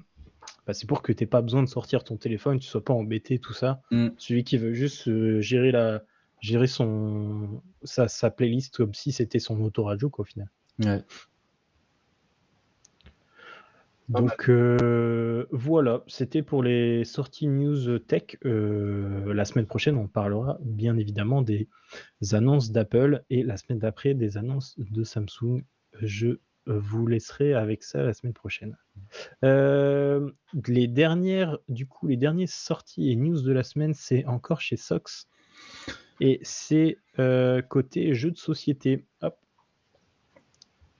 bah, 0.65 0.73
c'est 0.73 0.87
pour 0.87 1.01
que 1.01 1.11
t'aies 1.11 1.25
pas 1.25 1.41
besoin 1.41 1.63
de 1.63 1.67
sortir 1.67 2.03
ton 2.03 2.17
téléphone, 2.17 2.59
tu 2.59 2.67
sois 2.67 2.83
pas 2.83 2.93
embêté, 2.93 3.39
tout 3.39 3.53
ça. 3.53 3.81
Mm. 3.91 4.09
Celui 4.17 4.43
qui 4.43 4.57
veut 4.57 4.73
juste 4.73 5.07
euh, 5.07 5.41
gérer 5.41 5.71
la 5.71 6.03
gérer 6.39 6.67
son 6.67 7.61
sa, 7.83 8.09
sa 8.09 8.29
playlist 8.29 8.75
comme 8.75 8.93
si 8.93 9.13
c'était 9.13 9.39
son 9.39 9.61
autoradio 9.61 10.09
quoi 10.09 10.23
au 10.23 10.25
final. 10.25 10.49
Ouais. 10.79 11.01
Donc 14.09 14.49
euh, 14.49 15.45
voilà, 15.51 16.03
c'était 16.07 16.41
pour 16.41 16.61
les 16.61 17.05
sorties 17.05 17.47
news 17.47 17.99
tech. 17.99 18.37
Euh, 18.45 19.33
la 19.33 19.45
semaine 19.45 19.65
prochaine, 19.65 19.97
on 19.97 20.07
parlera 20.07 20.57
bien 20.61 20.97
évidemment 20.97 21.41
des 21.41 21.67
annonces 22.31 22.71
d'Apple 22.71 23.23
et 23.29 23.43
la 23.43 23.55
semaine 23.57 23.79
d'après 23.79 24.13
des 24.13 24.37
annonces 24.37 24.75
de 24.77 25.03
Samsung. 25.03 25.63
Je 26.01 26.37
vous 26.65 27.07
laisserai 27.07 27.53
avec 27.53 27.83
ça 27.83 28.03
la 28.03 28.13
semaine 28.13 28.33
prochaine. 28.33 28.77
Euh, 29.43 30.31
les 30.67 30.87
dernières, 30.87 31.57
du 31.69 31.87
coup, 31.87 32.07
les 32.07 32.17
dernières 32.17 32.49
sorties 32.49 33.11
et 33.11 33.15
news 33.15 33.41
de 33.41 33.51
la 33.51 33.63
semaine, 33.63 33.93
c'est 33.93 34.25
encore 34.25 34.61
chez 34.61 34.77
Sox 34.77 35.27
et 36.19 36.39
c'est 36.43 36.97
euh, 37.19 37.61
côté 37.61 38.13
jeux 38.13 38.31
de 38.31 38.37
société. 38.37 39.05
Hop, 39.21 39.37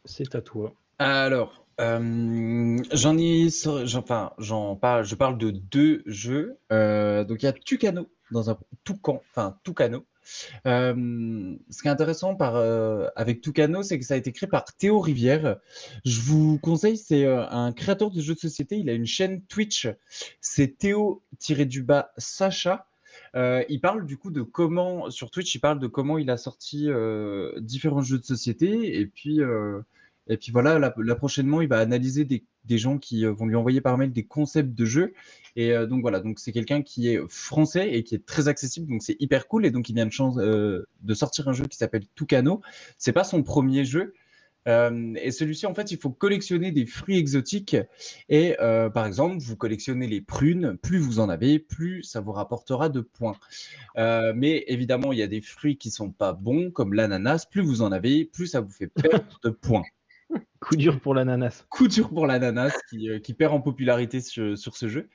c'est 0.05 0.35
à 0.35 0.41
toi. 0.41 0.73
Alors, 0.99 1.65
euh, 1.79 2.77
j'en 2.91 3.17
ai, 3.17 3.47
enfin, 3.95 4.33
j'en 4.37 4.75
parle, 4.75 5.05
je 5.05 5.15
parle 5.15 5.37
de 5.37 5.51
deux 5.51 6.03
jeux. 6.05 6.57
Euh, 6.71 7.23
donc 7.23 7.41
il 7.43 7.45
y 7.45 7.49
a 7.49 7.53
Tucano 7.53 8.09
dans 8.31 8.49
un 8.49 8.57
Toucan, 8.83 9.21
enfin 9.31 9.57
Tucano. 9.63 10.05
Euh, 10.65 11.55
ce 11.69 11.81
qui 11.81 11.87
est 11.87 11.91
intéressant 11.91 12.37
euh, 12.41 13.09
avec 13.15 13.41
Tucano, 13.41 13.83
c'est 13.83 13.99
que 13.99 14.05
ça 14.05 14.13
a 14.13 14.17
été 14.17 14.31
créé 14.31 14.47
par 14.47 14.65
Théo 14.65 14.99
Rivière. 14.99 15.57
Je 16.05 16.21
vous 16.21 16.59
conseille, 16.59 16.97
c'est 16.97 17.25
euh, 17.25 17.47
un 17.49 17.71
créateur 17.71 18.11
de 18.11 18.21
jeux 18.21 18.35
de 18.35 18.39
société. 18.39 18.77
Il 18.77 18.89
a 18.89 18.93
une 18.93 19.05
chaîne 19.05 19.41
Twitch. 19.43 19.87
C'est 20.41 20.77
Théo-du-bas 20.77 22.11
Sacha. 22.17 22.87
Il 23.35 23.79
parle 23.81 24.05
du 24.05 24.17
coup 24.17 24.31
de 24.31 24.41
comment, 24.41 25.09
sur 25.09 25.31
Twitch, 25.31 25.55
il 25.55 25.59
parle 25.59 25.79
de 25.79 25.87
comment 25.87 26.17
il 26.17 26.29
a 26.29 26.37
sorti 26.37 26.87
différents 27.57 28.01
jeux 28.01 28.19
de 28.19 28.25
société. 28.25 28.99
Et 28.99 29.07
puis, 29.07 29.39
et 30.27 30.37
puis 30.37 30.51
voilà, 30.51 30.79
là, 30.79 30.93
là, 30.97 31.15
prochainement, 31.15 31.61
il 31.61 31.67
va 31.67 31.79
analyser 31.79 32.25
des, 32.25 32.43
des 32.65 32.77
gens 32.77 32.97
qui 32.97 33.25
euh, 33.25 33.31
vont 33.31 33.45
lui 33.45 33.55
envoyer 33.55 33.81
par 33.81 33.97
mail 33.97 34.11
des 34.11 34.25
concepts 34.25 34.73
de 34.73 34.85
jeux. 34.85 35.13
Et 35.55 35.71
euh, 35.71 35.85
donc 35.85 36.01
voilà, 36.01 36.19
donc 36.19 36.39
c'est 36.39 36.51
quelqu'un 36.51 36.81
qui 36.81 37.09
est 37.09 37.19
français 37.29 37.93
et 37.93 38.03
qui 38.03 38.15
est 38.15 38.25
très 38.25 38.47
accessible, 38.47 38.87
donc 38.89 39.03
c'est 39.03 39.17
hyper 39.19 39.47
cool. 39.47 39.65
Et 39.65 39.71
donc 39.71 39.89
il 39.89 39.95
vient 39.95 40.05
de, 40.05 40.11
chance, 40.11 40.37
euh, 40.37 40.87
de 41.01 41.13
sortir 41.13 41.47
un 41.47 41.53
jeu 41.53 41.65
qui 41.65 41.77
s'appelle 41.77 42.03
Tucano. 42.15 42.61
C'est 42.97 43.13
pas 43.13 43.23
son 43.23 43.43
premier 43.43 43.85
jeu. 43.85 44.13
Euh, 44.67 45.13
et 45.21 45.31
celui-ci, 45.31 45.65
en 45.65 45.73
fait, 45.73 45.91
il 45.91 45.97
faut 45.97 46.09
collectionner 46.09 46.71
des 46.71 46.85
fruits 46.85 47.17
exotiques. 47.17 47.75
Et 48.29 48.55
euh, 48.59 48.89
par 48.89 49.05
exemple, 49.05 49.37
vous 49.39 49.55
collectionnez 49.55 50.07
les 50.07 50.21
prunes, 50.21 50.77
plus 50.77 50.99
vous 50.99 51.19
en 51.19 51.29
avez, 51.29 51.59
plus 51.59 52.03
ça 52.03 52.21
vous 52.21 52.31
rapportera 52.31 52.89
de 52.89 53.01
points. 53.01 53.37
Euh, 53.97 54.33
mais 54.35 54.63
évidemment, 54.67 55.11
il 55.11 55.19
y 55.19 55.23
a 55.23 55.27
des 55.27 55.41
fruits 55.41 55.77
qui 55.77 55.91
sont 55.91 56.11
pas 56.11 56.33
bons, 56.33 56.71
comme 56.71 56.93
l'ananas. 56.93 57.45
Plus 57.49 57.61
vous 57.61 57.81
en 57.81 57.91
avez, 57.91 58.25
plus 58.25 58.47
ça 58.47 58.61
vous 58.61 58.71
fait 58.71 58.87
perdre 58.87 59.39
de 59.43 59.49
points. 59.49 59.83
Coup 60.59 60.75
dur 60.77 60.99
pour 61.01 61.13
l'ananas. 61.13 61.65
Coup 61.69 61.87
dur 61.87 62.09
pour 62.09 62.25
l'ananas 62.25 62.73
qui, 62.89 63.09
euh, 63.09 63.19
perd 63.37 63.53
en 63.53 63.59
popularité 63.59 64.21
sur, 64.21 64.57
sur 64.57 64.77
ce 64.77 64.87
jeu. 64.87 65.09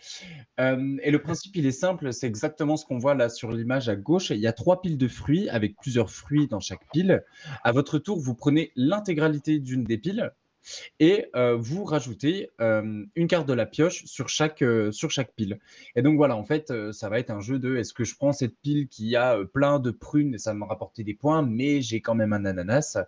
Euh, 0.60 0.98
et 1.02 1.10
le 1.10 1.22
principe, 1.22 1.56
il 1.56 1.64
est 1.64 1.72
simple, 1.72 2.12
c'est 2.12 2.26
exactement 2.26 2.76
ce 2.76 2.84
qu'on 2.84 2.98
voit 2.98 3.14
là 3.14 3.28
sur 3.28 3.50
l'image 3.50 3.88
à 3.88 3.96
gauche. 3.96 4.30
Il 4.30 4.40
y 4.40 4.46
a 4.46 4.52
trois 4.52 4.82
piles 4.82 4.98
de 4.98 5.08
fruits 5.08 5.48
avec 5.48 5.76
plusieurs 5.76 6.10
fruits 6.10 6.48
dans 6.48 6.60
chaque 6.60 6.86
pile. 6.92 7.24
À 7.64 7.72
votre 7.72 7.98
tour, 7.98 8.18
vous 8.18 8.34
prenez 8.34 8.72
l'intégralité 8.76 9.58
d'une 9.58 9.84
des 9.84 9.96
piles 9.96 10.32
et 11.00 11.26
euh, 11.36 11.56
vous 11.56 11.84
rajoutez 11.84 12.50
euh, 12.60 13.04
une 13.14 13.26
carte 13.26 13.48
de 13.48 13.52
la 13.52 13.66
pioche 13.66 14.04
sur 14.04 14.28
chaque, 14.28 14.62
euh, 14.62 14.92
sur 14.92 15.10
chaque 15.10 15.32
pile. 15.34 15.58
Et 15.96 16.02
donc 16.02 16.16
voilà, 16.16 16.36
en 16.36 16.44
fait, 16.44 16.72
ça 16.92 17.08
va 17.08 17.18
être 17.18 17.30
un 17.30 17.40
jeu 17.40 17.58
de 17.58 17.76
est-ce 17.76 17.92
que 17.92 18.04
je 18.04 18.16
prends 18.16 18.32
cette 18.32 18.56
pile 18.60 18.88
qui 18.88 19.16
a 19.16 19.38
plein 19.52 19.78
de 19.78 19.90
prunes 19.90 20.34
et 20.34 20.38
ça 20.38 20.52
va 20.52 20.58
me 20.58 20.64
rapporter 20.64 21.04
des 21.04 21.14
points, 21.14 21.42
mais 21.42 21.80
j'ai 21.80 22.00
quand 22.00 22.14
même 22.14 22.32
un 22.32 22.44
ananas 22.44 22.98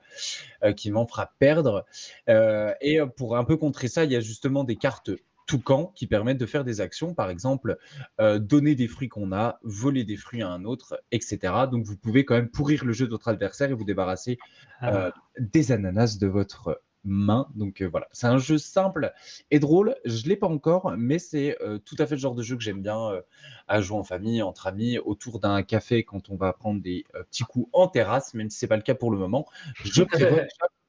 qui 0.77 0.91
m'en 0.91 1.07
fera 1.07 1.33
perdre. 1.39 1.85
Et 2.29 2.99
pour 3.17 3.37
un 3.37 3.45
peu 3.45 3.57
contrer 3.57 3.89
ça, 3.89 4.05
il 4.05 4.13
y 4.13 4.17
a 4.17 4.21
justement 4.21 4.65
des 4.65 4.77
cartes 4.77 5.11
toucan 5.51 5.93
qui 5.97 6.07
permettent 6.07 6.39
de 6.39 6.47
faire 6.47 6.63
des 6.63 6.81
actions, 6.81 7.13
par 7.13 7.29
exemple 7.29 7.77
euh, 8.21 8.39
donner 8.39 8.77
des 8.77 8.87
fruits 8.87 9.09
qu'on 9.09 9.33
a, 9.33 9.59
voler 9.65 10.05
des 10.05 10.17
fruits 10.17 10.43
à 10.43 10.49
un 10.49 10.65
autre, 10.65 11.03
etc. 11.11 11.39
Donc 11.71 11.85
vous 11.85 11.97
pouvez 11.97 12.25
quand 12.25 12.37
même 12.37 12.49
pourrir 12.49 12.85
le 12.85 12.93
jeu 12.93 13.07
de 13.07 13.11
votre 13.11 13.27
adversaire 13.27 13.69
et 13.69 13.75
vous 13.75 13.85
débarrasser 13.85 14.39
Ah. 14.81 15.13
des 15.39 15.73
ananas 15.73 16.19
de 16.19 16.29
votre 16.29 16.81
main. 17.05 17.49
Donc 17.55 17.81
euh, 17.81 17.87
voilà, 17.87 18.09
c'est 18.13 18.27
un 18.27 18.39
jeu 18.39 18.59
simple 18.59 19.13
et 19.51 19.59
drôle. 19.59 19.97
Je 20.05 20.29
l'ai 20.29 20.37
pas 20.37 20.49
encore, 20.49 20.95
mais 20.97 21.19
c'est 21.19 21.57
euh, 21.63 21.79
tout 21.79 21.97
à 21.99 22.07
fait 22.07 22.15
le 22.15 22.21
genre 22.21 22.35
de 22.35 22.43
jeu 22.43 22.57
que 22.57 22.63
j'aime 22.63 22.83
bien 22.83 23.11
euh, 23.11 23.23
à 23.69 23.81
jouer 23.81 23.99
en 23.99 24.05
famille, 24.05 24.43
entre 24.43 24.67
amis, 24.67 24.99
autour 24.99 25.41
d'un 25.41 25.63
café 25.63 26.05
quand 26.05 26.31
on 26.31 26.37
va 26.37 26.53
prendre 26.53 26.81
des 26.81 27.05
petits 27.13 27.45
coups 27.45 27.69
en 27.73 27.89
terrasse, 27.89 28.35
même 28.35 28.51
si 28.51 28.59
c'est 28.59 28.67
pas 28.67 28.77
le 28.77 28.83
cas 28.83 28.95
pour 28.95 29.11
le 29.11 29.19
moment. 29.19 29.47
Je 29.85 30.03
prévois 30.05 30.45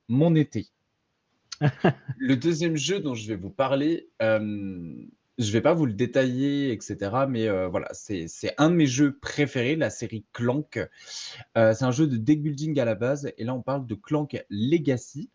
mon 0.07 0.35
été. 0.35 0.67
le 2.17 2.35
deuxième 2.35 2.75
jeu 2.75 2.99
dont 2.99 3.13
je 3.13 3.27
vais 3.27 3.35
vous 3.35 3.51
parler, 3.51 4.09
je 4.19 5.51
vais 5.51 5.61
pas 5.61 5.73
vous 5.73 5.85
le 5.85 5.93
détailler, 5.93 6.71
etc. 6.71 6.97
Mais 7.29 7.47
voilà, 7.67 7.87
c'est 7.93 8.27
un 8.57 8.71
de 8.71 8.75
mes 8.75 8.87
jeux 8.87 9.15
préférés, 9.19 9.75
la 9.75 9.91
série 9.91 10.25
Clank. 10.33 10.79
C'est 11.55 11.83
un 11.83 11.91
jeu 11.91 12.07
de 12.07 12.17
deck 12.17 12.41
building 12.41 12.79
à 12.79 12.85
la 12.85 12.95
base, 12.95 13.31
et 13.37 13.43
là 13.43 13.53
on 13.53 13.61
parle 13.61 13.85
de 13.85 13.93
Clank 13.93 14.43
Legacy. 14.49 15.29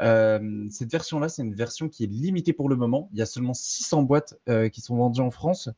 Euh, 0.00 0.66
cette 0.70 0.90
version-là, 0.90 1.28
c'est 1.28 1.42
une 1.42 1.54
version 1.54 1.88
qui 1.88 2.04
est 2.04 2.06
limitée 2.08 2.52
pour 2.52 2.68
le 2.68 2.76
moment. 2.76 3.08
Il 3.12 3.18
y 3.18 3.22
a 3.22 3.26
seulement 3.26 3.54
600 3.54 4.02
boîtes 4.02 4.38
euh, 4.48 4.68
qui 4.68 4.80
sont 4.80 4.96
vendues 4.96 5.20
en 5.20 5.30
France. 5.30 5.68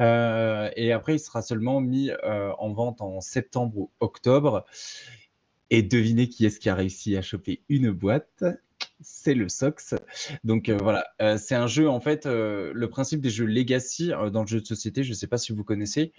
Euh, 0.00 0.70
et 0.76 0.92
après, 0.92 1.16
il 1.16 1.18
sera 1.18 1.42
seulement 1.42 1.80
mis 1.80 2.10
en 2.22 2.72
vente 2.72 3.00
en 3.00 3.20
septembre 3.20 3.76
ou 3.76 3.90
octobre. 4.00 4.64
Et 5.70 5.82
devinez 5.82 6.28
qui 6.28 6.44
est-ce 6.46 6.60
qui 6.60 6.68
a 6.68 6.74
réussi 6.74 7.16
à 7.16 7.22
choper 7.22 7.62
une 7.68 7.90
boîte? 7.90 8.44
C'est 9.00 9.34
le 9.34 9.48
Sox. 9.48 9.94
Donc 10.44 10.70
voilà, 10.70 11.06
c'est 11.38 11.54
un 11.54 11.66
jeu 11.66 11.88
en 11.88 12.00
fait. 12.00 12.26
le 12.26 12.86
principe 12.88 13.20
des 13.20 13.30
jeux 13.30 13.46
Legacy 13.46 14.12
dans 14.32 14.42
le 14.42 14.46
jeu 14.46 14.60
de 14.60 14.66
société, 14.66 15.02
je 15.02 15.10
ne 15.10 15.14
sais 15.14 15.26
pas 15.26 15.38
si 15.38 15.52
vous 15.52 15.64
connaissez. 15.64 16.12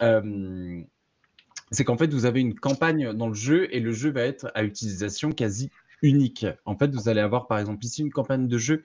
c'est 0.00 1.84
qu'en 1.84 1.98
fait, 1.98 2.12
vous 2.12 2.24
avez 2.24 2.40
une 2.40 2.54
campagne 2.54 3.12
dans 3.12 3.28
le 3.28 3.34
jeu 3.34 3.68
et 3.74 3.80
le 3.80 3.92
jeu 3.92 4.10
va 4.10 4.22
être 4.22 4.50
à 4.54 4.64
utilisation 4.64 5.32
quasi 5.32 5.70
unique. 6.02 6.46
En 6.64 6.76
fait, 6.76 6.94
vous 6.94 7.08
allez 7.08 7.20
avoir 7.20 7.46
par 7.46 7.58
exemple 7.58 7.84
ici 7.84 8.02
une 8.02 8.12
campagne 8.12 8.48
de 8.48 8.58
jeu 8.58 8.84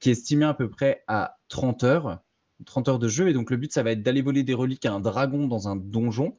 qui 0.00 0.08
est 0.08 0.12
estimée 0.12 0.44
à 0.44 0.54
peu 0.54 0.68
près 0.68 1.04
à 1.06 1.38
30 1.48 1.84
heures. 1.84 2.22
30 2.64 2.88
heures 2.88 2.98
de 2.98 3.08
jeu 3.08 3.28
et 3.28 3.32
donc 3.32 3.50
le 3.50 3.56
but 3.56 3.72
ça 3.72 3.82
va 3.82 3.90
être 3.90 4.02
d'aller 4.02 4.22
voler 4.22 4.44
des 4.44 4.54
reliques 4.54 4.86
à 4.86 4.92
un 4.92 5.00
dragon 5.00 5.48
dans 5.48 5.66
un 5.66 5.74
donjon 5.74 6.36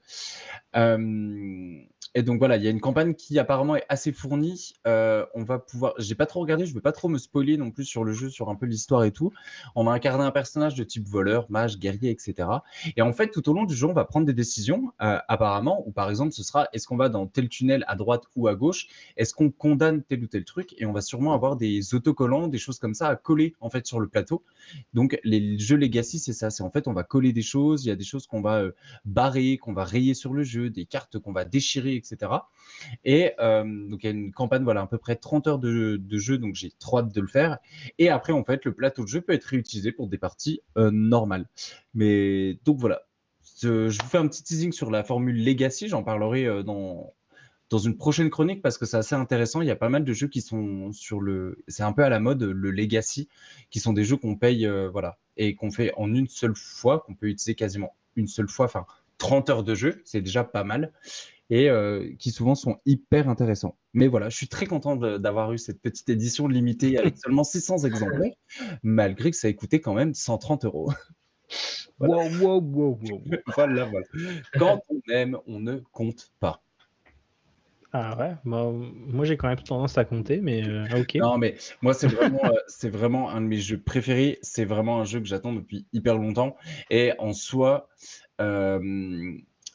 euh, 0.76 1.84
et 2.16 2.22
donc 2.22 2.38
voilà, 2.38 2.58
il 2.58 2.64
y 2.64 2.67
a 2.67 2.69
une 2.69 2.80
campagne 2.80 3.16
qui 3.16 3.40
apparemment 3.40 3.75
est 3.75 3.85
assez 3.90 4.11
fournie. 4.11 4.74
Euh, 4.85 5.25
on 5.33 5.43
va 5.43 5.58
pouvoir, 5.58 5.93
j'ai 5.98 6.14
pas 6.14 6.27
trop 6.27 6.42
regardé, 6.42 6.66
je 6.66 6.74
veux 6.74 6.82
pas 6.82 6.92
trop 6.92 7.09
me 7.09 7.17
spoiler 7.17 7.58
non 7.58 7.72
plus 7.72 7.85
sur 7.85 8.03
le 8.03 8.14
jeu, 8.14 8.30
sur 8.30 8.50
un 8.50 8.56
peu 8.56 8.67
l'histoire 8.67 9.03
et 9.03 9.11
tout. 9.11 9.32
On 9.75 9.83
va 9.83 9.93
incarner 9.93 10.24
un 10.24 10.32
personnage 10.32 10.75
de 10.75 10.83
type 10.83 11.08
voleur, 11.08 11.48
mage, 11.50 11.80
guerrier, 11.80 12.11
etc. 12.11 12.48
Et 12.98 13.01
en 13.01 13.14
fait, 13.14 13.32
tout 13.32 13.50
au 13.50 13.53
long 13.53 13.64
du 13.64 13.75
jeu, 13.75 13.88
on 13.88 13.93
va 13.93 14.06
prendre 14.06 14.27
des 14.27 14.33
décisions, 14.33 14.93
euh, 15.01 15.17
apparemment, 15.27 15.83
ou 15.88 15.92
par 15.92 16.09
exemple, 16.11 16.33
ce 16.33 16.43
sera 16.43 16.67
est-ce 16.72 16.88
qu'on 16.88 16.98
va 16.98 17.09
dans 17.09 17.25
tel 17.25 17.50
tunnel 17.50 17.83
à 17.88 17.95
droite 17.95 18.24
ou 18.35 18.48
à 18.48 18.53
gauche? 18.53 18.88
Est-ce 19.17 19.33
qu'on 19.33 19.50
condamne 19.50 20.03
tel 20.03 20.24
ou 20.24 20.27
tel 20.27 20.45
truc? 20.45 20.75
Et 20.77 20.85
on 20.85 20.93
va 20.93 21.01
sûrement 21.01 21.33
avoir 21.33 21.56
des 21.56 21.95
autocollants, 21.95 22.48
des 22.48 22.59
choses 22.59 22.77
comme 22.77 22.93
ça 22.93 23.08
à 23.08 23.16
coller 23.16 23.56
en 23.59 23.72
fait 23.72 23.88
sur 23.88 24.00
le 24.00 24.08
plateau. 24.08 24.43
Donc 24.93 25.19
les 25.24 25.58
jeux 25.58 25.77
Legacy, 25.77 26.19
c'est 26.19 26.33
ça. 26.33 26.51
C'est 26.51 26.64
en 26.64 26.69
fait, 26.69 26.88
on 26.88 26.93
va 26.93 27.03
coller 27.03 27.33
des 27.33 27.42
choses. 27.42 27.85
Il 27.85 27.88
y 27.88 27.92
a 27.92 27.95
des 27.95 28.03
choses 28.03 28.27
qu'on 28.27 28.42
va 28.42 28.66
barrer, 29.06 29.58
qu'on 29.58 29.74
va 29.74 29.83
rayer 29.83 30.14
sur 30.14 30.33
le 30.33 30.43
jeu, 30.43 30.69
des 30.69 30.85
cartes 30.85 31.17
qu'on 31.17 31.32
va 31.32 31.45
déchirer, 31.45 32.02
etc. 32.03 32.32
Et 33.06 33.33
euh, 33.40 33.64
donc 33.64 34.03
il 34.03 34.06
y 34.06 34.09
a 34.09 34.11
une 34.11 34.32
campagne, 34.32 34.64
voilà, 34.64 34.82
à 34.82 34.88
peu 34.88 34.98
près 34.98 35.15
30 35.15 35.48
heures 35.48 35.59
de, 35.59 35.99
jeu, 36.11 36.38
donc 36.38 36.56
j'ai 36.56 36.72
trop 36.80 36.99
hâte 36.99 37.14
de 37.14 37.22
le 37.22 37.27
faire. 37.27 37.59
Et 37.98 38.09
après, 38.09 38.33
en 38.33 38.43
fait, 38.43 38.65
le 38.65 38.73
plateau 38.73 39.03
de 39.03 39.07
jeu 39.07 39.22
peut 39.22 39.33
être 39.33 39.45
réutilisé 39.45 39.91
pour 39.91 40.07
des 40.07 40.17
parties 40.17 40.61
euh, 40.77 40.91
normales. 40.91 41.48
Mais 41.93 42.59
donc 42.65 42.80
voilà, 42.80 43.03
je 43.61 44.01
vous 44.01 44.09
fais 44.09 44.17
un 44.17 44.27
petit 44.27 44.43
teasing 44.43 44.72
sur 44.72 44.91
la 44.91 45.03
formule 45.03 45.43
Legacy, 45.43 45.88
j'en 45.88 46.03
parlerai 46.03 46.45
euh, 46.45 46.64
dans, 46.64 47.14
dans 47.69 47.77
une 47.80 47.98
prochaine 47.98 48.30
chronique 48.30 48.61
parce 48.61 48.77
que 48.77 48.85
c'est 48.85 48.98
assez 48.98 49.15
intéressant. 49.15 49.61
Il 49.61 49.67
y 49.67 49.72
a 49.72 49.75
pas 49.75 49.90
mal 49.90 50.03
de 50.03 50.14
jeux 50.14 50.27
qui 50.27 50.41
sont 50.41 50.91
sur 50.91 51.22
le. 51.22 51.64
C'est 51.67 51.83
un 51.83 51.93
peu 51.93 52.03
à 52.03 52.09
la 52.09 52.19
mode, 52.19 52.43
le 52.43 52.72
Legacy, 52.72 53.30
qui 53.69 53.80
sont 53.80 53.93
des 53.93 54.03
jeux 54.03 54.17
qu'on 54.17 54.35
paye, 54.35 54.67
voilà, 54.91 55.17
et 55.38 55.56
qu'on 55.56 55.72
fait 55.72 55.91
en 55.98 56.14
une 56.14 56.27
seule 56.27 56.56
fois, 56.56 56.99
qu'on 56.99 57.15
peut 57.15 57.27
utiliser 57.27 57.56
quasiment 57.56 57.95
une 58.15 58.27
seule 58.27 58.48
fois, 58.48 58.65
enfin 58.65 58.85
30 59.24 59.50
heures 59.50 59.64
de 59.64 59.74
jeu, 59.74 60.02
c'est 60.03 60.19
déjà 60.19 60.43
pas 60.43 60.66
mal 60.66 60.92
et 61.50 61.69
euh, 61.69 62.14
qui 62.19 62.32
souvent 62.32 62.56
sont 62.56 62.80
hyper 62.85 63.30
intéressants. 63.30 63.77
Mais 63.93 64.08
voilà, 64.08 64.27
je 64.27 64.35
suis 64.35 64.50
très 64.50 64.66
content 64.66 64.98
d'avoir 64.98 65.53
eu 65.53 65.58
cette 65.58 65.82
petite 65.82 66.10
édition 66.10 66.50
limitée 66.50 66.98
avec 66.98 67.18
seulement 67.24 67.45
600 67.45 67.85
exemplaires, 67.85 68.34
malgré 68.84 69.32
que 69.32 69.38
ça 69.38 69.48
ait 69.48 69.56
coûté 69.56 69.80
quand 69.80 69.93
même 69.93 70.14
130 70.14 70.66
euros. 70.66 70.92
Voilà. 72.00 72.18
Wow, 72.42 72.60
wow, 72.60 73.00
wow, 73.02 73.22
voilà, 73.56 73.85
voilà. 73.85 74.06
Quand 74.58 74.82
on 74.90 75.00
aime, 75.11 75.38
on 75.45 75.60
ne 75.60 75.77
compte 75.92 76.32
pas. 76.40 76.64
Ah 77.95 78.18
ouais, 78.18 78.34
moi 78.43 79.24
j'ai 79.24 79.38
quand 79.38 79.48
même 79.48 79.61
tendance 79.61 80.00
à 80.00 80.03
compter, 80.03 80.42
mais 80.42 80.68
euh, 80.68 80.84
ok. 81.00 81.14
Non, 81.16 81.38
mais 81.38 81.56
moi 81.84 81.93
c'est 81.93 82.08
vraiment, 82.08 82.43
euh, 82.45 82.58
c'est 82.68 82.90
vraiment 82.90 83.30
un 83.30 83.40
de 83.40 83.45
mes 83.45 83.60
jeux 83.60 83.80
préférés. 83.80 84.40
C'est 84.42 84.66
vraiment 84.66 85.00
un 85.00 85.03
jeu 85.03 85.19
que 85.19 85.27
j'attends 85.27 85.53
depuis 85.53 85.85
hyper 85.93 86.18
longtemps. 86.18 86.56
Et 86.90 87.14
en 87.19 87.34
soi, 87.34 87.88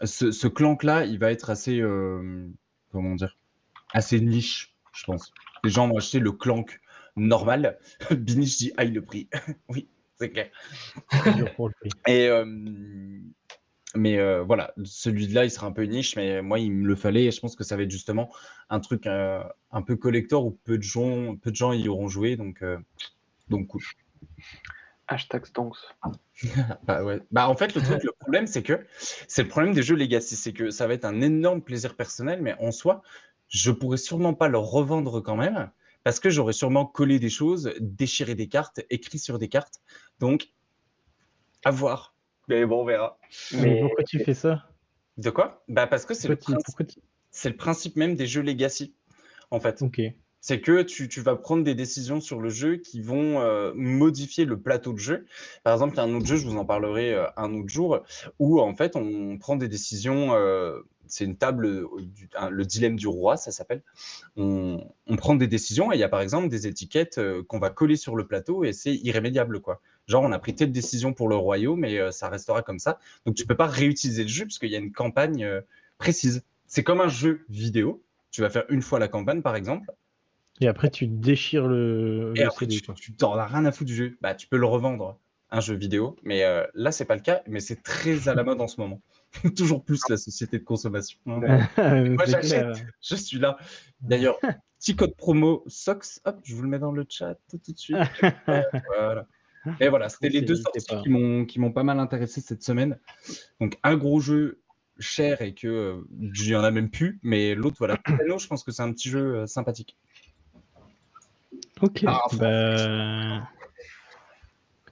ce, 0.05 0.47
clank-là, 0.47 1.05
il 1.05 1.19
va 1.19 1.31
être 1.31 1.51
assez, 1.51 1.81
euh, 1.81 2.49
comment 2.93 3.15
dire, 3.15 3.37
assez 3.93 4.21
niche, 4.21 4.75
je 4.93 5.05
pense. 5.05 5.33
Les 5.65 5.71
gens 5.71 5.89
vont 5.89 5.97
acheter 5.97 6.21
le 6.21 6.33
clank 6.33 6.81
normal. 7.17 7.79
Binish 8.11 8.59
dit 8.59 8.73
aïe 8.77 8.93
le 8.93 9.03
prix. 9.03 9.29
oui, 9.69 9.89
c'est 10.17 10.31
clair. 10.31 10.51
Et 12.07 12.29
euh, 12.29 12.45
mais 13.95 14.19
euh, 14.19 14.43
voilà, 14.43 14.75
celui-là, 14.85 15.45
il 15.45 15.51
sera 15.51 15.67
un 15.67 15.73
peu 15.73 15.85
niche, 15.85 16.15
mais 16.15 16.43
moi, 16.43 16.59
il 16.59 16.73
me 16.73 16.87
le 16.87 16.95
fallait. 16.95 17.25
Et 17.25 17.31
je 17.31 17.41
pense 17.41 17.57
que 17.57 17.65
ça 17.65 17.77
va 17.77 17.83
être 17.83 17.91
justement 17.91 18.31
un 18.69 18.81
truc 18.81 19.07
un 19.07 19.83
peu 19.87 19.97
collector 19.97 20.45
où 20.45 20.51
peu 20.65 20.77
de 20.77 20.83
gens, 20.83 21.37
peu 21.37 21.51
de 21.51 21.57
gens 21.57 21.73
y 21.73 21.89
auront 21.89 22.09
joué, 22.09 22.37
donc 22.37 22.63
donc 23.49 23.69
cool. 23.69 23.83
Hashtag 25.09 25.47
Stonks. 25.47 25.79
bah 26.85 27.03
ouais. 27.03 27.21
Bah 27.31 27.49
en 27.49 27.57
fait, 27.57 27.75
le 27.75 27.83
truc, 27.83 28.03
le 28.03 28.13
problème, 28.13 28.47
c'est 28.47 28.63
que 28.63 28.87
c'est 29.27 29.43
le 29.43 29.49
problème 29.49 29.75
des 29.75 29.83
jeux 29.83 29.97
Legacy, 29.97 30.37
c'est 30.37 30.53
que 30.53 30.71
ça 30.71 30.87
va 30.87 30.95
être 30.95 31.07
un 31.07 31.21
énorme 31.21 31.63
plaisir 31.63 31.97
personnel, 31.97 32.43
mais 32.43 32.55
en 32.61 32.71
soi, 32.71 33.03
je 33.49 33.71
pourrais 33.71 33.97
sûrement 33.97 34.35
pas 34.35 34.49
le 34.49 34.59
revendre 34.59 35.21
quand 35.21 35.37
même, 35.37 35.71
parce 36.05 36.21
que 36.21 36.31
j'aurais 36.31 36.53
sûrement 36.53 36.85
collé 36.85 37.19
des 37.19 37.31
choses, 37.31 37.73
déchiré 37.81 38.35
des 38.35 38.49
cartes, 38.49 38.81
écrit 38.91 39.19
sur 39.19 39.39
des 39.39 39.49
cartes. 39.49 39.81
Donc, 40.21 40.49
à 41.65 41.71
voir. 41.71 42.15
Mais 42.49 42.65
bon, 42.67 42.83
on 42.83 42.85
verra. 42.85 43.19
Mais, 43.53 43.81
pourquoi 43.81 44.05
tu 44.05 44.19
fais 44.21 44.35
ça? 44.35 44.69
De 45.17 45.31
quoi? 45.31 45.65
Bah 45.69 45.87
parce 45.87 46.05
que 46.05 46.15
c'est 46.15 46.29
le, 46.29 46.39
le 46.39 47.57
principe 47.57 47.97
même 47.97 48.15
des 48.15 48.27
jeux 48.27 48.43
Legacy, 48.43 48.95
en 49.51 49.59
fait. 49.59 49.83
Ok 49.83 50.01
c'est 50.49 50.63
que 50.63 50.81
tu, 50.81 51.21
vas 51.21 51.37
prendre 51.37 51.63
des 51.63 51.75
décisions 51.75 52.23
sur 52.23 52.41
le 52.41 52.49
jeu 52.49 52.77
qui 52.77 53.03
vont 53.03 53.39
euh, 53.39 53.71
modifier 53.75 54.47
le 54.47 54.59
plateau 54.59 54.95
de 54.95 54.99
jeu. 54.99 55.27
Par 55.63 55.75
exemple, 55.75 55.93
il 55.93 55.99
y 55.99 56.01
a 56.01 56.05
un 56.05 56.15
autre 56.15 56.25
jeu, 56.25 56.37
je 56.37 56.47
vous 56.47 56.57
en 56.57 56.65
parlerai 56.65 57.13
euh, 57.13 57.27
un 57.37 57.53
autre 57.53 57.69
jour, 57.69 58.03
où 58.39 58.59
en 58.59 58.75
fait 58.75 58.97
on 58.97 59.37
prend 59.37 59.57
des 59.57 59.69
décisions. 59.69 60.33
Euh, 60.33 60.81
c'est 61.07 61.27
une 61.27 61.37
table, 61.37 61.87
le 62.51 62.65
dilemme 62.65 62.97
du 62.97 63.09
roi, 63.09 63.37
ça 63.37 63.51
s'appelle. 63.51 63.83
On, 64.39 64.81
prend 65.19 65.35
des 65.35 65.49
décisions 65.49 65.93
et 65.93 65.97
il 65.97 66.01
y 66.01 66.03
a 66.03 66.09
par 66.09 66.23
exemple 66.23 66.49
des 66.49 66.67
étiquettes 66.67 67.21
qu'on 67.47 67.59
va 67.59 67.69
coller 67.69 67.97
sur 67.97 68.17
le 68.17 68.27
plateau 68.27 68.65
et 68.65 68.73
c'est 68.73 68.95
irrémédiable 68.95 69.61
quoi. 69.61 69.83
Genre 70.07 70.23
on 70.23 70.33
a 70.33 70.39
pris 70.39 70.55
telle 70.55 70.73
décision 70.73 71.13
pour 71.13 71.29
le 71.29 71.37
royaume 71.37 71.85
et 71.85 72.09
ça 72.11 72.31
restera 72.31 72.63
comme 72.63 72.79
ça. 72.79 72.99
Donc 73.27 73.35
tu 73.35 73.47
peux 73.47 73.57
pas 73.57 73.67
réutiliser 73.67 74.23
le 74.23 74.29
jeu 74.29 74.45
parce 74.45 74.59
qu'il 74.59 74.71
y 74.71 74.77
a 74.77 74.79
une 74.79 74.93
campagne 74.93 75.47
précise. 75.99 76.43
C'est 76.67 76.85
comme 76.85 77.03
un 77.03 77.09
jeu 77.09 77.45
vidéo. 77.51 78.03
Tu 78.31 78.43
vas 78.43 78.51
faire 78.51 78.65
une 78.69 78.83
fois 78.83 78.99
la 78.99 79.09
campagne 79.09 79.41
par 79.41 79.57
exemple 79.57 79.91
et 80.61 80.69
après, 80.69 80.91
tu 80.91 81.07
déchires 81.07 81.67
le, 81.67 82.33
et 82.37 82.43
après, 82.43 82.67
Tu 82.67 83.13
t'en 83.15 83.35
as 83.35 83.47
rien 83.47 83.65
à 83.65 83.73
foutre 83.73 83.89
du 83.89 83.95
jeu. 83.95 84.19
Bah, 84.21 84.35
tu 84.35 84.47
peux 84.47 84.57
le 84.57 84.67
revendre, 84.67 85.19
un 85.51 85.61
jeu 85.61 85.75
vidéo. 85.75 86.17
Mais 86.23 86.45
euh, 86.45 86.65
là, 86.75 86.93
c'est 86.93 87.05
pas 87.05 87.15
le 87.15 87.21
cas. 87.21 87.43
Mais 87.47 87.61
c'est 87.61 87.83
très 87.83 88.29
à 88.29 88.35
la 88.35 88.43
mode 88.43 88.61
en 88.61 88.69
ce 88.69 88.81
moment. 88.81 89.01
Toujours 89.57 89.85
plus 89.85 90.01
la 90.09 90.17
société 90.17 90.59
de 90.59 90.65
consommation. 90.65 91.19
Moi, 91.27 92.25
j'achète. 92.27 92.85
Je 93.03 93.15
suis 93.15 93.39
là. 93.39 93.57
D'ailleurs, 94.01 94.39
petit 94.81 94.97
code 94.97 95.15
promo 95.17 95.65
SOX. 95.67 96.21
Hop, 96.25 96.41
je 96.45 96.55
vous 96.55 96.63
le 96.63 96.69
mets 96.69 96.79
dans 96.79 96.93
le 96.93 97.05
chat 97.09 97.37
tout 97.51 97.59
de 97.73 97.79
suite. 97.79 97.99
voilà. 98.47 99.27
Et 99.81 99.89
voilà, 99.89 100.09
c'était 100.09 100.31
les 100.31 100.41
deux 100.41 100.55
sorties 100.55 100.87
qui 101.47 101.61
m'ont 101.61 101.73
pas 101.73 101.83
mal 101.83 101.99
intéressé 102.01 102.41
cette 102.41 102.63
semaine. 102.63 102.99
Donc, 103.61 103.77
un 103.83 103.97
gros 103.97 104.21
jeu 104.21 104.63
cher 104.99 105.43
et 105.43 105.55
que 105.55 105.69
euh, 105.69 106.01
il 106.11 106.49
y 106.49 106.57
en 106.57 106.65
a 106.65 106.71
même 106.71 106.91
plus. 106.91 107.19
Mais 107.23 107.55
l'autre, 107.55 107.77
voilà, 107.79 107.99
je 108.07 108.47
pense 108.47 108.65
que 108.65 108.73
c'est 108.73 108.83
un 108.83 108.93
petit 108.93 109.09
jeu 109.09 109.37
euh, 109.37 109.47
sympathique. 109.47 109.97
Ok. 111.81 112.05
Ah, 112.07 112.23
bah... 112.39 113.49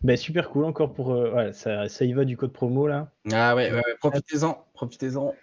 bah... 0.02 0.16
super 0.16 0.50
cool 0.50 0.64
encore 0.64 0.94
pour. 0.94 1.12
Euh, 1.12 1.52
ça, 1.52 1.88
ça, 1.88 2.04
y 2.04 2.12
va 2.12 2.24
du 2.24 2.36
code 2.36 2.52
promo 2.52 2.86
là. 2.86 3.10
Ah 3.32 3.54
ouais, 3.54 3.70
profitez-en. 4.00 4.64
Profitez-en. 4.74 5.34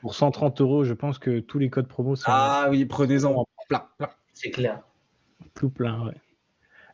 Pour 0.00 0.14
130 0.14 0.60
euros, 0.60 0.84
je 0.84 0.94
pense 0.94 1.18
que 1.18 1.40
tous 1.40 1.58
les 1.58 1.70
codes 1.70 1.88
promo 1.88 2.16
sont. 2.16 2.24
Ah 2.28 2.68
oui, 2.70 2.84
prenez-en 2.84 3.46
plein, 3.68 3.84
plein. 3.98 4.10
C'est 4.32 4.50
clair. 4.50 4.80
Tout 5.54 5.70
plein, 5.70 6.06
ouais. 6.06 6.14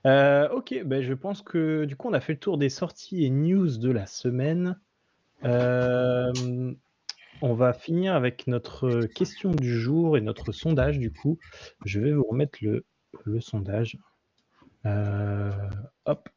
Euh, 0.06 0.48
ok, 0.50 0.82
bah, 0.84 1.02
je 1.02 1.12
pense 1.14 1.42
que 1.42 1.84
du 1.84 1.96
coup, 1.96 2.08
on 2.08 2.12
a 2.12 2.20
fait 2.20 2.34
le 2.34 2.38
tour 2.38 2.58
des 2.58 2.68
sorties 2.68 3.24
et 3.24 3.30
news 3.30 3.78
de 3.78 3.90
la 3.90 4.06
semaine. 4.06 4.78
Euh, 5.44 6.32
on 7.42 7.54
va 7.54 7.72
finir 7.72 8.14
avec 8.14 8.46
notre 8.46 9.02
question 9.06 9.50
du 9.50 9.78
jour 9.78 10.16
et 10.16 10.20
notre 10.20 10.52
sondage. 10.52 10.98
Du 10.98 11.12
coup, 11.12 11.38
je 11.84 12.00
vais 12.00 12.12
vous 12.12 12.24
remettre 12.24 12.58
le 12.62 12.84
le 13.24 13.40
sondage. 13.40 13.98
Euh, 14.86 15.50
hop, 16.06 16.28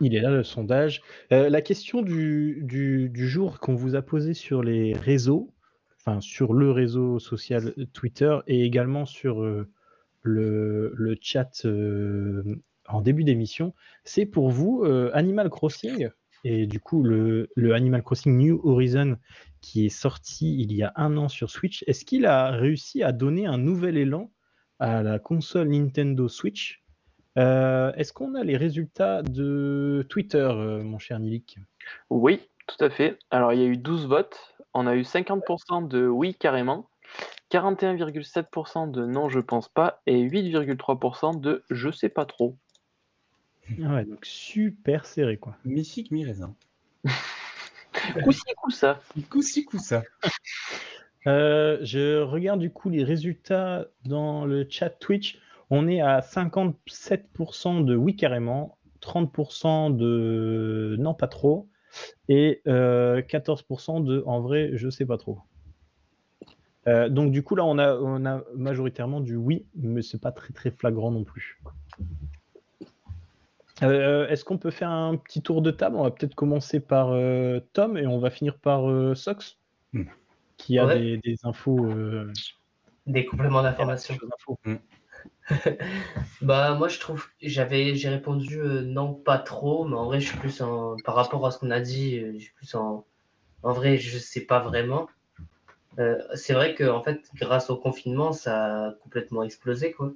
il 0.00 0.14
est 0.14 0.20
là 0.20 0.30
le 0.30 0.44
sondage. 0.44 1.02
Euh, 1.32 1.48
la 1.48 1.62
question 1.62 2.02
du, 2.02 2.60
du, 2.62 3.28
jour 3.28 3.60
qu'on 3.60 3.74
vous 3.74 3.94
a 3.94 4.02
posé 4.02 4.34
sur 4.34 4.62
les 4.62 4.92
réseaux, 4.92 5.52
enfin 5.98 6.20
sur 6.20 6.52
le 6.52 6.70
réseau 6.70 7.18
social 7.18 7.74
Twitter 7.92 8.38
et 8.46 8.64
également 8.64 9.06
sur 9.06 9.42
euh, 9.42 9.68
le, 10.22 10.92
le, 10.94 11.16
chat 11.20 11.66
en 12.88 13.00
début 13.00 13.24
d'émission, 13.24 13.74
c'est 14.04 14.26
pour 14.26 14.50
vous 14.50 14.84
Animal 15.12 15.50
Crossing 15.50 16.08
et 16.44 16.66
du 16.66 16.80
coup 16.80 17.02
le, 17.02 17.48
le, 17.54 17.74
Animal 17.74 18.02
Crossing 18.02 18.36
New 18.36 18.60
Horizon 18.64 19.16
qui 19.60 19.86
est 19.86 19.90
sorti 19.90 20.60
il 20.60 20.72
y 20.72 20.82
a 20.82 20.92
un 20.96 21.16
an 21.16 21.28
sur 21.28 21.50
Switch. 21.50 21.84
Est-ce 21.86 22.04
qu'il 22.04 22.26
a 22.26 22.50
réussi 22.50 23.02
à 23.02 23.12
donner 23.12 23.46
un 23.46 23.58
nouvel 23.58 23.96
élan 23.96 24.30
à 24.78 25.02
la 25.02 25.18
console 25.18 25.68
Nintendo 25.68 26.28
Switch. 26.28 26.82
Euh, 27.36 27.92
est-ce 27.94 28.12
qu'on 28.12 28.34
a 28.34 28.44
les 28.44 28.56
résultats 28.56 29.22
de 29.22 30.06
Twitter, 30.08 30.38
euh, 30.38 30.82
mon 30.82 30.98
cher 30.98 31.18
Nilik? 31.18 31.58
Oui, 32.10 32.40
tout 32.66 32.82
à 32.84 32.90
fait. 32.90 33.18
Alors, 33.30 33.52
il 33.52 33.60
y 33.60 33.64
a 33.64 33.66
eu 33.66 33.76
12 33.76 34.06
votes. 34.06 34.54
On 34.72 34.86
a 34.86 34.96
eu 34.96 35.02
50% 35.02 35.86
de 35.86 36.06
oui 36.06 36.34
carrément, 36.34 36.88
41,7% 37.50 38.90
de 38.90 39.06
non, 39.06 39.28
je 39.28 39.38
pense 39.38 39.68
pas, 39.68 40.02
et 40.06 40.20
8,3% 40.20 41.40
de 41.40 41.62
je 41.70 41.90
sais 41.90 42.08
pas 42.08 42.26
trop. 42.26 42.56
Ah 43.82 43.94
ouais, 43.94 44.04
donc 44.04 44.26
super 44.26 45.06
serré, 45.06 45.38
quoi. 45.38 45.56
Mi-chic, 45.64 46.10
mi-raisin. 46.10 46.54
coup-ci, 48.24 48.42
coup-ça. 48.56 49.00
Coup-ci, 49.30 49.64
coup-ça. 49.64 50.02
Euh, 51.26 51.78
je 51.82 52.20
regarde 52.20 52.60
du 52.60 52.70
coup 52.70 52.90
les 52.90 53.04
résultats 53.04 53.86
dans 54.04 54.44
le 54.44 54.66
chat 54.68 54.90
Twitch. 54.90 55.38
On 55.70 55.88
est 55.88 56.00
à 56.00 56.20
57% 56.20 57.84
de 57.84 57.96
oui 57.96 58.16
carrément, 58.16 58.76
30% 59.00 59.96
de 59.96 60.96
non 60.98 61.14
pas 61.14 61.28
trop, 61.28 61.68
et 62.28 62.60
14% 62.66 64.04
de 64.04 64.22
en 64.26 64.40
vrai 64.40 64.72
je 64.74 64.90
sais 64.90 65.06
pas 65.06 65.16
trop. 65.16 65.38
Euh, 66.86 67.08
donc 67.08 67.32
du 67.32 67.42
coup 67.42 67.54
là 67.54 67.64
on 67.64 67.78
a, 67.78 68.42
majoritairement 68.54 69.20
du 69.20 69.36
oui, 69.36 69.66
mais 69.74 70.02
c'est 70.02 70.20
pas 70.20 70.32
très 70.32 70.52
très 70.52 70.70
flagrant 70.70 71.10
non 71.10 71.24
plus. 71.24 71.60
Euh, 73.82 74.28
est-ce 74.28 74.44
qu'on 74.44 74.58
peut 74.58 74.70
faire 74.70 74.90
un 74.90 75.16
petit 75.16 75.42
tour 75.42 75.62
de 75.62 75.70
table? 75.70 75.96
On 75.96 76.04
va 76.04 76.10
peut-être 76.10 76.34
commencer 76.34 76.78
par 76.78 77.10
euh, 77.10 77.60
Tom 77.72 77.96
et 77.96 78.06
on 78.06 78.18
va 78.18 78.30
finir 78.30 78.58
par 78.58 79.16
Sox, 79.16 79.58
Hmm. 79.92 80.02
Qui 80.56 80.78
a 80.78 80.86
Ouais. 80.86 80.98
des, 80.98 81.18
des 81.18 81.36
infos. 81.44 81.86
Des 83.06 83.24
compléments 83.26 83.62
d'information. 83.62 84.14
infos. 84.38 84.58
Bah 86.42 86.74
moi 86.74 86.88
je 86.88 86.98
trouve 86.98 87.26
j'avais 87.42 87.94
j'ai 87.94 88.08
répondu 88.08 88.60
euh, 88.60 88.82
non 88.82 89.14
pas 89.14 89.38
trop 89.38 89.84
mais 89.86 89.96
en 89.96 90.06
vrai 90.06 90.20
je 90.20 90.28
suis 90.28 90.38
plus 90.38 90.60
en 90.62 90.96
par 91.04 91.14
rapport 91.14 91.46
à 91.46 91.50
ce 91.50 91.58
qu'on 91.58 91.70
a 91.70 91.80
dit 91.80 92.18
euh, 92.18 92.32
je 92.34 92.44
suis 92.44 92.54
plus 92.54 92.74
en 92.74 93.06
en 93.62 93.72
vrai 93.72 93.98
je 93.98 94.18
sais 94.18 94.42
pas 94.46 94.60
vraiment 94.60 95.08
Euh, 95.98 96.18
c'est 96.34 96.54
vrai 96.54 96.74
que 96.74 96.84
en 96.84 97.02
fait 97.02 97.20
grâce 97.36 97.70
au 97.70 97.76
confinement 97.76 98.32
ça 98.32 98.88
a 98.88 98.92
complètement 99.02 99.42
explosé 99.44 99.92
quoi 99.92 100.12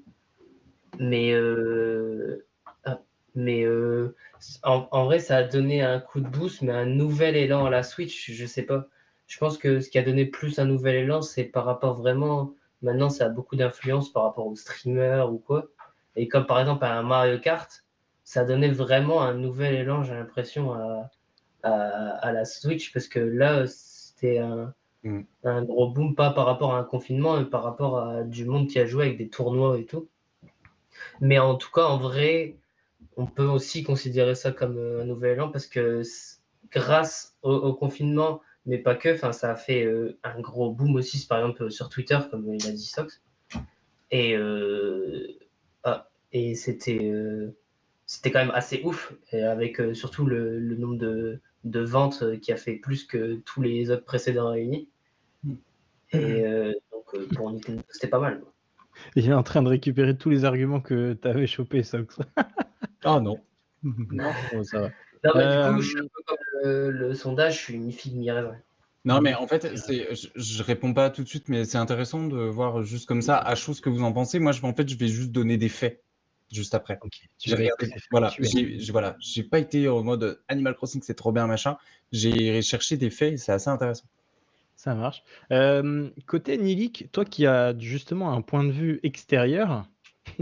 mais 0.98 1.32
euh, 1.32 2.46
ah, 2.84 3.00
mais 3.34 3.64
euh, 3.64 4.16
en, 4.64 4.88
en 4.90 5.04
vrai 5.04 5.18
ça 5.20 5.38
a 5.38 5.42
donné 5.44 5.82
un 5.82 6.00
coup 6.00 6.20
de 6.20 6.28
boost 6.28 6.62
mais 6.62 6.72
un 6.72 6.86
nouvel 6.86 7.36
élan 7.36 7.66
à 7.66 7.70
la 7.70 7.82
Switch 7.82 8.30
je 8.32 8.46
sais 8.46 8.62
pas 8.64 8.88
je 9.28 9.38
pense 9.38 9.58
que 9.58 9.80
ce 9.80 9.88
qui 9.88 9.98
a 9.98 10.02
donné 10.02 10.26
plus 10.26 10.58
un 10.58 10.64
nouvel 10.64 10.96
élan 10.96 11.22
c'est 11.22 11.44
par 11.44 11.64
rapport 11.64 11.94
vraiment 11.94 12.54
Maintenant, 12.80 13.10
ça 13.10 13.26
a 13.26 13.28
beaucoup 13.28 13.56
d'influence 13.56 14.12
par 14.12 14.22
rapport 14.22 14.46
aux 14.46 14.54
streamers 14.54 15.32
ou 15.32 15.38
quoi. 15.38 15.66
Et 16.14 16.28
comme 16.28 16.46
par 16.46 16.60
exemple 16.60 16.84
à 16.84 16.96
un 16.96 17.02
Mario 17.02 17.40
Kart, 17.40 17.84
ça 18.22 18.44
donnait 18.44 18.70
vraiment 18.70 19.20
un 19.22 19.34
nouvel 19.34 19.74
élan, 19.74 20.04
j'ai 20.04 20.14
l'impression, 20.14 20.74
à, 20.74 21.10
à, 21.64 21.72
à 21.72 22.30
la 22.32 22.44
Switch, 22.44 22.92
parce 22.92 23.08
que 23.08 23.18
là, 23.18 23.66
c'était 23.66 24.38
un, 24.38 24.72
Mm. 25.04 25.20
un 25.44 25.62
gros 25.64 25.90
boom, 25.90 26.14
pas 26.14 26.30
par 26.30 26.46
rapport 26.46 26.74
à 26.74 26.78
un 26.78 26.84
confinement, 26.84 27.38
mais 27.38 27.44
par 27.44 27.62
rapport 27.62 27.98
à 27.98 28.24
du 28.24 28.44
monde 28.44 28.68
qui 28.68 28.78
a 28.78 28.86
joué 28.86 29.06
avec 29.06 29.18
des 29.18 29.28
tournois 29.28 29.78
et 29.78 29.84
tout. 29.84 30.08
Mais 31.20 31.38
en 31.38 31.54
tout 31.54 31.70
cas, 31.70 31.84
en 31.84 31.98
vrai, 31.98 32.56
on 33.16 33.26
peut 33.26 33.46
aussi 33.46 33.84
considérer 33.84 34.34
ça 34.34 34.52
comme 34.52 34.76
euh, 34.76 35.02
un 35.02 35.04
nouvel 35.04 35.32
élan, 35.34 35.50
parce 35.50 35.66
que 35.66 36.02
grâce 36.72 37.36
au, 37.42 37.52
au 37.52 37.74
confinement, 37.74 38.40
mais 38.68 38.78
pas 38.78 38.94
que. 38.94 39.12
Enfin, 39.14 39.32
ça 39.32 39.50
a 39.50 39.56
fait 39.56 39.84
euh, 39.84 40.16
un 40.22 40.40
gros 40.40 40.70
boom 40.70 40.94
aussi, 40.94 41.26
par 41.26 41.38
exemple 41.40 41.70
sur 41.72 41.88
Twitter, 41.88 42.18
comme 42.30 42.54
il 42.54 42.64
a 42.68 42.70
dit 42.70 42.86
Sox. 42.86 43.20
Et, 44.12 44.36
euh, 44.36 45.26
ah, 45.82 46.08
et 46.32 46.54
c'était 46.54 47.10
euh, 47.12 47.56
c'était 48.06 48.30
quand 48.30 48.38
même 48.38 48.54
assez 48.54 48.80
ouf, 48.84 49.12
et 49.32 49.42
avec 49.42 49.80
euh, 49.80 49.92
surtout 49.94 50.24
le, 50.26 50.58
le 50.60 50.76
nombre 50.76 50.96
de, 50.98 51.40
de 51.64 51.80
ventes 51.80 52.22
euh, 52.22 52.36
qui 52.38 52.52
a 52.52 52.56
fait 52.56 52.76
plus 52.76 53.04
que 53.04 53.36
tous 53.44 53.60
les 53.60 53.90
autres 53.90 54.04
précédents 54.04 54.50
réunis. 54.50 54.88
Et 56.12 56.46
euh, 56.46 56.72
donc 56.90 57.04
euh, 57.14 57.26
pour 57.34 57.50
Nintendo, 57.50 57.82
c'était 57.90 58.08
pas 58.08 58.20
mal. 58.20 58.42
Il 59.14 59.28
est 59.28 59.34
en 59.34 59.42
train 59.42 59.62
de 59.62 59.68
récupérer 59.68 60.16
tous 60.16 60.30
les 60.30 60.44
arguments 60.44 60.80
que 60.80 61.12
tu 61.12 61.28
avais 61.28 61.46
chopés, 61.46 61.82
Sox. 61.82 62.18
Ah 63.04 63.20
non. 63.20 63.38
non, 63.82 64.32
bon, 64.52 64.64
ça 64.64 64.80
va. 64.80 64.88
Non, 65.24 65.32
mais 65.34 65.42
Euh, 65.44 65.68
du 65.68 65.76
coup, 65.76 65.82
je 65.82 65.88
suis 65.90 65.98
un 65.98 66.02
peu 66.02 66.22
comme 66.26 66.37
le, 66.62 66.90
le 66.90 67.14
sondage, 67.14 67.58
je 67.58 67.64
suis 67.64 67.78
mi 67.78 67.92
figue 67.92 68.16
mi 68.16 68.30
raisin. 68.30 68.56
Non, 69.04 69.20
mais 69.20 69.34
en 69.34 69.46
fait, 69.46 69.76
c'est, 69.76 70.14
je, 70.14 70.28
je 70.34 70.62
réponds 70.62 70.92
pas 70.92 71.08
tout 71.08 71.22
de 71.22 71.28
suite, 71.28 71.48
mais 71.48 71.64
c'est 71.64 71.78
intéressant 71.78 72.26
de 72.26 72.36
voir 72.36 72.82
juste 72.82 73.06
comme 73.06 73.22
ça 73.22 73.38
à 73.38 73.54
chaud 73.54 73.72
ce 73.72 73.80
que 73.80 73.88
vous 73.88 74.02
en 74.02 74.12
pensez. 74.12 74.38
Moi, 74.38 74.52
je, 74.52 74.62
en 74.62 74.74
fait, 74.74 74.88
je 74.88 74.96
vais 74.96 75.08
juste 75.08 75.30
donner 75.30 75.56
des 75.56 75.68
faits 75.68 76.02
juste 76.52 76.74
après. 76.74 76.98
J'ai 77.38 77.54
regardé, 77.54 77.90
voilà, 78.10 78.32
j'ai, 78.38 78.78
voilà, 78.90 79.16
j'ai 79.20 79.42
pas 79.42 79.58
été 79.58 79.88
en 79.88 80.02
mode 80.02 80.40
Animal 80.48 80.74
Crossing, 80.74 81.02
c'est 81.02 81.14
trop 81.14 81.32
bien, 81.32 81.46
machin. 81.46 81.76
J'ai 82.12 82.62
cherché 82.62 82.96
des 82.96 83.10
faits, 83.10 83.34
et 83.34 83.36
c'est 83.36 83.52
assez 83.52 83.70
intéressant. 83.70 84.06
Ça 84.76 84.94
marche. 84.94 85.22
Euh, 85.52 86.08
côté 86.26 86.56
Nilik, 86.56 87.08
toi 87.12 87.24
qui 87.24 87.46
as 87.46 87.76
justement 87.78 88.32
un 88.32 88.42
point 88.42 88.64
de 88.64 88.70
vue 88.70 89.00
extérieur, 89.02 89.86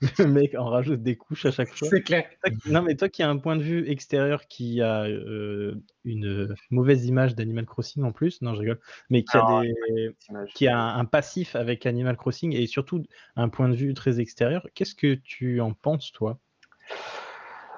le 0.18 0.26
mec 0.26 0.54
en 0.54 0.66
rajoute 0.66 1.02
des 1.02 1.16
couches 1.16 1.46
à 1.46 1.50
chaque 1.50 1.74
fois. 1.74 1.88
clair. 2.00 2.24
Toi 2.44 2.54
qui- 2.54 2.70
Non, 2.70 2.82
mais 2.82 2.94
toi 2.96 3.08
qui 3.08 3.22
as 3.22 3.28
un 3.28 3.36
point 3.36 3.56
de 3.56 3.62
vue 3.62 3.88
extérieur 3.88 4.46
qui 4.46 4.80
a 4.82 5.04
euh, 5.04 5.74
une 6.04 6.54
mauvaise 6.70 7.06
image 7.06 7.34
d'Animal 7.34 7.66
Crossing 7.66 8.04
en 8.04 8.12
plus, 8.12 8.42
non, 8.42 8.54
je 8.54 8.60
rigole, 8.60 8.80
mais 9.10 9.22
qui 9.22 9.36
a, 9.36 9.44
Ah, 9.46 9.62
des, 9.62 9.74
cette 10.18 10.28
image. 10.28 10.52
qui 10.54 10.68
a 10.68 10.78
un, 10.78 10.98
un 10.98 11.04
passif 11.04 11.56
avec 11.56 11.86
Animal 11.86 12.16
Crossing 12.16 12.54
et 12.54 12.66
surtout 12.66 13.02
un 13.36 13.48
point 13.48 13.68
de 13.68 13.74
vue 13.74 13.94
très 13.94 14.20
extérieur, 14.20 14.66
qu'est-ce 14.74 14.94
que 14.94 15.14
tu 15.14 15.60
en 15.60 15.72
penses, 15.72 16.12
toi? 16.12 16.38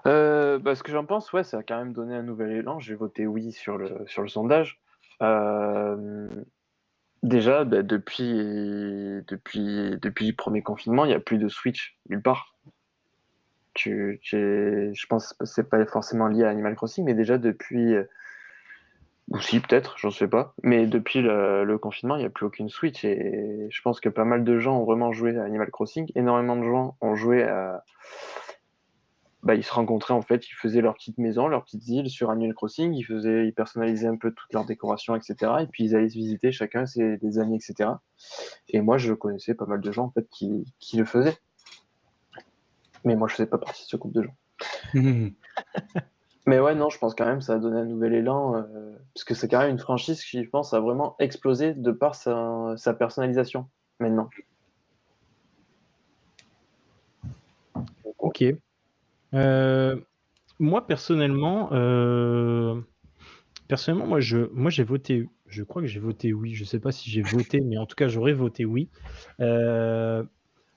Euh, 0.06 0.58
bah, 0.58 0.74
ce 0.74 0.82
que 0.82 0.92
j'en 0.92 1.04
pense, 1.04 1.32
ouais, 1.32 1.44
ça 1.44 1.58
a 1.58 1.62
quand 1.62 1.78
même 1.78 1.92
donné 1.92 2.14
un 2.14 2.22
nouvel 2.22 2.52
élan. 2.52 2.80
J'ai 2.80 2.94
voté 2.94 3.26
oui 3.26 3.52
sur 3.52 3.76
le, 3.76 4.04
sur 4.06 4.22
le 4.22 4.28
sondage. 4.28 4.80
Euh, 5.22 6.28
déjà, 7.22 7.64
bah, 7.64 7.82
depuis, 7.82 9.22
le 9.54 10.32
premier 10.32 10.62
confinement, 10.62 11.04
il 11.04 11.08
n'y 11.08 11.14
a 11.14 11.20
plus 11.20 11.38
de 11.38 11.48
Switch 11.48 11.98
nulle 12.08 12.22
part. 12.22 12.54
Je 13.76 15.06
pense 15.06 15.32
que 15.32 15.46
c'est 15.46 15.68
pas 15.68 15.84
forcément 15.86 16.26
lié 16.26 16.44
à 16.44 16.50
Animal 16.50 16.74
Crossing, 16.74 17.04
mais 17.04 17.14
déjà 17.14 17.38
depuis, 17.38 17.94
euh, 17.94 18.04
ou 19.28 19.40
si 19.40 19.60
peut-être, 19.60 19.96
j'en 19.98 20.10
sais 20.10 20.28
pas, 20.28 20.54
mais 20.62 20.86
depuis 20.86 21.22
le, 21.22 21.64
le 21.64 21.78
confinement, 21.78 22.16
il 22.16 22.20
n'y 22.20 22.26
a 22.26 22.30
plus 22.30 22.46
aucune 22.46 22.68
Switch 22.68 23.04
et 23.04 23.68
je 23.70 23.82
pense 23.82 24.00
que 24.00 24.08
pas 24.08 24.24
mal 24.24 24.44
de 24.44 24.58
gens 24.58 24.78
ont 24.80 24.84
vraiment 24.84 25.12
joué 25.12 25.38
à 25.38 25.44
Animal 25.44 25.70
Crossing. 25.70 26.10
Énormément 26.16 26.56
de 26.56 26.64
gens 26.64 26.96
ont 27.00 27.14
joué 27.14 27.44
à, 27.44 27.84
bah, 29.42 29.54
ils 29.54 29.64
se 29.64 29.72
rencontraient 29.72 30.14
en 30.14 30.22
fait, 30.22 30.46
ils 30.48 30.54
faisaient 30.54 30.82
leur 30.82 30.94
petite 30.94 31.18
maison, 31.18 31.48
leur 31.48 31.64
petite 31.64 31.86
île 31.88 32.10
sur 32.10 32.30
Animal 32.30 32.54
Crossing, 32.54 32.92
ils 32.92 33.04
faisaient, 33.04 33.46
ils 33.46 33.54
personnalisaient 33.54 34.06
un 34.06 34.16
peu 34.16 34.32
toutes 34.32 34.52
leurs 34.52 34.66
décorations, 34.66 35.16
etc. 35.16 35.52
Et 35.60 35.66
puis 35.66 35.84
ils 35.84 35.96
allaient 35.96 36.10
se 36.10 36.14
visiter 36.14 36.52
chacun 36.52 36.84
ses 36.84 37.16
des 37.16 37.38
amis, 37.38 37.56
etc. 37.56 37.90
Et 38.68 38.80
moi, 38.80 38.98
je 38.98 39.14
connaissais 39.14 39.54
pas 39.54 39.66
mal 39.66 39.80
de 39.80 39.92
gens 39.92 40.04
en 40.06 40.10
fait 40.10 40.28
qui, 40.30 40.66
qui 40.78 40.98
le 40.98 41.04
faisaient. 41.04 41.38
Mais 43.04 43.16
moi, 43.16 43.28
je 43.28 43.34
faisais 43.34 43.48
pas 43.48 43.58
partie 43.58 43.84
de 43.84 43.88
ce 43.88 43.96
groupe 43.96 44.12
de 44.12 44.24
gens. 44.24 44.34
Mais 46.46 46.58
ouais, 46.58 46.74
non, 46.74 46.90
je 46.90 46.98
pense 46.98 47.14
quand 47.14 47.26
même 47.26 47.38
que 47.38 47.44
ça 47.44 47.54
a 47.54 47.58
donné 47.58 47.80
un 47.80 47.84
nouvel 47.84 48.14
élan, 48.14 48.56
euh, 48.56 48.96
parce 49.14 49.24
que 49.24 49.34
c'est 49.34 49.48
quand 49.48 49.60
même 49.60 49.70
une 49.70 49.78
franchise 49.78 50.24
qui, 50.24 50.42
je 50.42 50.50
pense, 50.50 50.74
a 50.74 50.80
vraiment 50.80 51.14
explosé 51.18 51.74
de 51.74 51.92
par 51.92 52.14
sa, 52.14 52.74
sa 52.76 52.92
personnalisation 52.92 53.68
maintenant. 54.00 54.28
Ok. 58.18 58.44
Euh, 59.34 59.96
moi 60.58 60.86
personnellement, 60.86 61.70
euh, 61.72 62.80
personnellement, 63.68 64.06
moi 64.06 64.20
je, 64.20 64.38
moi 64.52 64.70
j'ai 64.70 64.84
voté. 64.84 65.28
Je 65.46 65.62
crois 65.62 65.82
que 65.82 65.88
j'ai 65.88 66.00
voté 66.00 66.32
oui. 66.32 66.54
Je 66.54 66.64
sais 66.64 66.80
pas 66.80 66.92
si 66.92 67.10
j'ai 67.10 67.22
voté, 67.22 67.60
mais 67.60 67.78
en 67.78 67.86
tout 67.86 67.96
cas 67.96 68.08
j'aurais 68.08 68.32
voté 68.32 68.64
oui. 68.64 68.88
Euh, 69.40 70.24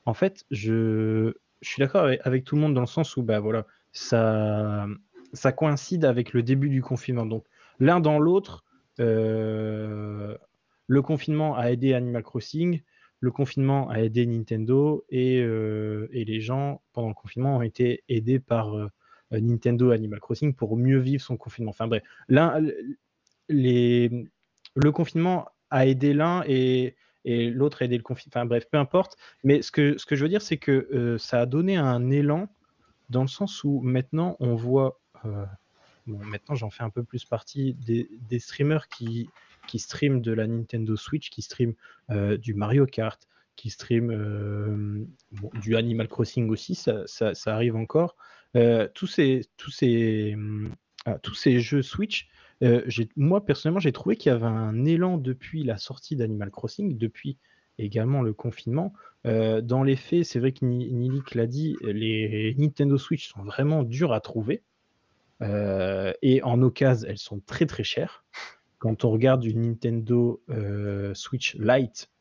en 0.05 0.13
fait, 0.13 0.45
je, 0.51 1.33
je 1.61 1.69
suis 1.69 1.79
d'accord 1.79 2.09
avec, 2.23 2.43
tout 2.43 2.55
le 2.55 2.61
monde 2.61 2.73
dans 2.73 2.81
le 2.81 2.87
sens 2.87 3.15
où 3.17 3.23
bah 3.23 3.39
voilà, 3.39 3.65
ça, 3.91 4.87
ça 5.33 5.51
coïncide 5.51 6.05
avec 6.05 6.33
le 6.33 6.43
début 6.43 6.69
du 6.69 6.81
confinement. 6.81 7.25
Donc 7.25 7.45
l'un 7.79 7.99
dans 7.99 8.19
l'autre, 8.19 8.63
le 8.97 10.37
confinement 11.01 11.55
a 11.55 11.71
aidé 11.71 11.93
Animal 11.93 12.23
Crossing 12.23 12.81
le 13.23 13.31
confinement 13.31 13.89
a 13.89 14.01
aidé 14.01 14.25
Nintendo 14.25 15.05
et, 15.09 15.39
euh, 15.39 16.09
et 16.11 16.25
les 16.25 16.41
gens, 16.41 16.81
pendant 16.91 17.07
le 17.07 17.13
confinement, 17.13 17.55
ont 17.55 17.61
été 17.61 18.03
aidés 18.09 18.39
par 18.39 18.75
euh, 18.75 18.89
Nintendo 19.31 19.91
Animal 19.91 20.19
Crossing 20.19 20.53
pour 20.53 20.75
mieux 20.75 20.99
vivre 20.99 21.23
son 21.23 21.37
confinement. 21.37 21.69
Enfin 21.69 21.87
bref, 21.87 22.03
le 23.47 24.91
confinement 24.91 25.47
a 25.69 25.87
aidé 25.87 26.13
l'un 26.13 26.43
et, 26.47 26.97
l'autre 27.23 27.81
a 27.81 27.85
aidé 27.85 27.95
le 27.95 28.03
confinement. 28.03 28.41
Enfin 28.41 28.45
bref, 28.45 28.65
peu 28.69 28.77
importe. 28.77 29.15
Mais 29.45 29.61
ce 29.61 29.71
que, 29.71 29.95
je 29.97 30.21
veux 30.21 30.29
dire, 30.29 30.41
c'est 30.41 30.57
que 30.57 30.89
euh, 30.91 31.17
ça 31.17 31.39
a 31.39 31.45
donné 31.45 31.77
un 31.77 32.11
élan 32.11 32.49
dans 33.09 33.21
le 33.21 33.29
sens 33.29 33.63
où 33.63 33.79
maintenant 33.79 34.35
on 34.41 34.53
voit. 34.55 34.99
bon, 35.23 36.17
maintenant 36.25 36.55
j'en 36.55 36.69
fais 36.69 36.83
un 36.83 36.89
peu 36.89 37.05
plus 37.05 37.23
partie 37.23 37.73
des 37.75 38.39
streamers 38.39 38.89
qui, 38.89 39.29
qui 39.67 39.79
stream 39.79 40.21
de 40.21 40.31
la 40.31 40.47
Nintendo 40.47 40.95
Switch, 40.95 41.29
qui 41.29 41.41
stream 41.41 41.73
euh, 42.09 42.37
du 42.37 42.53
Mario 42.53 42.85
Kart, 42.85 43.27
qui 43.55 43.69
stream 43.69 44.09
euh, 44.11 45.05
du 45.61 45.75
Animal 45.75 46.07
Crossing 46.07 46.49
aussi, 46.49 46.75
ça, 46.75 47.33
arrive 47.45 47.75
encore. 47.75 48.15
Euh, 48.55 48.87
ah, 51.05 51.19
tous 51.19 51.35
ces 51.35 51.59
jeux 51.59 51.81
Switch, 51.81 52.29
moi 53.15 53.45
personnellement, 53.45 53.79
j'ai 53.79 53.91
trouvé 53.91 54.15
qu'il 54.15 54.31
y 54.31 54.35
avait 54.35 54.45
un 54.45 54.85
élan 54.85 55.17
depuis 55.17 55.63
la 55.63 55.77
sortie 55.77 56.15
d'Animal 56.15 56.49
Crossing, 56.49 56.97
depuis 56.97 57.37
également 57.77 58.21
le 58.21 58.33
confinement. 58.33 58.93
Dans 59.25 59.83
les 59.83 59.95
faits, 59.95 60.25
c'est 60.25 60.39
vrai 60.39 60.51
que 60.51 60.65
Nilik 60.65 61.35
l'a 61.35 61.47
dit, 61.47 61.75
les 61.81 62.55
Nintendo 62.57 62.97
Switch 62.97 63.29
sont 63.29 63.43
vraiment 63.43 63.83
durs 63.83 64.13
à 64.13 64.21
trouver. 64.21 64.61
Et 65.41 66.41
en 66.43 66.61
occasion, 66.61 67.07
elles 67.09 67.17
sont 67.17 67.41
très 67.45 67.65
très 67.65 67.83
chères. 67.83 68.23
Quand 68.83 69.05
on 69.05 69.11
regarde 69.11 69.45
une 69.45 69.61
Nintendo 69.61 70.41
euh, 70.49 71.13
Switch 71.13 71.55
Lite, 71.55 72.11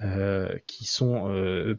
euh, 0.00 0.56
qui 0.66 0.86
sont 0.86 1.28
euh, 1.28 1.74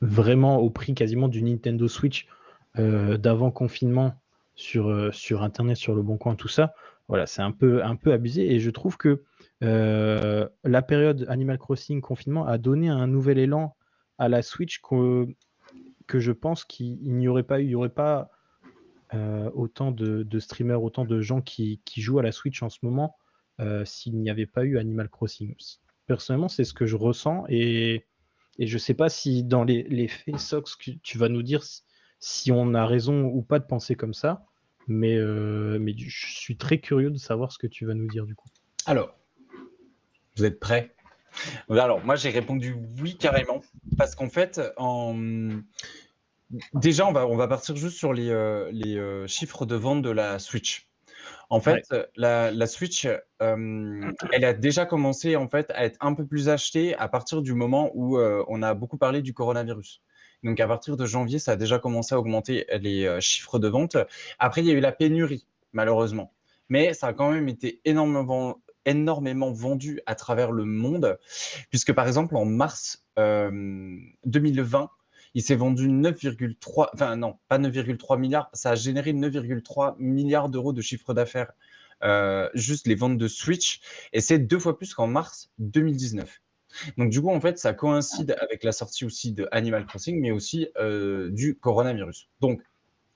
vraiment 0.00 0.58
au 0.58 0.68
prix 0.68 0.94
quasiment 0.94 1.28
du 1.28 1.44
Nintendo 1.44 1.86
Switch 1.86 2.26
d'avant 2.74 3.52
confinement 3.52 4.20
sur, 4.56 5.14
sur 5.14 5.44
Internet, 5.44 5.76
sur 5.76 5.94
le 5.94 6.02
Bon 6.02 6.18
Coin, 6.18 6.34
tout 6.34 6.48
ça, 6.48 6.74
voilà, 7.06 7.26
c'est 7.26 7.40
un 7.40 7.52
peu, 7.52 7.84
un 7.84 7.94
peu 7.94 8.12
abusé. 8.12 8.52
Et 8.52 8.58
je 8.58 8.68
trouve 8.70 8.96
que 8.96 9.22
la 9.60 10.82
période 10.82 11.24
Animal 11.28 11.56
Crossing 11.56 12.00
confinement 12.00 12.46
a 12.46 12.58
donné 12.58 12.88
un 12.88 13.06
nouvel 13.06 13.38
élan 13.38 13.76
à 14.18 14.28
la 14.28 14.42
Switch 14.42 14.80
que, 14.82 15.26
que 16.08 16.18
je 16.18 16.32
pense 16.32 16.64
qu'il 16.64 17.16
n'y 17.16 17.28
aurait 17.28 17.44
pas 17.44 17.60
eu. 17.60 17.62
Il 17.62 17.68
n'y 17.68 17.74
aurait 17.76 17.90
pas 17.90 18.28
autant 19.54 19.92
de, 19.92 20.38
streamers, 20.40 20.82
autant 20.82 21.04
de 21.04 21.20
gens 21.20 21.40
qui, 21.40 21.80
qui, 21.84 22.02
jouent 22.02 22.18
à 22.18 22.22
la 22.22 22.32
Switch 22.32 22.60
en 22.62 22.68
ce 22.68 22.80
moment 22.82 23.16
s'il 23.84 24.18
n'y 24.18 24.30
avait 24.30 24.46
pas 24.46 24.64
eu 24.64 24.78
Animal 24.78 25.08
Crossing. 25.08 25.54
Personnellement, 26.06 26.48
c'est 26.48 26.64
ce 26.64 26.74
que 26.74 26.86
je 26.86 26.96
ressens 26.96 27.44
et, 27.48 28.04
je 28.58 28.72
ne 28.72 28.78
sais 28.78 28.94
pas 28.94 29.10
si 29.10 29.44
dans 29.44 29.64
les, 29.64 30.08
faits, 30.08 30.38
Sox, 30.38 30.78
tu 31.02 31.18
vas 31.18 31.28
nous 31.28 31.42
dire 31.42 31.62
si 32.20 32.52
on 32.52 32.74
a 32.74 32.86
raison 32.86 33.24
ou 33.24 33.42
pas 33.42 33.58
de 33.58 33.66
penser 33.66 33.96
comme 33.96 34.14
ça, 34.14 34.46
mais, 34.88 35.16
euh, 35.16 35.78
je 35.96 36.26
suis 36.26 36.56
très 36.56 36.78
curieux 36.78 37.10
de 37.10 37.18
savoir 37.18 37.52
ce 37.52 37.58
que 37.58 37.66
tu 37.66 37.86
vas 37.86 37.94
nous 37.94 38.08
dire 38.08 38.24
du 38.24 38.34
coup. 38.34 38.48
Alors, 38.86 39.14
vous 40.36 40.44
êtes 40.44 40.58
prêts? 40.60 40.94
Alors, 41.68 42.02
moi, 42.02 42.16
j'ai 42.16 42.30
répondu 42.30 42.76
oui 43.00 43.16
carrément, 43.16 43.60
parce 43.98 44.14
qu'en 44.14 44.30
fait, 44.30 44.60
déjà, 46.74 47.06
on 47.06 47.12
va, 47.12 47.48
partir 47.48 47.76
juste 47.76 47.98
sur 47.98 48.14
les, 48.14 48.30
euh, 48.30 48.70
les 48.72 49.28
chiffres 49.28 49.66
de 49.66 49.76
vente 49.76 50.02
de 50.02 50.10
la 50.10 50.38
Switch. 50.38 50.88
En 51.50 51.60
fait, 51.60 51.94
la, 52.16 52.66
Switch, 52.66 53.06
euh, 53.42 54.12
elle 54.32 54.44
a 54.44 54.52
déjà 54.52 54.86
commencé 54.86 55.36
en 55.36 55.48
fait 55.48 55.70
à 55.70 55.84
être 55.84 55.96
un 56.00 56.14
peu 56.14 56.26
plus 56.26 56.48
achetée 56.48 56.94
à 56.96 57.08
partir 57.08 57.42
du 57.42 57.54
moment 57.54 57.90
où 57.94 58.18
euh, 58.18 58.44
on 58.48 58.62
a 58.62 58.74
beaucoup 58.74 58.98
parlé 58.98 59.22
du 59.22 59.32
coronavirus. 59.32 60.02
Donc 60.42 60.60
à 60.60 60.66
partir 60.66 60.96
de 60.96 61.06
janvier, 61.06 61.38
ça 61.38 61.52
a 61.52 61.56
déjà 61.56 61.78
commencé 61.78 62.14
à 62.14 62.18
augmenter 62.18 62.66
les 62.80 63.06
euh, 63.06 63.20
chiffres 63.20 63.58
de 63.58 63.68
vente. 63.68 63.96
Après, 64.38 64.60
il 64.62 64.66
y 64.66 64.70
a 64.70 64.74
eu 64.74 64.80
la 64.80 64.92
pénurie, 64.92 65.46
malheureusement. 65.72 66.32
Mais 66.68 66.94
ça 66.94 67.08
a 67.08 67.12
quand 67.12 67.30
même 67.30 67.48
été 67.48 67.80
énormément, 67.84 68.60
énormément 68.84 69.52
vendu 69.52 70.00
à 70.06 70.16
travers 70.16 70.50
le 70.50 70.64
monde, 70.64 71.18
puisque 71.70 71.92
par 71.92 72.08
exemple 72.08 72.36
en 72.36 72.44
mars 72.44 73.04
2020, 73.16 74.90
il 75.36 75.42
s'est 75.42 75.54
vendu 75.54 75.88
9,3, 75.88 76.88
enfin 76.94 77.14
non, 77.14 77.36
pas 77.48 77.58
9,3 77.58 78.18
milliards, 78.18 78.48
ça 78.54 78.70
a 78.70 78.74
généré 78.74 79.12
9,3 79.12 79.94
milliards 79.98 80.48
d'euros 80.48 80.72
de 80.72 80.80
chiffre 80.80 81.12
d'affaires, 81.12 81.52
euh, 82.02 82.48
juste 82.54 82.86
les 82.86 82.94
ventes 82.94 83.18
de 83.18 83.28
Switch, 83.28 83.82
et 84.14 84.22
c'est 84.22 84.38
deux 84.38 84.58
fois 84.58 84.78
plus 84.78 84.94
qu'en 84.94 85.06
mars 85.06 85.50
2019. 85.58 86.40
Donc 86.96 87.10
du 87.10 87.20
coup, 87.20 87.28
en 87.28 87.38
fait, 87.38 87.58
ça 87.58 87.74
coïncide 87.74 88.34
avec 88.40 88.64
la 88.64 88.72
sortie 88.72 89.04
aussi 89.04 89.32
de 89.32 89.46
Animal 89.52 89.84
Crossing, 89.84 90.18
mais 90.22 90.30
aussi 90.30 90.68
euh, 90.78 91.28
du 91.30 91.54
coronavirus. 91.58 92.30
Donc, 92.40 92.62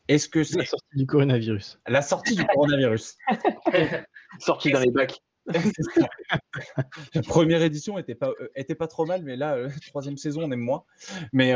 est-ce 0.09 0.29
que 0.29 0.45
c'est... 0.45 0.59
La 0.59 0.67
sortie 0.67 0.97
du 0.97 1.07
coronavirus. 1.07 1.81
La 1.87 2.03
sortie 2.03 2.37
du 2.37 2.45
coronavirus. 2.45 3.17
sortie 4.41 4.71
dans 4.71 4.81
les 4.81 4.91
bacs. 4.91 5.23
la 7.15 7.23
première 7.23 7.63
édition 7.63 7.97
était 7.97 8.15
pas, 8.15 8.29
euh, 8.29 8.51
était 8.57 8.75
pas 8.75 8.89
trop 8.89 9.07
mal, 9.07 9.23
mais 9.23 9.37
là, 9.37 9.57
troisième 9.89 10.19
saison, 10.19 10.43
on 10.45 10.53
aime 10.53 10.61
moins. 10.61 10.85
Mais 11.33 11.55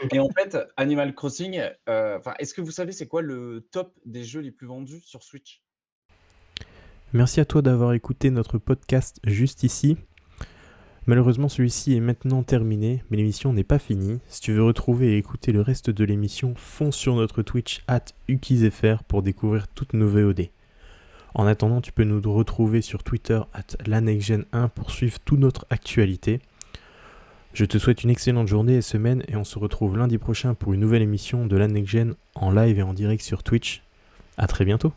et 0.12 0.18
en 0.18 0.28
fait, 0.30 0.56
Animal 0.76 1.14
Crossing, 1.14 1.60
euh, 1.88 2.18
est-ce 2.38 2.54
que 2.54 2.60
vous 2.60 2.70
savez 2.70 2.92
c'est 2.92 3.06
quoi 3.06 3.22
le 3.22 3.66
top 3.70 3.94
des 4.04 4.24
jeux 4.24 4.40
les 4.40 4.50
plus 4.50 4.66
vendus 4.66 5.00
sur 5.04 5.22
Switch? 5.22 5.62
Merci 7.12 7.40
à 7.40 7.44
toi 7.44 7.62
d'avoir 7.62 7.94
écouté 7.94 8.30
notre 8.30 8.58
podcast 8.58 9.18
juste 9.24 9.62
ici. 9.62 9.96
Malheureusement, 11.06 11.48
celui-ci 11.48 11.96
est 11.96 12.00
maintenant 12.00 12.42
terminé, 12.42 13.02
mais 13.08 13.16
l'émission 13.16 13.54
n'est 13.54 13.64
pas 13.64 13.78
finie. 13.78 14.20
Si 14.28 14.42
tu 14.42 14.52
veux 14.52 14.62
retrouver 14.62 15.14
et 15.14 15.16
écouter 15.16 15.52
le 15.52 15.62
reste 15.62 15.88
de 15.88 16.04
l'émission, 16.04 16.52
fonce 16.54 16.96
sur 16.96 17.14
notre 17.14 17.40
Twitch 17.40 17.82
at 17.88 18.04
ukizfr 18.28 19.02
pour 19.04 19.22
découvrir 19.22 19.68
toutes 19.68 19.94
nos 19.94 20.06
VOD. 20.06 20.50
En 21.34 21.46
attendant, 21.46 21.80
tu 21.80 21.92
peux 21.92 22.04
nous 22.04 22.20
retrouver 22.34 22.82
sur 22.82 23.02
Twitter 23.02 23.40
at 23.54 23.74
lanexgen1 23.84 24.68
pour 24.68 24.90
suivre 24.90 25.18
toute 25.20 25.38
notre 25.38 25.66
actualité. 25.70 26.40
Je 27.54 27.64
te 27.64 27.78
souhaite 27.78 28.04
une 28.04 28.10
excellente 28.10 28.46
journée 28.46 28.76
et 28.76 28.82
semaine 28.82 29.22
et 29.26 29.36
on 29.36 29.44
se 29.44 29.58
retrouve 29.58 29.96
lundi 29.96 30.18
prochain 30.18 30.54
pour 30.54 30.74
une 30.74 30.80
nouvelle 30.80 31.02
émission 31.02 31.46
de 31.46 31.56
la 31.56 31.66
en 32.34 32.50
live 32.50 32.78
et 32.78 32.82
en 32.82 32.94
direct 32.94 33.22
sur 33.22 33.42
Twitch. 33.42 33.82
A 34.36 34.46
très 34.46 34.64
bientôt 34.64 34.92